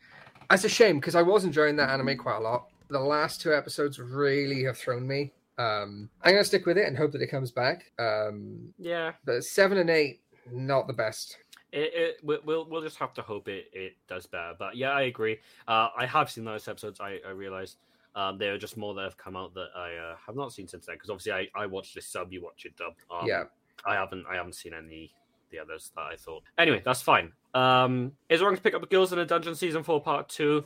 it's 0.50 0.64
a 0.64 0.68
shame 0.68 0.98
because 1.00 1.14
I 1.14 1.22
was 1.22 1.44
enjoying 1.44 1.76
that 1.76 1.90
anime 1.90 2.16
quite 2.16 2.36
a 2.36 2.40
lot. 2.40 2.68
The 2.88 3.00
last 3.00 3.40
two 3.40 3.54
episodes 3.54 3.98
really 3.98 4.64
have 4.64 4.76
thrown 4.78 5.06
me. 5.06 5.32
Um, 5.58 6.08
I'm 6.22 6.32
gonna 6.32 6.44
stick 6.44 6.66
with 6.66 6.78
it 6.78 6.86
and 6.86 6.96
hope 6.96 7.12
that 7.12 7.22
it 7.22 7.28
comes 7.28 7.50
back. 7.50 7.92
Um, 7.98 8.72
Yeah, 8.78 9.12
but 9.24 9.44
seven 9.44 9.78
and 9.78 9.90
eight, 9.90 10.22
not 10.50 10.86
the 10.86 10.92
best. 10.92 11.36
it, 11.72 11.92
it 11.94 12.16
we- 12.24 12.38
we'll 12.44 12.66
we'll 12.68 12.80
just 12.82 12.96
have 12.96 13.12
to 13.14 13.22
hope 13.22 13.46
it, 13.48 13.66
it 13.72 13.96
does 14.08 14.26
better. 14.26 14.54
But 14.58 14.76
yeah, 14.76 14.90
I 14.90 15.02
agree. 15.02 15.38
Uh, 15.68 15.88
I 15.96 16.06
have 16.06 16.30
seen 16.30 16.44
those 16.44 16.66
episodes. 16.66 16.98
I, 17.00 17.20
I 17.26 17.30
realized 17.30 17.76
um, 18.14 18.38
there 18.38 18.54
are 18.54 18.58
just 18.58 18.76
more 18.76 18.94
that 18.94 19.02
have 19.02 19.16
come 19.16 19.36
out 19.36 19.54
that 19.54 19.68
I 19.76 19.94
uh, 19.94 20.16
have 20.26 20.36
not 20.36 20.52
seen 20.52 20.66
since 20.66 20.86
then. 20.86 20.96
Because 20.96 21.10
obviously, 21.10 21.32
I, 21.32 21.48
I 21.54 21.66
watched 21.66 21.94
this 21.94 22.06
sub, 22.06 22.32
you 22.32 22.42
watch 22.42 22.64
it 22.64 22.76
dub. 22.76 22.94
Um, 23.10 23.26
yeah, 23.26 23.44
I 23.84 23.94
haven't 23.94 24.26
I 24.30 24.36
haven't 24.36 24.54
seen 24.54 24.74
any 24.74 25.12
the 25.50 25.58
others 25.58 25.90
that 25.96 26.02
I 26.02 26.16
thought. 26.16 26.42
Anyway, 26.58 26.82
that's 26.84 27.02
fine. 27.02 27.32
Um 27.54 28.12
is 28.28 28.40
wrong 28.40 28.54
to 28.54 28.62
pick 28.62 28.74
up 28.74 28.80
the 28.80 28.86
girls 28.86 29.12
in 29.12 29.18
a 29.18 29.26
dungeon 29.26 29.54
season 29.54 29.82
four 29.82 30.00
part 30.00 30.28
two. 30.28 30.64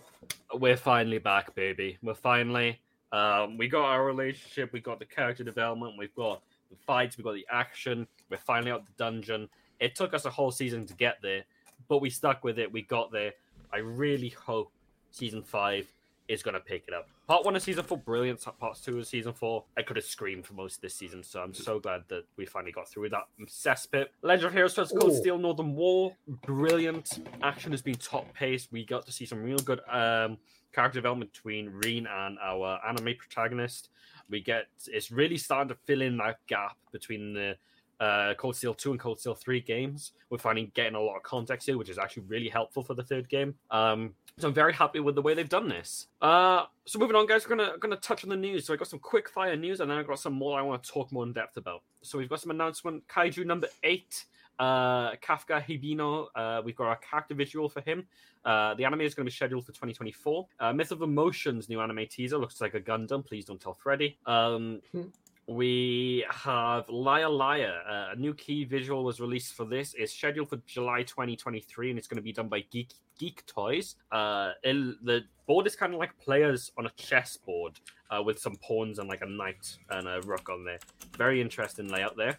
We're 0.52 0.76
finally 0.76 1.18
back, 1.18 1.54
baby. 1.54 1.98
We're 2.02 2.14
finally 2.14 2.80
um 3.12 3.56
we 3.56 3.68
got 3.68 3.84
our 3.84 4.04
relationship, 4.04 4.72
we 4.72 4.80
got 4.80 4.98
the 4.98 5.06
character 5.06 5.44
development, 5.44 5.94
we've 5.98 6.14
got 6.14 6.42
the 6.70 6.76
fights, 6.86 7.16
We've 7.16 7.24
got 7.24 7.34
the 7.34 7.46
action, 7.50 8.06
we're 8.30 8.36
finally 8.38 8.70
out 8.70 8.84
the 8.84 8.92
dungeon. 8.96 9.48
It 9.80 9.94
took 9.94 10.14
us 10.14 10.24
a 10.24 10.30
whole 10.30 10.50
season 10.50 10.86
to 10.86 10.94
get 10.94 11.18
there, 11.22 11.44
but 11.88 12.00
we 12.00 12.10
stuck 12.10 12.44
with 12.44 12.58
it, 12.58 12.70
we 12.70 12.82
got 12.82 13.10
there. 13.12 13.32
I 13.72 13.78
really 13.78 14.30
hope 14.30 14.70
season 15.10 15.42
five 15.42 15.86
is 16.28 16.42
gonna 16.42 16.60
pick 16.60 16.84
it 16.88 16.94
up. 16.94 17.08
Part 17.26 17.44
one 17.44 17.56
of 17.56 17.62
season 17.62 17.84
four, 17.84 17.98
brilliant. 17.98 18.44
Part 18.58 18.78
two 18.82 18.98
of 18.98 19.06
season 19.06 19.32
four, 19.32 19.64
I 19.76 19.82
could 19.82 19.96
have 19.96 20.04
screamed 20.04 20.46
for 20.46 20.54
most 20.54 20.76
of 20.76 20.80
this 20.82 20.94
season. 20.94 21.22
So 21.22 21.40
I'm 21.40 21.54
so 21.54 21.78
glad 21.78 22.04
that 22.08 22.24
we 22.36 22.46
finally 22.46 22.72
got 22.72 22.88
through 22.88 23.10
that 23.10 23.24
cesspit. 23.46 24.06
Legend 24.22 24.46
of 24.46 24.52
Heroes 24.52 24.74
First 24.74 24.94
Cold 24.98 25.14
Steel 25.14 25.38
Northern 25.38 25.74
War, 25.74 26.14
brilliant. 26.44 27.20
Action 27.42 27.72
has 27.72 27.82
been 27.82 27.96
top 27.96 28.32
paced. 28.34 28.72
We 28.72 28.84
got 28.84 29.06
to 29.06 29.12
see 29.12 29.26
some 29.26 29.42
real 29.42 29.58
good 29.58 29.80
um, 29.90 30.38
character 30.72 30.98
development 30.98 31.32
between 31.32 31.70
Rean 31.70 32.06
and 32.06 32.38
our 32.42 32.80
anime 32.86 33.14
protagonist. 33.18 33.90
We 34.28 34.40
get 34.40 34.66
it's 34.86 35.10
really 35.10 35.36
starting 35.36 35.68
to 35.68 35.74
fill 35.84 36.02
in 36.02 36.16
that 36.18 36.38
gap 36.46 36.76
between 36.92 37.34
the 37.34 37.56
uh, 38.00 38.34
Cold 38.34 38.56
Steel 38.56 38.74
2 38.74 38.92
and 38.92 39.00
Cold 39.00 39.20
Steel 39.20 39.34
3 39.34 39.60
games. 39.60 40.12
We're 40.30 40.38
finding 40.38 40.70
getting 40.74 40.94
a 40.94 41.00
lot 41.00 41.16
of 41.16 41.22
context 41.22 41.66
here, 41.66 41.78
which 41.78 41.88
is 41.88 41.98
actually 41.98 42.24
really 42.24 42.48
helpful 42.48 42.82
for 42.82 42.94
the 42.94 43.02
third 43.02 43.28
game. 43.28 43.54
Um, 43.70 44.14
so 44.38 44.48
I'm 44.48 44.54
very 44.54 44.72
happy 44.72 44.98
with 45.00 45.14
the 45.14 45.22
way 45.22 45.34
they've 45.34 45.48
done 45.48 45.68
this. 45.68 46.08
Uh, 46.20 46.64
so 46.86 46.98
moving 46.98 47.14
on, 47.14 47.26
guys, 47.26 47.48
we're 47.48 47.56
gonna 47.56 47.78
gonna 47.78 47.96
touch 47.96 48.24
on 48.24 48.30
the 48.30 48.36
news. 48.36 48.66
So 48.66 48.74
I 48.74 48.76
got 48.76 48.88
some 48.88 48.98
quick 48.98 49.28
fire 49.28 49.56
news, 49.56 49.80
and 49.80 49.88
then 49.90 49.96
I 49.98 50.02
got 50.02 50.18
some 50.18 50.32
more 50.32 50.58
I 50.58 50.62
want 50.62 50.82
to 50.82 50.90
talk 50.90 51.12
more 51.12 51.22
in 51.24 51.32
depth 51.32 51.56
about. 51.56 51.82
So 52.02 52.18
we've 52.18 52.28
got 52.28 52.40
some 52.40 52.50
announcement. 52.50 53.06
Kaiju 53.06 53.46
number 53.46 53.68
eight, 53.84 54.24
uh, 54.58 55.12
Kafka 55.16 55.62
Hibino. 55.64 56.26
Uh, 56.34 56.62
we've 56.64 56.74
got 56.74 56.88
our 56.88 56.96
character 56.96 57.34
visual 57.34 57.68
for 57.68 57.80
him. 57.82 58.06
Uh, 58.44 58.74
the 58.74 58.84
anime 58.84 59.00
is 59.02 59.14
going 59.14 59.24
to 59.24 59.30
be 59.30 59.34
scheduled 59.34 59.64
for 59.64 59.72
2024. 59.72 60.46
Uh, 60.60 60.72
Myth 60.72 60.90
of 60.92 61.00
Emotions 61.00 61.68
new 61.70 61.80
anime 61.80 62.06
teaser 62.10 62.36
looks 62.36 62.60
like 62.60 62.74
a 62.74 62.80
Gundam. 62.80 63.24
Please 63.24 63.44
don't 63.46 63.60
tell 63.60 63.72
Freddy. 63.72 64.18
Um, 64.26 64.80
Hmm. 64.92 65.02
We 65.46 66.24
have 66.30 66.88
Liar 66.88 67.28
Liar. 67.28 67.80
Uh, 67.88 68.12
a 68.12 68.16
new 68.16 68.34
key 68.34 68.64
visual 68.64 69.04
was 69.04 69.20
released 69.20 69.54
for 69.54 69.64
this. 69.64 69.94
It's 69.96 70.12
scheduled 70.12 70.48
for 70.48 70.56
July 70.66 71.02
2023, 71.02 71.90
and 71.90 71.98
it's 71.98 72.08
going 72.08 72.16
to 72.16 72.22
be 72.22 72.32
done 72.32 72.48
by 72.48 72.60
Geek 72.70 72.92
Geek 73.18 73.44
Toys. 73.46 73.96
Uh, 74.10 74.52
the 74.62 75.22
board 75.46 75.66
is 75.66 75.76
kind 75.76 75.92
of 75.92 76.00
like 76.00 76.18
players 76.18 76.72
on 76.78 76.86
a 76.86 76.90
chessboard 76.96 77.78
uh, 78.10 78.22
with 78.22 78.38
some 78.38 78.56
pawns 78.56 78.98
and 78.98 79.08
like 79.08 79.22
a 79.22 79.26
knight 79.26 79.76
and 79.90 80.08
a 80.08 80.20
rook 80.22 80.48
on 80.48 80.64
there. 80.64 80.78
Very 81.16 81.40
interesting 81.40 81.88
layout 81.88 82.16
there. 82.16 82.38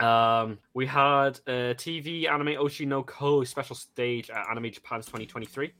Um, 0.00 0.58
we 0.74 0.86
had 0.86 1.40
uh, 1.46 1.74
TV 1.74 2.28
anime 2.28 2.54
Oshi 2.54 2.86
no 2.86 3.02
Ko 3.02 3.44
special 3.44 3.76
stage 3.76 4.30
at 4.30 4.48
Anime 4.50 4.70
Japan's 4.70 5.06
2023. 5.06 5.72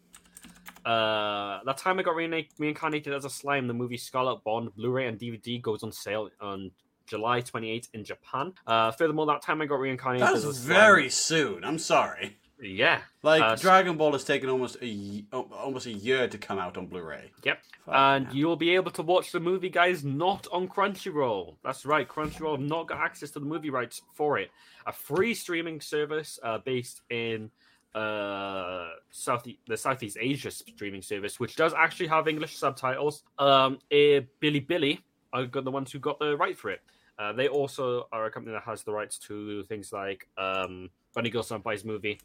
Uh, 0.84 1.60
that 1.64 1.76
time 1.78 1.98
I 1.98 2.02
got 2.02 2.14
reina- 2.16 2.42
reincarnated 2.58 3.12
as 3.12 3.24
a 3.24 3.30
slime. 3.30 3.66
The 3.66 3.74
movie 3.74 3.96
Scarlet 3.96 4.42
Bond 4.44 4.74
Blu-ray 4.76 5.06
and 5.06 5.18
DVD 5.18 5.60
goes 5.60 5.82
on 5.82 5.92
sale 5.92 6.30
on 6.40 6.70
July 7.06 7.42
28th 7.42 7.88
in 7.94 8.04
Japan. 8.04 8.52
Uh, 8.66 8.90
furthermore, 8.90 9.26
that 9.26 9.42
time 9.42 9.60
I 9.62 9.66
got 9.66 9.78
reincarnated 9.80 10.26
a 10.28 10.40
slime. 10.40 10.54
very 10.54 11.10
soon. 11.10 11.64
I'm 11.64 11.78
sorry. 11.78 12.36
yeah. 12.62 13.00
Like 13.22 13.42
Uh, 13.42 13.56
Dragon 13.56 13.96
Ball 13.96 14.12
has 14.12 14.24
taken 14.24 14.48
almost 14.48 14.76
a 14.80 15.24
almost 15.32 15.86
a 15.86 15.92
year 15.92 16.28
to 16.28 16.38
come 16.38 16.58
out 16.58 16.76
on 16.78 16.86
Blu-ray. 16.86 17.30
Yep. 17.44 17.58
Fuck, 17.84 17.94
and 17.94 18.26
man. 18.26 18.34
you'll 18.36 18.56
be 18.56 18.74
able 18.74 18.90
to 18.92 19.02
watch 19.02 19.32
the 19.32 19.40
movie, 19.40 19.68
guys, 19.68 20.02
not 20.04 20.46
on 20.52 20.68
Crunchyroll. 20.68 21.56
That's 21.62 21.84
right, 21.84 22.08
Crunchyroll 22.08 22.52
have 22.52 22.60
not 22.66 22.88
got 22.88 22.98
access 23.00 23.30
to 23.32 23.40
the 23.40 23.44
movie 23.46 23.70
rights 23.70 24.00
for 24.14 24.38
it. 24.38 24.50
A 24.86 24.92
free 24.92 25.34
streaming 25.34 25.80
service 25.80 26.38
uh, 26.42 26.58
based 26.64 27.02
in 27.10 27.50
uh 27.94 28.88
south 29.10 29.46
the 29.68 29.76
southeast 29.76 30.16
asia 30.20 30.50
streaming 30.50 31.02
service 31.02 31.38
which 31.38 31.54
does 31.54 31.72
actually 31.74 32.06
have 32.06 32.28
english 32.28 32.56
subtitles. 32.56 33.22
Um 33.38 33.78
eh, 33.90 34.20
billy 34.40 35.00
are 35.32 35.46
got 35.46 35.64
the 35.64 35.70
ones 35.70 35.92
who 35.92 35.98
got 35.98 36.18
the 36.18 36.36
right 36.36 36.56
for 36.56 36.70
it. 36.70 36.80
Uh, 37.18 37.32
they 37.32 37.48
also 37.48 38.08
are 38.12 38.26
a 38.26 38.30
company 38.30 38.52
that 38.52 38.62
has 38.64 38.82
the 38.82 38.92
rights 38.92 39.18
to 39.18 39.62
things 39.64 39.92
like 39.92 40.28
um 40.36 40.90
bunny 41.14 41.30
girl 41.30 41.42
senpai's 41.42 41.84
movie. 41.84 42.18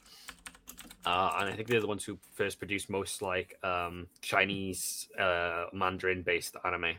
Uh, 1.06 1.32
and 1.40 1.50
I 1.50 1.56
think 1.56 1.68
they're 1.68 1.80
the 1.80 1.88
ones 1.88 2.04
who 2.04 2.18
first 2.34 2.60
produced 2.60 2.90
most 2.90 3.22
like 3.22 3.58
um, 3.64 4.08
Chinese 4.22 5.08
uh, 5.18 5.66
Mandarin 5.74 6.24
based 6.24 6.56
anime. 6.66 6.96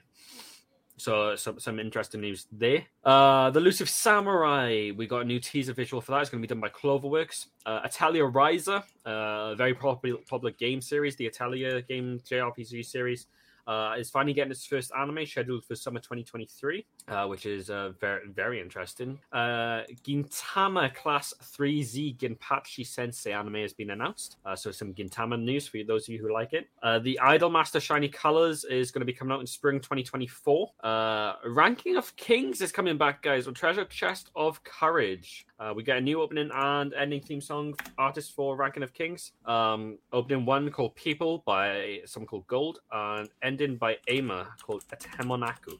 So 1.00 1.34
some 1.34 1.58
some 1.58 1.80
interesting 1.80 2.20
news 2.20 2.46
there. 2.52 2.84
Uh, 3.04 3.50
the 3.50 3.58
Elusive 3.58 3.88
Samurai. 3.88 4.90
We 4.94 5.06
got 5.06 5.22
a 5.22 5.24
new 5.24 5.40
teaser 5.40 5.72
visual 5.72 6.02
for 6.02 6.12
that. 6.12 6.20
It's 6.20 6.30
going 6.30 6.42
to 6.42 6.46
be 6.46 6.54
done 6.54 6.60
by 6.60 6.68
Cloverworks. 6.68 7.46
Uh, 7.64 7.80
Atelier 7.84 8.30
Ryza, 8.30 8.84
uh, 9.06 9.54
very 9.54 9.74
popular 9.74 10.20
popular 10.28 10.52
game 10.58 10.80
series, 10.82 11.16
the 11.16 11.26
Atelier 11.26 11.80
game 11.80 12.20
JRPG 12.28 12.84
series. 12.84 13.26
Uh, 13.70 13.94
is 13.96 14.10
finally 14.10 14.32
getting 14.32 14.50
its 14.50 14.66
first 14.66 14.90
anime 14.98 15.24
scheduled 15.24 15.64
for 15.64 15.76
summer 15.76 16.00
2023, 16.00 16.84
uh, 17.06 17.24
which 17.28 17.46
is 17.46 17.70
uh, 17.70 17.92
very 18.00 18.22
very 18.28 18.60
interesting. 18.60 19.16
Uh, 19.30 19.82
Gintama 20.02 20.92
Class 20.92 21.32
3Z 21.40 22.18
Ginpachi 22.18 22.84
Sensei 22.84 23.30
anime 23.30 23.54
has 23.54 23.72
been 23.72 23.90
announced, 23.90 24.38
uh, 24.44 24.56
so 24.56 24.72
some 24.72 24.92
Gintama 24.92 25.40
news 25.40 25.68
for 25.68 25.78
those 25.86 26.08
of 26.08 26.08
you 26.08 26.18
who 26.20 26.34
like 26.34 26.52
it. 26.52 26.66
Uh, 26.82 26.98
the 26.98 27.16
Idol 27.20 27.48
Master 27.48 27.78
Shiny 27.78 28.08
Colors 28.08 28.64
is 28.64 28.90
going 28.90 29.02
to 29.02 29.06
be 29.06 29.12
coming 29.12 29.32
out 29.32 29.38
in 29.38 29.46
spring 29.46 29.78
2024. 29.78 30.72
Uh, 30.82 31.34
Ranking 31.46 31.96
of 31.96 32.16
Kings 32.16 32.60
is 32.62 32.72
coming 32.72 32.98
back, 32.98 33.22
guys, 33.22 33.46
with 33.46 33.54
Treasure 33.54 33.84
Chest 33.84 34.30
of 34.34 34.64
Courage. 34.64 35.46
We 35.76 35.82
get 35.82 35.98
a 35.98 36.00
new 36.00 36.22
opening 36.22 36.48
and 36.54 36.94
ending 36.94 37.20
theme 37.20 37.42
song 37.42 37.74
artist 37.98 38.32
for 38.32 38.56
Ranking 38.56 38.82
of 38.82 38.94
Kings. 38.94 39.32
Um, 39.44 39.98
opening 40.10 40.46
one 40.46 40.70
called 40.70 40.96
People 40.96 41.42
by 41.44 42.00
someone 42.06 42.26
called 42.26 42.46
Gold, 42.46 42.78
and 42.90 43.28
ending 43.42 43.59
by 43.68 43.96
Ama 44.08 44.48
called 44.62 44.84
Atemonaku. 44.88 45.78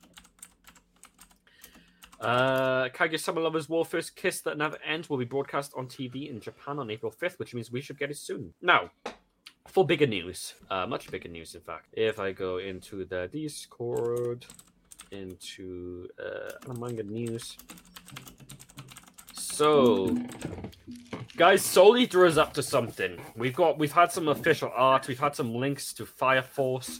Uh, 2.21 2.89
Kaguya-sama 2.91 3.41
Love 3.41 3.57
Is 3.57 3.69
War 3.69 3.85
First 3.85 4.15
Kiss 4.15 4.43
That 4.43 4.59
Never 4.59 4.77
Ends 4.87 5.09
will 5.09 5.17
be 5.17 5.25
broadcast 5.25 5.73
on 5.75 5.87
TV 5.87 6.29
in 6.29 6.41
Japan 6.41 6.79
on 6.79 6.91
April 6.91 7.11
5th, 7.11 7.39
which 7.39 7.55
means 7.55 7.73
we 7.73 7.81
should 7.81 7.99
get 7.99 8.11
it 8.11 8.19
soon. 8.19 8.53
Now, 8.61 8.91
for 9.67 9.87
bigger 9.87 10.07
news, 10.07 10.55
uh, 10.71 10.87
much 10.87 11.11
bigger 11.11 11.31
news, 11.31 11.55
in 11.55 11.63
fact, 11.63 11.87
if 11.95 12.21
I 12.21 12.33
go 12.33 12.59
into 12.59 13.07
the 13.07 13.29
Discord, 13.33 14.45
into 15.11 16.09
uh, 16.23 16.75
manga 16.75 17.03
news. 17.03 17.57
So, 19.61 20.17
guys, 21.37 21.63
Soul 21.63 21.99
Eater 21.99 22.25
is 22.25 22.39
up 22.39 22.55
to 22.55 22.63
something. 22.63 23.21
We've 23.37 23.55
got, 23.55 23.79
we've 23.79 23.93
had 23.93 24.11
some 24.11 24.29
official 24.29 24.73
art, 24.75 25.07
we've 25.07 25.21
had 25.21 25.37
some 25.37 25.55
links 25.55 25.93
to 25.93 26.07
Fire 26.07 26.41
Force. 26.41 26.99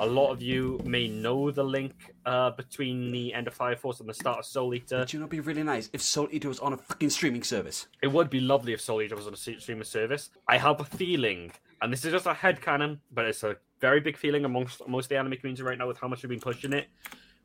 A 0.00 0.06
lot 0.06 0.32
of 0.32 0.42
you 0.42 0.80
may 0.82 1.06
know 1.06 1.52
the 1.52 1.62
link 1.62 1.94
uh, 2.26 2.50
between 2.50 3.12
the 3.12 3.32
end 3.32 3.46
of 3.46 3.54
Fire 3.54 3.76
Force 3.76 4.00
and 4.00 4.08
the 4.08 4.14
start 4.14 4.40
of 4.40 4.44
Soul 4.44 4.74
Eater. 4.74 4.98
Would 4.98 5.12
you 5.12 5.20
not 5.20 5.30
be 5.30 5.38
really 5.38 5.62
nice 5.62 5.88
if 5.92 6.02
Soul 6.02 6.26
Eater 6.32 6.48
was 6.48 6.58
on 6.58 6.72
a 6.72 6.76
fucking 6.76 7.10
streaming 7.10 7.44
service? 7.44 7.86
It 8.02 8.08
would 8.08 8.28
be 8.28 8.40
lovely 8.40 8.72
if 8.72 8.80
Soul 8.80 9.02
Eater 9.02 9.14
was 9.14 9.28
on 9.28 9.34
a 9.34 9.36
streaming 9.36 9.84
service. 9.84 10.30
I 10.48 10.58
have 10.58 10.80
a 10.80 10.84
feeling, 10.84 11.52
and 11.80 11.92
this 11.92 12.04
is 12.04 12.10
just 12.10 12.26
a 12.26 12.32
headcanon, 12.32 12.98
but 13.12 13.26
it's 13.26 13.44
a 13.44 13.54
very 13.80 14.00
big 14.00 14.16
feeling 14.16 14.44
amongst 14.44 14.84
most 14.88 15.04
of 15.04 15.08
the 15.10 15.16
anime 15.16 15.36
community 15.36 15.62
right 15.62 15.78
now 15.78 15.86
with 15.86 15.98
how 15.98 16.08
much 16.08 16.24
we've 16.24 16.30
been 16.30 16.40
pushing 16.40 16.72
it. 16.72 16.88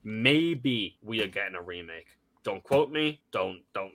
Maybe 0.03 0.97
we 1.03 1.21
are 1.21 1.27
getting 1.27 1.53
a 1.53 1.61
remake. 1.61 2.07
Don't 2.45 2.63
quote 2.63 2.91
me. 2.91 3.19
Don't 3.31 3.59
don't 3.73 3.91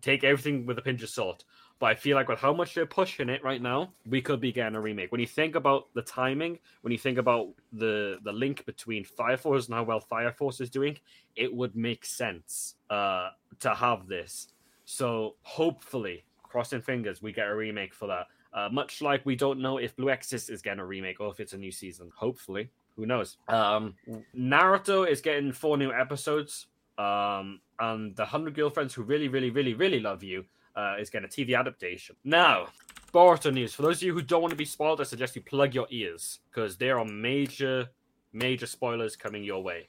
take 0.00 0.22
everything 0.22 0.64
with 0.64 0.78
a 0.78 0.82
pinch 0.82 1.02
of 1.02 1.10
salt. 1.10 1.44
But 1.80 1.86
I 1.86 1.94
feel 1.96 2.16
like 2.16 2.28
with 2.28 2.38
how 2.38 2.52
much 2.52 2.74
they're 2.74 2.86
pushing 2.86 3.28
it 3.28 3.42
right 3.42 3.60
now, 3.60 3.92
we 4.06 4.22
could 4.22 4.40
be 4.40 4.52
getting 4.52 4.76
a 4.76 4.80
remake. 4.80 5.10
When 5.10 5.20
you 5.20 5.26
think 5.26 5.56
about 5.56 5.92
the 5.92 6.02
timing, 6.02 6.60
when 6.82 6.92
you 6.92 6.98
think 6.98 7.18
about 7.18 7.48
the 7.72 8.20
the 8.22 8.32
link 8.32 8.64
between 8.66 9.04
Fire 9.04 9.36
Force 9.36 9.66
and 9.66 9.74
how 9.74 9.82
well 9.82 9.98
Fire 9.98 10.30
Force 10.30 10.60
is 10.60 10.70
doing, 10.70 10.96
it 11.34 11.52
would 11.52 11.74
make 11.74 12.06
sense 12.06 12.76
uh, 12.88 13.30
to 13.58 13.74
have 13.74 14.06
this. 14.06 14.46
So 14.84 15.34
hopefully, 15.42 16.24
crossing 16.44 16.82
fingers, 16.82 17.20
we 17.20 17.32
get 17.32 17.48
a 17.48 17.54
remake 17.54 17.94
for 17.94 18.06
that. 18.06 18.28
Uh, 18.54 18.68
much 18.70 19.02
like 19.02 19.26
we 19.26 19.34
don't 19.34 19.58
know 19.58 19.78
if 19.78 19.96
Blue 19.96 20.10
Exorcist 20.10 20.50
is 20.50 20.62
getting 20.62 20.78
a 20.78 20.86
remake 20.86 21.18
or 21.18 21.32
if 21.32 21.40
it's 21.40 21.52
a 21.52 21.58
new 21.58 21.72
season. 21.72 22.12
Hopefully, 22.14 22.70
who 22.94 23.06
knows? 23.06 23.38
Um, 23.48 23.94
Naruto 24.36 25.08
is 25.08 25.20
getting 25.20 25.50
four 25.50 25.76
new 25.76 25.92
episodes. 25.92 26.66
Um, 27.02 27.60
and 27.80 28.14
the 28.14 28.24
Hundred 28.24 28.54
Girlfriends 28.54 28.94
Who 28.94 29.02
Really, 29.02 29.28
Really, 29.28 29.50
Really, 29.50 29.74
Really 29.74 29.98
Love 29.98 30.22
You 30.22 30.44
uh, 30.76 30.94
is 31.00 31.10
getting 31.10 31.26
a 31.26 31.28
TV 31.28 31.58
adaptation. 31.58 32.14
Now, 32.22 32.68
Boruto 33.12 33.52
news. 33.52 33.74
For 33.74 33.82
those 33.82 33.96
of 33.96 34.04
you 34.04 34.14
who 34.14 34.22
don't 34.22 34.40
want 34.40 34.52
to 34.52 34.56
be 34.56 34.64
spoiled, 34.64 35.00
I 35.00 35.04
suggest 35.04 35.34
you 35.34 35.42
plug 35.42 35.74
your 35.74 35.86
ears 35.90 36.38
because 36.50 36.76
there 36.76 36.98
are 36.98 37.04
major, 37.04 37.88
major 38.32 38.66
spoilers 38.66 39.16
coming 39.16 39.42
your 39.44 39.62
way 39.62 39.88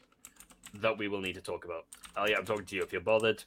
that 0.75 0.97
we 0.97 1.07
will 1.07 1.21
need 1.21 1.35
to 1.35 1.41
talk 1.41 1.65
about. 1.65 1.85
Oh 2.17 2.25
yeah, 2.27 2.37
I'm 2.37 2.45
talking 2.45 2.65
to 2.65 2.75
you. 2.75 2.81
If 2.81 2.91
you're 2.91 3.01
bothered, 3.01 3.43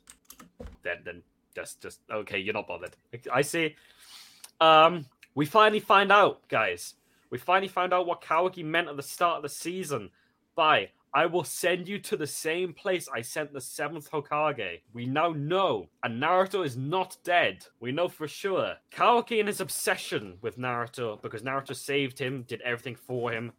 then 0.82 0.98
then 1.04 1.22
just 1.54 1.82
just 1.82 2.00
okay. 2.10 2.38
You're 2.38 2.54
not 2.54 2.66
bothered. 2.66 2.96
I 3.32 3.42
see. 3.42 3.74
Um, 4.60 5.04
we 5.34 5.44
finally 5.44 5.80
find 5.80 6.10
out, 6.10 6.48
guys. 6.48 6.94
We 7.30 7.38
finally 7.38 7.68
found 7.68 7.92
out 7.92 8.06
what 8.06 8.22
Kawaki 8.22 8.64
meant 8.64 8.88
at 8.88 8.96
the 8.96 9.02
start 9.02 9.38
of 9.38 9.42
the 9.42 9.48
season 9.48 10.10
by 10.54 10.90
I 11.14 11.26
will 11.26 11.44
send 11.44 11.88
you 11.88 11.98
to 12.00 12.16
the 12.16 12.26
same 12.26 12.74
place 12.74 13.08
I 13.12 13.22
sent 13.22 13.52
the 13.52 13.60
seventh 13.60 14.10
Hokage. 14.10 14.80
We 14.92 15.06
now 15.06 15.30
know, 15.30 15.88
and 16.02 16.22
Naruto 16.22 16.64
is 16.64 16.76
not 16.76 17.16
dead. 17.24 17.64
We 17.80 17.92
know 17.92 18.08
for 18.08 18.28
sure. 18.28 18.74
Kawaki 18.92 19.38
and 19.38 19.48
his 19.48 19.60
obsession 19.60 20.36
with 20.42 20.58
Naruto, 20.58 21.20
because 21.22 21.42
Naruto 21.42 21.74
saved 21.74 22.18
him, 22.18 22.44
did 22.48 22.60
everything 22.62 22.96
for 22.96 23.32
him, 23.32 23.52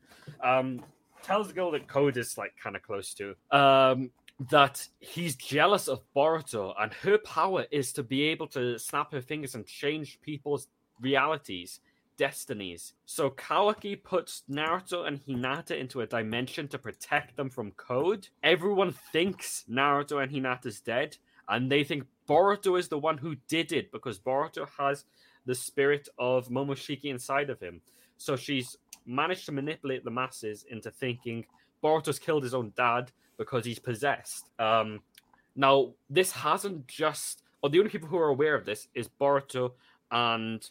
um, 0.43 0.83
tells 1.23 1.47
the 1.47 1.53
girl 1.53 1.71
that 1.71 1.87
Code 1.87 2.17
is 2.17 2.37
like 2.37 2.53
kind 2.61 2.75
of 2.75 2.83
close 2.83 3.13
to, 3.15 3.35
um, 3.51 4.11
that 4.51 4.87
he's 4.99 5.35
jealous 5.35 5.87
of 5.87 6.01
Boruto, 6.15 6.73
and 6.79 6.93
her 6.93 7.17
power 7.19 7.65
is 7.71 7.91
to 7.93 8.03
be 8.03 8.23
able 8.23 8.47
to 8.47 8.77
snap 8.77 9.11
her 9.11 9.21
fingers 9.21 9.55
and 9.55 9.65
change 9.65 10.19
people's 10.21 10.67
realities 11.01 11.79
destinies. 12.17 12.93
So 13.05 13.29
Kawaki 13.29 14.01
puts 14.01 14.43
Naruto 14.49 15.07
and 15.07 15.23
Hinata 15.25 15.79
into 15.79 16.01
a 16.01 16.07
dimension 16.07 16.67
to 16.69 16.77
protect 16.77 17.37
them 17.37 17.49
from 17.49 17.71
Code. 17.71 18.27
Everyone 18.43 18.91
thinks 18.91 19.63
Naruto 19.69 20.21
and 20.21 20.31
Hinata's 20.31 20.81
dead, 20.81 21.17
and 21.47 21.71
they 21.71 21.83
think 21.83 22.05
Boruto 22.27 22.77
is 22.77 22.89
the 22.89 22.97
one 22.97 23.17
who 23.17 23.35
did 23.47 23.71
it 23.71 23.91
because 23.91 24.19
Boruto 24.19 24.67
has 24.77 25.05
the 25.45 25.55
spirit 25.55 26.09
of 26.19 26.49
Momoshiki 26.49 27.05
inside 27.05 27.49
of 27.49 27.59
him. 27.59 27.81
So 28.17 28.35
she's 28.35 28.77
managed 29.05 29.45
to 29.45 29.51
manipulate 29.51 30.03
the 30.03 30.11
masses 30.11 30.65
into 30.69 30.91
thinking 30.91 31.45
Boruto's 31.83 32.19
killed 32.19 32.43
his 32.43 32.53
own 32.53 32.73
dad 32.75 33.11
because 33.37 33.65
he's 33.65 33.79
possessed. 33.79 34.49
Um, 34.59 34.99
now, 35.55 35.93
this 36.09 36.31
hasn't 36.31 36.87
just, 36.87 37.43
or 37.61 37.69
the 37.69 37.79
only 37.79 37.89
people 37.89 38.09
who 38.09 38.17
are 38.17 38.29
aware 38.29 38.55
of 38.55 38.65
this 38.65 38.87
is 38.93 39.07
Boruto 39.07 39.71
and 40.11 40.67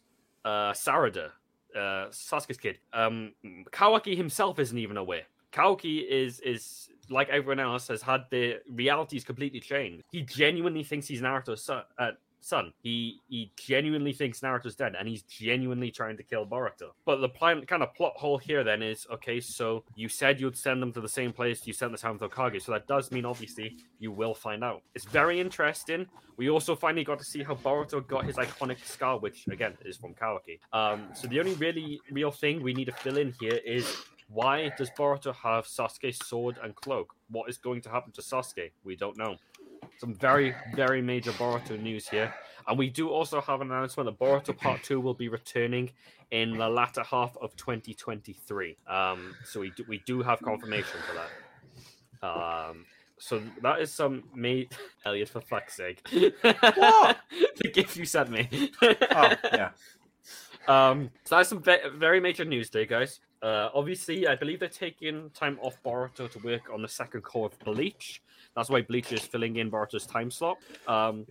uh, 0.47 0.73
Sarada, 0.73 1.31
uh, 1.75 2.07
Sasuke's 2.11 2.57
kid. 2.57 2.79
Um, 2.93 3.33
Kawaki 3.73 4.17
himself 4.17 4.59
isn't 4.59 4.79
even 4.79 4.97
aware. 4.97 5.25
Kawaki 5.53 6.07
is 6.09 6.41
is 6.41 6.89
like 7.11 7.29
everyone 7.29 7.61
else 7.61 7.89
has 7.89 8.03
had 8.03 8.25
the 8.31 8.61
realities 8.71 9.25
completely 9.25 9.61
changed. 9.61 10.05
He 10.11 10.23
genuinely 10.23 10.85
thinks 10.85 11.09
he's 11.09 11.21
Naruto's 11.21 11.63
son. 11.63 11.83
Uh, 11.99 12.13
son. 12.41 12.73
He 12.83 13.21
he 13.29 13.51
genuinely 13.57 14.13
thinks 14.13 14.41
Naruto's 14.41 14.77
dead, 14.77 14.95
and 14.99 15.09
he's 15.09 15.23
genuinely 15.23 15.91
trying 15.91 16.17
to 16.17 16.23
kill 16.23 16.47
Boruto. 16.47 16.91
But 17.05 17.21
the 17.21 17.29
plan, 17.29 17.65
kind 17.67 17.83
of 17.83 17.95
plot 17.95 18.15
hole 18.17 18.39
here 18.39 18.65
then 18.65 18.83
is 18.83 19.07
okay. 19.11 19.41
So 19.41 19.85
you 19.95 20.09
said 20.09 20.41
you'd 20.41 20.57
send 20.57 20.83
them 20.83 20.93
to 20.93 21.01
the 21.01 21.09
same 21.09 21.33
place 21.33 21.67
you 21.67 21.73
sent 21.73 21.93
the 21.93 21.99
Seventh 21.99 22.23
Hokage, 22.23 22.63
so 22.63 22.73
that 22.73 22.87
does 22.87 23.11
mean 23.11 23.25
obviously 23.25 23.77
you 23.99 24.13
will 24.13 24.35
find 24.35 24.63
out. 24.63 24.83
It's 24.95 25.05
very 25.05 25.41
interesting. 25.41 26.07
We 26.37 26.51
also 26.51 26.77
finally 26.77 27.05
got 27.05 27.19
to 27.19 27.25
see 27.25 27.43
how 27.43 27.55
Boruto 27.55 28.07
got 28.07 28.25
his 28.25 28.37
iconic 28.37 28.85
scar, 28.85 29.19
which 29.19 29.47
again 29.49 29.75
is 29.85 29.97
from 29.97 30.15
Kawaki. 30.15 30.59
Um, 30.73 31.09
so 31.15 31.29
the 31.29 31.41
only 31.41 31.55
really 31.55 32.01
real 32.11 32.31
thing 32.31 32.63
we 32.63 32.75
need 32.75 32.87
to 32.87 32.93
fill 32.93 33.17
in 33.17 33.35
here 33.41 33.61
is 33.65 33.97
why 34.29 34.73
does 34.77 34.91
Boruto 34.91 35.35
have 35.35 35.67
Sasuke's 35.67 36.27
sword 36.27 36.59
and 36.63 36.75
cloak? 36.75 37.15
What 37.31 37.49
is 37.49 37.59
going 37.59 37.81
to 37.83 37.91
happen 37.91 38.13
to 38.13 38.21
Sasuke? 38.21 38.73
We 38.85 38.97
don't 38.97 39.17
know 39.17 39.37
some 39.99 40.15
very, 40.15 40.55
very 40.75 41.03
major 41.03 41.33
Boruto 41.33 41.81
news 41.81 42.09
here. 42.09 42.33
And 42.69 42.79
we 42.79 42.91
do 42.91 43.09
also 43.09 43.41
have 43.41 43.61
an 43.61 43.71
announcement 43.71 44.07
that 44.07 44.19
Boruto 44.19 44.57
Part 44.59 44.83
2 44.83 45.01
will 45.01 45.15
be 45.15 45.29
returning 45.29 45.91
in 46.31 46.57
the 46.57 46.69
latter 46.69 47.03
half 47.03 47.37
of 47.41 47.55
2023. 47.57 48.77
Um, 48.89 49.35
so 49.45 49.61
we 49.61 49.71
do, 49.71 49.85
we 49.89 50.03
do 50.07 50.23
have 50.23 50.41
confirmation 50.41 50.99
for 51.07 51.15
that. 51.15 52.29
Um, 52.29 52.85
so 53.19 53.43
that 53.63 53.81
is 53.81 53.93
some 53.93 54.25
made 54.35 54.73
Elliot 55.05 55.29
for 55.29 55.41
fuck's 55.41 55.77
sake. 55.77 56.07
What? 56.11 57.19
the 57.57 57.71
gift 57.73 57.97
you 57.97 58.05
sent 58.05 58.31
me. 58.31 58.71
Oh, 58.83 59.35
yeah. 59.53 59.71
Um, 60.69 61.11
so 61.23 61.37
that's 61.37 61.49
some 61.49 61.63
ve- 61.63 61.91
very 61.95 62.19
major 62.19 62.45
news 62.45 62.71
day, 62.71 62.87
guys. 62.87 63.21
Uh, 63.47 63.71
obviously, 63.75 64.27
I 64.27 64.35
believe 64.35 64.59
they're 64.59 64.69
taking 64.69 65.31
time 65.31 65.57
off 65.63 65.81
Boruto 65.85 66.29
to 66.29 66.39
work 66.41 66.63
on 66.75 66.83
the 66.83 66.89
second 66.89 67.23
cour 67.23 67.47
of 67.47 67.57
Bleach. 67.61 68.21
That's 68.57 68.69
why 68.69 68.83
Bleach 68.83 69.13
is 69.13 69.21
filling 69.21 69.59
in 69.59 69.71
Boruto's 69.71 70.05
time 70.05 70.33
slot. 70.33 70.57
Um, 70.89 71.27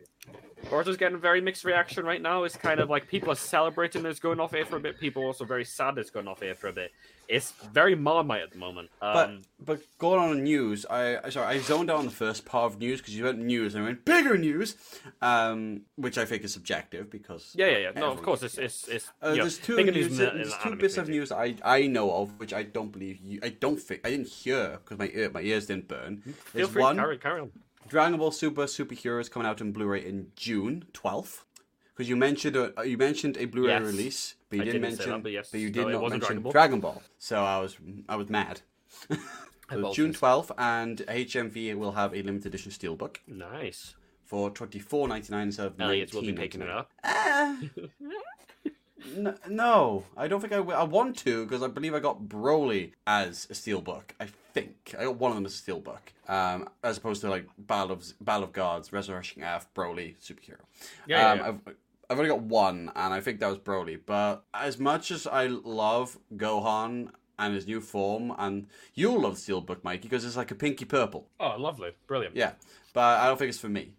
Boruto's 0.65 0.97
getting 0.97 1.15
a 1.15 1.19
very 1.19 1.41
mixed 1.41 1.63
reaction 1.63 2.05
right 2.05 2.21
now. 2.21 2.43
It's 2.43 2.57
kind 2.57 2.79
of 2.79 2.89
like 2.89 3.07
people 3.07 3.31
are 3.31 3.35
celebrating 3.35 4.01
that 4.03 4.09
it's 4.09 4.19
going 4.19 4.39
off 4.39 4.53
air 4.53 4.65
for 4.65 4.77
a 4.77 4.79
bit. 4.79 4.99
People 4.99 5.23
are 5.23 5.27
also 5.27 5.45
very 5.45 5.63
sad 5.63 5.97
it's 5.97 6.09
going 6.09 6.27
off 6.27 6.41
air 6.41 6.55
for 6.55 6.67
a 6.67 6.73
bit. 6.73 6.91
It's 7.27 7.51
very 7.51 7.95
marmite 7.95 8.41
at 8.43 8.51
the 8.51 8.57
moment. 8.57 8.89
But 8.99 9.29
Um, 9.29 9.41
but 9.59 9.81
going 9.99 10.19
on 10.19 10.43
news, 10.43 10.85
I 10.87 11.17
I- 11.23 11.29
sorry 11.29 11.47
I 11.55 11.59
zoned 11.59 11.89
out 11.89 11.97
on 11.97 12.05
the 12.05 12.11
first 12.11 12.45
part 12.45 12.71
of 12.71 12.79
news 12.79 12.99
because 12.99 13.15
you 13.15 13.23
went 13.23 13.39
news 13.39 13.75
and 13.75 13.83
I 13.83 13.87
went 13.87 14.05
bigger 14.05 14.37
news, 14.37 14.75
um, 15.21 15.81
which 15.95 16.17
I 16.17 16.25
think 16.25 16.43
is 16.43 16.53
subjective 16.53 17.09
because 17.09 17.53
yeah, 17.55 17.67
yeah, 17.67 17.77
yeah. 17.77 17.91
No, 17.99 18.11
of 18.11 18.21
course, 18.21 18.41
it's 18.43 18.57
it's 18.57 18.87
it's. 18.87 19.11
Uh, 19.21 19.29
know, 19.29 19.35
there's 19.35 19.57
two 19.59 19.75
news. 19.75 20.19
in 20.19 20.37
there's 20.37 20.57
two 20.63 20.75
bits 20.75 20.97
of 20.97 21.09
news 21.09 21.31
I, 21.31 21.55
I 21.63 21.87
know 21.87 22.11
of, 22.11 22.39
which 22.39 22.53
I 22.53 22.63
don't 22.63 22.91
believe 22.91 23.19
you. 23.19 23.39
I 23.43 23.49
don't 23.49 23.79
think 23.79 24.01
I 24.03 24.09
didn't 24.09 24.27
hear 24.27 24.79
because 24.83 24.97
my 24.97 25.09
ear, 25.13 25.29
my 25.31 25.41
ears 25.41 25.67
didn't 25.67 25.87
burn. 25.87 26.21
Feel 26.21 26.33
There's 26.53 26.69
free, 26.69 26.81
one 26.81 26.97
carry, 26.97 27.17
carry 27.17 27.41
on. 27.41 27.51
Dragon 27.87 28.17
Ball 28.19 28.31
Super 28.31 28.63
Superheroes 28.65 29.29
coming 29.29 29.47
out 29.47 29.61
in 29.61 29.71
Blu-ray 29.71 30.05
in 30.05 30.27
June 30.35 30.85
twelfth. 30.93 31.45
Because 31.93 32.09
you 32.09 32.15
mentioned 32.17 32.55
a, 32.57 32.73
you 32.85 32.97
mentioned 32.97 33.37
a 33.37 33.45
Blu-ray 33.45 33.69
Yes. 33.69 33.81
release, 33.83 34.35
but 34.49 34.57
you 34.57 34.61
I 34.63 34.65
didn't 34.65 34.81
didn't 34.81 34.97
mention 34.97 35.11
that, 35.11 35.23
but 35.23 35.31
yes. 35.31 35.53
you 35.53 35.69
did 35.69 35.87
it 35.87 35.91
not 35.91 36.01
mention 36.01 36.19
Dragon 36.19 36.41
Ball. 36.41 36.51
Dragon 36.51 36.79
Ball. 36.81 37.03
So 37.19 37.43
I 37.43 37.59
was 37.59 37.77
I 38.09 38.15
was 38.17 38.29
mad. 38.29 38.61
so 39.71 39.93
June 39.93 40.11
twelfth, 40.13 40.51
and 40.57 40.97
HMV 41.07 41.75
will 41.75 41.93
have 41.93 42.13
a 42.13 42.21
limited 42.21 42.47
edition 42.47 42.71
steelbook 42.71 43.17
Nice. 43.27 43.95
for 44.23 44.49
twenty 44.49 44.79
four 44.79 45.07
ninety 45.07 45.31
nine 45.31 45.47
instead 45.47 45.67
of 45.67 45.79
Elliot 45.79 46.13
will 46.13 46.21
be 46.21 46.33
$19.99. 46.33 46.37
picking 46.37 46.61
it 46.61 46.69
up. 46.69 46.91
Ah. 47.03 47.57
N- 49.15 49.37
no, 49.49 50.03
I 50.17 50.27
don't 50.27 50.41
think 50.41 50.53
I 50.53 50.59
will. 50.59 50.75
I 50.75 50.83
want 50.83 51.17
to 51.19 51.45
because 51.45 51.63
I 51.63 51.67
believe 51.67 51.93
I 51.93 51.99
got 51.99 52.23
Broly 52.23 52.91
as 53.05 53.47
a 53.49 53.53
steelbook. 53.53 54.11
I 54.19 54.27
think 54.53 54.95
I 54.97 55.03
got 55.03 55.17
one 55.17 55.31
of 55.31 55.35
them 55.35 55.45
as 55.45 55.59
a 55.59 55.71
steelbook, 55.71 55.99
um, 56.27 56.69
as 56.83 56.97
opposed 56.97 57.21
to 57.21 57.29
like 57.29 57.47
Battle 57.57 57.91
of 57.91 58.05
Battle 58.21 58.43
of 58.45 58.53
Gods, 58.53 58.91
Resurrection 58.91 59.43
F, 59.43 59.67
Broly, 59.73 60.15
superhero. 60.17 60.57
Yeah, 61.07 61.31
um, 61.31 61.37
yeah, 61.39 61.43
yeah. 61.43 61.47
I've 61.47 61.75
I've 62.09 62.17
only 62.17 62.29
got 62.29 62.41
one, 62.41 62.91
and 62.95 63.13
I 63.13 63.21
think 63.21 63.39
that 63.39 63.47
was 63.47 63.57
Broly. 63.57 63.99
But 64.05 64.43
as 64.53 64.79
much 64.79 65.11
as 65.11 65.27
I 65.27 65.47
love 65.47 66.17
Gohan 66.35 67.09
and 67.37 67.53
his 67.53 67.67
new 67.67 67.81
form, 67.81 68.33
and 68.37 68.67
you'll 68.93 69.21
love 69.21 69.35
Steelbook, 69.35 69.83
Mikey, 69.83 70.03
because 70.03 70.23
it's 70.23 70.37
like 70.37 70.51
a 70.51 70.55
pinky 70.55 70.85
purple. 70.85 71.27
Oh, 71.39 71.55
lovely, 71.57 71.91
brilliant. 72.07 72.35
Yeah, 72.35 72.53
but 72.93 73.19
I 73.19 73.27
don't 73.27 73.37
think 73.37 73.49
it's 73.49 73.59
for 73.59 73.69
me. 73.69 73.91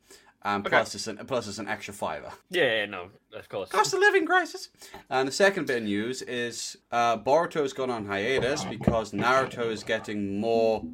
Um, 0.46 0.60
Okay. 0.60 0.68
plus, 0.70 0.94
it's 0.94 1.08
an 1.08 1.16
plus 1.26 1.48
it's 1.48 1.58
an 1.58 1.66
extra 1.66 1.92
fiver. 1.92 2.30
Yeah, 2.50 2.62
yeah, 2.78 2.86
no, 2.86 3.08
of 3.34 3.48
course. 3.48 3.68
Cost 3.68 3.92
of 3.94 3.98
living 3.98 4.24
crisis. 4.24 4.68
And 5.10 5.26
the 5.26 5.32
second 5.32 5.66
bit 5.66 5.78
of 5.78 5.82
news 5.82 6.22
is 6.22 6.76
uh, 6.92 7.18
Boruto's 7.18 7.72
gone 7.72 7.90
on 7.90 8.06
hiatus 8.06 8.62
because 8.64 9.10
Naruto 9.10 9.66
is 9.72 9.82
getting 9.82 10.38
more 10.40 10.84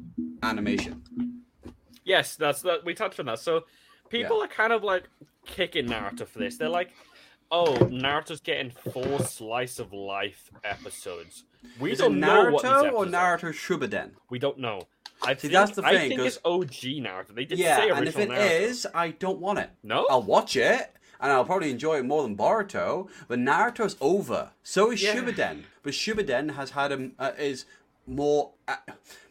animation. 0.41 1.03
Yes, 2.03 2.35
that's 2.35 2.63
that. 2.63 2.83
We 2.83 2.95
touched 2.95 3.19
on 3.19 3.27
that. 3.27 3.37
So 3.39 3.65
people 4.09 4.41
are 4.41 4.47
kind 4.47 4.73
of 4.73 4.83
like 4.83 5.03
kicking 5.45 5.85
Naruto 5.85 6.27
for 6.27 6.39
this. 6.39 6.57
They're 6.57 6.67
like, 6.67 6.89
"Oh, 7.51 7.75
Naruto's 7.75 8.39
getting 8.41 8.71
four 8.71 9.19
slice 9.19 9.77
of 9.77 9.93
life 9.93 10.49
episodes." 10.63 11.43
We 11.79 11.91
Is 11.91 11.99
don't 11.99 12.19
know 12.19 12.49
what 12.49 12.63
these 12.63 12.71
Naruto 12.71 12.93
or. 12.93 13.05
Naruto 13.05 13.53
Shippuden? 13.53 14.13
We 14.31 14.39
don't 14.39 14.57
know. 14.57 14.87
I 15.25 15.33
think, 15.33 15.53
that's 15.53 15.71
the 15.75 15.85
I 15.85 15.93
thing, 15.97 16.09
think 16.09 16.19
'cause- 16.21 16.35
it's 16.37 16.45
OG 16.45 17.01
Naruto. 17.01 17.33
They 17.35 17.45
did 17.45 17.59
Yeah, 17.59 17.77
say 17.77 17.89
and 17.89 18.07
if 18.07 18.15
original 18.15 18.35
it 18.35 18.39
Naruto. 18.39 18.61
is, 18.61 18.87
I 18.93 19.09
don't 19.09 19.39
want 19.39 19.59
it. 19.59 19.69
no, 19.83 20.05
I'll 20.09 20.21
watch 20.23 20.55
it, 20.55 20.95
and 21.19 21.31
I'll 21.31 21.45
probably 21.45 21.71
enjoy 21.71 21.97
it 21.99 22.03
more 22.05 22.23
than 22.23 22.35
Boruto. 22.35 23.09
But 23.27 23.39
Naruto's 23.39 23.95
over. 24.01 24.51
So 24.63 24.91
is 24.91 25.01
Yeah. 25.01 25.15
Shippuden. 25.15 25.63
But 25.81 25.93
Shippuden 25.93 26.55
has 26.55 26.71
had 26.71 26.91
a 26.91 27.11
uh, 27.19 27.31
is 27.37 27.65
more 28.05 28.51
uh, 28.67 28.75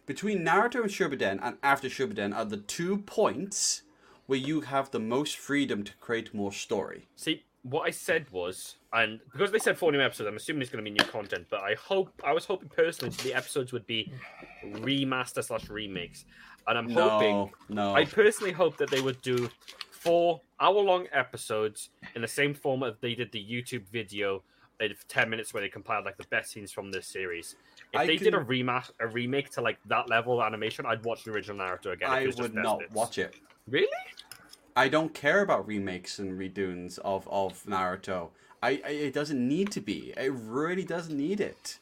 between 0.06 0.44
Naruto 0.44 0.80
and 0.82 0.90
Shippuden, 0.90 1.38
and 1.42 1.58
after 1.62 1.88
Shippuden 1.88 2.34
are 2.34 2.44
the 2.46 2.56
two 2.56 2.98
points 2.98 3.82
where 4.26 4.38
you 4.38 4.62
have 4.62 4.90
the 4.92 5.00
most 5.00 5.36
freedom 5.36 5.84
to 5.84 5.92
create 6.00 6.32
more 6.32 6.52
story. 6.52 7.06
See, 7.16 7.44
what 7.62 7.82
I 7.86 7.90
said 7.90 8.26
was, 8.30 8.76
and 8.92 9.20
because 9.32 9.52
they 9.52 9.58
said 9.58 9.78
40 9.78 9.98
episodes, 10.00 10.28
I'm 10.28 10.36
assuming 10.36 10.62
it's 10.62 10.70
going 10.70 10.84
to 10.84 10.90
be 10.90 10.96
new 10.96 11.04
content. 11.10 11.46
But 11.50 11.60
I 11.62 11.74
hope, 11.74 12.10
I 12.24 12.32
was 12.32 12.44
hoping 12.44 12.68
personally, 12.68 13.14
the 13.22 13.34
episodes 13.34 13.72
would 13.72 13.86
be 13.86 14.12
remaster 14.64 15.42
slash 15.44 15.68
remakes, 15.68 16.24
and 16.66 16.76
I'm 16.78 16.90
hoping 16.90 17.36
No, 17.36 17.50
no. 17.68 17.94
I 17.94 18.04
personally 18.04 18.52
hope 18.52 18.76
that 18.78 18.90
they 18.90 19.00
would 19.00 19.20
do 19.22 19.48
four 19.90 20.40
hour 20.60 20.80
long 20.80 21.06
episodes 21.12 21.90
in 22.16 22.22
the 22.22 22.28
same 22.28 22.54
format 22.54 23.00
they 23.00 23.14
did 23.14 23.30
the 23.32 23.44
YouTube 23.44 23.86
video 23.88 24.42
of 24.80 25.06
10 25.06 25.30
minutes 25.30 25.54
where 25.54 25.60
they 25.60 25.68
compiled 25.68 26.04
like 26.04 26.16
the 26.16 26.26
best 26.30 26.50
scenes 26.50 26.72
from 26.72 26.90
this 26.90 27.06
series. 27.06 27.54
If 27.92 28.00
I 28.00 28.06
they 28.06 28.16
did 28.16 28.34
a 28.34 28.38
can- 28.38 28.46
remake 28.48 28.82
a 28.98 29.06
remake 29.06 29.50
to 29.50 29.60
like 29.60 29.78
that 29.86 30.08
level 30.08 30.40
of 30.40 30.44
animation, 30.46 30.86
I'd 30.86 31.04
watch 31.04 31.22
the 31.22 31.30
original 31.30 31.64
Naruto 31.64 31.92
again. 31.92 32.10
I 32.10 32.20
it 32.22 32.26
was 32.26 32.34
just 32.36 32.52
would 32.52 32.60
not 32.60 32.80
bits. 32.80 32.92
watch 32.92 33.18
it. 33.18 33.36
Really? 33.68 33.86
I 34.76 34.88
don't 34.88 35.14
care 35.14 35.42
about 35.42 35.66
remakes 35.66 36.18
and 36.18 36.38
redoings 36.38 36.98
of, 37.00 37.28
of 37.28 37.64
Naruto. 37.64 38.30
I, 38.62 38.80
I 38.84 38.90
it 38.90 39.14
doesn't 39.14 39.48
need 39.48 39.70
to 39.72 39.80
be. 39.80 40.12
It 40.16 40.32
really 40.32 40.84
doesn't 40.84 41.16
need 41.16 41.40
it. 41.40 41.78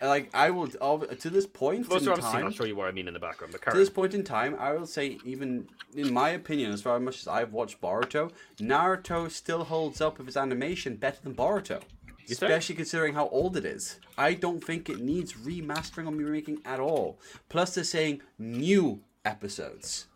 Like 0.00 0.30
I 0.34 0.50
will 0.50 0.66
to 0.66 1.30
this 1.30 1.46
point 1.46 1.90
in 1.90 2.04
time. 2.04 2.44
I'll 2.46 2.50
show 2.50 2.64
you 2.64 2.74
what 2.74 2.88
I 2.88 2.92
mean 2.92 3.06
in 3.06 3.14
the 3.14 3.20
background. 3.20 3.52
But 3.52 3.70
To 3.70 3.76
this 3.76 3.90
point 3.90 4.14
in 4.14 4.24
time, 4.24 4.56
I 4.58 4.72
will 4.72 4.86
say, 4.86 5.18
even 5.24 5.68
in 5.94 6.12
my 6.12 6.30
opinion, 6.30 6.72
as 6.72 6.82
far 6.82 6.96
as 6.96 7.02
much 7.02 7.20
as 7.20 7.28
I've 7.28 7.52
watched 7.52 7.80
Boruto, 7.80 8.32
Naruto 8.58 9.30
still 9.30 9.64
holds 9.64 10.00
up 10.00 10.18
with 10.18 10.26
his 10.26 10.36
animation 10.36 10.96
better 10.96 11.18
than 11.22 11.34
Boruto. 11.34 11.82
You 12.26 12.34
think? 12.34 12.50
Especially 12.50 12.74
considering 12.74 13.14
how 13.14 13.28
old 13.28 13.56
it 13.56 13.64
is. 13.64 14.00
I 14.18 14.34
don't 14.34 14.62
think 14.62 14.88
it 14.88 15.00
needs 15.00 15.34
remastering 15.34 16.06
or 16.06 16.14
remaking 16.14 16.58
at 16.64 16.80
all. 16.80 17.18
Plus, 17.48 17.74
they're 17.74 17.84
saying 17.84 18.22
new 18.38 19.00
episodes. 19.24 20.06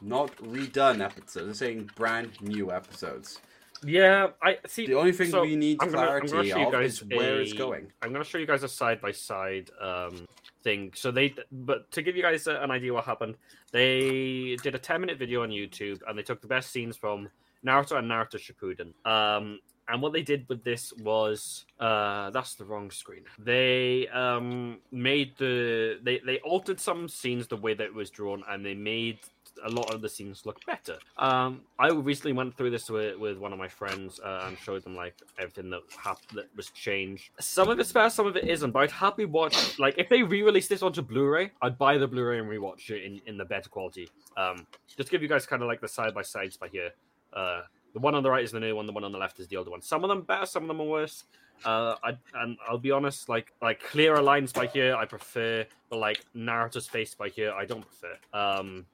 Not 0.00 0.34
redone 0.38 1.04
episodes. 1.04 1.34
They're 1.46 1.54
saying 1.54 1.90
brand 1.94 2.40
new 2.40 2.72
episodes. 2.72 3.40
Yeah, 3.82 4.28
I 4.42 4.58
see. 4.66 4.86
The 4.86 4.94
only 4.94 5.12
thing 5.12 5.30
so 5.30 5.42
we 5.42 5.56
need 5.56 5.78
I'm 5.80 5.90
gonna- 5.90 6.02
I'm 6.02 6.06
clarity 6.08 6.28
gonna 6.32 6.48
show 6.48 6.58
you 6.66 6.72
guys 6.72 6.92
is 6.94 7.04
where 7.04 7.40
it's 7.40 7.52
going. 7.54 7.92
I'm 8.02 8.10
going 8.12 8.22
to 8.22 8.28
show 8.28 8.36
you 8.38 8.46
guys 8.46 8.62
a 8.62 8.68
side 8.68 9.00
by 9.00 9.12
side 9.12 9.70
um 9.80 10.26
thing. 10.62 10.92
So 10.94 11.10
they, 11.10 11.34
but 11.50 11.90
to 11.92 12.02
give 12.02 12.14
you 12.16 12.22
guys 12.22 12.46
a- 12.46 12.60
an 12.60 12.70
idea 12.70 12.92
what 12.92 13.04
happened, 13.06 13.36
they 13.72 14.56
did 14.62 14.74
a 14.74 14.78
10 14.78 15.00
minute 15.00 15.18
video 15.18 15.42
on 15.42 15.48
YouTube 15.50 16.02
and 16.06 16.18
they 16.18 16.22
took 16.22 16.42
the 16.42 16.46
best 16.46 16.70
scenes 16.70 16.96
from 16.98 17.30
Naruto 17.64 17.96
and 17.98 18.10
Naruto 18.10 18.36
Shippuden. 18.38 18.92
Um, 19.10 19.60
and 19.88 20.02
what 20.02 20.12
they 20.12 20.22
did 20.22 20.46
with 20.50 20.62
this 20.62 20.92
was, 20.98 21.64
uh, 21.80 22.28
that's 22.30 22.54
the 22.56 22.64
wrong 22.66 22.90
screen. 22.90 23.24
They 23.38 24.06
um 24.08 24.78
made 24.92 25.36
the 25.38 25.98
they 26.02 26.18
they 26.18 26.38
altered 26.40 26.78
some 26.78 27.08
scenes 27.08 27.46
the 27.48 27.56
way 27.56 27.72
that 27.74 27.84
it 27.84 27.94
was 27.94 28.10
drawn, 28.10 28.44
and 28.48 28.64
they 28.64 28.74
made 28.74 29.20
a 29.64 29.70
lot 29.70 29.92
of 29.94 30.00
the 30.00 30.08
scenes 30.08 30.46
look 30.46 30.64
better. 30.66 30.98
Um, 31.18 31.62
I 31.78 31.88
recently 31.90 32.32
went 32.32 32.56
through 32.56 32.70
this 32.70 32.88
with, 32.88 33.18
with 33.18 33.38
one 33.38 33.52
of 33.52 33.58
my 33.58 33.68
friends 33.68 34.20
uh, 34.20 34.44
and 34.46 34.58
showed 34.58 34.84
them 34.84 34.94
like 34.94 35.14
everything 35.38 35.70
that 35.70 35.82
happened 35.96 36.38
that 36.38 36.48
was 36.56 36.70
changed. 36.70 37.30
Some 37.40 37.68
of 37.68 37.78
it's 37.78 37.92
better, 37.92 38.10
some 38.10 38.26
of 38.26 38.36
it 38.36 38.48
isn't. 38.48 38.70
But 38.70 38.80
I'd 38.80 38.90
happily 38.90 39.26
watch 39.26 39.78
like 39.78 39.96
if 39.98 40.08
they 40.08 40.22
re-release 40.22 40.68
this 40.68 40.82
onto 40.82 41.02
Blu-ray, 41.02 41.50
I'd 41.62 41.78
buy 41.78 41.98
the 41.98 42.08
Blu-ray 42.08 42.38
and 42.38 42.48
rewatch 42.48 42.90
it 42.90 43.04
in, 43.04 43.20
in 43.26 43.36
the 43.36 43.44
better 43.44 43.68
quality. 43.68 44.08
Um, 44.36 44.66
just 44.96 45.10
give 45.10 45.22
you 45.22 45.28
guys 45.28 45.46
kind 45.46 45.62
of 45.62 45.68
like 45.68 45.80
the 45.80 45.88
side 45.88 46.14
by 46.14 46.22
sides 46.22 46.56
by 46.56 46.68
here. 46.68 46.90
Uh, 47.32 47.62
the 47.92 47.98
one 48.00 48.14
on 48.14 48.22
the 48.22 48.30
right 48.30 48.44
is 48.44 48.52
the 48.52 48.60
new 48.60 48.76
one. 48.76 48.86
The 48.86 48.92
one 48.92 49.04
on 49.04 49.12
the 49.12 49.18
left 49.18 49.40
is 49.40 49.48
the 49.48 49.56
older 49.56 49.70
one. 49.70 49.82
Some 49.82 50.04
of 50.04 50.08
them 50.08 50.22
better, 50.22 50.46
some 50.46 50.62
of 50.62 50.68
them 50.68 50.80
are 50.80 50.86
worse. 50.86 51.24
Uh, 51.64 51.94
I 52.02 52.16
and 52.34 52.56
I'll 52.68 52.78
be 52.78 52.90
honest, 52.90 53.28
like 53.28 53.52
like 53.60 53.82
clearer 53.82 54.22
lines 54.22 54.52
by 54.52 54.66
here, 54.66 54.94
I 54.96 55.04
prefer. 55.04 55.66
But 55.90 55.98
like 55.98 56.24
Naruto's 56.34 56.86
face 56.86 57.14
by 57.14 57.28
here, 57.28 57.52
I 57.52 57.66
don't 57.66 57.84
prefer. 57.84 58.16
Um, 58.32 58.86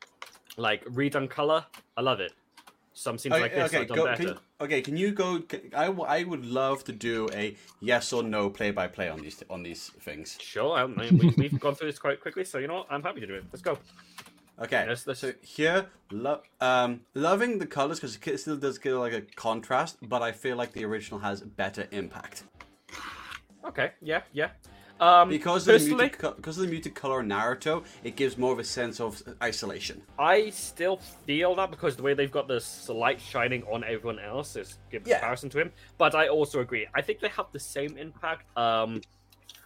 like 0.57 0.85
redone 0.87 1.29
color, 1.29 1.65
I 1.97 2.01
love 2.03 2.21
it. 2.21 2.33
Some 2.95 3.19
scenes 3.19 3.33
like 3.33 3.55
this 3.55 3.75
are 3.75 3.85
done 3.85 3.97
go, 3.97 4.05
better. 4.05 4.25
can, 4.25 4.39
okay. 4.63 4.81
Can 4.81 4.97
you 4.97 5.13
go? 5.13 5.41
Can, 5.41 5.61
I, 5.77 5.87
I 5.87 6.25
would 6.25 6.47
love 6.47 6.83
to 6.85 6.93
do 6.93 7.29
a 7.35 7.55
yes 7.81 8.11
or 8.13 8.23
no 8.23 8.49
play 8.49 8.71
by 8.71 8.87
play 8.87 9.11
on 9.11 9.21
these 9.21 9.43
on 9.51 9.63
these 9.63 9.91
things. 10.01 10.39
Sure, 10.41 10.73
I 10.77 10.87
mean, 10.87 11.19
we, 11.19 11.29
we've 11.37 11.61
gone 11.61 11.75
through 11.75 11.89
this 11.89 11.99
quite 11.99 12.23
quickly, 12.23 12.45
so 12.45 12.57
you 12.57 12.69
know 12.69 12.77
what? 12.77 12.87
I'm 12.91 13.03
happy 13.03 13.21
to 13.21 13.27
do 13.27 13.35
it. 13.35 13.45
Let's 13.53 13.61
go. 13.63 13.79
Okay. 14.59 14.87
Let's- 14.89 15.07
let's- 15.07 15.21
So 15.21 15.35
here, 15.43 15.89
lo- 16.11 16.41
um, 16.63 17.03
loving 17.13 17.59
the 17.59 17.67
colors 17.67 18.01
because 18.01 18.17
it 18.17 18.41
still 18.41 18.57
does 18.57 18.79
give 18.79 18.97
like 18.97 19.13
a 19.13 19.21
contrast, 19.21 19.99
but 20.01 20.23
I 20.23 20.33
feel 20.33 20.57
like 20.57 20.73
the 20.73 20.85
original 20.87 21.21
has 21.21 21.43
better 21.43 21.87
impact 21.91 22.45
Okay, 23.67 23.91
yeah, 24.01 24.23
yeah. 24.33 24.51
Um, 24.99 25.29
because 25.29 25.69
of 25.69 25.79
the 25.83 25.89
muted, 25.95 26.19
co- 26.19 26.33
because 26.33 26.57
of 26.57 26.65
the 26.65 26.71
muted 26.71 26.95
color 26.95 27.21
in 27.21 27.29
Naruto. 27.29 27.85
It 28.03 28.17
gives 28.17 28.39
more 28.39 28.53
of 28.53 28.59
a 28.59 28.65
sense 28.65 28.99
of 29.01 29.23
isolation. 29.43 30.03
I 30.19 30.51
still 30.51 30.97
feel 31.27 31.55
that 31.57 31.71
because 31.71 31.97
the 31.97 32.03
way 32.03 32.15
they've 32.15 32.31
got 32.31 32.49
the 32.49 32.57
s- 32.57 32.89
light 32.89 33.21
shining 33.21 33.63
on 33.65 33.85
everyone 33.85 34.19
else 34.19 34.57
is 34.57 34.79
good 34.91 35.03
Yeah. 35.07 35.17
comparison 35.19 35.51
to 35.51 35.59
him. 35.61 35.73
But 35.99 36.15
I 36.15 36.29
also 36.29 36.61
agree. 36.61 36.87
I 36.95 37.03
think 37.03 37.21
they 37.21 37.29
have 37.29 37.47
the 37.53 37.61
same 37.61 37.99
impact. 37.99 38.47
Um, 38.57 39.03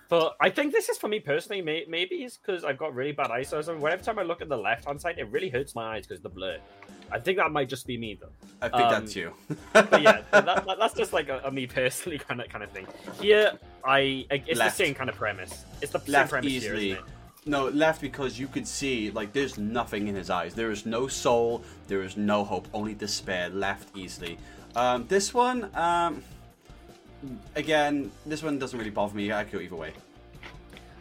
but 0.08 0.34
I 0.40 0.50
think 0.50 0.72
this 0.72 0.88
is 0.88 0.98
for 0.98 1.06
me 1.06 1.20
personally. 1.20 1.62
May- 1.62 1.84
maybe 1.86 2.16
it's 2.24 2.36
because 2.36 2.64
I've 2.64 2.78
got 2.78 2.92
really 2.94 3.12
bad 3.12 3.30
eyesight. 3.30 3.64
So 3.66 3.74
every 3.74 3.98
time 4.04 4.18
I 4.18 4.22
look 4.22 4.42
at 4.42 4.48
the 4.48 4.56
left 4.58 4.86
hand 4.86 5.00
side, 5.00 5.18
it 5.18 5.28
really 5.30 5.48
hurts 5.50 5.76
my 5.76 5.94
eyes 5.96 6.06
because 6.08 6.20
the 6.20 6.28
blur. 6.28 6.58
I 7.12 7.18
think 7.18 7.38
that 7.38 7.50
might 7.50 7.68
just 7.68 7.86
be 7.86 7.96
me 7.98 8.18
though. 8.20 8.30
I 8.62 8.68
think 8.68 8.82
Um, 8.82 8.90
that's 8.92 9.16
you. 9.16 9.32
But 9.72 10.02
yeah, 10.02 10.22
that, 10.30 10.44
that, 10.44 10.76
that's 10.78 10.94
just 10.94 11.12
like 11.12 11.28
a, 11.28 11.40
a 11.44 11.50
me 11.50 11.66
personally 11.66 12.18
kind 12.28 12.40
of 12.40 12.48
kind 12.48 12.62
of 12.64 12.70
thing. 12.70 12.86
Here, 13.20 13.52
I 13.84 14.26
it's 14.30 14.58
Left. 14.58 14.76
the 14.76 14.84
same 14.84 14.94
kind 14.94 15.10
of 15.10 15.16
premise. 15.16 15.64
It's 15.82 15.92
the 15.92 16.00
same 16.00 16.12
left 16.12 16.30
premise 16.30 16.52
easily. 16.52 16.86
here, 16.88 16.94
isn't 16.96 17.04
it? 17.06 17.10
No, 17.46 17.68
left 17.68 18.00
because 18.02 18.38
you 18.38 18.46
could 18.48 18.66
see 18.68 19.10
like 19.10 19.32
there's 19.32 19.56
nothing 19.58 20.08
in 20.08 20.14
his 20.14 20.28
eyes. 20.30 20.54
There 20.54 20.70
is 20.70 20.84
no 20.86 21.08
soul. 21.08 21.62
There 21.88 22.02
is 22.02 22.16
no 22.16 22.44
hope. 22.44 22.68
Only 22.74 22.94
despair. 22.94 23.48
Left 23.48 23.96
easily. 23.96 24.38
Um, 24.76 25.06
this 25.08 25.32
one, 25.34 25.68
um, 25.74 26.22
again, 27.56 28.10
this 28.26 28.42
one 28.42 28.58
doesn't 28.58 28.78
really 28.78 28.90
bother 28.90 29.14
me. 29.16 29.32
I 29.32 29.44
could 29.44 29.52
go 29.54 29.58
either 29.60 29.74
way. 29.76 29.92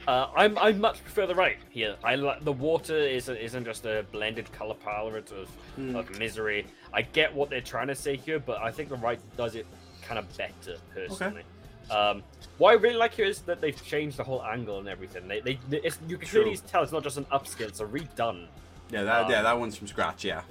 Uh, 0.10 0.28
I'm 0.36 0.58
I 0.58 0.72
much 0.72 1.04
prefer 1.04 1.28
the 1.28 1.36
right 1.36 1.58
here. 1.70 1.96
I 2.04 2.16
like 2.16 2.44
the 2.44 2.52
water 2.52 2.98
is 2.98 3.30
isn't 3.30 3.64
just 3.64 3.86
a 3.86 4.04
blended 4.12 4.52
color 4.52 4.74
palette 4.74 5.32
of, 5.32 5.48
Hmm. 5.76 5.96
of 5.96 6.18
misery. 6.18 6.66
I 6.92 7.04
get 7.04 7.32
what 7.32 7.52
they're 7.52 7.62
trying 7.62 7.90
to 7.90 7.96
say 7.96 8.16
here, 8.16 8.40
but 8.40 8.60
I 8.60 8.72
think 8.72 8.90
the 8.90 8.96
right 8.96 9.20
does 9.38 9.54
it 9.54 9.68
kind 10.02 10.18
of 10.18 10.26
better 10.36 10.78
personally. 10.96 11.44
Um, 11.92 12.24
what 12.58 12.72
I 12.72 12.74
really 12.74 12.96
like 12.96 13.14
here 13.14 13.26
is 13.26 13.42
that 13.42 13.62
they've 13.62 13.86
changed 13.86 14.18
the 14.18 14.24
whole 14.24 14.44
angle 14.44 14.80
and 14.80 14.88
everything. 14.88 15.28
They, 15.28 15.42
they, 15.42 15.60
it's, 15.70 16.00
you 16.08 16.18
can 16.18 16.28
clearly 16.28 16.58
tell 16.58 16.82
it's 16.82 16.92
not 16.92 17.04
just 17.04 17.18
an 17.18 17.26
upscale; 17.26 17.68
it's 17.68 17.80
a 17.80 17.86
redone. 17.86 18.48
Yeah, 18.90 19.04
that 19.04 19.26
Um, 19.26 19.32
yeah, 19.32 19.44
that 19.44 19.60
one's 19.60 19.76
from 19.78 19.86
scratch. 19.86 20.24
Yeah, 20.26 20.42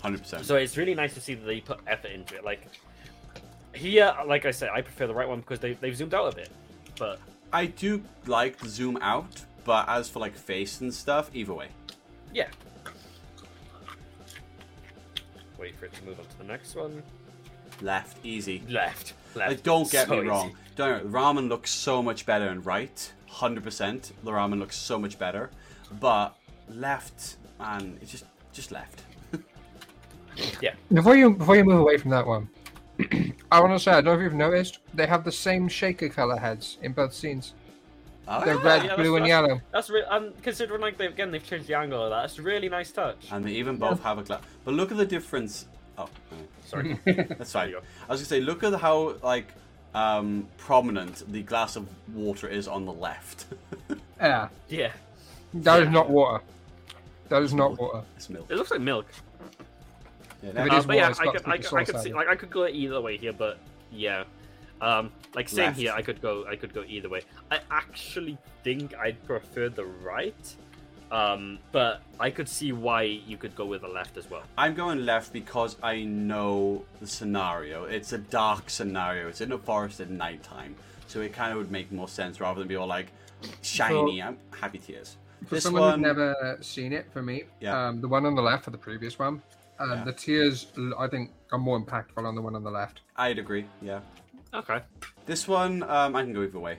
hundred 0.00 0.22
percent. 0.22 0.44
So 0.44 0.54
it's 0.54 0.76
really 0.76 0.94
nice 0.94 1.14
to 1.14 1.20
see 1.20 1.34
that 1.34 1.44
they 1.44 1.60
put 1.60 1.80
effort 1.88 2.12
into 2.12 2.36
it. 2.36 2.44
Like 2.44 2.68
here, 3.74 4.14
like 4.26 4.46
I 4.46 4.52
said, 4.52 4.68
I 4.72 4.80
prefer 4.80 5.08
the 5.08 5.14
right 5.14 5.28
one 5.28 5.40
because 5.40 5.58
they 5.58 5.72
they've 5.72 5.96
zoomed 5.96 6.14
out 6.14 6.32
a 6.32 6.36
bit. 6.36 6.50
But 6.96 7.18
I 7.52 7.66
do 7.66 8.02
like 8.26 8.58
the 8.58 8.68
zoom 8.68 8.98
out, 9.00 9.44
but 9.64 9.88
as 9.88 10.08
for 10.08 10.18
like 10.18 10.34
face 10.36 10.80
and 10.80 10.92
stuff, 10.92 11.30
either 11.34 11.54
way. 11.54 11.68
yeah. 12.34 12.48
Wait 15.58 15.76
for 15.76 15.86
it 15.86 15.92
to 15.94 16.04
move 16.04 16.18
on 16.20 16.26
to 16.26 16.38
the 16.38 16.44
next 16.44 16.76
one. 16.76 17.02
Left, 17.82 18.16
easy. 18.24 18.62
Left, 18.68 19.14
left. 19.34 19.50
Like, 19.50 19.62
don't 19.62 19.90
get 19.90 20.06
So 20.06 20.12
me 20.14 20.18
easy. 20.20 20.28
wrong. 20.28 20.56
Don't 20.76 21.10
ramen 21.10 21.48
looks 21.48 21.70
so 21.70 22.00
much 22.02 22.26
better 22.26 22.46
in 22.48 22.62
right. 22.62 23.12
Hundred 23.26 23.64
percent, 23.64 24.12
the 24.22 24.30
ramen 24.30 24.58
looks 24.60 24.76
so 24.76 24.98
much 24.98 25.18
better. 25.18 25.50
But 26.00 26.36
left, 26.68 27.36
man, 27.58 27.98
it's 28.00 28.10
just 28.12 28.24
just 28.52 28.70
left. 28.72 29.02
Yeah. 30.60 30.74
Before 30.92 31.16
you 31.16 31.30
before 31.32 31.56
you 31.56 31.64
move 31.64 31.80
away 31.80 31.96
from 31.98 32.12
that 32.12 32.24
one, 32.24 32.48
I 33.50 33.60
want 33.60 33.72
to 33.72 33.78
say 33.78 33.90
I 33.92 33.94
don't 33.96 34.04
know 34.04 34.12
if 34.14 34.20
you've 34.20 34.34
noticed 34.34 34.78
they 34.94 35.06
have 35.06 35.24
the 35.24 35.32
same 35.32 35.68
shaker 35.68 36.08
color 36.08 36.36
heads 36.36 36.78
in 36.82 36.92
both 36.92 37.14
scenes. 37.14 37.54
Oh, 38.30 38.40
The 38.44 38.54
yeah. 38.56 38.62
red, 38.62 38.84
yeah, 38.84 38.96
blue, 38.96 39.16
and 39.16 39.24
that's- 39.24 39.28
yellow. 39.28 39.60
That's 39.72 39.88
re- 39.90 40.04
and 40.10 40.42
considering 40.42 40.82
like 40.82 40.98
they 40.98 41.06
again 41.06 41.30
they've 41.30 41.42
changed 41.44 41.66
the 41.66 41.74
angle 41.78 42.02
of 42.04 42.10
that. 42.10 42.26
It's 42.26 42.38
a 42.38 42.42
really 42.42 42.68
nice 42.68 42.92
touch. 42.92 43.28
And 43.32 43.44
they 43.44 43.52
even 43.52 43.76
both 43.78 44.02
have 44.02 44.18
a 44.18 44.22
glass. 44.22 44.42
But 44.64 44.74
look 44.74 44.90
at 44.90 44.98
the 44.98 45.06
difference. 45.06 45.66
Oh. 45.96 46.08
Sorry. 46.66 46.98
that's 47.06 47.52
fine. 47.52 47.70
There 47.70 47.76
you 47.76 47.80
go. 47.80 47.86
I 48.08 48.12
was 48.12 48.20
gonna 48.20 48.26
say, 48.28 48.40
look 48.40 48.62
at 48.64 48.74
how 48.74 49.14
like 49.22 49.46
um, 49.94 50.46
prominent 50.58 51.24
the 51.32 51.42
glass 51.42 51.76
of 51.76 51.88
water 52.14 52.46
is 52.48 52.68
on 52.68 52.84
the 52.84 52.92
left. 52.92 53.46
Yeah, 54.20 54.48
yeah, 54.68 54.92
that 55.54 55.80
is 55.80 55.86
Yeah. 55.86 55.90
not 55.92 56.10
water. 56.10 56.44
That 57.30 57.42
is 57.42 57.54
not 57.54 57.78
water. 57.78 58.02
it's 58.16 58.28
milk. 58.28 58.46
it 58.50 58.56
looks 58.56 58.70
like 58.70 58.80
milk. 58.82 59.06
Yeah, 60.42 60.52
that- 60.52 60.66
it 60.66 60.72
Uh, 60.72 60.82
but 60.82 60.96
yeah, 60.96 61.02
water, 61.02 61.10
it's 61.10 61.20
I 61.20 61.24
could, 61.24 61.48
I 61.48 61.58
could, 61.58 61.74
I 61.78 61.84
could 61.84 62.00
see, 62.00 62.12
like, 62.12 62.28
I 62.28 62.36
could 62.36 62.50
go 62.50 62.66
either 62.66 63.00
way 63.00 63.16
here, 63.16 63.32
but 63.32 63.58
yeah, 63.90 64.24
um, 64.80 65.10
like 65.34 65.48
same 65.48 65.66
Left. 65.66 65.78
here. 65.78 65.92
I 65.94 66.02
could 66.02 66.20
go, 66.22 66.46
I 66.46 66.56
could 66.56 66.72
go 66.72 66.84
either 66.86 67.08
way. 67.08 67.22
I 67.50 67.60
actually 67.70 68.38
think 68.62 68.94
I'd 68.96 69.22
prefer 69.24 69.68
the 69.68 69.84
right, 69.84 70.54
um, 71.10 71.58
but 71.72 72.02
I 72.20 72.30
could 72.30 72.48
see 72.48 72.70
why 72.72 73.02
you 73.02 73.36
could 73.36 73.56
go 73.56 73.64
with 73.66 73.80
the 73.80 73.88
left 73.88 74.16
as 74.16 74.30
well. 74.30 74.42
I'm 74.56 74.74
going 74.74 75.04
left 75.04 75.32
because 75.32 75.76
I 75.82 76.04
know 76.04 76.84
the 77.00 77.06
scenario. 77.06 77.84
It's 77.84 78.12
a 78.12 78.18
dark 78.18 78.70
scenario. 78.70 79.28
It's 79.28 79.40
in 79.40 79.50
a 79.52 79.58
forest 79.58 80.00
at 80.00 80.10
nighttime, 80.10 80.76
so 81.08 81.20
it 81.20 81.32
kind 81.32 81.50
of 81.50 81.58
would 81.58 81.72
make 81.72 81.90
more 81.90 82.08
sense 82.08 82.40
rather 82.40 82.60
than 82.60 82.68
be 82.68 82.76
all 82.76 82.86
like 82.86 83.06
shiny. 83.62 84.22
I'm 84.22 84.38
happy 84.60 84.78
tears. 84.78 85.16
For 85.46 85.54
This 85.56 85.64
someone 85.64 85.82
one, 85.82 85.92
who's 86.00 86.02
never 86.06 86.58
seen 86.60 86.92
it, 86.92 87.06
for 87.12 87.22
me, 87.22 87.44
Yeah. 87.60 87.88
um, 87.88 88.00
the 88.00 88.08
one 88.08 88.26
on 88.26 88.34
the 88.34 88.42
left 88.42 88.64
for 88.64 88.70
the 88.70 88.78
previous 88.78 89.18
one, 89.18 89.40
Yeah. 89.80 90.04
the 90.04 90.12
tears 90.12 90.66
I 90.98 91.06
think 91.08 91.30
are 91.52 91.58
more 91.58 91.80
impactful 91.80 92.24
on 92.24 92.34
the 92.34 92.42
one 92.42 92.54
on 92.54 92.62
the 92.64 92.70
left. 92.70 93.00
I'd 93.16 93.38
agree. 93.38 93.66
Yeah, 93.82 94.00
Okay, 94.54 94.80
this 95.26 95.46
one 95.46 95.82
um, 95.84 96.16
I 96.16 96.22
can 96.22 96.32
go 96.32 96.42
either 96.42 96.58
way. 96.58 96.78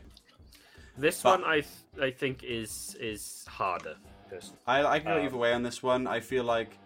this 0.97 1.21
But- 1.21 1.41
one 1.41 1.49
I, 1.49 1.61
th- 1.61 1.67
I 2.01 2.11
think 2.11 2.43
is 2.43 2.95
is 2.99 3.45
harder. 3.47 3.95
I, 4.67 4.83
I 4.85 4.99
can 4.99 5.07
go 5.13 5.19
Um, 5.19 5.25
either 5.25 5.37
way 5.37 5.53
on 5.53 5.63
this 5.63 5.81
one. 5.81 6.05
I 6.07 6.19
feel 6.19 6.43
like 6.43 6.77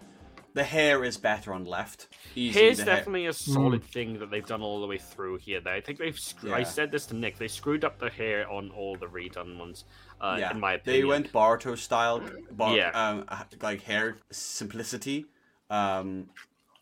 the 0.53 0.64
hair 0.64 1.03
is 1.03 1.18
better 1.18 1.52
on 1.53 1.65
left. 1.65 2.07
Easy. 2.35 2.57
Here's 2.57 2.77
the 2.77 2.85
hair- 2.85 2.95
definitely 2.98 3.26
a 3.26 3.34
solid 3.34 3.84
thing 3.84 4.19
that 4.19 4.30
they've 4.31 4.45
done 4.45 4.61
all 4.61 4.80
the 4.80 4.88
way 4.88 4.98
through 4.99 5.38
here. 5.40 5.60
Though 5.60 5.72
I 5.73 5.81
think 5.81 5.98
they've. 5.99 6.18
Sc- 6.18 6.45
I 6.45 6.64
said 6.64 6.91
this 6.91 7.06
to 7.07 7.15
Nick. 7.15 7.38
They 7.38 7.48
screwed 7.49 7.84
up 7.84 7.98
the 7.99 8.10
hair 8.10 8.49
on 8.49 8.69
all 8.69 8.95
the 8.95 9.07
redone 9.07 9.57
ones. 9.57 9.84
Uh, 10.22 10.38
yeah, 10.40 10.52
in 10.52 10.60
my 10.61 10.73
opinion, 10.73 11.02
they 11.02 11.06
went 11.06 11.34
Boruto 11.34 11.77
style, 11.77 12.22
bar- 12.52 12.77
Yeah. 12.77 12.91
um, 12.91 13.26
like 13.61 13.81
hair 13.81 14.15
simplicity. 14.31 15.26
Um, 15.73 16.29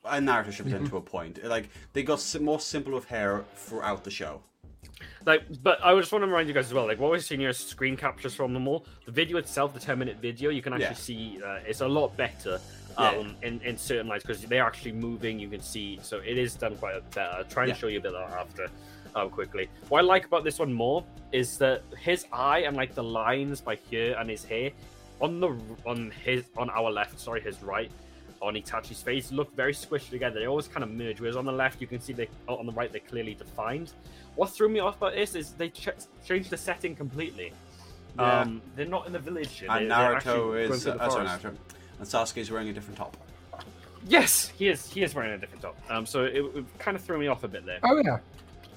and 0.04 0.28
Naruto 0.28 0.52
should 0.52 0.66
have 0.68 0.80
done 0.82 0.90
to 0.90 0.98
a 0.98 1.02
point. 1.02 1.44
Like 1.46 1.70
they 1.94 2.04
got 2.04 2.20
sim- 2.20 2.44
more 2.44 2.60
simple 2.60 2.94
with 2.94 3.06
hair 3.06 3.46
throughout 3.56 4.04
the 4.04 4.12
show. 4.12 4.42
Like, 5.26 5.44
but 5.64 5.84
I 5.84 5.98
just 6.00 6.12
want 6.12 6.24
to 6.24 6.28
remind 6.28 6.48
you 6.48 6.54
guys 6.54 6.66
as 6.68 6.74
well. 6.74 6.86
Like, 6.88 7.00
what 7.00 7.10
we're 7.12 7.20
seeing 7.20 7.42
here 7.42 7.50
is 7.50 7.58
screen 7.58 7.96
captures 7.96 8.36
from 8.36 8.54
them 8.54 8.68
all. 8.68 8.86
The 9.06 9.12
video 9.12 9.38
itself, 9.38 9.74
the 9.74 9.80
ten-minute 9.80 10.18
video, 10.22 10.50
you 10.50 10.62
can 10.62 10.74
actually 10.74 10.88
Yeah. 10.88 11.38
see 11.38 11.40
uh, 11.44 11.60
it's 11.66 11.82
a 11.82 11.88
lot 11.88 12.16
better 12.18 12.60
um, 12.98 13.36
in 13.42 13.62
in 13.62 13.78
certain 13.78 14.08
lights 14.08 14.24
because 14.26 14.44
they're 14.44 14.64
actually 14.66 14.92
moving. 14.94 15.40
You 15.40 15.48
can 15.50 15.62
see, 15.62 16.00
so 16.04 16.18
it 16.18 16.38
is 16.38 16.56
done 16.56 16.76
quite 16.76 16.96
a 16.98 17.02
better. 17.02 17.32
I'll 17.38 17.46
try 17.46 17.64
and 17.64 17.70
Yeah. 17.72 17.78
show 17.78 17.88
you 17.88 18.00
a 18.00 18.02
bit 18.02 18.14
of 18.14 18.30
that 18.30 18.38
after. 18.38 18.68
Um, 19.14 19.30
quickly. 19.30 19.70
What 19.90 20.00
I 20.00 20.02
like 20.04 20.26
about 20.26 20.46
this 20.46 20.58
one 20.58 20.72
more 20.72 21.04
is 21.34 21.58
that 21.58 21.84
his 22.00 22.26
eye 22.32 22.60
and 22.60 22.78
like 22.78 22.96
the 22.96 23.04
lines 23.04 23.60
by 23.60 23.76
here 23.76 24.16
and 24.18 24.30
his 24.30 24.46
hair 24.46 24.72
on 25.20 25.40
the 25.42 25.50
on 25.86 26.12
his 26.24 26.46
on 26.56 26.70
our 26.70 26.90
left, 26.90 27.20
sorry, 27.20 27.42
his 27.42 27.62
right, 27.62 27.92
on 28.42 28.56
Itachi's 28.56 29.02
face 29.02 29.32
look 29.32 29.56
very 29.56 29.74
squished 29.74 30.10
together. 30.10 30.40
They 30.40 30.48
always 30.48 30.68
kind 30.68 30.84
of 30.84 30.92
merge. 30.92 31.20
Whereas 31.22 31.36
on 31.36 31.46
the 31.46 31.52
left, 31.52 31.80
you 31.80 31.88
can 31.88 32.02
see 32.02 32.14
they 32.14 32.28
on 32.48 32.66
the 32.66 32.72
right 32.72 32.92
they're 32.92 33.02
clearly 33.02 33.36
defined. 33.36 33.94
What 34.36 34.50
threw 34.50 34.70
me 34.70 34.80
off 34.80 34.98
about 34.98 35.14
this 35.14 35.36
is 35.36 35.52
they 35.52 35.70
ch- 35.70 35.90
changed 36.26 36.50
the 36.50 36.58
setting 36.58 36.96
completely. 36.96 37.54
Yeah. 38.18 38.42
Um, 38.42 38.62
they're 38.76 38.86
not 38.86 39.08
in 39.08 39.14
the 39.14 39.20
village. 39.20 39.64
and 39.68 39.70
They're- 39.70 39.98
they're 39.98 40.16
actually 40.16 40.34
Naruto 40.40 40.70
is 40.72 40.84
through 40.84 40.94
the 40.94 41.02
uh, 41.04 41.10
sorry, 41.10 41.28
forest. 41.28 41.44
Naruto. 41.44 41.56
And 42.00 42.08
Sasuke's 42.08 42.52
wearing 42.52 42.70
a 42.70 42.74
different 42.74 42.98
top. 42.98 43.16
Yes, 44.08 44.52
he 44.58 44.68
is. 44.68 44.90
He 44.92 45.04
is 45.04 45.14
wearing 45.14 45.34
a 45.34 45.38
different 45.38 45.62
top. 45.62 45.78
Um, 45.90 46.06
so 46.08 46.24
it, 46.26 46.44
it 46.56 46.80
kind 46.80 46.98
of 46.98 47.04
threw 47.04 47.20
me 47.20 47.28
off 47.28 47.44
a 47.44 47.48
bit 47.48 47.66
there. 47.66 47.80
Oh 47.84 48.02
yeah, 48.04 48.18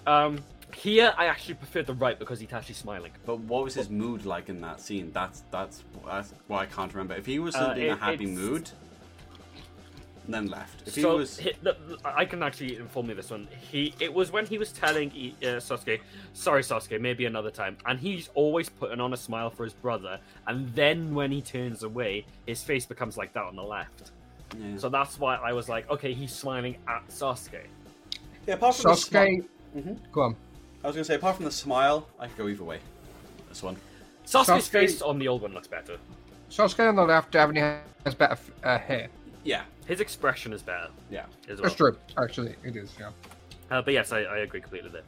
Um, 0.06 0.38
here 0.74 1.14
I 1.16 1.26
actually 1.26 1.54
preferred 1.54 1.86
the 1.86 1.94
right 1.94 2.18
because 2.18 2.42
Itachi's 2.42 2.76
smiling. 2.76 3.12
But 3.24 3.38
what 3.40 3.64
was 3.64 3.74
his 3.74 3.88
mood 3.88 4.26
like 4.26 4.48
in 4.50 4.60
that 4.60 4.80
scene? 4.80 5.10
That's 5.14 5.42
that's, 5.50 5.82
that's 6.04 6.34
what 6.48 6.58
I 6.58 6.66
can't 6.66 6.92
remember. 6.92 7.14
If 7.14 7.24
he 7.26 7.38
was 7.38 7.54
Uh, 7.54 7.74
in 7.78 7.90
a 7.90 7.96
happy 7.96 8.24
it's- 8.24 8.38
mood, 10.26 10.34
then 10.34 10.46
left. 10.50 10.86
If 10.86 10.94
he 10.94 11.02
so 11.02 11.16
was, 11.16 11.38
he- 11.38 11.52
the- 11.62 11.76
I 12.04 12.24
can 12.24 12.42
actually 12.42 12.76
inform 12.76 13.08
you 13.08 13.14
this 13.14 13.30
one. 13.30 13.48
He 13.70 13.94
it 14.00 14.12
was 14.12 14.30
when 14.32 14.46
he 14.46 14.58
was 14.58 14.72
telling 14.72 15.10
I- 15.12 15.46
uh, 15.46 15.48
Sasuke, 15.60 16.00
"Sorry, 16.32 16.62
Sasuke, 16.62 17.00
maybe 17.00 17.26
another 17.26 17.50
time," 17.50 17.76
and 17.86 17.98
he's 17.98 18.30
always 18.34 18.68
putting 18.68 19.00
on 19.00 19.12
a 19.12 19.16
smile 19.16 19.50
for 19.50 19.64
his 19.64 19.74
brother. 19.74 20.18
And 20.46 20.68
then 20.74 21.14
when 21.14 21.30
he 21.32 21.40
turns 21.42 21.82
away, 21.82 22.26
his 22.46 22.62
face 22.62 22.86
becomes 22.86 23.16
like 23.16 23.32
that 23.34 23.44
on 23.44 23.56
the 23.56 23.62
left. 23.62 24.10
yeah. 24.58 24.76
So 24.76 24.88
that's 24.88 25.18
why 25.18 25.36
I 25.36 25.52
was 25.52 25.68
like, 25.68 25.90
okay, 25.90 26.12
he's 26.12 26.32
smiling 26.32 26.76
at 26.86 27.06
Sasuke. 27.08 27.66
yeah, 28.46 28.54
apart 28.54 28.76
from 28.76 28.90
the 28.92 28.96
Sasuke. 28.96 29.10
smi- 29.74 29.82
Mhm. 29.82 29.98
Go 30.12 30.20
on. 30.22 30.36
I 30.84 30.86
was 30.88 30.96
gonna 30.96 31.04
say 31.04 31.14
apart 31.16 31.36
from 31.36 31.46
the 31.46 31.50
smile, 31.50 32.06
I 32.20 32.28
could 32.28 32.36
go 32.36 32.48
either 32.48 32.62
way. 32.64 32.78
This 33.48 33.62
one. 33.62 33.76
Sasuke's 34.26 34.68
Sasuke- 34.68 34.70
face 34.70 35.02
on 35.02 35.18
the 35.18 35.26
old 35.28 35.42
one 35.42 35.52
looks 35.54 35.66
better. 35.66 35.98
Sasuke 36.50 36.88
on 36.88 36.94
the 36.96 37.02
left 37.04 37.32
definitely 37.32 37.80
has 38.04 38.14
better 38.14 38.38
uh, 38.62 38.78
hair. 38.78 39.08
Yeah, 39.44 39.62
His 39.86 40.00
expression 40.00 40.52
is 40.52 40.62
better 40.62 40.88
yeah. 41.10 41.26
as 41.48 41.58
well. 41.60 41.64
That's 41.64 41.74
true. 41.74 41.96
Actually, 42.16 42.54
it 42.64 42.76
is. 42.76 42.94
Yeah. 42.98 43.10
Uh, 43.70 43.82
but 43.82 43.92
yes, 43.94 44.10
I, 44.12 44.20
I 44.22 44.38
agree 44.38 44.60
completely 44.60 44.88
with 44.90 44.96
it. 44.98 45.04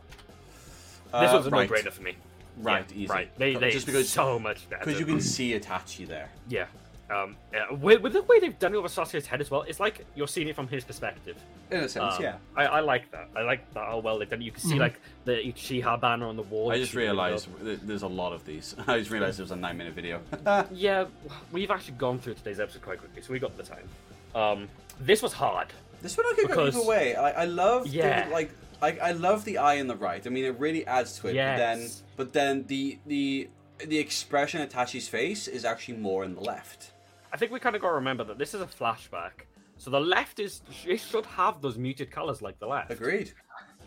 Uh, 1.12 1.20
This 1.22 1.32
was 1.32 1.46
a 1.46 1.50
right. 1.50 1.68
no-brainer 1.68 1.90
for 1.92 2.02
me. 2.02 2.14
Right, 2.58 2.84
Yeah, 2.90 2.96
easy. 3.04 3.12
Right, 3.12 3.38
they, 3.38 3.54
they 3.54 3.70
just 3.70 3.86
because 3.86 4.08
so 4.08 4.38
much 4.38 4.68
better. 4.70 4.84
because 4.84 4.98
you 5.00 5.06
can 5.06 5.20
see 5.20 5.52
Itachi 5.58 6.06
there. 6.06 6.30
Yeah. 6.48 6.66
Um, 7.08 7.36
yeah. 7.52 7.70
With, 7.70 8.00
with 8.02 8.14
the 8.14 8.22
way 8.22 8.40
they've 8.40 8.58
done 8.58 8.74
it 8.74 8.82
with 8.82 8.92
Sasuke's 8.94 9.26
head 9.26 9.40
as 9.40 9.50
well, 9.50 9.62
it's 9.62 9.78
like 9.78 10.04
you're 10.16 10.26
seeing 10.26 10.48
it 10.48 10.56
from 10.56 10.66
his 10.66 10.82
perspective. 10.82 11.36
In 11.70 11.80
a 11.80 11.88
sense, 11.88 12.14
Um, 12.16 12.22
yeah. 12.22 12.36
I, 12.56 12.64
I 12.66 12.80
like 12.80 13.10
that. 13.12 13.28
I 13.36 13.42
like 13.42 13.72
that 13.74 13.84
how 13.84 13.98
well 14.00 14.18
they've 14.18 14.28
done 14.28 14.40
it. 14.42 14.44
You 14.44 14.50
can 14.52 14.60
see 14.62 14.74
Mhm. 14.74 14.80
like 14.80 15.00
the 15.24 15.32
Uchiha 15.34 16.00
banner 16.00 16.26
on 16.26 16.36
the 16.36 16.42
wall. 16.42 16.72
I 16.72 16.78
just 16.78 16.92
You 16.94 17.00
really 17.00 17.10
realised 17.10 17.48
there's 17.86 18.02
a 18.02 18.08
lot 18.08 18.32
of 18.32 18.44
these. 18.44 18.74
I 18.88 18.98
just 18.98 19.10
realised 19.10 19.38
it 19.38 19.42
was 19.44 19.50
a 19.52 19.56
nine-minute 19.56 19.92
video. 19.94 20.20
Yeah, 20.72 21.04
we've 21.52 21.70
actually 21.70 21.94
gone 21.94 22.18
through 22.18 22.34
today's 22.34 22.58
episode 22.58 22.82
quite 22.82 22.98
quickly, 22.98 23.22
so 23.22 23.32
we 23.32 23.38
got 23.38 23.56
the 23.56 23.62
time. 23.62 23.88
Um, 24.36 24.68
this 25.00 25.22
was 25.22 25.32
hard. 25.32 25.68
This 26.02 26.16
one 26.16 26.26
I 26.26 26.32
could 26.36 26.48
Because- 26.48 26.74
go 26.74 26.80
either 26.80 26.88
way. 26.88 27.14
I, 27.16 27.42
I 27.42 27.44
love 27.46 27.86
Yeah. 27.86 28.26
the, 28.28 28.30
like 28.32 28.50
I, 28.82 28.90
I 28.98 29.12
love 29.12 29.44
the 29.44 29.56
eye 29.58 29.74
in 29.74 29.86
the 29.86 29.96
right. 29.96 30.24
I 30.26 30.30
mean, 30.30 30.44
it 30.44 30.58
really 30.58 30.86
adds 30.86 31.18
to 31.20 31.28
it. 31.28 31.34
But 31.34 31.56
then 31.56 31.88
but 32.16 32.32
then 32.32 32.64
the 32.66 32.98
the 33.06 33.48
the 33.78 33.98
expression 33.98 34.60
of 34.62 34.68
Tachi's 34.68 35.08
face 35.08 35.48
is 35.48 35.64
actually 35.64 35.96
more 35.98 36.24
in 36.24 36.34
the 36.34 36.40
left. 36.40 36.92
I 37.32 37.36
think 37.38 37.50
we 37.52 37.58
kind 37.60 37.74
of 37.76 37.82
got 37.82 37.88
to 37.88 37.94
remember 37.94 38.24
that 38.24 38.38
this 38.38 38.52
is 38.54 38.60
a 38.60 38.66
flashback. 38.66 39.32
So 39.78 39.90
the 39.90 40.00
left 40.00 40.38
is 40.38 40.60
it 40.86 40.98
should 41.00 41.26
have 41.26 41.60
those 41.60 41.76
muted 41.76 42.10
colors 42.10 42.40
like 42.42 42.58
the 42.58 42.66
left. 42.66 42.90
Agreed. 42.90 43.32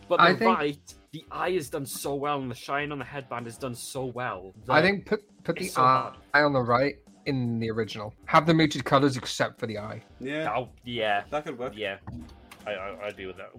But 0.07 0.17
the 0.17 0.23
I 0.23 0.35
think- 0.35 0.57
right, 0.57 0.93
the 1.11 1.23
eye 1.31 1.49
is 1.49 1.69
done 1.69 1.85
so 1.85 2.15
well, 2.15 2.39
and 2.41 2.49
the 2.49 2.55
shine 2.55 2.91
on 2.91 2.97
the 2.99 3.05
headband 3.05 3.45
is 3.47 3.57
done 3.57 3.75
so 3.75 4.05
well. 4.05 4.53
I 4.67 4.81
think 4.81 5.05
put 5.05 5.21
put 5.43 5.55
the 5.57 5.67
so 5.67 5.81
eye 5.81 6.11
hard. 6.33 6.45
on 6.45 6.53
the 6.53 6.61
right 6.61 6.95
in 7.29 7.59
the 7.59 7.69
original. 7.71 8.13
Have 8.25 8.45
the 8.45 8.53
muted 8.53 8.83
colors 8.83 9.15
except 9.15 9.59
for 9.59 9.67
the 9.67 9.77
eye. 9.77 10.01
Yeah, 10.19 10.53
Oh, 10.55 10.67
yeah, 10.83 11.23
that 11.29 11.45
could 11.45 11.57
work. 11.57 11.73
yeah. 11.75 11.97
I, 12.67 12.71
I, 12.71 12.87
I 13.03 13.07
agree 13.07 13.27
with 13.27 13.37
that. 13.37 13.51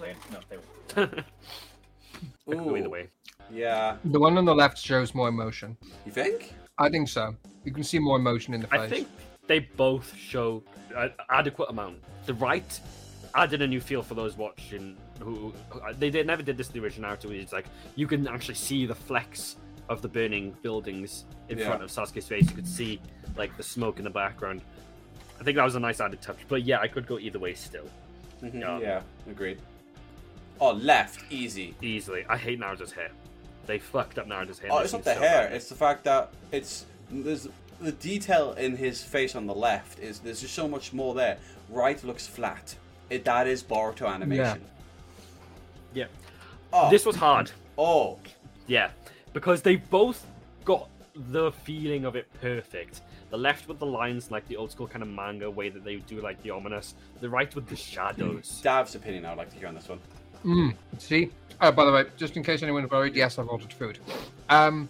No, 0.00 0.38
they 0.48 0.56
won't. 0.56 0.64
I 2.46 2.50
could 2.50 2.64
go 2.64 2.76
either 2.76 2.86
Ooh. 2.86 2.90
way. 2.90 3.08
Yeah, 3.50 3.96
The 4.04 4.20
one 4.20 4.38
on 4.38 4.44
the 4.44 4.54
left 4.54 4.78
shows 4.78 5.14
more 5.14 5.28
emotion. 5.28 5.76
you 6.06 6.12
think? 6.12 6.54
I 6.78 6.88
think 6.88 7.08
so. 7.08 7.34
You 7.64 7.72
can 7.72 7.82
see 7.84 7.98
more 7.98 8.16
emotion 8.16 8.54
in 8.54 8.60
the 8.60 8.66
face. 8.68 8.80
I 8.80 8.88
think 8.88 9.08
they 9.46 9.58
both 9.60 10.14
show 10.16 10.62
an 10.96 11.12
adequate 11.30 11.70
amount. 11.70 11.98
The 12.26 12.34
right 12.34 12.80
added 13.34 13.62
a 13.62 13.66
new 13.66 13.80
feel 13.80 14.02
for 14.02 14.14
those 14.14 14.36
watching. 14.36 14.96
Who 15.20 15.52
who- 15.70 15.80
uh, 15.80 15.92
they, 15.98 16.10
they 16.10 16.22
never 16.22 16.42
did 16.42 16.56
this 16.56 16.68
in 16.68 16.74
the 16.74 16.80
original 16.80 17.10
Naruto. 17.10 17.30
It's 17.30 17.52
like 17.52 17.66
you 17.96 18.06
can 18.06 18.26
actually 18.28 18.54
see 18.56 18.86
the 18.86 18.94
flecks 18.94 19.56
of 19.88 20.02
the 20.02 20.08
burning 20.08 20.56
buildings 20.62 21.24
in 21.48 21.58
Yeah. 21.58 21.66
front 21.66 21.82
of 21.82 21.90
Sasuke's 21.90 22.26
face. 22.26 22.48
You 22.48 22.54
could 22.56 22.66
see 22.68 23.00
like 23.36 23.56
the 23.56 23.62
smoke 23.62 23.98
in 23.98 24.04
the 24.04 24.10
background. 24.10 24.62
I 25.40 25.44
think 25.44 25.56
that 25.56 25.64
was 25.64 25.74
a 25.74 25.80
nice 25.80 26.00
added 26.00 26.22
touch. 26.22 26.38
But 26.48 26.62
yeah, 26.62 26.80
I 26.80 26.88
could 26.88 27.06
go 27.06 27.18
either 27.18 27.38
way 27.38 27.54
still. 27.54 27.88
Mhm, 28.42 28.60
Yeah. 28.60 28.78
Yeah, 28.78 29.00
agreed. 29.30 29.58
Oh, 30.60 30.72
left, 30.72 31.20
easy. 31.30 31.74
Easily. 31.82 32.24
I 32.28 32.36
hate 32.36 32.60
Naruto's 32.60 32.92
hair. 32.92 33.10
They 33.66 33.78
fucked 33.78 34.18
up 34.18 34.26
Naruto's 34.26 34.58
hair. 34.58 34.70
Oh, 34.72 34.78
it's 34.78 34.92
not 34.92 35.04
the 35.04 35.14
so 35.14 35.20
hair. 35.20 35.48
bad. 35.48 35.52
It's 35.52 35.68
the 35.68 35.74
fact 35.74 36.04
that 36.04 36.30
it's 36.52 36.86
there's 37.10 37.48
the 37.80 37.92
detail 37.92 38.52
in 38.52 38.76
his 38.76 39.02
face 39.02 39.34
on 39.34 39.46
the 39.46 39.54
left 39.54 39.98
is 39.98 40.20
there's 40.20 40.40
just 40.40 40.54
so 40.54 40.68
much 40.68 40.92
more 40.92 41.14
there. 41.14 41.38
Right 41.68 42.02
looks 42.04 42.26
flat. 42.26 42.74
It 43.10 43.24
that 43.24 43.46
is 43.46 43.62
Boruto 43.62 44.06
animation. 44.08 44.62
Yeah. 45.92 46.06
Oh, 46.72 46.90
This 46.90 47.04
was 47.06 47.16
hard. 47.16 47.50
oh, 47.78 48.18
Yeah, 48.66 48.90
because 49.34 49.60
they 49.60 49.76
both 49.76 50.24
got 50.64 50.88
the 51.30 51.52
feeling 51.52 52.06
of 52.06 52.16
it 52.16 52.26
perfect. 52.40 53.02
The 53.30 53.36
left 53.36 53.68
with 53.68 53.78
the 53.78 53.86
lines 53.86 54.30
like 54.30 54.46
the 54.48 54.56
old 54.56 54.70
school 54.70 54.86
kind 54.86 55.02
of 55.02 55.08
manga 55.08 55.50
way 55.50 55.68
that 55.68 55.84
they 55.84 55.96
do 55.96 56.20
like 56.22 56.42
the 56.42 56.50
ominous. 56.50 56.94
The 57.20 57.28
right 57.28 57.54
with 57.54 57.66
the 57.68 57.76
shadows. 57.76 58.60
Dav's 58.62 58.94
opinion. 58.94 59.26
I'd 59.26 59.36
like 59.36 59.50
to 59.50 59.56
hear 59.56 59.68
on 59.68 59.74
this 59.74 59.88
one. 59.88 59.98
Mm, 60.44 60.74
see? 60.98 61.30
Oh, 61.60 61.70
by 61.72 61.84
the 61.84 61.92
way, 61.92 62.04
just 62.16 62.36
in 62.36 62.42
case 62.42 62.62
anyone's 62.62 62.90
worried, 62.90 63.14
yes, 63.14 63.38
I've 63.38 63.48
ordered 63.48 63.72
food. 63.72 63.98
Um, 64.48 64.88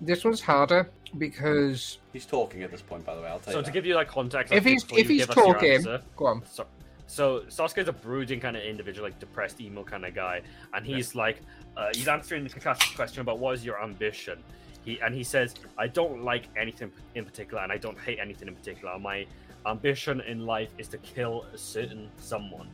This 0.00 0.24
one's 0.24 0.40
harder 0.40 0.88
because 1.16 1.98
He's 2.12 2.26
talking 2.26 2.62
at 2.64 2.70
this 2.70 2.82
point, 2.82 3.04
by 3.04 3.14
the 3.14 3.22
way. 3.22 3.28
I'll 3.28 3.38
tell 3.38 3.52
So 3.54 3.58
you. 3.58 3.62
to 3.64 3.66
that. 3.66 3.72
give 3.72 3.86
you 3.86 3.94
like 3.94 4.08
context, 4.08 4.52
if 4.52 4.64
he's 4.64 4.84
if 4.92 5.08
he's 5.08 5.20
give 5.26 5.30
us 5.30 5.36
your 5.36 5.54
talking, 5.54 6.00
go 6.16 6.26
on. 6.26 6.42
So, 6.50 6.66
so 7.06 7.40
Sasuke's 7.48 7.88
a 7.88 7.92
brooding 7.92 8.40
kind 8.40 8.56
of 8.56 8.62
individual, 8.62 9.06
like 9.06 9.18
depressed, 9.18 9.60
emo 9.60 9.82
kind 9.84 10.04
of 10.04 10.14
guy, 10.14 10.40
and 10.72 10.86
he's 10.86 11.14
like, 11.14 11.40
uh, 11.76 11.88
he's 11.94 12.08
answering 12.08 12.46
Kakashi's 12.46 12.94
question 12.96 13.20
about 13.20 13.38
what 13.38 13.54
is 13.54 13.64
your 13.64 13.82
ambition. 13.82 14.38
He 14.84 15.00
and 15.00 15.14
he 15.14 15.24
says, 15.24 15.54
I 15.78 15.86
don't 15.86 16.22
like 16.24 16.44
anything 16.56 16.92
in 17.14 17.24
particular, 17.24 17.62
and 17.62 17.72
I 17.72 17.78
don't 17.78 17.98
hate 17.98 18.18
anything 18.20 18.48
in 18.48 18.54
particular. 18.54 18.98
My 18.98 19.26
ambition 19.66 20.20
in 20.22 20.44
life 20.46 20.68
is 20.78 20.88
to 20.88 20.98
kill 20.98 21.46
a 21.54 21.58
certain 21.58 22.10
someone. 22.18 22.68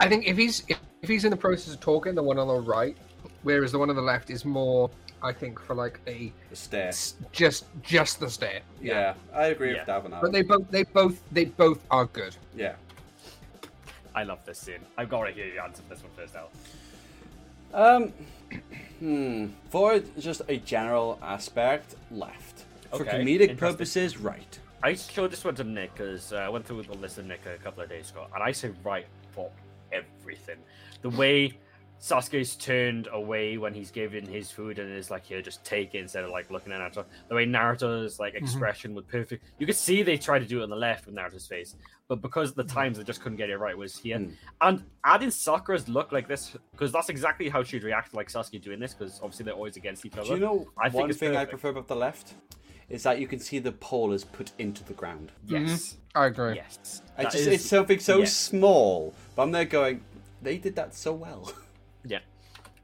I 0.00 0.08
think 0.08 0.26
if 0.26 0.36
he's 0.36 0.62
if, 0.68 0.78
if 1.02 1.08
he's 1.08 1.24
in 1.24 1.30
the 1.30 1.36
process 1.36 1.74
of 1.74 1.80
talking, 1.80 2.14
the 2.14 2.22
one 2.22 2.38
on 2.38 2.48
the 2.48 2.54
right, 2.60 2.96
whereas 3.42 3.72
the 3.72 3.78
one 3.78 3.90
on 3.90 3.96
the 3.96 4.02
left 4.02 4.30
is 4.30 4.44
more, 4.44 4.90
I 5.22 5.32
think, 5.32 5.60
for 5.60 5.74
like 5.74 6.00
a 6.06 6.32
the 6.50 6.56
stare. 6.56 6.88
s- 6.88 7.14
just 7.32 7.66
just 7.82 8.20
the 8.20 8.30
stare. 8.30 8.60
Yeah, 8.80 9.14
I 9.34 9.46
agree 9.46 9.72
Yeah. 9.72 9.78
with 9.78 9.86
that 9.86 10.02
one. 10.02 10.14
But 10.22 10.32
they 10.32 10.42
both 10.42 10.70
they 10.70 10.84
both 10.84 11.20
they 11.32 11.46
both 11.46 11.80
are 11.90 12.06
good. 12.06 12.36
Yeah. 12.56 12.76
I 14.18 14.24
love 14.24 14.40
this 14.44 14.58
scene. 14.58 14.80
I've 14.96 15.08
got 15.08 15.26
to 15.26 15.30
hear 15.32 15.46
you 15.46 15.60
answer 15.60 15.82
this 15.88 16.02
one 16.02 16.10
first, 16.16 16.34
Al. 16.34 16.50
Um. 17.72 18.12
Hmm. 18.98 19.46
For 19.70 20.00
just 20.18 20.42
a 20.48 20.56
general 20.56 21.20
aspect, 21.22 21.94
left. 22.10 22.64
For 22.90 23.02
Okay, 23.02 23.18
comedic 23.18 23.28
interesting. 23.42 23.56
purposes, 23.56 24.18
right. 24.18 24.58
I 24.82 24.94
showed 24.94 25.30
this 25.30 25.44
one 25.44 25.54
to 25.54 25.62
Nick 25.62 25.94
because 25.94 26.32
uh, 26.32 26.38
I 26.38 26.48
went 26.48 26.66
through 26.66 26.82
the 26.82 26.94
list 26.94 27.16
of 27.18 27.26
Nick 27.26 27.42
a 27.46 27.62
couple 27.62 27.80
of 27.84 27.88
days 27.88 28.10
ago, 28.10 28.26
and 28.34 28.42
I 28.42 28.50
say 28.50 28.72
right 28.82 29.06
for 29.30 29.52
everything. 29.92 30.56
The 31.02 31.10
way 31.10 31.52
Sasuke's 32.00 32.54
turned 32.54 33.08
away 33.12 33.58
when 33.58 33.74
he's 33.74 33.90
given 33.90 34.24
his 34.24 34.50
food 34.50 34.78
and 34.78 34.92
is 34.92 35.10
like, 35.10 35.26
"Here, 35.26 35.42
just 35.42 35.64
take 35.64 35.94
it," 35.94 35.98
instead 35.98 36.22
of 36.22 36.30
like 36.30 36.48
looking 36.50 36.72
at 36.72 36.80
Naruto. 36.80 37.04
The 37.28 37.34
way 37.34 37.44
Naruto's 37.44 38.20
like 38.20 38.34
mm-hmm. 38.34 38.44
expression 38.44 38.94
was 38.94 39.04
perfect. 39.04 39.44
You 39.58 39.66
could 39.66 39.76
see 39.76 40.02
they 40.02 40.16
tried 40.16 40.40
to 40.40 40.46
do 40.46 40.60
it 40.60 40.62
on 40.62 40.70
the 40.70 40.76
left 40.76 41.06
with 41.06 41.16
Naruto's 41.16 41.46
face, 41.46 41.74
but 42.06 42.22
because 42.22 42.50
of 42.50 42.56
the 42.56 42.62
mm-hmm. 42.62 42.72
times 42.72 42.98
they 42.98 43.04
just 43.04 43.20
couldn't 43.20 43.36
get 43.36 43.50
it 43.50 43.58
right 43.58 43.76
was 43.76 43.98
here. 43.98 44.18
Hmm. 44.18 44.30
And 44.60 44.84
adding 45.04 45.30
Sakura's 45.30 45.88
look 45.88 46.12
like 46.12 46.28
this 46.28 46.56
because 46.70 46.92
that's 46.92 47.08
exactly 47.08 47.48
how 47.48 47.64
she'd 47.64 47.82
react 47.82 48.14
like 48.14 48.30
Sasuke 48.30 48.62
doing 48.62 48.78
this 48.78 48.94
because 48.94 49.18
obviously 49.20 49.46
they're 49.46 49.54
always 49.54 49.76
against 49.76 50.06
each 50.06 50.16
other. 50.16 50.28
Do 50.28 50.34
you 50.34 50.40
know 50.40 50.68
I 50.78 50.88
think 50.88 51.00
one 51.00 51.10
it's 51.10 51.18
thing 51.18 51.36
I 51.36 51.44
prefer 51.46 51.70
about 51.70 51.88
the 51.88 51.96
left? 51.96 52.34
Is 52.88 53.02
that 53.02 53.20
you 53.20 53.26
can 53.26 53.38
see 53.38 53.58
the 53.58 53.72
pole 53.72 54.12
is 54.12 54.24
put 54.24 54.52
into 54.58 54.82
the 54.84 54.94
ground. 54.94 55.30
Yes, 55.46 55.60
mm-hmm. 55.60 56.18
I 56.18 56.26
agree. 56.26 56.54
yes. 56.54 57.02
I 57.18 57.24
just, 57.24 57.36
is- 57.36 57.46
it's 57.48 57.66
something 57.66 57.98
so 57.98 58.20
yeah. 58.20 58.24
small, 58.24 59.12
but 59.36 59.42
I'm 59.42 59.52
there 59.52 59.66
going, 59.66 60.00
they 60.40 60.56
did 60.56 60.76
that 60.76 60.94
so 60.94 61.12
well. 61.12 61.52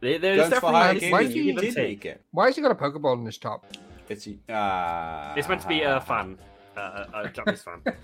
Yeah. 0.04 0.18
There- 0.18 0.36
There's 0.36 0.50
Guns 0.50 0.60
for 0.60 0.70
hire 0.72 0.94
definitely 0.94 1.12
why 1.12 1.18
gaming, 1.22 1.32
do 1.32 1.38
you 1.38 1.44
you 1.44 1.52
give 1.54 1.64
and 1.64 1.74
did 1.74 1.82
take. 1.82 2.04
it. 2.04 2.22
Why 2.32 2.46
has 2.46 2.56
he 2.56 2.62
got 2.62 2.70
a 2.70 2.74
Pokeball 2.74 3.18
in 3.20 3.26
his 3.26 3.38
top? 3.38 3.64
It's 4.08 4.26
uh, 4.26 5.34
It's 5.36 5.48
meant 5.48 5.62
to 5.62 5.68
be 5.68 5.80
a 5.82 6.00
fan, 6.00 6.38
uh, 6.76 7.06
a, 7.14 7.20
a 7.22 7.28
Japanese 7.30 7.62
fan. 7.62 7.80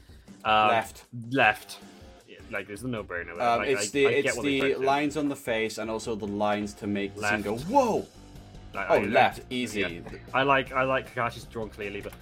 Um, 0.42 0.68
left. 0.68 1.04
Left. 1.32 1.76
Yeah, 2.26 2.38
Like, 2.50 2.66
there's 2.66 2.82
a 2.82 2.88
no-brainer. 2.88 3.36
there. 3.36 3.46
Um, 3.46 3.58
Like, 3.58 3.68
it's 3.68 3.88
I- 3.88 3.90
the 3.92 4.06
I 4.06 4.10
it's 4.12 4.40
the 4.40 4.60
tried 4.60 4.72
to 4.72 4.78
lines 4.80 5.16
on 5.18 5.28
the 5.28 5.36
face 5.36 5.76
and 5.76 5.90
also 5.90 6.16
the 6.16 6.26
lines 6.26 6.72
to 6.74 6.86
make 6.86 7.14
the 7.14 7.20
scene 7.20 7.42
Left. 7.42 7.44
go 7.44 7.56
whoa. 7.58 8.06
Like, 8.72 8.86
Oh, 8.88 8.94
I- 8.94 9.04
left, 9.04 9.40
I- 9.40 9.44
easy. 9.50 9.80
yeah. 9.82 10.18
I 10.32 10.42
like 10.44 10.72
I 10.72 10.84
like 10.84 11.14
Kakashi's 11.14 11.44
drawn 11.44 11.68
clearly, 11.68 12.00
but 12.00 12.14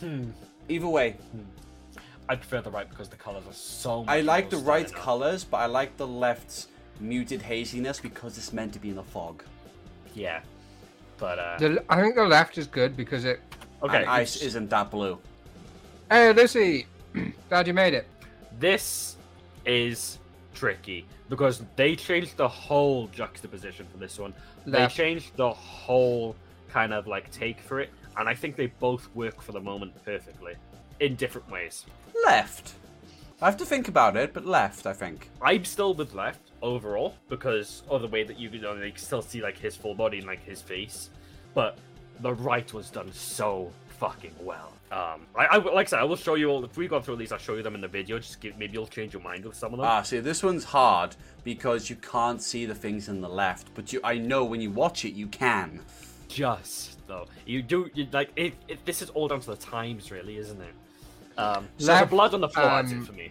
hmm, 0.00 0.30
Either 0.68 0.88
way, 0.88 1.16
I 2.28 2.36
prefer 2.36 2.60
the 2.60 2.70
right 2.70 2.88
because 2.88 3.08
the 3.08 3.16
colors 3.16 3.44
are 3.48 3.52
so. 3.52 4.00
Much 4.04 4.08
I 4.14 4.20
like 4.20 4.50
the 4.50 4.56
right 4.58 4.88
stunning. 4.88 5.04
colors, 5.04 5.44
but 5.44 5.58
I 5.58 5.66
like 5.66 5.96
the 5.96 6.06
left's 6.06 6.68
muted 7.00 7.42
haziness 7.42 8.00
because 8.00 8.36
it's 8.38 8.52
meant 8.52 8.72
to 8.72 8.78
be 8.78 8.90
in 8.90 8.96
the 8.96 9.02
fog. 9.02 9.42
Yeah, 10.14 10.40
but 11.18 11.38
uh, 11.38 11.58
The, 11.58 11.84
I 11.88 12.00
think 12.00 12.14
the 12.14 12.24
left 12.24 12.58
is 12.58 12.66
good 12.66 12.96
because 12.96 13.24
it. 13.24 13.40
okay. 13.82 13.98
And 13.98 14.06
ice 14.08 14.36
isn't 14.42 14.70
that 14.70 14.90
blue. 14.90 15.18
Hey, 16.10 16.32
Lucy, 16.32 16.86
glad 17.48 17.66
you 17.66 17.74
made 17.74 17.94
it. 17.94 18.06
This 18.58 19.16
is 19.66 20.18
tricky 20.54 21.04
because 21.28 21.62
they 21.76 21.94
changed 21.94 22.36
the 22.36 22.48
whole 22.48 23.08
juxtaposition 23.08 23.86
for 23.92 23.98
this 23.98 24.18
one. 24.18 24.32
Left. 24.64 24.96
They 24.96 25.04
changed 25.04 25.36
the 25.36 25.50
whole 25.50 26.34
kind 26.70 26.92
of 26.94 27.06
like 27.06 27.30
take 27.30 27.60
for 27.60 27.78
it, 27.80 27.90
and 28.16 28.28
I 28.28 28.34
think 28.34 28.56
they 28.56 28.66
both 28.66 29.08
work 29.14 29.42
for 29.42 29.52
the 29.52 29.60
moment 29.60 29.92
perfectly 30.04 30.54
in 31.00 31.14
different 31.16 31.48
ways. 31.50 31.84
Left. 32.24 32.74
I 33.40 33.44
have 33.44 33.56
to 33.58 33.66
think 33.66 33.88
about 33.88 34.16
it, 34.16 34.32
but 34.32 34.46
left, 34.46 34.86
I 34.86 34.92
think. 34.92 35.28
I'm 35.42 35.64
still 35.64 35.92
with 35.92 36.14
left 36.14 36.40
overall 36.62 37.14
because 37.28 37.82
of 37.90 38.00
the 38.00 38.08
way 38.08 38.24
that 38.24 38.38
you 38.38 38.48
can 38.48 38.58
you 38.58 38.62
know, 38.62 38.74
you 38.74 38.92
can 38.92 38.98
still 38.98 39.22
see 39.22 39.42
like 39.42 39.58
his 39.58 39.76
full 39.76 39.94
body 39.94 40.18
and 40.18 40.26
like 40.26 40.42
his 40.42 40.62
face, 40.62 41.10
but 41.54 41.76
the 42.20 42.32
right 42.32 42.72
was 42.72 42.90
done 42.90 43.12
so 43.12 43.70
fucking 43.98 44.34
well. 44.40 44.72
Um, 44.90 45.26
I, 45.34 45.46
I 45.46 45.56
like 45.56 45.88
I 45.88 45.90
said, 45.90 46.00
I 46.00 46.04
will 46.04 46.16
show 46.16 46.34
you 46.34 46.48
all. 46.48 46.64
If 46.64 46.76
we 46.76 46.88
go 46.88 47.00
through 47.00 47.16
these, 47.16 47.32
I'll 47.32 47.38
show 47.38 47.54
you 47.54 47.62
them 47.62 47.74
in 47.74 47.80
the 47.80 47.88
video. 47.88 48.18
Just 48.18 48.40
give, 48.40 48.56
maybe 48.56 48.72
you'll 48.74 48.86
change 48.86 49.12
your 49.12 49.22
mind 49.22 49.44
with 49.44 49.54
some 49.56 49.74
of 49.74 49.78
them. 49.78 49.86
Ah, 49.86 50.02
see, 50.02 50.20
this 50.20 50.42
one's 50.42 50.64
hard 50.64 51.14
because 51.44 51.90
you 51.90 51.96
can't 51.96 52.40
see 52.40 52.64
the 52.66 52.74
things 52.74 53.08
in 53.08 53.20
the 53.20 53.28
left, 53.28 53.68
but 53.74 53.92
you, 53.92 54.00
I 54.02 54.16
know 54.16 54.44
when 54.44 54.60
you 54.60 54.70
watch 54.70 55.04
it, 55.04 55.12
you 55.12 55.26
can. 55.26 55.80
just 56.28 57.06
though, 57.06 57.26
you 57.44 57.62
do 57.62 57.90
you 57.94 58.06
like 58.12 58.30
it, 58.36 58.54
it. 58.68 58.84
This 58.86 59.02
is 59.02 59.10
all 59.10 59.28
down 59.28 59.40
to 59.40 59.48
the 59.48 59.56
times, 59.56 60.10
really, 60.10 60.36
isn't 60.38 60.60
it? 60.60 60.72
Um, 61.38 61.68
so 61.78 61.86
Left, 61.92 62.10
the 62.10 62.16
blood 62.16 62.34
on 62.34 62.40
the 62.40 62.48
floor 62.48 62.66
adds 62.66 62.92
um, 62.92 63.00
it 63.02 63.06
for 63.06 63.12
me. 63.12 63.30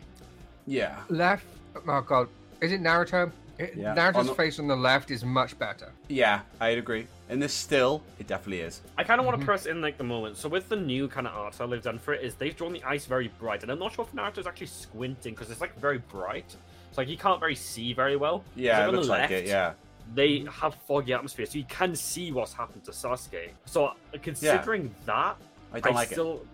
Yeah. 0.67 0.97
Left. 1.09 1.45
Oh 1.87 2.01
god, 2.01 2.27
is 2.61 2.71
it 2.71 2.81
Naruto? 2.81 3.31
It- 3.57 3.73
Yeah. 3.75 3.95
Naruto's 3.95 4.15
On 4.17 4.25
the- 4.27 4.35
face 4.35 4.59
on 4.59 4.67
the 4.67 4.75
left 4.75 5.11
is 5.11 5.23
much 5.23 5.57
better. 5.57 5.91
Yeah, 6.09 6.41
I'd 6.59 6.77
agree. 6.77 7.07
In 7.29 7.39
this 7.39 7.53
still, 7.53 8.03
it 8.19 8.27
definitely 8.27 8.59
is. 8.61 8.81
I 8.97 9.03
kind 9.03 9.19
of 9.19 9.25
want 9.25 9.35
Mm-hmm. 9.37 9.41
to 9.43 9.45
press 9.45 9.65
in 9.65 9.81
like 9.81 9.97
the 9.97 10.03
moment. 10.03 10.37
So 10.37 10.47
with 10.49 10.69
the 10.69 10.75
new 10.75 11.07
kind 11.07 11.25
of 11.25 11.33
art 11.35 11.55
style 11.55 11.67
they've 11.67 11.81
done 11.81 11.97
for 11.97 12.13
it 12.13 12.23
is 12.23 12.35
they've 12.35 12.55
drawn 12.55 12.73
the 12.73 12.83
ice 12.83 13.05
very 13.05 13.29
bright, 13.39 13.63
and 13.63 13.71
I'm 13.71 13.79
not 13.79 13.93
sure 13.93 14.05
if 14.05 14.11
Naruto's 14.13 14.45
actually 14.45 14.67
squinting 14.67 15.33
because 15.33 15.49
it's 15.49 15.61
like 15.61 15.77
very 15.79 15.97
bright. 15.99 16.55
It's 16.89 16.97
like 16.97 17.07
you 17.07 17.17
can't 17.17 17.39
very 17.39 17.55
see 17.55 17.93
very 17.93 18.15
well. 18.17 18.43
Yeah, 18.55 18.73
Like, 18.79 18.83
it 18.83 18.87
on 18.87 18.93
the 18.93 18.97
looks 18.99 19.09
like 19.09 19.31
it, 19.31 19.47
yeah. 19.47 19.73
They 20.13 20.45
have 20.61 20.75
foggy 20.87 21.13
atmosphere, 21.13 21.45
so 21.47 21.57
you 21.57 21.65
can 21.67 21.95
see 21.95 22.31
what's 22.31 22.53
happened 22.53 22.83
to 22.83 22.91
Sasuke. 22.91 23.49
So 23.65 23.85
uh, 23.87 23.93
considering 24.21 24.93
that, 25.05 25.35
I 25.73 25.79
don't 25.79 25.95
like 25.95 26.09
still. 26.11 26.45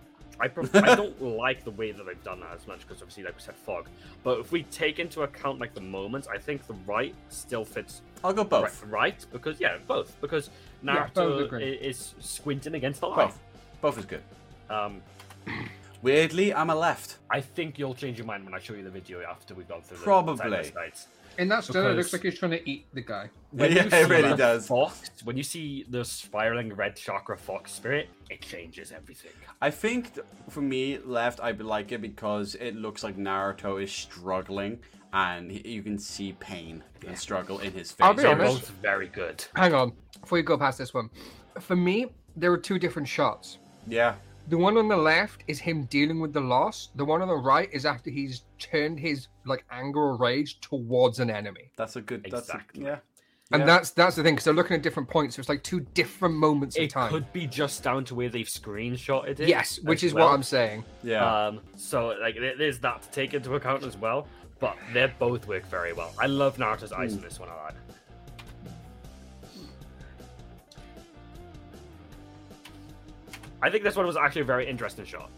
I, 0.42 0.48
pref- 0.48 0.76
I 0.76 0.96
don't 0.96 1.22
like 1.38 1.64
the 1.64 1.72
way 1.72 1.92
that 1.92 2.06
they've 2.06 2.24
done 2.24 2.40
that 2.42 2.54
as 2.56 2.66
much 2.68 2.82
because 2.82 3.02
obviously, 3.02 3.24
like 3.24 3.36
we 3.36 3.42
said, 3.42 3.56
fog. 3.56 3.88
But 4.24 4.40
if 4.40 4.52
we 4.52 4.64
take 4.64 5.00
into 5.00 5.22
account 5.22 5.60
like 5.60 5.74
the 5.74 5.82
moments, 5.82 6.28
I 6.28 6.38
think 6.38 6.66
the 6.68 6.74
right 6.86 7.14
still 7.30 7.64
fits. 7.64 8.02
I'll 8.24 8.34
go 8.34 8.44
both. 8.44 8.84
right, 8.84 8.92
right 8.92 9.26
because 9.32 9.60
yeah, 9.60 9.78
both 9.88 10.20
because 10.22 10.50
Yeah, 10.84 11.08
both 11.14 11.40
Naruto 11.40 11.46
agree. 11.46 11.64
i- 11.80 11.86
is 11.86 12.16
squinting 12.20 12.76
against 12.76 13.02
the 13.02 13.08
light. 13.08 13.28
Both. 13.28 13.40
Both 13.82 13.98
is 14.00 14.06
good. 14.06 14.22
Um, 14.70 15.02
Weirdly, 16.02 16.52
I'm 16.52 16.72
a 16.72 16.76
left. 16.76 17.18
I 17.30 17.42
think 17.42 17.78
you'll 17.78 17.94
change 17.94 18.18
your 18.18 18.26
mind 18.26 18.44
when 18.44 18.56
I 18.56 18.60
show 18.60 18.74
you 18.74 18.82
the 18.84 18.90
video 18.90 19.22
after 19.22 19.54
we've 19.54 19.68
gone 19.68 19.82
through 19.84 19.98
the 19.98 20.04
Probably. 20.04 20.38
side-by-sides. 20.38 21.08
In 21.38 21.48
that 21.50 21.64
still, 21.64 21.88
it 21.88 21.94
looks 21.96 22.14
like 22.14 22.24
he's 22.24 22.38
trying 22.38 22.52
to 22.52 22.70
eat 22.70 22.86
the 22.94 23.02
guy. 23.02 23.30
When 23.52 23.72
Yeah, 23.72 23.84
you 23.84 23.88
it 23.92 23.92
see 23.92 24.04
really 24.12 24.30
the 24.30 24.36
does. 24.36 24.68
Fox, 24.68 25.10
when 25.24 25.38
you 25.38 25.44
see 25.44 25.86
the 25.90 26.04
spiraling 26.06 26.74
red 26.74 26.96
chakra 26.96 27.38
fox 27.38 27.72
spirit, 27.72 28.10
it 28.30 28.42
changes 28.42 28.92
everything. 28.92 29.32
I 29.62 29.72
think 29.72 30.20
for 30.50 30.62
me, 30.62 30.98
left, 31.00 31.40
I 31.40 31.52
like 31.52 31.92
it 31.92 32.02
because 32.02 32.56
it 32.56 32.76
looks 32.76 33.04
like 33.04 33.18
Naruto 33.18 33.82
is 33.82 33.92
struggling 33.92 34.80
and 35.14 35.52
you 35.66 35.84
can 35.84 35.98
see 36.00 36.34
pain 36.40 36.84
and 37.08 37.18
struggle 37.18 37.60
in 37.60 37.74
his 37.74 37.92
face. 37.92 38.06
I'll 38.06 38.14
be 38.14 38.24
They're 38.24 38.32
honest. 38.32 38.62
both 38.62 38.70
very 38.82 39.08
good. 39.08 39.44
Hang 39.56 39.74
on, 39.74 39.94
before 40.22 40.38
you 40.38 40.44
go 40.44 40.58
past 40.58 40.78
this 40.78 40.94
one. 40.94 41.10
For 41.60 41.76
me, 41.76 42.08
there 42.36 42.52
were 42.52 42.58
two 42.58 42.80
different 42.80 43.08
shots. 43.08 43.58
Yeah. 43.88 44.16
The 44.48 44.58
one 44.58 44.78
on 44.78 44.88
the 44.88 44.98
left 44.98 45.44
is 45.48 45.60
him 45.60 45.84
dealing 45.86 46.20
with 46.20 46.34
the 46.34 46.42
loss. 46.42 46.90
The 46.96 47.06
one 47.06 47.22
on 47.22 47.28
the 47.28 47.36
right 47.36 47.70
is 47.72 47.86
after 47.86 48.10
he's 48.10 48.44
turned 48.60 49.00
his 49.00 49.28
like 49.46 49.64
anger 49.72 50.00
or 50.00 50.18
rage 50.18 50.60
towards 50.62 51.20
an 51.20 51.30
enemy. 51.30 51.72
That's 51.78 51.96
a 51.96 52.02
good. 52.02 52.26
That's 52.30 52.50
Exactly. 52.50 52.86
A, 52.86 52.88
yeah. 52.88 52.98
And 53.54 53.62
Yeah. 53.62 53.66
that's 53.66 53.92
that's 53.92 54.16
the 54.16 54.24
thing 54.24 54.34
because 54.36 54.46
they're 54.46 54.54
looking 54.54 54.76
at 54.78 54.82
different 54.82 55.10
points. 55.10 55.36
So 55.36 55.42
it's 55.42 55.50
like 55.50 55.62
two 55.64 55.82
different 55.94 56.36
moments 56.36 56.78
of 56.78 56.84
It 56.84 56.90
time. 56.90 57.10
could 57.12 57.32
be 57.34 57.48
just 57.48 57.84
down 57.84 58.06
to 58.06 58.16
where 58.16 58.30
they've 58.30 58.46
screenshotted 58.48 59.40
it. 59.42 59.48
Yes, 59.48 59.80
which 59.84 60.04
is 60.04 60.14
well. 60.14 60.28
what 60.28 60.34
I'm 60.36 60.44
saying. 60.44 60.84
Yeah. 61.04 61.48
Um, 61.48 61.60
so 61.78 62.16
like 62.22 62.36
there's 62.58 62.80
that 62.80 63.02
to 63.04 63.12
take 63.12 63.34
into 63.34 63.54
account 63.56 63.84
as 63.84 63.98
well. 63.98 64.28
But 64.60 64.78
they 64.94 65.12
both 65.18 65.48
work 65.48 65.66
very 65.66 65.92
well. 65.92 66.14
I 66.20 66.28
love 66.28 66.58
Naruto's 66.58 66.92
eyes 66.94 67.12
Hmm. 67.14 67.18
in 67.18 67.24
this 67.24 67.40
one. 67.40 67.50
a 67.50 67.56
like. 67.56 67.74
I 73.62 73.70
think 73.70 73.84
this 73.84 73.96
one 73.96 74.06
was 74.08 74.18
actually 74.18 74.42
a 74.42 74.46
very 74.46 74.68
interesting 74.68 75.06
shot. 75.06 75.30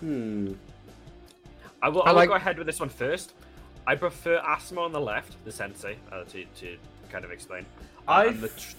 hmm. 0.00 0.52
I 1.82 1.88
will, 1.88 2.02
I 2.02 2.06
I 2.06 2.08
will 2.10 2.16
like- 2.16 2.28
go 2.28 2.34
ahead 2.34 2.58
with 2.58 2.66
this 2.66 2.80
one 2.80 2.88
first. 2.88 3.34
I 3.86 3.94
prefer 3.94 4.40
Asuma 4.40 4.80
on 4.80 4.92
the 4.92 5.00
left, 5.00 5.36
the 5.44 5.52
sensei, 5.52 5.96
uh, 6.10 6.24
to, 6.24 6.44
to 6.44 6.76
kind 7.10 7.24
of 7.24 7.30
explain. 7.30 7.64
Uh, 8.08 8.10
I 8.10 8.24
and 8.26 8.40
the 8.40 8.48
tr- 8.48 8.74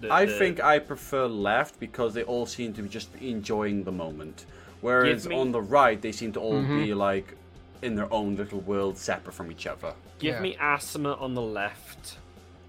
the- 0.00 0.12
I 0.12 0.24
the- 0.24 0.32
think 0.38 0.60
I 0.62 0.78
prefer 0.80 1.26
left 1.26 1.78
because 1.78 2.12
they 2.14 2.24
all 2.24 2.44
seem 2.46 2.72
to 2.74 2.82
be 2.82 2.88
just 2.88 3.14
enjoying 3.20 3.84
the 3.84 3.92
moment, 3.92 4.46
whereas 4.80 5.28
me- 5.28 5.36
on 5.36 5.52
the 5.52 5.62
right 5.62 6.00
they 6.02 6.10
seem 6.12 6.32
to 6.32 6.40
all 6.40 6.60
be 6.62 6.92
like 6.92 7.36
in 7.82 7.94
their 7.94 8.12
own 8.12 8.34
little 8.34 8.60
world, 8.60 8.98
separate 8.98 9.32
from 9.34 9.52
each 9.52 9.66
other. 9.68 9.94
Give 10.18 10.34
Yeah. 10.34 10.40
me 10.40 10.56
Asuma 10.60 11.20
on 11.22 11.34
the 11.34 11.42
left 11.42 12.18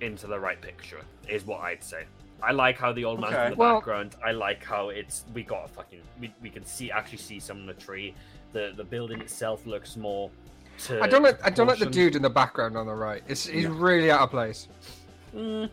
into 0.01 0.27
the 0.27 0.39
right 0.39 0.61
picture, 0.61 1.01
is 1.27 1.43
what 1.45 1.61
I'd 1.61 1.83
say. 1.83 2.05
I 2.41 2.51
like 2.51 2.77
how 2.77 2.91
the 2.93 3.05
old 3.05 3.19
man's 3.19 3.33
Okay. 3.33 3.45
in 3.47 3.51
the 3.51 3.57
Well- 3.57 3.75
background. 3.75 4.15
I 4.25 4.31
like 4.31 4.63
how 4.63 4.89
it's 4.89 5.25
we 5.33 5.43
got 5.43 5.65
a 5.65 5.67
fucking 5.67 6.01
we, 6.19 6.33
we 6.41 6.49
can 6.49 6.65
see 6.65 6.91
actually 6.91 7.17
see 7.19 7.39
some 7.39 7.59
of 7.61 7.65
the 7.67 7.73
tree. 7.81 8.13
The 8.53 8.73
the 8.75 8.83
building 8.83 9.19
itself 9.21 9.65
looks 9.65 9.95
more 9.97 10.29
to 10.85 11.01
I 11.01 11.07
don't 11.07 11.23
like 11.23 11.39
I 11.45 11.49
don't 11.49 11.67
like 11.67 11.79
the 11.79 11.85
dude 11.85 12.15
in 12.15 12.21
the 12.21 12.29
background 12.29 12.77
on 12.77 12.85
the 12.87 12.93
right. 12.93 13.23
It's 13.27 13.45
he's 13.45 13.67
really 13.67 14.09
out 14.11 14.21
of 14.21 14.29
place. 14.31 14.67
Mm, 15.35 15.69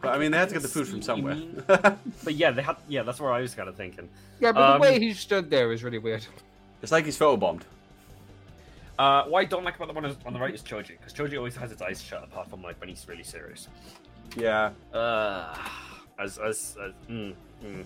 But 0.00 0.14
I 0.14 0.18
mean, 0.18 0.30
they 0.30 0.38
had 0.38 0.48
to 0.48 0.54
get 0.54 0.62
the 0.62 0.68
food 0.68 0.86
from 0.88 1.02
somewhere. 1.02 1.36
but 1.66 2.34
yeah, 2.34 2.50
they 2.50 2.62
had 2.62 2.76
yeah, 2.88 3.02
that's 3.02 3.20
what 3.20 3.32
I 3.32 3.40
was 3.40 3.54
kind 3.54 3.68
of 3.68 3.76
thinking. 3.76 4.08
Yeah, 4.40 4.52
but 4.52 4.62
Um, 4.62 4.74
the 4.80 4.82
way 4.86 4.98
he 4.98 5.12
stood 5.14 5.50
there 5.50 5.72
is 5.72 5.82
really 5.82 5.98
weird. 5.98 6.24
it's 6.82 6.92
like 6.92 7.04
he's 7.04 7.18
photobombed. 7.18 7.62
Uh, 8.98 9.24
what 9.24 9.40
I 9.40 9.44
don't 9.44 9.64
like 9.64 9.74
about 9.76 9.88
the 9.88 9.94
one 9.94 10.04
on 10.24 10.32
the 10.32 10.38
right 10.38 10.54
is 10.54 10.62
Choji, 10.62 10.88
because 10.98 11.12
Choji 11.12 11.36
always 11.36 11.56
has 11.56 11.70
his 11.70 11.82
eyes 11.82 12.00
shut, 12.00 12.22
apart 12.22 12.48
from 12.48 12.62
like 12.62 12.78
when 12.80 12.88
he's 12.88 13.04
really 13.08 13.24
serious. 13.24 13.66
Yeah. 14.36 14.70
Uh, 14.92 15.54
as 16.18 16.38
as, 16.38 16.76
as 16.84 16.92
mm, 17.08 17.34
mm. 17.64 17.84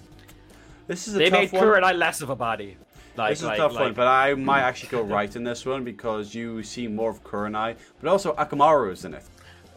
This 0.86 1.08
is 1.08 1.14
a 1.14 1.18
they 1.18 1.30
tough 1.30 1.40
made 1.40 1.52
one. 1.52 1.62
Kurenai 1.64 1.96
less 1.96 2.20
of 2.20 2.30
a 2.30 2.36
body. 2.36 2.76
Like, 3.16 3.30
this 3.30 3.40
is 3.40 3.46
like, 3.46 3.58
a 3.58 3.62
tough 3.62 3.72
like, 3.74 3.82
one, 3.82 3.94
but 3.94 4.06
I 4.06 4.34
might 4.34 4.60
actually 4.68 4.90
go 4.90 5.02
right 5.02 5.34
in 5.34 5.42
this 5.44 5.66
one 5.66 5.82
because 5.84 6.34
you 6.34 6.62
see 6.62 6.86
more 6.86 7.10
of 7.10 7.22
Kurenai, 7.24 7.76
but 8.00 8.08
also 8.08 8.32
Akamaru 8.34 8.92
is 8.92 9.04
in 9.04 9.12
it. 9.14 9.24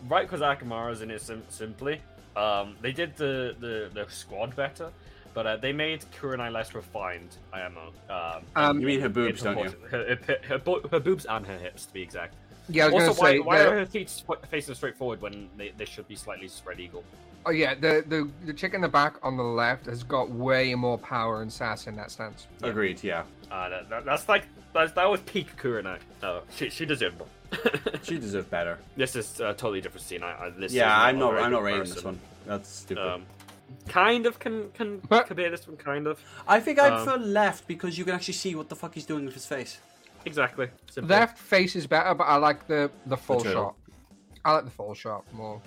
right 0.08 0.28
because 0.30 0.42
Akamaru's 0.42 1.02
in 1.02 1.10
it 1.10 1.22
sim- 1.22 1.44
simply. 1.50 2.02
Um, 2.36 2.76
they 2.82 2.92
did 2.92 3.16
the, 3.18 3.56
the, 3.60 3.90
the 3.94 4.06
squad 4.10 4.56
better, 4.56 4.90
but 5.34 5.48
uh, 5.48 5.58
they 5.58 5.74
made 5.74 6.06
Kurenai 6.18 6.52
less 6.52 6.74
refined. 6.76 7.36
I 7.52 7.62
am 7.62 7.78
um, 8.10 8.44
Um, 8.56 8.80
You 8.80 8.86
mean 8.88 9.02
her 9.02 9.10
boobs, 9.10 9.42
don't 9.42 9.58
you? 9.58 9.72
proportion. 9.72 9.90
Her, 9.90 10.38
her, 10.48 10.60
her, 10.60 10.88
her 10.92 11.00
boobs 11.00 11.26
and 11.26 11.46
her 11.46 11.58
hips, 11.58 11.88
to 11.88 11.94
be 11.94 12.02
exact. 12.04 12.36
Yeah, 12.74 12.86
I 12.86 12.90
was 12.90 13.08
Also, 13.10 13.22
gonna 13.22 13.22
why, 13.22 13.32
say. 13.34 13.40
why 13.40 13.58
the- 13.60 13.70
are 13.72 13.80
her 13.80 13.86
feet 13.86 14.10
sp- 14.10 14.42
facing 14.50 14.76
straight 14.76 14.96
forward 14.98 15.22
when 15.22 15.50
they, 15.58 15.72
they 15.78 15.86
should 15.86 16.08
be 16.08 16.16
slightly 16.16 16.48
spread 16.48 16.80
eagle? 16.80 17.04
oh 17.46 17.52
yeah, 17.52 17.74
the, 17.74 18.04
the 18.08 18.30
the 18.46 18.54
chick 18.54 18.74
in 18.76 18.82
the 18.82 18.88
back 18.88 19.16
on 19.24 19.36
the 19.38 19.44
left 19.44 19.86
has 19.88 20.04
got 20.04 20.30
way 20.30 20.76
more 20.76 20.98
power 20.98 21.42
and 21.42 21.52
sass 21.52 21.88
in 21.88 21.96
that 21.96 22.12
stance. 22.12 22.48
Agreed, 22.62 23.04
yeah. 23.04 23.24
Uh, 23.50 23.68
that, 23.70 23.90
that, 23.90 24.06
that's 24.06 24.30
like 24.30 24.46
that's, 24.74 24.92
that 24.94 25.10
was 25.10 25.20
peak 25.22 25.56
Kurenai. 25.58 25.98
Oh, 26.24 26.42
she 26.56 26.70
she 26.70 26.86
deserved 26.86 27.18
more. 27.18 27.28
She 28.04 28.18
deserved 28.18 28.50
better. 28.50 28.78
this 28.96 29.16
is 29.16 29.40
a 29.42 29.54
totally 29.54 29.82
different 29.82 30.06
scene. 30.06 30.24
I, 30.24 30.46
I 30.46 30.50
this 30.52 30.72
yeah, 30.72 30.96
I'm 31.02 31.20
not. 31.20 31.32
very 31.34 31.44
I'm 31.44 31.52
not 31.52 31.60
good 31.60 31.66
rating 31.66 31.94
this 31.94 32.04
one. 32.04 32.20
That's 32.46 32.70
stupid. 32.70 33.06
Um, 33.06 33.26
kind 33.90 34.26
of 34.26 34.40
can 34.40 34.70
can 34.74 35.00
But- 35.10 35.28
compare 35.28 35.50
this 35.50 35.68
one, 35.68 35.78
kind 35.78 36.08
of. 36.08 36.20
I 36.48 36.60
think 36.60 36.80
I 36.80 36.90
um, 36.90 37.04
prefer 37.04 37.18
left 37.20 37.68
because 37.68 37.98
you 37.98 38.06
can 38.06 38.14
actually 38.16 38.36
see 38.36 38.56
what 38.56 38.70
the 38.70 38.76
fuck 38.76 38.94
he's 38.94 39.06
doing 39.06 39.26
with 39.26 39.34
his 39.34 39.46
face. 39.46 39.80
Exactly. 40.26 40.68
Simple. 40.90 41.10
Left 41.10 41.38
face 41.38 41.76
is 41.76 41.88
better, 41.88 42.14
but 42.14 42.26
I 42.26 42.36
like 42.38 42.68
the 42.68 42.92
the 43.06 43.18
full 43.18 43.38
The 43.40 43.44
turtle. 43.46 43.64
shot. 43.64 43.76
I 44.46 44.54
like 44.54 44.66
the 44.66 44.72
full 44.72 44.94
shot 44.94 45.24
more. 45.34 45.62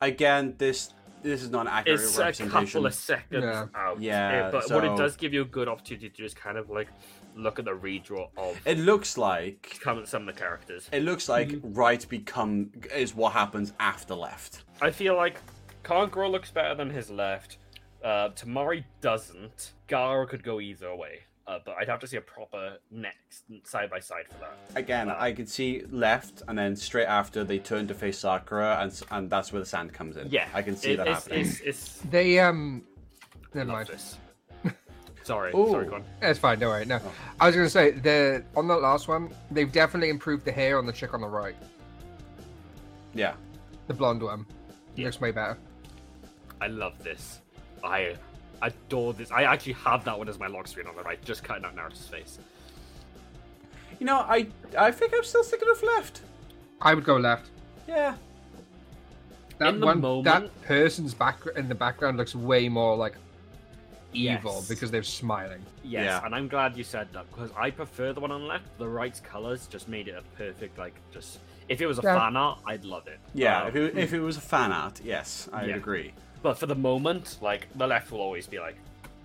Again, 0.00 0.54
this 0.58 0.92
this 1.22 1.42
is 1.42 1.50
not 1.50 1.62
an 1.62 1.68
accurate 1.68 2.00
It's 2.00 2.16
a 2.18 2.20
representation. 2.20 2.50
couple 2.66 2.86
of 2.86 2.94
seconds 2.94 3.44
Yeah. 3.44 3.66
out. 3.76 4.00
Yeah, 4.00 4.46
Eh, 4.46 4.50
but 4.50 4.68
what 4.72 4.84
it 4.84 4.96
does 4.96 5.16
give 5.16 5.32
you 5.32 5.42
a 5.42 5.44
good 5.44 5.68
opportunity 5.68 6.08
to 6.10 6.16
just 6.16 6.34
kind 6.34 6.58
of 6.58 6.68
like 6.68 6.88
look 7.36 7.60
at 7.60 7.64
the 7.64 7.70
redraw 7.70 8.28
of 8.36 8.60
It 8.66 8.78
looks 8.78 9.16
like 9.16 9.78
some 9.84 10.04
some 10.04 10.28
of 10.28 10.34
the 10.34 10.40
characters. 10.40 10.88
it 10.92 11.02
looks 11.04 11.28
like 11.28 11.48
Mm-hmm. 11.48 11.74
right 11.74 12.08
become 12.08 12.72
is 12.94 13.14
what 13.14 13.32
happens 13.34 13.72
after 13.78 14.14
left. 14.16 14.64
I 14.80 14.90
feel 14.90 15.14
like 15.16 15.40
Kankuro 15.84 16.28
looks 16.30 16.50
better 16.50 16.74
than 16.74 16.90
his 16.90 17.08
left. 17.10 17.58
Uh, 18.02 18.30
Temari 18.30 18.84
doesn't. 19.00 19.74
Gaara 19.88 20.28
could 20.28 20.42
go 20.42 20.60
either 20.60 20.92
way. 20.94 21.20
Uh, 21.46 21.58
but 21.64 21.74
I'd 21.78 21.88
have 21.88 21.98
to 22.00 22.06
see 22.06 22.16
a 22.16 22.20
proper 22.20 22.78
next 22.90 23.44
side 23.64 23.90
by 23.90 23.98
side 23.98 24.26
for 24.28 24.34
that. 24.38 24.56
Again, 24.78 25.10
I 25.10 25.32
could 25.32 25.48
see 25.48 25.82
left, 25.90 26.42
and 26.46 26.56
then 26.56 26.76
straight 26.76 27.06
after 27.06 27.42
they 27.42 27.58
turn 27.58 27.88
to 27.88 27.94
face 27.94 28.18
Sakura, 28.20 28.78
and 28.80 29.02
and 29.10 29.28
that's 29.28 29.52
where 29.52 29.58
the 29.60 29.66
sand 29.66 29.92
comes 29.92 30.16
in. 30.16 30.28
Yeah, 30.30 30.46
I 30.54 30.62
can 30.62 30.76
see 30.76 30.92
it- 30.92 30.98
that 30.98 31.08
it's, 31.08 31.24
happening. 31.24 31.40
It's, 31.46 31.60
it's, 31.60 31.98
They 32.10 32.38
um, 32.38 32.84
never 33.54 33.72
mind. 33.72 33.88
this. 33.88 34.18
sorry, 35.24 35.52
Ooh. 35.52 35.70
sorry, 35.70 35.86
go 35.86 35.96
on. 35.96 36.04
It's 36.22 36.38
fine. 36.38 36.60
Don't 36.60 36.70
worry. 36.70 36.84
No, 36.84 37.00
Oh. 37.04 37.12
I 37.40 37.46
was 37.48 37.56
gonna 37.56 37.68
say 37.68 37.90
the 37.90 38.44
on 38.56 38.68
the 38.68 38.76
last 38.76 39.08
one 39.08 39.30
they've 39.50 39.70
definitely 39.72 40.10
improved 40.10 40.44
the 40.44 40.52
hair 40.52 40.78
on 40.78 40.86
the 40.86 40.92
chick 40.92 41.12
on 41.12 41.20
the 41.20 41.28
right, 41.28 41.56
Yeah, 43.14 43.34
the 43.88 43.94
blonde 43.94 44.22
one. 44.22 44.46
Yeah. 44.94 45.06
Looks 45.06 45.20
way 45.20 45.32
better. 45.32 45.58
I 46.60 46.68
love 46.68 47.02
this. 47.02 47.40
I 47.82 48.14
adore 48.62 49.12
this. 49.12 49.30
I 49.30 49.42
actually 49.44 49.74
have 49.74 50.04
that 50.04 50.18
one 50.18 50.28
as 50.28 50.38
my 50.38 50.46
lock 50.46 50.66
screen 50.68 50.86
on 50.86 50.96
the 50.96 51.02
right, 51.02 51.22
just 51.24 51.42
cutting 51.44 51.64
out 51.64 51.74
Naruto's 51.76 52.06
face. 52.08 52.38
you 53.98 54.06
know, 54.06 54.18
I 54.18 54.46
I 54.78 54.90
think 54.90 55.12
I'm 55.14 55.24
still 55.24 55.44
sticking 55.44 55.68
with 55.68 55.82
left. 55.82 56.22
I 56.80 56.94
would 56.94 57.04
go 57.04 57.16
left. 57.16 57.50
Yeah, 57.86 58.14
That 59.58 59.74
In 59.74 59.80
the 59.80 59.86
one, 59.86 60.00
moment- 60.00 60.24
that 60.24 60.62
person's 60.62 61.14
back 61.14 61.38
in 61.56 61.68
the 61.68 61.74
background 61.74 62.16
looks 62.16 62.34
way 62.34 62.68
more 62.68 62.96
like 62.96 63.14
evil 64.12 64.56
Yes. 64.56 64.68
because 64.68 64.90
they're 64.90 65.02
smiling. 65.02 65.62
Yes, 65.84 66.04
Yeah. 66.04 66.24
and 66.26 66.34
I'm 66.34 66.48
glad 66.48 66.76
you 66.76 66.84
said 66.84 67.08
that 67.12 67.30
because 67.30 67.50
I 67.56 67.70
prefer 67.70 68.12
the 68.12 68.20
one 68.20 68.30
on 68.32 68.40
the 68.42 68.46
left. 68.46 68.64
The 68.78 68.88
right's 68.88 69.20
colors 69.20 69.66
just 69.68 69.88
made 69.88 70.08
it 70.08 70.16
a 70.16 70.22
perfect 70.36 70.78
like 70.78 70.94
just. 71.12 71.38
If 71.68 71.80
it 71.80 71.86
was 71.86 71.98
a 71.98 72.02
Yeah. 72.02 72.18
fan 72.18 72.36
art, 72.36 72.58
I'd 72.66 72.84
love 72.84 73.06
it. 73.06 73.20
yeah. 73.34 73.62
Um, 73.62 73.68
if 73.68 73.76
it 73.76 73.98
if 73.98 74.12
it 74.12 74.20
was 74.20 74.36
a 74.36 74.40
fan 74.40 74.72
art, 74.72 75.00
yes, 75.04 75.48
I 75.52 75.60
would 75.62 75.70
Yeah. 75.70 75.76
agree. 75.76 76.12
But 76.42 76.58
for 76.58 76.66
the 76.66 76.74
moment, 76.74 77.38
like 77.40 77.68
the 77.76 77.86
left 77.86 78.10
will 78.12 78.20
always 78.20 78.46
be 78.46 78.58
like 78.58 78.76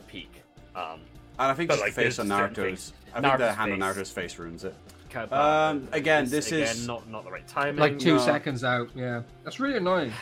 peak. 0.08 0.44
Um, 0.76 1.02
And 1.40 1.52
I 1.52 1.54
think 1.54 1.70
just 1.70 1.82
like, 1.82 1.94
the 1.96 2.02
face 2.04 2.18
there's 2.18 2.32
on 2.32 2.38
Naruto's. 2.38 2.94
I 3.14 3.22
think 3.22 3.38
the 3.38 3.44
Naruto's 3.46 3.56
hand 3.56 3.74
on. 3.74 3.80
Naruto's 3.80 4.12
face 4.12 4.38
ruins 4.40 4.64
it. 4.64 4.76
Um, 5.32 5.88
again, 5.94 6.30
this 6.30 6.48
again, 6.52 6.64
is- 6.64 6.86
not 6.88 7.10
not 7.10 7.24
the 7.24 7.32
right 7.32 7.48
timing. 7.48 7.80
Like 7.80 7.98
two 7.98 8.16
No. 8.16 8.20
seconds 8.20 8.64
out. 8.64 8.90
Yeah, 8.96 9.24
that's 9.44 9.60
really 9.60 9.78
annoying. 9.78 10.14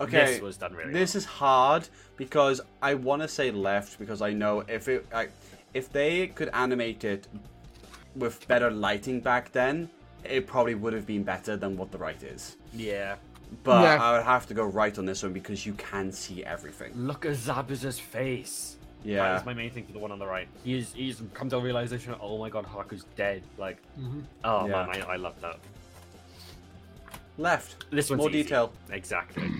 Okay, 0.00 0.26
This 0.26 0.40
was 0.40 0.56
done 0.56 0.74
really 0.74 0.92
This 0.92 1.14
is 1.14 1.24
hard 1.24 1.88
because 2.16 2.60
I 2.82 2.94
want 2.94 3.22
to 3.22 3.28
say 3.28 3.50
left 3.52 3.98
because 3.98 4.22
I 4.22 4.32
know 4.32 4.60
if 4.66 4.88
it 4.88 5.06
I, 5.14 5.28
if 5.72 5.92
they 5.92 6.28
could 6.28 6.48
animate 6.52 7.04
it 7.04 7.28
with 8.16 8.46
better 8.48 8.70
lighting 8.70 9.20
back 9.20 9.52
then, 9.52 9.88
it 10.24 10.46
probably 10.46 10.74
would 10.74 10.92
have 10.94 11.06
been 11.06 11.22
better 11.22 11.56
than 11.56 11.76
what 11.76 11.92
the 11.92 11.98
right 11.98 12.20
is. 12.22 12.56
Yeah. 12.72 13.16
But 13.62 13.82
Yeah. 13.82 14.02
I 14.02 14.12
would 14.16 14.24
have 14.24 14.46
to 14.48 14.54
go 14.54 14.64
right 14.64 14.96
on 14.98 15.04
this 15.06 15.22
one 15.22 15.32
because 15.32 15.64
you 15.64 15.74
can 15.74 16.10
see 16.12 16.44
everything. 16.44 16.92
Look 16.94 17.24
at 17.26 17.32
Zabuza's 17.32 17.98
face. 17.98 18.76
Yeah. 19.04 19.32
That's 19.34 19.44
my 19.46 19.52
main 19.54 19.70
thing 19.70 19.84
for 19.86 19.92
the 19.92 19.98
one 19.98 20.10
on 20.12 20.18
the 20.18 20.26
right. 20.26 20.48
He's 20.64 20.92
he's 20.94 21.22
come 21.34 21.48
to 21.50 21.56
a 21.58 21.60
realization. 21.60 22.14
Oh 22.20 22.38
my 22.38 22.48
god, 22.48 22.64
Haku's 22.66 23.04
dead. 23.16 23.42
Like, 23.58 23.78
oh 24.44 24.66
Yeah. 24.66 24.86
man, 24.86 25.02
I, 25.02 25.12
I 25.12 25.16
love 25.16 25.38
that. 25.42 25.58
Left. 27.36 27.90
This 27.90 28.10
one's 28.10 28.20
more 28.20 28.30
easy. 28.30 28.42
detail. 28.44 28.72
Exactly. 28.90 29.50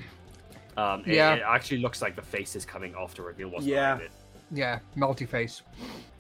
Um, 0.76 1.02
it, 1.06 1.14
Yeah. 1.16 1.34
it 1.34 1.42
actually 1.47 1.78
looks 1.78 2.00
like 2.02 2.16
the 2.16 2.23
face 2.23 2.56
is 2.56 2.64
coming 2.64 2.94
off 2.94 3.14
to 3.14 3.23
reveal 3.23 3.48
what's 3.48 3.64
Yeah. 3.66 3.94
behind 3.94 4.02
it. 4.02 4.16
Yeah, 4.50 4.78
multi 4.94 5.26
face. 5.26 5.62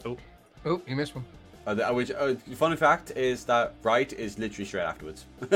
Oh, 0.04 0.16
Oh, 0.66 0.80
you 0.86 0.96
missed 0.96 1.14
one. 1.14 1.24
Uh, 1.66 1.74
the, 1.74 1.86
which, 1.94 2.10
uh, 2.10 2.34
fun 2.56 2.76
fact 2.76 3.10
is 3.12 3.44
that 3.44 3.74
right 3.82 4.12
is 4.12 4.38
literally 4.38 4.66
straight 4.66 4.82
afterwards. 4.82 5.24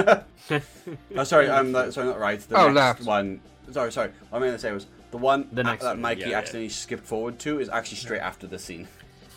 oh, 1.17 1.25
sorry, 1.25 1.49
um, 1.49 1.73
that- 1.73 1.93
sorry, 1.93 2.07
not 2.07 2.19
right. 2.19 2.41
The 2.41 2.57
Oh, 2.57 2.71
next 2.71 3.01
left. 3.01 3.05
one. 3.05 3.41
Sorry, 3.71 3.93
sorry. 3.93 4.11
What 4.31 4.39
I 4.39 4.41
meant 4.41 4.55
to 4.55 4.59
say 4.59 4.73
was 4.73 4.87
the 5.11 5.19
one 5.19 5.49
The 5.53 5.63
next 5.65 5.83
that 5.85 5.91
one, 5.91 6.01
Mikey 6.01 6.23
yeah, 6.23 6.29
yeah. 6.29 6.39
accidentally 6.39 6.71
skipped 6.71 7.05
forward 7.05 7.39
to 7.41 7.61
is 7.61 7.69
actually 7.69 7.99
straight 7.99 8.21
after 8.21 8.47
the 8.47 8.59
scene. 8.59 8.89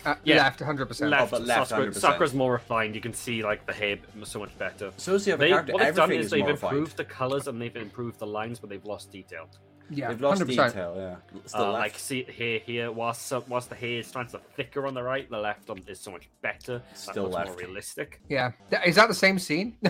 Uh, 0.06 0.16
Yeah. 0.24 0.38
Left, 0.38 0.60
hundred 0.62 0.86
percent. 0.88 1.12
left. 1.12 1.32
but 1.32 1.44
left, 1.44 1.70
Sakura, 1.70 1.88
100%. 1.92 1.96
Sakura's 1.96 2.34
more 2.34 2.54
refined. 2.54 2.96
You 2.96 3.02
can 3.02 3.14
see 3.14 3.44
like 3.44 3.66
the 3.68 3.74
hair 3.74 3.98
so 4.24 4.40
much 4.40 4.58
better. 4.58 4.92
So 4.98 5.14
is 5.16 5.26
the 5.26 5.34
other 5.34 5.42
They, 5.44 5.50
character. 5.50 5.74
what 5.74 5.84
they've 5.84 5.94
done 5.96 6.12
is 6.14 6.26
is 6.26 6.32
they've 6.32 6.40
more 6.42 6.52
refined. 6.52 6.78
improved 6.78 6.98
the 6.98 7.06
colors 7.06 7.48
and 7.48 7.62
they've 7.62 7.76
improved 7.76 8.18
the 8.20 8.26
lines, 8.28 8.58
but 8.60 8.70
they've 8.70 8.86
lost 8.86 9.12
detail. 9.12 9.48
Yeah, 9.94 10.08
They've 10.10 10.22
lost 10.22 10.38
hundred 10.40 10.48
percent. 10.56 10.74
detail. 10.74 10.94
Yeah. 10.96 11.40
Still 11.46 11.62
Uh, 11.66 11.72
like 11.74 12.00
see 12.00 12.24
here, 12.24 12.60
here. 12.60 12.92
Whilst 12.92 13.24
some- 13.28 13.44
whilst 13.50 13.70
the 13.70 13.76
hair 13.76 14.00
is 14.00 14.08
strands 14.08 14.34
are 14.34 14.42
thicker 14.56 14.88
on 14.88 14.94
the 14.94 15.04
right, 15.04 15.30
the 15.30 15.38
left 15.38 15.70
on 15.70 15.84
is 15.86 16.00
so 16.00 16.12
much 16.12 16.30
better. 16.42 16.80
That 16.80 16.98
Still 16.98 17.30
looks 17.30 17.48
more 17.50 17.58
realistic. 17.58 18.22
Yeah, 18.30 18.52
is 18.86 18.96
that 18.96 19.08
the 19.10 19.14
same 19.14 19.38
scene? 19.40 19.76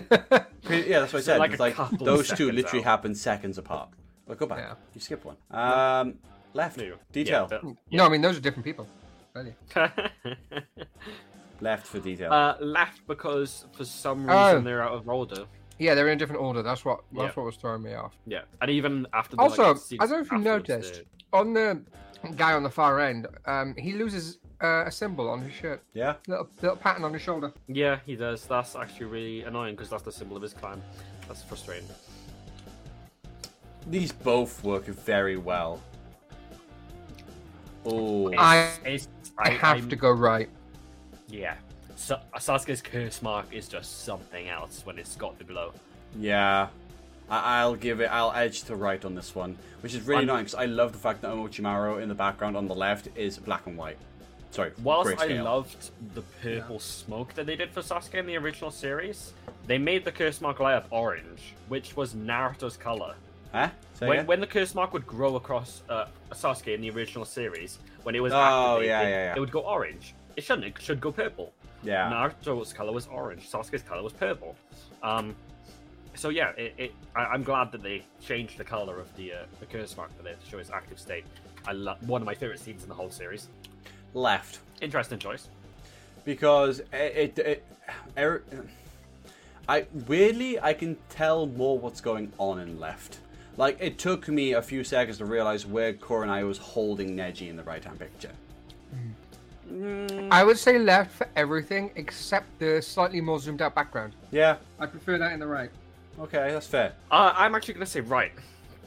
Yeah, 0.69 0.99
that's 1.01 1.11
what 1.13 1.19
I 1.19 1.23
said. 1.23 1.39
like 1.39 1.51
it's 1.51 1.59
like 1.59 1.75
those 1.99 2.29
two 2.29 2.51
literally 2.51 2.79
out. 2.83 2.91
happen 2.91 3.15
seconds 3.15 3.57
apart. 3.57 3.89
Well, 4.27 4.37
go 4.37 4.45
back. 4.45 4.59
Yeah. 4.59 4.73
You 4.93 5.01
skip 5.01 5.25
one. 5.25 5.35
Um, 5.49 6.15
left. 6.53 6.77
There. 6.77 6.93
Detail. 7.11 7.47
Yeah, 7.51 7.59
but- 7.61 7.75
No, 7.91 8.05
I 8.05 8.09
mean 8.09 8.21
those 8.21 8.37
are 8.37 8.41
different 8.41 8.63
people. 8.65 8.87
Really. 9.35 9.55
Left 11.61 11.85
for 11.85 11.99
detail. 11.99 12.33
uh, 12.33 12.55
left 12.59 13.05
because 13.05 13.65
for 13.73 13.85
some 13.85 14.21
reason 14.25 14.35
Oh. 14.35 14.61
they're 14.61 14.81
out 14.81 14.93
of 14.93 15.07
order. 15.07 15.45
Yeah, 15.81 15.95
they're 15.95 16.09
in 16.09 16.13
a 16.13 16.19
different 16.19 16.41
order. 16.43 16.61
That's 16.61 16.85
what 16.85 16.99
that's 17.11 17.23
Yeah. 17.23 17.31
what 17.33 17.45
was 17.47 17.55
throwing 17.55 17.81
me 17.81 17.95
off. 17.95 18.13
Yeah, 18.27 18.41
and 18.61 18.69
even 18.69 19.07
after 19.13 19.35
the, 19.35 19.41
Also, 19.41 19.73
like, 19.73 19.81
I 19.99 20.05
don't 20.05 20.09
know 20.11 20.19
if 20.19 20.31
you 20.31 20.37
noticed 20.37 20.93
they're- 20.93 21.03
on 21.33 21.53
the 21.53 21.81
guy 22.35 22.53
on 22.53 22.61
the 22.61 22.69
far 22.69 22.99
end, 22.99 23.25
um, 23.47 23.73
he 23.75 23.93
loses 23.93 24.37
uh, 24.63 24.83
a 24.85 24.91
symbol 24.91 25.27
on 25.27 25.41
his 25.41 25.51
shirt, 25.53 25.81
yeah. 25.93 26.13
little 26.27 26.47
little 26.61 26.77
pattern 26.77 27.03
on 27.03 27.11
his 27.13 27.21
shoulder. 27.23 27.51
Yeah, 27.67 27.97
he 28.05 28.15
does. 28.15 28.45
That's 28.45 28.75
actually 28.75 29.07
really 29.07 29.41
annoying 29.41 29.73
because 29.73 29.89
that's 29.89 30.03
the 30.03 30.11
symbol 30.11 30.35
of 30.37 30.43
his 30.43 30.53
clan. 30.53 30.79
That's 31.27 31.41
frustrating. 31.41 31.89
These 33.87 34.11
both 34.11 34.63
work 34.63 34.85
very 34.85 35.37
well. 35.37 35.81
Oh. 37.85 38.31
I- 38.37 38.69
It's- 38.85 39.07
I, 39.39 39.49
have 39.49 39.77
I'm- 39.77 39.89
to 39.89 39.95
go 39.95 40.11
right. 40.11 40.47
Yeah, 41.27 41.55
Sa- 42.01 42.19
Sasuke's 42.35 42.81
curse 42.81 43.21
mark 43.21 43.45
is 43.53 43.67
just 43.67 44.03
something 44.05 44.49
else 44.49 44.83
when 44.85 44.97
it's 44.97 45.15
got 45.15 45.37
the 45.37 45.43
glow. 45.43 45.71
Yeah. 46.17 46.67
I- 47.29 47.59
I'll 47.61 47.75
give 47.75 48.01
it. 48.01 48.07
I'll 48.11 48.33
edge 48.33 48.63
to 48.63 48.75
right 48.75 49.03
on 49.05 49.13
this 49.13 49.35
one, 49.35 49.55
which 49.81 49.93
is 49.93 50.01
really 50.01 50.21
I'm- 50.21 50.29
annoying 50.29 50.45
because 50.45 50.55
I 50.55 50.65
love 50.65 50.93
the 50.93 50.97
fact 50.97 51.21
that 51.21 51.31
Orochimaru 51.31 52.01
in 52.01 52.09
the 52.09 52.15
background 52.15 52.57
on 52.57 52.67
the 52.67 52.73
left 52.75 53.07
is 53.15 53.37
black 53.37 53.67
and 53.67 53.77
white. 53.77 53.97
Sorry, 54.49 54.71
Whilst 54.83 55.17
I 55.21 55.27
loved 55.27 55.91
the 56.13 56.23
purple 56.41 56.79
smoke 56.79 57.33
that 57.35 57.45
they 57.45 57.55
did 57.55 57.69
for 57.69 57.81
Sasuke 57.81 58.15
in 58.15 58.25
the 58.25 58.35
original 58.35 58.69
series, 58.71 59.31
they 59.65 59.77
made 59.77 60.03
the 60.03 60.11
curse 60.11 60.41
mark 60.41 60.59
light 60.59 60.73
up 60.73 60.87
orange, 60.89 61.53
which 61.69 61.95
was 61.95 62.15
Naruto's 62.15 62.75
color. 62.75 63.15
Huh? 63.53 63.69
Say 63.93 64.07
When, 64.07 64.17
again? 64.17 64.27
when 64.27 64.39
the 64.41 64.47
curse 64.47 64.75
mark 64.75 64.91
would 64.91 65.07
grow 65.07 65.35
across 65.37 65.83
uh, 65.87 66.07
Sasuke 66.31 66.73
in 66.75 66.81
the 66.81 66.89
original 66.89 67.23
series, 67.23 67.77
when 68.03 68.13
it 68.15 68.19
was 68.21 68.33
Oh, 68.33 68.37
activated, 68.39 68.87
yeah, 68.89 69.01
yeah, 69.03 69.07
yeah. 69.09 69.35
it 69.35 69.39
would 69.39 69.51
go 69.51 69.61
orange. 69.61 70.15
It 70.35 70.43
shouldn't. 70.43 70.67
It 70.67 70.81
should 70.81 70.99
go 70.99 71.11
purple. 71.13 71.53
Yeah. 71.83 72.09
Naruto's 72.11 72.73
color 72.73 72.91
was 72.91 73.07
orange. 73.07 73.49
Sasuke's 73.49 73.81
color 73.81 74.03
was 74.03 74.13
purple. 74.13 74.55
Um, 75.01 75.35
so 76.13 76.29
yeah, 76.29 76.49
it, 76.57 76.73
it, 76.77 76.93
I, 77.15 77.25
I'm 77.25 77.43
glad 77.43 77.71
that 77.71 77.81
they 77.81 78.03
changed 78.21 78.57
the 78.57 78.63
color 78.63 78.99
of 78.99 79.15
the 79.15 79.33
uh, 79.33 79.37
the 79.59 79.65
curse 79.65 79.95
mark 79.95 80.11
for 80.17 80.27
it 80.27 80.43
to 80.43 80.49
show 80.49 80.57
its 80.57 80.69
active 80.69 80.99
state. 80.99 81.23
I 81.65 81.71
love 81.73 82.07
one 82.07 82.21
of 82.21 82.25
my 82.25 82.35
favorite 82.35 82.59
scenes 82.59 82.83
in 82.83 82.89
the 82.89 82.95
whole 82.95 83.09
series. 83.11 83.47
Left. 84.13 84.59
Interesting 84.81 85.19
choice. 85.19 85.47
because 86.25 86.79
it, 86.91 87.37
it, 87.37 87.39
it 87.39 87.65
er, 88.17 88.43
I 89.69 89.85
weirdly 90.07 90.59
I 90.59 90.73
can 90.73 90.97
tell 91.09 91.45
more 91.45 91.77
what's 91.79 92.01
going 92.01 92.31
on 92.37 92.59
in 92.59 92.79
left. 92.79 93.19
Like 93.57 93.77
it 93.79 93.97
took 93.97 94.27
me 94.27 94.53
a 94.53 94.61
few 94.61 94.83
seconds 94.83 95.17
to 95.19 95.25
realize 95.25 95.65
where 95.65 95.93
Kurenai 95.93 96.45
was 96.47 96.57
holding 96.57 97.15
Neji 97.15 97.49
in 97.49 97.55
the 97.55 97.63
right 97.63 97.83
hand 97.83 97.99
picture. 97.99 98.31
I 100.31 100.43
would 100.43 100.57
say 100.57 100.77
left 100.79 101.11
for 101.15 101.27
everything 101.35 101.91
except 101.95 102.59
the 102.59 102.81
slightly 102.81 103.21
more 103.21 103.39
zoomed 103.39 103.61
out 103.61 103.75
background. 103.75 104.13
Yeah, 104.31 104.57
I 104.79 104.85
prefer 104.85 105.17
that 105.17 105.31
in 105.33 105.39
the 105.39 105.47
right. 105.47 105.69
okay, 106.19 106.51
that's 106.51 106.67
fair. 106.67 106.93
Uh, 107.09 107.33
I'm 107.35 107.55
actually 107.55 107.75
going 107.75 107.85
to 107.85 107.91
say 107.91 108.01
right, 108.01 108.31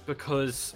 because 0.07 0.75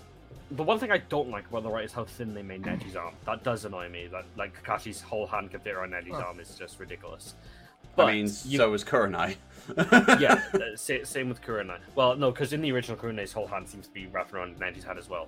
the 0.53 0.63
one 0.63 0.79
thing 0.79 0.91
I 0.91 0.99
don't 0.99 1.29
like 1.31 1.47
about 1.49 1.63
the 1.63 1.71
right 1.71 1.85
is 1.85 1.93
how 1.93 2.05
thin 2.05 2.33
they 2.35 2.43
made 2.43 2.63
Neji's 2.63 2.97
arm. 2.97 3.15
That 3.27 3.45
does 3.45 3.65
annoy 3.65 3.89
me. 3.91 4.07
That 4.11 4.25
like 4.37 4.55
Kakashi's 4.63 5.01
whole 5.03 5.27
hand 5.27 5.51
can 5.51 5.61
fit 5.61 5.75
around 5.75 5.93
Neji's 5.93 6.13
Oh. 6.15 6.23
arm 6.23 6.41
is 6.41 6.55
just 6.59 6.79
ridiculous. 6.81 7.35
I 7.99 8.07
mean, 8.07 8.27
you- 8.45 8.59
so 8.59 8.71
was 8.71 8.85
Kurenai. 8.85 9.37
yeah, 10.21 10.43
uh, 10.55 10.77
same 11.05 11.29
with 11.29 11.43
Kurenai. 11.43 11.79
Well, 11.97 12.17
no, 12.17 12.31
because 12.31 12.53
in 12.53 12.61
the 12.63 12.71
original 12.73 12.97
Kurenai's 12.97 13.33
whole 13.33 13.47
hand 13.49 13.69
seems 13.69 13.89
to 13.89 13.93
be 13.93 14.07
wrapped 14.07 14.33
around 14.33 14.59
Neji's 14.59 14.85
head 14.85 14.97
as 14.99 15.09
well. 15.09 15.27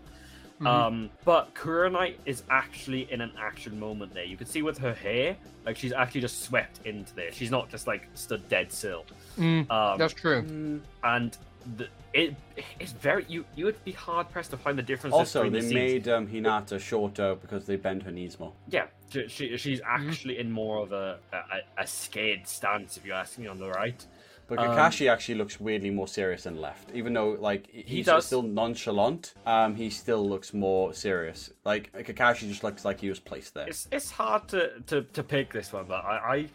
Um, 0.66 1.10
but 1.24 1.54
Kurenai 1.54 2.16
is 2.26 2.42
actually 2.50 3.10
in 3.10 3.20
an 3.20 3.32
action 3.38 3.78
moment 3.80 4.12
there. 4.12 4.24
You 4.24 4.36
can 4.36 4.46
see 4.46 4.62
with 4.62 4.78
her 4.78 4.92
hair, 4.92 5.36
like 5.64 5.76
she's 5.76 5.92
actually 5.92 6.20
just 6.20 6.42
swept 6.42 6.80
into 6.86 7.14
there. 7.14 7.32
She's 7.32 7.50
not 7.50 7.70
just 7.70 7.86
like 7.86 8.08
stood 8.14 8.46
dead 8.48 8.70
still. 8.72 9.04
Mm, 9.38 9.70
Um, 9.70 9.98
that's 9.98 10.12
true. 10.14 10.80
and 11.04 11.36
the, 11.76 11.88
it 12.12 12.34
it's 12.80 12.92
very 12.92 13.24
you 13.28 13.44
you 13.54 13.64
would 13.66 13.82
be 13.84 13.92
hard 13.92 14.28
pressed 14.30 14.50
to 14.50 14.56
find 14.56 14.76
the 14.78 14.82
difference. 14.82 15.14
also, 15.14 15.48
they 15.48 15.60
the 15.60 15.74
made 15.74 16.08
um, 16.08 16.26
Hinata 16.26 16.80
shorter 16.80 17.36
because 17.36 17.66
they 17.66 17.76
bend 17.76 18.02
her 18.02 18.10
knees 18.10 18.38
more. 18.40 18.52
yeah, 18.68 18.86
she, 19.10 19.28
she, 19.28 19.56
she's 19.56 19.80
actually 19.86 20.38
in 20.38 20.50
more 20.50 20.78
of 20.82 20.92
a, 20.92 21.18
a 21.32 21.82
a 21.82 21.86
scared 21.86 22.46
stance, 22.46 22.96
if 22.96 23.06
you 23.06 23.12
ask 23.12 23.38
me, 23.38 23.46
on 23.46 23.58
the 23.58 23.68
right. 23.70 24.04
But 24.50 24.58
Um, 24.58 24.76
Kakashi 24.76 25.08
actually 25.08 25.36
looks 25.36 25.60
weirdly 25.60 25.90
more 25.90 26.08
serious 26.08 26.42
than 26.42 26.60
left, 26.60 26.90
even 26.92 27.12
though 27.14 27.30
like 27.30 27.70
he's 27.70 28.06
does. 28.06 28.26
still 28.26 28.42
nonchalant. 28.42 29.34
Um, 29.46 29.76
he 29.76 29.88
still 29.90 30.28
looks 30.28 30.52
more 30.52 30.92
serious. 30.92 31.52
Like 31.64 31.92
Kakashi 31.92 32.48
just 32.48 32.64
looks 32.64 32.84
like 32.84 33.00
he 33.00 33.08
was 33.08 33.20
placed 33.20 33.54
there. 33.54 33.68
It's 33.68 33.86
it's 33.92 34.10
hard 34.10 34.48
to, 34.48 34.80
to, 34.88 35.02
to 35.02 35.22
pick 35.22 35.52
this 35.52 35.72
one, 35.72 35.84
but 35.86 36.04
I, 36.04 36.16
I 36.34 36.48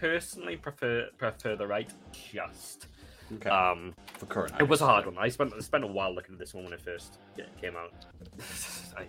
personally 0.00 0.56
prefer 0.56 1.08
prefer 1.18 1.54
the 1.54 1.66
right 1.66 1.90
just. 2.32 2.86
Okay, 3.34 3.50
Um, 3.50 3.94
for 4.18 4.26
current, 4.26 4.52
it 4.58 4.68
was 4.68 4.80
a 4.80 4.86
hard 4.86 5.04
one. 5.04 5.16
I 5.18 5.28
spent 5.28 5.52
I 5.54 5.60
spent 5.60 5.84
a 5.84 5.86
while 5.86 6.14
looking 6.14 6.32
at 6.34 6.38
this 6.38 6.54
one 6.54 6.64
when 6.64 6.72
it 6.72 6.80
first 6.80 7.18
came 7.60 7.76
out. 7.76 7.92
I, 8.96 9.04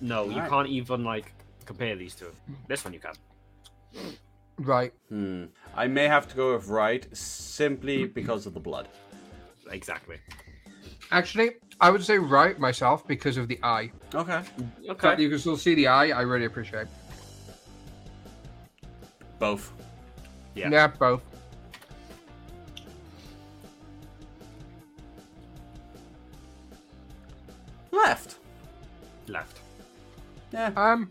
no, 0.00 0.24
you 0.26 0.32
Alright. 0.34 0.50
can't 0.50 0.68
even 0.68 1.02
like 1.02 1.32
compare 1.64 1.96
these 1.96 2.14
two. 2.14 2.30
This 2.68 2.84
one 2.84 2.94
you 2.94 3.00
can. 3.00 3.14
Right. 4.58 4.92
Hmm. 5.08 5.44
I 5.74 5.86
may 5.86 6.08
have 6.08 6.26
to 6.28 6.36
go 6.36 6.54
with 6.54 6.68
right 6.68 7.06
simply 7.16 8.06
because 8.06 8.46
of 8.46 8.54
the 8.54 8.60
blood. 8.60 8.88
Exactly. 9.70 10.18
Actually, 11.10 11.56
I 11.80 11.90
would 11.90 12.02
say 12.02 12.18
right 12.18 12.58
myself 12.58 13.06
because 13.06 13.36
of 13.36 13.48
the 13.48 13.58
eye. 13.62 13.92
Okay. 14.14 14.40
Okay. 14.88 15.08
That 15.08 15.18
you 15.20 15.28
can 15.28 15.38
still 15.38 15.56
see 15.56 15.74
the 15.74 15.88
eye. 15.88 16.08
I 16.08 16.22
really 16.22 16.46
appreciate. 16.46 16.86
Both. 19.38 19.72
Yeah. 20.54 20.70
Yeah, 20.70 20.86
both. 20.86 21.22
Left. 27.92 28.36
Left. 29.28 29.58
Yeah. 30.52 30.72
Um, 30.76 31.10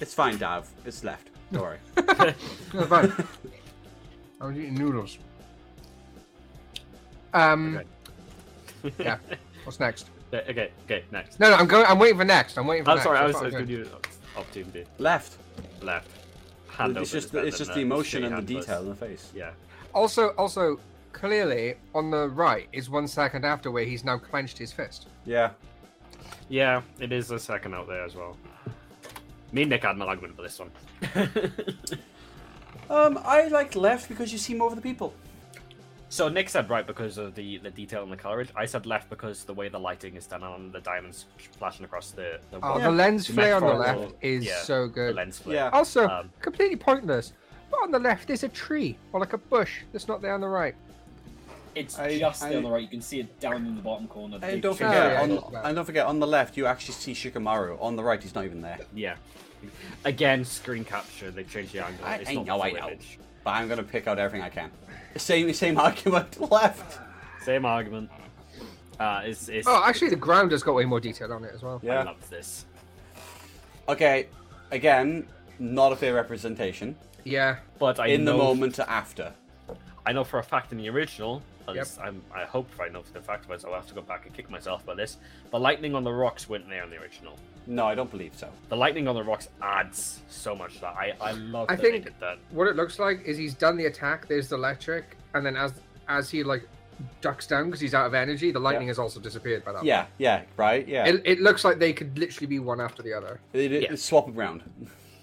It's 0.00 0.14
fine, 0.14 0.36
Dav. 0.38 0.68
It's 0.84 1.04
left. 1.04 1.29
Don't 1.52 1.62
worry. 1.62 1.78
no, 2.74 2.84
fine. 2.86 3.12
I 4.40 4.46
was 4.46 4.56
eating 4.56 4.74
noodles. 4.74 5.18
Um, 7.34 7.80
Okay. 8.82 8.94
yeah. 9.04 9.18
What's 9.64 9.78
next? 9.80 10.08
Okay. 10.32 10.70
Okay. 10.84 11.04
Next. 11.10 11.38
No, 11.38 11.50
no, 11.50 11.56
I'm 11.56 11.66
going. 11.66 11.84
I'm 11.86 11.98
waiting 11.98 12.16
for 12.18 12.24
next. 12.24 12.56
I'm 12.56 12.66
waiting 12.66 12.84
for 12.84 12.92
I'm 12.92 12.96
next. 12.96 13.04
sorry. 13.04 13.18
I 13.18 13.26
was, 13.26 13.36
I 13.36 13.38
what 13.38 13.44
was 13.46 13.54
I'm 13.54 13.66
giving 13.66 13.84
doing. 13.84 13.88
you 13.90 14.40
opportunity. 14.40 14.84
left. 14.98 15.36
Left. 15.82 16.08
Hand 16.68 16.96
it's 16.96 17.10
just 17.10 17.34
it's 17.34 17.58
just 17.58 17.74
the 17.74 17.80
uh, 17.80 17.82
emotion 17.82 18.24
and 18.24 18.32
the 18.32 18.36
hand 18.36 18.46
detail 18.46 18.82
in 18.82 18.88
the 18.88 18.94
face. 18.94 19.30
Yeah. 19.34 19.50
Also, 19.92 20.28
also, 20.38 20.78
clearly 21.12 21.74
on 21.94 22.10
the 22.10 22.28
right 22.28 22.68
is 22.72 22.88
one 22.88 23.06
second 23.08 23.44
after 23.44 23.70
where 23.70 23.84
he's 23.84 24.04
now 24.04 24.16
clenched 24.18 24.56
his 24.56 24.72
fist. 24.72 25.08
Yeah. 25.26 25.50
Yeah, 26.48 26.82
it 27.00 27.12
is 27.12 27.30
a 27.32 27.38
second 27.38 27.74
out 27.74 27.86
there 27.88 28.04
as 28.04 28.14
well. 28.14 28.36
Me 29.52 29.62
and 29.62 29.70
Nick 29.70 29.82
had 29.82 29.96
an 29.96 30.02
argument 30.02 30.36
for 30.36 30.42
this 30.42 30.58
one. 30.58 30.70
Um, 32.88 33.18
I 33.24 33.46
like 33.48 33.76
left 33.76 34.08
because 34.08 34.32
you 34.32 34.38
see 34.38 34.52
more 34.54 34.68
of 34.68 34.74
the 34.76 34.82
people. 34.82 35.14
so 36.08 36.28
Nick 36.28 36.48
said 36.48 36.68
right 36.68 36.84
because 36.84 37.18
of 37.18 37.36
the, 37.36 37.58
the 37.58 37.70
detail 37.70 38.02
and 38.02 38.10
the 38.10 38.16
colorage. 38.16 38.48
I 38.56 38.66
said 38.66 38.84
left 38.84 39.08
because 39.08 39.44
the 39.44 39.54
way 39.54 39.68
the 39.68 39.78
lighting 39.78 40.16
is 40.16 40.26
done 40.26 40.42
on 40.42 40.72
the 40.72 40.80
diamonds 40.80 41.26
flashing 41.58 41.84
across 41.84 42.10
the 42.10 42.40
the, 42.50 42.56
Oh, 42.56 42.70
wall. 42.70 42.80
the 42.80 42.90
lens 42.90 43.28
The 43.28 43.34
flare 43.34 43.54
on 43.54 43.62
the 43.62 43.68
metaphorical- 43.74 44.02
left 44.06 44.14
is 44.24 44.44
yeah, 44.44 44.62
so 44.62 44.82
the 44.88 44.92
good. 44.92 45.14
lens 45.14 45.38
flare. 45.38 45.56
Yeah. 45.56 45.68
Also, 45.70 46.08
Um, 46.08 46.30
completely 46.40 46.76
pointless. 46.76 47.32
But 47.70 47.78
on 47.84 47.92
the 47.92 48.00
left 48.00 48.28
is 48.30 48.42
a 48.42 48.48
tree 48.48 48.98
or 49.12 49.20
like 49.20 49.34
a 49.34 49.38
bush 49.38 49.82
that's 49.92 50.08
not 50.08 50.20
there 50.20 50.34
on 50.34 50.40
the 50.40 50.48
right. 50.48 50.74
It's 51.74 51.98
I- 51.98 52.18
just 52.18 52.42
I- 52.42 52.48
there 52.50 52.58
on 52.58 52.64
the 52.64 52.70
right. 52.70 52.82
You 52.82 52.88
can 52.88 53.00
see 53.00 53.20
it 53.20 53.38
down 53.40 53.66
in 53.66 53.76
the 53.76 53.82
bottom 53.82 54.06
corner. 54.08 54.38
And 54.42 54.60
don't 54.62 54.74
forget, 54.74 55.12
yeah, 55.12 55.22
on, 55.22 55.30
it's 55.30 55.44
and 55.64 55.76
don't 55.76 55.84
forget, 55.84 56.06
on 56.06 56.18
the 56.18 56.26
left 56.26 56.56
you 56.56 56.66
actually 56.66 56.94
see 56.94 57.12
Shikamaru. 57.12 57.80
On 57.80 57.96
the 57.96 58.02
right, 58.02 58.22
he's 58.22 58.34
not 58.34 58.44
even 58.44 58.60
there. 58.60 58.78
Yeah. 58.94 59.16
Again, 60.04 60.44
screen 60.44 60.84
capture. 60.84 61.30
They 61.30 61.44
changed 61.44 61.72
the 61.72 61.84
angle. 61.84 62.04
I- 62.04 62.16
it's 62.16 62.30
I 62.30 62.34
not 62.34 62.46
know, 62.46 62.58
the 62.58 62.64
I 62.64 62.70
know. 62.72 62.86
image. 62.88 63.18
But 63.44 63.50
I'm 63.52 63.68
gonna 63.68 63.82
pick 63.82 64.06
out 64.06 64.18
everything 64.18 64.42
I 64.44 64.48
can. 64.50 64.70
Same 65.16 65.52
same 65.52 65.78
argument. 65.86 66.40
Left. 66.50 66.98
Same 67.44 67.64
argument. 67.64 68.10
Uh, 68.98 69.22
it's, 69.24 69.48
it's, 69.48 69.66
Oh, 69.66 69.82
actually, 69.86 70.10
the 70.10 70.16
ground 70.16 70.52
has 70.52 70.62
got 70.62 70.74
way 70.74 70.84
more 70.84 71.00
detail 71.00 71.32
on 71.32 71.42
it 71.44 71.52
as 71.54 71.62
well. 71.62 71.80
Yeah. 71.82 72.00
I 72.00 72.02
love 72.04 72.28
this. 72.30 72.66
Okay. 73.88 74.28
Again, 74.70 75.26
not 75.58 75.92
a 75.92 75.96
fair 75.96 76.12
representation. 76.14 76.94
Yeah. 77.24 77.56
But 77.78 77.98
I 77.98 78.08
in 78.08 78.24
the 78.26 78.36
moment 78.36 78.78
after. 78.78 79.32
I 80.04 80.12
know 80.12 80.24
for 80.24 80.38
a 80.38 80.42
fact 80.42 80.72
in 80.72 80.78
the 80.78 80.88
original, 80.90 81.42
Yep. 81.76 81.88
I'm, 82.02 82.22
I 82.34 82.44
hope 82.44 82.68
I 82.80 82.88
know 82.88 83.02
for 83.02 83.12
the 83.12 83.20
fact, 83.20 83.46
but 83.48 83.64
I'll 83.64 83.74
have 83.74 83.86
to 83.88 83.94
go 83.94 84.02
back 84.02 84.26
and 84.26 84.34
kick 84.34 84.50
myself 84.50 84.82
about 84.84 84.96
this. 84.96 85.16
The 85.50 85.58
lightning 85.60 85.94
on 85.94 86.04
the 86.04 86.12
rocks 86.12 86.48
weren't 86.48 86.68
there 86.68 86.82
in 86.84 86.90
the 86.90 86.96
original. 86.98 87.36
No, 87.66 87.86
I 87.86 87.94
don't 87.94 88.10
believe 88.10 88.34
so. 88.36 88.48
The 88.68 88.76
lightning 88.76 89.06
on 89.08 89.14
the 89.14 89.22
rocks 89.22 89.48
adds 89.62 90.20
so 90.28 90.54
much 90.56 90.74
to 90.74 90.80
that. 90.82 90.96
I, 90.96 91.14
I 91.20 91.32
love 91.32 91.66
I 91.68 91.76
that 91.76 91.82
they 91.82 91.90
think- 91.92 92.04
did 92.04 92.14
that. 92.20 92.38
What 92.50 92.66
it 92.68 92.76
looks 92.76 92.98
like 92.98 93.22
is 93.24 93.36
he's 93.36 93.54
done 93.54 93.76
the 93.76 93.86
attack. 93.86 94.26
There's 94.28 94.48
the 94.48 94.56
electric, 94.56 95.16
and 95.34 95.44
then 95.44 95.56
as 95.56 95.72
as 96.08 96.28
he 96.30 96.42
like 96.42 96.66
ducks 97.20 97.46
down 97.46 97.66
because 97.66 97.80
he's 97.80 97.94
out 97.94 98.06
of 98.06 98.14
energy, 98.14 98.50
the 98.50 98.58
lightning 98.58 98.88
has 98.88 98.98
also 98.98 99.20
disappeared 99.20 99.64
by 99.64 99.72
that. 99.72 99.84
Yeah, 99.84 100.06
yeah, 100.18 100.42
right, 100.56 100.86
yeah. 100.88 101.06
It, 101.06 101.22
it 101.24 101.40
looks 101.40 101.64
like 101.64 101.78
they 101.78 101.92
could 101.92 102.18
literally 102.18 102.46
be 102.46 102.58
one 102.58 102.80
after 102.80 103.02
the 103.02 103.12
other. 103.14 103.40
It- 103.52 103.72
it- 103.72 103.82
Yeah. 103.82 103.92
it's 103.92 104.04
swap 104.04 104.28
around. 104.36 104.62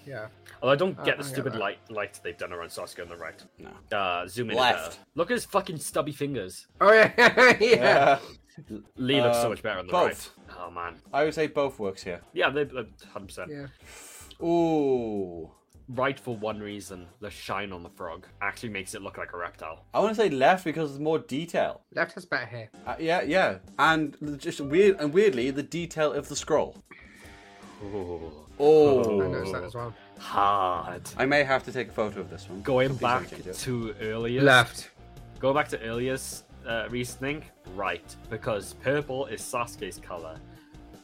Yeah. 0.06 0.26
Although 0.62 0.72
I 0.72 0.76
don't 0.76 0.98
Uh, 0.98 1.04
get 1.04 1.18
the 1.18 1.24
I 1.24 1.26
stupid 1.26 1.52
that. 1.54 1.58
light 1.58 1.78
lights 1.90 2.18
they've 2.18 2.36
done 2.36 2.52
around 2.52 2.68
Sasuke 2.70 3.02
on 3.02 3.08
the 3.08 3.16
right. 3.16 3.42
No. 3.58 3.96
Uh, 3.96 4.26
zoom 4.26 4.50
in. 4.50 4.56
Left. 4.56 4.90
better. 4.90 5.02
Look 5.14 5.30
at 5.30 5.34
his 5.34 5.44
fucking 5.44 5.78
stubby 5.78 6.12
fingers. 6.12 6.66
Oh 6.80 6.92
yeah, 6.92 7.12
yeah. 7.16 7.56
Yeah. 7.60 8.18
Lee 8.96 9.20
looks 9.22 9.36
so 9.38 9.46
Uh, 9.46 9.50
much 9.50 9.62
better 9.62 9.78
on 9.78 9.86
the 9.86 9.92
both. 9.92 10.32
right. 10.48 10.56
Oh 10.58 10.70
man. 10.70 10.96
I 11.12 11.24
would 11.24 11.34
say 11.34 11.46
both 11.46 11.78
works 11.78 12.02
here. 12.02 12.20
Yeah, 12.32 12.50
they 12.50 12.64
hundred 13.12 13.26
percent. 13.28 13.50
yeah. 13.52 14.44
Ooh. 14.46 15.52
Right 15.90 16.20
for 16.20 16.36
one 16.36 16.60
reason, 16.60 17.06
the 17.20 17.30
shine 17.30 17.72
on 17.72 17.82
the 17.82 17.88
frog 17.88 18.26
actually 18.42 18.68
makes 18.68 18.94
it 18.94 19.00
look 19.00 19.16
like 19.16 19.32
a 19.32 19.38
reptile. 19.38 19.86
I 19.94 20.00
want 20.00 20.14
to 20.14 20.20
say 20.20 20.28
left 20.28 20.64
because 20.64 20.90
there's 20.90 21.00
more 21.00 21.18
detail. 21.18 21.80
Left 21.94 22.12
has 22.12 22.26
better 22.26 22.44
hair. 22.44 22.68
Uh, 22.86 22.96
yeah, 22.98 23.22
yeah, 23.22 23.58
and 23.78 24.14
just 24.38 24.60
weird 24.60 25.00
and 25.00 25.14
weirdly 25.14 25.50
the 25.50 25.62
detail 25.62 26.12
of 26.12 26.28
the 26.28 26.36
scroll. 26.36 26.76
Ooh, 27.82 28.32
Oh, 28.60 29.22
I 29.22 29.28
noticed 29.28 29.52
that 29.52 29.62
as 29.64 29.74
well. 29.74 29.94
Hard. 30.18 31.02
I 31.16 31.26
may 31.26 31.44
have 31.44 31.64
to 31.64 31.72
take 31.72 31.88
a 31.88 31.92
photo 31.92 32.20
of 32.20 32.30
this 32.30 32.48
one. 32.48 32.62
Going 32.62 32.94
back 32.96 33.30
don't 33.30 33.30
change 33.30 33.46
it. 33.46 33.54
to 33.60 33.94
earlier, 34.00 34.42
Left. 34.42 34.90
Go 35.40 35.54
back 35.54 35.68
to 35.68 35.80
earlier's 35.82 36.42
uh, 36.66 36.86
reasoning, 36.90 37.44
right? 37.74 38.04
Because 38.28 38.74
purple 38.82 39.26
is 39.26 39.40
Sasuke's 39.40 39.98
color, 39.98 40.36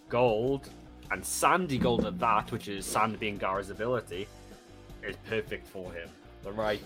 gold 0.09 0.69
and 1.11 1.25
sandy 1.25 1.79
gold 1.79 2.05
at 2.07 2.19
that, 2.19 2.51
which 2.51 2.69
is 2.69 2.85
sand 2.85 3.19
being 3.21 3.39
Gaara's 3.39 3.71
ability, 3.71 4.27
is 5.03 5.17
perfect 5.29 5.67
for 5.67 5.93
him. 5.93 6.09
The 6.43 6.53
right. 6.53 6.83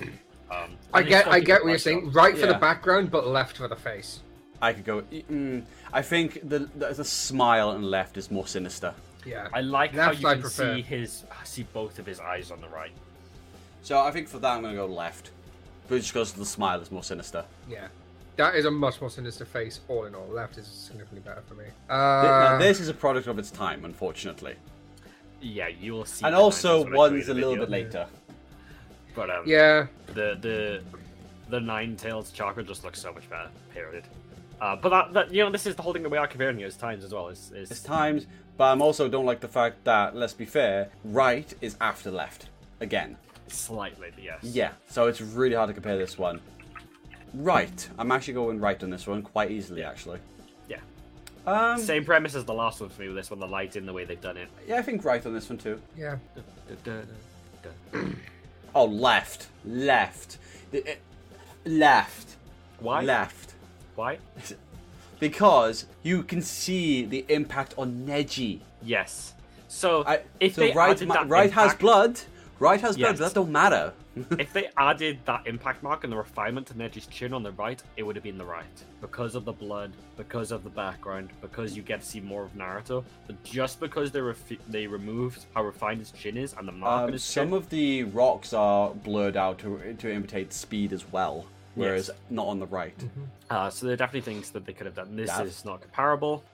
Um, 0.50 0.78
I 0.94 1.02
get, 1.02 1.28
I 1.28 1.40
get 1.40 1.62
what 1.62 1.68
you're 1.68 1.78
saying. 1.78 2.06
on. 2.06 2.12
Right 2.12 2.34
for 2.34 2.46
the 2.46 2.54
background, 2.54 3.10
but 3.10 3.26
left 3.26 3.58
for 3.58 3.68
the 3.68 3.76
face. 3.76 4.20
I 4.62 4.72
could 4.72 4.86
go. 4.86 5.02
Mm, 5.02 5.62
I 5.92 6.00
think 6.00 6.48
the, 6.48 6.60
the 6.74 6.94
the 6.94 7.04
smile 7.04 7.68
on 7.68 7.82
the 7.82 7.86
left 7.86 8.16
is 8.16 8.30
more 8.30 8.46
sinister. 8.46 8.94
Yeah. 9.24 9.48
I 9.52 9.60
like 9.60 9.94
how 9.94 10.12
you 10.12 10.26
I 10.26 10.34
can 10.34 10.42
prefer. 10.42 10.74
see 10.76 10.82
his, 10.82 11.24
see 11.44 11.64
both 11.72 11.98
of 11.98 12.06
his 12.06 12.20
eyes 12.20 12.50
on 12.50 12.60
the 12.60 12.68
right. 12.68 12.92
So 13.82 13.98
I 14.00 14.10
think 14.10 14.28
for 14.28 14.38
that 14.38 14.56
I'm 14.56 14.62
gonna 14.62 14.74
go 14.74 14.86
left, 14.86 15.30
but 15.88 15.96
just 15.96 16.12
because 16.12 16.32
the 16.32 16.44
smile 16.46 16.80
is 16.80 16.90
more 16.90 17.02
sinister. 17.02 17.44
Yeah. 17.68 17.88
That 18.36 18.54
is 18.54 18.66
a 18.66 18.70
much 18.70 19.00
more 19.00 19.10
sinister 19.10 19.44
face, 19.44 19.80
all 19.88 20.04
in 20.04 20.14
all. 20.14 20.26
Left 20.28 20.58
is 20.58 20.66
significantly 20.66 21.20
better 21.28 21.42
for 21.48 21.54
me. 21.54 21.64
Th- 21.64 21.74
Uh, 21.88 22.22
now, 22.22 22.58
this 22.58 22.78
is 22.80 22.88
a 22.88 22.94
product 22.94 23.26
of 23.26 23.36
its 23.38 23.50
time, 23.50 23.84
unfortunately, 23.84 24.54
Yeah, 25.40 25.66
you 25.68 25.92
will 25.94 26.04
see. 26.04 26.24
and 26.24 26.34
the 26.34 26.38
also 26.38 26.82
lines 26.82 26.84
when 26.84 26.92
I 26.92 26.94
show 26.94 26.98
one's 26.98 27.26
the 27.26 27.32
a 27.32 27.34
little 27.34 27.50
video. 27.50 27.64
bit 27.66 27.70
later. 27.70 28.06
But 29.16 29.30
um, 29.30 29.42
yeah. 29.46 29.86
the 30.08 30.36
the 30.40 30.82
the 31.48 31.58
nine 31.60 31.96
tails 31.96 32.30
chakra 32.30 32.62
just 32.62 32.84
looks 32.84 33.00
so 33.00 33.12
much 33.12 33.28
better. 33.28 33.48
Period. 33.74 34.04
Uh, 34.60 34.76
but 34.76 34.90
that, 34.90 35.12
that 35.14 35.34
you 35.34 35.42
know 35.42 35.50
this 35.50 35.66
is 35.66 35.74
the 35.74 35.82
whole 35.82 35.92
thing 35.92 36.02
that 36.04 36.08
we 36.10 36.18
are 36.18 36.26
comparing 36.28 36.62
as 36.62 36.76
times 36.76 37.02
as 37.04 37.12
well. 37.12 37.28
Is 37.28 37.50
It's 37.54 37.70
is 37.72 37.82
times, 37.82 38.26
but 38.58 38.64
I 38.64 38.72
am 38.72 38.82
also 38.82 39.08
don't 39.08 39.24
like 39.24 39.40
the 39.40 39.48
fact 39.48 39.84
that 39.84 40.14
let's 40.14 40.34
be 40.34 40.44
fair, 40.44 40.90
right 41.04 41.50
is 41.62 41.76
after 41.80 42.10
left 42.10 42.48
again. 42.80 43.16
slightly 43.46 44.12
yes. 44.22 44.40
Yeah, 44.42 44.72
so 44.90 45.06
it's 45.06 45.22
really 45.22 45.54
hard 45.54 45.68
to 45.68 45.74
compare 45.74 45.96
this 45.96 46.18
one. 46.18 46.40
Right, 47.32 47.88
I'm 47.98 48.12
actually 48.12 48.34
going 48.34 48.60
right 48.60 48.82
on 48.82 48.90
this 48.90 49.06
one 49.06 49.22
quite 49.22 49.50
easily, 49.50 49.82
actually. 49.82 50.18
Yeah. 50.68 50.80
Um, 51.46 51.78
Same 51.78 52.04
premise 52.04 52.34
as 52.34 52.44
the 52.44 52.52
last 52.54 52.80
one 52.80 52.90
for 52.90 53.00
me 53.00 53.08
with 53.08 53.16
this 53.16 53.30
one, 53.30 53.38
the 53.40 53.46
light 53.46 53.76
in 53.76 53.86
the 53.86 53.92
way 53.94 54.04
they've 54.04 54.20
done 54.20 54.36
it. 54.36 54.48
yeah, 54.66 54.76
I 54.78 54.82
think 54.82 55.04
right 55.04 55.24
on 55.24 55.32
this 55.32 55.48
one 55.48 55.58
too. 55.58 55.80
Yeah. 55.96 56.16
Oh, 58.74 58.84
left, 58.84 59.48
left, 59.64 60.36
The- 60.70 60.98
left, 61.64 62.36
Why? 62.80 63.02
left, 63.02 63.54
Why? 63.94 64.18
because 65.20 65.86
you 66.02 66.22
can 66.22 66.42
see 66.42 67.04
the 67.04 67.24
impact 67.28 67.74
on 67.78 68.04
Neji. 68.06 68.60
Yes. 68.82 69.34
So 69.68 70.04
I, 70.06 70.20
if 70.40 70.54
so 70.54 70.62
they 70.62 70.72
right, 70.72 70.90
added 70.96 71.08
ma- 71.08 71.14
that 71.14 71.28
right 71.28 71.50
has 71.52 71.74
blood. 71.74 72.20
Right 72.60 72.80
has 72.80 72.96
blood, 72.96 73.10
Yes. 73.10 73.18
but 73.18 73.24
that 73.28 73.34
don't 73.34 73.52
matter. 73.52 73.92
if 74.38 74.52
they 74.52 74.68
added 74.76 75.20
that 75.26 75.46
impact 75.46 75.80
mark 75.80 76.02
and 76.02 76.12
the 76.12 76.16
refinement 76.16 76.66
to 76.66 76.74
Neji's 76.74 77.06
chin 77.06 77.32
on 77.32 77.44
the 77.44 77.52
right, 77.52 77.80
it 77.96 78.02
would 78.02 78.16
have 78.16 78.24
been 78.24 78.38
the 78.38 78.44
right 78.44 78.64
because 79.00 79.36
of 79.36 79.44
the 79.44 79.52
blood, 79.52 79.92
because 80.16 80.50
of 80.50 80.64
the 80.64 80.70
background, 80.70 81.30
because 81.40 81.76
you 81.76 81.82
get 81.84 82.00
to 82.00 82.06
see 82.06 82.18
more 82.20 82.42
of 82.42 82.52
Naruto. 82.56 83.04
But 83.28 83.40
just 83.44 83.78
because 83.78 84.10
they 84.10 84.20
they 84.68 84.86
removed 84.88 85.46
how 85.54 85.62
refined 85.64 86.00
his 86.00 86.10
chin 86.10 86.36
is 86.36 86.52
and 86.58 86.66
the 86.66 86.72
mark 86.72 87.02
on 87.04 87.12
Um, 87.12 87.18
some 87.18 87.48
chin, 87.50 87.54
of 87.54 87.68
the 87.68 88.04
rocks 88.04 88.52
are 88.52 88.90
blurred 88.90 89.36
out 89.36 89.58
to 89.60 89.94
to 89.98 90.10
imitate 90.12 90.52
speed 90.52 90.92
as 90.92 91.04
well, 91.12 91.46
whereas 91.78 92.08
Yes. 92.08 92.16
not 92.30 92.46
on 92.46 92.58
the 92.58 92.66
right. 92.66 92.94
uh, 93.50 93.70
so 93.70 93.86
there 93.86 93.94
are 93.94 93.96
definitely 93.96 94.20
things 94.32 94.50
that 94.50 94.66
they 94.66 94.72
could 94.72 94.86
have 94.86 94.94
done. 94.94 95.16
This 95.16 95.30
is 95.40 95.64
not 95.64 95.80
comparable. 95.80 96.44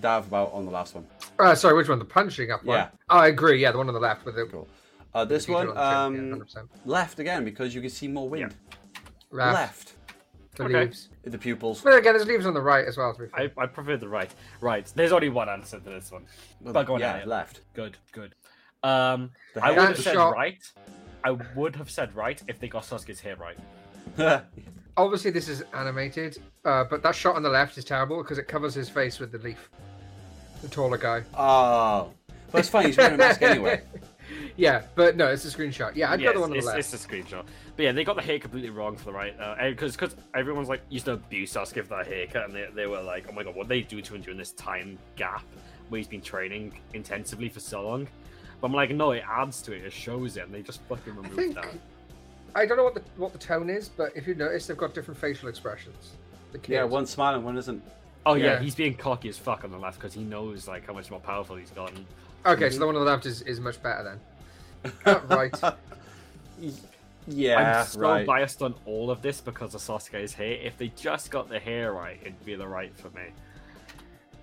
Dav 0.00 0.26
about 0.26 0.52
on 0.52 0.64
the 0.64 0.70
last 0.70 0.94
one. 0.94 1.06
Uh, 1.38 1.54
sorry, 1.54 1.74
which 1.74 1.88
one? 1.88 1.98
The 1.98 2.04
punching 2.04 2.50
up 2.50 2.64
one? 2.64 2.78
Yeah. 2.78 2.88
Oh, 3.08 3.18
I 3.18 3.28
agree. 3.28 3.60
Yeah, 3.60 3.72
the 3.72 3.78
one 3.78 3.88
on 3.88 3.94
the 3.94 4.00
left 4.00 4.24
with 4.24 4.34
the. 4.36 4.46
Cool. 4.46 4.68
Uh, 5.14 5.24
this 5.24 5.46
detail 5.46 5.68
one, 5.68 5.76
on 5.76 6.06
um, 6.16 6.44
yeah, 6.54 6.62
left 6.84 7.20
again 7.20 7.44
because 7.44 7.74
you 7.74 7.80
can 7.80 7.90
see 7.90 8.08
more 8.08 8.28
wind. 8.28 8.54
Left. 9.30 9.54
Left. 9.54 9.94
The 10.56 10.64
Okay. 10.64 10.80
leaves. 10.84 11.08
The 11.24 11.38
pupils. 11.38 11.80
But 11.80 11.94
again, 11.96 12.14
there's 12.14 12.26
leaves 12.28 12.46
on 12.46 12.54
the 12.54 12.60
right 12.60 12.84
as 12.86 12.96
well, 12.96 13.12
to 13.14 13.22
be 13.22 13.28
fair. 13.28 13.50
I, 13.58 13.62
I 13.62 13.66
prefer 13.66 13.96
the 13.96 14.08
right. 14.08 14.30
Right. 14.60 14.90
There's 14.94 15.10
only 15.12 15.28
one 15.28 15.48
answer 15.48 15.78
to 15.80 15.84
this 15.90 16.10
one. 16.12 16.26
But 16.60 16.86
go 16.86 16.94
on, 16.94 17.00
yeah, 17.00 17.12
Elliot. 17.12 17.28
left. 17.28 17.60
Good, 17.74 17.96
good. 18.12 18.34
Um, 18.82 19.30
I 19.60 19.70
would 19.70 19.78
have 19.80 19.96
That 19.96 20.02
said 20.02 20.14
shot- 20.14 20.34
right. 20.34 20.62
I 21.24 21.30
would 21.30 21.74
have 21.76 21.90
said 21.90 22.14
right 22.14 22.40
if 22.48 22.60
they 22.60 22.68
got 22.68 22.82
Sasuke's 22.84 23.18
hair 23.20 23.34
right. 23.36 23.56
Obviously, 24.96 25.30
this 25.32 25.48
is 25.48 25.62
animated, 25.72 26.38
uh, 26.64 26.84
but 26.84 27.02
that 27.02 27.14
shot 27.14 27.34
on 27.36 27.42
the 27.42 27.48
left 27.48 27.76
is 27.78 27.84
terrible 27.84 28.18
because 28.22 28.38
it 28.38 28.46
covers 28.46 28.74
his 28.74 28.88
face 28.88 29.18
with 29.18 29.32
the 29.32 29.38
leaf. 29.38 29.68
The 30.62 30.68
taller 30.68 30.98
guy. 30.98 31.22
oh, 31.36 32.10
but 32.52 32.60
it's 32.60 32.68
fine. 32.68 32.86
He's 32.86 32.96
wearing 32.96 33.14
a 33.14 33.18
mask 33.18 33.42
anyway. 33.42 33.82
Yeah, 34.56 34.82
but 34.94 35.16
no, 35.16 35.26
it's 35.26 35.44
a 35.44 35.48
screenshot. 35.48 35.94
Yeah, 35.96 36.10
I'd 36.12 36.20
Yes, 36.20 36.28
go 36.30 36.34
the 36.34 36.40
one 36.40 36.50
on 36.50 36.52
the 36.52 36.58
it's, 36.58 36.66
left. 36.66 36.78
it's 36.78 36.94
a 36.94 37.08
screenshot. 37.08 37.44
But 37.76 37.82
yeah, 37.82 37.92
they 37.92 38.04
got 38.04 38.16
the 38.16 38.22
hair 38.22 38.38
completely 38.38 38.70
wrong 38.70 38.96
for 38.96 39.06
the 39.06 39.12
right. 39.12 39.34
Because 39.68 39.92
because 39.96 40.16
everyone's 40.34 40.68
like 40.68 40.80
used 40.88 41.04
to 41.06 41.12
abuse 41.14 41.52
Sasuke 41.52 41.82
for 41.82 41.96
that 41.96 42.06
haircut, 42.06 42.46
and 42.46 42.54
they, 42.54 42.66
they 42.74 42.86
were 42.86 43.02
like, 43.02 43.26
oh 43.28 43.32
my 43.32 43.42
god, 43.42 43.54
what 43.54 43.68
they 43.68 43.82
do 43.82 44.00
to 44.00 44.14
him 44.14 44.22
during 44.22 44.38
this 44.38 44.52
time 44.52 44.98
gap 45.16 45.44
where 45.88 45.98
he's 45.98 46.08
been 46.08 46.22
training 46.22 46.72
intensively 46.94 47.48
for 47.48 47.60
so 47.60 47.82
long. 47.82 48.08
But 48.60 48.68
I'm 48.68 48.72
like, 48.72 48.90
no, 48.90 49.10
it 49.10 49.24
adds 49.28 49.60
to 49.62 49.72
it, 49.72 49.84
it 49.84 49.92
shows 49.92 50.36
it, 50.36 50.44
and 50.44 50.54
they 50.54 50.62
just 50.62 50.80
fucking 50.88 51.12
I 51.12 51.16
removed 51.16 51.34
think 51.36 51.54
that. 51.56 51.66
I 52.54 52.66
don't 52.66 52.76
know 52.76 52.84
what 52.84 52.94
the 52.94 53.02
what 53.16 53.32
the 53.32 53.38
tone 53.38 53.68
is, 53.70 53.88
but 53.88 54.12
if 54.16 54.26
you 54.26 54.34
notice, 54.34 54.66
they've 54.66 54.76
got 54.76 54.94
different 54.94 55.18
facial 55.20 55.48
expressions. 55.48 56.12
The 56.52 56.58
kids. 56.58 56.68
Yeah, 56.70 56.84
one's 56.84 57.10
smiling, 57.10 57.44
one 57.44 57.56
isn't. 57.58 57.82
Oh 58.26 58.34
yeah, 58.34 58.44
Yeah. 58.54 58.60
he's 58.60 58.74
being 58.74 58.94
cocky 58.94 59.28
as 59.28 59.36
fuck 59.36 59.64
on 59.64 59.70
the 59.70 59.78
left 59.78 59.98
because 59.98 60.14
he 60.14 60.22
knows 60.22 60.68
like 60.68 60.86
how 60.86 60.92
much 60.92 61.10
more 61.10 61.20
powerful 61.20 61.56
he's 61.56 61.70
gotten. 61.70 62.06
Okay, 62.46 62.70
so 62.70 62.78
the 62.78 62.86
one 62.86 62.94
on 62.96 63.04
the 63.04 63.10
left 63.10 63.26
is, 63.26 63.42
is 63.42 63.58
much 63.60 63.82
better 63.82 64.18
then. 64.84 64.92
Uh, 65.06 65.20
right. 65.30 65.54
Yeah, 67.26 67.80
I'm 67.80 67.86
so 67.86 68.00
right. 68.00 68.26
biased 68.26 68.60
on 68.62 68.74
all 68.84 69.10
of 69.10 69.22
this 69.22 69.40
because 69.40 69.74
of 69.74 69.80
Sasuke's 69.80 70.34
hair. 70.34 70.58
If 70.62 70.76
they 70.76 70.88
just 70.88 71.30
got 71.30 71.48
the 71.48 71.58
hair 71.58 71.92
right, 71.94 72.18
it'd 72.20 72.44
be 72.44 72.54
the 72.54 72.68
right 72.68 72.94
for 72.96 73.08
me. 73.10 73.22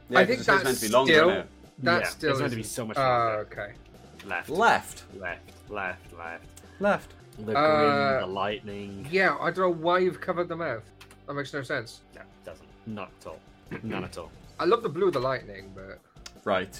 Yeah, 0.10 0.20
I 0.20 0.26
'cause 0.26 0.28
think 0.28 0.40
it's 0.40 0.64
meant 0.64 0.78
to 0.78 0.86
be 0.88 0.92
longer 0.92 1.14
still- 1.14 1.30
now. 1.30 1.44
That 1.84 2.02
Yeah, 2.02 2.08
still 2.10 2.32
it's 2.32 2.40
meant 2.40 2.52
to 2.52 2.56
be 2.56 2.62
isn't- 2.62 2.74
so 2.74 2.86
much 2.88 2.98
Oh, 2.98 3.02
longer. 3.02 3.48
okay. 3.52 3.74
Left, 4.26 4.50
Left. 4.50 5.04
left, 5.18 5.50
left, 5.70 6.14
left. 6.14 6.62
Left. 6.80 7.14
The 7.38 7.44
green, 7.44 7.56
Uh, 7.58 8.20
the 8.22 8.28
lightning. 8.28 9.08
Yeah, 9.12 9.36
I 9.40 9.52
don't 9.52 9.58
know 9.60 9.70
why 9.84 10.00
you've 10.00 10.22
covered 10.22 10.48
the 10.48 10.56
mouth. 10.56 10.84
That 11.28 11.34
makes 11.34 11.54
no 11.54 11.62
sense. 11.64 12.02
No, 12.16 12.22
doesn't. 12.46 12.68
Not 12.86 13.10
at 13.22 13.28
all. 13.28 13.40
None 13.84 14.04
at 14.04 14.18
all. 14.18 14.32
I 14.60 14.66
love 14.66 14.84
the 14.84 14.90
blue 14.90 15.12
the 15.12 15.20
lightning, 15.20 15.72
but 15.74 16.00
Right. 16.44 16.80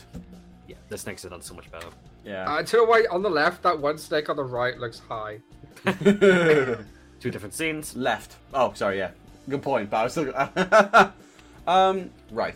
Yeah, 0.68 0.76
the 0.90 0.98
snakes 0.98 1.24
have 1.24 1.32
done 1.32 1.42
so 1.42 1.54
much 1.54 1.72
better. 1.72 1.88
Yeah. 2.24 2.48
uh, 2.52 2.64
to 2.64 2.78
the 2.78 2.86
right 2.86 3.06
on 3.10 3.24
the 3.24 3.30
left, 3.30 3.64
that 3.64 3.80
one 3.80 3.98
snake 3.98 4.30
on 4.30 4.36
the 4.36 4.44
right 4.44 4.78
looks 4.78 5.00
high. 5.00 5.40
Two 5.86 7.30
different 7.32 7.54
scenes. 7.54 7.96
Left. 7.96 8.36
Oh, 8.54 8.74
sorry. 8.74 8.98
Yeah. 8.98 9.12
Good 9.50 9.62
point. 9.62 9.90
But 9.90 9.98
I 9.98 10.04
was 10.04 10.12
still. 10.12 10.34
um. 11.68 12.10
Right. 12.32 12.56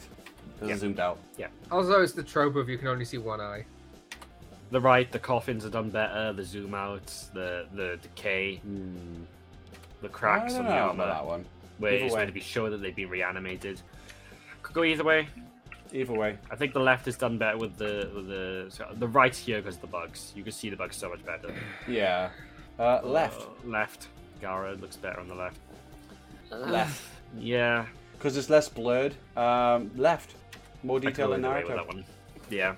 Because 0.56 0.70
Yeah. 0.70 0.78
Zoomed 0.78 1.00
out. 1.00 1.18
Yeah. 1.38 1.48
Also, 1.72 2.02
it's 2.02 2.14
the 2.14 2.24
trope 2.24 2.56
of 2.56 2.70
you 2.70 2.78
can 2.78 2.88
only 2.88 3.06
see 3.06 3.18
one 3.18 3.42
eye. 3.42 3.66
The 4.72 4.82
right, 4.82 5.12
the 5.12 5.20
coffins 5.20 5.66
are 5.66 5.70
done 5.70 5.90
better. 5.90 6.34
The 6.34 6.44
zoom 6.44 6.74
outs, 6.74 7.28
the 7.34 7.68
the 7.74 7.98
decay, 8.02 8.58
Hmm. 8.58 9.24
the 10.02 10.10
cracks 10.10 10.54
don't 10.54 10.66
on 10.66 10.66
the 10.72 10.76
know 10.76 10.82
armor, 10.88 11.04
about 11.04 11.14
that 11.24 11.26
one. 11.26 11.46
where 11.78 11.94
Either 11.94 12.06
it's 12.06 12.14
way. 12.14 12.20
meant 12.22 12.30
to 12.30 12.34
be 12.34 12.40
showing 12.42 12.72
that 12.72 12.82
they've 12.82 12.96
been 12.96 13.10
reanimated. 13.10 13.82
Could 14.64 14.74
go 14.76 14.84
either 14.84 15.04
way. 15.04 15.28
Either 15.94 16.14
way. 16.14 16.38
I 16.50 16.56
think 16.56 16.74
the 16.74 16.80
left 16.80 17.08
is 17.08 17.16
done 17.16 17.38
better 17.38 17.58
with 17.58 17.78
the 17.78 18.10
with 18.16 18.28
the 18.28 18.66
so 18.70 18.88
the 18.94 19.08
right 19.08 19.36
here 19.36 19.62
because 19.62 19.78
the 19.78 19.88
bugs. 19.88 20.34
You 20.36 20.44
can 20.44 20.52
see 20.52 20.70
the 20.70 20.76
bugs 20.76 20.96
so 20.96 21.10
much 21.10 21.24
better. 21.26 21.54
Yeah. 21.88 22.32
Uh, 22.80 23.02
left. 23.04 23.42
Uh, 23.42 23.68
left. 23.70 24.08
Gaara 24.42 24.80
looks 24.82 24.98
better 24.98 25.20
on 25.20 25.28
the 25.28 25.36
left. 25.36 25.60
Left. 26.52 27.02
Yeah. 27.38 27.86
Because 28.14 28.36
it's 28.36 28.50
less 28.50 28.68
blurred. 28.68 29.14
Um. 29.38 29.92
Left. 29.96 30.34
More 30.84 31.00
detail 31.00 31.34
in 31.34 31.46
either 31.46 31.56
way 31.56 31.64
with 31.64 31.76
that 31.76 31.88
one. 31.88 32.04
Yeah. 32.50 32.76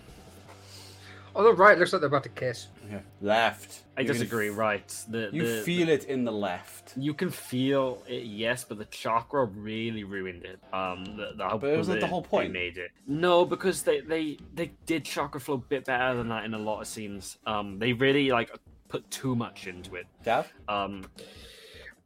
On 1.38 1.44
the 1.44 1.54
right, 1.54 1.78
looks 1.78 1.94
like 1.94 2.00
they're 2.02 2.08
about 2.08 2.24
to 2.24 2.30
kiss. 2.30 2.68
Yeah. 2.90 3.00
Left. 3.22 3.84
I 3.96 4.02
You 4.02 4.08
can 4.08 4.14
disagree. 4.16 4.50
f- 4.50 4.58
Right. 4.58 4.88
The 5.08 5.30
You 5.32 5.46
the, 5.58 5.62
feel 5.62 5.88
it 5.88 6.06
in 6.06 6.26
the 6.26 6.32
left. 6.32 6.94
You 6.98 7.14
can 7.14 7.30
feel 7.30 8.02
it, 8.08 8.24
yes, 8.24 8.64
but 8.64 8.80
the 8.80 8.86
chakra 8.86 9.46
really 9.46 10.04
ruined 10.04 10.44
it. 10.46 10.60
Um, 10.74 11.06
the, 11.16 11.34
the, 11.38 11.44
how 11.48 11.58
But 11.60 11.78
wasn't 11.78 12.00
the 12.00 12.06
they- 12.08 12.10
whole 12.10 12.22
they 12.22 12.28
point? 12.28 12.52
made 12.54 12.78
it. 12.80 12.90
No, 13.06 13.46
because 13.46 13.84
they, 13.84 14.00
they 14.02 14.38
they 14.56 14.72
did 14.88 15.06
chakra 15.06 15.40
flow 15.40 15.56
a 15.56 15.60
bit 15.60 15.86
better 15.86 16.16
than 16.18 16.28
that 16.30 16.44
in 16.44 16.54
a 16.56 16.58
lot 16.60 16.82
of 16.82 16.88
scenes. 16.88 17.38
Um, 17.46 17.78
they 17.78 17.94
really 17.94 18.32
like 18.32 18.50
put 18.88 19.10
too 19.12 19.36
much 19.36 19.68
into 19.68 19.96
it. 19.96 20.08
Dav? 20.24 20.52
Um, 20.68 21.06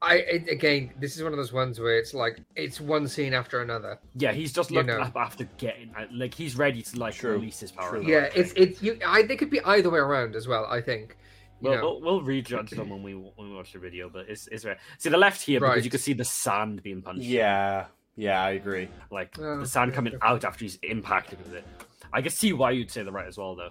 I 0.03 0.15
it, 0.15 0.47
again, 0.49 0.91
this 0.99 1.15
is 1.15 1.23
one 1.23 1.31
of 1.31 1.37
those 1.37 1.53
ones 1.53 1.79
where 1.79 1.97
it's 1.97 2.13
like 2.13 2.39
it's 2.55 2.81
one 2.81 3.07
scene 3.07 3.33
after 3.33 3.61
another. 3.61 3.99
yeah, 4.15 4.31
he's 4.31 4.51
just 4.51 4.71
You 4.71 4.81
know. 4.83 4.99
up 4.99 5.15
after 5.15 5.43
getting 5.57 5.93
like 6.11 6.33
he's 6.33 6.55
ready 6.57 6.81
to 6.81 6.99
like 6.99 7.13
True. 7.13 7.33
release 7.33 7.59
his 7.59 7.71
power. 7.71 7.89
True. 7.91 8.03
Yeah, 8.05 8.29
it's 8.35 8.53
way. 8.55 8.61
it's 8.63 8.81
you. 8.81 8.97
I 9.05 9.21
they 9.23 9.35
could 9.35 9.49
be 9.51 9.61
either 9.61 9.89
way 9.89 9.99
around 9.99 10.35
as 10.35 10.47
well. 10.47 10.65
I 10.65 10.81
think. 10.81 11.17
You 11.61 11.69
We'll, 11.69 11.77
know. 11.77 11.81
we'll, 11.83 12.01
we'll 12.01 12.21
rejudge 12.23 12.71
them 12.71 12.89
when 12.89 13.03
we 13.03 13.13
when 13.13 13.49
we 13.51 13.55
watch 13.55 13.73
the 13.73 13.79
video, 13.79 14.09
but 14.09 14.27
it's 14.27 14.47
it's 14.47 14.65
right. 14.65 14.77
See 14.97 15.09
the 15.09 15.17
left 15.17 15.41
here 15.43 15.59
because 15.59 15.75
Right. 15.75 15.83
you 15.83 15.91
can 15.91 15.99
see 15.99 16.13
the 16.13 16.25
sand 16.25 16.81
being 16.81 17.03
punched. 17.03 17.21
Yeah. 17.23 17.85
Yeah, 18.15 18.43
I 18.43 18.51
agree. 18.51 18.89
like 19.11 19.37
Oh, 19.39 19.59
the 19.59 19.65
sand 19.67 19.91
yeah, 19.91 19.95
coming 19.95 20.11
definitely. 20.13 20.35
out 20.35 20.45
after 20.45 20.65
he's 20.65 20.79
impacted 20.81 21.37
with 21.43 21.53
it. 21.53 21.63
I 22.11 22.21
can 22.23 22.31
see 22.31 22.51
why 22.53 22.71
you'd 22.71 22.89
say 22.91 23.03
the 23.03 23.11
right 23.11 23.27
as 23.27 23.37
well, 23.37 23.55
though. 23.55 23.69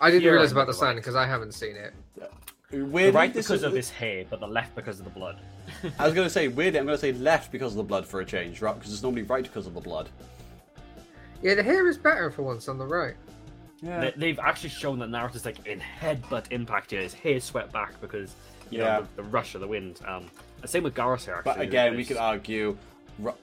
I 0.00 0.10
didn't 0.10 0.22
You're 0.22 0.32
realize 0.32 0.54
right, 0.54 0.62
about 0.62 0.72
the 0.72 0.76
you're 0.78 0.86
right. 0.86 0.94
sign 0.94 0.96
because 0.96 1.14
I 1.16 1.26
haven't 1.26 1.52
seen 1.52 1.76
it. 1.76 1.92
The 2.16 2.28
Weirdly, 2.70 3.10
right 3.12 3.32
this 3.32 3.46
because 3.46 3.60
is- 3.60 3.64
of 3.64 3.72
his 3.72 3.88
hair, 3.90 4.24
but 4.28 4.40
the 4.40 4.46
left 4.46 4.74
because 4.74 4.98
of 4.98 5.04
the 5.04 5.10
blood. 5.10 5.38
I 5.98 6.04
was 6.04 6.14
gonna 6.14 6.28
say 6.30 6.48
weirdly, 6.48 6.78
I'm 6.80 6.86
gonna 6.86 6.98
say 6.98 7.12
left 7.12 7.50
because 7.50 7.72
of 7.72 7.76
the 7.78 7.82
blood 7.82 8.06
for 8.06 8.20
a 8.20 8.24
change, 8.24 8.60
right? 8.60 8.74
Because 8.74 8.92
it's 8.92 9.02
normally 9.02 9.22
right 9.22 9.42
because 9.44 9.66
of 9.66 9.74
the 9.74 9.80
blood. 9.80 10.08
Yeah, 11.42 11.54
the 11.54 11.62
hair 11.62 11.86
is 11.88 11.96
better 11.96 12.30
for 12.30 12.42
once 12.42 12.68
on 12.68 12.78
the 12.78 12.84
right. 12.86 13.14
Yeah. 13.80 14.00
They, 14.00 14.12
they've 14.16 14.38
actually 14.40 14.70
shown 14.70 14.98
that 14.98 15.08
Naruto's 15.08 15.44
like 15.44 15.64
in 15.66 15.80
headbutt 15.80 16.46
impact 16.50 16.90
here. 16.90 17.00
His 17.00 17.14
hair 17.14 17.38
swept 17.40 17.72
back 17.72 17.98
because 18.00 18.34
you 18.70 18.80
Yeah. 18.80 18.84
know 18.98 19.06
the, 19.16 19.22
the 19.22 19.28
rush 19.28 19.54
of 19.54 19.60
the 19.60 19.68
wind. 19.68 20.00
Um, 20.06 20.26
and 20.60 20.68
same 20.70 20.82
with 20.82 20.94
Gaara's 20.94 21.24
here. 21.24 21.36
Actually, 21.36 21.52
But 21.54 21.60
again, 21.60 21.96
we 21.96 22.04
could 22.04 22.16
argue 22.16 22.76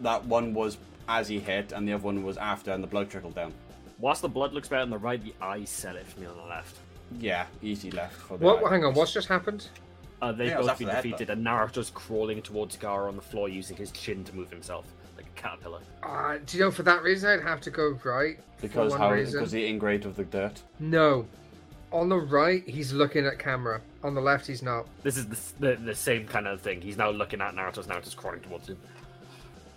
that 0.02 0.26
one 0.26 0.54
was 0.54 0.78
as 1.08 1.28
he 1.28 1.40
hit, 1.40 1.72
and 1.72 1.88
the 1.88 1.94
other 1.94 2.04
one 2.04 2.22
was 2.24 2.38
after, 2.38 2.72
and 2.72 2.84
the 2.84 2.88
blood 2.88 3.10
trickled 3.10 3.34
down. 3.36 3.54
whilst 4.00 4.22
the 4.22 4.28
blood 4.30 4.54
looks 4.54 4.68
better 4.68 4.82
on 4.82 4.90
the 4.90 4.98
right, 4.98 5.24
the 5.24 5.34
eyes 5.42 5.70
sell 5.70 5.96
it 5.96 6.06
for 6.06 6.20
me 6.20 6.26
on 6.28 6.36
the 6.36 6.44
left. 6.44 6.76
Yeah, 7.20 7.46
easy 7.62 7.92
left 7.92 8.16
for 8.16 8.38
the. 8.38 8.46
What? 8.46 8.64
guy. 8.64 8.70
Hang 8.72 8.86
on, 8.86 8.94
what's 8.94 9.14
just 9.14 9.28
happened? 9.28 9.68
Uh, 10.22 10.32
they've 10.32 10.50
Yeah, 10.50 10.62
both 10.62 10.80
been 10.80 10.88
defeated, 10.88 11.30
and 11.30 11.46
Naruto's 11.46 11.90
crawling 11.90 12.42
towards 12.42 12.78
Gaara 12.78 13.08
on 13.08 13.16
the 13.16 13.22
floor 13.22 13.50
using 13.50 13.76
his 13.78 13.92
chin 13.92 14.24
to 14.24 14.36
move 14.36 14.50
himself 14.50 14.86
like 15.18 15.26
a 15.26 15.40
caterpillar. 15.42 15.80
Uh, 16.04 16.38
do 16.46 16.58
you 16.58 16.64
know 16.64 16.72
for 16.72 16.84
that 16.84 17.04
reason 17.04 17.30
I'd 17.30 17.44
have 17.44 17.62
to 17.62 17.70
go 17.70 18.00
right? 18.04 18.40
Because 18.62 18.94
for 18.94 19.00
one 19.00 19.10
how? 19.10 19.14
reason. 19.14 19.40
Because 19.40 19.52
the 19.52 19.68
ingrate 19.68 20.06
of 20.06 20.16
the 20.16 20.24
dirt. 20.24 20.62
No. 20.80 21.28
On 21.92 22.10
the 22.10 22.18
right, 22.18 22.68
he's 22.68 22.92
looking 22.92 23.26
at 23.26 23.40
camera. 23.40 23.80
On 24.04 24.14
the 24.14 24.22
left, 24.22 24.48
he's 24.48 24.62
not. 24.62 24.88
This 25.04 25.18
is 25.18 25.28
the, 25.28 25.38
the, 25.60 25.76
the 25.76 25.96
same 25.96 26.28
kind 26.28 26.48
of 26.48 26.60
thing. 26.62 26.82
He's 26.82 26.98
now 26.98 27.10
looking 27.10 27.42
at 27.42 27.54
Naruto's 27.54 27.88
Naruto's 27.88 28.16
crawling 28.16 28.42
towards 28.42 28.68
him. 28.68 28.78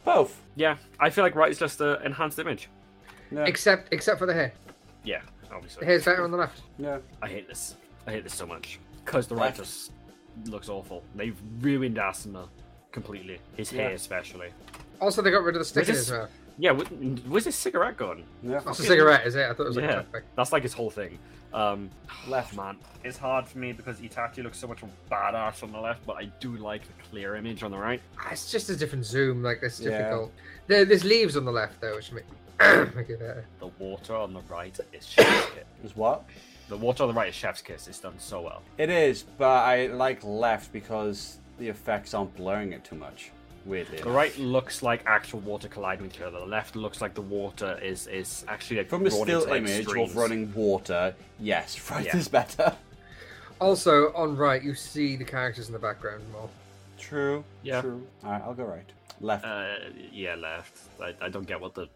Both. 0.04 0.40
Yeah, 0.56 0.78
I 0.98 1.10
feel 1.10 1.22
like 1.22 1.34
right 1.34 1.50
is 1.50 1.58
just 1.58 1.80
an 1.80 1.98
enhanced 2.04 2.38
image. 2.38 2.68
Yeah. 3.30 3.44
Except, 3.44 3.92
except 3.92 4.18
for 4.18 4.26
the 4.26 4.32
hair. 4.34 4.52
Yeah, 5.04 5.20
obviously. 5.52 5.80
The 5.80 5.86
hair's 5.86 6.04
better 6.04 6.24
on 6.24 6.30
the 6.30 6.36
left. 6.36 6.62
yeah. 6.78 6.98
I 7.22 7.28
hate 7.28 7.48
this. 7.48 7.76
I 8.06 8.12
hate 8.12 8.24
this 8.24 8.34
so 8.34 8.46
much 8.46 8.78
because 9.04 9.26
the 9.26 9.34
right 9.36 9.54
just 9.54 9.92
looks 10.46 10.68
awful. 10.68 11.02
They've 11.14 11.36
ruined 11.60 11.96
Asuma 11.96 12.48
completely. 12.92 13.38
His 13.56 13.70
hair, 13.70 13.90
Yeah. 13.90 13.96
especially. 13.96 14.48
Also, 15.00 15.22
they 15.22 15.30
got 15.30 15.42
rid 15.42 15.54
of 15.56 15.60
the 15.60 15.64
stick 15.64 15.88
in 15.88 15.94
this- 15.94 16.08
his. 16.08 16.28
Yeah, 16.60 16.72
w- 16.72 17.16
where's 17.28 17.44
his 17.44 17.54
cigarette 17.54 17.96
gone? 17.96 18.24
Yeah. 18.42 18.58
That's 18.64 18.80
a 18.80 18.82
cigarette, 18.82 19.24
is 19.26 19.36
it? 19.36 19.44
I 19.48 19.52
thought 19.54 19.62
it 19.64 19.68
was 19.68 19.76
like 19.76 19.84
yeah, 19.84 19.92
a 19.92 20.02
toothpick. 20.02 20.24
that's 20.34 20.50
like 20.52 20.64
his 20.64 20.72
whole 20.72 20.90
thing. 20.90 21.16
Um, 21.54 21.88
Left. 22.26 22.54
man, 22.56 22.76
it's 23.04 23.16
hard 23.16 23.46
for 23.46 23.58
me 23.58 23.72
because 23.72 24.00
Itachi 24.00 24.42
looks 24.42 24.58
so 24.58 24.66
much 24.66 24.80
badass 25.10 25.62
on 25.62 25.70
the 25.72 25.78
left, 25.78 26.04
but 26.04 26.16
I 26.16 26.24
do 26.40 26.56
like 26.56 26.82
the 26.84 26.92
clear 27.10 27.36
image 27.36 27.62
on 27.62 27.70
the 27.70 27.78
right. 27.78 28.02
Ah, 28.18 28.30
It's 28.32 28.50
just 28.50 28.68
a 28.70 28.76
different 28.76 29.06
zoom. 29.06 29.42
Like 29.42 29.60
it's 29.62 29.78
Yeah. 29.80 29.98
difficult. 29.98 30.32
There, 30.66 30.84
there's 30.84 31.04
leaves 31.04 31.36
on 31.36 31.44
the 31.44 31.52
left 31.52 31.80
though, 31.80 31.94
which 31.94 32.10
make, 32.12 32.24
make 32.24 32.32
it 32.32 32.38
better. 32.44 32.47
The 32.58 33.70
water 33.78 34.14
on 34.14 34.32
the 34.34 34.40
right 34.48 34.78
is 34.92 35.06
chef's 35.06 35.46
kiss. 35.50 35.64
Is 35.84 35.96
what? 35.96 36.24
The 36.68 36.76
water 36.76 37.04
on 37.04 37.08
the 37.08 37.14
right 37.14 37.28
is 37.28 37.34
chef's 37.34 37.62
kiss. 37.62 37.88
It's 37.88 37.98
done 38.00 38.18
so 38.18 38.42
well. 38.42 38.62
It 38.76 38.90
is, 38.90 39.22
but 39.22 39.46
I 39.64 39.86
like 39.86 40.22
left 40.24 40.72
because 40.72 41.38
the 41.58 41.68
effects 41.68 42.14
aren't 42.14 42.34
blurring 42.36 42.72
it 42.72 42.84
too 42.84 42.96
much. 42.96 43.30
Weirdly. 43.64 43.96
The 43.98 44.02
enough. 44.04 44.16
right 44.16 44.38
looks 44.38 44.82
like 44.82 45.02
actual 45.06 45.40
water 45.40 45.68
colliding 45.68 46.04
with 46.06 46.14
each 46.14 46.20
other. 46.22 46.38
The 46.38 46.46
left 46.46 46.74
looks 46.76 47.00
like 47.00 47.14
the 47.14 47.22
water 47.22 47.78
is 47.82 48.06
is 48.06 48.44
actually 48.48 48.78
like 48.78 48.88
From 48.88 49.06
a 49.06 49.10
still 49.10 49.22
into, 49.42 49.50
like, 49.50 49.62
image 49.62 49.86
streams. 49.86 50.10
of 50.10 50.16
running 50.16 50.52
water, 50.54 51.14
yes, 51.38 51.78
right 51.90 52.04
Yeah. 52.06 52.16
is 52.16 52.28
better. 52.28 52.74
Also, 53.60 54.12
on 54.14 54.36
right, 54.36 54.62
you 54.62 54.74
see 54.74 55.16
the 55.16 55.24
characters 55.24 55.66
in 55.66 55.72
the 55.72 55.78
background 55.80 56.22
more. 56.32 56.48
True. 56.98 57.44
Yeah. 57.62 57.80
True. 57.80 58.06
Alright, 58.24 58.42
I'll 58.42 58.54
go 58.54 58.64
right. 58.64 58.88
Left. 59.20 59.44
Uh, 59.44 59.74
yeah, 60.12 60.36
left. 60.36 60.78
I, 61.02 61.12
I 61.20 61.28
don't 61.28 61.46
get 61.46 61.60
what 61.60 61.74
the 61.74 61.88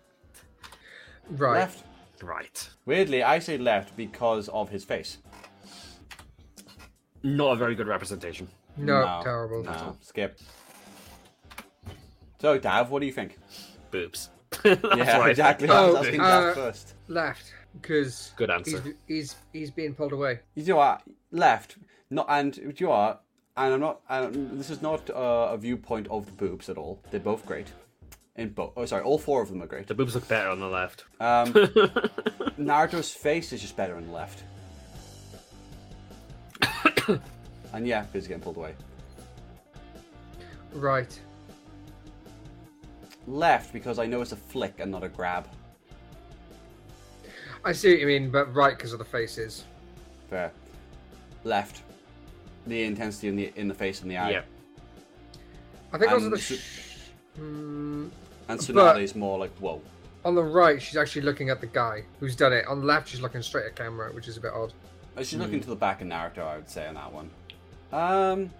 Right. 1.31 1.60
Left. 1.60 1.84
right. 2.23 2.70
Weirdly, 2.86 3.23
I 3.23 3.39
say 3.39 3.59
left 3.59 3.97
because 3.97 4.49
of 4.49 4.68
his 4.70 4.84
face. 4.84 5.18
Not 7.23 7.52
a 7.52 7.57
very 7.57 7.75
good 7.75 7.86
representation. 7.86 8.49
No, 8.76 9.20
terrible. 9.23 9.62
No, 9.62 9.97
skip. 10.01 10.39
So, 12.41 12.59
Dav, 12.59 12.91
what 12.91 13.01
do 13.01 13.07
you 13.07 13.12
think? 13.12 13.39
Boobs. 13.91 14.31
That's 14.65 14.83
yeah, 14.83 15.18
what 15.18 15.28
I 15.28 15.31
exactly. 15.31 15.68
think. 15.68 15.78
I 15.78 15.86
was 15.86 15.94
Oh, 15.94 15.99
asking 15.99 16.20
uh, 16.20 16.41
Dav 16.41 16.55
first. 16.55 16.94
Left, 17.09 17.52
because 17.81 18.33
Good 18.36 18.51
answer. 18.51 18.81
he's, 18.81 18.94
he's 19.07 19.36
he's 19.52 19.70
being 19.70 19.94
pulled 19.94 20.12
away. 20.12 20.41
You 20.55 20.65
know 20.67 20.76
what? 20.76 21.02
Left. 21.31 21.76
Not 22.10 22.26
and 22.28 22.57
you 22.57 22.75
know 22.81 22.89
what? 22.91 23.23
And 23.57 23.75
I'm 23.75 23.81
not. 23.81 24.01
And 24.09 24.59
this 24.59 24.70
is 24.70 24.83
not 24.83 25.09
uh, 25.10 25.51
a 25.52 25.57
viewpoint 25.57 26.09
of 26.09 26.26
the 26.26 26.33
boobs 26.33 26.68
at 26.68 26.76
all. 26.76 27.01
They're 27.10 27.20
both 27.20 27.47
great. 27.47 27.68
In 28.36 28.49
both. 28.51 28.73
Oh, 28.77 28.86
sorry. 28.86 29.02
All 29.02 29.19
four 29.19 29.43
of 29.43 29.49
them 29.51 29.62
are 29.62 29.67
great. 29.67 29.86
The 29.86 29.94
boobs 29.94 30.15
look 30.15 30.27
better 30.27 30.49
on 30.49 30.59
the 30.59 30.69
left. 30.69 31.05
Um, 31.20 31.52
Naruto's 32.59 33.12
face 33.12 33.52
is 33.52 33.61
just 33.61 33.77
better 33.77 33.94
on 33.97 34.07
the 34.07 34.12
left. 34.12 34.44
and 37.75 37.86
yeah, 37.86 38.07
he's 38.12 38.27
getting 38.27 38.43
pulled 38.43 38.57
away. 38.57 38.75
Right. 40.73 41.19
Left 43.27 43.73
because 43.73 43.99
I 43.99 44.07
know 44.07 44.23
it's 44.23 44.33
a 44.33 44.36
flick 44.36 44.81
and 44.81 44.91
not 44.91 45.05
a 45.05 45.09
grab. 45.09 45.47
I 47.65 47.73
see 47.73 47.91
what 47.93 48.01
you 48.01 48.07
mean, 48.07 48.31
but 48.31 48.52
right 48.55 48.77
because 48.77 48.93
of 48.93 48.99
the 48.99 49.05
faces. 49.05 49.65
Fair. 50.31 50.51
Left. 51.44 51.83
The 52.67 52.83
intensity 52.85 53.28
in 53.28 53.36
the 53.36 53.52
in 53.57 53.69
the 53.69 53.75
face 53.75 54.01
and 54.02 54.11
the 54.11 54.17
eye. 54.17 54.31
Yeah. 54.31 54.43
I 55.93 55.99
think 55.99 56.11
also 56.11 56.25
And 56.25 56.33
the. 56.33 56.39
Su- 56.39 56.57
Sh- 56.57 57.11
mm, 57.39 58.11
And 58.52 58.60
Tsunade 58.60 58.74
But- 58.74 59.02
is 59.02 59.14
more 59.14 59.39
like 59.39 59.50
whoa. 59.58 59.81
on 60.24 60.34
the 60.34 60.42
right, 60.42 60.81
she's 60.81 60.97
actually 60.97 61.22
looking 61.22 61.48
at 61.50 61.60
the 61.60 61.66
guy 61.66 62.05
who's 62.20 62.36
done 62.36 62.52
it. 62.52 62.66
On 62.66 62.81
the 62.81 62.86
left, 62.86 63.08
she's 63.08 63.20
looking 63.20 63.42
straight 63.42 63.66
at 63.66 63.74
camera, 63.76 64.12
which 64.12 64.28
is 64.28 64.36
a 64.36 64.40
bit 64.40 64.52
odd. 64.52 64.72
Uh, 65.16 65.22
She's 65.22 65.39
looking 65.39 65.60
to 65.60 65.68
the 65.68 65.76
back 65.76 66.00
of 66.00 66.06
Naruto, 66.08 66.39
I 66.47 66.56
would 66.56 66.70
say, 66.70 66.86
on 66.86 66.94
that 66.94 67.12
one. 67.12 67.31
Um. 67.92 68.50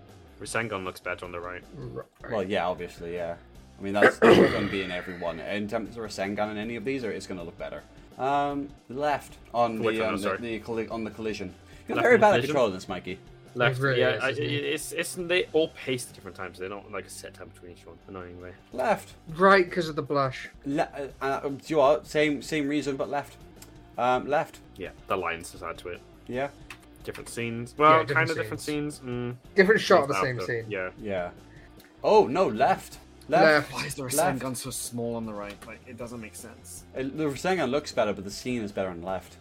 Rasengan 0.41 0.85
looks 0.85 0.99
better 1.01 1.25
on 1.25 1.31
the 1.33 1.41
right. 1.41 1.63
Right. 1.77 2.05
Well, 2.31 2.43
yeah, 2.43 2.67
obviously, 2.67 3.15
yeah. 3.15 3.37
I 3.79 3.83
mean, 3.83 3.93
that's 3.95 4.19
going 4.19 4.53
to 4.67 4.69
be 4.71 4.83
in 4.83 4.91
every 4.91 5.17
one. 5.19 5.39
In 5.41 5.69
terms 5.69 5.97
of 5.97 6.03
Rasengan 6.03 6.51
in 6.51 6.59
any 6.59 6.77
of 6.77 6.85
these, 6.85 7.05
or 7.05 7.11
it's 7.13 7.27
going 7.27 7.39
to 7.39 7.45
look 7.47 7.57
better. 7.59 7.83
Um, 8.19 8.69
left 8.91 9.37
on 9.55 9.77
the, 9.79 9.83
one, 9.85 10.01
um, 10.01 10.17
the, 10.21 10.37
the 10.41 10.59
colli- 10.59 10.89
on 10.89 11.05
the 11.05 11.11
collision. 11.11 11.55
You're 11.89 11.97
Left 11.97 12.05
very 12.05 12.15
on 12.17 12.21
bad 12.21 12.27
at 12.27 12.31
collision? 12.33 12.49
controlling 12.49 12.75
this, 12.75 12.89
Mikey. 12.89 13.19
Left, 13.55 13.79
really 13.81 14.01
yeah, 14.01 14.17
is, 14.17 14.23
I, 14.23 14.29
it? 14.31 14.39
it's 14.41 14.93
it's 14.93 15.15
they 15.15 15.45
all 15.53 15.69
pace 15.69 16.07
at 16.09 16.15
different 16.15 16.37
times. 16.37 16.59
They 16.59 16.69
don't 16.69 16.91
like 16.91 17.07
a 17.07 17.11
set 17.11 17.35
time 17.35 17.49
between 17.49 17.73
each 17.73 17.87
one. 17.87 17.97
Annoyingly. 18.09 18.53
Left. 18.73 19.15
Right 19.37 19.65
because 19.69 19.89
of 19.89 19.97
the 19.97 20.03
blush. 20.03 20.49
Le- 20.65 20.89
uh, 21.21 21.25
uh, 21.25 21.41
do 21.49 21.57
you 21.67 21.77
know 21.77 21.83
what? 21.83 22.07
Same 22.07 22.41
same 22.43 22.69
reason, 22.69 22.97
but 22.97 23.11
left. 23.11 23.37
Um, 23.99 24.27
left. 24.27 24.59
Yeah, 24.77 24.91
the 25.07 25.17
lines 25.17 25.51
just 25.53 25.63
add 25.63 25.77
to 25.79 25.89
it. 25.89 26.01
Yeah. 26.27 26.49
Different 27.05 27.29
scenes. 27.29 27.75
Well, 27.77 28.05
different 28.05 28.17
kind 28.17 28.31
of 28.31 28.37
different 28.37 28.61
scenes. 28.61 29.01
Mm, 29.01 29.37
Different 29.55 29.81
shot 29.81 30.03
of 30.03 30.09
the 30.09 30.21
same 30.23 30.39
outfit. 30.41 30.65
scene. 30.65 30.71
Yeah. 30.71 30.91
Yeah. 31.01 31.31
Oh 32.03 32.27
no, 32.27 32.47
left. 32.49 32.99
Left. 33.29 33.45
Left. 33.45 33.73
Why 33.73 33.87
is 33.87 33.95
the 33.95 34.03
Left. 34.05 34.17
Rasengan 34.41 34.57
so 34.57 34.71
small 34.71 35.15
on 35.17 35.27
the 35.27 35.33
right? 35.35 35.55
Like 35.67 35.81
it 35.87 35.97
doesn't 35.97 36.21
make 36.21 36.35
sense. 36.35 36.85
Uh, 36.97 37.03
the 37.03 37.25
Rasengan 37.29 37.71
looks 37.71 37.93
better, 37.93 38.13
but 38.13 38.25
the 38.25 38.31
scene 38.31 38.63
is 38.63 38.73
better 38.73 38.89
on 38.89 39.03
left. 39.03 39.37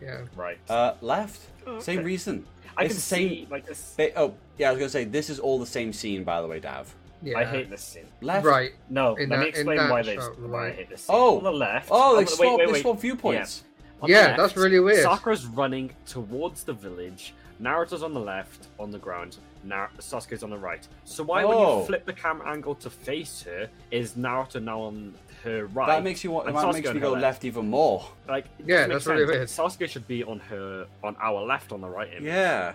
Yeah. 0.00 0.22
Right. 0.36 0.58
Uh, 0.68 0.94
left. 1.00 1.40
Oh, 1.66 1.78
Same 1.80 2.02
reason. 2.04 2.44
I 2.76 2.84
it's 2.84 2.94
can 2.94 2.96
the 2.96 3.00
same- 3.02 3.28
see 3.28 3.48
like 3.50 3.66
this. 3.66 3.94
Ba- 3.96 4.18
oh, 4.18 4.34
yeah, 4.58 4.68
I 4.68 4.72
was 4.72 4.78
gonna 4.78 4.88
say 4.90 5.04
this 5.04 5.28
is 5.30 5.38
all 5.38 5.58
the 5.58 5.66
same 5.66 5.92
scene, 5.92 6.24
by 6.24 6.40
the 6.40 6.48
way, 6.48 6.60
Dav. 6.60 6.94
Yeah. 7.22 7.38
I 7.38 7.44
hate 7.44 7.70
this 7.70 7.82
scene. 7.82 8.06
Left. 8.20 8.44
Right. 8.44 8.72
No, 8.90 9.14
In 9.14 9.28
let 9.28 9.38
me 9.38 9.44
that- 9.44 9.60
in 9.60 9.68
explain 9.68 9.88
why 9.90 10.02
they 10.02 10.16
shot, 10.16 10.40
why 10.40 10.68
I 10.68 10.70
hate 10.72 10.88
this 10.90 11.02
scene. 11.02 11.14
Oh. 11.16 11.38
on 11.38 11.44
the 11.44 11.52
left. 11.52 11.88
Oh, 11.90 12.14
they 12.14 12.18
wait, 12.20 12.28
swap. 12.30 12.58
wait, 12.58 12.66
they 12.66 12.72
wait. 12.72 12.82
swap 12.82 12.98
viewpoints. 13.00 13.62
On 14.00 14.08
the 14.08 14.14
Yeah, 14.16 14.20
left, 14.28 14.38
that's 14.38 14.56
really 14.56 14.80
weird. 14.80 15.02
Sakura's 15.04 15.46
running 15.46 15.90
towards 16.06 16.64
the 16.64 16.72
village. 16.72 17.34
Naruto's 17.60 18.02
on 18.02 18.12
the 18.12 18.18
left, 18.20 18.66
on 18.80 18.90
the 18.90 18.98
ground. 18.98 19.36
Nar- 19.62 19.90
Sasuke's 20.00 20.42
on 20.42 20.50
the 20.50 20.58
right. 20.58 20.88
So 21.04 21.22
why, 21.22 21.44
when 21.44 21.56
Oh. 21.56 21.80
you 21.80 21.86
flip 21.86 22.04
the 22.04 22.12
camera 22.12 22.50
angle 22.50 22.74
to 22.76 22.90
face 22.90 23.42
her, 23.44 23.68
is 23.92 24.14
Naruto 24.14 24.60
now 24.60 24.80
on 24.80 25.14
her 25.42 25.66
right? 25.66 25.86
That 25.86 26.02
makes 26.04 26.22
you 26.24 26.30
want. 26.30 26.46
That 26.46 26.54
Sasuke 26.54 26.72
makes 26.74 26.92
me 26.94 27.00
go 27.00 27.12
left 27.12 27.44
even 27.44 27.68
more. 27.68 28.06
Like, 28.28 28.46
Yeah, 28.64 28.86
doesn't 28.86 28.90
that's 28.90 29.06
really 29.06 29.46
sense. 29.46 29.56
Sasuke 29.56 29.88
should 29.88 30.06
be 30.08 30.24
on 30.24 30.38
her, 30.40 30.86
on 31.02 31.16
our 31.20 31.42
left, 31.42 31.72
on 31.72 31.80
the 31.80 31.88
right. 31.88 32.08
Image. 32.12 32.24
Yeah. 32.24 32.74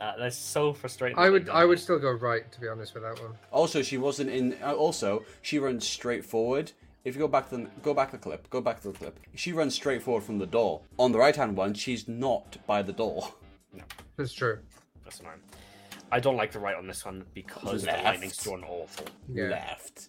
uh, 0.00 0.12
that's 0.18 0.36
so 0.36 0.72
frustrating. 0.72 1.18
I 1.18 1.30
would 1.30 1.48
I 1.48 1.64
would 1.64 1.78
still 1.78 1.98
go 1.98 2.12
right 2.12 2.50
to 2.52 2.60
be 2.60 2.68
honest 2.68 2.94
with 2.94 3.02
that 3.02 3.20
one. 3.22 3.32
Also, 3.50 3.82
she 3.82 3.98
wasn't 3.98 4.30
in. 4.30 4.56
Uh, 4.62 4.72
also, 4.74 5.24
she 5.42 5.58
runs 5.58 5.86
straight 5.86 6.24
forward. 6.24 6.72
If 7.04 7.14
you 7.14 7.20
go 7.20 7.28
back 7.28 7.48
to 7.50 7.56
the, 7.56 7.68
go 7.82 7.94
back 7.94 8.10
the 8.10 8.18
clip, 8.18 8.50
go 8.50 8.60
back 8.60 8.80
to 8.82 8.88
the 8.92 8.98
clip. 8.98 9.18
She 9.34 9.52
runs 9.52 9.74
straight 9.74 10.02
forward 10.02 10.24
from 10.24 10.38
the 10.38 10.46
door. 10.46 10.82
On 10.98 11.10
the 11.12 11.18
right 11.18 11.34
hand 11.34 11.56
one, 11.56 11.72
she's 11.72 12.06
not 12.08 12.58
by 12.66 12.82
the 12.82 12.92
door. 12.92 13.32
No, 13.72 13.82
that's 14.16 14.32
true. 14.32 14.58
That's 15.04 15.20
annoying. 15.20 15.40
I 16.10 16.20
don't 16.20 16.36
like 16.36 16.52
the 16.52 16.58
right 16.58 16.74
on 16.76 16.86
this 16.86 17.04
one 17.04 17.24
because 17.34 17.84
Left. 17.84 17.98
the 17.98 18.04
lightning's 18.04 18.36
drawn 18.42 18.64
awful. 18.64 19.06
Yeah. 19.32 19.48
Left. 19.48 20.08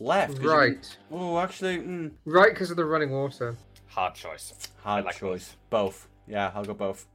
Left. 0.00 0.32
'cause 0.34 0.42
you- 0.42 0.50
Right. 0.50 0.98
Oh, 1.10 1.38
actually, 1.38 1.78
mm, 1.78 2.12
Right 2.24 2.50
because 2.52 2.70
of 2.70 2.76
the 2.76 2.84
running 2.84 3.10
water. 3.10 3.56
Hard 3.88 4.14
choice. 4.14 4.52
hard 4.82 5.04
like 5.04 5.16
choice. 5.16 5.56
Both. 5.70 6.08
Yeah, 6.26 6.50
I'll 6.54 6.64
go 6.64 6.74
both. 6.74 7.06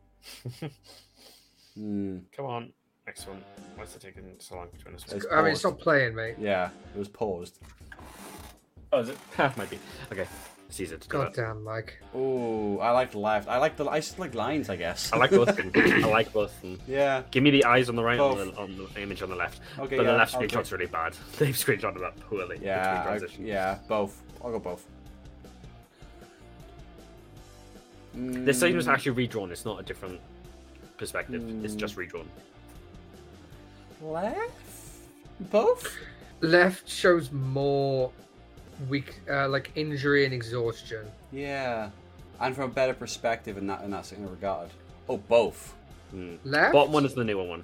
Hmm. 1.75 2.19
Come 2.35 2.45
on, 2.45 2.73
next 3.05 3.25
one. 3.27 3.41
Why's 3.75 3.95
it 3.95 4.01
taking 4.01 4.35
so 4.39 4.55
long 4.55 4.67
between 4.75 4.93
this 4.95 5.07
one? 5.07 5.17
It's 5.17 5.25
I 5.31 5.41
mean, 5.41 5.51
it's 5.53 5.63
not 5.63 5.79
playing, 5.79 6.15
mate. 6.15 6.35
Yeah, 6.37 6.71
it 6.93 6.97
was 6.99 7.07
paused. 7.07 7.59
Oh, 8.91 8.99
is 8.99 9.09
it? 9.09 9.17
Might 9.37 9.69
be. 9.69 9.79
Okay. 10.11 10.27
Caesar 10.71 10.97
to 10.97 11.07
do 11.07 11.11
God 11.11 11.33
damn, 11.33 11.63
Mike. 11.63 11.97
Oh, 12.13 12.77
I 12.77 12.91
like 12.91 13.11
the 13.11 13.17
left. 13.19 13.49
I 13.49 13.57
like 13.57 13.75
the. 13.75 13.85
I 13.87 13.99
just 13.99 14.19
like 14.19 14.35
lines, 14.35 14.69
I 14.69 14.75
guess. 14.75 15.11
I 15.11 15.17
like 15.17 15.31
both. 15.31 15.49
of 15.49 15.55
them. 15.57 15.71
I 15.75 16.07
like 16.07 16.31
both. 16.31 16.55
of 16.57 16.61
them. 16.61 16.79
yeah. 16.87 17.23
Give 17.31 17.41
me 17.41 17.49
the 17.49 17.65
eyes 17.65 17.89
on 17.89 17.95
the 17.95 18.03
right, 18.03 18.19
on 18.19 18.37
the, 18.37 18.55
on 18.55 18.77
the 18.93 19.01
image 19.01 19.23
on 19.23 19.29
the 19.29 19.35
left. 19.35 19.61
Okay, 19.79 19.97
but 19.97 20.05
yeah, 20.05 20.11
the 20.11 20.17
left 20.17 20.35
I'll 20.35 20.41
screenshot's 20.41 20.69
go- 20.69 20.77
really 20.77 20.85
bad. 20.89 21.13
They've 21.39 21.55
screenshotted 21.55 21.99
that 22.01 22.19
poorly. 22.19 22.59
Yeah. 22.61 23.03
I, 23.07 23.19
yeah. 23.41 23.79
Both. 23.87 24.21
I'll 24.43 24.51
go 24.51 24.59
both. 24.59 24.85
This 28.13 28.59
scene 28.59 28.75
was 28.75 28.87
Mm, 28.87 28.93
actually 28.93 29.11
redrawn. 29.11 29.51
It's 29.51 29.65
not 29.65 29.79
a 29.79 29.83
different 29.83 30.19
perspective. 30.97 31.43
It's 31.65 31.75
just 31.75 31.93
Hmm. 31.95 31.99
redrawn. 32.01 32.27
left. 34.01 34.51
Both. 35.51 35.95
Left 36.41 36.87
shows 36.87 37.31
more 37.31 38.11
weak, 38.87 39.19
uh, 39.29 39.47
like 39.49 39.71
injury 39.75 40.25
and 40.25 40.33
exhaustion. 40.33 41.05
Yeah. 41.31 41.89
And 42.39 42.55
from 42.55 42.65
a 42.65 42.73
better 42.73 42.93
perspective 42.93 43.57
in 43.57 43.67
that 43.67 43.81
in 43.83 43.91
that 43.91 44.05
same 44.05 44.27
regard. 44.29 44.69
Oh, 45.09 45.17
both. 45.17 45.75
Mm. 46.15 46.37
Left. 46.45 46.73
Bottom 46.73 46.93
one 46.93 47.05
is 47.05 47.13
the 47.13 47.23
newer 47.23 47.43
one. 47.43 47.63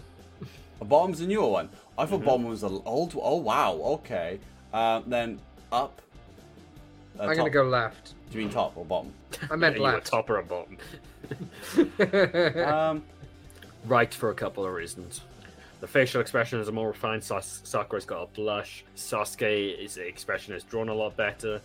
A 0.82 0.86
bottom's 0.86 1.20
the 1.20 1.28
newer 1.28 1.48
one. 1.48 1.70
I 1.98 2.06
thought 2.06 2.22
Mhm. 2.22 2.26
bottom 2.26 2.44
was 2.46 2.62
the 2.62 2.70
old. 2.70 3.14
Oh 3.16 3.38
wow. 3.38 3.74
Okay. 3.76 4.40
Um, 4.74 5.04
then 5.08 5.40
up. 5.72 6.02
Uh, 7.18 7.24
I'm 7.24 7.38
gonna 7.38 7.50
go 7.50 7.64
left. 7.64 8.14
Do 8.30 8.38
you 8.38 8.44
mean 8.44 8.54
top 8.54 8.76
or 8.76 8.84
bottom? 8.84 9.14
I 9.50 9.56
meant 9.56 9.78
you 9.78 9.82
were 9.84 9.94
left. 9.94 10.08
top 10.08 10.30
or 10.30 10.38
a 10.38 10.44
bottom. 10.44 10.78
um, 12.66 13.04
Right 13.86 14.12
for 14.14 14.32
a 14.32 14.34
couple 14.34 14.66
of 14.66 14.74
reasons. 14.74 15.22
The 15.82 15.88
facial 15.88 16.22
expression 16.22 16.60
is 16.60 16.68
a 16.68 16.72
more 16.72 16.88
refined. 16.88 17.24
Sas- 17.24 17.62
Sakura's 17.64 18.06
got 18.06 18.24
a 18.24 18.28
blush. 18.28 18.84
Sasuke, 18.96 19.80
his 19.80 19.98
expression 19.98 20.54
is 20.54 20.64
drawn 20.64 20.90
a 20.90 20.94
lot 20.94 21.16
better. 21.18 21.62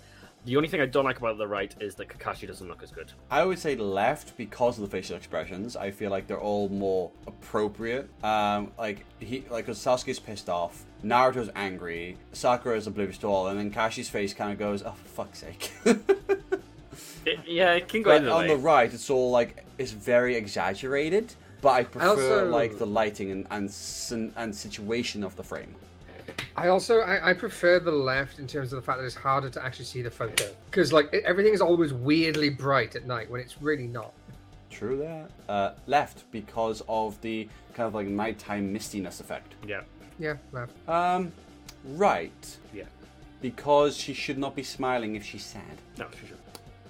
The 0.46 0.56
only 0.56 0.68
thing 0.68 0.80
I 0.80 0.86
don't 0.86 1.04
like 1.04 1.18
about 1.18 1.36
the 1.36 1.46
right 1.46 1.74
is 1.80 1.94
that 1.96 2.08
Kakashi 2.08 2.46
doesn't 2.46 2.66
look 2.66 2.82
as 2.82 2.90
good. 2.90 3.12
I 3.30 3.44
would 3.44 3.58
say 3.58 3.76
left 3.76 4.36
because 4.38 4.78
of 4.78 4.82
the 4.84 4.90
facial 4.90 5.14
expressions. 5.16 5.76
I 5.76 5.90
feel 5.90 6.10
like 6.10 6.26
they're 6.26 6.40
all 6.40 6.68
more 6.70 7.10
appropriate. 7.26 8.08
Um, 8.24 8.72
like 8.78 9.04
he, 9.20 9.44
like 9.50 9.66
'cause 9.66 9.78
Sasuke's 9.78 10.18
pissed 10.18 10.48
off, 10.48 10.84
Naruto's 11.04 11.50
angry, 11.54 12.16
Sakura 12.32 12.76
is 12.78 12.86
oblivious 12.86 13.18
to 13.18 13.26
all, 13.26 13.48
and 13.48 13.58
then 13.58 13.70
Kashi's 13.70 14.08
face 14.08 14.32
kind 14.32 14.50
of 14.52 14.58
goes, 14.58 14.82
"Oh, 14.82 14.92
for 14.92 15.08
fuck's 15.24 15.38
sake." 15.40 15.72
It, 17.26 17.38
yeah, 17.46 17.72
it 17.74 17.86
can 17.86 18.02
go 18.02 18.18
but 18.18 18.26
on 18.28 18.40
way. 18.42 18.48
the 18.48 18.56
right, 18.56 18.92
it's 18.92 19.10
all 19.10 19.30
like 19.30 19.64
it's 19.76 19.92
very 19.92 20.36
exaggerated. 20.36 21.34
But 21.60 21.70
I 21.70 21.84
prefer 21.84 22.08
also- 22.08 22.48
like 22.50 22.78
the 22.78 22.86
lighting 22.86 23.30
and 23.30 23.46
and 23.50 24.32
and 24.36 24.54
situation 24.54 25.22
of 25.24 25.36
the 25.36 25.42
frame. 25.42 25.74
I 26.56 26.68
also 26.68 27.00
I, 27.00 27.30
I 27.30 27.32
prefer 27.32 27.78
the 27.80 27.90
left 27.90 28.38
in 28.38 28.46
terms 28.46 28.72
of 28.72 28.76
the 28.80 28.82
fact 28.82 28.98
that 28.98 29.04
it's 29.04 29.14
harder 29.14 29.50
to 29.50 29.64
actually 29.64 29.84
see 29.86 30.02
the 30.02 30.10
photo 30.10 30.46
because 30.70 30.92
like 30.92 31.12
everything 31.12 31.52
is 31.52 31.60
always 31.60 31.92
weirdly 31.92 32.50
bright 32.50 32.94
at 32.96 33.06
night 33.06 33.30
when 33.30 33.40
it's 33.40 33.60
really 33.60 33.86
not. 33.86 34.12
True 34.70 34.96
that. 34.98 35.30
Uh, 35.52 35.72
left 35.86 36.30
because 36.30 36.82
of 36.88 37.20
the 37.22 37.48
kind 37.74 37.86
of 37.86 37.94
like 37.94 38.06
nighttime 38.06 38.72
mistiness 38.72 39.20
effect. 39.20 39.54
Yeah, 39.66 39.82
Yeah, 40.18 40.36
left. 40.52 40.72
Um, 40.88 41.32
right. 41.84 42.56
yeah. 42.72 42.84
Because 43.42 43.96
she 43.96 44.14
should 44.14 44.38
not 44.38 44.54
be 44.54 44.62
smiling 44.62 45.16
if 45.16 45.24
she's 45.24 45.44
sad. 45.44 45.62
No, 45.98 46.06
for 46.08 46.26
sure. 46.26 46.36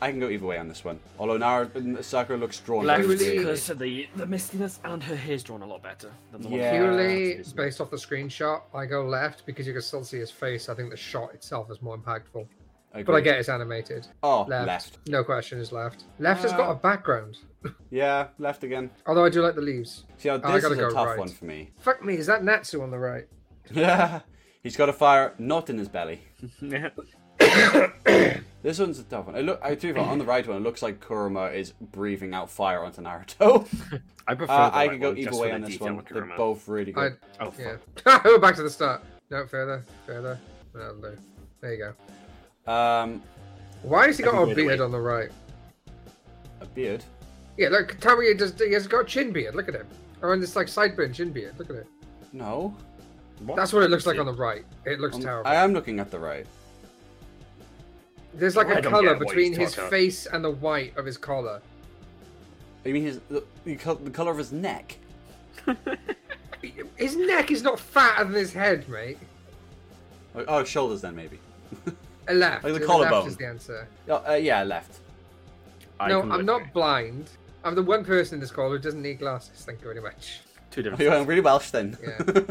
I 0.03 0.11
can 0.11 0.19
go 0.21 0.29
either 0.31 0.47
way 0.47 0.59
on 0.59 0.67
this 0.69 0.85
one. 0.85 0.99
Although 1.19 1.39
Naruto, 1.39 2.03
Sakura 2.03 2.39
looks 2.39 2.59
drawn. 2.61 2.87
Left 2.87 3.03
Really? 3.07 3.39
because 3.39 3.69
of 3.71 3.79
the 3.79 4.09
the 4.17 4.27
mistiness 4.27 4.79
and 4.85 5.03
her 5.03 5.17
hair's 5.17 5.43
drawn 5.43 5.63
a 5.63 5.67
lot 5.67 5.83
better 5.83 6.11
than 6.33 6.43
the 6.43 6.49
one. 6.49 6.59
Purely 6.61 7.31
It's- 7.33 7.53
based 7.53 7.81
off 7.81 7.91
the 7.91 7.97
screenshot, 7.99 8.63
I 8.75 8.87
go 8.87 9.05
left 9.05 9.45
because 9.47 9.67
you 9.67 9.73
can 9.73 9.83
still 9.83 10.05
see 10.05 10.19
his 10.19 10.31
face. 10.31 10.69
I 10.69 10.75
think 10.75 10.91
the 10.91 10.97
shot 10.97 11.35
itself 11.35 11.71
is 11.71 11.83
more 11.83 11.99
impactful. 11.99 12.47
But 12.93 13.15
I 13.15 13.21
get 13.21 13.39
it's 13.39 13.49
animated. 13.49 14.09
Oh, 14.25 14.43
Left. 14.49 14.67
left. 14.67 14.99
No 15.07 15.23
question 15.23 15.61
is 15.61 15.71
left. 15.71 16.05
Left 16.19 16.43
has 16.43 16.53
got 16.53 16.71
Uh, 16.71 16.73
a 16.73 16.75
background. 16.75 17.37
Yeah, 17.91 18.29
left 18.39 18.65
again. 18.65 18.91
Although 19.07 19.25
I 19.27 19.29
do 19.29 19.43
like 19.43 19.55
the 19.55 19.61
leaves. 19.61 20.07
See, 20.17 20.29
now 20.29 20.41
Oh, 20.43 20.49
I 20.49 20.53
this 20.55 20.63
gotta 20.63 20.75
is 20.75 20.79
a 20.81 20.83
go 20.83 20.91
tough 20.95 21.07
right. 21.07 21.19
one 21.19 21.29
for 21.29 21.45
me. 21.45 21.71
Fuck 21.79 22.03
me, 22.05 22.15
is 22.17 22.27
that 22.27 22.43
Natsu 22.43 22.83
on 22.83 22.91
the 22.91 22.99
right? 22.99 23.29
Yeah, 23.71 24.21
he's 24.63 24.77
got 24.77 24.89
a 24.89 24.93
fire 24.93 25.35
not 25.39 25.71
in 25.71 25.79
his 25.79 25.89
belly. 25.89 26.23
Yeah. 28.63 28.71
This 28.71 28.79
one's 28.79 28.99
a 28.99 29.05
tough 29.05 29.27
one. 29.27 29.37
It 29.37 29.43
look, 29.45 29.61
I 29.63 29.75
do 29.75 29.97
on 29.97 30.19
the 30.19 30.25
right 30.25 30.47
one. 30.47 30.59
It 30.59 30.61
looks 30.61 30.83
like 30.83 31.01
Kurama 31.01 31.47
is 31.47 31.73
breathing 31.81 32.35
out 32.35 32.51
fire 32.51 32.85
onto 32.85 33.01
Naruto. 33.03 33.67
I 34.29 34.35
prefer. 34.35 34.53
Uh, 34.53 34.71
the 34.71 34.77
I 34.77 34.89
could 34.89 35.01
go 35.01 35.15
either 35.15 35.37
way 35.37 35.53
on 35.53 35.63
this 35.63 35.81
one. 35.81 35.97
with 35.97 36.07
They're 36.07 36.25
both 36.37 36.69
really 36.69 36.95
I, 36.95 37.09
good. 37.09 37.17
Oh, 37.41 37.55
yeah. 37.59 37.77
We're 38.25 38.39
back 38.41 38.57
to 38.57 38.63
the 38.63 38.71
start. 38.71 39.03
No, 39.31 39.47
further, 39.47 39.83
further. 40.07 40.39
That'll 40.75 41.01
do. 41.01 41.17
There 41.61 41.75
you 41.75 41.93
go. 42.67 42.73
Um, 42.73 43.23
Why 43.83 44.07
has 44.09 44.19
he 44.19 44.25
got 44.25 44.43
a 44.43 44.55
beard 44.55 44.81
on 44.81 44.91
the 44.91 45.01
right? 45.01 45.31
a 46.61 46.67
beard. 46.67 47.03
Yeah, 47.57 47.69
look, 47.71 47.99
tell 48.01 48.17
me 48.19 48.29
he, 48.29 48.35
does, 48.35 48.55
he 48.59 48.73
has 48.73 48.87
got 48.87 49.01
a 49.01 49.05
chin 49.05 49.33
beard. 49.33 49.55
Look 49.55 49.69
at 49.69 49.75
him. 49.75 49.87
Or 50.23 50.35
in 50.35 50.41
this 50.41 50.55
like 50.57 50.67
sideburn 50.67 51.15
chin 51.15 51.33
beard. 51.33 51.55
Look 51.59 51.71
at 51.71 51.77
it. 51.77 51.87
No, 52.33 52.75
What? 53.45 53.57
That's 53.57 53.73
what 53.73 53.83
it 53.83 53.91
looks 53.91 54.07
like 54.07 54.19
on 54.19 54.27
the 54.27 54.33
right. 54.35 54.65
It 54.85 55.01
looks 55.01 55.17
Um, 55.17 55.23
terrible. 55.23 55.51
I 55.51 55.55
am 55.57 55.73
looking 55.73 55.99
at 56.01 56.11
the 56.11 56.19
right. 56.19 56.47
There's 58.35 58.57
like 58.57 58.69
I 58.69 58.79
a 58.79 58.83
don't 58.83 58.93
color 58.93 59.15
between 59.17 59.53
his 59.53 59.71
talking 59.71 59.81
about. 59.81 59.91
face 59.91 60.27
and 60.27 60.45
the 60.45 60.51
white 60.51 60.97
of 60.97 61.05
his 61.05 61.17
collar. 61.17 61.61
You 62.85 62.95
mean 62.95 63.03
his 63.03 63.21
the, 63.29 63.45
the 63.65 63.77
color 63.77 64.31
of 64.31 64.39
his 64.39 64.53
neck? 64.53 64.97
His 66.97 67.17
neck 67.17 67.51
is 67.51 67.63
not 67.63 67.81
fatter 67.81 68.25
than 68.25 68.35
his 68.35 68.53
head, 68.53 68.89
mate. 68.89 69.19
Oh, 70.35 70.45
oh, 70.47 70.65
shoulders 70.65 71.01
then 71.01 71.17
maybe. 71.17 71.39
A 72.29 72.35
left. 72.35 72.65
Like 72.65 72.75
the 72.75 72.85
A 72.85 72.87
collarbone. 72.87 73.27
Is 73.27 73.37
the 73.37 73.47
answer. 73.47 73.89
Oh, 74.09 74.23
uh, 74.29 74.35
yeah, 74.35 74.63
left. 74.63 74.99
I 75.99 76.09
no, 76.09 76.21
I'm 76.21 76.45
not 76.45 76.63
with 76.63 76.73
blind. 76.73 77.31
I'm 77.65 77.75
the 77.75 77.83
one 77.83 78.05
person 78.05 78.35
in 78.35 78.41
this 78.41 78.51
call 78.51 78.71
who 78.71 78.79
doesn't 78.79 79.03
need 79.03 79.19
glasses. 79.19 79.65
Thank 79.65 79.81
you 79.81 79.87
very 79.87 80.01
much. 80.01 80.41
Two 80.71 80.83
different. 80.83 81.03
You're 81.03 81.13
things. 81.13 81.27
really 81.27 81.41
Welsh 81.41 81.71
then. 81.71 81.97
Yeah. 82.03 82.43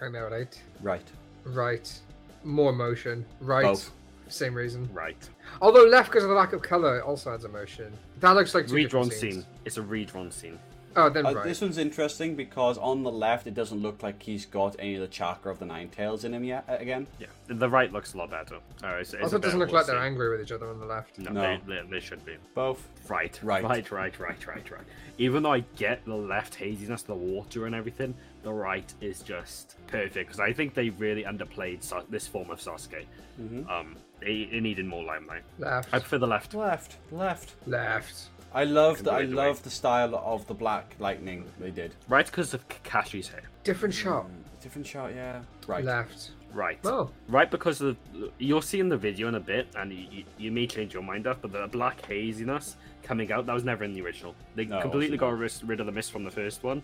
I 0.00 0.08
know, 0.08 0.28
right? 0.28 0.62
right. 0.80 1.04
Right. 1.44 2.00
More 2.44 2.70
emotion. 2.70 3.24
Right. 3.40 3.64
Both. 3.64 3.92
Same 4.32 4.54
reason. 4.54 4.88
Right. 4.92 5.28
Although 5.60 5.84
left 5.84 6.10
because 6.10 6.24
of 6.24 6.30
the 6.30 6.34
lack 6.36 6.52
of 6.52 6.62
color 6.62 6.98
it 6.98 7.04
also 7.04 7.32
adds 7.34 7.44
emotion. 7.44 7.92
That 8.20 8.30
looks 8.32 8.54
like 8.54 8.66
two 8.68 8.74
Redrawn 8.74 9.10
scene. 9.10 9.44
It's 9.64 9.76
a 9.76 9.82
redrawn 9.82 10.30
scene. 10.30 10.58
Oh, 10.94 11.08
then 11.08 11.24
Uh, 11.24 11.32
right. 11.32 11.44
This 11.44 11.62
one's 11.62 11.78
interesting 11.78 12.34
because 12.36 12.76
on 12.76 13.02
the 13.02 13.10
left 13.10 13.46
it 13.46 13.54
doesn't 13.54 13.80
look 13.80 14.02
like 14.02 14.22
he's 14.22 14.44
got 14.44 14.76
any 14.78 14.94
of 14.96 15.00
the 15.00 15.08
chakra 15.08 15.50
of 15.50 15.58
the 15.58 15.64
Nine 15.64 15.88
Tails 15.88 16.24
in 16.24 16.34
him 16.34 16.44
yet. 16.44 16.64
uh, 16.68 16.76
Again, 16.78 17.06
Yeah. 17.18 17.28
The 17.46 17.68
right 17.68 17.90
looks 17.90 18.12
a 18.12 18.18
lot 18.18 18.30
better. 18.30 18.56
Uh, 18.84 18.88
it's, 19.00 19.14
it's 19.14 19.22
also, 19.22 19.36
it 19.36 19.42
doesn't 19.42 19.58
look 19.58 19.72
like 19.72 19.86
scene. 19.86 19.94
they're 19.94 20.04
angry 20.04 20.30
with 20.30 20.42
each 20.42 20.52
other 20.52 20.68
on 20.68 20.78
the 20.80 20.84
left. 20.86 21.18
No, 21.18 21.30
No. 21.32 21.40
They, 21.66 21.74
they, 21.76 21.82
they 21.92 22.00
should 22.00 22.24
be. 22.26 22.36
both. 22.54 22.86
Right, 23.08 23.38
Right. 23.42 23.64
right, 23.64 23.90
right, 23.90 24.20
right, 24.20 24.46
right, 24.46 24.70
right. 24.70 24.84
Even 25.18 25.42
though 25.44 25.52
I 25.52 25.60
get 25.76 26.04
the 26.04 26.14
left 26.14 26.54
haziness, 26.56 27.02
the 27.02 27.14
water 27.14 27.64
and 27.66 27.74
everything, 27.74 28.14
the 28.42 28.52
right 28.52 28.92
is 29.00 29.20
just 29.22 29.76
perfect 29.86 30.14
because 30.28 30.40
I 30.40 30.52
think 30.52 30.74
they 30.74 30.90
really 30.90 31.24
underplayed 31.24 31.82
Sa- 31.82 32.02
this 32.10 32.26
form 32.26 32.50
of 32.50 32.58
Sasuke. 32.60 33.04
Mhm. 33.40 33.68
Um, 33.70 33.96
it, 34.20 34.52
it 34.52 34.60
needed 34.62 34.86
more 34.86 35.04
limelight. 35.04 35.42
Left. 35.58 35.88
I 35.92 35.98
prefer 35.98 36.18
the 36.18 36.26
left. 36.26 36.54
Left, 36.54 36.96
left. 37.10 37.54
Left. 37.66 38.28
I 38.54 38.64
love 38.64 38.96
Can 38.96 39.04
the 39.06 39.12
I 39.12 39.20
either 39.22 39.34
love 39.34 39.56
way. 39.56 39.62
the 39.62 39.70
style 39.70 40.14
of 40.14 40.46
the 40.46 40.54
black 40.54 40.94
lightning 40.98 41.44
they 41.58 41.70
did. 41.70 41.94
Right 42.08 42.26
because 42.26 42.52
of 42.52 42.68
Kakashi's 42.68 43.28
hair. 43.28 43.42
Different 43.64 43.94
shot. 43.94 44.26
Mm, 44.26 44.60
Different 44.62 44.86
shot, 44.86 45.14
yeah. 45.14 45.40
Right. 45.66 45.84
Left. 45.84 46.32
Right. 46.52 46.78
Oh. 46.84 47.10
Right 47.28 47.50
because 47.50 47.80
of 47.80 47.96
you'll 48.38 48.60
see 48.62 48.78
in 48.78 48.88
the 48.90 48.96
video 48.96 49.26
in 49.28 49.34
a 49.36 49.40
bit, 49.40 49.68
and 49.74 49.90
you, 49.92 50.06
you, 50.10 50.24
you 50.36 50.52
may 50.52 50.66
change 50.66 50.92
your 50.92 51.02
mind 51.02 51.26
up, 51.26 51.40
but 51.40 51.50
the 51.52 51.66
black 51.66 52.04
haziness 52.04 52.76
coming 53.02 53.32
out 53.32 53.46
that 53.46 53.52
was 53.54 53.64
never 53.64 53.82
in 53.84 53.92
the 53.94 54.02
original. 54.02 54.34
They 54.54 54.66
No, 54.66 54.80
completely 54.82 55.16
got 55.16 55.36
ris- 55.36 55.64
rid 55.64 55.80
of 55.80 55.86
the 55.86 55.92
mist 55.92 56.12
from 56.12 56.22
the 56.24 56.30
first 56.30 56.62
one, 56.62 56.82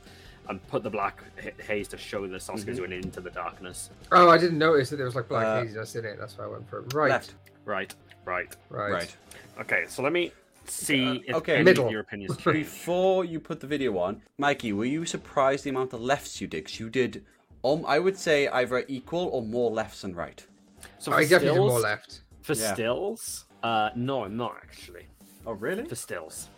and 0.48 0.66
put 0.68 0.82
the 0.82 0.90
black 0.90 1.22
haze 1.60 1.88
to 1.88 1.98
show 1.98 2.26
that 2.26 2.40
Sasuke's 2.40 2.64
Mhm. 2.64 2.76
going 2.78 2.92
into 2.92 3.20
the 3.20 3.30
darkness. 3.30 3.90
Oh, 4.12 4.28
I 4.30 4.38
didn't 4.38 4.58
notice 4.58 4.90
that 4.90 4.96
there 4.96 5.06
was 5.06 5.14
like 5.14 5.28
black 5.28 5.46
Uh, 5.46 5.62
haziness 5.62 5.94
in 5.96 6.04
it. 6.04 6.18
That's 6.18 6.36
why 6.38 6.44
I 6.44 6.48
went 6.48 6.68
for 6.68 6.80
it. 6.80 6.92
Right. 6.94 7.10
Left. 7.10 7.34
Right. 7.64 7.94
Right. 8.24 8.56
Right. 8.70 8.90
Right. 8.92 9.16
Okay. 9.60 9.84
So 9.88 10.02
let 10.02 10.12
me 10.12 10.32
see 10.66 11.18
Uh, 11.18 11.22
if 11.26 11.34
okay. 11.36 11.54
any 11.56 11.64
Middle. 11.64 11.86
of 11.86 11.92
your 11.92 12.00
opinions 12.00 12.36
change. 12.38 12.54
Before 12.56 13.24
you 13.24 13.40
put 13.40 13.60
the 13.60 13.66
video 13.66 13.98
on, 13.98 14.22
Mikey, 14.38 14.72
were 14.72 14.84
you 14.84 15.04
surprised 15.04 15.64
the 15.64 15.70
amount 15.70 15.92
of 15.92 16.00
lefts 16.00 16.40
you 16.40 16.46
did? 16.46 16.64
'Cause 16.66 16.78
you 16.80 16.88
did, 16.90 17.24
um, 17.64 17.84
I 17.86 17.98
would 17.98 18.16
say 18.16 18.48
either 18.48 18.84
equal 18.88 19.28
or 19.28 19.42
more 19.42 19.70
lefts 19.70 20.02
than 20.02 20.14
right. 20.14 20.44
So 20.98 21.12
I 21.12 21.16
for 21.24 21.28
definitely 21.30 21.48
did 21.48 21.52
stills, 21.54 21.70
more 21.70 21.80
left. 21.80 22.20
for 22.42 22.52
Yeah. 22.54 22.74
stills, 22.74 23.44
uh, 23.62 23.90
no, 23.96 24.24
I'm 24.24 24.36
not 24.36 24.56
actually. 24.62 25.06
Oh, 25.46 25.52
really? 25.52 25.84
for 25.86 25.94
stills. 25.94 26.48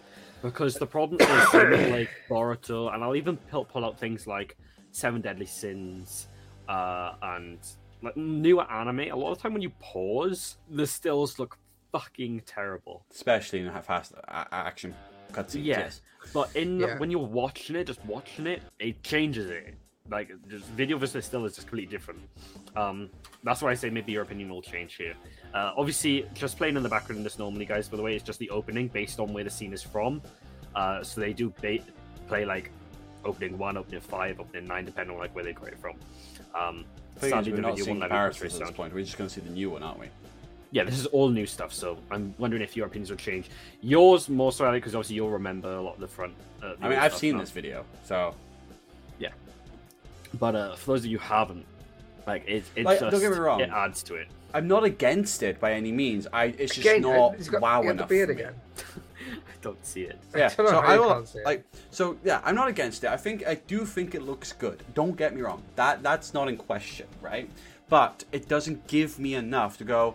Because 0.42 0.74
the 0.74 0.86
problem 0.86 1.20
is 1.20 1.48
something 1.50 1.90
like 1.92 2.10
Boruto, 2.28 2.92
and 2.94 3.04
I'll 3.04 3.16
even 3.16 3.36
pull, 3.36 3.64
pull 3.64 3.84
out 3.84 3.98
things 3.98 4.26
like 4.26 4.56
Seven 4.90 5.20
Deadly 5.20 5.46
Sins 5.46 6.28
uh, 6.68 7.12
and 7.22 7.58
like 8.02 8.16
newer 8.16 8.70
anime. 8.70 9.00
A 9.00 9.12
lot 9.14 9.32
of 9.32 9.38
the 9.38 9.42
time 9.42 9.52
when 9.52 9.62
you 9.62 9.70
pause, 9.80 10.56
the 10.70 10.86
stills 10.86 11.38
look 11.38 11.58
fucking 11.92 12.42
terrible. 12.46 13.04
Especially 13.10 13.60
in 13.60 13.66
a 13.68 13.82
fast 13.82 14.12
a- 14.12 14.30
a- 14.30 14.54
action 14.54 14.94
cutscenes. 15.32 15.64
Yeah. 15.64 15.78
Yes. 15.80 16.00
But 16.32 16.54
in 16.56 16.80
Yeah. 16.80 16.98
when 16.98 17.10
you're 17.10 17.20
watching 17.20 17.76
it, 17.76 17.84
just 17.86 18.04
watching 18.04 18.46
it, 18.46 18.62
it 18.78 19.02
changes 19.02 19.50
it. 19.50 19.74
like 20.10 20.30
just 20.48 20.64
video 20.70 20.98
versus 20.98 21.24
still 21.24 21.44
is 21.44 21.54
just 21.54 21.68
completely 21.68 21.90
different. 21.90 22.18
Um, 22.74 23.10
that's 23.44 23.62
why 23.62 23.70
I 23.70 23.74
say 23.74 23.90
maybe 23.90 24.10
your 24.10 24.22
opinion 24.22 24.48
will 24.48 24.62
change 24.62 24.94
here. 24.96 25.14
Uh, 25.54 25.72
obviously, 25.76 26.26
just 26.34 26.56
playing 26.56 26.76
in 26.76 26.82
the 26.82 26.88
background 26.88 27.18
in 27.18 27.24
this 27.24 27.38
normally, 27.38 27.64
guys. 27.64 27.88
By 27.88 27.96
the 27.96 28.02
way, 28.02 28.14
it's 28.14 28.24
just 28.24 28.38
the 28.38 28.50
opening 28.50 28.88
based 28.88 29.18
on 29.18 29.32
where 29.32 29.44
the 29.44 29.50
scene 29.50 29.72
is 29.72 29.82
from. 29.82 30.22
Uh, 30.74 31.02
so 31.02 31.20
they 31.20 31.32
do 31.32 31.52
ba- 31.60 31.78
play 32.28 32.44
like 32.44 32.70
opening 33.24 33.58
one, 33.58 33.76
opening 33.76 34.00
five, 34.00 34.38
opening 34.40 34.66
nine, 34.66 34.84
depending 34.84 35.14
on 35.14 35.20
like 35.20 35.34
where 35.34 35.44
they 35.44 35.52
got 35.52 35.68
it 35.68 35.78
from. 35.80 35.96
Um, 36.54 36.84
sadly, 37.20 37.50
we're 37.50 37.56
the 37.56 37.62
not 37.62 37.70
video 37.72 37.84
seeing 37.86 37.98
won't 37.98 38.10
comparisons 38.10 38.54
at 38.54 38.58
this 38.60 38.66
sound. 38.66 38.76
point. 38.76 38.94
We're 38.94 39.04
just 39.04 39.18
going 39.18 39.28
to 39.28 39.34
see 39.34 39.40
the 39.40 39.50
new 39.50 39.70
one, 39.70 39.82
aren't 39.82 39.98
we? 39.98 40.06
Yeah, 40.72 40.84
this 40.84 40.96
is 41.00 41.06
all 41.06 41.28
new 41.28 41.46
stuff, 41.46 41.72
so 41.72 41.98
I'm 42.12 42.32
wondering 42.38 42.62
if 42.62 42.76
your 42.76 42.86
opinions 42.86 43.10
will 43.10 43.16
change. 43.16 43.50
Yours 43.80 44.28
more 44.28 44.52
so 44.52 44.70
because 44.70 44.94
obviously 44.94 45.16
you'll 45.16 45.30
remember 45.30 45.72
a 45.72 45.82
lot 45.82 45.94
of 45.94 46.00
the 46.00 46.06
front. 46.06 46.32
Uh, 46.62 46.74
the 46.74 46.84
I 46.84 46.88
mean, 46.88 46.92
old 46.92 47.02
I've 47.02 47.10
stuff 47.10 47.20
seen 47.20 47.34
now. 47.34 47.40
this 47.40 47.50
video, 47.50 47.84
so 48.04 48.34
Yeah. 49.18 49.30
But 50.38 50.54
uh, 50.54 50.76
for 50.76 50.92
those 50.92 51.00
of 51.00 51.06
you 51.06 51.18
who 51.18 51.24
haven't, 51.24 51.66
like 52.24 52.44
it, 52.46 52.62
it 52.76 52.84
Like, 52.84 53.00
just 53.00 53.10
don't 53.10 53.20
get 53.20 53.32
me 53.32 53.38
wrong. 53.38 53.60
it 53.60 53.70
adds 53.70 54.04
to 54.04 54.14
it. 54.14 54.28
I'm 54.54 54.68
not 54.68 54.84
against 54.84 55.42
it 55.42 55.60
by 55.60 55.72
any 55.72 55.92
means. 55.92 56.26
I 56.32 56.46
it's 56.46 56.74
just 56.74 56.78
Again, 56.86 57.02
not 57.02 57.36
he's 57.36 57.48
got, 57.48 57.60
wow 57.62 57.82
he 57.82 57.86
had 57.88 57.96
the 57.96 58.00
enough. 58.00 58.08
beard 58.08 58.30
again. 58.30 58.54
I 58.96 59.62
don't 59.62 59.84
see 59.84 60.02
it. 60.02 60.18
Yeah, 60.34 60.48
don't 60.48 60.68
so 60.68 60.78
I 60.78 60.98
will 60.98 61.26
see 61.26 61.38
it. 61.40 61.44
like 61.44 61.64
so 61.90 62.16
yeah, 62.24 62.40
I'm 62.44 62.54
not 62.54 62.68
against 62.68 63.04
it. 63.04 63.10
I 63.10 63.16
think 63.16 63.46
I 63.46 63.54
do 63.56 63.84
think 63.84 64.14
it 64.14 64.22
looks 64.22 64.52
good. 64.52 64.82
Don't 64.94 65.16
get 65.16 65.34
me 65.34 65.42
wrong. 65.42 65.62
That 65.76 66.02
that's 66.02 66.32
not 66.34 66.48
in 66.48 66.56
question, 66.56 67.06
right? 67.20 67.48
But 67.88 68.24
it 68.32 68.48
doesn't 68.48 68.86
give 68.86 69.18
me 69.18 69.34
enough 69.34 69.76
to 69.78 69.84
go, 69.84 70.14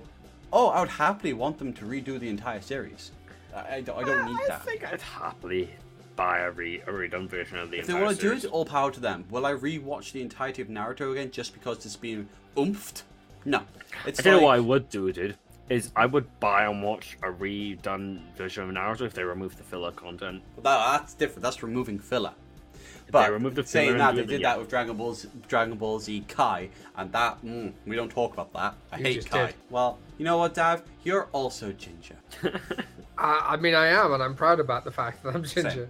"Oh, 0.52 0.68
I 0.70 0.80
would 0.80 0.90
happily 0.90 1.34
want 1.34 1.58
them 1.60 1.74
to 1.74 1.86
redo 1.86 2.20
the 2.20 2.30
entire 2.30 2.62
series." 2.62 3.12
I, 3.56 3.76
I 3.76 3.82
don't, 3.82 3.98
I 3.98 4.04
don't 4.04 4.20
uh, 4.20 4.26
need 4.28 4.38
I 4.46 4.48
that. 4.48 4.64
think 4.64 4.84
I'd 4.92 5.02
happily 5.02 5.70
buy 6.16 6.40
a, 6.40 6.52
re- 6.52 6.82
a 6.88 6.92
redone 6.92 7.28
version 7.28 7.58
of 7.58 7.70
the 7.72 7.80
If 7.80 7.88
they 7.88 7.94
entire 7.94 8.06
want 8.06 8.20
to 8.20 8.22
do 8.22 8.48
it, 8.48 8.52
all 8.52 8.66
power 8.66 8.90
to 8.92 9.00
them. 9.02 9.26
Will 9.30 9.46
I 9.46 9.52
rewatch 9.54 10.14
the 10.14 10.22
entirety 10.22 10.62
of 10.62 10.70
Naruto 10.70 11.12
again 11.12 11.30
just 11.30 11.54
because 11.54 11.86
it's 11.86 11.98
been 11.98 12.28
oomphed? 12.56 13.04
No. 13.46 13.62
It's 14.06 14.20
I 14.20 14.24
tell 14.24 14.34
you 14.34 14.38
like- 14.40 14.46
what 14.46 14.56
I 14.56 14.60
would 14.60 14.90
do, 14.90 15.12
dude. 15.12 15.38
Is 15.68 15.92
I 15.96 16.06
would 16.06 16.28
buy 16.40 16.66
and 16.66 16.84
watch 16.84 17.18
a 17.24 17.28
redone 17.28 18.20
version 18.36 18.64
of 18.66 18.70
Naruto 18.70 19.02
if 19.02 19.14
they 19.16 19.24
remove 19.24 19.58
the 19.58 19.64
filler 19.64 19.92
content. 19.92 20.44
That, 20.58 20.64
that's 21.00 21.16
different. 21.16 21.42
That's 21.42 21.64
removing 21.64 21.98
filler. 21.98 22.34
they 22.74 22.80
But 23.12 23.32
remove 23.32 23.56
the 23.56 23.64
saying 23.66 23.98
that, 23.98 24.16
they 24.16 24.26
did 24.28 24.42
yeah. 24.42 24.50
that 24.52 24.60
with 24.60 24.70
Dragon 24.70 24.96
Ball 24.96 25.16
Z, 25.16 25.28
Dragon 25.48 25.76
Ball 25.76 26.00
Z 26.00 26.24
Kai, 26.28 26.70
and 26.98 27.12
that 27.14 27.44
mm, 27.44 27.74
we 27.88 27.96
don't 27.96 28.12
talk 28.12 28.34
about 28.34 28.54
that. 28.54 28.76
I 28.92 28.98
You 29.00 29.04
hate 29.06 29.14
just 29.16 29.32
Kai. 29.32 29.48
did. 29.48 29.56
Well, 29.72 29.98
you 30.20 30.26
know 30.26 30.38
what, 30.38 30.54
Dav? 30.54 30.84
You're 31.04 31.30
also 31.32 31.72
ginger. 31.72 32.18
I, 33.18 33.54
I 33.54 33.58
mean, 33.58 33.74
I 33.74 33.88
am, 33.88 34.14
and 34.14 34.22
I'm 34.22 34.36
proud 34.36 34.60
about 34.60 34.84
the 34.84 34.92
fact 34.92 35.24
that 35.24 35.34
I'm 35.36 35.44
ginger. 35.44 35.90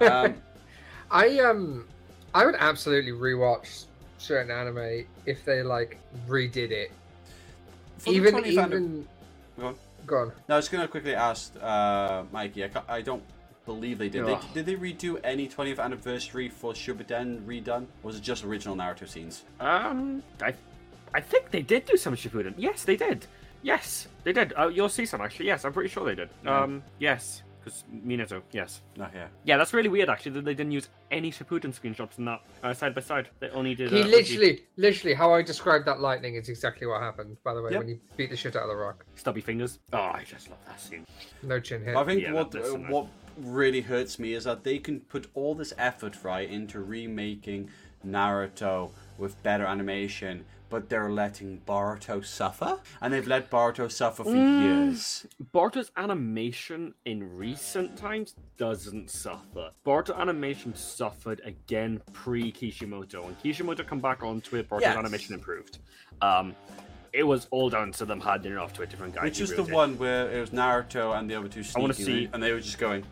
Um, 0.00 0.34
I 1.10 1.38
um, 1.38 1.86
I 2.34 2.44
would 2.44 2.56
absolutely 2.58 3.12
rewatch 3.12 3.84
certain 4.26 4.50
anime 4.50 5.06
if 5.24 5.44
they 5.44 5.62
like 5.62 5.98
redid 6.28 6.70
it. 6.70 6.90
for 7.98 8.10
the 8.10 8.16
even 8.16 8.34
20th 8.34 8.46
even 8.46 8.72
anni- 8.72 9.04
Go 9.58 9.66
on. 9.68 9.76
go 10.06 10.16
on. 10.18 10.32
No, 10.48 10.54
I 10.54 10.58
was 10.58 10.68
gonna 10.68 10.88
quickly 10.88 11.14
ask 11.14 11.52
uh, 11.62 12.24
Mikey. 12.32 12.64
I, 12.64 12.70
I 12.88 13.00
don't 13.02 13.22
believe 13.64 13.98
they 13.98 14.08
did. 14.08 14.26
They, 14.26 14.38
did 14.54 14.66
they 14.66 14.74
redo 14.76 15.18
any 15.24 15.48
20th 15.48 15.78
anniversary 15.78 16.48
for 16.48 16.72
Shippuden 16.72 17.40
redone? 17.46 17.84
Or 18.02 18.08
was 18.08 18.16
it 18.16 18.22
just 18.22 18.44
original 18.44 18.76
narrative 18.76 19.08
scenes? 19.10 19.44
Um, 19.60 20.22
I, 20.42 20.54
I 21.14 21.20
think 21.20 21.50
they 21.50 21.62
did 21.62 21.86
do 21.86 21.96
some 21.96 22.14
Shippuden. 22.14 22.54
Yes, 22.58 22.84
they 22.84 22.96
did. 22.96 23.26
Yes, 23.62 24.06
they 24.24 24.32
did. 24.32 24.52
Uh, 24.56 24.68
you'll 24.68 24.88
see 24.90 25.06
some 25.06 25.20
actually. 25.20 25.46
Yes, 25.46 25.64
I'm 25.64 25.72
pretty 25.72 25.88
sure 25.88 26.04
they 26.04 26.14
did. 26.14 26.28
Yeah. 26.44 26.60
Um, 26.62 26.82
yes, 26.98 27.42
because 27.66 27.84
Minato. 27.92 28.42
Yes. 28.52 28.82
No, 28.96 29.08
yeah. 29.12 29.26
Yeah, 29.44 29.56
that's 29.56 29.74
really 29.74 29.88
weird 29.88 30.08
actually 30.08 30.32
that 30.32 30.44
they 30.44 30.54
didn't 30.54 30.70
use 30.70 30.88
any 31.10 31.32
Shippuden 31.32 31.74
screenshots 31.74 32.16
in 32.18 32.24
that 32.26 32.40
uh, 32.62 32.72
side 32.72 32.94
by 32.94 33.00
side. 33.00 33.28
They 33.40 33.48
only 33.50 33.74
did. 33.74 33.90
He 33.90 34.02
uh, 34.02 34.06
literally, 34.06 34.64
literally, 34.76 35.14
how 35.14 35.34
I 35.34 35.42
described 35.42 35.84
that 35.86 35.98
lightning 36.00 36.36
is 36.36 36.48
exactly 36.48 36.86
what 36.86 37.00
happened. 37.02 37.36
By 37.42 37.54
the 37.54 37.62
way, 37.62 37.72
Yep. 37.72 37.78
when 37.80 37.88
he 37.88 37.98
beat 38.16 38.30
the 38.30 38.36
shit 38.36 38.54
out 38.54 38.62
of 38.62 38.68
the 38.68 38.76
rock, 38.76 39.04
stubby 39.16 39.40
fingers. 39.40 39.80
Oh, 39.92 39.98
I 39.98 40.22
just 40.24 40.48
love 40.48 40.60
that 40.66 40.80
scene. 40.80 41.04
no 41.42 41.58
chin 41.58 41.82
hit. 41.84 41.96
I 41.96 42.04
think 42.04 42.22
Yeah, 42.22 42.32
what 42.32 42.54
uh, 42.54 42.60
what 42.88 43.08
really 43.36 43.80
hurts 43.80 44.20
me 44.20 44.34
is 44.34 44.44
that 44.44 44.62
they 44.62 44.78
can 44.78 45.00
put 45.00 45.26
all 45.34 45.54
this 45.56 45.74
effort 45.76 46.22
right 46.22 46.48
into 46.48 46.80
remaking 46.80 47.68
Naruto 48.06 48.92
with 49.18 49.42
better 49.42 49.64
animation, 49.66 50.44
but 50.68 50.88
they're 50.88 51.10
letting 51.10 51.60
Boruto 51.66 52.24
suffer, 52.24 52.78
and 53.00 53.12
they've 53.12 53.26
let 53.26 53.50
Boruto 53.50 53.90
suffer 53.90 54.24
for 54.24 54.30
Mm. 54.30 54.60
years. 54.62 55.26
Boruto's 55.54 55.90
animation 55.96 56.94
in 57.04 57.36
recent 57.36 57.96
times 57.96 58.34
doesn't 58.56 59.10
suffer. 59.10 59.70
Boruto 59.84 60.16
animation 60.18 60.74
suffered 60.74 61.40
again 61.44 62.00
pre 62.12 62.50
Kishimoto. 62.50 63.24
When 63.24 63.36
Kishimoto 63.36 63.84
come 63.84 64.00
back 64.00 64.22
onto 64.22 64.56
it, 64.56 64.68
Boruto's 64.68 64.82
Yes. 64.82 64.96
animation 64.96 65.34
improved. 65.34 65.78
Um, 66.20 66.54
it 67.12 67.22
was 67.22 67.46
all 67.50 67.70
down 67.70 67.92
to 67.92 68.04
them 68.04 68.20
handing 68.20 68.52
it 68.52 68.58
off 68.58 68.72
to 68.74 68.82
a 68.82 68.86
different 68.86 69.14
guy. 69.14 69.22
Which 69.24 69.38
who 69.38 69.44
is 69.44 69.50
the 69.54 69.64
it. 69.64 69.70
one 69.72 69.96
where 69.98 70.30
it 70.30 70.40
was 70.40 70.50
Naruto 70.50 71.18
and 71.18 71.30
the 71.30 71.34
other 71.36 71.48
two 71.48 71.62
I 71.74 71.78
wanna 71.80 71.94
see- 71.94 72.28
and 72.32 72.42
they 72.42 72.52
were 72.52 72.60
just 72.60 72.78
going, 72.78 73.04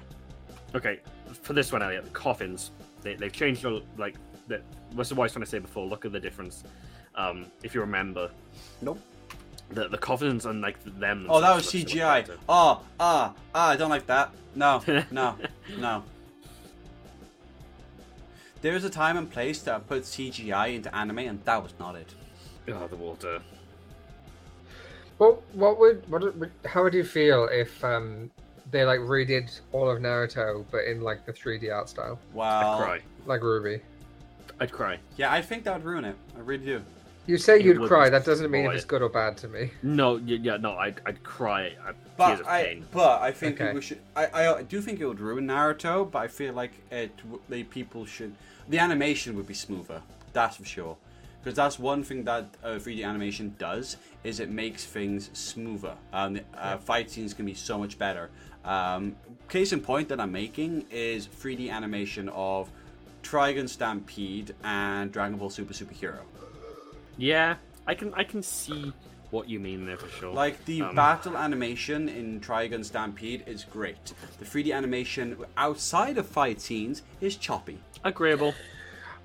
Okay, 0.74 1.00
for 1.42 1.52
this 1.52 1.70
one, 1.70 1.82
Elliot, 1.84 2.02
the 2.04 2.10
coffins. 2.10 2.72
They, 3.02 3.14
they've 3.14 3.32
changed 3.32 3.62
the 3.62 3.80
like. 3.96 4.16
The, 4.48 4.60
what's 4.92 5.10
what 5.12 5.20
I 5.20 5.22
was 5.22 5.32
trying 5.32 5.44
to 5.44 5.50
say 5.50 5.60
before? 5.60 5.86
Look 5.86 6.04
at 6.04 6.10
the 6.10 6.18
difference. 6.18 6.64
Um, 7.16 7.46
if 7.62 7.74
you 7.74 7.80
remember, 7.80 8.30
"Nope." 8.82 9.00
the 9.70 9.88
the 9.88 9.98
coffins 9.98 10.44
and 10.46 10.60
like 10.60 10.76
them. 10.98 11.26
Oh, 11.28 11.40
that 11.40 11.54
was 11.54 11.70
themselves 11.70 11.74
look 11.74 11.88
so 11.90 11.96
CGI. 11.98 12.28
much. 12.28 12.38
Oh, 12.48 12.80
ah, 13.00 13.34
ah, 13.54 13.68
I 13.70 13.76
don't 13.76 13.90
like 13.90 14.06
that. 14.06 14.30
No, 14.54 14.82
no, 15.10 15.36
no. 15.78 16.02
There 18.62 18.74
is 18.74 18.84
a 18.84 18.90
time 18.90 19.16
and 19.16 19.30
place 19.30 19.60
that 19.62 19.86
put 19.88 20.02
CGI 20.04 20.74
into 20.74 20.94
anime, 20.94 21.18
and 21.18 21.44
that 21.44 21.62
was 21.62 21.72
not 21.78 21.96
it. 21.96 22.14
Oh, 22.68 22.86
the 22.86 22.96
water. 22.96 23.40
What 25.18 25.42
what 25.54 25.78
would 25.78 26.08
what 26.10 26.22
would, 26.38 26.50
how 26.66 26.82
would 26.82 26.94
you 26.94 27.04
feel 27.04 27.46
if 27.52 27.82
um 27.84 28.30
they 28.70 28.84
like 28.84 29.00
redid 29.00 29.60
all 29.72 29.88
of 29.88 29.98
Naruto 30.00 30.64
but 30.70 30.84
in 30.84 31.02
like 31.02 31.24
the 31.26 31.32
3D 31.32 31.72
art 31.72 31.88
style, 31.88 32.18
Wow. 32.32 32.78
I'd 32.78 32.82
cry. 32.84 33.00
like 33.26 33.40
RWBY? 33.42 33.80
I'd 34.60 34.72
cry. 34.72 34.98
yeah, 35.16 35.30
I 35.32 35.40
think 35.42 35.64
that 35.64 35.74
would 35.74 35.84
ruin 35.84 36.04
it. 36.04 36.16
I 36.36 36.40
really 36.40 36.64
do. 36.64 36.82
You 37.26 37.38
say 37.38 37.58
It 37.58 37.64
you'd 37.64 37.88
cry. 37.88 38.10
That 38.10 38.24
doesn't 38.24 38.50
mean 38.50 38.66
if 38.66 38.72
it's 38.72 38.84
good 38.84 39.00
or 39.02 39.08
bad 39.08 39.36
to 39.38 39.48
me. 39.48 39.70
No, 39.82 40.16
yeah, 40.16 40.58
no, 40.58 40.76
I'd, 40.76 41.00
I'd 41.06 41.22
cry. 41.22 41.72
I'd, 41.86 41.94
tears 41.94 41.96
But 42.16 42.40
of 42.40 42.46
I, 42.46 42.62
pain. 42.64 42.86
but 42.92 43.22
I 43.22 43.32
think 43.32 43.60
Okay. 43.60 43.72
we 43.72 43.80
should. 43.80 44.00
I, 44.14 44.26
I 44.54 44.62
do 44.62 44.80
think 44.80 45.00
it 45.00 45.06
would 45.06 45.20
ruin 45.20 45.46
Naruto, 45.46 46.10
but 46.10 46.18
I 46.18 46.28
feel 46.28 46.52
like 46.52 46.72
it. 46.90 47.12
The 47.48 47.62
people 47.64 48.04
should. 48.04 48.34
The 48.68 48.78
animation 48.78 49.36
would 49.36 49.46
be 49.46 49.54
smoother. 49.54 50.02
That's 50.34 50.56
for 50.56 50.64
sure. 50.64 50.96
Because 51.42 51.56
that's 51.56 51.78
one 51.78 52.02
thing 52.02 52.24
that 52.24 52.46
uh, 52.62 52.68
3D 52.76 53.04
animation 53.04 53.54
does 53.58 53.98
is 54.22 54.40
it 54.40 54.48
makes 54.50 54.84
things 54.86 55.28
smoother. 55.34 55.94
Um, 56.12 56.40
uh, 56.56 56.78
fight 56.78 57.10
scenes 57.10 57.34
can 57.34 57.44
be 57.44 57.52
so 57.54 57.78
much 57.78 57.98
better. 57.98 58.30
Um, 58.64 59.14
case 59.50 59.72
in 59.74 59.80
point 59.82 60.08
that 60.08 60.20
I'm 60.20 60.32
making 60.32 60.86
is 60.90 61.26
3D 61.28 61.70
animation 61.70 62.30
of 62.30 62.70
Trigun 63.22 63.68
Stampede 63.68 64.54
and 64.64 65.12
Dragon 65.12 65.36
Ball 65.36 65.50
Super 65.50 65.74
Superhero. 65.74 66.20
Yeah, 67.16 67.56
I 67.86 67.94
can 67.94 68.12
I 68.14 68.24
can 68.24 68.42
see 68.42 68.92
what 69.30 69.48
you 69.48 69.58
mean 69.58 69.84
there 69.86 69.96
for 69.96 70.08
sure. 70.08 70.32
Like 70.32 70.64
the 70.64 70.82
Um, 70.82 70.94
battle 70.94 71.36
animation 71.36 72.08
in 72.08 72.40
Trigun 72.40 72.84
Stampede 72.84 73.42
is 73.46 73.64
great. 73.64 74.12
The 74.38 74.44
3D 74.44 74.72
animation 74.72 75.36
outside 75.56 76.18
of 76.18 76.26
fight 76.26 76.60
scenes 76.60 77.02
is 77.20 77.36
choppy. 77.36 77.78
agreeable. 78.04 78.54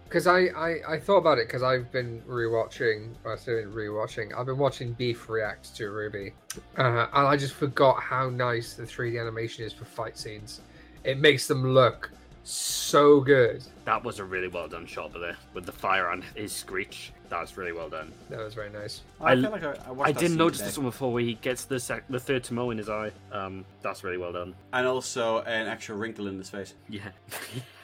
Because 0.05 0.25
I, 0.25 0.45
I, 0.57 0.93
I 0.93 0.99
thought 0.99 1.17
about 1.17 1.37
it 1.37 1.47
because 1.47 1.61
I've 1.61 1.91
been 1.91 2.23
rewatching, 2.27 3.09
well, 3.23 3.35
I 3.35 3.37
say 3.37 3.51
rewatching, 3.51 4.35
I've 4.35 4.47
been 4.47 4.57
watching 4.57 4.93
Beef 4.93 5.29
react 5.29 5.75
to 5.75 5.83
RWBY. 5.83 6.31
Uh, 6.79 7.05
and 7.13 7.27
I 7.27 7.37
just 7.37 7.53
forgot 7.53 8.01
how 8.01 8.27
nice 8.31 8.73
the 8.73 8.83
3D 8.83 9.21
animation 9.21 9.65
is 9.65 9.71
for 9.73 9.85
fight 9.85 10.17
scenes. 10.17 10.61
It 11.03 11.19
makes 11.19 11.45
them 11.47 11.63
look 11.75 12.09
so 12.43 13.19
good. 13.19 13.63
That 13.85 14.03
was 14.03 14.17
a 14.17 14.23
really 14.23 14.47
well 14.47 14.67
done 14.67 14.87
shot 14.87 15.13
with 15.13 15.21
the 15.21 15.35
with 15.53 15.67
the 15.67 15.71
fire 15.71 16.09
and 16.09 16.23
his 16.23 16.51
screech. 16.51 17.11
That 17.29 17.41
was 17.41 17.55
really 17.57 17.71
well 17.73 17.89
done. 17.89 18.11
That 18.29 18.39
was 18.39 18.53
very 18.55 18.69
nice. 18.71 19.01
I, 19.21 19.33
I- 19.33 19.35
feel 19.41 19.51
like 19.51 19.63
I, 19.63 19.73
I, 19.73 20.01
I 20.05 20.11
didn't 20.11 20.37
notice 20.37 20.57
today. 20.59 20.69
this 20.69 20.77
one 20.77 20.87
before 20.87 21.13
where 21.13 21.23
he 21.23 21.35
gets 21.35 21.65
the 21.65 21.79
sec- 21.79 22.07
the 22.09 22.19
third 22.19 22.43
Tomo 22.43 22.71
in 22.71 22.77
his 22.79 22.89
eye. 22.89 23.11
Um, 23.31 23.65
that's 23.83 24.03
really 24.03 24.17
well 24.17 24.31
done. 24.33 24.55
And 24.73 24.87
also 24.87 25.39
an 25.41 25.67
extra 25.67 25.95
wrinkle 25.95 26.27
in 26.27 26.37
his 26.37 26.49
face. 26.49 26.73
Yeah. 26.89 27.09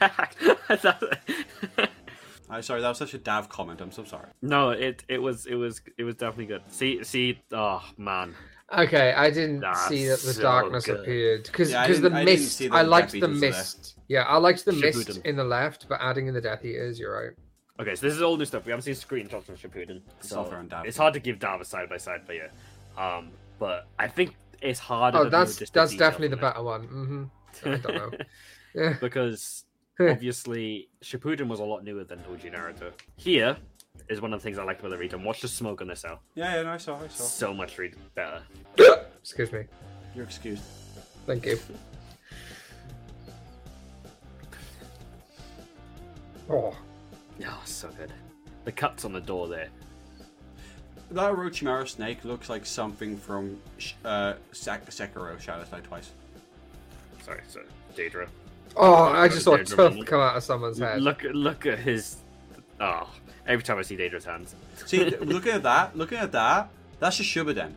That- 0.00 1.20
I'm 2.48 2.62
sorry, 2.62 2.80
that 2.80 2.88
was 2.88 2.98
such 2.98 3.12
a 3.14 3.18
Dav 3.18 3.48
comment. 3.48 3.80
I'm 3.80 3.90
so 3.90 4.04
sorry. 4.04 4.28
no, 4.42 4.70
it 4.70 5.02
it 5.08 5.18
was 5.18 5.46
it 5.46 5.56
was 5.56 5.80
it 5.98 6.04
was 6.04 6.14
definitely 6.14 6.46
good. 6.46 6.62
See 6.68 7.02
see, 7.02 7.40
oh 7.52 7.82
man, 7.96 8.34
Okay, 8.72 9.12
I 9.12 9.30
didn't 9.30 9.60
That's 9.60 9.88
see 9.88 10.06
that 10.06 10.20
the 10.20 10.32
so 10.32 10.42
darkness 10.42 10.86
good. 10.86 11.00
appeared 11.00 11.44
because 11.44 11.70
Yeah, 11.72 11.82
I 11.82 11.92
the 11.92 12.10
I 12.12 12.24
mist. 12.24 12.62
I 12.70 12.82
liked 12.82 13.12
the 13.12 13.18
Eaters 13.18 13.40
there. 13.40 13.50
mist. 13.50 13.94
Yeah, 14.08 14.22
I 14.22 14.36
liked 14.38 14.64
the 14.64 14.72
mist 14.72 15.18
in 15.24 15.34
the 15.36 15.44
left, 15.44 15.86
but 15.88 15.98
adding 16.00 16.28
in 16.28 16.34
the 16.34 16.40
Death 16.40 16.64
Eaters, 16.64 16.98
you're 17.00 17.12
right. 17.14 17.32
Okay, 17.78 17.94
so 17.94 18.06
this 18.06 18.14
is 18.14 18.22
all 18.22 18.36
new 18.36 18.44
stuff. 18.44 18.64
We 18.64 18.70
haven't 18.72 18.84
seen 18.84 18.94
screenshots 18.94 19.44
from 19.44 19.56
Shippuden, 19.56 20.00
It's 20.18 20.30
so 20.30 20.36
not 20.36 20.50
fair 20.50 20.62
Dav. 20.62 20.86
it's 20.86 20.96
hard 20.96 21.12
to 21.14 21.20
give 21.20 21.38
Dav 21.38 21.60
a 21.60 21.64
side 21.64 21.88
by 21.90 21.98
side, 21.98 22.22
but 22.26 22.36
yeah. 22.36 22.48
Um, 22.96 23.30
but 23.58 23.86
I 23.98 24.08
think 24.08 24.34
it's 24.62 24.80
harder. 24.80 25.18
Oh, 25.18 25.24
to 25.24 25.30
do 25.30 25.36
that's 25.36 25.56
just 25.56 25.74
that's 25.74 25.94
definitely 25.94 26.28
the 26.28 26.36
from 26.38 26.46
it. 26.46 26.50
better 26.52 26.62
one. 26.62 26.82
hmm 26.84 27.24
I 27.64 27.76
don't 27.76 27.94
know. 27.94 28.10
Yeah. 28.74 28.94
because 29.00 29.64
obviously 30.00 30.88
Shippuden 31.02 31.48
was 31.48 31.60
a 31.60 31.64
lot 31.64 31.82
newer 31.82 32.04
than 32.04 32.18
OG 32.30 32.40
Naruto. 32.42 32.92
Here 33.16 33.56
is 34.10 34.20
one 34.20 34.34
of 34.34 34.40
the 34.40 34.44
things 34.44 34.58
I 34.58 34.64
liked 34.64 34.80
about 34.80 34.90
the 34.90 34.98
read. 34.98 35.14
And 35.14 35.24
watch 35.24 35.40
the 35.40 35.48
smoke 35.48 35.80
on 35.80 35.88
this 35.88 36.04
out. 36.04 36.20
Yeah, 36.34 36.56
yeah, 36.56 36.62
no, 36.62 36.70
I 36.72 36.76
saw, 36.76 36.96
I 36.96 37.08
saw. 37.08 37.24
So 37.24 37.54
much 37.54 37.78
read 37.78 37.94
better. 38.14 38.42
Excuse 39.20 39.50
me. 39.52 39.64
You're 40.14 40.24
excused. 40.24 40.62
Thank 41.26 41.46
you. 41.46 41.58
Oh, 46.48 46.76
Oh, 47.44 47.62
so 47.64 47.88
good. 47.98 48.12
The 48.64 48.72
cuts 48.72 49.04
on 49.04 49.12
the 49.12 49.20
door 49.20 49.48
there. 49.48 49.68
That 51.10 51.32
Orochimaru 51.32 51.88
snake 51.88 52.24
looks 52.24 52.48
like 52.48 52.66
something 52.66 53.16
from 53.16 53.58
Sh- 53.78 53.92
uh, 54.04 54.34
Sek- 54.52 54.86
Sekiro 54.90 55.38
Shadows 55.38 55.68
Die 55.68 55.80
Twice. 55.80 56.10
Sorry, 57.22 57.40
so 57.46 57.60
Deidara. 57.96 58.26
oh! 58.76 59.04
I 59.04 59.28
just 59.28 59.44
saw 59.44 59.54
a 59.54 59.64
tooth 59.64 60.04
come 60.06 60.20
out 60.20 60.36
of 60.36 60.42
someone's 60.42 60.78
head. 60.78 61.00
Look, 61.00 61.22
look 61.32 61.66
at 61.66 61.78
his. 61.78 62.16
Oh, 62.80 63.08
every 63.46 63.62
time 63.62 63.78
I 63.78 63.82
see 63.82 63.96
Deidara's 63.96 64.24
hands. 64.24 64.54
See, 64.84 65.04
looking 65.04 65.52
at 65.52 65.62
that, 65.62 65.96
looking 65.96 66.18
at 66.18 66.32
that, 66.32 66.70
that's 66.98 67.16
just 67.18 67.30
Shippuden. 67.30 67.72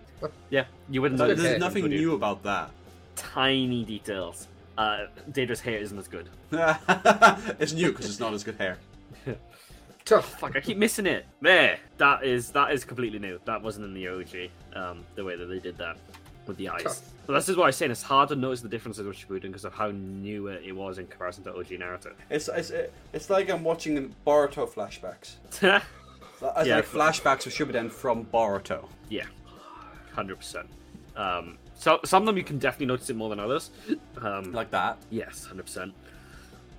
Yeah, 0.50 0.66
you 0.90 1.02
wouldn't. 1.02 1.20
Know. 1.20 1.28
There's 1.28 1.40
Okay. 1.40 1.58
nothing 1.58 1.84
would 1.84 1.92
you? 1.92 2.00
new 2.00 2.16
about 2.16 2.42
that. 2.44 2.72
Tiny 3.16 3.84
details. 3.84 4.48
Uh, 4.78 5.06
Deidara's 5.32 5.60
hair 5.60 5.78
isn't 5.78 5.98
as 5.98 6.08
good. 6.08 6.30
it's 7.60 7.74
new 7.74 7.92
because 7.92 8.06
it's 8.08 8.20
not 8.20 8.34
as 8.34 8.44
good 8.44 8.56
hair. 8.56 8.78
Tough. 10.06 10.40
Fuck, 10.40 10.56
I 10.56 10.60
keep 10.62 10.78
missing 10.78 11.06
it. 11.06 11.26
There, 11.42 11.78
that 11.98 12.24
is 12.24 12.52
that 12.52 12.72
is 12.72 12.84
completely 12.84 13.20
new. 13.20 13.40
That 13.46 13.62
wasn't 13.62 13.86
in 13.86 13.94
the 13.94 14.08
OG. 14.08 14.50
Um, 14.76 15.04
the 15.16 15.24
way 15.24 15.36
that 15.36 15.46
they 15.46 15.60
did 15.60 15.78
that 15.78 15.98
with 16.48 16.58
the 16.58 16.70
eyes. 16.70 16.84
Tough. 16.84 17.02
But 17.28 17.34
this 17.34 17.48
is 17.48 17.56
what 17.58 17.66
I'm 17.68 17.72
saying. 17.74 17.92
It's 17.92 18.02
hard 18.02 18.30
to 18.30 18.36
notice 18.36 18.62
the 18.62 18.70
differences 18.70 19.06
with 19.06 19.16
Shippuden 19.16 19.44
because 19.44 19.66
of 19.66 19.74
how 19.74 19.92
new 19.92 20.48
it 20.48 20.72
was 20.76 20.98
in 20.98 21.06
comparison 21.06 21.44
to 21.44 21.52
OG 21.56 21.68
Naruto. 21.68 22.14
It's 22.32 22.48
it's 22.48 22.72
it's 23.14 23.30
like 23.30 23.50
I'm 23.52 23.64
watching 23.64 24.16
Boruto 24.26 24.68
flashbacks. 24.68 25.36
It's 25.46 25.62
Yeah. 25.62 25.82
like 26.42 26.86
flashbacks 26.88 27.46
of 27.46 27.54
Shippuden 27.54 27.92
from 27.92 28.26
Boruto. 28.26 28.88
yeah, 29.10 29.26
hundred 30.16 30.38
percent. 30.38 30.68
Um, 31.16 31.58
so 31.76 32.00
some 32.06 32.24
of 32.24 32.28
them 32.28 32.38
you 32.38 32.44
can 32.44 32.58
definitely 32.58 32.88
notice 32.88 33.10
it 33.12 33.16
more 33.16 33.30
than 33.30 33.40
others. 33.40 33.70
Um, 34.22 34.52
Like 34.54 34.72
that, 34.72 34.98
yes, 35.12 35.46
hundred 35.46 35.64
percent. 35.68 35.94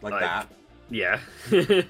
like, 0.02 0.12
Like- 0.14 0.22
that. 0.22 0.48
Yeah, 0.92 1.20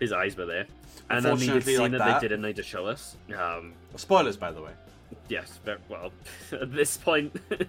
his 0.00 0.12
eyes 0.12 0.36
were 0.36 0.46
there. 0.46 0.66
And 1.08 1.24
then 1.24 1.36
the 1.36 1.42
Unfortunately, 1.42 1.72
scene 1.74 1.80
like 1.82 1.90
that, 1.92 1.98
that. 1.98 2.20
they 2.20 2.28
didn't 2.28 2.42
need 2.42 2.56
to 2.56 2.62
show 2.62 2.86
us. 2.86 3.16
Um, 3.36 3.74
Spoilers, 3.96 4.36
by 4.36 4.50
the 4.52 4.62
way. 4.62 4.72
yes, 5.28 5.58
very 5.64 5.78
well. 5.88 6.10
At 6.52 6.72
this 6.72 6.96
point, 6.96 7.36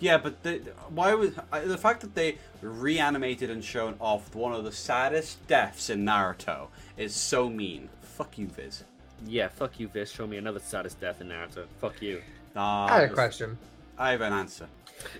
Yeah, 0.00 0.18
but 0.18 0.42
the, 0.42 0.58
why 0.88 1.14
was 1.14 1.32
I- 1.52 1.60
the 1.60 1.78
fact 1.78 2.00
that 2.00 2.14
they 2.16 2.38
reanimated 2.60 3.50
and 3.50 3.64
shown 3.64 3.94
off 4.00 4.34
one 4.34 4.52
of 4.52 4.64
the 4.64 4.72
saddest 4.72 5.46
deaths 5.46 5.90
in 5.90 6.04
Naruto 6.04 6.68
is 6.96 7.14
so 7.14 7.48
mean. 7.48 7.88
Fuck 8.00 8.36
you, 8.38 8.48
Viz. 8.48 8.82
yeah, 9.26 9.46
fuck 9.48 9.78
you, 9.78 9.86
Viz. 9.88 10.10
Show 10.10 10.26
me 10.26 10.38
another 10.38 10.58
saddest 10.60 11.00
death 11.00 11.20
in 11.20 11.28
Naruto. 11.28 11.66
Fuck 11.80 12.02
you. 12.02 12.20
Nah, 12.56 12.86
I 12.86 13.00
had 13.02 13.10
a 13.10 13.14
question. 13.14 13.56
I 13.96 14.10
have 14.10 14.20
an 14.22 14.32
answer. 14.32 14.66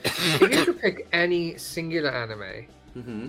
if 0.05 0.41
you 0.41 0.49
could 0.49 0.81
pick 0.81 1.07
any 1.13 1.57
singular 1.59 2.11
anime 2.11 2.67
hmm 2.95 3.29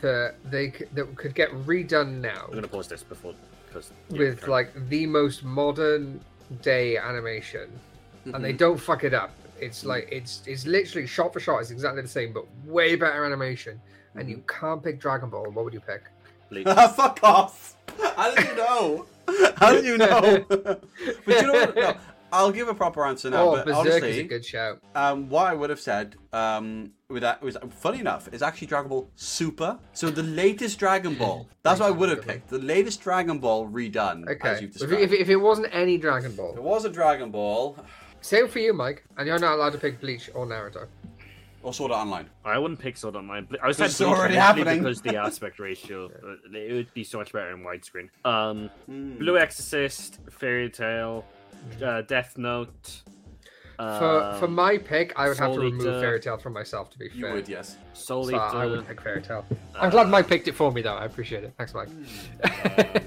that 0.00 0.34
they 0.50 0.70
c- 0.70 0.84
that 0.94 1.14
could 1.16 1.34
get 1.34 1.50
redone 1.66 2.20
now 2.20 2.44
I'm 2.48 2.54
gonna 2.54 2.68
pause 2.68 2.88
this 2.88 3.02
before 3.02 3.34
because 3.66 3.90
yeah, 4.10 4.18
with 4.18 4.40
sorry. 4.40 4.50
like 4.52 4.88
the 4.88 5.06
most 5.06 5.44
modern 5.44 6.20
day 6.62 6.96
animation, 6.96 7.70
and 8.24 8.34
Mm-hmm. 8.34 8.42
they 8.42 8.52
don't 8.52 8.78
fuck 8.78 9.04
it 9.04 9.12
up. 9.14 9.30
It's 9.60 9.84
like 9.84 10.08
it's 10.10 10.42
it's 10.46 10.66
literally 10.66 11.06
shot 11.06 11.32
for 11.32 11.40
shot. 11.40 11.58
It's 11.60 11.70
exactly 11.70 12.02
the 12.02 12.08
same, 12.08 12.32
but 12.32 12.44
way 12.64 12.96
better 12.96 13.24
animation. 13.24 13.80
And 14.16 14.28
you 14.30 14.36
Mm-hmm. 14.38 14.60
can't 14.66 14.82
pick 14.82 15.00
Dragon 15.00 15.28
Ball. 15.30 15.50
What 15.50 15.64
would 15.64 15.74
you 15.74 15.80
pick? 15.80 16.02
Bleach. 16.50 16.66
Fuck 16.96 17.20
off! 17.22 17.76
How 18.16 18.34
did 18.34 18.46
you 18.46 18.54
know? 18.56 19.06
How 19.56 19.72
did 19.72 19.84
you 19.84 19.98
know? 19.98 20.44
but 20.48 20.80
you 21.26 21.42
know 21.46 21.52
what? 21.52 21.76
No, 21.76 21.96
I'll 22.34 22.50
give 22.52 22.68
a 22.68 22.74
proper 22.74 23.04
answer 23.06 23.30
now. 23.30 23.48
oh, 23.48 23.52
but 23.56 23.66
Berserk 23.66 24.02
is 24.04 24.18
a 24.18 24.22
good 24.24 24.44
shout. 24.44 24.80
um, 24.94 25.28
what 25.28 25.46
I 25.46 25.54
would 25.54 25.70
have 25.70 25.80
said 25.80 26.16
um, 26.32 26.90
with 27.08 27.22
that 27.22 27.40
was 27.42 27.56
funny 27.70 28.00
enough 28.00 28.28
is 28.32 28.42
actually 28.42 28.66
Dragon 28.66 28.88
Ball 28.88 29.08
Super. 29.14 29.78
So 29.92 30.10
the 30.10 30.22
latest 30.22 30.78
Dragon 30.78 31.14
Ball. 31.14 31.48
That's 31.62 31.80
what 31.80 31.86
I 31.86 31.90
would 31.92 32.08
have 32.08 32.22
picked. 32.22 32.48
The 32.48 32.58
latest 32.58 33.00
Dragon 33.02 33.38
Ball 33.38 33.68
redone. 33.68 34.24
As 34.28 34.36
Okay, 34.36 34.60
you've 34.62 34.70
if, 34.70 34.72
described. 34.72 35.02
if, 35.02 35.12
if 35.12 35.28
it 35.28 35.36
wasn't 35.36 35.68
any 35.72 35.96
Dragon 35.96 36.34
There 36.36 36.46
it 36.48 36.62
was 36.62 36.84
a 36.84 36.90
Dragon 36.90 37.30
Ball 37.30 37.76
same 38.20 38.48
for 38.48 38.58
you, 38.58 38.72
Mike. 38.72 39.04
And 39.18 39.26
you're 39.28 39.38
not 39.38 39.52
allowed 39.56 39.72
to 39.74 39.78
pick 39.78 40.00
Bleach 40.00 40.30
or 40.34 40.46
Naruto. 40.46 40.86
or 41.62 41.74
Sword 41.74 41.92
Art 41.92 42.06
Online. 42.06 42.26
I 42.42 42.56
wouldn't 42.56 42.80
pick 42.80 42.96
Sword 42.96 43.16
Online. 43.16 43.46
I 43.62 43.66
was 43.66 43.76
saying 43.76 43.90
It's 43.90 44.00
already 44.00 44.34
happening. 44.36 44.78
because 44.78 45.02
the 45.02 45.16
aspect 45.16 45.58
ratio. 45.58 46.06
uh, 46.26 46.56
It 46.56 46.72
would 46.72 46.94
be 46.94 47.04
so 47.04 47.18
much 47.18 47.32
better 47.34 47.50
in 47.50 47.58
widescreen. 47.62 48.08
Um, 48.24 48.70
Hmm. 48.86 49.18
Blue 49.18 49.36
Exorcist, 49.36 50.20
Fairy 50.30 50.70
Tail, 50.70 51.26
uh, 51.82 52.02
Death 52.02 52.36
Note. 52.38 53.02
For 53.76 53.82
um, 54.22 54.38
for 54.38 54.46
my 54.46 54.78
pick, 54.78 55.12
I 55.16 55.28
would 55.28 55.36
have 55.38 55.52
to 55.54 55.58
remove 55.60 55.80
Eater. 55.82 56.00
Fairy 56.00 56.20
Tail 56.20 56.36
from 56.38 56.52
myself. 56.52 56.90
To 56.90 56.98
be 56.98 57.08
fair, 57.08 57.16
You 57.16 57.22
fair, 57.24 57.34
would, 57.34 57.48
yes. 57.48 57.76
Soul 57.92 58.24
so 58.28 58.36
I 58.36 58.66
would 58.66 58.86
pick 58.86 59.00
Fairy 59.00 59.20
Tail. 59.20 59.44
I'm 59.74 59.90
glad 59.90 60.08
Mike 60.08 60.28
picked 60.28 60.46
it 60.46 60.52
for 60.52 60.70
me, 60.70 60.80
though. 60.80 60.94
I 60.94 61.06
appreciate 61.06 61.42
it. 61.42 61.54
Thanks, 61.58 61.74
Mike. 61.74 61.88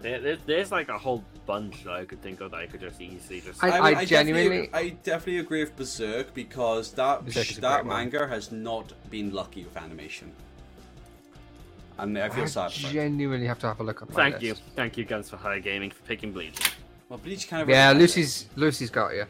There, 0.00 0.20
there- 0.20 0.36
there's 0.44 0.70
like 0.70 0.90
a 0.90 0.98
whole 0.98 1.24
bunch 1.46 1.84
that 1.84 1.94
I 1.94 2.04
could 2.04 2.20
think 2.20 2.42
of 2.42 2.50
that 2.50 2.58
I 2.58 2.66
could 2.66 2.80
just 2.80 3.00
easily 3.00 3.40
just. 3.40 3.64
I- 3.64 3.80
would- 3.80 3.90
definitely- 3.92 4.06
genuinely- 4.06 4.70
I 4.74 4.88
definitely 5.02 5.38
agree 5.38 5.60
with 5.64 5.74
Berserk 5.76 6.34
because 6.34 6.92
that 6.92 7.24
Berserk 7.24 7.46
that 7.62 7.82
great 7.84 7.86
one. 7.86 7.96
manga 8.10 8.26
has 8.26 8.52
not 8.52 8.92
been 9.10 9.32
lucky 9.32 9.64
with 9.64 9.76
animation, 9.78 10.30
and 11.98 12.18
I 12.18 12.28
feel 12.28 12.44
I 12.44 12.46
sad. 12.46 12.72
for 12.72 12.88
genuinely 12.92 13.46
have 13.46 13.58
to 13.60 13.66
have 13.68 13.80
a 13.80 13.84
look 13.84 14.02
at 14.02 14.08
my 14.10 14.14
Thank 14.14 14.34
list. 14.34 14.44
you, 14.44 14.54
thank 14.76 14.96
you, 14.96 15.04
Guns 15.04 15.30
for 15.30 15.36
Hire 15.36 15.60
Gaming, 15.60 15.90
for 15.90 16.02
picking 16.02 16.32
Bleach. 16.32 16.58
Well, 17.08 17.18
Bleach 17.18 17.48
kind 17.48 17.62
of 17.62 17.68
Yeah, 17.68 17.88
reflects 17.92 18.16
it. 18.16 18.20
Lucy's 18.20 18.46
Lucy's 18.56 18.90
got 18.90 19.14
you. 19.14 19.26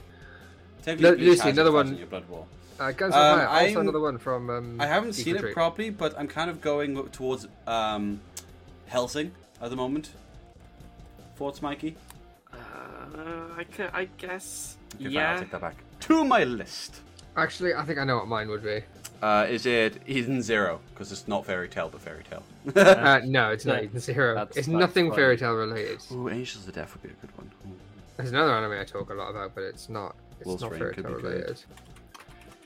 Technically, 0.82 1.10
Lu- 1.10 1.16
Bleach 1.16 1.28
Lucy, 1.38 1.50
another 1.50 1.72
one- 1.72 1.96
Your 1.96 2.06
Blood 2.06 2.28
War. 2.28 2.46
Uh, 2.78 2.90
Guns 2.92 3.14
Um, 3.14 3.20
Fire, 3.38 3.46
also 3.48 3.64
I'm- 3.66 3.76
another 3.78 4.00
one 4.00 4.18
from. 4.18 4.50
Um, 4.50 4.80
I 4.80 4.86
haven't 4.86 5.14
Geek 5.14 5.24
seen 5.24 5.34
it 5.36 5.38
Retreat. 5.38 5.54
properly, 5.54 5.90
but 5.90 6.18
I'm 6.18 6.26
kind 6.28 6.50
of 6.50 6.60
going 6.60 6.96
towards 7.10 7.46
um, 7.66 8.20
Hellsing 8.86 9.30
at 9.60 9.70
the 9.70 9.76
moment. 9.76 10.10
Thoughts, 11.36 11.62
Mikey? 11.62 11.96
Uh, 12.52 12.56
I, 13.56 13.64
ca- 13.64 13.90
I 13.92 14.04
guess. 14.18 14.76
Okay, 14.94 15.04
fine, 15.04 15.06
I'll 15.06 15.12
yeah. 15.12 15.38
take 15.38 15.50
that 15.50 15.60
back. 15.60 15.76
To 16.00 16.24
my 16.24 16.44
list. 16.44 17.00
Actually, 17.36 17.74
I 17.74 17.84
think 17.84 17.98
I 17.98 18.04
know 18.04 18.16
what 18.16 18.28
mine 18.28 18.48
would 18.48 18.62
be. 18.62 18.80
Uh, 19.24 19.46
is 19.48 19.64
it 19.64 20.02
Eden 20.06 20.42
Zero? 20.42 20.80
Because 20.92 21.10
it's 21.10 21.26
not 21.26 21.46
Fairy 21.46 21.66
Tail, 21.66 21.88
but 21.90 21.98
Fairy 22.02 22.22
Tail. 22.28 22.42
Uh, 22.76 23.20
no, 23.24 23.52
it's 23.52 23.64
not 23.64 23.76
No, 23.76 23.82
Eden 23.84 23.98
Zero. 23.98 24.34
that's- 24.34 24.54
It's 24.58 24.66
that's 24.66 24.78
nothing 24.78 25.08
fine. 25.08 25.16
fairy 25.16 25.36
tale 25.38 25.54
related. 25.54 26.02
Ooh, 26.12 26.28
Angels 26.28 26.68
of 26.68 26.74
Death 26.74 26.92
would 26.92 27.02
be 27.02 27.08
a 27.08 27.26
good 27.26 27.34
one. 27.38 27.50
Ooh. 27.66 27.72
There's 28.18 28.32
another 28.32 28.52
anime 28.52 28.78
I 28.78 28.84
talk 28.84 29.08
a 29.08 29.14
lot 29.14 29.30
about, 29.30 29.54
but 29.54 29.62
it's 29.64 29.88
not. 29.88 30.14
It's 30.40 30.46
Wolf's 30.46 30.60
not 30.62 30.72
Rain 30.72 30.78
fairy 30.80 30.94
could 30.94 31.04
tale 31.06 31.16
be 31.16 31.22
good. 31.22 31.32
related. 31.32 31.62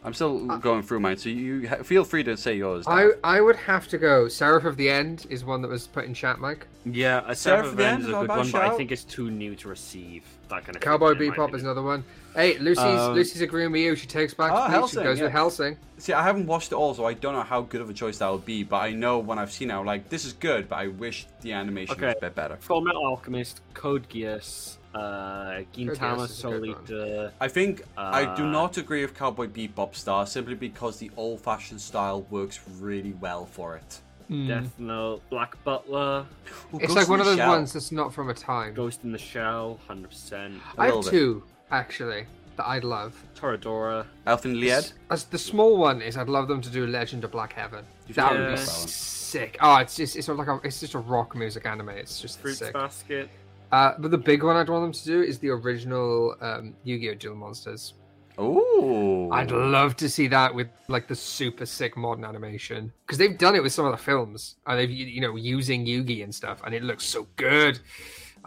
I'm 0.04 0.14
still 0.14 0.46
going 0.58 0.82
through 0.82 1.00
mine, 1.00 1.16
so 1.16 1.28
you 1.28 1.68
ha- 1.68 1.82
feel 1.82 2.04
free 2.04 2.22
to 2.24 2.36
say 2.36 2.56
yours. 2.56 2.86
I 2.88 3.02
Dan. 3.02 3.12
I 3.22 3.40
would 3.40 3.56
have 3.56 3.86
to 3.88 3.98
go. 3.98 4.26
Seraph 4.28 4.64
of 4.64 4.76
the 4.76 4.88
End 4.90 5.26
is 5.30 5.44
one 5.44 5.62
that 5.62 5.68
was 5.68 5.86
put 5.86 6.06
in 6.06 6.14
chat, 6.14 6.38
Mike. 6.40 6.66
Yeah, 6.84 7.22
a 7.26 7.34
Seraph 7.36 7.36
Seraph 7.36 7.66
of 7.66 7.76
the 7.76 7.84
End 7.84 7.92
End 7.94 8.02
is 8.02 8.08
is 8.08 8.10
a 8.10 8.12
not 8.12 8.20
good 8.22 8.28
bad 8.28 8.36
one, 8.38 8.50
but 8.50 8.62
I 8.62 8.66
shout. 8.68 8.76
think 8.76 8.90
it's 8.92 9.04
too 9.04 9.30
new 9.30 9.54
to 9.56 9.68
receive 9.68 10.24
that 10.50 10.64
kind 10.64 10.74
of. 10.76 10.82
Cowboy 10.82 11.14
treatment, 11.14 11.38
in 11.38 11.44
Bebop 11.46 11.54
is 11.56 11.62
another 11.62 11.82
one. 11.82 12.04
Hey, 12.38 12.56
Lucy's 12.58 12.84
Um, 12.84 13.14
Lucy's 13.14 13.40
agreeing 13.42 13.72
with 13.72 13.80
you. 13.80 13.96
She 13.96 14.06
takes 14.06 14.32
back 14.32 14.52
Bleach 14.52 14.70
Hellsing, 14.70 14.98
and 14.98 15.04
goes 15.06 15.18
yeah. 15.18 15.24
with 15.24 15.32
Hellsing. 15.32 15.76
See, 15.98 16.12
I 16.12 16.22
haven't 16.22 16.46
watched 16.46 16.70
it 16.70 16.76
all, 16.76 16.94
so 16.94 17.04
I 17.04 17.14
don't 17.14 17.32
know 17.34 17.42
how 17.42 17.62
good 17.62 17.80
of 17.80 17.90
a 17.90 17.92
choice 17.92 18.18
that 18.18 18.30
would 18.30 18.44
be. 18.44 18.62
But 18.62 18.76
I 18.76 18.92
know 18.92 19.18
when 19.18 19.40
I've 19.40 19.50
seen 19.50 19.72
it, 19.72 19.74
I'm 19.74 19.84
like, 19.84 20.08
this 20.08 20.24
is 20.24 20.34
good, 20.34 20.68
but 20.68 20.76
I 20.76 20.86
wish 20.86 21.26
the 21.40 21.50
animation 21.52 22.00
was 22.00 22.14
a 22.16 22.20
bit 22.20 22.36
better. 22.36 22.56
Full 22.60 22.80
Metal 22.80 23.04
Alchemist, 23.04 23.60
Code 23.74 24.08
Geass, 24.08 24.76
uh, 24.94 25.62
Gintama, 25.74 25.96
Geass 25.98 26.24
is 26.30 26.44
a 26.44 26.48
good 26.48 26.68
one. 26.68 26.86
Solita. 26.86 27.32
I 27.40 27.48
think 27.48 27.82
I 27.96 28.32
do 28.36 28.44
Uh, 28.44 28.50
not 28.50 28.76
agree 28.76 29.02
with 29.02 29.16
Cowboy 29.18 29.48
Bebop 29.48 29.96
Star 29.96 30.24
simply 30.24 30.54
because 30.54 30.98
the 30.98 31.10
old-fashioned 31.16 31.80
style 31.80 32.22
works 32.30 32.60
really 32.78 33.14
well 33.20 33.46
for 33.46 33.74
it. 33.74 34.00
Death 34.46 34.78
Note, 34.78 35.22
Black 35.30 35.56
Butler, 35.64 36.26
Ooh, 36.72 36.76
It's 36.76 36.88
Ghost 36.88 36.96
like 36.96 37.08
one 37.08 37.18
of 37.18 37.26
those 37.26 37.38
Shell. 37.38 37.48
ones 37.48 37.72
that's 37.72 37.90
not 37.90 38.12
from 38.12 38.28
a 38.28 38.34
time. 38.34 38.74
Ghost 38.74 39.00
in 39.02 39.10
the 39.10 39.18
Shell, 39.18 39.80
100%. 39.88 40.60
I 40.76 40.86
have 40.86 40.94
little 40.96 41.10
bit. 41.40 41.42
Two 41.68 41.74
actually 41.74 42.26
that 42.56 42.68
I'd 42.68 42.84
love. 42.84 43.20
Toradora. 43.36 44.04
Elfen 44.26 44.60
Lied. 44.60 44.92
As 45.10 45.24
the 45.24 45.38
small 45.38 45.78
one 45.78 46.02
is, 46.02 46.16
I'd 46.16 46.28
love 46.28 46.48
them 46.48 46.60
to 46.60 46.70
do 46.70 46.86
Legend 46.86 47.24
of 47.24 47.30
Black 47.30 47.52
Heaven. 47.52 47.84
You've 48.06 48.16
That 48.16 48.32
would 48.32 48.38
be 48.38 48.54
about 48.54 48.58
sick. 48.58 49.56
Oh, 49.60 49.76
it's 49.76 49.96
just 49.96 50.16
it's 50.16 50.28
like 50.28 50.48
a 50.48 50.60
it's 50.64 50.80
just 50.80 50.94
a 50.94 50.98
rock 50.98 51.34
music 51.34 51.66
anime. 51.66 51.90
It's 51.90 52.20
just 52.20 52.40
Fruits 52.40 52.58
sick. 52.58 52.72
Basket. 52.72 53.30
Uh, 53.70 53.92
but 53.98 54.10
the 54.10 54.18
big 54.18 54.42
one 54.42 54.56
I'd 54.56 54.68
want 54.68 54.84
them 54.84 54.92
to 54.92 55.04
do 55.04 55.22
is 55.22 55.38
the 55.38 55.50
original 55.50 56.34
um, 56.40 56.74
Yu-Gi-Oh! 56.84 57.14
Duel 57.14 57.34
Monsters. 57.34 57.92
Ooh. 58.40 59.28
I'd 59.30 59.50
love 59.50 59.96
to 59.96 60.08
see 60.08 60.26
that 60.28 60.54
with 60.54 60.68
like 60.88 61.06
the 61.06 61.14
super 61.14 61.66
sick 61.66 61.96
modern 61.96 62.24
animation 62.24 62.92
because 63.04 63.18
they've 63.18 63.36
done 63.36 63.56
it 63.56 63.62
with 63.62 63.72
some 63.72 63.84
of 63.84 63.92
the 63.92 63.98
films 63.98 64.56
and 64.66 64.78
they've 64.78 64.90
you 64.90 65.20
know 65.20 65.36
using 65.36 65.84
Yugi 65.84 66.22
and 66.22 66.34
stuff 66.34 66.62
and 66.64 66.74
it 66.74 66.82
looks 66.82 67.04
so 67.04 67.26
good. 67.36 67.78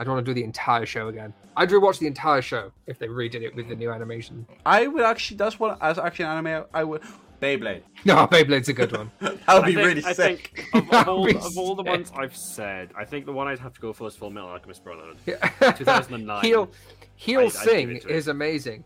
I'd 0.02 0.08
want 0.08 0.26
to 0.26 0.30
do 0.30 0.34
the 0.34 0.44
entire 0.44 0.86
show 0.88 1.10
again. 1.10 1.32
I'd 1.56 1.70
rewatch 1.70 2.00
the 2.00 2.08
entire 2.08 2.42
show 2.42 2.72
if 2.88 2.98
they 2.98 3.08
redid 3.08 3.44
it 3.44 3.56
with 3.56 3.70
the 3.70 3.76
new 3.76 3.92
animation. 3.92 4.48
I 4.66 4.88
would 4.88 5.04
actually. 5.04 5.38
That's 5.38 5.60
what 5.60 5.78
as 5.80 6.00
actually 6.00 6.26
an 6.26 6.46
anime. 6.46 6.66
I 6.74 6.84
would. 6.84 7.04
Beyblade. 7.40 7.82
No, 8.06 8.28
Beyblade's 8.28 8.70
a 8.70 8.74
good 8.74 8.92
one. 8.92 9.12
That 9.20 9.48
would 9.54 9.66
be 9.66 9.76
think, 9.76 9.86
really 9.88 10.04
I 10.06 10.14
sick. 10.14 10.68
think 10.74 10.92
of, 10.92 10.94
of, 10.94 11.08
all, 11.08 11.26
be 11.26 11.36
of 11.36 11.58
all 11.58 11.76
the 11.76 11.84
sick. 11.84 11.90
ones 11.92 12.12
I've 12.16 12.36
said, 12.36 12.90
I 12.98 13.06
think 13.06 13.26
the 13.28 13.32
one 13.34 13.48
I'd 13.48 13.60
have 13.60 13.74
to 13.74 13.82
go 13.82 13.94
for 13.94 14.08
is 14.08 14.16
Full 14.16 14.30
Metal 14.32 14.50
Alchemist 14.50 14.84
Brotherhood. 14.84 15.18
Yeah. 15.26 15.38
2009. 15.74 16.44
He'll 16.44 16.62
I'd- 16.64 16.72
he'll 17.16 17.40
I'd 17.42 17.44
give 17.46 17.52
sing 17.54 17.92
it 17.96 18.02
to 18.04 18.10
it. 18.10 18.16
is 18.16 18.28
amazing. 18.28 18.84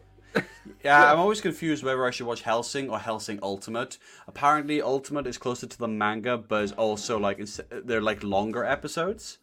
Yeah, 0.84 1.12
I'm 1.14 1.20
always 1.20 1.40
confused 1.40 1.84
whether 1.84 2.06
I 2.06 2.12
should 2.12 2.28
watch 2.28 2.42
Hellsing 2.44 2.90
or 2.90 3.00
Hellsing 3.00 3.40
Ultimate. 3.42 3.98
Apparently, 4.28 4.82
Ultimate 4.82 5.28
is 5.28 5.38
closer 5.38 5.66
to 5.66 5.78
the 5.78 5.88
manga, 5.88 6.38
but 6.38 6.64
is 6.64 6.72
also 6.74 7.18
like 7.18 7.40
they're 7.70 8.02
like 8.02 8.22
longer 8.22 8.66
episodes. 8.66 9.38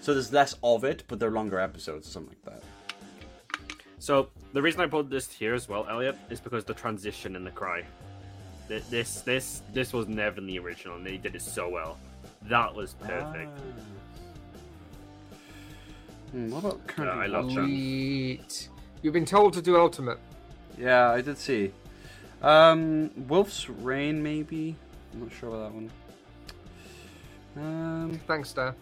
So 0.00 0.12
there's 0.12 0.32
less 0.32 0.54
of 0.62 0.84
it, 0.84 1.04
but 1.08 1.18
they're 1.18 1.30
longer 1.30 1.58
episodes 1.58 2.06
or 2.08 2.10
something 2.10 2.36
like 2.44 2.54
that. 2.54 2.62
So 3.98 4.28
the 4.52 4.60
reason 4.60 4.80
I 4.82 4.86
put 4.86 5.08
this 5.08 5.30
here 5.32 5.54
as 5.54 5.68
well, 5.68 5.86
Elliot, 5.88 6.16
is 6.28 6.40
because 6.40 6.64
the 6.64 6.74
transition 6.74 7.36
in 7.36 7.44
the 7.44 7.50
cry. 7.50 7.84
Th- 8.68 8.84
This 8.90 9.20
this 9.22 9.62
this 9.72 9.92
was 9.92 10.06
never 10.08 10.38
in 10.38 10.46
the 10.46 10.58
original, 10.58 10.96
and 10.96 11.06
they 11.06 11.16
did 11.16 11.34
it 11.34 11.42
so 11.42 11.68
well. 11.70 11.98
That 12.42 12.74
was 12.74 12.94
perfect. 12.94 13.50
Ah. 13.56 13.60
Hmm, 16.32 16.50
what 16.50 16.64
about 16.64 16.86
currently 16.86 17.22
I 17.24 17.26
love 17.26 17.44
watching? 17.46 17.56
that. 17.62 18.52
Sweet. 18.52 18.68
You've 19.02 19.14
been 19.14 19.24
told 19.26 19.52
to 19.54 19.62
do 19.62 19.76
Ultimate. 19.78 20.18
Yeah, 20.78 21.10
I 21.10 21.20
did 21.20 21.38
see. 21.38 21.72
Um, 22.42 23.10
Wolf's 23.28 23.68
Rain, 23.70 24.22
maybe. 24.22 24.76
I'm 25.12 25.20
not 25.20 25.32
sure 25.32 25.48
about 25.50 25.72
that 25.72 25.74
one. 25.74 25.90
Um, 27.56 28.20
Thanks, 28.26 28.50
Star. 28.50 28.74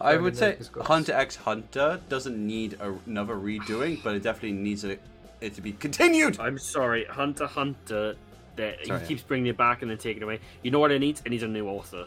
I 0.00 0.16
would 0.16 0.36
say 0.36 0.56
Hunter 0.80 1.12
x 1.12 1.36
Hunter 1.36 2.00
doesn't 2.08 2.38
need 2.38 2.74
a, 2.80 2.94
another 3.06 3.34
redoing, 3.34 4.02
but 4.02 4.14
it 4.14 4.22
definitely 4.22 4.52
needs 4.52 4.84
it, 4.84 5.00
it 5.40 5.54
to 5.54 5.60
be 5.60 5.72
continued. 5.72 6.38
I'm 6.40 6.58
sorry, 6.58 7.04
Hunter 7.04 7.46
Hunter. 7.46 8.16
That 8.56 8.80
he 8.80 9.06
keeps 9.06 9.22
bringing 9.22 9.46
it 9.46 9.56
back 9.56 9.82
and 9.82 9.90
then 9.90 9.96
taking 9.96 10.22
it 10.22 10.24
away. 10.24 10.40
You 10.62 10.70
know 10.70 10.80
what 10.80 10.90
it 10.90 10.98
needs? 10.98 11.22
It 11.24 11.30
needs 11.30 11.44
a 11.44 11.48
new 11.48 11.68
author. 11.68 12.06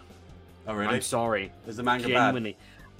Oh, 0.68 0.74
really? 0.74 0.96
I'm 0.96 1.02
sorry, 1.02 1.52
Is 1.68 1.78
the 1.78 1.84
manga 1.84 2.08
bad? 2.08 2.14
genuinely. 2.14 2.58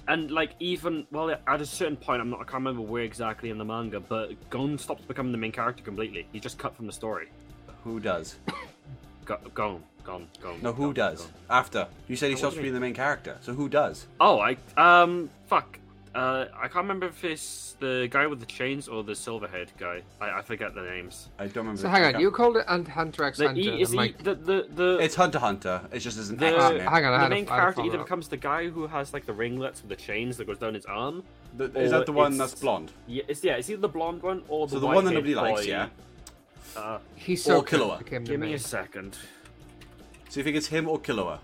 And 0.08 0.30
like 0.30 0.52
even 0.60 1.06
well, 1.12 1.30
at 1.30 1.60
a 1.60 1.66
certain 1.66 1.96
point, 1.96 2.20
I'm 2.20 2.30
not. 2.30 2.40
I 2.40 2.44
can't 2.44 2.54
remember 2.54 2.82
where 2.82 3.02
exactly 3.04 3.50
in 3.50 3.58
the 3.58 3.64
manga, 3.64 4.00
but 4.00 4.32
Gon 4.50 4.76
stops 4.78 5.04
becoming 5.04 5.32
the 5.32 5.38
main 5.38 5.52
character 5.52 5.82
completely. 5.82 6.26
He's 6.32 6.42
just 6.42 6.58
cut 6.58 6.74
from 6.76 6.86
the 6.86 6.92
story. 6.92 7.28
Who 7.84 8.00
does? 8.00 8.36
Go, 9.24 9.38
Gon, 9.54 9.82
Gon, 10.04 10.28
Gon. 10.42 10.60
No, 10.62 10.72
who 10.72 10.86
Gon, 10.92 10.94
does? 10.94 11.22
Gon. 11.22 11.30
After 11.50 11.88
you 12.08 12.16
said 12.16 12.26
he 12.28 12.34
what 12.34 12.38
stops 12.40 12.54
do 12.54 12.58
you 12.58 12.62
being 12.64 12.74
the 12.74 12.80
main 12.80 12.94
character, 12.94 13.38
so 13.40 13.52
who 13.54 13.68
does? 13.68 14.06
Oh, 14.20 14.38
I 14.40 14.56
um, 14.76 15.30
fuck. 15.46 15.78
Uh, 16.14 16.46
I 16.56 16.68
can't 16.68 16.84
remember 16.84 17.06
if 17.06 17.24
it's 17.24 17.74
the 17.80 18.06
guy 18.08 18.28
with 18.28 18.38
the 18.38 18.46
chains 18.46 18.86
or 18.86 19.02
the 19.02 19.16
silver 19.16 19.48
head 19.48 19.72
guy. 19.78 20.00
I, 20.20 20.38
I 20.38 20.42
forget 20.42 20.72
the 20.72 20.82
names. 20.82 21.28
I 21.40 21.46
don't 21.46 21.56
remember. 21.56 21.78
So 21.78 21.82
the- 21.84 21.88
hang 21.90 22.14
on, 22.14 22.20
you 22.20 22.30
called 22.30 22.56
it 22.56 22.66
Hunt- 22.68 22.86
Hunter 22.86 23.24
x 23.24 23.38
The 23.38 23.46
Hunter. 23.48 23.60
E 23.60 23.80
is 23.82 23.90
and 23.90 24.00
he, 24.00 24.06
Mike- 24.06 24.22
the 24.22 24.34
the 24.36 24.68
the 24.72 24.98
It's 25.00 25.16
Hunter 25.16 25.40
Hunter. 25.40 25.80
It's 25.90 26.04
just 26.04 26.16
as 26.18 26.30
an 26.30 26.36
The- 26.36 26.46
X 26.54 26.56
Uh, 26.62 26.70
hang 26.88 27.04
on, 27.04 27.14
I 27.14 27.24
the 27.24 27.30
main 27.30 27.46
to, 27.46 27.52
I 27.52 27.56
had 27.56 27.60
to 27.60 27.72
character 27.72 27.82
either 27.86 27.98
up. 27.98 28.04
becomes 28.06 28.28
the 28.28 28.36
guy 28.36 28.68
who 28.68 28.86
has 28.86 29.12
like 29.12 29.26
the 29.26 29.32
ringlets 29.32 29.80
with 29.82 29.88
the 29.88 29.96
chains 29.96 30.36
that 30.36 30.46
goes 30.46 30.58
down 30.58 30.74
his 30.74 30.86
arm. 30.86 31.24
The- 31.56 31.64
Is 31.80 31.90
that 31.90 32.06
the 32.06 32.12
one 32.12 32.38
that's 32.38 32.54
blonde? 32.54 32.92
Yeah, 33.08 33.24
it's 33.26 33.42
yeah, 33.42 33.54
it's 33.56 33.68
either 33.68 33.80
the 33.80 33.88
blonde 33.88 34.22
one 34.22 34.44
or 34.48 34.68
the 34.68 34.74
So 34.74 34.78
the 34.80 34.86
one 34.86 35.04
that 35.06 35.14
white-haired 35.14 35.24
nobody 35.24 35.34
likes, 35.34 35.62
boy. 35.62 35.66
yeah. 35.68 35.88
Uh, 36.76 36.98
He's 37.16 37.42
so 37.42 37.56
or 37.58 37.64
Killua. 37.64 38.04
give 38.04 38.38
me 38.38 38.54
a 38.54 38.58
second. 38.60 39.16
So 40.34 40.40
you 40.40 40.44
think 40.44 40.56
it's 40.56 40.66
him 40.66 40.88
or 40.88 40.98
Killua? 40.98 41.38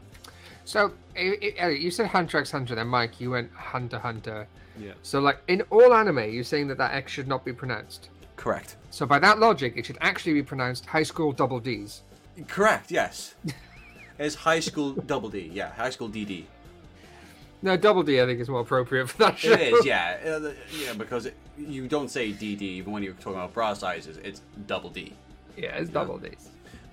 So, 0.65 0.91
i- 1.17 1.55
Elliot, 1.59 1.81
you 1.81 1.93
said 1.93 2.09
Hunter 2.09 2.39
x 2.39 2.51
Hunter, 2.51 2.75
then 2.75 2.89
Mike, 2.89 3.21
you 3.21 3.31
went 3.31 3.53
Hunter 3.53 4.01
Hunter. 4.01 4.49
Yeah. 4.77 4.95
So, 5.03 5.21
like, 5.21 5.39
in 5.47 5.63
all 5.71 5.95
anime, 5.95 6.29
you're 6.33 6.43
saying 6.43 6.67
that 6.67 6.79
that 6.79 6.93
X 6.95 7.13
should 7.13 7.29
not 7.29 7.45
be 7.45 7.53
pronounced. 7.53 8.09
Correct. 8.35 8.75
So, 8.91 9.07
by 9.07 9.21
that 9.21 9.39
logic, 9.39 9.75
it 9.77 9.87
should 9.87 9.99
actually 10.01 10.33
be 10.33 10.43
pronounced 10.43 10.87
High 10.87 11.05
School 11.05 11.31
Double 11.31 11.61
D's. 11.61 12.03
Correct. 12.49 12.91
Yes. 12.91 13.37
it's 14.19 14.35
High 14.35 14.59
School 14.59 14.95
Double 14.95 15.29
D. 15.29 15.49
Yeah, 15.55 15.73
High 15.75 15.91
School 15.91 16.09
DD. 16.09 16.47
No, 17.63 17.77
Double 17.77 18.03
D, 18.03 18.21
I 18.21 18.27
think, 18.27 18.41
is 18.41 18.49
more 18.49 18.63
appropriate 18.63 19.09
for 19.09 19.19
that 19.19 19.39
show. 19.39 19.53
It 19.53 19.73
is. 19.73 19.87
Yeah. 19.87 20.17
Uh, 20.27 20.51
yeah, 20.77 20.95
because 20.95 21.27
it, 21.27 21.37
you 21.57 21.87
don't 21.87 22.11
say 22.11 22.33
DD 22.33 22.63
even 22.63 22.93
when 22.93 23.05
you're 23.05 23.13
talking 23.13 23.35
about 23.35 23.55
bra 23.55 23.73
sizes. 23.73 24.17
It's 24.17 24.43
Double 24.67 24.91
D. 24.91 25.13
Yeah, 25.57 25.77
it's 25.77 25.91
Double 25.91 26.19
D's. 26.19 26.51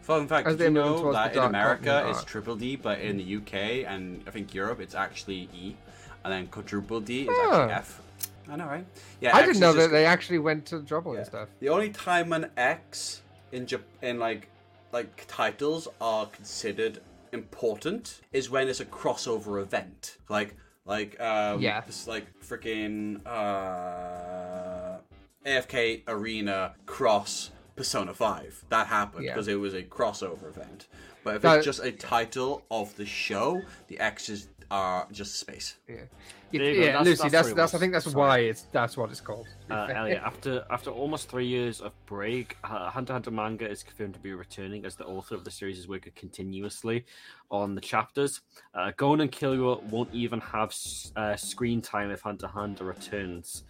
Fun 0.08 0.26
fact: 0.26 0.48
As 0.48 0.56
Did 0.56 0.64
you 0.64 0.70
know 0.72 1.12
that 1.12 1.34
in 1.36 1.44
America 1.44 2.08
it's 2.10 2.24
triple 2.24 2.56
D, 2.56 2.78
but 2.78 3.02
in 3.02 3.18
the 3.18 3.36
UK 3.36 3.84
and 3.86 4.24
I 4.26 4.32
think 4.32 4.54
Europe 4.54 4.80
it's 4.80 4.96
actually 4.96 5.50
E, 5.54 5.76
and 6.24 6.32
then 6.32 6.48
quadruple 6.48 7.02
D 7.02 7.24
is 7.24 7.28
Oh. 7.30 7.52
actually 7.52 7.74
F. 7.74 8.02
I 8.50 8.56
know, 8.56 8.68
right? 8.68 8.86
Yeah. 9.20 9.36
I 9.36 9.40
X 9.42 9.48
didn't 9.48 9.60
know 9.60 9.74
just- 9.74 9.80
that 9.90 9.92
they 9.92 10.06
actually 10.06 10.40
went 10.40 10.66
to 10.68 10.82
trouble 10.84 11.12
Yeah. 11.12 11.18
and 11.20 11.28
stuff. 11.28 11.50
The 11.60 11.68
only 11.68 11.90
time 11.90 12.32
an 12.32 12.50
X 12.56 13.22
in 13.52 13.66
Jap- 13.66 13.82
in 14.02 14.18
like 14.18 14.48
like 14.94 15.26
titles 15.28 15.90
are 16.00 16.26
considered 16.28 17.02
important 17.34 18.22
is 18.32 18.50
when 18.50 18.70
it's 18.70 18.80
a 18.80 18.86
crossover 18.86 19.62
event. 19.62 20.16
Like 20.30 20.56
like 20.86 21.20
um 21.20 21.60
Yeah. 21.62 21.84
it's 21.86 22.08
like 22.08 22.28
freaking 22.42 23.20
uh 23.28 25.00
AFK 25.46 26.04
Arena 26.08 26.76
cross 26.86 27.52
Persona 27.78 28.14
5. 28.14 28.66
That 28.70 28.88
happened 28.88 29.24
Yeah. 29.26 29.34
because 29.34 29.48
it 29.48 29.56
was 29.56 29.74
a 29.74 29.84
crossover 29.84 30.48
event. 30.50 30.88
But 31.24 31.36
if 31.38 31.42
That- 31.44 31.58
it's 31.58 31.66
just 31.66 31.82
a 31.84 31.92
title 31.92 32.64
of 32.72 32.96
the 32.98 33.06
show, 33.06 33.62
the 33.88 34.00
X's 34.00 34.50
are 34.70 35.08
just 35.14 35.40
space. 35.40 35.78
Yeah, 35.88 35.96
There 35.96 36.06
you 36.52 36.60
go, 36.60 36.66
yeah 36.66 36.86
that's- 36.88 37.06
Lucy, 37.06 37.22
that's 37.30 37.32
that's 37.32 37.54
that's, 37.54 37.74
I 37.74 37.78
think 37.78 37.94
that's 37.94 38.04
Sorry. 38.12 38.16
why 38.16 38.40
it's 38.40 38.64
that's 38.74 38.98
what 38.98 39.10
it's 39.12 39.22
called. 39.22 39.48
Uh, 39.70 39.88
Elliot, 39.96 40.22
after 40.22 40.66
after 40.70 40.90
almost 40.90 41.30
three 41.30 41.46
years 41.46 41.80
of 41.80 41.94
break, 42.06 42.58
uh, 42.66 42.90
Hunter 42.90 43.14
Hunter 43.14 43.32
manga 43.32 43.70
is 43.70 43.82
confirmed 43.84 44.16
to 44.16 44.20
be 44.20 44.34
returning 44.34 44.86
as 44.86 44.96
the 44.98 45.06
author 45.06 45.36
of 45.36 45.46
the 45.46 45.52
series 45.52 45.80
is 45.80 45.88
working 45.88 46.12
continuously 46.18 47.06
on 47.50 47.76
the 47.76 47.82
chapters. 47.82 48.42
Uh, 48.74 48.92
Gon 48.98 49.22
and 49.22 49.32
Killua 49.32 49.82
won't 49.84 50.14
even 50.14 50.42
have 50.42 50.74
uh, 51.16 51.38
screen 51.38 51.82
time 51.82 52.12
if 52.12 52.22
Hunter 52.22 52.48
x 52.48 52.54
Hunter 52.54 52.84
returns. 52.84 53.64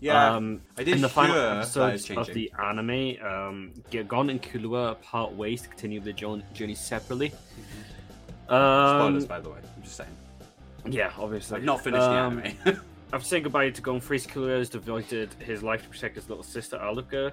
Yeah. 0.00 0.34
um, 0.34 0.62
I 0.78 0.82
did 0.84 0.94
in 0.96 1.02
the 1.02 1.08
final 1.08 1.34
hear 1.34 1.42
that 1.44 1.58
it's 1.62 1.76
episodes 1.76 2.28
of 2.28 2.34
the 2.34 2.52
anime, 2.58 3.16
um, 3.24 3.72
G- 3.90 4.02
Gon 4.02 4.30
and 4.30 4.42
Killua 4.42 5.00
part 5.02 5.32
ways 5.34 5.62
to 5.62 5.68
continue 5.68 6.00
their 6.00 6.12
journey 6.14 6.74
separately. 6.74 7.32
Spoilers 8.46 9.24
Um, 9.24 9.28
by 9.28 9.40
the 9.40 9.50
way. 9.50 9.58
I'm 9.76 9.82
just 9.82 9.96
saying. 9.96 10.10
yeah, 10.86 11.12
obviously. 11.18 11.58
I've 11.58 11.64
not 11.64 11.82
finished 11.84 12.02
Um, 12.02 12.36
the 12.36 12.46
anime. 12.66 12.80
After 13.12 13.26
saying 13.26 13.42
goodbye 13.42 13.70
to 13.70 13.82
Gon, 13.82 14.00
Freeze 14.00 14.26
Killua 14.26 14.58
has 14.58 14.68
devoted 14.68 15.34
his 15.40 15.62
life 15.62 15.82
to 15.82 15.88
protect 15.88 16.14
his 16.16 16.28
little 16.28 16.44
sister 16.44 16.78
Alluka. 16.78 17.32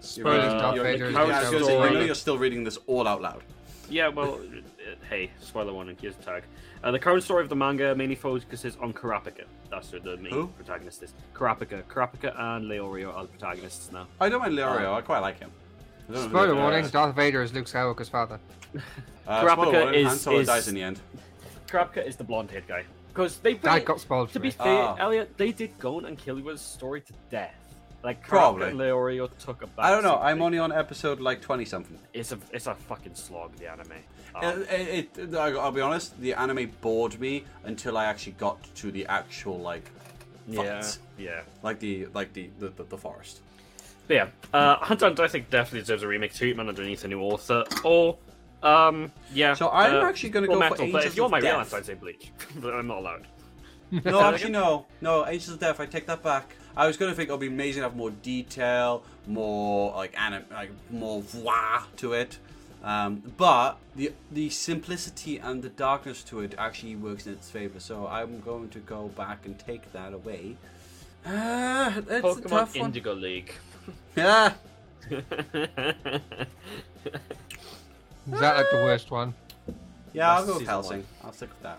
Spoilers, 0.00 0.52
Uh, 0.52 0.58
Darth 0.58 0.74
you're- 0.76 0.92
Vader 0.92 1.06
is 1.06 1.14
I 1.16 1.22
was 1.24 1.34
How's 1.34 1.44
gonna 1.44 1.58
the 1.60 1.64
say, 1.66 1.78
I 1.80 1.90
know 1.90 2.00
you're 2.00 2.14
still 2.14 2.38
reading 2.38 2.64
this 2.64 2.78
all 2.86 3.06
out 3.06 3.22
loud. 3.22 3.42
Yeah, 3.90 4.08
well, 4.08 4.34
uh, 4.34 4.94
hey, 5.08 5.30
spoiler 5.40 5.72
warning, 5.72 5.96
here's 6.00 6.16
the 6.16 6.22
tag. 6.24 6.44
Uh, 6.82 6.90
the 6.90 6.98
current 6.98 7.22
story 7.22 7.42
of 7.42 7.48
the 7.48 7.56
manga 7.56 7.94
mainly 7.94 8.14
focuses 8.14 8.76
on 8.80 8.92
Kurapika. 8.92 9.44
That's 9.70 9.90
who 9.90 10.00
the 10.00 10.16
main 10.16 10.32
Who? 10.32 10.46
protagonist 10.48 11.02
is. 11.02 11.14
Kurapika. 11.34 11.82
Kurapika 11.84 12.38
and 12.38 12.64
Leorio 12.66 13.14
are 13.14 13.22
the 13.22 13.28
protagonists 13.28 13.92
now. 13.92 14.06
I 14.20 14.28
don't 14.28 14.40
mind 14.40 14.54
Leorio. 14.54 14.88
Um, 14.88 14.94
I 14.94 15.00
quite 15.00 15.20
like 15.20 15.38
him. 15.38 15.50
I 16.08 16.12
don't 16.12 16.14
know 16.14 16.20
who 16.22 16.28
Spoiler 16.30 16.46
that 16.48 16.54
warning. 16.56 16.88
Darth 16.88 17.14
Vader 17.16 17.42
is 17.42 17.52
Luke 17.52 17.66
Skywalker's 17.66 18.08
father. 18.08 18.38
Uh, 19.26 19.42
Kurapika 19.42 19.52
spoiler 19.52 19.72
warning, 19.84 20.00
is- 20.02 20.06
Han 20.08 20.16
Solo 20.18 20.38
is- 20.40 20.46
dies 20.48 20.68
in 20.68 20.74
the 20.74 20.82
end. 20.82 21.00
Kurapika 21.66 22.06
is 22.06 22.16
the 22.16 22.24
blonde-haired 22.24 22.66
guy. 22.68 22.84
Because 23.08 23.38
they 23.38 23.54
That 23.54 23.72
really, 23.72 23.84
got 23.86 23.98
spoiled 24.00 24.30
to 24.32 24.38
be 24.40 24.48
me. 24.48 24.50
fair, 24.50 24.82
Ah. 24.82 24.96
Elliot, 24.98 25.38
they 25.38 25.50
did 25.50 25.78
Gon 25.78 26.04
and 26.04 26.18
Killua's 26.18 26.60
story 26.60 27.00
to 27.00 27.12
death. 27.30 27.54
Like 28.04 28.22
Probably. 28.22 28.68
and 28.68 28.78
Leorio 28.78 29.30
took 29.38 29.62
a 29.62 29.66
back 29.66 29.86
I 29.86 29.90
don't 29.90 30.02
know. 30.02 30.18
I'm 30.18 30.42
only 30.42 30.58
on 30.58 30.70
episode 30.72 31.20
like 31.20 31.40
20 31.40 31.64
something. 31.64 31.98
It's 32.12 32.32
a 32.32 32.38
it's 32.52 32.66
a 32.66 32.74
fucking 32.74 33.14
slog. 33.14 33.56
The 33.56 33.70
anime. 33.70 33.92
Uh, 34.34 34.46
Um, 34.46 34.62
It, 34.68 35.08
it, 35.16 35.34
I- 35.34 35.52
I'll 35.52 35.72
be 35.72 35.80
honest. 35.80 36.20
The 36.20 36.34
anime 36.34 36.70
bored 36.82 37.18
me 37.18 37.44
until 37.64 37.96
I 37.96 38.04
actually 38.04 38.32
got 38.32 38.62
to 38.76 38.90
the 38.92 39.06
actual 39.06 39.58
like 39.58 39.90
yeah, 40.46 40.80
fights, 40.80 40.98
yeah. 41.16 41.40
like 41.62 41.80
the 41.80 42.06
like 42.12 42.34
the 42.34 42.50
the, 42.58 42.68
the, 42.68 42.84
the 42.84 42.98
forest. 42.98 43.40
But 44.06 44.14
yeah, 44.14 44.28
uh, 44.52 44.76
Hunter 44.76 45.06
x 45.06 45.10
Hunter 45.10 45.22
I 45.22 45.28
think 45.28 45.48
definitely 45.48 45.80
deserves 45.80 46.02
a 46.02 46.08
remake 46.08 46.34
treatment 46.34 46.68
underneath 46.68 47.04
a 47.04 47.08
new 47.08 47.22
author. 47.22 47.64
Or, 47.84 48.18
um, 48.62 49.10
yeah. 49.32 49.54
So 49.54 49.70
I'm 49.70 49.94
uh, 50.04 50.08
actually 50.08 50.28
gonna 50.28 50.46
Full 50.46 50.56
go 50.56 50.60
for 50.60 50.70
Metal, 50.70 50.86
But 50.92 50.98
Angels 50.98 51.04
if 51.06 51.16
you 51.16 51.22
want 51.22 51.32
my 51.32 51.38
real 51.38 51.52
Death. 51.52 51.60
answer, 51.60 51.76
I'd 51.78 51.86
say 51.86 51.94
Bleach. 51.94 52.32
but 52.56 52.74
I'm 52.74 52.86
not 52.86 52.98
allowed. 52.98 53.26
No, 53.90 54.20
actually, 54.30 54.50
no, 54.50 54.84
no. 55.00 55.26
Angels 55.26 55.54
of 55.54 55.60
Death. 55.60 55.80
I 55.80 55.86
take 55.86 56.04
that 56.06 56.22
back. 56.22 56.54
I 56.76 56.86
was 56.86 56.96
gonna 56.96 57.14
think 57.14 57.28
it'll 57.28 57.38
be 57.38 57.46
amazing 57.46 57.82
to 57.82 57.88
have 57.88 57.96
more 57.96 58.10
detail, 58.10 59.02
more 59.26 59.92
like 59.94 60.14
anim, 60.20 60.44
like 60.50 60.70
more 60.90 61.22
voix 61.22 61.84
to 61.96 62.12
it. 62.12 62.38
Um, 62.82 63.22
but 63.36 63.78
the 63.96 64.12
the 64.30 64.50
simplicity 64.50 65.38
and 65.38 65.62
the 65.62 65.68
darkness 65.70 66.22
to 66.24 66.40
it 66.40 66.54
actually 66.58 66.96
works 66.96 67.26
in 67.26 67.32
its 67.32 67.50
favor. 67.50 67.80
So 67.80 68.06
I'm 68.06 68.40
going 68.40 68.68
to 68.70 68.78
go 68.80 69.08
back 69.08 69.46
and 69.46 69.58
take 69.58 69.92
that 69.92 70.12
away. 70.12 70.56
Uh, 71.24 72.02
it's 72.10 72.38
a 72.38 72.48
tough 72.48 72.76
one. 72.76 72.86
Indigo 72.86 73.14
League. 73.14 73.52
Yeah. 74.16 74.52
Is 75.10 75.20
that 78.40 78.56
like 78.56 78.70
the 78.70 78.76
worst 78.76 79.10
one? 79.10 79.34
Yeah, 80.12 80.30
I'll 80.30 80.36
That's 80.36 80.46
go 80.46 80.52
with 80.52 80.58
season 80.60 80.66
Hellsing. 80.66 80.98
one. 80.98 81.06
I'll 81.24 81.32
stick 81.32 81.48
with 81.50 81.62
that. 81.62 81.78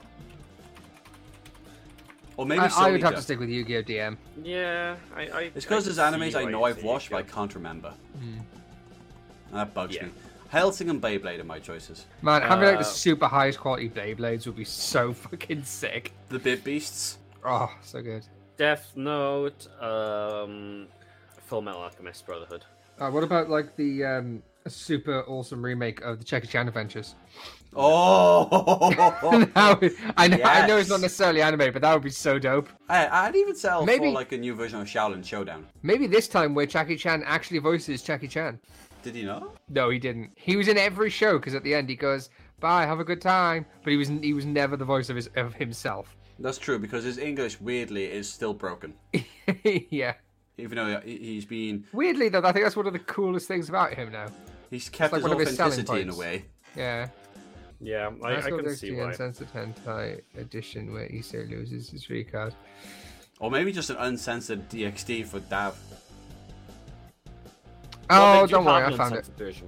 Or 2.37 2.45
maybe 2.45 2.61
I, 2.61 2.67
Soul 2.67 2.83
I 2.83 2.91
would 2.91 3.03
have 3.03 3.15
to 3.15 3.21
stick 3.21 3.39
with 3.39 3.49
Yu-Gi-Oh! 3.49 3.83
DM. 3.83 4.17
yeah, 4.43 4.95
I. 5.15 5.21
I 5.21 5.41
It's 5.55 5.65
because 5.65 5.85
there's 5.85 5.97
can 5.97 6.13
animes 6.13 6.35
I 6.35 6.43
know 6.45 6.63
I've 6.65 6.83
watched, 6.83 7.09
but 7.11 7.17
I 7.17 7.23
can't 7.23 7.53
remember. 7.55 7.93
And 8.21 8.43
that 9.53 9.73
bugs 9.73 9.95
Yeah. 9.95 10.05
me. 10.05 10.11
Hellsing 10.49 10.89
and 10.89 11.01
Beyblade 11.01 11.39
are 11.39 11.43
my 11.45 11.59
choices. 11.59 12.05
Man, 12.21 12.41
having 12.41 12.65
like 12.65 12.75
Uh, 12.75 12.79
the 12.79 12.83
super 12.85 13.27
highest 13.27 13.59
quality 13.59 13.89
Beyblades 13.89 14.45
would 14.45 14.55
be 14.55 14.63
so 14.65 15.13
fucking 15.25 15.63
sick. 15.63 16.11
The 16.29 16.39
Bit 16.39 16.63
Beasts. 16.63 17.17
Oh, 17.43 17.71
so 17.81 18.01
good. 18.01 18.25
Death 18.57 18.91
Note, 18.95 19.67
um, 19.81 20.87
Full 21.47 21.61
Metal 21.61 21.81
Alchemist 21.81 22.25
Brotherhood. 22.25 22.63
Uh, 22.99 23.09
what 23.11 23.23
about 23.23 23.49
like 23.49 23.75
the 23.75 24.03
um, 24.05 24.43
super 24.67 25.21
awesome 25.23 25.63
remake 25.63 26.01
of 26.01 26.19
the 26.19 26.23
Jackie 26.25 26.47
Chan 26.47 26.67
Adventures? 26.67 27.15
Oh! 27.75 28.47
Would- 29.81 29.95
I 30.17 30.27
know, 30.27 30.43
I 30.43 30.65
know 30.67 30.77
it's 30.77 30.89
not 30.89 31.01
necessarily 31.01 31.41
anime, 31.41 31.71
but 31.73 31.81
that 31.81 31.93
would 31.93 32.03
be 32.03 32.09
so 32.09 32.39
dope. 32.39 32.69
I, 32.89 33.07
I'd 33.27 33.35
even 33.35 33.55
sell 33.55 33.85
Maybe- 33.85 34.05
for 34.07 34.11
like 34.11 34.31
a 34.31 34.37
new 34.37 34.53
version 34.55 34.79
of 34.79 34.87
Xiaolin 34.87 35.25
Showdown. 35.25 35.65
Maybe 35.83 36.07
this 36.07 36.27
time 36.27 36.53
where 36.55 36.65
Jackie 36.65 36.95
Chan 36.95 37.23
actually 37.25 37.59
voices 37.59 38.01
Jackie 38.01 38.27
Chan. 38.27 38.59
Did 39.03 39.15
he 39.15 39.23
not? 39.23 39.55
No, 39.69 39.89
he 39.89 39.99
didn't. 39.99 40.31
He 40.35 40.55
was 40.55 40.67
in 40.67 40.77
every 40.77 41.09
show 41.09 41.37
because 41.37 41.53
at 41.53 41.63
the 41.63 41.75
end 41.75 41.87
he 41.89 41.95
goes, 41.95 42.29
"Bye, 42.59 42.85
have 42.87 42.99
a 42.99 43.03
good 43.03 43.21
time," 43.21 43.65
but 43.83 43.91
he 43.91 43.97
was 43.97 44.07
he 44.07 44.33
was 44.33 44.45
never 44.45 44.75
the 44.75 44.85
voice 44.85 45.09
of 45.11 45.15
his 45.15 45.29
of 45.35 45.53
himself. 45.53 46.15
That's 46.39 46.57
true 46.57 46.79
because 46.79 47.03
his 47.03 47.17
English 47.19 47.61
weirdly 47.61 48.05
is 48.05 48.27
still 48.27 48.53
broken, 48.55 48.95
yeah. 49.63 50.15
even 50.57 50.75
though 50.77 50.99
he- 51.05 51.17
he's 51.17 51.45
been 51.45 51.85
Weirdly 51.93 52.29
though, 52.29 52.41
I 52.43 52.51
think 52.51 52.65
that's 52.65 52.75
one 52.75 52.87
of 52.87 52.93
the 52.93 52.99
coolest 52.99 53.47
things 53.47 53.69
about 53.69 53.93
him 53.93 54.11
now. 54.11 54.27
he's 54.71 54.89
kept 54.89 55.13
like 55.13 55.21
his 55.21 55.31
of 55.31 55.39
his 55.39 55.59
authenticity 55.59 56.01
in 56.01 56.09
a 56.09 56.15
way. 56.15 56.45
Yeah. 56.75 57.09
Yeah, 57.85 58.09
I, 58.23 58.27
I 58.27 58.35
National 58.35 58.59
can 58.59 58.75
see 58.75 58.89
Dixie 58.89 58.99
why. 58.99 59.09
Uncensored 59.09 59.47
Hentai 59.53 60.21
edition 60.37 60.91
where 60.91 61.07
Issei 61.07 61.47
loses 61.49 61.89
his 61.89 62.03
free 62.03 62.23
card. 62.23 62.55
Or 63.39 63.51
maybe 63.51 63.71
just 63.71 63.91
an 63.91 63.97
uncensored 63.97 64.67
DXD 64.69 65.27
for 65.27 65.39
Dav. 65.41 65.77
Oh, 68.09 68.41
they 68.41 68.47
do 68.47 68.51
don't 68.51 68.65
worry, 68.65 68.83
I 68.83 68.97
found 68.97 69.15
it. 69.15 69.29
Version. 69.37 69.67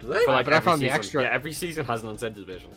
Do 0.00 0.06
they? 0.06 0.24
For, 0.24 0.32
like, 0.32 0.46
but 0.46 0.54
I 0.54 0.56
every 0.56 0.70
found 0.70 0.80
the 0.80 0.90
extra. 0.90 1.22
Yeah, 1.22 1.30
every 1.30 1.52
season 1.52 1.84
has 1.84 2.02
an 2.02 2.10
uncensored 2.10 2.46
version. 2.46 2.70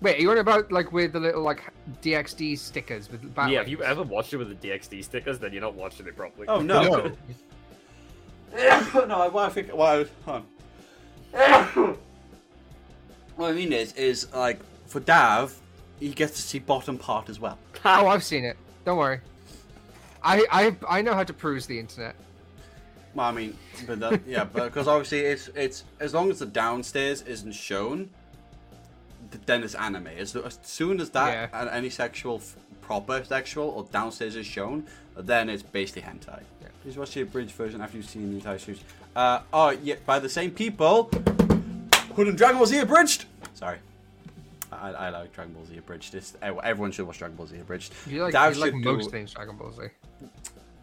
Wait, 0.00 0.18
you 0.18 0.30
on 0.30 0.38
about 0.38 0.72
like 0.72 0.92
with 0.92 1.12
the 1.12 1.20
little 1.20 1.42
like 1.42 1.62
DXD 2.02 2.58
stickers 2.58 3.10
with 3.10 3.34
bat 3.34 3.50
yeah, 3.50 3.60
if 3.60 3.68
you 3.68 3.82
ever 3.82 4.02
watched 4.02 4.32
it 4.32 4.38
with 4.38 4.48
the 4.48 4.68
DXD 4.68 5.04
stickers, 5.04 5.38
then 5.38 5.52
you're 5.52 5.62
not 5.62 5.74
watching 5.74 6.06
it 6.06 6.16
properly. 6.16 6.48
Oh 6.48 6.60
no! 6.60 6.82
No. 6.82 7.12
no, 9.06 9.28
what 9.30 9.44
I 9.44 9.48
think, 9.50 9.72
what 9.72 9.88
I, 9.88 10.06
hold 10.24 10.44
on. 11.76 11.98
What 13.36 13.50
I 13.50 13.52
mean 13.52 13.72
is, 13.72 13.92
is 13.94 14.32
like 14.34 14.60
for 14.86 15.00
Dav, 15.00 15.56
he 16.00 16.10
gets 16.10 16.32
to 16.36 16.42
see 16.42 16.58
bottom 16.58 16.98
part 16.98 17.28
as 17.28 17.38
well. 17.40 17.58
oh, 17.84 18.06
I've 18.08 18.24
seen 18.24 18.44
it. 18.44 18.56
Don't 18.84 18.98
worry. 18.98 19.20
I 20.22 20.44
I 20.50 20.76
I 20.98 21.02
know 21.02 21.14
how 21.14 21.24
to 21.24 21.32
peruse 21.32 21.66
the 21.66 21.78
internet. 21.78 22.14
Well, 23.14 23.26
I 23.26 23.32
mean, 23.32 23.56
but 23.86 24.00
that, 24.00 24.22
yeah, 24.26 24.44
but 24.44 24.64
because 24.64 24.88
obviously 24.88 25.20
it's 25.20 25.48
it's 25.54 25.84
as 26.00 26.14
long 26.14 26.30
as 26.30 26.38
the 26.38 26.46
downstairs 26.46 27.22
isn't 27.22 27.52
shown, 27.52 28.08
th- 29.30 29.44
then 29.44 29.62
it's 29.62 29.74
anime. 29.74 30.06
As, 30.06 30.34
as 30.34 30.58
soon 30.62 31.00
as 31.00 31.10
that 31.10 31.50
Yeah. 31.52 31.60
and 31.60 31.68
any 31.70 31.90
sexual, 31.90 32.40
proper 32.80 33.22
sexual 33.24 33.68
or 33.68 33.84
downstairs 33.92 34.34
is 34.36 34.46
shown, 34.46 34.86
then 35.16 35.50
it's 35.50 35.62
basically 35.62 36.02
hentai. 36.02 36.40
Yeah. 36.62 36.68
Please 36.82 36.96
watch 36.96 37.12
the 37.12 37.20
abridged 37.22 37.52
version 37.52 37.80
after 37.80 37.96
you've 37.98 38.08
seen 38.08 38.30
the 38.30 38.36
entire 38.36 38.58
series. 38.58 38.80
Uh, 39.14 39.40
oh, 39.52 39.70
yeah, 39.70 39.96
by 40.06 40.18
the 40.18 40.28
same 40.28 40.50
people. 40.50 41.10
Who 42.14 42.24
did 42.24 42.36
Dragon 42.36 42.56
Ball 42.58 42.66
Z 42.66 42.78
abridged? 42.78 43.24
Sorry. 43.54 43.78
I, 44.72 44.90
I 44.90 45.08
like 45.10 45.32
Dragon 45.32 45.52
Ball 45.52 45.64
Z 45.66 45.76
abridged. 45.76 46.14
It's, 46.14 46.34
everyone 46.42 46.92
should 46.92 47.06
watch 47.06 47.18
Dragon 47.18 47.36
Ball 47.36 47.46
Z 47.46 47.58
abridged. 47.58 47.92
You 48.06 48.22
like, 48.22 48.32
Dav 48.32 48.54
you 48.54 48.60
like 48.60 48.72
should 48.72 48.84
most 48.84 49.04
do- 49.04 49.10
things 49.10 49.32
Dragon 49.32 49.56
Ball 49.56 49.72
Z. 49.72 49.82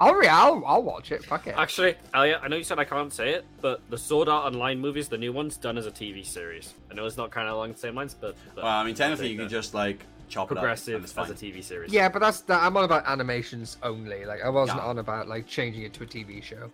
I'll, 0.01 0.13
re- 0.13 0.27
I'll 0.29 0.63
I'll 0.65 0.81
watch 0.83 1.11
it. 1.11 1.25
Fuck 1.25 1.47
it. 1.47 1.55
Actually, 1.57 1.95
Elliot, 2.13 2.39
I 2.41 2.47
know 2.47 2.55
you 2.55 2.63
said 2.63 2.79
I 2.79 2.85
can't 2.85 3.11
say 3.11 3.31
it, 3.31 3.45
but 3.61 3.81
the 3.89 3.97
Sword 3.97 4.29
Art 4.29 4.45
Online 4.45 4.79
movies, 4.79 5.09
the 5.09 5.17
new 5.17 5.33
ones, 5.33 5.57
done 5.57 5.77
as 5.77 5.85
a 5.87 5.91
TV 5.91 6.25
series. 6.25 6.73
I 6.89 6.93
know 6.93 7.05
it's 7.05 7.17
not 7.17 7.31
kind 7.31 7.49
of 7.49 7.55
along 7.55 7.73
the 7.73 7.77
same 7.79 7.95
lines, 7.95 8.13
but, 8.13 8.35
but 8.55 8.63
Well, 8.63 8.71
I 8.71 8.85
mean, 8.85 8.95
technically, 8.95 9.27
you 9.31 9.33
take 9.37 9.39
can 9.47 9.49
just 9.49 9.73
like 9.73 10.05
chop 10.29 10.47
progressive 10.47 10.93
it 10.93 10.97
up. 10.97 11.03
as 11.03 11.29
a 11.29 11.33
it's 11.33 11.41
fine. 11.41 11.51
TV 11.51 11.61
series. 11.61 11.91
Yeah, 11.91 12.07
but 12.07 12.19
that's 12.19 12.39
that. 12.41 12.63
I'm 12.63 12.77
on 12.77 12.85
about 12.85 13.05
animations 13.07 13.75
only. 13.83 14.23
Like 14.23 14.41
I 14.41 14.47
wasn't 14.49 14.77
Yeah. 14.79 14.85
on 14.85 14.99
about 14.99 15.27
like 15.27 15.47
changing 15.47 15.81
it 15.83 15.91
to 15.95 16.03
a 16.03 16.07
TV 16.07 16.41
show. 16.41 16.71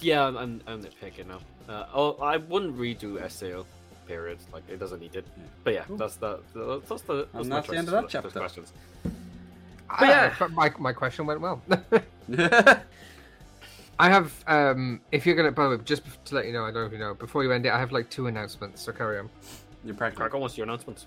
Yeah, 0.00 0.24
I'm, 0.26 0.36
I'm, 0.36 0.60
I'm 0.66 0.82
nitpicking 0.82 1.26
now. 1.26 1.40
Uh, 1.68 1.86
oh, 1.94 2.12
I 2.22 2.36
wouldn't 2.36 2.76
redo 2.76 3.18
SAO. 3.30 3.64
Period. 4.06 4.38
Like 4.52 4.62
it 4.68 4.78
doesn't 4.78 5.00
need 5.00 5.16
it. 5.16 5.26
But 5.64 5.74
yeah, 5.74 5.84
that's 5.90 6.16
the 6.16 6.40
that's 6.54 7.02
the 7.02 7.26
that's 7.32 7.34
And 7.34 7.48
my 7.48 7.56
that's 7.56 7.68
the 7.68 7.76
end 7.76 7.88
of 7.88 7.92
that 7.92 7.96
for 7.96 8.02
those 8.02 8.12
chapter. 8.12 8.38
Questions. 8.38 8.72
But 9.98 10.08
yeah. 10.08 10.34
but 10.38 10.52
my 10.52 10.72
my 10.78 10.92
question 10.92 11.26
went 11.26 11.40
well. 11.40 11.60
I 13.98 14.10
have 14.10 14.32
um 14.46 15.00
if 15.10 15.26
you're 15.26 15.34
gonna 15.34 15.50
by 15.50 15.64
the 15.64 15.70
way, 15.70 15.82
just 15.84 16.02
to 16.26 16.34
let 16.36 16.46
you 16.46 16.52
know, 16.52 16.64
I 16.64 16.66
don't 16.70 16.82
know 16.82 16.86
if 16.86 16.92
you 16.92 16.98
know, 16.98 17.14
before 17.14 17.42
you 17.42 17.50
end 17.50 17.66
it, 17.66 17.72
I 17.72 17.80
have 17.80 17.90
like 17.90 18.08
two 18.10 18.28
announcements, 18.28 18.82
so 18.82 18.92
carry 18.92 19.18
on. 19.18 19.28
You're 19.84 19.94
Crack 19.96 20.14
pregnant. 20.14 20.34
on, 20.34 20.40
what's 20.40 20.56
your 20.56 20.64
announcements? 20.64 21.06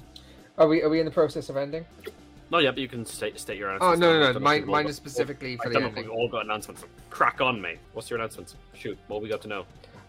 Are 0.57 0.67
we 0.67 0.81
are 0.83 0.89
we 0.89 0.99
in 0.99 1.05
the 1.05 1.11
process 1.11 1.49
of 1.49 1.55
ending? 1.55 1.85
No, 2.51 2.57
yeah, 2.57 2.71
but 2.71 2.79
you 2.79 2.87
can 2.87 3.05
state 3.05 3.39
state 3.39 3.57
your 3.57 3.69
Oh 3.69 3.75
announcements. 3.75 3.99
no 4.01 4.07
no 4.13 4.19
no, 4.19 4.19
don't 4.33 4.33
know 4.33 4.37
if 4.37 4.43
mine 4.43 4.65
mine 4.67 4.87
is 4.87 4.95
specifically 4.95 5.55
for 5.57 5.65
I 5.65 5.69
the 5.69 5.73
don't 5.75 5.81
know 5.83 5.87
ending. 5.89 6.03
we've 6.05 6.11
all 6.13 6.27
got 6.27 6.45
announcements. 6.45 6.83
Crack 7.09 7.41
on, 7.41 7.61
mate. 7.61 7.79
What's 7.93 8.09
your 8.09 8.17
announcements? 8.19 8.55
Shoot, 8.73 8.97
what 9.07 9.21
we 9.21 9.29
got 9.29 9.41
to 9.41 9.47
know? 9.47 9.65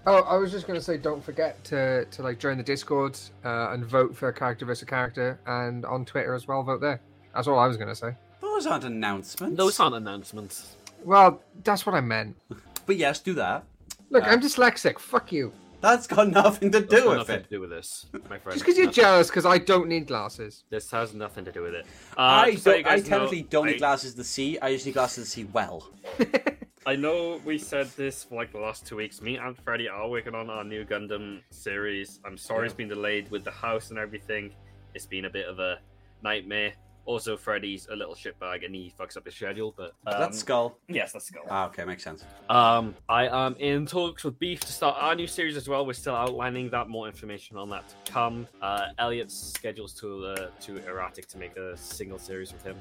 Oh, 0.06 0.22
I 0.22 0.36
was 0.36 0.50
just 0.50 0.66
gonna 0.66 0.80
say, 0.80 0.96
don't 0.96 1.22
forget 1.22 1.62
to 1.64 2.06
to 2.06 2.22
like 2.22 2.38
join 2.38 2.56
the 2.56 2.62
Discord 2.62 3.18
uh, 3.44 3.70
and 3.72 3.84
vote 3.84 4.16
for 4.16 4.32
character 4.32 4.64
versus 4.64 4.88
character, 4.88 5.38
and 5.46 5.84
on 5.84 6.04
Twitter 6.06 6.34
as 6.34 6.48
well. 6.48 6.62
Vote 6.62 6.80
there. 6.80 7.00
That's 7.34 7.46
all 7.46 7.58
I 7.58 7.66
was 7.66 7.76
gonna 7.76 7.94
say. 7.94 8.14
Those 8.40 8.66
aren't 8.66 8.84
announcements. 8.84 9.56
Those 9.56 9.78
aren't 9.78 9.96
announcements. 9.96 10.76
Well, 11.04 11.42
that's 11.64 11.84
what 11.86 11.94
I 11.94 12.00
meant. 12.00 12.36
But 12.86 12.96
yes, 12.96 13.20
do 13.20 13.34
that. 13.34 13.64
Look, 14.08 14.24
Uh, 14.24 14.28
I'm 14.28 14.40
dyslexic. 14.40 14.98
Fuck 14.98 15.30
you. 15.30 15.52
That's 15.80 16.06
got 16.06 16.28
nothing 16.28 16.70
to 16.72 16.80
do 16.80 16.86
got 17.00 17.08
with 17.08 17.16
nothing 17.18 17.36
it. 17.36 17.44
to 17.44 17.48
do 17.50 17.60
with 17.60 17.70
this, 17.70 18.06
my 18.28 18.38
friend. 18.38 18.52
Just 18.52 18.58
because 18.64 18.76
you're 18.76 18.86
Nothing. 18.86 19.02
jealous, 19.02 19.28
because 19.28 19.46
I 19.46 19.58
don't 19.58 19.88
need 19.88 20.06
glasses. 20.06 20.64
This 20.70 20.90
has 20.90 21.14
nothing 21.14 21.44
to 21.46 21.52
do 21.52 21.62
with 21.62 21.74
it. 21.74 21.86
Uh, 22.16 22.20
I 22.20 22.50
just 22.52 22.64
so 22.64 22.74
you 22.74 22.82
don't. 22.82 22.92
I 22.92 22.96
guys 22.96 23.04
know, 23.08 23.18
technically 23.18 23.42
don't 23.42 23.68
I- 23.68 23.72
need 23.72 23.78
glasses 23.78 24.14
to 24.14 24.24
see. 24.24 24.58
I 24.60 24.72
just 24.72 24.84
need 24.86 24.92
glasses 24.92 25.24
to 25.24 25.30
see 25.30 25.44
well. 25.44 25.90
I 26.86 26.96
know 26.96 27.40
we 27.44 27.58
said 27.58 27.88
this 27.96 28.24
for 28.24 28.36
like 28.36 28.52
the 28.52 28.58
last 28.58 28.86
two 28.86 28.96
weeks. 28.96 29.20
Me 29.20 29.36
and 29.36 29.56
Freddie 29.56 29.88
are 29.88 30.08
working 30.08 30.34
on 30.34 30.48
our 30.50 30.64
new 30.64 30.84
Gundam 30.84 31.40
series. 31.50 32.20
I'm 32.24 32.38
sorry 32.38 32.66
it's 32.66 32.74
been 32.74 32.88
delayed 32.88 33.30
with 33.30 33.44
the 33.44 33.50
house 33.50 33.90
and 33.90 33.98
everything. 33.98 34.52
It's 34.94 35.06
been 35.06 35.26
a 35.26 35.30
bit 35.30 35.46
of 35.46 35.58
a 35.58 35.78
nightmare. 36.22 36.72
Also, 37.06 37.36
Freddy's 37.36 37.88
a 37.90 37.96
little 37.96 38.14
shitbag 38.14 38.64
and 38.64 38.74
he 38.74 38.92
fucks 38.98 39.16
up 39.16 39.24
his 39.24 39.34
schedule. 39.34 39.74
But 39.76 39.92
um, 40.06 40.20
That's 40.20 40.38
skull. 40.38 40.78
yes, 40.88 41.14
let's 41.14 41.30
go. 41.30 41.40
Ah, 41.48 41.66
okay, 41.66 41.84
makes 41.84 42.04
sense. 42.04 42.24
Um, 42.48 42.94
I 43.08 43.26
am 43.26 43.56
in 43.56 43.86
talks 43.86 44.22
with 44.24 44.38
Beef 44.38 44.60
to 44.60 44.72
start 44.72 44.96
our 45.00 45.14
new 45.14 45.26
series 45.26 45.56
as 45.56 45.68
well. 45.68 45.86
We're 45.86 45.92
still 45.94 46.14
outlining 46.14 46.70
that. 46.70 46.88
More 46.88 47.06
information 47.06 47.56
on 47.56 47.70
that 47.70 47.84
to 47.88 48.12
come. 48.12 48.46
Uh, 48.62 48.86
Elliot's 48.98 49.34
schedule's 49.54 49.92
too 49.92 50.26
uh, 50.26 50.48
too 50.60 50.78
erratic 50.86 51.26
to 51.28 51.38
make 51.38 51.56
a 51.56 51.76
single 51.76 52.18
series 52.18 52.52
with 52.52 52.62
him. 52.64 52.76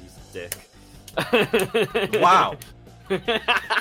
He's 0.00 0.16
a 0.16 0.32
dick. 0.32 2.20
Wow. 2.20 2.56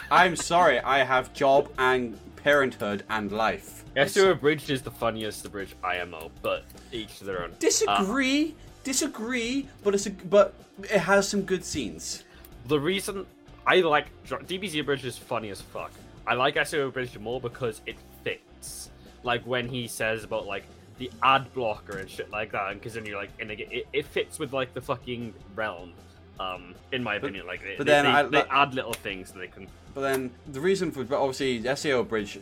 I'm 0.09 0.35
sorry. 0.35 0.79
I 0.79 1.03
have 1.03 1.31
job 1.33 1.69
and 1.77 2.17
parenthood 2.37 3.03
and 3.09 3.31
life. 3.31 3.85
SAO 4.07 4.31
Abridged 4.31 4.69
is 4.69 4.81
the 4.81 4.91
funniest 4.91 5.45
Abridged 5.45 5.75
IMO, 5.83 6.31
but 6.41 6.63
each 6.91 7.19
to 7.19 7.25
their 7.25 7.43
own. 7.43 7.53
Disagree. 7.59 8.55
Disagree. 8.83 9.67
But 9.83 9.93
it's 9.95 10.05
a, 10.07 10.11
but 10.11 10.53
it 10.83 10.99
has 10.99 11.27
some 11.27 11.41
good 11.43 11.63
scenes. 11.63 12.23
The 12.67 12.79
reason 12.79 13.25
I 13.65 13.77
like 13.81 14.07
DBZ 14.27 14.85
Bridge 14.85 15.05
is 15.05 15.17
funny 15.17 15.49
as 15.49 15.61
fuck. 15.61 15.91
I 16.27 16.33
like 16.35 16.55
SAO 16.65 16.89
Bridge 16.89 17.17
more 17.17 17.41
because 17.41 17.81
it 17.85 17.95
fits. 18.23 18.89
Like 19.23 19.43
when 19.45 19.67
he 19.67 19.87
says 19.87 20.23
about 20.23 20.45
like 20.45 20.63
the 20.97 21.11
ad 21.23 21.51
blocker 21.53 21.97
and 21.97 22.09
shit 22.09 22.29
like 22.31 22.51
that, 22.51 22.73
because 22.75 22.93
then 22.93 23.05
you're 23.05 23.17
like, 23.17 23.31
and 23.39 23.51
it, 23.51 23.87
it 23.91 24.05
fits 24.05 24.37
with 24.39 24.53
like 24.53 24.73
the 24.73 24.81
fucking 24.81 25.33
realm. 25.55 25.93
Um, 26.39 26.73
in 26.91 27.03
my 27.03 27.15
opinion, 27.15 27.45
like 27.45 27.61
they, 27.61 27.75
but 27.77 27.85
they, 27.85 27.91
then 27.93 28.05
they, 28.05 28.11
I- 28.11 28.23
they 28.23 28.49
add 28.49 28.73
little 28.73 28.93
things 28.93 29.31
that 29.31 29.39
they 29.39 29.47
can. 29.47 29.67
But 29.93 30.01
then 30.01 30.31
the 30.51 30.59
reason 30.61 30.89
for 30.91 31.03
but 31.03 31.19
obviously 31.19 31.61
SAO 31.75 32.01
Bridge 32.03 32.39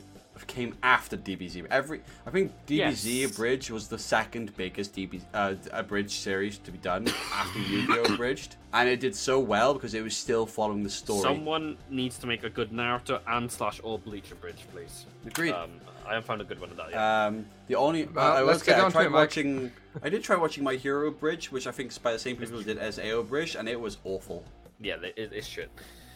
came 0.48 0.76
after 0.84 1.18
DBZ. 1.18 1.66
Every 1.70 2.02
I 2.26 2.30
think 2.32 2.52
DBZ 2.68 3.20
Yes. 3.22 3.36
Bridge 3.36 3.70
was 3.72 3.88
the 3.88 3.98
second 4.00 4.56
biggest 4.58 4.96
DB 4.96 5.22
uh, 5.34 5.56
abridged 5.72 6.12
series 6.12 6.58
to 6.60 6.72
be 6.72 6.78
done 6.80 7.08
after 7.34 7.60
Yu-Gi-Oh 7.60 8.14
abridged, 8.14 8.56
and 8.74 8.88
it 8.90 9.00
did 9.00 9.16
so 9.16 9.40
well 9.40 9.74
because 9.74 9.94
it 9.94 10.04
was 10.04 10.16
still 10.16 10.46
following 10.46 10.84
the 10.84 10.90
story. 10.90 11.22
Someone 11.24 11.78
needs 11.90 12.18
to 12.20 12.28
make 12.28 12.44
a 12.44 12.50
good 12.50 12.72
Naruto 12.72 13.20
and 13.28 13.52
slash 13.52 13.80
or 13.84 14.00
Bleach 14.00 14.32
Abridged, 14.32 14.70
please. 14.74 15.06
Agreed. 15.26 15.52
Um, 15.54 15.72
I 16.06 16.14
haven't 16.14 16.26
found 16.26 16.42
a 16.42 16.44
good 16.44 16.60
one 16.60 16.72
of 16.72 16.78
that 16.78 16.90
yet. 16.90 16.98
Um, 16.98 17.46
the 17.68 17.76
only 17.76 18.06
Well, 18.06 18.26
I, 18.34 18.40
I 18.40 18.42
let's 18.42 18.64
get 18.64 18.80
I 18.80 18.82
on 18.82 18.88
to 18.92 18.94
tried 18.94 19.06
it, 19.06 19.12
watching. 19.12 19.72
I 20.02 20.10
did 20.10 20.24
try 20.24 20.36
watching 20.38 20.64
My 20.64 20.74
Hero 20.76 21.12
Bridge, 21.12 21.52
which 21.52 21.68
I 21.68 21.72
think 21.72 21.92
is 21.92 21.98
by 22.00 22.12
the 22.14 22.18
same 22.20 22.36
people 22.36 22.58
who 22.58 22.64
did 22.64 22.94
SAO 22.94 23.22
Bridge, 23.22 23.56
and 23.56 23.70
it 23.70 23.80
was 23.80 23.98
awful. 24.04 24.44
yeah, 24.80 24.98
they- 24.98 25.14
it, 25.16 25.32
it's 25.34 25.46
shit. 25.48 25.70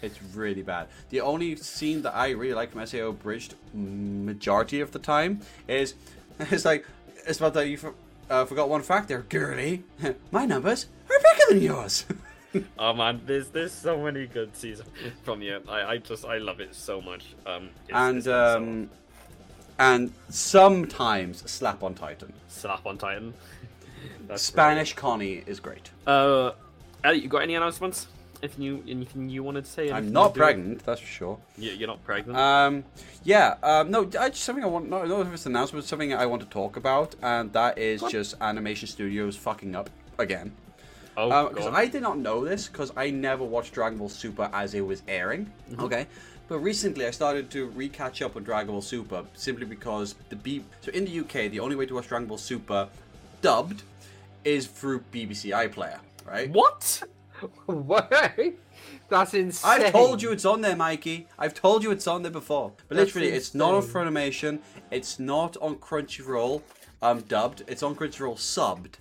It's 0.04 0.22
really 0.36 0.62
bad. 0.62 0.88
The 1.10 1.22
only 1.22 1.56
scene 1.56 2.02
that 2.02 2.14
I 2.14 2.32
really 2.32 2.54
like 2.54 2.72
from 2.74 2.86
SAO 2.86 3.14
Bridged 3.14 3.56
majority 3.74 4.82
of 4.82 4.92
the 4.92 5.00
time 5.00 5.40
is 5.68 5.96
it's 6.40 6.66
like 6.66 6.86
it's 7.26 7.40
about 7.40 7.54
that 7.54 7.68
you 7.70 7.78
for, 7.78 7.94
uh, 8.30 8.44
forgot 8.46 8.68
one 8.70 8.82
fact 8.82 9.08
there, 9.08 9.22
girly. 9.22 9.84
My 10.32 10.46
numbers 10.46 10.88
are 11.10 11.18
bigger 11.18 11.54
than 11.54 11.62
yours. 11.62 12.06
oh 12.78 12.94
man, 12.94 13.22
there's 13.26 13.48
there's 13.50 13.72
so 13.72 14.04
many 14.04 14.28
good 14.28 14.56
seasons 14.58 14.90
from 15.24 15.42
you. 15.42 15.62
I, 15.70 15.94
I 15.94 15.98
just 16.00 16.26
I 16.26 16.38
love 16.38 16.60
it 16.60 16.76
so 16.76 17.00
much. 17.02 17.34
Um, 17.46 17.70
it's, 17.88 17.96
and 17.96 18.18
it's 18.18 18.26
so- 18.26 18.58
um, 18.58 18.90
and 19.80 20.14
sometimes 20.30 21.50
Slap 21.50 21.82
on 21.82 21.96
Titan. 21.96 22.32
slap 22.48 22.86
on 22.86 22.98
Titan. 22.98 23.34
Spanish 24.36 24.94
Connie 24.94 25.44
is 25.48 25.60
great. 25.60 25.90
great. 26.06 26.14
Uh, 26.14 26.52
Ellie, 27.04 27.20
you 27.20 27.28
got 27.28 27.42
any 27.42 27.56
announcements? 27.56 28.08
Anything 28.44 28.62
you 28.66 28.84
anything 28.90 29.30
you 29.30 29.42
wanted 29.42 29.64
to 29.64 29.72
say? 29.72 29.90
I'm 29.90 30.12
not 30.12 30.34
pregnant, 30.34 30.84
that's 30.84 31.00
for 31.00 31.08
sure. 31.08 31.40
Yeah, 31.58 31.72
you're 31.72 31.88
not 31.88 32.04
pregnant. 32.04 32.38
Um, 32.38 32.84
yeah, 33.24 33.56
um, 33.64 33.90
no, 33.90 34.02
I 34.20 34.28
just 34.30 34.44
something 34.44 34.62
I 34.66 34.68
want. 34.68 34.90
No, 34.90 35.06
no, 35.06 35.22
if 35.22 35.34
it's 35.34 35.46
an 35.46 35.54
announcement, 35.54 35.86
something 35.86 36.14
I 36.14 36.26
want 36.26 36.42
to 36.42 36.48
talk 36.50 36.76
about, 36.76 37.16
and 37.22 37.54
that 37.54 37.78
is 37.78 38.02
just 38.10 38.36
Animation 38.42 38.90
Studios 38.90 39.38
fucking 39.38 39.76
up 39.76 39.90
again. 40.20 40.52
oh, 41.16 41.48
Because 41.48 41.68
on. 41.68 41.74
I 41.76 41.86
did 41.86 42.02
not 42.02 42.18
know 42.18 42.44
this 42.44 42.68
because 42.68 42.92
I 42.98 43.12
never 43.12 43.46
watched 43.46 43.74
Dragon 43.74 43.98
Ball 43.98 44.10
Super 44.10 44.50
as 44.52 44.74
it 44.74 44.82
was 44.82 45.04
airing. 45.08 45.50
Okay, 45.80 46.06
but 46.50 46.60
recently 46.60 47.06
I 47.08 47.12
started 47.12 47.50
to 47.52 47.68
re-catch 47.68 48.22
up 48.22 48.36
on 48.36 48.44
Dragon 48.44 48.74
Ball 48.74 48.82
Super 48.82 49.24
simply 49.36 49.66
because 49.66 50.16
the 50.28 50.36
B. 50.36 50.66
So 50.82 50.92
in 50.92 51.06
the 51.06 51.20
UK, 51.22 51.50
the 51.50 51.62
only 51.62 51.78
way 51.78 51.86
to 51.86 51.94
watch 51.96 52.10
Dragon 52.10 52.28
Ball 52.28 52.38
Super 52.38 52.90
dubbed 53.42 53.84
is 54.44 54.68
through 54.68 55.00
BBC 55.14 55.52
iPlayer. 55.52 56.00
Right. 56.26 56.50
what? 56.50 57.04
what? 57.66 58.12
That's 59.10 59.34
insane. 59.34 59.84
I've 59.84 59.92
told 59.92 60.22
you 60.22 60.32
it's 60.32 60.46
on 60.46 60.62
there, 60.62 60.76
Mikey. 60.76 61.28
I've 61.38 61.54
told 61.54 61.84
you 61.84 61.92
it's 61.92 62.08
on 62.08 62.24
there 62.24 62.32
before. 62.32 62.74
But 62.88 62.98
That's 62.98 63.16
literally, 63.16 63.36
it's 63.36 63.54
not 63.54 63.74
on 63.74 63.84
insane. 63.84 63.94
Funimation. 63.94 64.60
It's 64.92 65.20
not 65.20 65.58
on 65.58 65.76
Crunchyroll 65.76 66.62
um, 67.02 67.22
dubbed. 67.22 67.64
It's 67.68 67.84
on 67.84 67.96
Crunchyroll 67.96 68.36
subbed. 68.36 68.96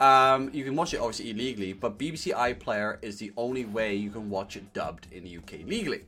Um, 0.00 0.50
you 0.52 0.64
can 0.64 0.74
watch 0.74 0.92
it 0.92 0.98
obviously 0.98 1.30
illegally, 1.30 1.72
but 1.72 1.98
BBC 1.98 2.34
iPlayer 2.34 2.98
is 3.00 3.18
the 3.18 3.32
only 3.36 3.64
way 3.64 3.94
you 3.94 4.10
can 4.10 4.28
watch 4.28 4.56
it 4.56 4.72
dubbed 4.72 5.06
in 5.12 5.24
the 5.24 5.36
UK 5.38 5.66
legally. 5.66 6.02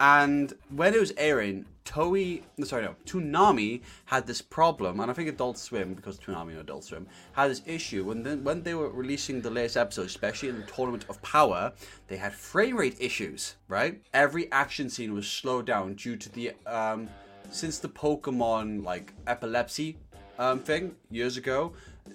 And 0.00 0.52
when 0.70 0.94
it 0.94 1.00
was 1.00 1.12
airing, 1.16 1.66
Toei, 1.84 2.42
sorry, 2.64 2.82
no, 2.84 2.96
Toonami 3.04 3.82
had 4.06 4.26
this 4.26 4.40
problem, 4.40 5.00
and 5.00 5.10
I 5.10 5.14
think 5.14 5.28
Adult 5.28 5.58
Swim, 5.58 5.92
because 5.92 6.18
Toonami 6.18 6.50
and 6.50 6.60
Adult 6.60 6.84
Swim, 6.84 7.06
had 7.32 7.50
this 7.50 7.60
issue 7.66 8.04
when 8.04 8.22
then 8.22 8.42
when 8.42 8.62
they 8.62 8.74
were 8.74 8.88
releasing 8.88 9.42
the 9.42 9.50
latest 9.50 9.76
episodes, 9.76 10.08
especially 10.08 10.48
in 10.48 10.56
the 10.56 10.66
Tournament 10.66 11.04
of 11.10 11.20
Power, 11.20 11.72
they 12.08 12.16
had 12.16 12.32
frame 12.32 12.76
rate 12.76 12.96
issues. 13.00 13.56
Right, 13.68 14.00
every 14.14 14.50
action 14.50 14.88
scene 14.88 15.12
was 15.12 15.28
slowed 15.28 15.66
down 15.66 15.94
due 15.94 16.16
to 16.16 16.32
the 16.32 16.52
um, 16.66 17.08
since 17.50 17.78
the 17.78 17.88
Pokemon 17.88 18.82
like 18.82 19.12
epilepsy 19.26 19.98
um, 20.38 20.60
thing 20.60 20.96
years 21.10 21.36
ago. 21.36 21.74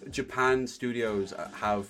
Japan 0.09 0.65
studios 0.65 1.33
uh, 1.33 1.49
have 1.53 1.87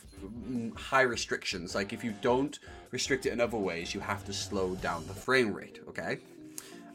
high 0.75 1.01
restrictions. 1.01 1.75
Like 1.75 1.93
if 1.93 2.03
you 2.03 2.13
don't 2.21 2.59
restrict 2.91 3.25
it 3.25 3.33
in 3.33 3.39
other 3.39 3.57
ways, 3.57 3.93
you 3.93 3.99
have 4.01 4.25
to 4.25 4.33
slow 4.33 4.75
down 4.75 5.07
the 5.07 5.13
frame 5.13 5.53
rate. 5.53 5.79
Okay. 5.87 6.19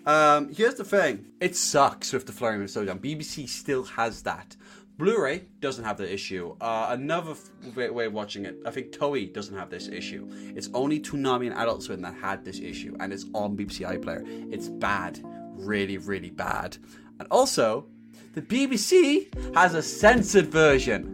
Um, 0.07 0.52
here's 0.52 0.74
the 0.74 0.84
thing: 0.84 1.26
it 1.41 1.57
sucks 1.57 2.12
with 2.12 2.26
the 2.26 2.33
frame 2.33 2.60
rate 2.60 2.68
slowdown. 2.68 2.99
BBC 2.99 3.49
still 3.49 3.84
has 3.84 4.23
that. 4.23 4.57
Blu-ray 4.97 5.47
doesn't 5.58 5.83
have 5.83 5.97
the 5.97 6.12
issue. 6.12 6.55
Uh, 6.60 6.89
another 6.91 7.33
f- 7.33 7.76
way 7.76 8.07
of 8.07 8.12
watching 8.12 8.44
it, 8.44 8.57
I 8.65 8.70
think 8.70 8.92
Toei 8.92 9.33
doesn't 9.33 9.57
have 9.57 9.68
this 9.68 9.89
issue. 9.89 10.28
It's 10.55 10.70
only 10.73 11.00
Toonami 11.00 11.47
and 11.47 11.55
Adult 11.57 11.83
Swim 11.83 12.00
that 12.02 12.15
had 12.15 12.44
this 12.44 12.60
issue, 12.60 12.97
and 13.00 13.12
it's 13.12 13.24
on 13.34 13.57
BBC 13.57 13.81
iPlayer. 13.81 14.52
It's 14.52 14.68
bad, 14.68 15.18
really, 15.24 15.99
really 15.99 16.31
bad. 16.31 16.76
And 17.18 17.26
also, 17.33 17.86
the 18.34 18.42
BBC 18.42 19.55
has 19.57 19.74
a 19.74 19.83
censored 19.83 20.47
version. 20.47 21.10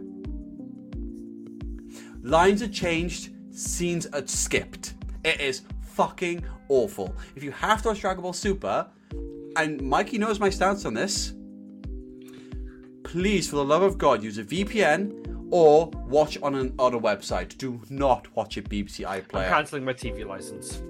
Lines 2.21 2.61
are 2.61 2.67
changed, 2.67 3.31
scenes 3.51 4.05
are 4.07 4.25
skipped. 4.27 4.93
It 5.23 5.41
is 5.41 5.63
fucking 6.01 6.43
awful. 6.69 7.15
If 7.35 7.43
you 7.43 7.51
have 7.51 7.81
to 7.83 7.89
watch 7.89 8.01
Dragon 8.01 8.23
Ball 8.23 8.33
Super, 8.33 8.87
and 9.55 9.81
Mikey 9.81 10.17
knows 10.17 10.39
my 10.39 10.49
stance 10.49 10.85
on 10.85 10.95
this, 10.95 11.33
please, 13.03 13.47
for 13.49 13.57
the 13.57 13.65
love 13.65 13.83
of 13.83 13.97
God, 13.99 14.23
use 14.23 14.39
a 14.39 14.43
VPN 14.43 15.47
or 15.51 15.91
watch 16.07 16.39
on 16.41 16.55
an 16.55 16.73
on 16.79 16.95
a 16.95 16.99
website. 16.99 17.55
Do 17.57 17.79
not 17.89 18.35
watch 18.35 18.57
it 18.57 18.67
BBC 18.67 19.05
iPlayer. 19.05 19.43
I'm 19.45 19.49
cancelling 19.49 19.85
my 19.85 19.93
TV 19.93 20.25
license. 20.25 20.81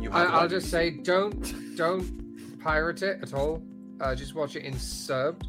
You 0.00 0.10
I, 0.10 0.20
have 0.20 0.28
it 0.28 0.32
I'll 0.32 0.48
just 0.48 0.70
say, 0.70 0.90
don't 0.90 1.76
don't 1.76 2.58
pirate 2.60 3.02
it 3.02 3.20
at 3.22 3.34
all. 3.34 3.62
Uh, 4.00 4.14
just 4.14 4.34
watch 4.34 4.56
it 4.56 4.64
in 4.64 4.74
subbed. 4.74 5.44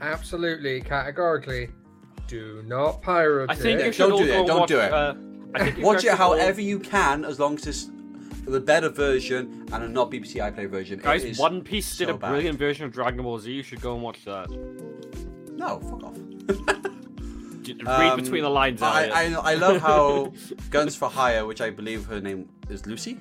Absolutely, 0.00 0.80
categorically, 0.82 1.68
do 2.28 2.62
not 2.66 3.02
pirate 3.02 3.50
I 3.50 3.54
think 3.56 3.80
it. 3.80 3.86
you 3.86 3.92
should 3.92 4.08
don't 4.10 4.24
do 4.24 4.32
all 4.34 4.46
that, 4.46 4.46
go 4.46 4.46
don't 4.46 4.60
watch, 4.60 4.68
do 4.68 4.78
it. 4.78 4.92
Uh, 4.92 5.14
I 5.54 5.70
think 5.70 5.84
Watch 5.84 5.96
it 5.98 6.00
should 6.02 6.10
all- 6.10 6.16
however 6.16 6.60
you 6.60 6.78
can, 6.78 7.24
as 7.24 7.38
long 7.40 7.56
as 7.56 7.66
it's 7.66 7.88
the 8.42 8.60
better 8.60 8.88
version 8.88 9.66
and 9.72 9.84
a 9.84 9.88
not 9.88 10.10
BBC 10.10 10.36
iPlayer 10.36 10.68
version. 10.68 10.98
It 10.98 11.02
Guys, 11.04 11.24
is 11.24 11.38
One 11.38 11.62
Piece 11.62 11.96
did 11.96 12.10
a 12.10 12.14
bad. 12.14 12.30
brilliant 12.30 12.58
version 12.58 12.84
of 12.86 12.92
Dragon 12.92 13.22
Ball 13.22 13.38
Z. 13.38 13.50
You 13.52 13.62
should 13.62 13.80
go 13.80 13.94
and 13.94 14.02
watch 14.02 14.24
that. 14.24 14.50
No, 15.56 15.78
fuck 15.80 16.02
off. 16.04 16.16
Read 17.64 17.86
Um, 17.86 18.20
between 18.20 18.42
the 18.42 18.50
lines. 18.50 18.82
I, 18.82 19.06
I, 19.08 19.52
I 19.52 19.54
love 19.54 19.80
how 19.80 20.32
Guns 20.70 20.96
for 20.96 21.08
Hire, 21.08 21.46
which 21.46 21.60
I 21.60 21.70
believe 21.70 22.04
her 22.06 22.20
name 22.20 22.48
is 22.68 22.84
Lucy, 22.86 23.20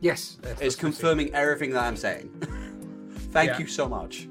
yes, 0.00 0.38
yes, 0.42 0.52
is 0.54 0.58
that's 0.58 0.74
confirming 0.76 1.32
everything 1.34 1.70
that 1.70 1.84
I'm 1.84 1.96
saying. 1.96 2.30
Thank 3.30 3.50
Yeah. 3.52 3.58
you 3.60 3.66
so 3.68 3.88
much. 3.88 4.28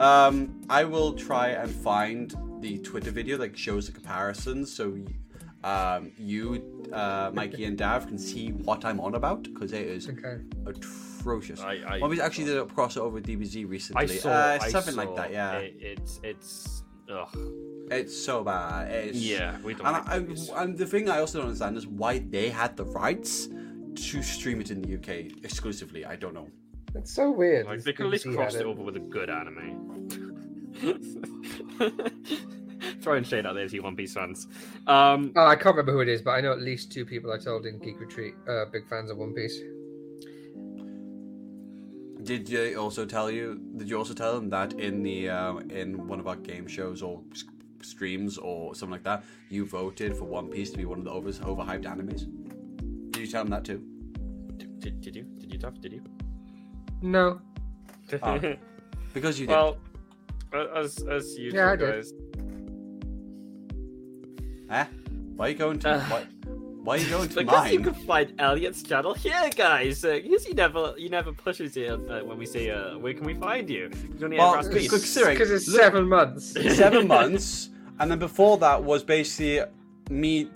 um, 0.00 0.60
I 0.68 0.82
will 0.84 1.12
try 1.12 1.48
and 1.50 1.70
find 1.70 2.34
the 2.60 2.78
Twitter 2.78 3.10
video 3.12 3.36
that 3.38 3.56
shows 3.56 3.86
the 3.86 3.92
comparisons, 3.92 4.72
so 4.74 4.96
um, 5.64 6.12
you, 6.18 6.84
uh, 6.92 7.30
Mikey, 7.34 7.64
and 7.64 7.76
Dav 7.76 8.06
can 8.06 8.18
see 8.18 8.50
what 8.52 8.84
I'm 8.84 9.00
on 9.00 9.14
about 9.14 9.42
because 9.42 9.72
it 9.72 9.86
is 9.86 10.08
Okay. 10.08 10.38
atrocious. 10.66 11.60
I- 11.60 11.82
I- 11.86 11.98
well, 12.00 12.10
we 12.10 12.20
actually 12.20 12.44
did 12.44 12.58
a 12.58 12.64
crossover 12.64 13.12
with 13.12 13.26
DBZ 13.26 13.64
recently. 13.68 14.02
I 14.04 14.06
saw 14.06 14.30
uh, 14.30 14.58
I 14.60 14.68
something 14.68 14.94
saw 14.94 15.00
like 15.02 15.16
that. 15.16 15.32
Yeah, 15.32 15.58
It, 15.58 15.76
it's 15.80 16.20
it's. 16.22 16.82
Ugh. 17.10 17.28
it's 17.90 18.14
so 18.16 18.44
bad. 18.44 18.90
It's, 18.92 19.18
Yeah, 19.18 19.56
we 19.62 19.72
don't. 19.74 19.86
And, 19.86 19.96
like 19.96 20.08
I. 20.54 20.60
I, 20.60 20.62
and 20.64 20.76
the 20.76 20.86
thing 20.86 21.08
I 21.08 21.18
also 21.20 21.38
don't 21.38 21.46
understand 21.48 21.76
is 21.76 21.86
why 21.86 22.18
they 22.18 22.50
had 22.50 22.76
the 22.76 22.84
rights 22.84 23.48
to 23.48 24.22
stream 24.22 24.60
it 24.60 24.70
in 24.70 24.82
the 24.82 24.94
UK 24.94 25.30
exclusively. 25.42 26.04
I 26.04 26.14
don't 26.16 26.34
know. 26.34 26.48
It's 26.94 27.12
so 27.12 27.30
weird. 27.30 27.66
Like 27.66 27.82
they 27.82 27.92
could 27.92 28.06
at 28.06 28.12
least 28.12 28.26
cross 28.30 28.54
it 28.54 28.64
over 28.66 28.82
with 28.82 28.96
a 28.96 29.00
good 29.00 29.28
anime. 29.30 29.68
Throwing 33.00 33.24
shade 33.24 33.46
out 33.46 33.54
there 33.54 33.68
to 33.68 33.74
you 33.74 33.82
One 33.82 33.96
Piece 33.96 34.14
fans. 34.14 34.46
Um, 34.86 35.32
Oh, 35.36 35.46
I 35.46 35.54
can't 35.56 35.76
remember 35.76 35.92
who 35.92 36.00
it 36.00 36.08
is, 36.08 36.22
but 36.22 36.32
I 36.32 36.40
know 36.40 36.52
at 36.52 36.60
least 36.60 36.92
two 36.92 37.04
people 37.04 37.32
I 37.32 37.38
told 37.38 37.66
in 37.66 37.78
Geek 37.78 38.00
Retreat 38.00 38.34
uh, 38.48 38.64
big 38.72 38.88
fans 38.88 39.10
of 39.10 39.18
One 39.18 39.32
Piece. 39.34 39.58
Did 42.22 42.48
you 42.48 42.76
also 42.76 43.06
tell 43.06 43.30
you? 43.30 43.60
Did 43.76 43.88
you 43.88 43.96
also 43.96 44.12
tell 44.12 44.34
them 44.34 44.50
that 44.50 44.74
in 44.74 45.02
the 45.02 45.30
um, 45.30 45.70
in 45.70 46.06
one 46.06 46.20
of 46.20 46.26
our 46.26 46.36
game 46.36 46.66
shows 46.66 47.00
or 47.02 47.22
streams 47.80 48.36
or 48.38 48.74
something 48.74 48.92
like 48.92 49.04
that, 49.04 49.24
you 49.48 49.64
voted 49.64 50.16
for 50.16 50.24
One 50.24 50.48
Piece 50.48 50.70
to 50.72 50.76
be 50.76 50.84
one 50.84 50.98
of 50.98 51.04
the 51.04 51.10
over 51.10 51.30
overhyped 51.30 51.84
animes? 51.84 52.26
Did 53.12 53.20
you 53.22 53.26
tell 53.28 53.44
them 53.44 53.50
that 53.50 53.64
too? 53.64 53.82
did, 54.78 55.00
did 55.00 55.16
you? 55.16 55.22
Did 55.38 55.52
you, 55.52 55.58
Duff? 55.58 55.80
Did 55.80 55.92
you? 55.92 56.02
No. 57.02 57.40
Ah. 58.22 58.38
Because 59.14 59.40
you 59.40 59.46
did. 59.46 59.52
well, 59.54 59.78
as 60.76 60.98
as 61.10 61.36
usual, 61.38 61.58
Yeah, 61.58 61.72
I 61.72 61.76
did. 61.76 62.04
Guys. 64.68 64.86
eh? 64.86 64.86
Why 65.36 65.46
are 65.46 65.48
you 65.50 65.54
going 65.56 65.78
to? 65.80 65.90
Uh, 65.90 66.00
why, 66.08 66.24
why 66.82 66.94
are 66.96 66.98
you 66.98 67.08
going 67.10 67.28
to 67.30 67.34
Because 67.36 67.72
you 67.72 67.80
mine? 67.80 67.92
can 67.94 68.06
find 68.06 68.32
Elliot's 68.40 68.82
channel 68.82 69.14
here, 69.14 69.50
guys. 69.54 70.04
Uh, 70.04 70.18
because 70.22 70.44
he 70.44 70.54
never, 70.54 70.94
he 70.96 71.08
never 71.08 71.32
pushes 71.32 71.76
it 71.76 71.90
uh, 71.90 72.20
when 72.24 72.38
we 72.38 72.46
say, 72.46 72.70
uh, 72.70 72.98
"Where 72.98 73.14
can 73.14 73.24
we 73.24 73.34
find 73.34 73.68
you?" 73.68 73.90
He's 74.12 74.20
Well, 74.22 74.32
ever 74.32 74.58
asked 74.58 74.72
me. 74.72 74.80
good- 74.82 74.90
considering- 74.90 75.34
Because 75.36 75.50
it's 75.50 75.68
look- 75.68 75.80
seven 75.80 76.08
months. 76.08 76.52
seven 76.76 77.06
months, 77.16 77.70
and 78.00 78.10
then 78.10 78.18
before 78.18 78.58
that 78.58 78.82
was 78.82 79.04
basically 79.04 79.62
me 80.10 80.50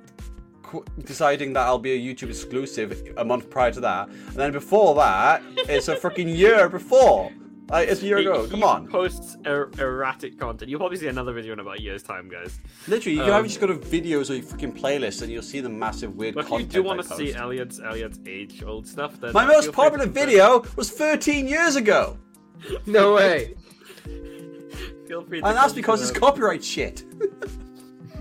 qu- 0.62 0.84
deciding 1.04 1.52
that 1.52 1.62
I'll 1.66 1.78
be 1.78 1.92
a 1.92 1.98
YouTube 2.14 2.30
exclusive 2.30 3.12
a 3.16 3.24
month 3.24 3.50
prior 3.50 3.70
to 3.72 3.80
that, 3.80 4.08
and 4.08 4.36
then 4.36 4.52
before 4.52 4.94
that, 4.96 5.42
it's 5.68 5.88
a 5.88 5.96
freaking 5.96 6.34
year 6.36 6.68
before. 6.68 7.30
Like, 7.68 7.88
it's 7.88 8.02
a 8.02 8.06
year 8.06 8.18
He- 8.18 8.24
ago. 8.26 8.44
he 8.44 8.50
Come 8.50 8.64
on. 8.64 8.86
Posts 8.88 9.36
er- 9.46 9.70
erratic 9.78 10.38
content. 10.38 10.68
You'll 10.70 10.80
probably 10.80 10.98
see 10.98 11.06
another 11.08 11.32
video 11.32 11.54
in 11.54 11.60
about 11.60 11.78
a 11.78 11.82
year's 11.82 12.02
time, 12.02 12.28
guys. 12.28 12.60
Literally, 12.86 13.16
you 13.16 13.22
can 13.22 13.30
um, 13.30 13.36
have 13.36 13.46
just 13.46 13.60
go 13.60 13.66
to 13.66 13.74
videos 13.76 14.28
or 14.30 14.34
your 14.34 14.44
freaking 14.44 14.78
playlist, 14.78 15.22
and 15.22 15.30
you'll 15.32 15.42
see 15.42 15.60
the 15.60 15.68
massive 15.70 16.14
weird 16.16 16.34
But 16.34 16.44
if 16.46 16.50
you 16.50 16.66
do 16.66 16.82
want 16.82 17.00
to 17.02 17.14
see 17.14 17.32
Elliot's 17.34 17.80
Elliot's 17.80 18.18
age 18.26 18.62
old 18.62 18.86
stuff, 18.86 19.18
then 19.20 19.32
My 19.32 19.44
uh, 19.44 19.46
most 19.46 19.64
feel 19.66 19.72
free 19.72 19.84
popular 19.84 20.04
to- 20.06 20.10
video 20.10 20.64
was 20.76 20.90
13 20.90 21.48
years 21.48 21.76
ago, 21.76 22.18
No 22.86 23.14
way. 23.14 23.54
Feel 25.08 25.22
free 25.24 25.40
to 25.40 25.46
and 25.46 25.56
that's 25.56 25.72
because 25.74 26.00
to, 26.00 26.08
it's 26.08 26.16
uh, 26.16 26.20
copyright 26.20 26.64
shit. 26.64 27.04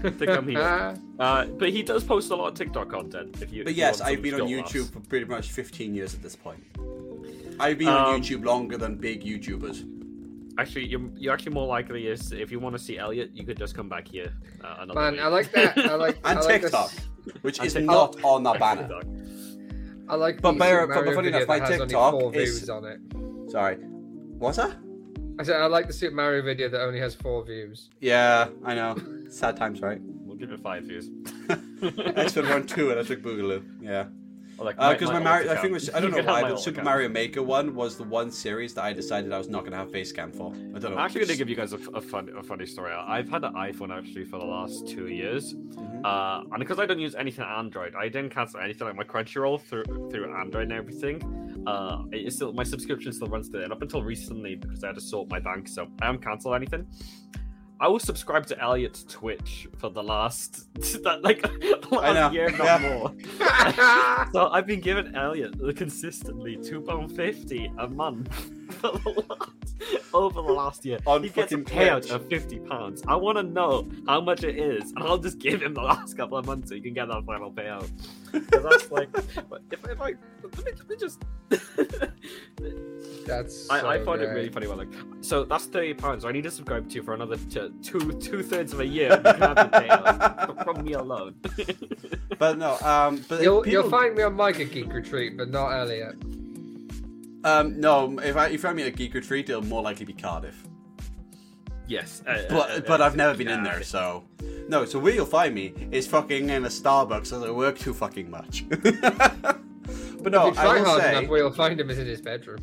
to 0.02 0.26
come 0.26 0.48
here. 0.48 0.95
Uh, 1.20 1.45
but 1.45 1.70
he 1.70 1.84
does 1.84 2.03
post 2.03 2.32
a 2.32 2.36
lot 2.36 2.48
of 2.50 2.53
TikTok 2.56 2.90
content. 2.90 3.42
If 3.42 3.52
you, 3.53 3.64
But 3.64 3.72
if 3.72 3.78
yes, 3.78 4.00
want 4.00 4.11
I've 4.11 4.22
been 4.22 4.34
on 4.42 4.48
YouTube 4.48 4.80
laughs. 4.82 4.90
for 4.90 5.00
pretty 5.02 5.26
much 5.26 5.52
15 5.52 5.94
years 5.95 6.14
at 6.14 6.22
this 6.22 6.36
point. 6.36 6.61
I've 7.59 7.77
been 7.77 7.88
on 7.89 8.15
Um, 8.15 8.21
YouTube 8.21 8.45
longer 8.45 8.77
than 8.77 8.95
big 8.95 9.23
YouTubers. 9.23 9.88
Actually, 10.57 10.88
you're, 10.88 11.09
you're 11.15 11.33
actually 11.33 11.53
more 11.53 11.65
likely 11.67 12.07
is 12.07 12.31
if 12.31 12.51
you 12.51 12.59
want 12.59 12.75
to 12.75 12.80
see 12.80 12.97
Elliot, 12.97 13.31
you 13.33 13.45
could 13.45 13.57
just 13.57 13.73
come 13.75 13.88
back 13.89 14.07
here. 14.07 14.33
Uh, 14.63 14.75
another 14.80 14.99
Man, 14.99 15.13
week. 15.13 15.21
I 15.21 15.27
like 15.27 15.51
that. 15.53 15.77
I 15.77 15.95
like. 15.95 16.17
And 16.25 16.39
I 16.39 16.41
like 16.41 16.61
TikTok, 16.61 16.91
This, 16.91 17.35
which 17.41 17.57
And 17.59 17.67
is 17.67 17.73
TikTok. 17.73 18.15
not 18.15 18.23
on 18.23 18.43
that 18.43 18.59
banner. 18.59 18.89
I 20.09 20.15
like. 20.15 20.41
But 20.41 20.53
the 20.53 20.59
bear- 20.59 20.88
but 20.88 20.95
funny 20.95 21.15
video 21.15 21.38
enough, 21.38 21.47
my 21.47 21.59
that 21.59 21.69
has 21.69 21.81
only 21.81 21.88
TikTok 21.88 22.35
is- 22.35 22.69
on 22.69 22.85
it. 22.85 22.99
Sorry. 23.51 23.75
What's 23.75 24.57
that? 24.57 24.75
I 25.39 25.43
said 25.43 25.55
I 25.61 25.65
like 25.67 25.88
the 25.88 25.93
Super 25.93 26.15
Mario 26.15 26.41
video 26.43 26.67
that 26.69 26.81
only 26.81 26.99
has 26.99 27.15
four 27.15 27.43
views. 27.45 27.89
Yeah, 27.99 28.49
I 28.65 28.75
know. 28.75 28.95
Sad 29.30 29.55
times, 29.57 29.81
right? 29.81 29.99
We'll 30.01 30.35
give 30.38 30.51
it 30.51 30.59
five 30.59 30.83
views. 30.83 31.09
I 31.49 32.27
spent 32.27 32.47
around 32.47 32.67
two 32.69 32.91
Electric 32.91 33.23
Boogaloo. 33.23 33.63
Yeah. 33.81 34.05
Or 34.61 34.65
like 34.65 34.75
Because 34.77 35.09
Uh, 35.09 35.14
my, 35.14 35.17
old 35.17 35.23
Mario, 35.23 35.51
I 35.51 35.56
think 35.56 35.72
it 35.72 35.73
was, 35.73 35.90
I 35.90 35.99
don't 35.99 36.11
know 36.15 36.17
why, 36.22 36.41
my 36.43 36.49
but 36.51 36.59
Super 36.59 36.75
account. 36.75 36.85
Mario 36.85 37.09
Maker 37.09 37.41
one 37.41 37.73
was 37.73 37.98
the 37.98 38.03
one 38.03 38.30
series 38.30 38.75
that 38.75 38.83
I 38.83 38.93
decided 38.93 39.33
I 39.33 39.40
was 39.40 39.49
not 39.49 39.61
going 39.61 39.72
to 39.72 39.77
have 39.80 39.91
face 39.91 40.11
cam 40.11 40.31
for. 40.31 40.53
I 40.53 40.77
don't 40.77 40.91
know. 40.91 40.98
I'm 40.98 41.06
actually 41.06 41.22
going 41.22 41.30
to 41.30 41.38
give 41.38 41.49
you 41.49 41.56
guys 41.56 41.73
a, 41.73 41.80
a 41.95 42.01
fun, 42.01 42.30
a 42.38 42.43
funny 42.43 42.67
story. 42.67 42.93
I've 42.93 43.27
had 43.27 43.43
an 43.43 43.53
iPhone 43.56 43.91
actually 43.98 44.23
for 44.25 44.38
the 44.38 44.45
last 44.45 44.88
two 44.88 45.07
years, 45.07 45.56
Mhm. 45.56 46.06
uh, 46.06 46.43
and 46.51 46.59
because 46.59 46.77
I 46.77 46.85
don't 46.85 46.99
use 46.99 47.15
anything 47.15 47.43
Android, 47.43 47.95
I 47.95 48.07
didn't 48.07 48.30
cancel 48.30 48.59
anything 48.59 48.85
like 48.85 48.95
my 48.95 49.03
Crunchyroll 49.03 49.59
through 49.59 49.83
through 50.11 50.31
Android 50.35 50.64
and 50.69 50.73
everything. 50.73 51.64
Uh, 51.65 52.03
it's 52.11 52.35
still 52.35 52.53
my 52.53 52.64
subscription 52.64 53.11
still 53.14 53.27
runs 53.30 53.49
there, 53.49 53.64
and 53.64 53.73
up 53.73 53.81
until 53.81 54.03
recently 54.03 54.53
because 54.56 54.83
I 54.83 54.88
had 54.88 54.95
to 54.95 55.01
sort 55.01 55.27
my 55.30 55.40
bank, 55.40 55.67
so 55.69 55.88
I 56.01 56.06
haven't 56.06 56.23
cancelled 56.23 56.53
anything. 56.56 56.85
I 57.82 57.88
was 57.88 58.03
subscribed 58.03 58.48
to 58.50 58.61
Elliot's 58.61 59.03
Twitch 59.06 59.68
for 59.80 59.90
the 59.90 60.03
last 60.03 60.72
that 61.03 61.24
like 61.24 61.43
last 61.92 62.34
year, 62.34 62.50
not 62.51 62.82
more. 62.82 63.11
So 64.34 64.50
I've 64.50 64.68
been 64.68 64.82
giving 64.82 65.16
Elliot 65.16 65.56
consistently 65.76 66.58
two 66.58 66.82
pound 66.82 67.16
fifty 67.16 67.72
a 67.80 67.88
month 67.88 68.34
for 68.76 68.92
the 68.92 69.26
last, 69.27 69.51
over 70.14 70.42
the 70.43 70.53
last 70.53 70.85
year. 70.85 71.00
On 71.08 71.24
he 71.24 71.30
gets 71.30 71.51
a 71.53 71.58
payout 71.58 72.01
Twitch. 72.01 72.11
of 72.11 72.30
fifty 72.30 72.60
pounds. 72.60 73.01
I 73.08 73.16
want 73.16 73.38
to 73.40 73.43
know 73.43 73.90
how 74.08 74.22
much 74.22 74.43
it 74.43 74.58
is, 74.60 74.92
and 74.92 75.00
I'll 75.03 75.18
just 75.18 75.40
give 75.40 75.61
him 75.64 75.74
the 75.74 75.82
last 75.82 76.16
couple 76.16 76.38
of 76.38 76.45
months 76.45 76.69
so 76.69 76.76
he 76.76 76.82
can 76.82 76.93
get 76.93 77.08
that 77.08 77.26
final 77.26 77.51
payout. 77.51 77.90
'Cause 78.32 78.64
that's 78.64 78.92
like, 78.92 79.10
if, 79.18 79.38
if 79.90 80.00
I 80.01 80.14
let 80.43 80.66
me, 80.66 80.72
let 80.77 80.88
me 80.90 80.95
just. 80.98 81.19
That's. 83.25 83.69
I, 83.69 83.77
I 83.95 83.98
so 84.00 84.06
find 84.06 84.22
it 84.22 84.27
really 84.27 84.50
funny. 84.50 84.67
Well, 84.67 84.77
like, 84.77 84.90
so 85.22 85.43
that's 85.43 85.66
thirty 85.66 85.93
pounds. 85.93 86.25
I 86.25 86.32
need 86.32 86.43
to 86.43 86.51
subscribe 86.51 86.88
to 86.90 86.95
you 86.95 87.03
for 87.03 87.14
another 87.14 87.38
t- 87.38 87.72
two 87.83 88.11
two 88.19 88.43
thirds 88.43 88.74
of 88.74 88.80
a 88.80 88.85
year. 88.85 89.11
You 89.11 89.17
can 89.33 89.40
have 89.41 89.56
the 89.56 89.69
payout 89.80 90.64
from 90.64 90.83
me 90.83 90.93
alone. 90.93 91.35
But 92.40 92.58
no, 92.58 92.75
um, 92.80 93.24
but 93.30 93.43
You'll, 93.43 93.61
people, 93.61 93.72
you'll 93.83 93.90
find 93.91 94.16
me 94.16 94.24
on 94.24 94.33
Mike 94.33 94.59
at 94.59 94.72
Geek 94.72 94.91
Retreat, 94.91 95.38
but 95.38 95.50
not 95.51 95.69
Elliot. 95.72 96.16
um, 97.43 97.80
no, 97.80 98.17
if 98.19 98.35
I 98.35 98.48
if 98.48 98.53
you 98.53 98.58
find 98.58 98.75
me 98.75 98.83
at 98.83 98.95
Geek 98.95 99.14
Retreat, 99.14 99.48
it'll 99.50 99.64
more 99.64 99.83
likely 99.83 100.06
be 100.06 100.14
Cardiff. 100.14 100.64
yes, 101.88 102.24
uh, 102.25 102.41
But 102.50 102.72
uh, 102.72 102.80
but 102.88 103.00
uh, 103.00 103.06
I've 103.06 103.16
never 103.16 103.38
been 103.38 103.48
in 103.48 103.61
there, 103.64 103.83
so 103.83 104.24
no. 104.67 104.85
So 104.85 104.98
where 104.98 105.14
you'll 105.14 105.27
find 105.27 105.53
me 105.53 105.74
is 105.91 106.08
fucking 106.08 106.50
in 106.50 106.66
a 106.66 106.69
Starbucks, 106.69 107.32
as 107.32 107.43
I 107.43 107.51
work 107.51 107.77
too 107.77 107.93
fucking 107.93 108.27
much. 108.32 108.66
but 108.69 110.32
no, 110.32 110.48
if 110.48 110.56
you 110.56 110.61
I 110.61 110.64
try 110.64 110.80
will 110.80 110.85
hard 110.85 111.01
say, 111.03 111.17
enough, 111.19 111.30
where 111.30 111.40
you'll 111.41 111.51
find 111.51 111.80
him 111.80 111.90
is 111.91 112.00
in 112.00 112.08
his 112.08 112.22
bedroom. 112.22 112.59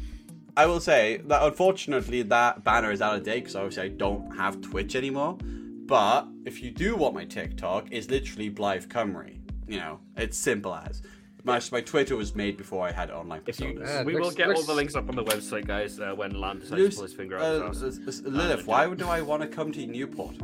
I 0.59 0.67
will 0.67 0.81
say 0.81 1.19
that 1.27 1.45
unfortunately 1.45 2.23
that 2.23 2.65
banner 2.65 2.91
is 2.91 3.01
out 3.01 3.15
of 3.15 3.23
date 3.23 3.45
because 3.45 3.55
obviously 3.55 3.85
I 3.85 3.89
don't 3.91 4.37
have 4.37 4.61
Twitch 4.61 4.97
anymore. 4.97 5.39
But 5.41 6.27
if 6.45 6.61
you 6.61 6.73
do 6.73 6.97
want 6.97 7.15
my 7.15 7.25
TikTok, 7.25 7.87
it's 7.93 8.11
literally 8.11 8.49
Blythe 8.49 8.87
Cymru. 8.87 9.39
You 9.69 9.77
know, 9.77 10.01
it's 10.17 10.37
simple 10.37 10.75
as. 10.75 11.01
My, 11.45 11.61
my 11.71 11.81
Twitter 11.81 12.17
was 12.17 12.35
made 12.35 12.57
before 12.57 12.85
I 12.85 12.91
had 12.91 13.13
online 13.13 13.43
If 13.47 13.61
you, 13.61 13.69
personas. 13.69 13.87
Yeah, 13.87 14.03
we 14.03 14.15
looks- 14.15 14.27
will 14.27 14.35
get 14.35 14.51
all 14.51 14.65
the 14.65 14.75
links 14.75 14.97
up 14.97 15.09
on 15.09 15.15
the 15.15 15.23
website, 15.23 15.65
guys, 15.65 16.01
uh, 16.01 16.13
when 16.17 16.33
Land 16.33 16.63
decides 16.63 16.83
Luce- 16.83 16.95
to 16.95 16.97
pull 16.97 17.05
his 17.05 17.15
finger 17.15 17.39
out 17.39 17.63
uh, 17.63 17.69
his 17.69 17.85
uh, 17.85 18.27
uh, 18.27 18.29
Lilith, 18.29 18.67
why 18.67 18.93
do 18.93 19.07
I 19.07 19.21
want 19.21 19.43
to 19.43 19.49
come 19.49 19.71
to 19.71 19.87
Newport? 19.87 20.35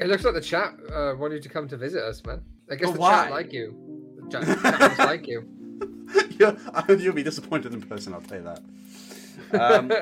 It 0.00 0.08
looks 0.08 0.24
like 0.24 0.34
the 0.34 0.40
chat 0.40 0.74
uh, 0.92 1.14
wanted 1.16 1.36
you 1.36 1.42
to 1.42 1.48
come 1.48 1.68
to 1.68 1.76
visit 1.76 2.02
us, 2.02 2.24
man. 2.24 2.42
I 2.68 2.74
guess 2.74 2.88
But 2.88 2.94
the 2.94 3.00
why? 3.00 3.22
chat 3.22 3.30
like 3.30 3.52
you. 3.52 3.76
The 4.30 4.38
chat, 4.38 4.46
the 4.46 4.94
chat 4.96 4.98
like 4.98 5.28
you. 5.28 5.48
yeah, 6.40 6.92
you'll 6.92 7.14
be 7.14 7.22
disappointed 7.22 7.72
in 7.72 7.82
person. 7.82 8.14
I'll 8.14 8.20
tell 8.20 8.38
you 8.38 8.44
that. 8.44 8.60
Um, 9.52 9.92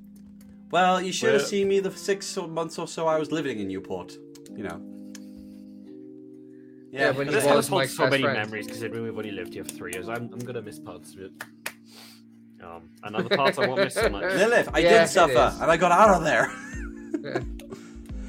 well, 0.70 1.00
you 1.00 1.12
should 1.12 1.32
have 1.34 1.42
seen 1.46 1.68
me 1.68 1.80
the 1.80 1.90
six 1.90 2.36
months 2.36 2.78
or 2.78 2.86
so 2.88 3.06
I 3.06 3.18
was 3.18 3.30
living 3.32 3.58
in 3.60 3.68
Newport. 3.68 4.16
You 4.56 4.64
know. 4.64 4.80
Yeah, 6.90 7.10
when 7.10 7.26
This 7.26 7.42
he 7.42 7.48
has 7.48 7.56
was 7.56 7.68
hold 7.68 7.88
so 7.88 8.08
many 8.08 8.22
friend. 8.22 8.38
memories 8.38 8.66
considering 8.68 9.02
we've 9.02 9.16
only 9.16 9.32
lived 9.32 9.52
here 9.54 9.64
for 9.64 9.70
three 9.72 9.92
years. 9.94 10.08
I'm, 10.08 10.30
I'm 10.32 10.38
gonna 10.38 10.62
miss 10.62 10.78
parts 10.78 11.12
of 11.14 11.20
it. 11.20 11.32
Um, 12.62 12.88
and 13.02 13.16
other 13.16 13.28
parts 13.36 13.58
I 13.58 13.66
won't 13.66 13.80
miss 13.82 13.94
so 13.94 14.08
much. 14.08 14.22
Lilith, 14.22 14.68
I 14.72 14.78
Yeah, 14.78 15.00
did 15.00 15.08
suffer, 15.08 15.52
and 15.60 15.70
I 15.70 15.76
got 15.76 15.90
out 15.92 16.10
of 16.10 16.24
there. 16.24 16.50
Yeah. 17.22 17.40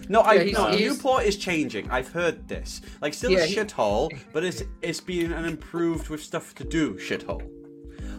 No, 0.08 0.22
I 0.22 0.34
Yeah, 0.36 0.52
no, 0.52 0.78
Newport 0.78 1.24
is 1.26 1.36
changing. 1.36 1.90
I've 1.90 2.10
heard 2.10 2.48
this. 2.48 2.80
Like, 3.02 3.16
still 3.16 3.32
Yeah, 3.32 3.40
a 3.40 3.46
he- 3.48 3.56
shithole, 3.56 4.16
but 4.34 4.44
it's 4.44 4.62
it's 4.84 5.00
been 5.02 5.32
an 5.34 5.46
improved 5.46 6.10
with 6.10 6.22
stuff 6.22 6.54
to 6.56 6.64
do 6.64 6.94
shithole. 6.94 7.42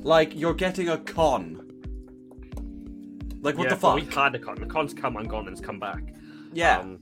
Like 0.02 0.34
you're 0.34 0.54
getting 0.54 0.88
a 0.88 0.98
con. 0.98 1.65
Like 3.42 3.56
what 3.56 3.64
yeah, 3.64 3.74
the 3.74 3.76
fuck? 3.80 3.94
We 3.96 4.04
had 4.04 4.34
a 4.34 4.38
con. 4.38 4.56
The 4.56 4.66
con's 4.66 4.94
come 4.94 5.16
and 5.16 5.28
gone 5.28 5.46
and 5.46 5.56
it's 5.56 5.64
come 5.64 5.78
back. 5.78 6.02
yeah, 6.52 6.80
Um, 6.80 6.98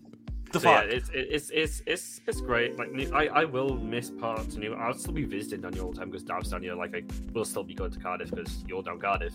the 0.53 0.61
so 0.61 0.71
yeah, 0.71 0.81
fuck. 0.83 0.91
it's 0.91 1.11
it's 1.15 1.51
it's 1.51 1.83
it's 1.87 2.21
it's 2.27 2.41
great. 2.41 2.77
Like 2.79 2.91
I 3.13 3.29
I 3.29 3.45
will 3.45 3.77
miss 3.77 4.11
parts 4.11 4.55
of 4.55 4.59
New. 4.61 4.75
I'll 4.75 4.95
still 4.95 5.15
be 5.15 5.25
visiting 5.25 5.63
down 5.63 5.73
your 5.75 5.87
all 5.87 5.93
the 5.93 5.99
time 5.99 6.11
because 6.11 6.25
Dav's 6.25 6.51
down 6.51 6.63
here. 6.63 6.75
Like 6.75 6.95
I 6.95 7.03
will 7.33 7.45
still 7.45 7.65
be 7.65 7.75
going 7.75 7.91
to 7.93 7.99
Cardiff 7.99 8.31
because 8.31 8.65
you're 8.69 8.83
down 8.83 9.01
Cardiff. 9.01 9.35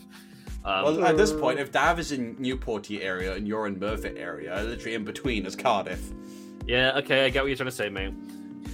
Um, 0.65 0.83
well, 0.83 1.05
at 1.05 1.17
this 1.17 1.31
point, 1.31 1.57
if 1.59 1.71
Dav 1.71 1.99
is 1.99 2.11
in 2.11 2.35
Newporty 2.35 3.01
area 3.01 3.33
and 3.33 3.47
you're 3.47 3.65
in 3.67 3.79
Merthyr 3.79 4.13
area, 4.17 4.61
literally 4.63 4.93
in 4.95 5.05
between 5.05 5.45
is 5.45 5.55
Cardiff. 5.55 6.01
yeah, 6.67 6.97
okay, 6.97 7.25
I 7.25 7.29
get 7.29 7.43
what 7.43 7.47
you're 7.47 7.55
trying 7.55 7.69
to 7.69 7.75
say, 7.75 7.87
mate. 7.89 8.13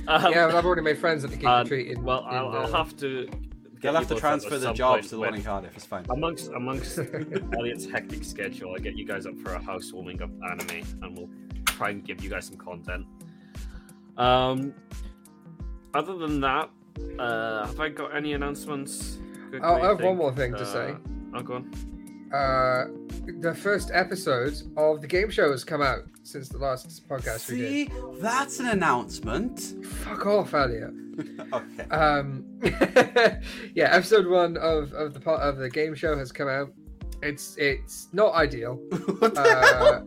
Um, 0.07 0.31
yeah, 0.33 0.47
but 0.47 0.55
I've 0.55 0.65
already 0.65 0.81
made 0.81 0.97
friends 0.97 1.23
at 1.23 1.29
the 1.31 1.37
Geek 1.37 1.45
uh, 1.47 1.61
Retreat. 1.63 1.91
In, 1.97 2.03
well, 2.03 2.25
I'll, 2.27 2.49
I'll 2.49 2.63
uh, 2.75 2.77
have 2.83 2.97
to. 2.97 3.29
They'll 3.81 3.93
have 3.93 4.07
to 4.07 4.15
both 4.15 4.17
up 4.17 4.17
at 4.17 4.19
transfer 4.39 4.57
the 4.57 4.65
some 4.67 4.75
jobs 4.75 5.09
to 5.09 5.15
the 5.15 5.19
when- 5.21 5.31
one 5.31 5.39
in 5.39 5.45
Cardiff. 5.45 5.75
It's 5.75 5.85
fine. 5.85 6.05
amongst 6.09 6.51
amongst 6.51 6.97
Elliot's 7.57 7.85
hectic 7.85 8.23
schedule, 8.23 8.73
I 8.75 8.79
get 8.79 8.95
you 8.95 9.05
guys 9.05 9.25
up 9.25 9.37
for 9.39 9.53
a 9.53 9.61
housewarming 9.61 10.21
of 10.21 10.31
anime, 10.43 10.83
and 11.01 11.17
we'll 11.17 11.29
try 11.65 11.89
and 11.89 12.03
give 12.03 12.23
you 12.23 12.29
guys 12.29 12.47
some 12.47 12.57
content. 12.57 13.05
Um, 14.17 14.73
other 15.93 16.15
than 16.17 16.39
that, 16.41 16.69
uh, 17.19 17.65
have 17.67 17.79
I 17.79 17.89
got 17.89 18.15
any 18.15 18.33
announcements? 18.33 19.17
Good- 19.51 19.61
Oh, 19.63 19.75
I 19.75 19.79
you 19.81 19.85
have 19.85 20.01
one 20.01 20.17
more 20.17 20.31
thing 20.33 20.53
to 20.53 20.61
Uh, 20.61 20.65
say. 20.65 20.95
Oh, 21.33 21.41
go 21.41 21.55
on. 21.55 21.71
Uh, 22.33 22.85
the 23.39 23.53
first 23.53 23.91
episode 23.93 24.53
of 24.77 25.01
the 25.01 25.07
game 25.07 25.29
show 25.29 25.51
has 25.51 25.63
come 25.63 25.81
out 25.81 26.03
since 26.23 26.49
the 26.49 26.57
last 26.57 27.07
podcast 27.07 27.49
we 27.49 27.57
did. 27.57 27.69
See, 27.69 27.89
that's 28.19 28.59
an 28.59 28.67
announcement. 28.67 29.85
Fuck 29.85 30.25
off, 30.25 30.53
Elliot. 30.53 30.91
okay. 31.53 31.83
Um, 31.91 32.45
yeah, 33.73 33.95
episode 33.95 34.27
one 34.27 34.57
of, 34.57 34.91
of 34.93 35.13
the 35.13 35.19
part 35.19 35.41
of 35.41 35.57
the 35.57 35.69
game 35.69 35.95
show 35.95 36.17
has 36.17 36.31
come 36.31 36.47
out. 36.47 36.73
It's 37.21 37.55
it's 37.57 38.09
not 38.11 38.33
ideal. 38.33 38.79
Uh, 39.21 40.01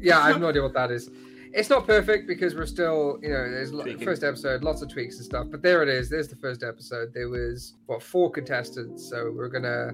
yeah, 0.00 0.20
I 0.20 0.28
have 0.28 0.40
no 0.40 0.48
idea 0.48 0.62
what 0.62 0.74
that 0.74 0.90
is. 0.90 1.10
It's 1.52 1.70
not 1.70 1.86
perfect 1.86 2.28
because 2.28 2.54
we're 2.54 2.66
still, 2.66 3.18
you 3.22 3.30
know, 3.30 3.50
there's 3.50 3.70
Tweaking. 3.70 4.04
first 4.04 4.22
episode, 4.22 4.62
lots 4.62 4.80
of 4.82 4.88
tweaks 4.88 5.16
and 5.16 5.24
stuff. 5.24 5.46
But 5.50 5.62
there 5.62 5.82
it 5.82 5.88
is. 5.88 6.08
There's 6.08 6.28
the 6.28 6.36
first 6.36 6.62
episode. 6.62 7.12
There 7.14 7.28
was 7.28 7.74
what 7.86 8.02
four 8.02 8.30
contestants, 8.30 9.08
so 9.08 9.32
we're 9.34 9.48
gonna. 9.48 9.92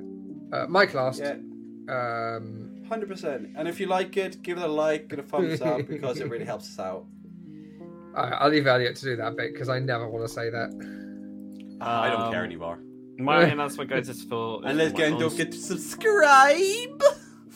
Uh, 0.52 0.66
Mike 0.68 0.92
lost. 0.94 1.20
Yeah, 1.20 1.36
Um, 1.88 2.84
hundred 2.88 3.08
percent. 3.08 3.48
And 3.56 3.68
if 3.68 3.78
you 3.80 3.86
like 3.86 4.16
it, 4.16 4.42
give 4.42 4.58
it 4.58 4.64
a 4.64 4.66
like 4.68 5.06
and 5.10 5.20
a 5.20 5.22
thumbs 5.22 5.60
up 5.60 5.86
because 5.88 6.20
it 6.20 6.28
really 6.30 6.44
helps 6.44 6.66
us 6.70 6.78
out. 6.78 7.04
all 8.16 8.22
right, 8.24 8.32
I'll 8.40 8.50
leave 8.50 8.66
Elliot 8.66 8.96
to 8.96 9.04
do 9.04 9.16
that 9.16 9.36
bit 9.36 9.52
because 9.52 9.68
I 9.68 9.78
never 9.78 10.08
want 10.08 10.24
to 10.26 10.32
say 10.32 10.50
that. 10.50 10.70
I 11.80 12.08
don't 12.10 12.30
care 12.30 12.40
Um, 12.40 12.46
anymore. 12.46 12.78
My 13.18 13.38
only 13.38 13.50
announcement, 13.52 13.90
guys, 13.90 14.08
is 14.08 14.22
for. 14.24 14.60
is 14.64 14.68
And 14.70 14.78
let's 14.78 14.92
for 14.92 14.96
get 14.98 15.12
my 15.12 15.18
don't 15.18 15.24
own 15.24 15.30
forget 15.30 15.52
to 15.52 15.58
subscribe. 15.58 17.02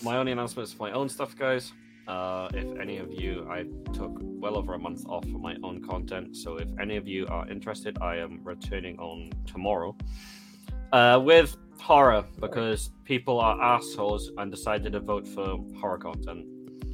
my 0.04 0.16
only 0.16 0.32
announcement 0.32 0.68
is 0.68 0.74
for 0.74 0.82
my 0.88 0.92
own 0.92 1.08
stuff, 1.08 1.34
guys. 1.36 1.72
Uh, 2.06 2.48
if 2.54 2.78
any 2.80 2.98
of 2.98 3.12
you, 3.12 3.46
I 3.50 3.64
took 3.92 4.12
well 4.20 4.56
over 4.56 4.74
a 4.74 4.78
month 4.78 5.04
off 5.06 5.24
for 5.28 5.38
my 5.38 5.56
own 5.62 5.82
content. 5.86 6.36
So 6.36 6.56
if 6.56 6.68
any 6.80 6.96
of 6.96 7.06
you 7.06 7.26
are 7.28 7.48
interested, 7.50 7.98
I 8.00 8.16
am 8.16 8.40
returning 8.44 8.98
on 8.98 9.30
tomorrow 9.46 9.94
uh, 10.92 11.20
with 11.22 11.56
horror 11.80 12.24
because 12.40 12.90
people 13.04 13.40
are 13.40 13.60
assholes 13.60 14.30
and 14.38 14.50
decided 14.50 14.92
to 14.92 15.00
vote 15.00 15.26
for 15.26 15.58
horror 15.80 15.98
content. 15.98 16.44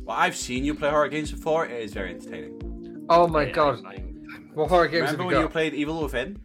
Well, 0.05 0.17
I've 0.17 0.37
seen 0.37 0.65
you 0.65 0.75
play 0.75 0.91
horror 0.91 1.09
games 1.09 1.31
before. 1.33 1.67
It 1.67 1.83
is 1.83 1.93
very 1.95 2.11
entertaining. 2.15 3.07
Oh 3.09 3.27
my 3.27 3.43
I- 3.47 3.51
god, 3.51 3.85
I- 3.87 3.91
I'm- 3.93 4.51
what 4.55 4.69
horror 4.69 4.87
games 4.89 5.11
Remember 5.13 5.23
have 5.25 5.27
when 5.27 5.37
you 5.37 5.43
you 5.43 5.49
played 5.49 5.75
Evil 5.75 6.03
Within? 6.03 6.39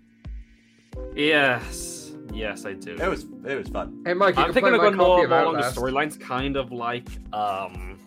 yes, 1.16 2.12
yes, 2.34 2.66
I 2.66 2.74
do. 2.74 2.96
It 2.96 3.08
was 3.10 3.26
it 3.46 3.56
was 3.58 3.68
fun. 3.70 4.02
Hey 4.06 4.14
Mike, 4.14 4.38
I'm 4.38 4.54
thinking 4.54 4.74
of 4.74 4.82
going 4.82 4.96
more, 4.98 5.28
more 5.28 5.40
along 5.42 5.54
the 5.54 5.60
Outlast. 5.66 5.78
storylines, 5.78 6.20
kind 6.20 6.56
of 6.56 6.72
like 6.72 7.08
um, 7.34 8.00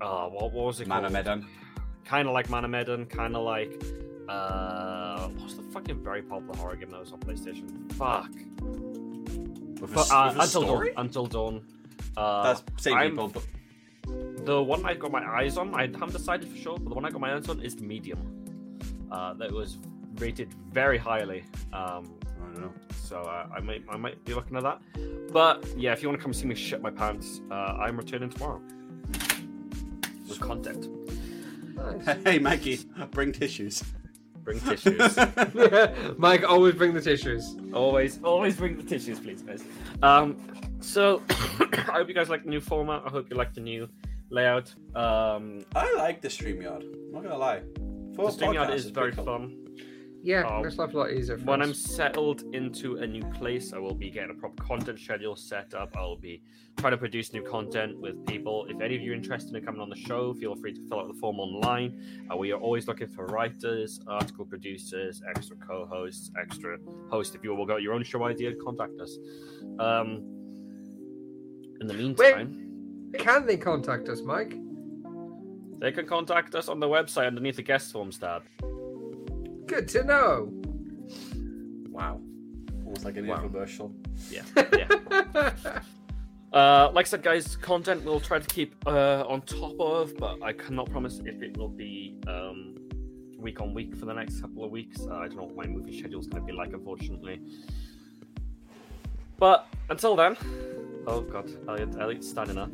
uh, 0.00 0.26
what, 0.28 0.52
what 0.52 0.66
was 0.66 0.80
it 0.80 0.88
Man 0.88 0.98
called? 1.02 1.06
of 1.06 1.12
Medan. 1.12 1.46
kind 2.04 2.26
of 2.28 2.34
like 2.34 2.50
Man 2.50 2.64
of 2.64 2.70
Medan, 2.70 3.06
kind 3.06 3.36
of 3.36 3.42
like 3.44 3.80
uh, 4.28 5.28
what's 5.38 5.54
the 5.54 5.62
fucking 5.62 6.02
very 6.02 6.22
popular 6.22 6.56
horror 6.56 6.76
game 6.76 6.90
that 6.90 7.00
was 7.00 7.12
on 7.12 7.20
PlayStation? 7.20 7.90
Fuck. 7.92 8.30
With 9.80 9.90
a, 9.92 9.94
But, 9.94 10.10
uh, 10.10 10.28
with 10.28 10.38
a 10.38 10.42
Until 10.42 10.62
story? 10.62 10.92
Dawn. 10.94 11.04
Until 11.06 11.26
Dawn. 11.26 11.62
Uh, 12.16 12.42
That's 12.42 12.62
same 12.82 12.94
I'm- 12.94 13.10
people, 13.10 13.28
but 13.28 13.44
the 14.46 14.62
one 14.62 14.84
I've 14.84 14.98
got 14.98 15.12
my 15.12 15.24
eyes 15.24 15.56
on, 15.56 15.74
I 15.74 15.82
haven't 15.82 16.12
decided 16.12 16.48
for 16.48 16.56
sure, 16.56 16.78
but 16.78 16.88
the 16.88 16.94
one 16.94 17.04
I 17.04 17.10
got 17.10 17.20
my 17.20 17.34
eyes 17.34 17.48
on 17.48 17.60
is 17.60 17.80
medium. 17.80 18.18
Uh, 19.10 19.34
that 19.34 19.50
was 19.52 19.78
rated 20.16 20.52
very 20.72 20.98
highly. 20.98 21.44
Um, 21.72 22.14
I 22.40 22.52
don't 22.52 22.60
know. 22.62 22.72
so 23.02 23.20
uh, 23.22 23.46
I 23.54 23.60
might 23.60 23.84
I 23.88 23.96
might 23.96 24.22
be 24.24 24.34
looking 24.34 24.56
at 24.56 24.62
that. 24.64 24.80
But 25.32 25.64
yeah, 25.76 25.92
if 25.92 26.02
you 26.02 26.08
want 26.08 26.18
to 26.20 26.22
come 26.22 26.32
see 26.34 26.46
me 26.46 26.54
shit 26.54 26.82
my 26.82 26.90
pants, 26.90 27.40
uh, 27.50 27.54
I'm 27.80 27.96
returning 27.96 28.30
tomorrow 28.30 28.60
with 30.28 30.40
content. 30.40 30.88
Nice. 31.76 32.18
Hey, 32.24 32.38
Mikey, 32.38 32.80
bring 33.12 33.32
tissues. 33.32 33.82
Bring 34.48 34.60
tissues. 34.60 35.18
Mike, 36.18 36.42
always 36.48 36.74
bring 36.74 36.94
the 36.94 37.02
tissues. 37.02 37.54
always, 37.74 38.18
always 38.22 38.56
bring 38.56 38.78
the 38.78 38.82
tissues, 38.82 39.20
please, 39.20 39.42
guys. 39.42 39.62
Um, 40.02 40.38
so 40.80 41.22
I 41.30 41.92
hope 41.92 42.08
you 42.08 42.14
guys 42.14 42.30
like 42.30 42.44
the 42.44 42.48
new 42.48 42.62
format. 42.62 43.02
I 43.04 43.10
hope 43.10 43.28
you 43.28 43.36
like 43.36 43.52
the 43.52 43.60
new 43.60 43.86
layout. 44.30 44.74
Um, 44.94 45.66
I 45.76 45.94
like 45.98 46.22
the 46.22 46.28
StreamYard. 46.28 46.80
I'm 46.80 47.12
not 47.12 47.24
gonna 47.24 47.36
lie. 47.36 47.60
For 48.16 48.30
a 48.30 48.32
StreamYard 48.32 48.70
podcast, 48.70 48.74
is 48.74 48.86
very 48.86 49.12
cool. 49.12 49.24
fun. 49.26 49.67
Yeah, 50.20 50.42
Um, 50.46 50.62
makes 50.62 50.76
life 50.78 50.94
a 50.94 50.98
lot 50.98 51.12
easier. 51.12 51.38
For 51.38 51.44
When 51.44 51.62
us. 51.62 51.68
I'm 51.68 51.74
settled 51.74 52.42
into 52.52 52.96
a 52.96 53.06
new 53.06 53.22
place, 53.34 53.72
I 53.72 53.78
will 53.78 53.94
be 53.94 54.10
getting 54.10 54.30
a 54.30 54.34
proper 54.34 54.60
content 54.64 54.98
schedule 54.98 55.36
set 55.36 55.74
up. 55.74 55.96
I'll 55.96 56.16
be 56.16 56.42
trying 56.76 56.90
to 56.90 56.96
produce 56.98 57.32
new 57.32 57.42
content 57.42 57.98
with 58.00 58.26
people. 58.26 58.66
If 58.68 58.80
any 58.80 58.96
of 58.96 59.00
you 59.02 59.12
are 59.12 59.14
interested 59.14 59.54
in 59.54 59.64
coming 59.64 59.80
on 59.80 59.88
the 59.88 59.96
show, 59.96 60.34
feel 60.34 60.56
free 60.56 60.72
to 60.74 60.80
fill 60.88 61.00
out 61.00 61.08
the 61.08 61.18
form 61.20 61.38
online. 61.38 62.26
Uh, 62.30 62.36
we 62.36 62.50
are 62.52 62.58
always 62.58 62.88
looking 62.88 63.08
for 63.08 63.26
writers, 63.26 64.00
article 64.08 64.44
producers, 64.44 65.22
extra 65.34 65.56
co-hosts, 65.56 66.32
extra 66.40 66.78
hosts. 67.10 67.34
If 67.36 67.44
you 67.44 67.54
will 67.54 67.64
got 67.66 67.82
your 67.82 67.94
own 67.94 68.02
show 68.02 68.24
idea, 68.24 68.54
contact 68.56 69.00
us. 69.00 69.16
Um, 69.78 70.24
in 71.80 71.86
the 71.86 71.94
meantime, 71.94 72.64
Can 73.18 73.46
they 73.46 73.56
contact 73.56 74.08
us, 74.08 74.20
Mike? 74.22 74.56
they 75.78 75.92
can 75.92 76.06
contact 76.06 76.56
us 76.56 76.68
on 76.68 76.80
the 76.80 76.88
website 76.88 77.28
underneath 77.28 77.54
the 77.54 77.62
guest 77.62 77.92
forms 77.92 78.18
tab. 78.18 78.42
Good 79.68 79.86
to 79.88 80.02
know. 80.04 80.50
Wow. 81.90 82.20
Almost 82.84 83.04
like 83.04 83.16
an 83.18 83.26
Wow. 83.26 83.36
infomercial. 83.46 83.92
Yeah, 84.30 84.42
yeah. 84.72 85.52
Uh, 86.52 86.90
like 86.94 87.06
I 87.06 87.08
said, 87.08 87.22
guys, 87.22 87.54
content 87.56 88.04
we'll 88.04 88.20
try 88.20 88.38
to 88.38 88.46
keep 88.46 88.74
uh, 88.86 89.24
on 89.28 89.42
top 89.42 89.78
of, 89.78 90.16
but 90.16 90.42
I 90.42 90.52
cannot 90.54 90.90
promise 90.90 91.20
if 91.24 91.42
it 91.42 91.56
will 91.58 91.68
be 91.68 92.16
um, 92.26 92.76
week 93.38 93.60
on 93.60 93.74
week 93.74 93.94
for 93.94 94.06
the 94.06 94.14
next 94.14 94.40
couple 94.40 94.64
of 94.64 94.70
weeks. 94.70 95.00
Uh, 95.02 95.16
I 95.16 95.28
don't 95.28 95.36
know 95.36 95.42
what 95.44 95.56
my 95.56 95.66
movie 95.66 95.98
schedule 95.98 96.20
is 96.20 96.26
going 96.26 96.42
to 96.42 96.46
be 96.46 96.56
like, 96.56 96.72
unfortunately. 96.72 97.42
But 99.38 99.66
until 99.90 100.16
then, 100.16 100.36
oh 101.06 101.20
god, 101.20 101.50
Elliot, 101.68 101.94
Elliot's 102.00 102.28
standing 102.28 102.56
up. 102.58 102.70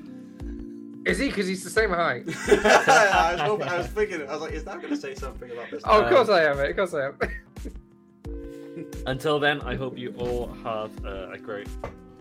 Is 1.06 1.18
he? 1.18 1.28
Because 1.28 1.46
he's 1.46 1.62
the 1.62 1.70
same 1.70 1.90
height. 1.90 2.24
I 2.48 3.32
was 3.32 3.40
hoping, 3.40 3.68
I 3.68 3.78
was 3.78 3.86
thinking, 3.88 4.22
I 4.28 4.32
was 4.32 4.40
like, 4.40 4.52
is 4.52 4.64
that 4.64 4.80
gonna 4.80 4.96
say 4.96 5.14
something 5.14 5.50
about 5.50 5.70
this? 5.70 5.82
Oh, 5.84 6.02
of 6.02 6.10
course 6.10 6.28
I 6.28 6.44
am. 6.44 6.56
mate, 6.56 6.70
Of 6.70 6.76
course 6.76 6.94
I 6.94 7.06
am. 7.08 7.18
Until 9.06 9.38
then, 9.38 9.60
I 9.60 9.74
hope 9.76 9.98
you 9.98 10.14
all 10.18 10.48
have 10.64 10.90
uh, 11.04 11.30
a 11.32 11.38
great 11.38 11.68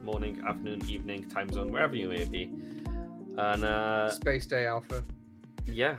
morning, 0.03 0.43
afternoon, 0.45 0.81
evening, 0.89 1.29
time 1.29 1.49
zone, 1.51 1.71
wherever 1.71 1.95
you 1.95 2.09
may 2.09 2.25
be. 2.25 2.51
And 3.37 3.63
uh, 3.63 4.11
Space 4.11 4.45
Day 4.45 4.67
Alpha. 4.67 5.03
yeah, 5.65 5.95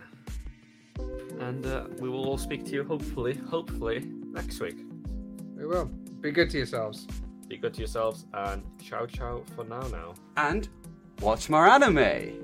and 1.40 1.64
uh, 1.66 1.86
we 1.98 2.08
will 2.08 2.26
all 2.28 2.38
speak 2.38 2.64
to 2.66 2.70
you 2.72 2.84
hopefully, 2.84 3.34
hopefully 3.34 4.00
next 4.30 4.60
week. 4.60 4.76
We 5.56 5.66
will. 5.66 5.86
Be 6.20 6.30
good 6.30 6.50
to 6.50 6.58
yourselves. 6.58 7.06
Be 7.48 7.56
good 7.56 7.74
to 7.74 7.80
yourselves 7.80 8.26
and 8.34 8.62
ciao 8.80 9.06
ciao 9.06 9.42
for 9.56 9.64
now. 9.64 9.80
Now, 9.88 10.14
And 10.36 10.68
watch 11.20 11.50
more 11.50 11.66
anime. 11.66 12.40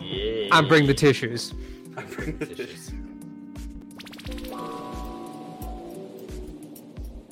Yeah, 0.00 0.48
And 0.52 0.68
bring 0.68 0.86
the 0.86 0.94
tissues. 0.94 1.52
I 1.96 2.02
bring 2.02 2.38
the 2.38 2.46
Dishes. 2.46 2.92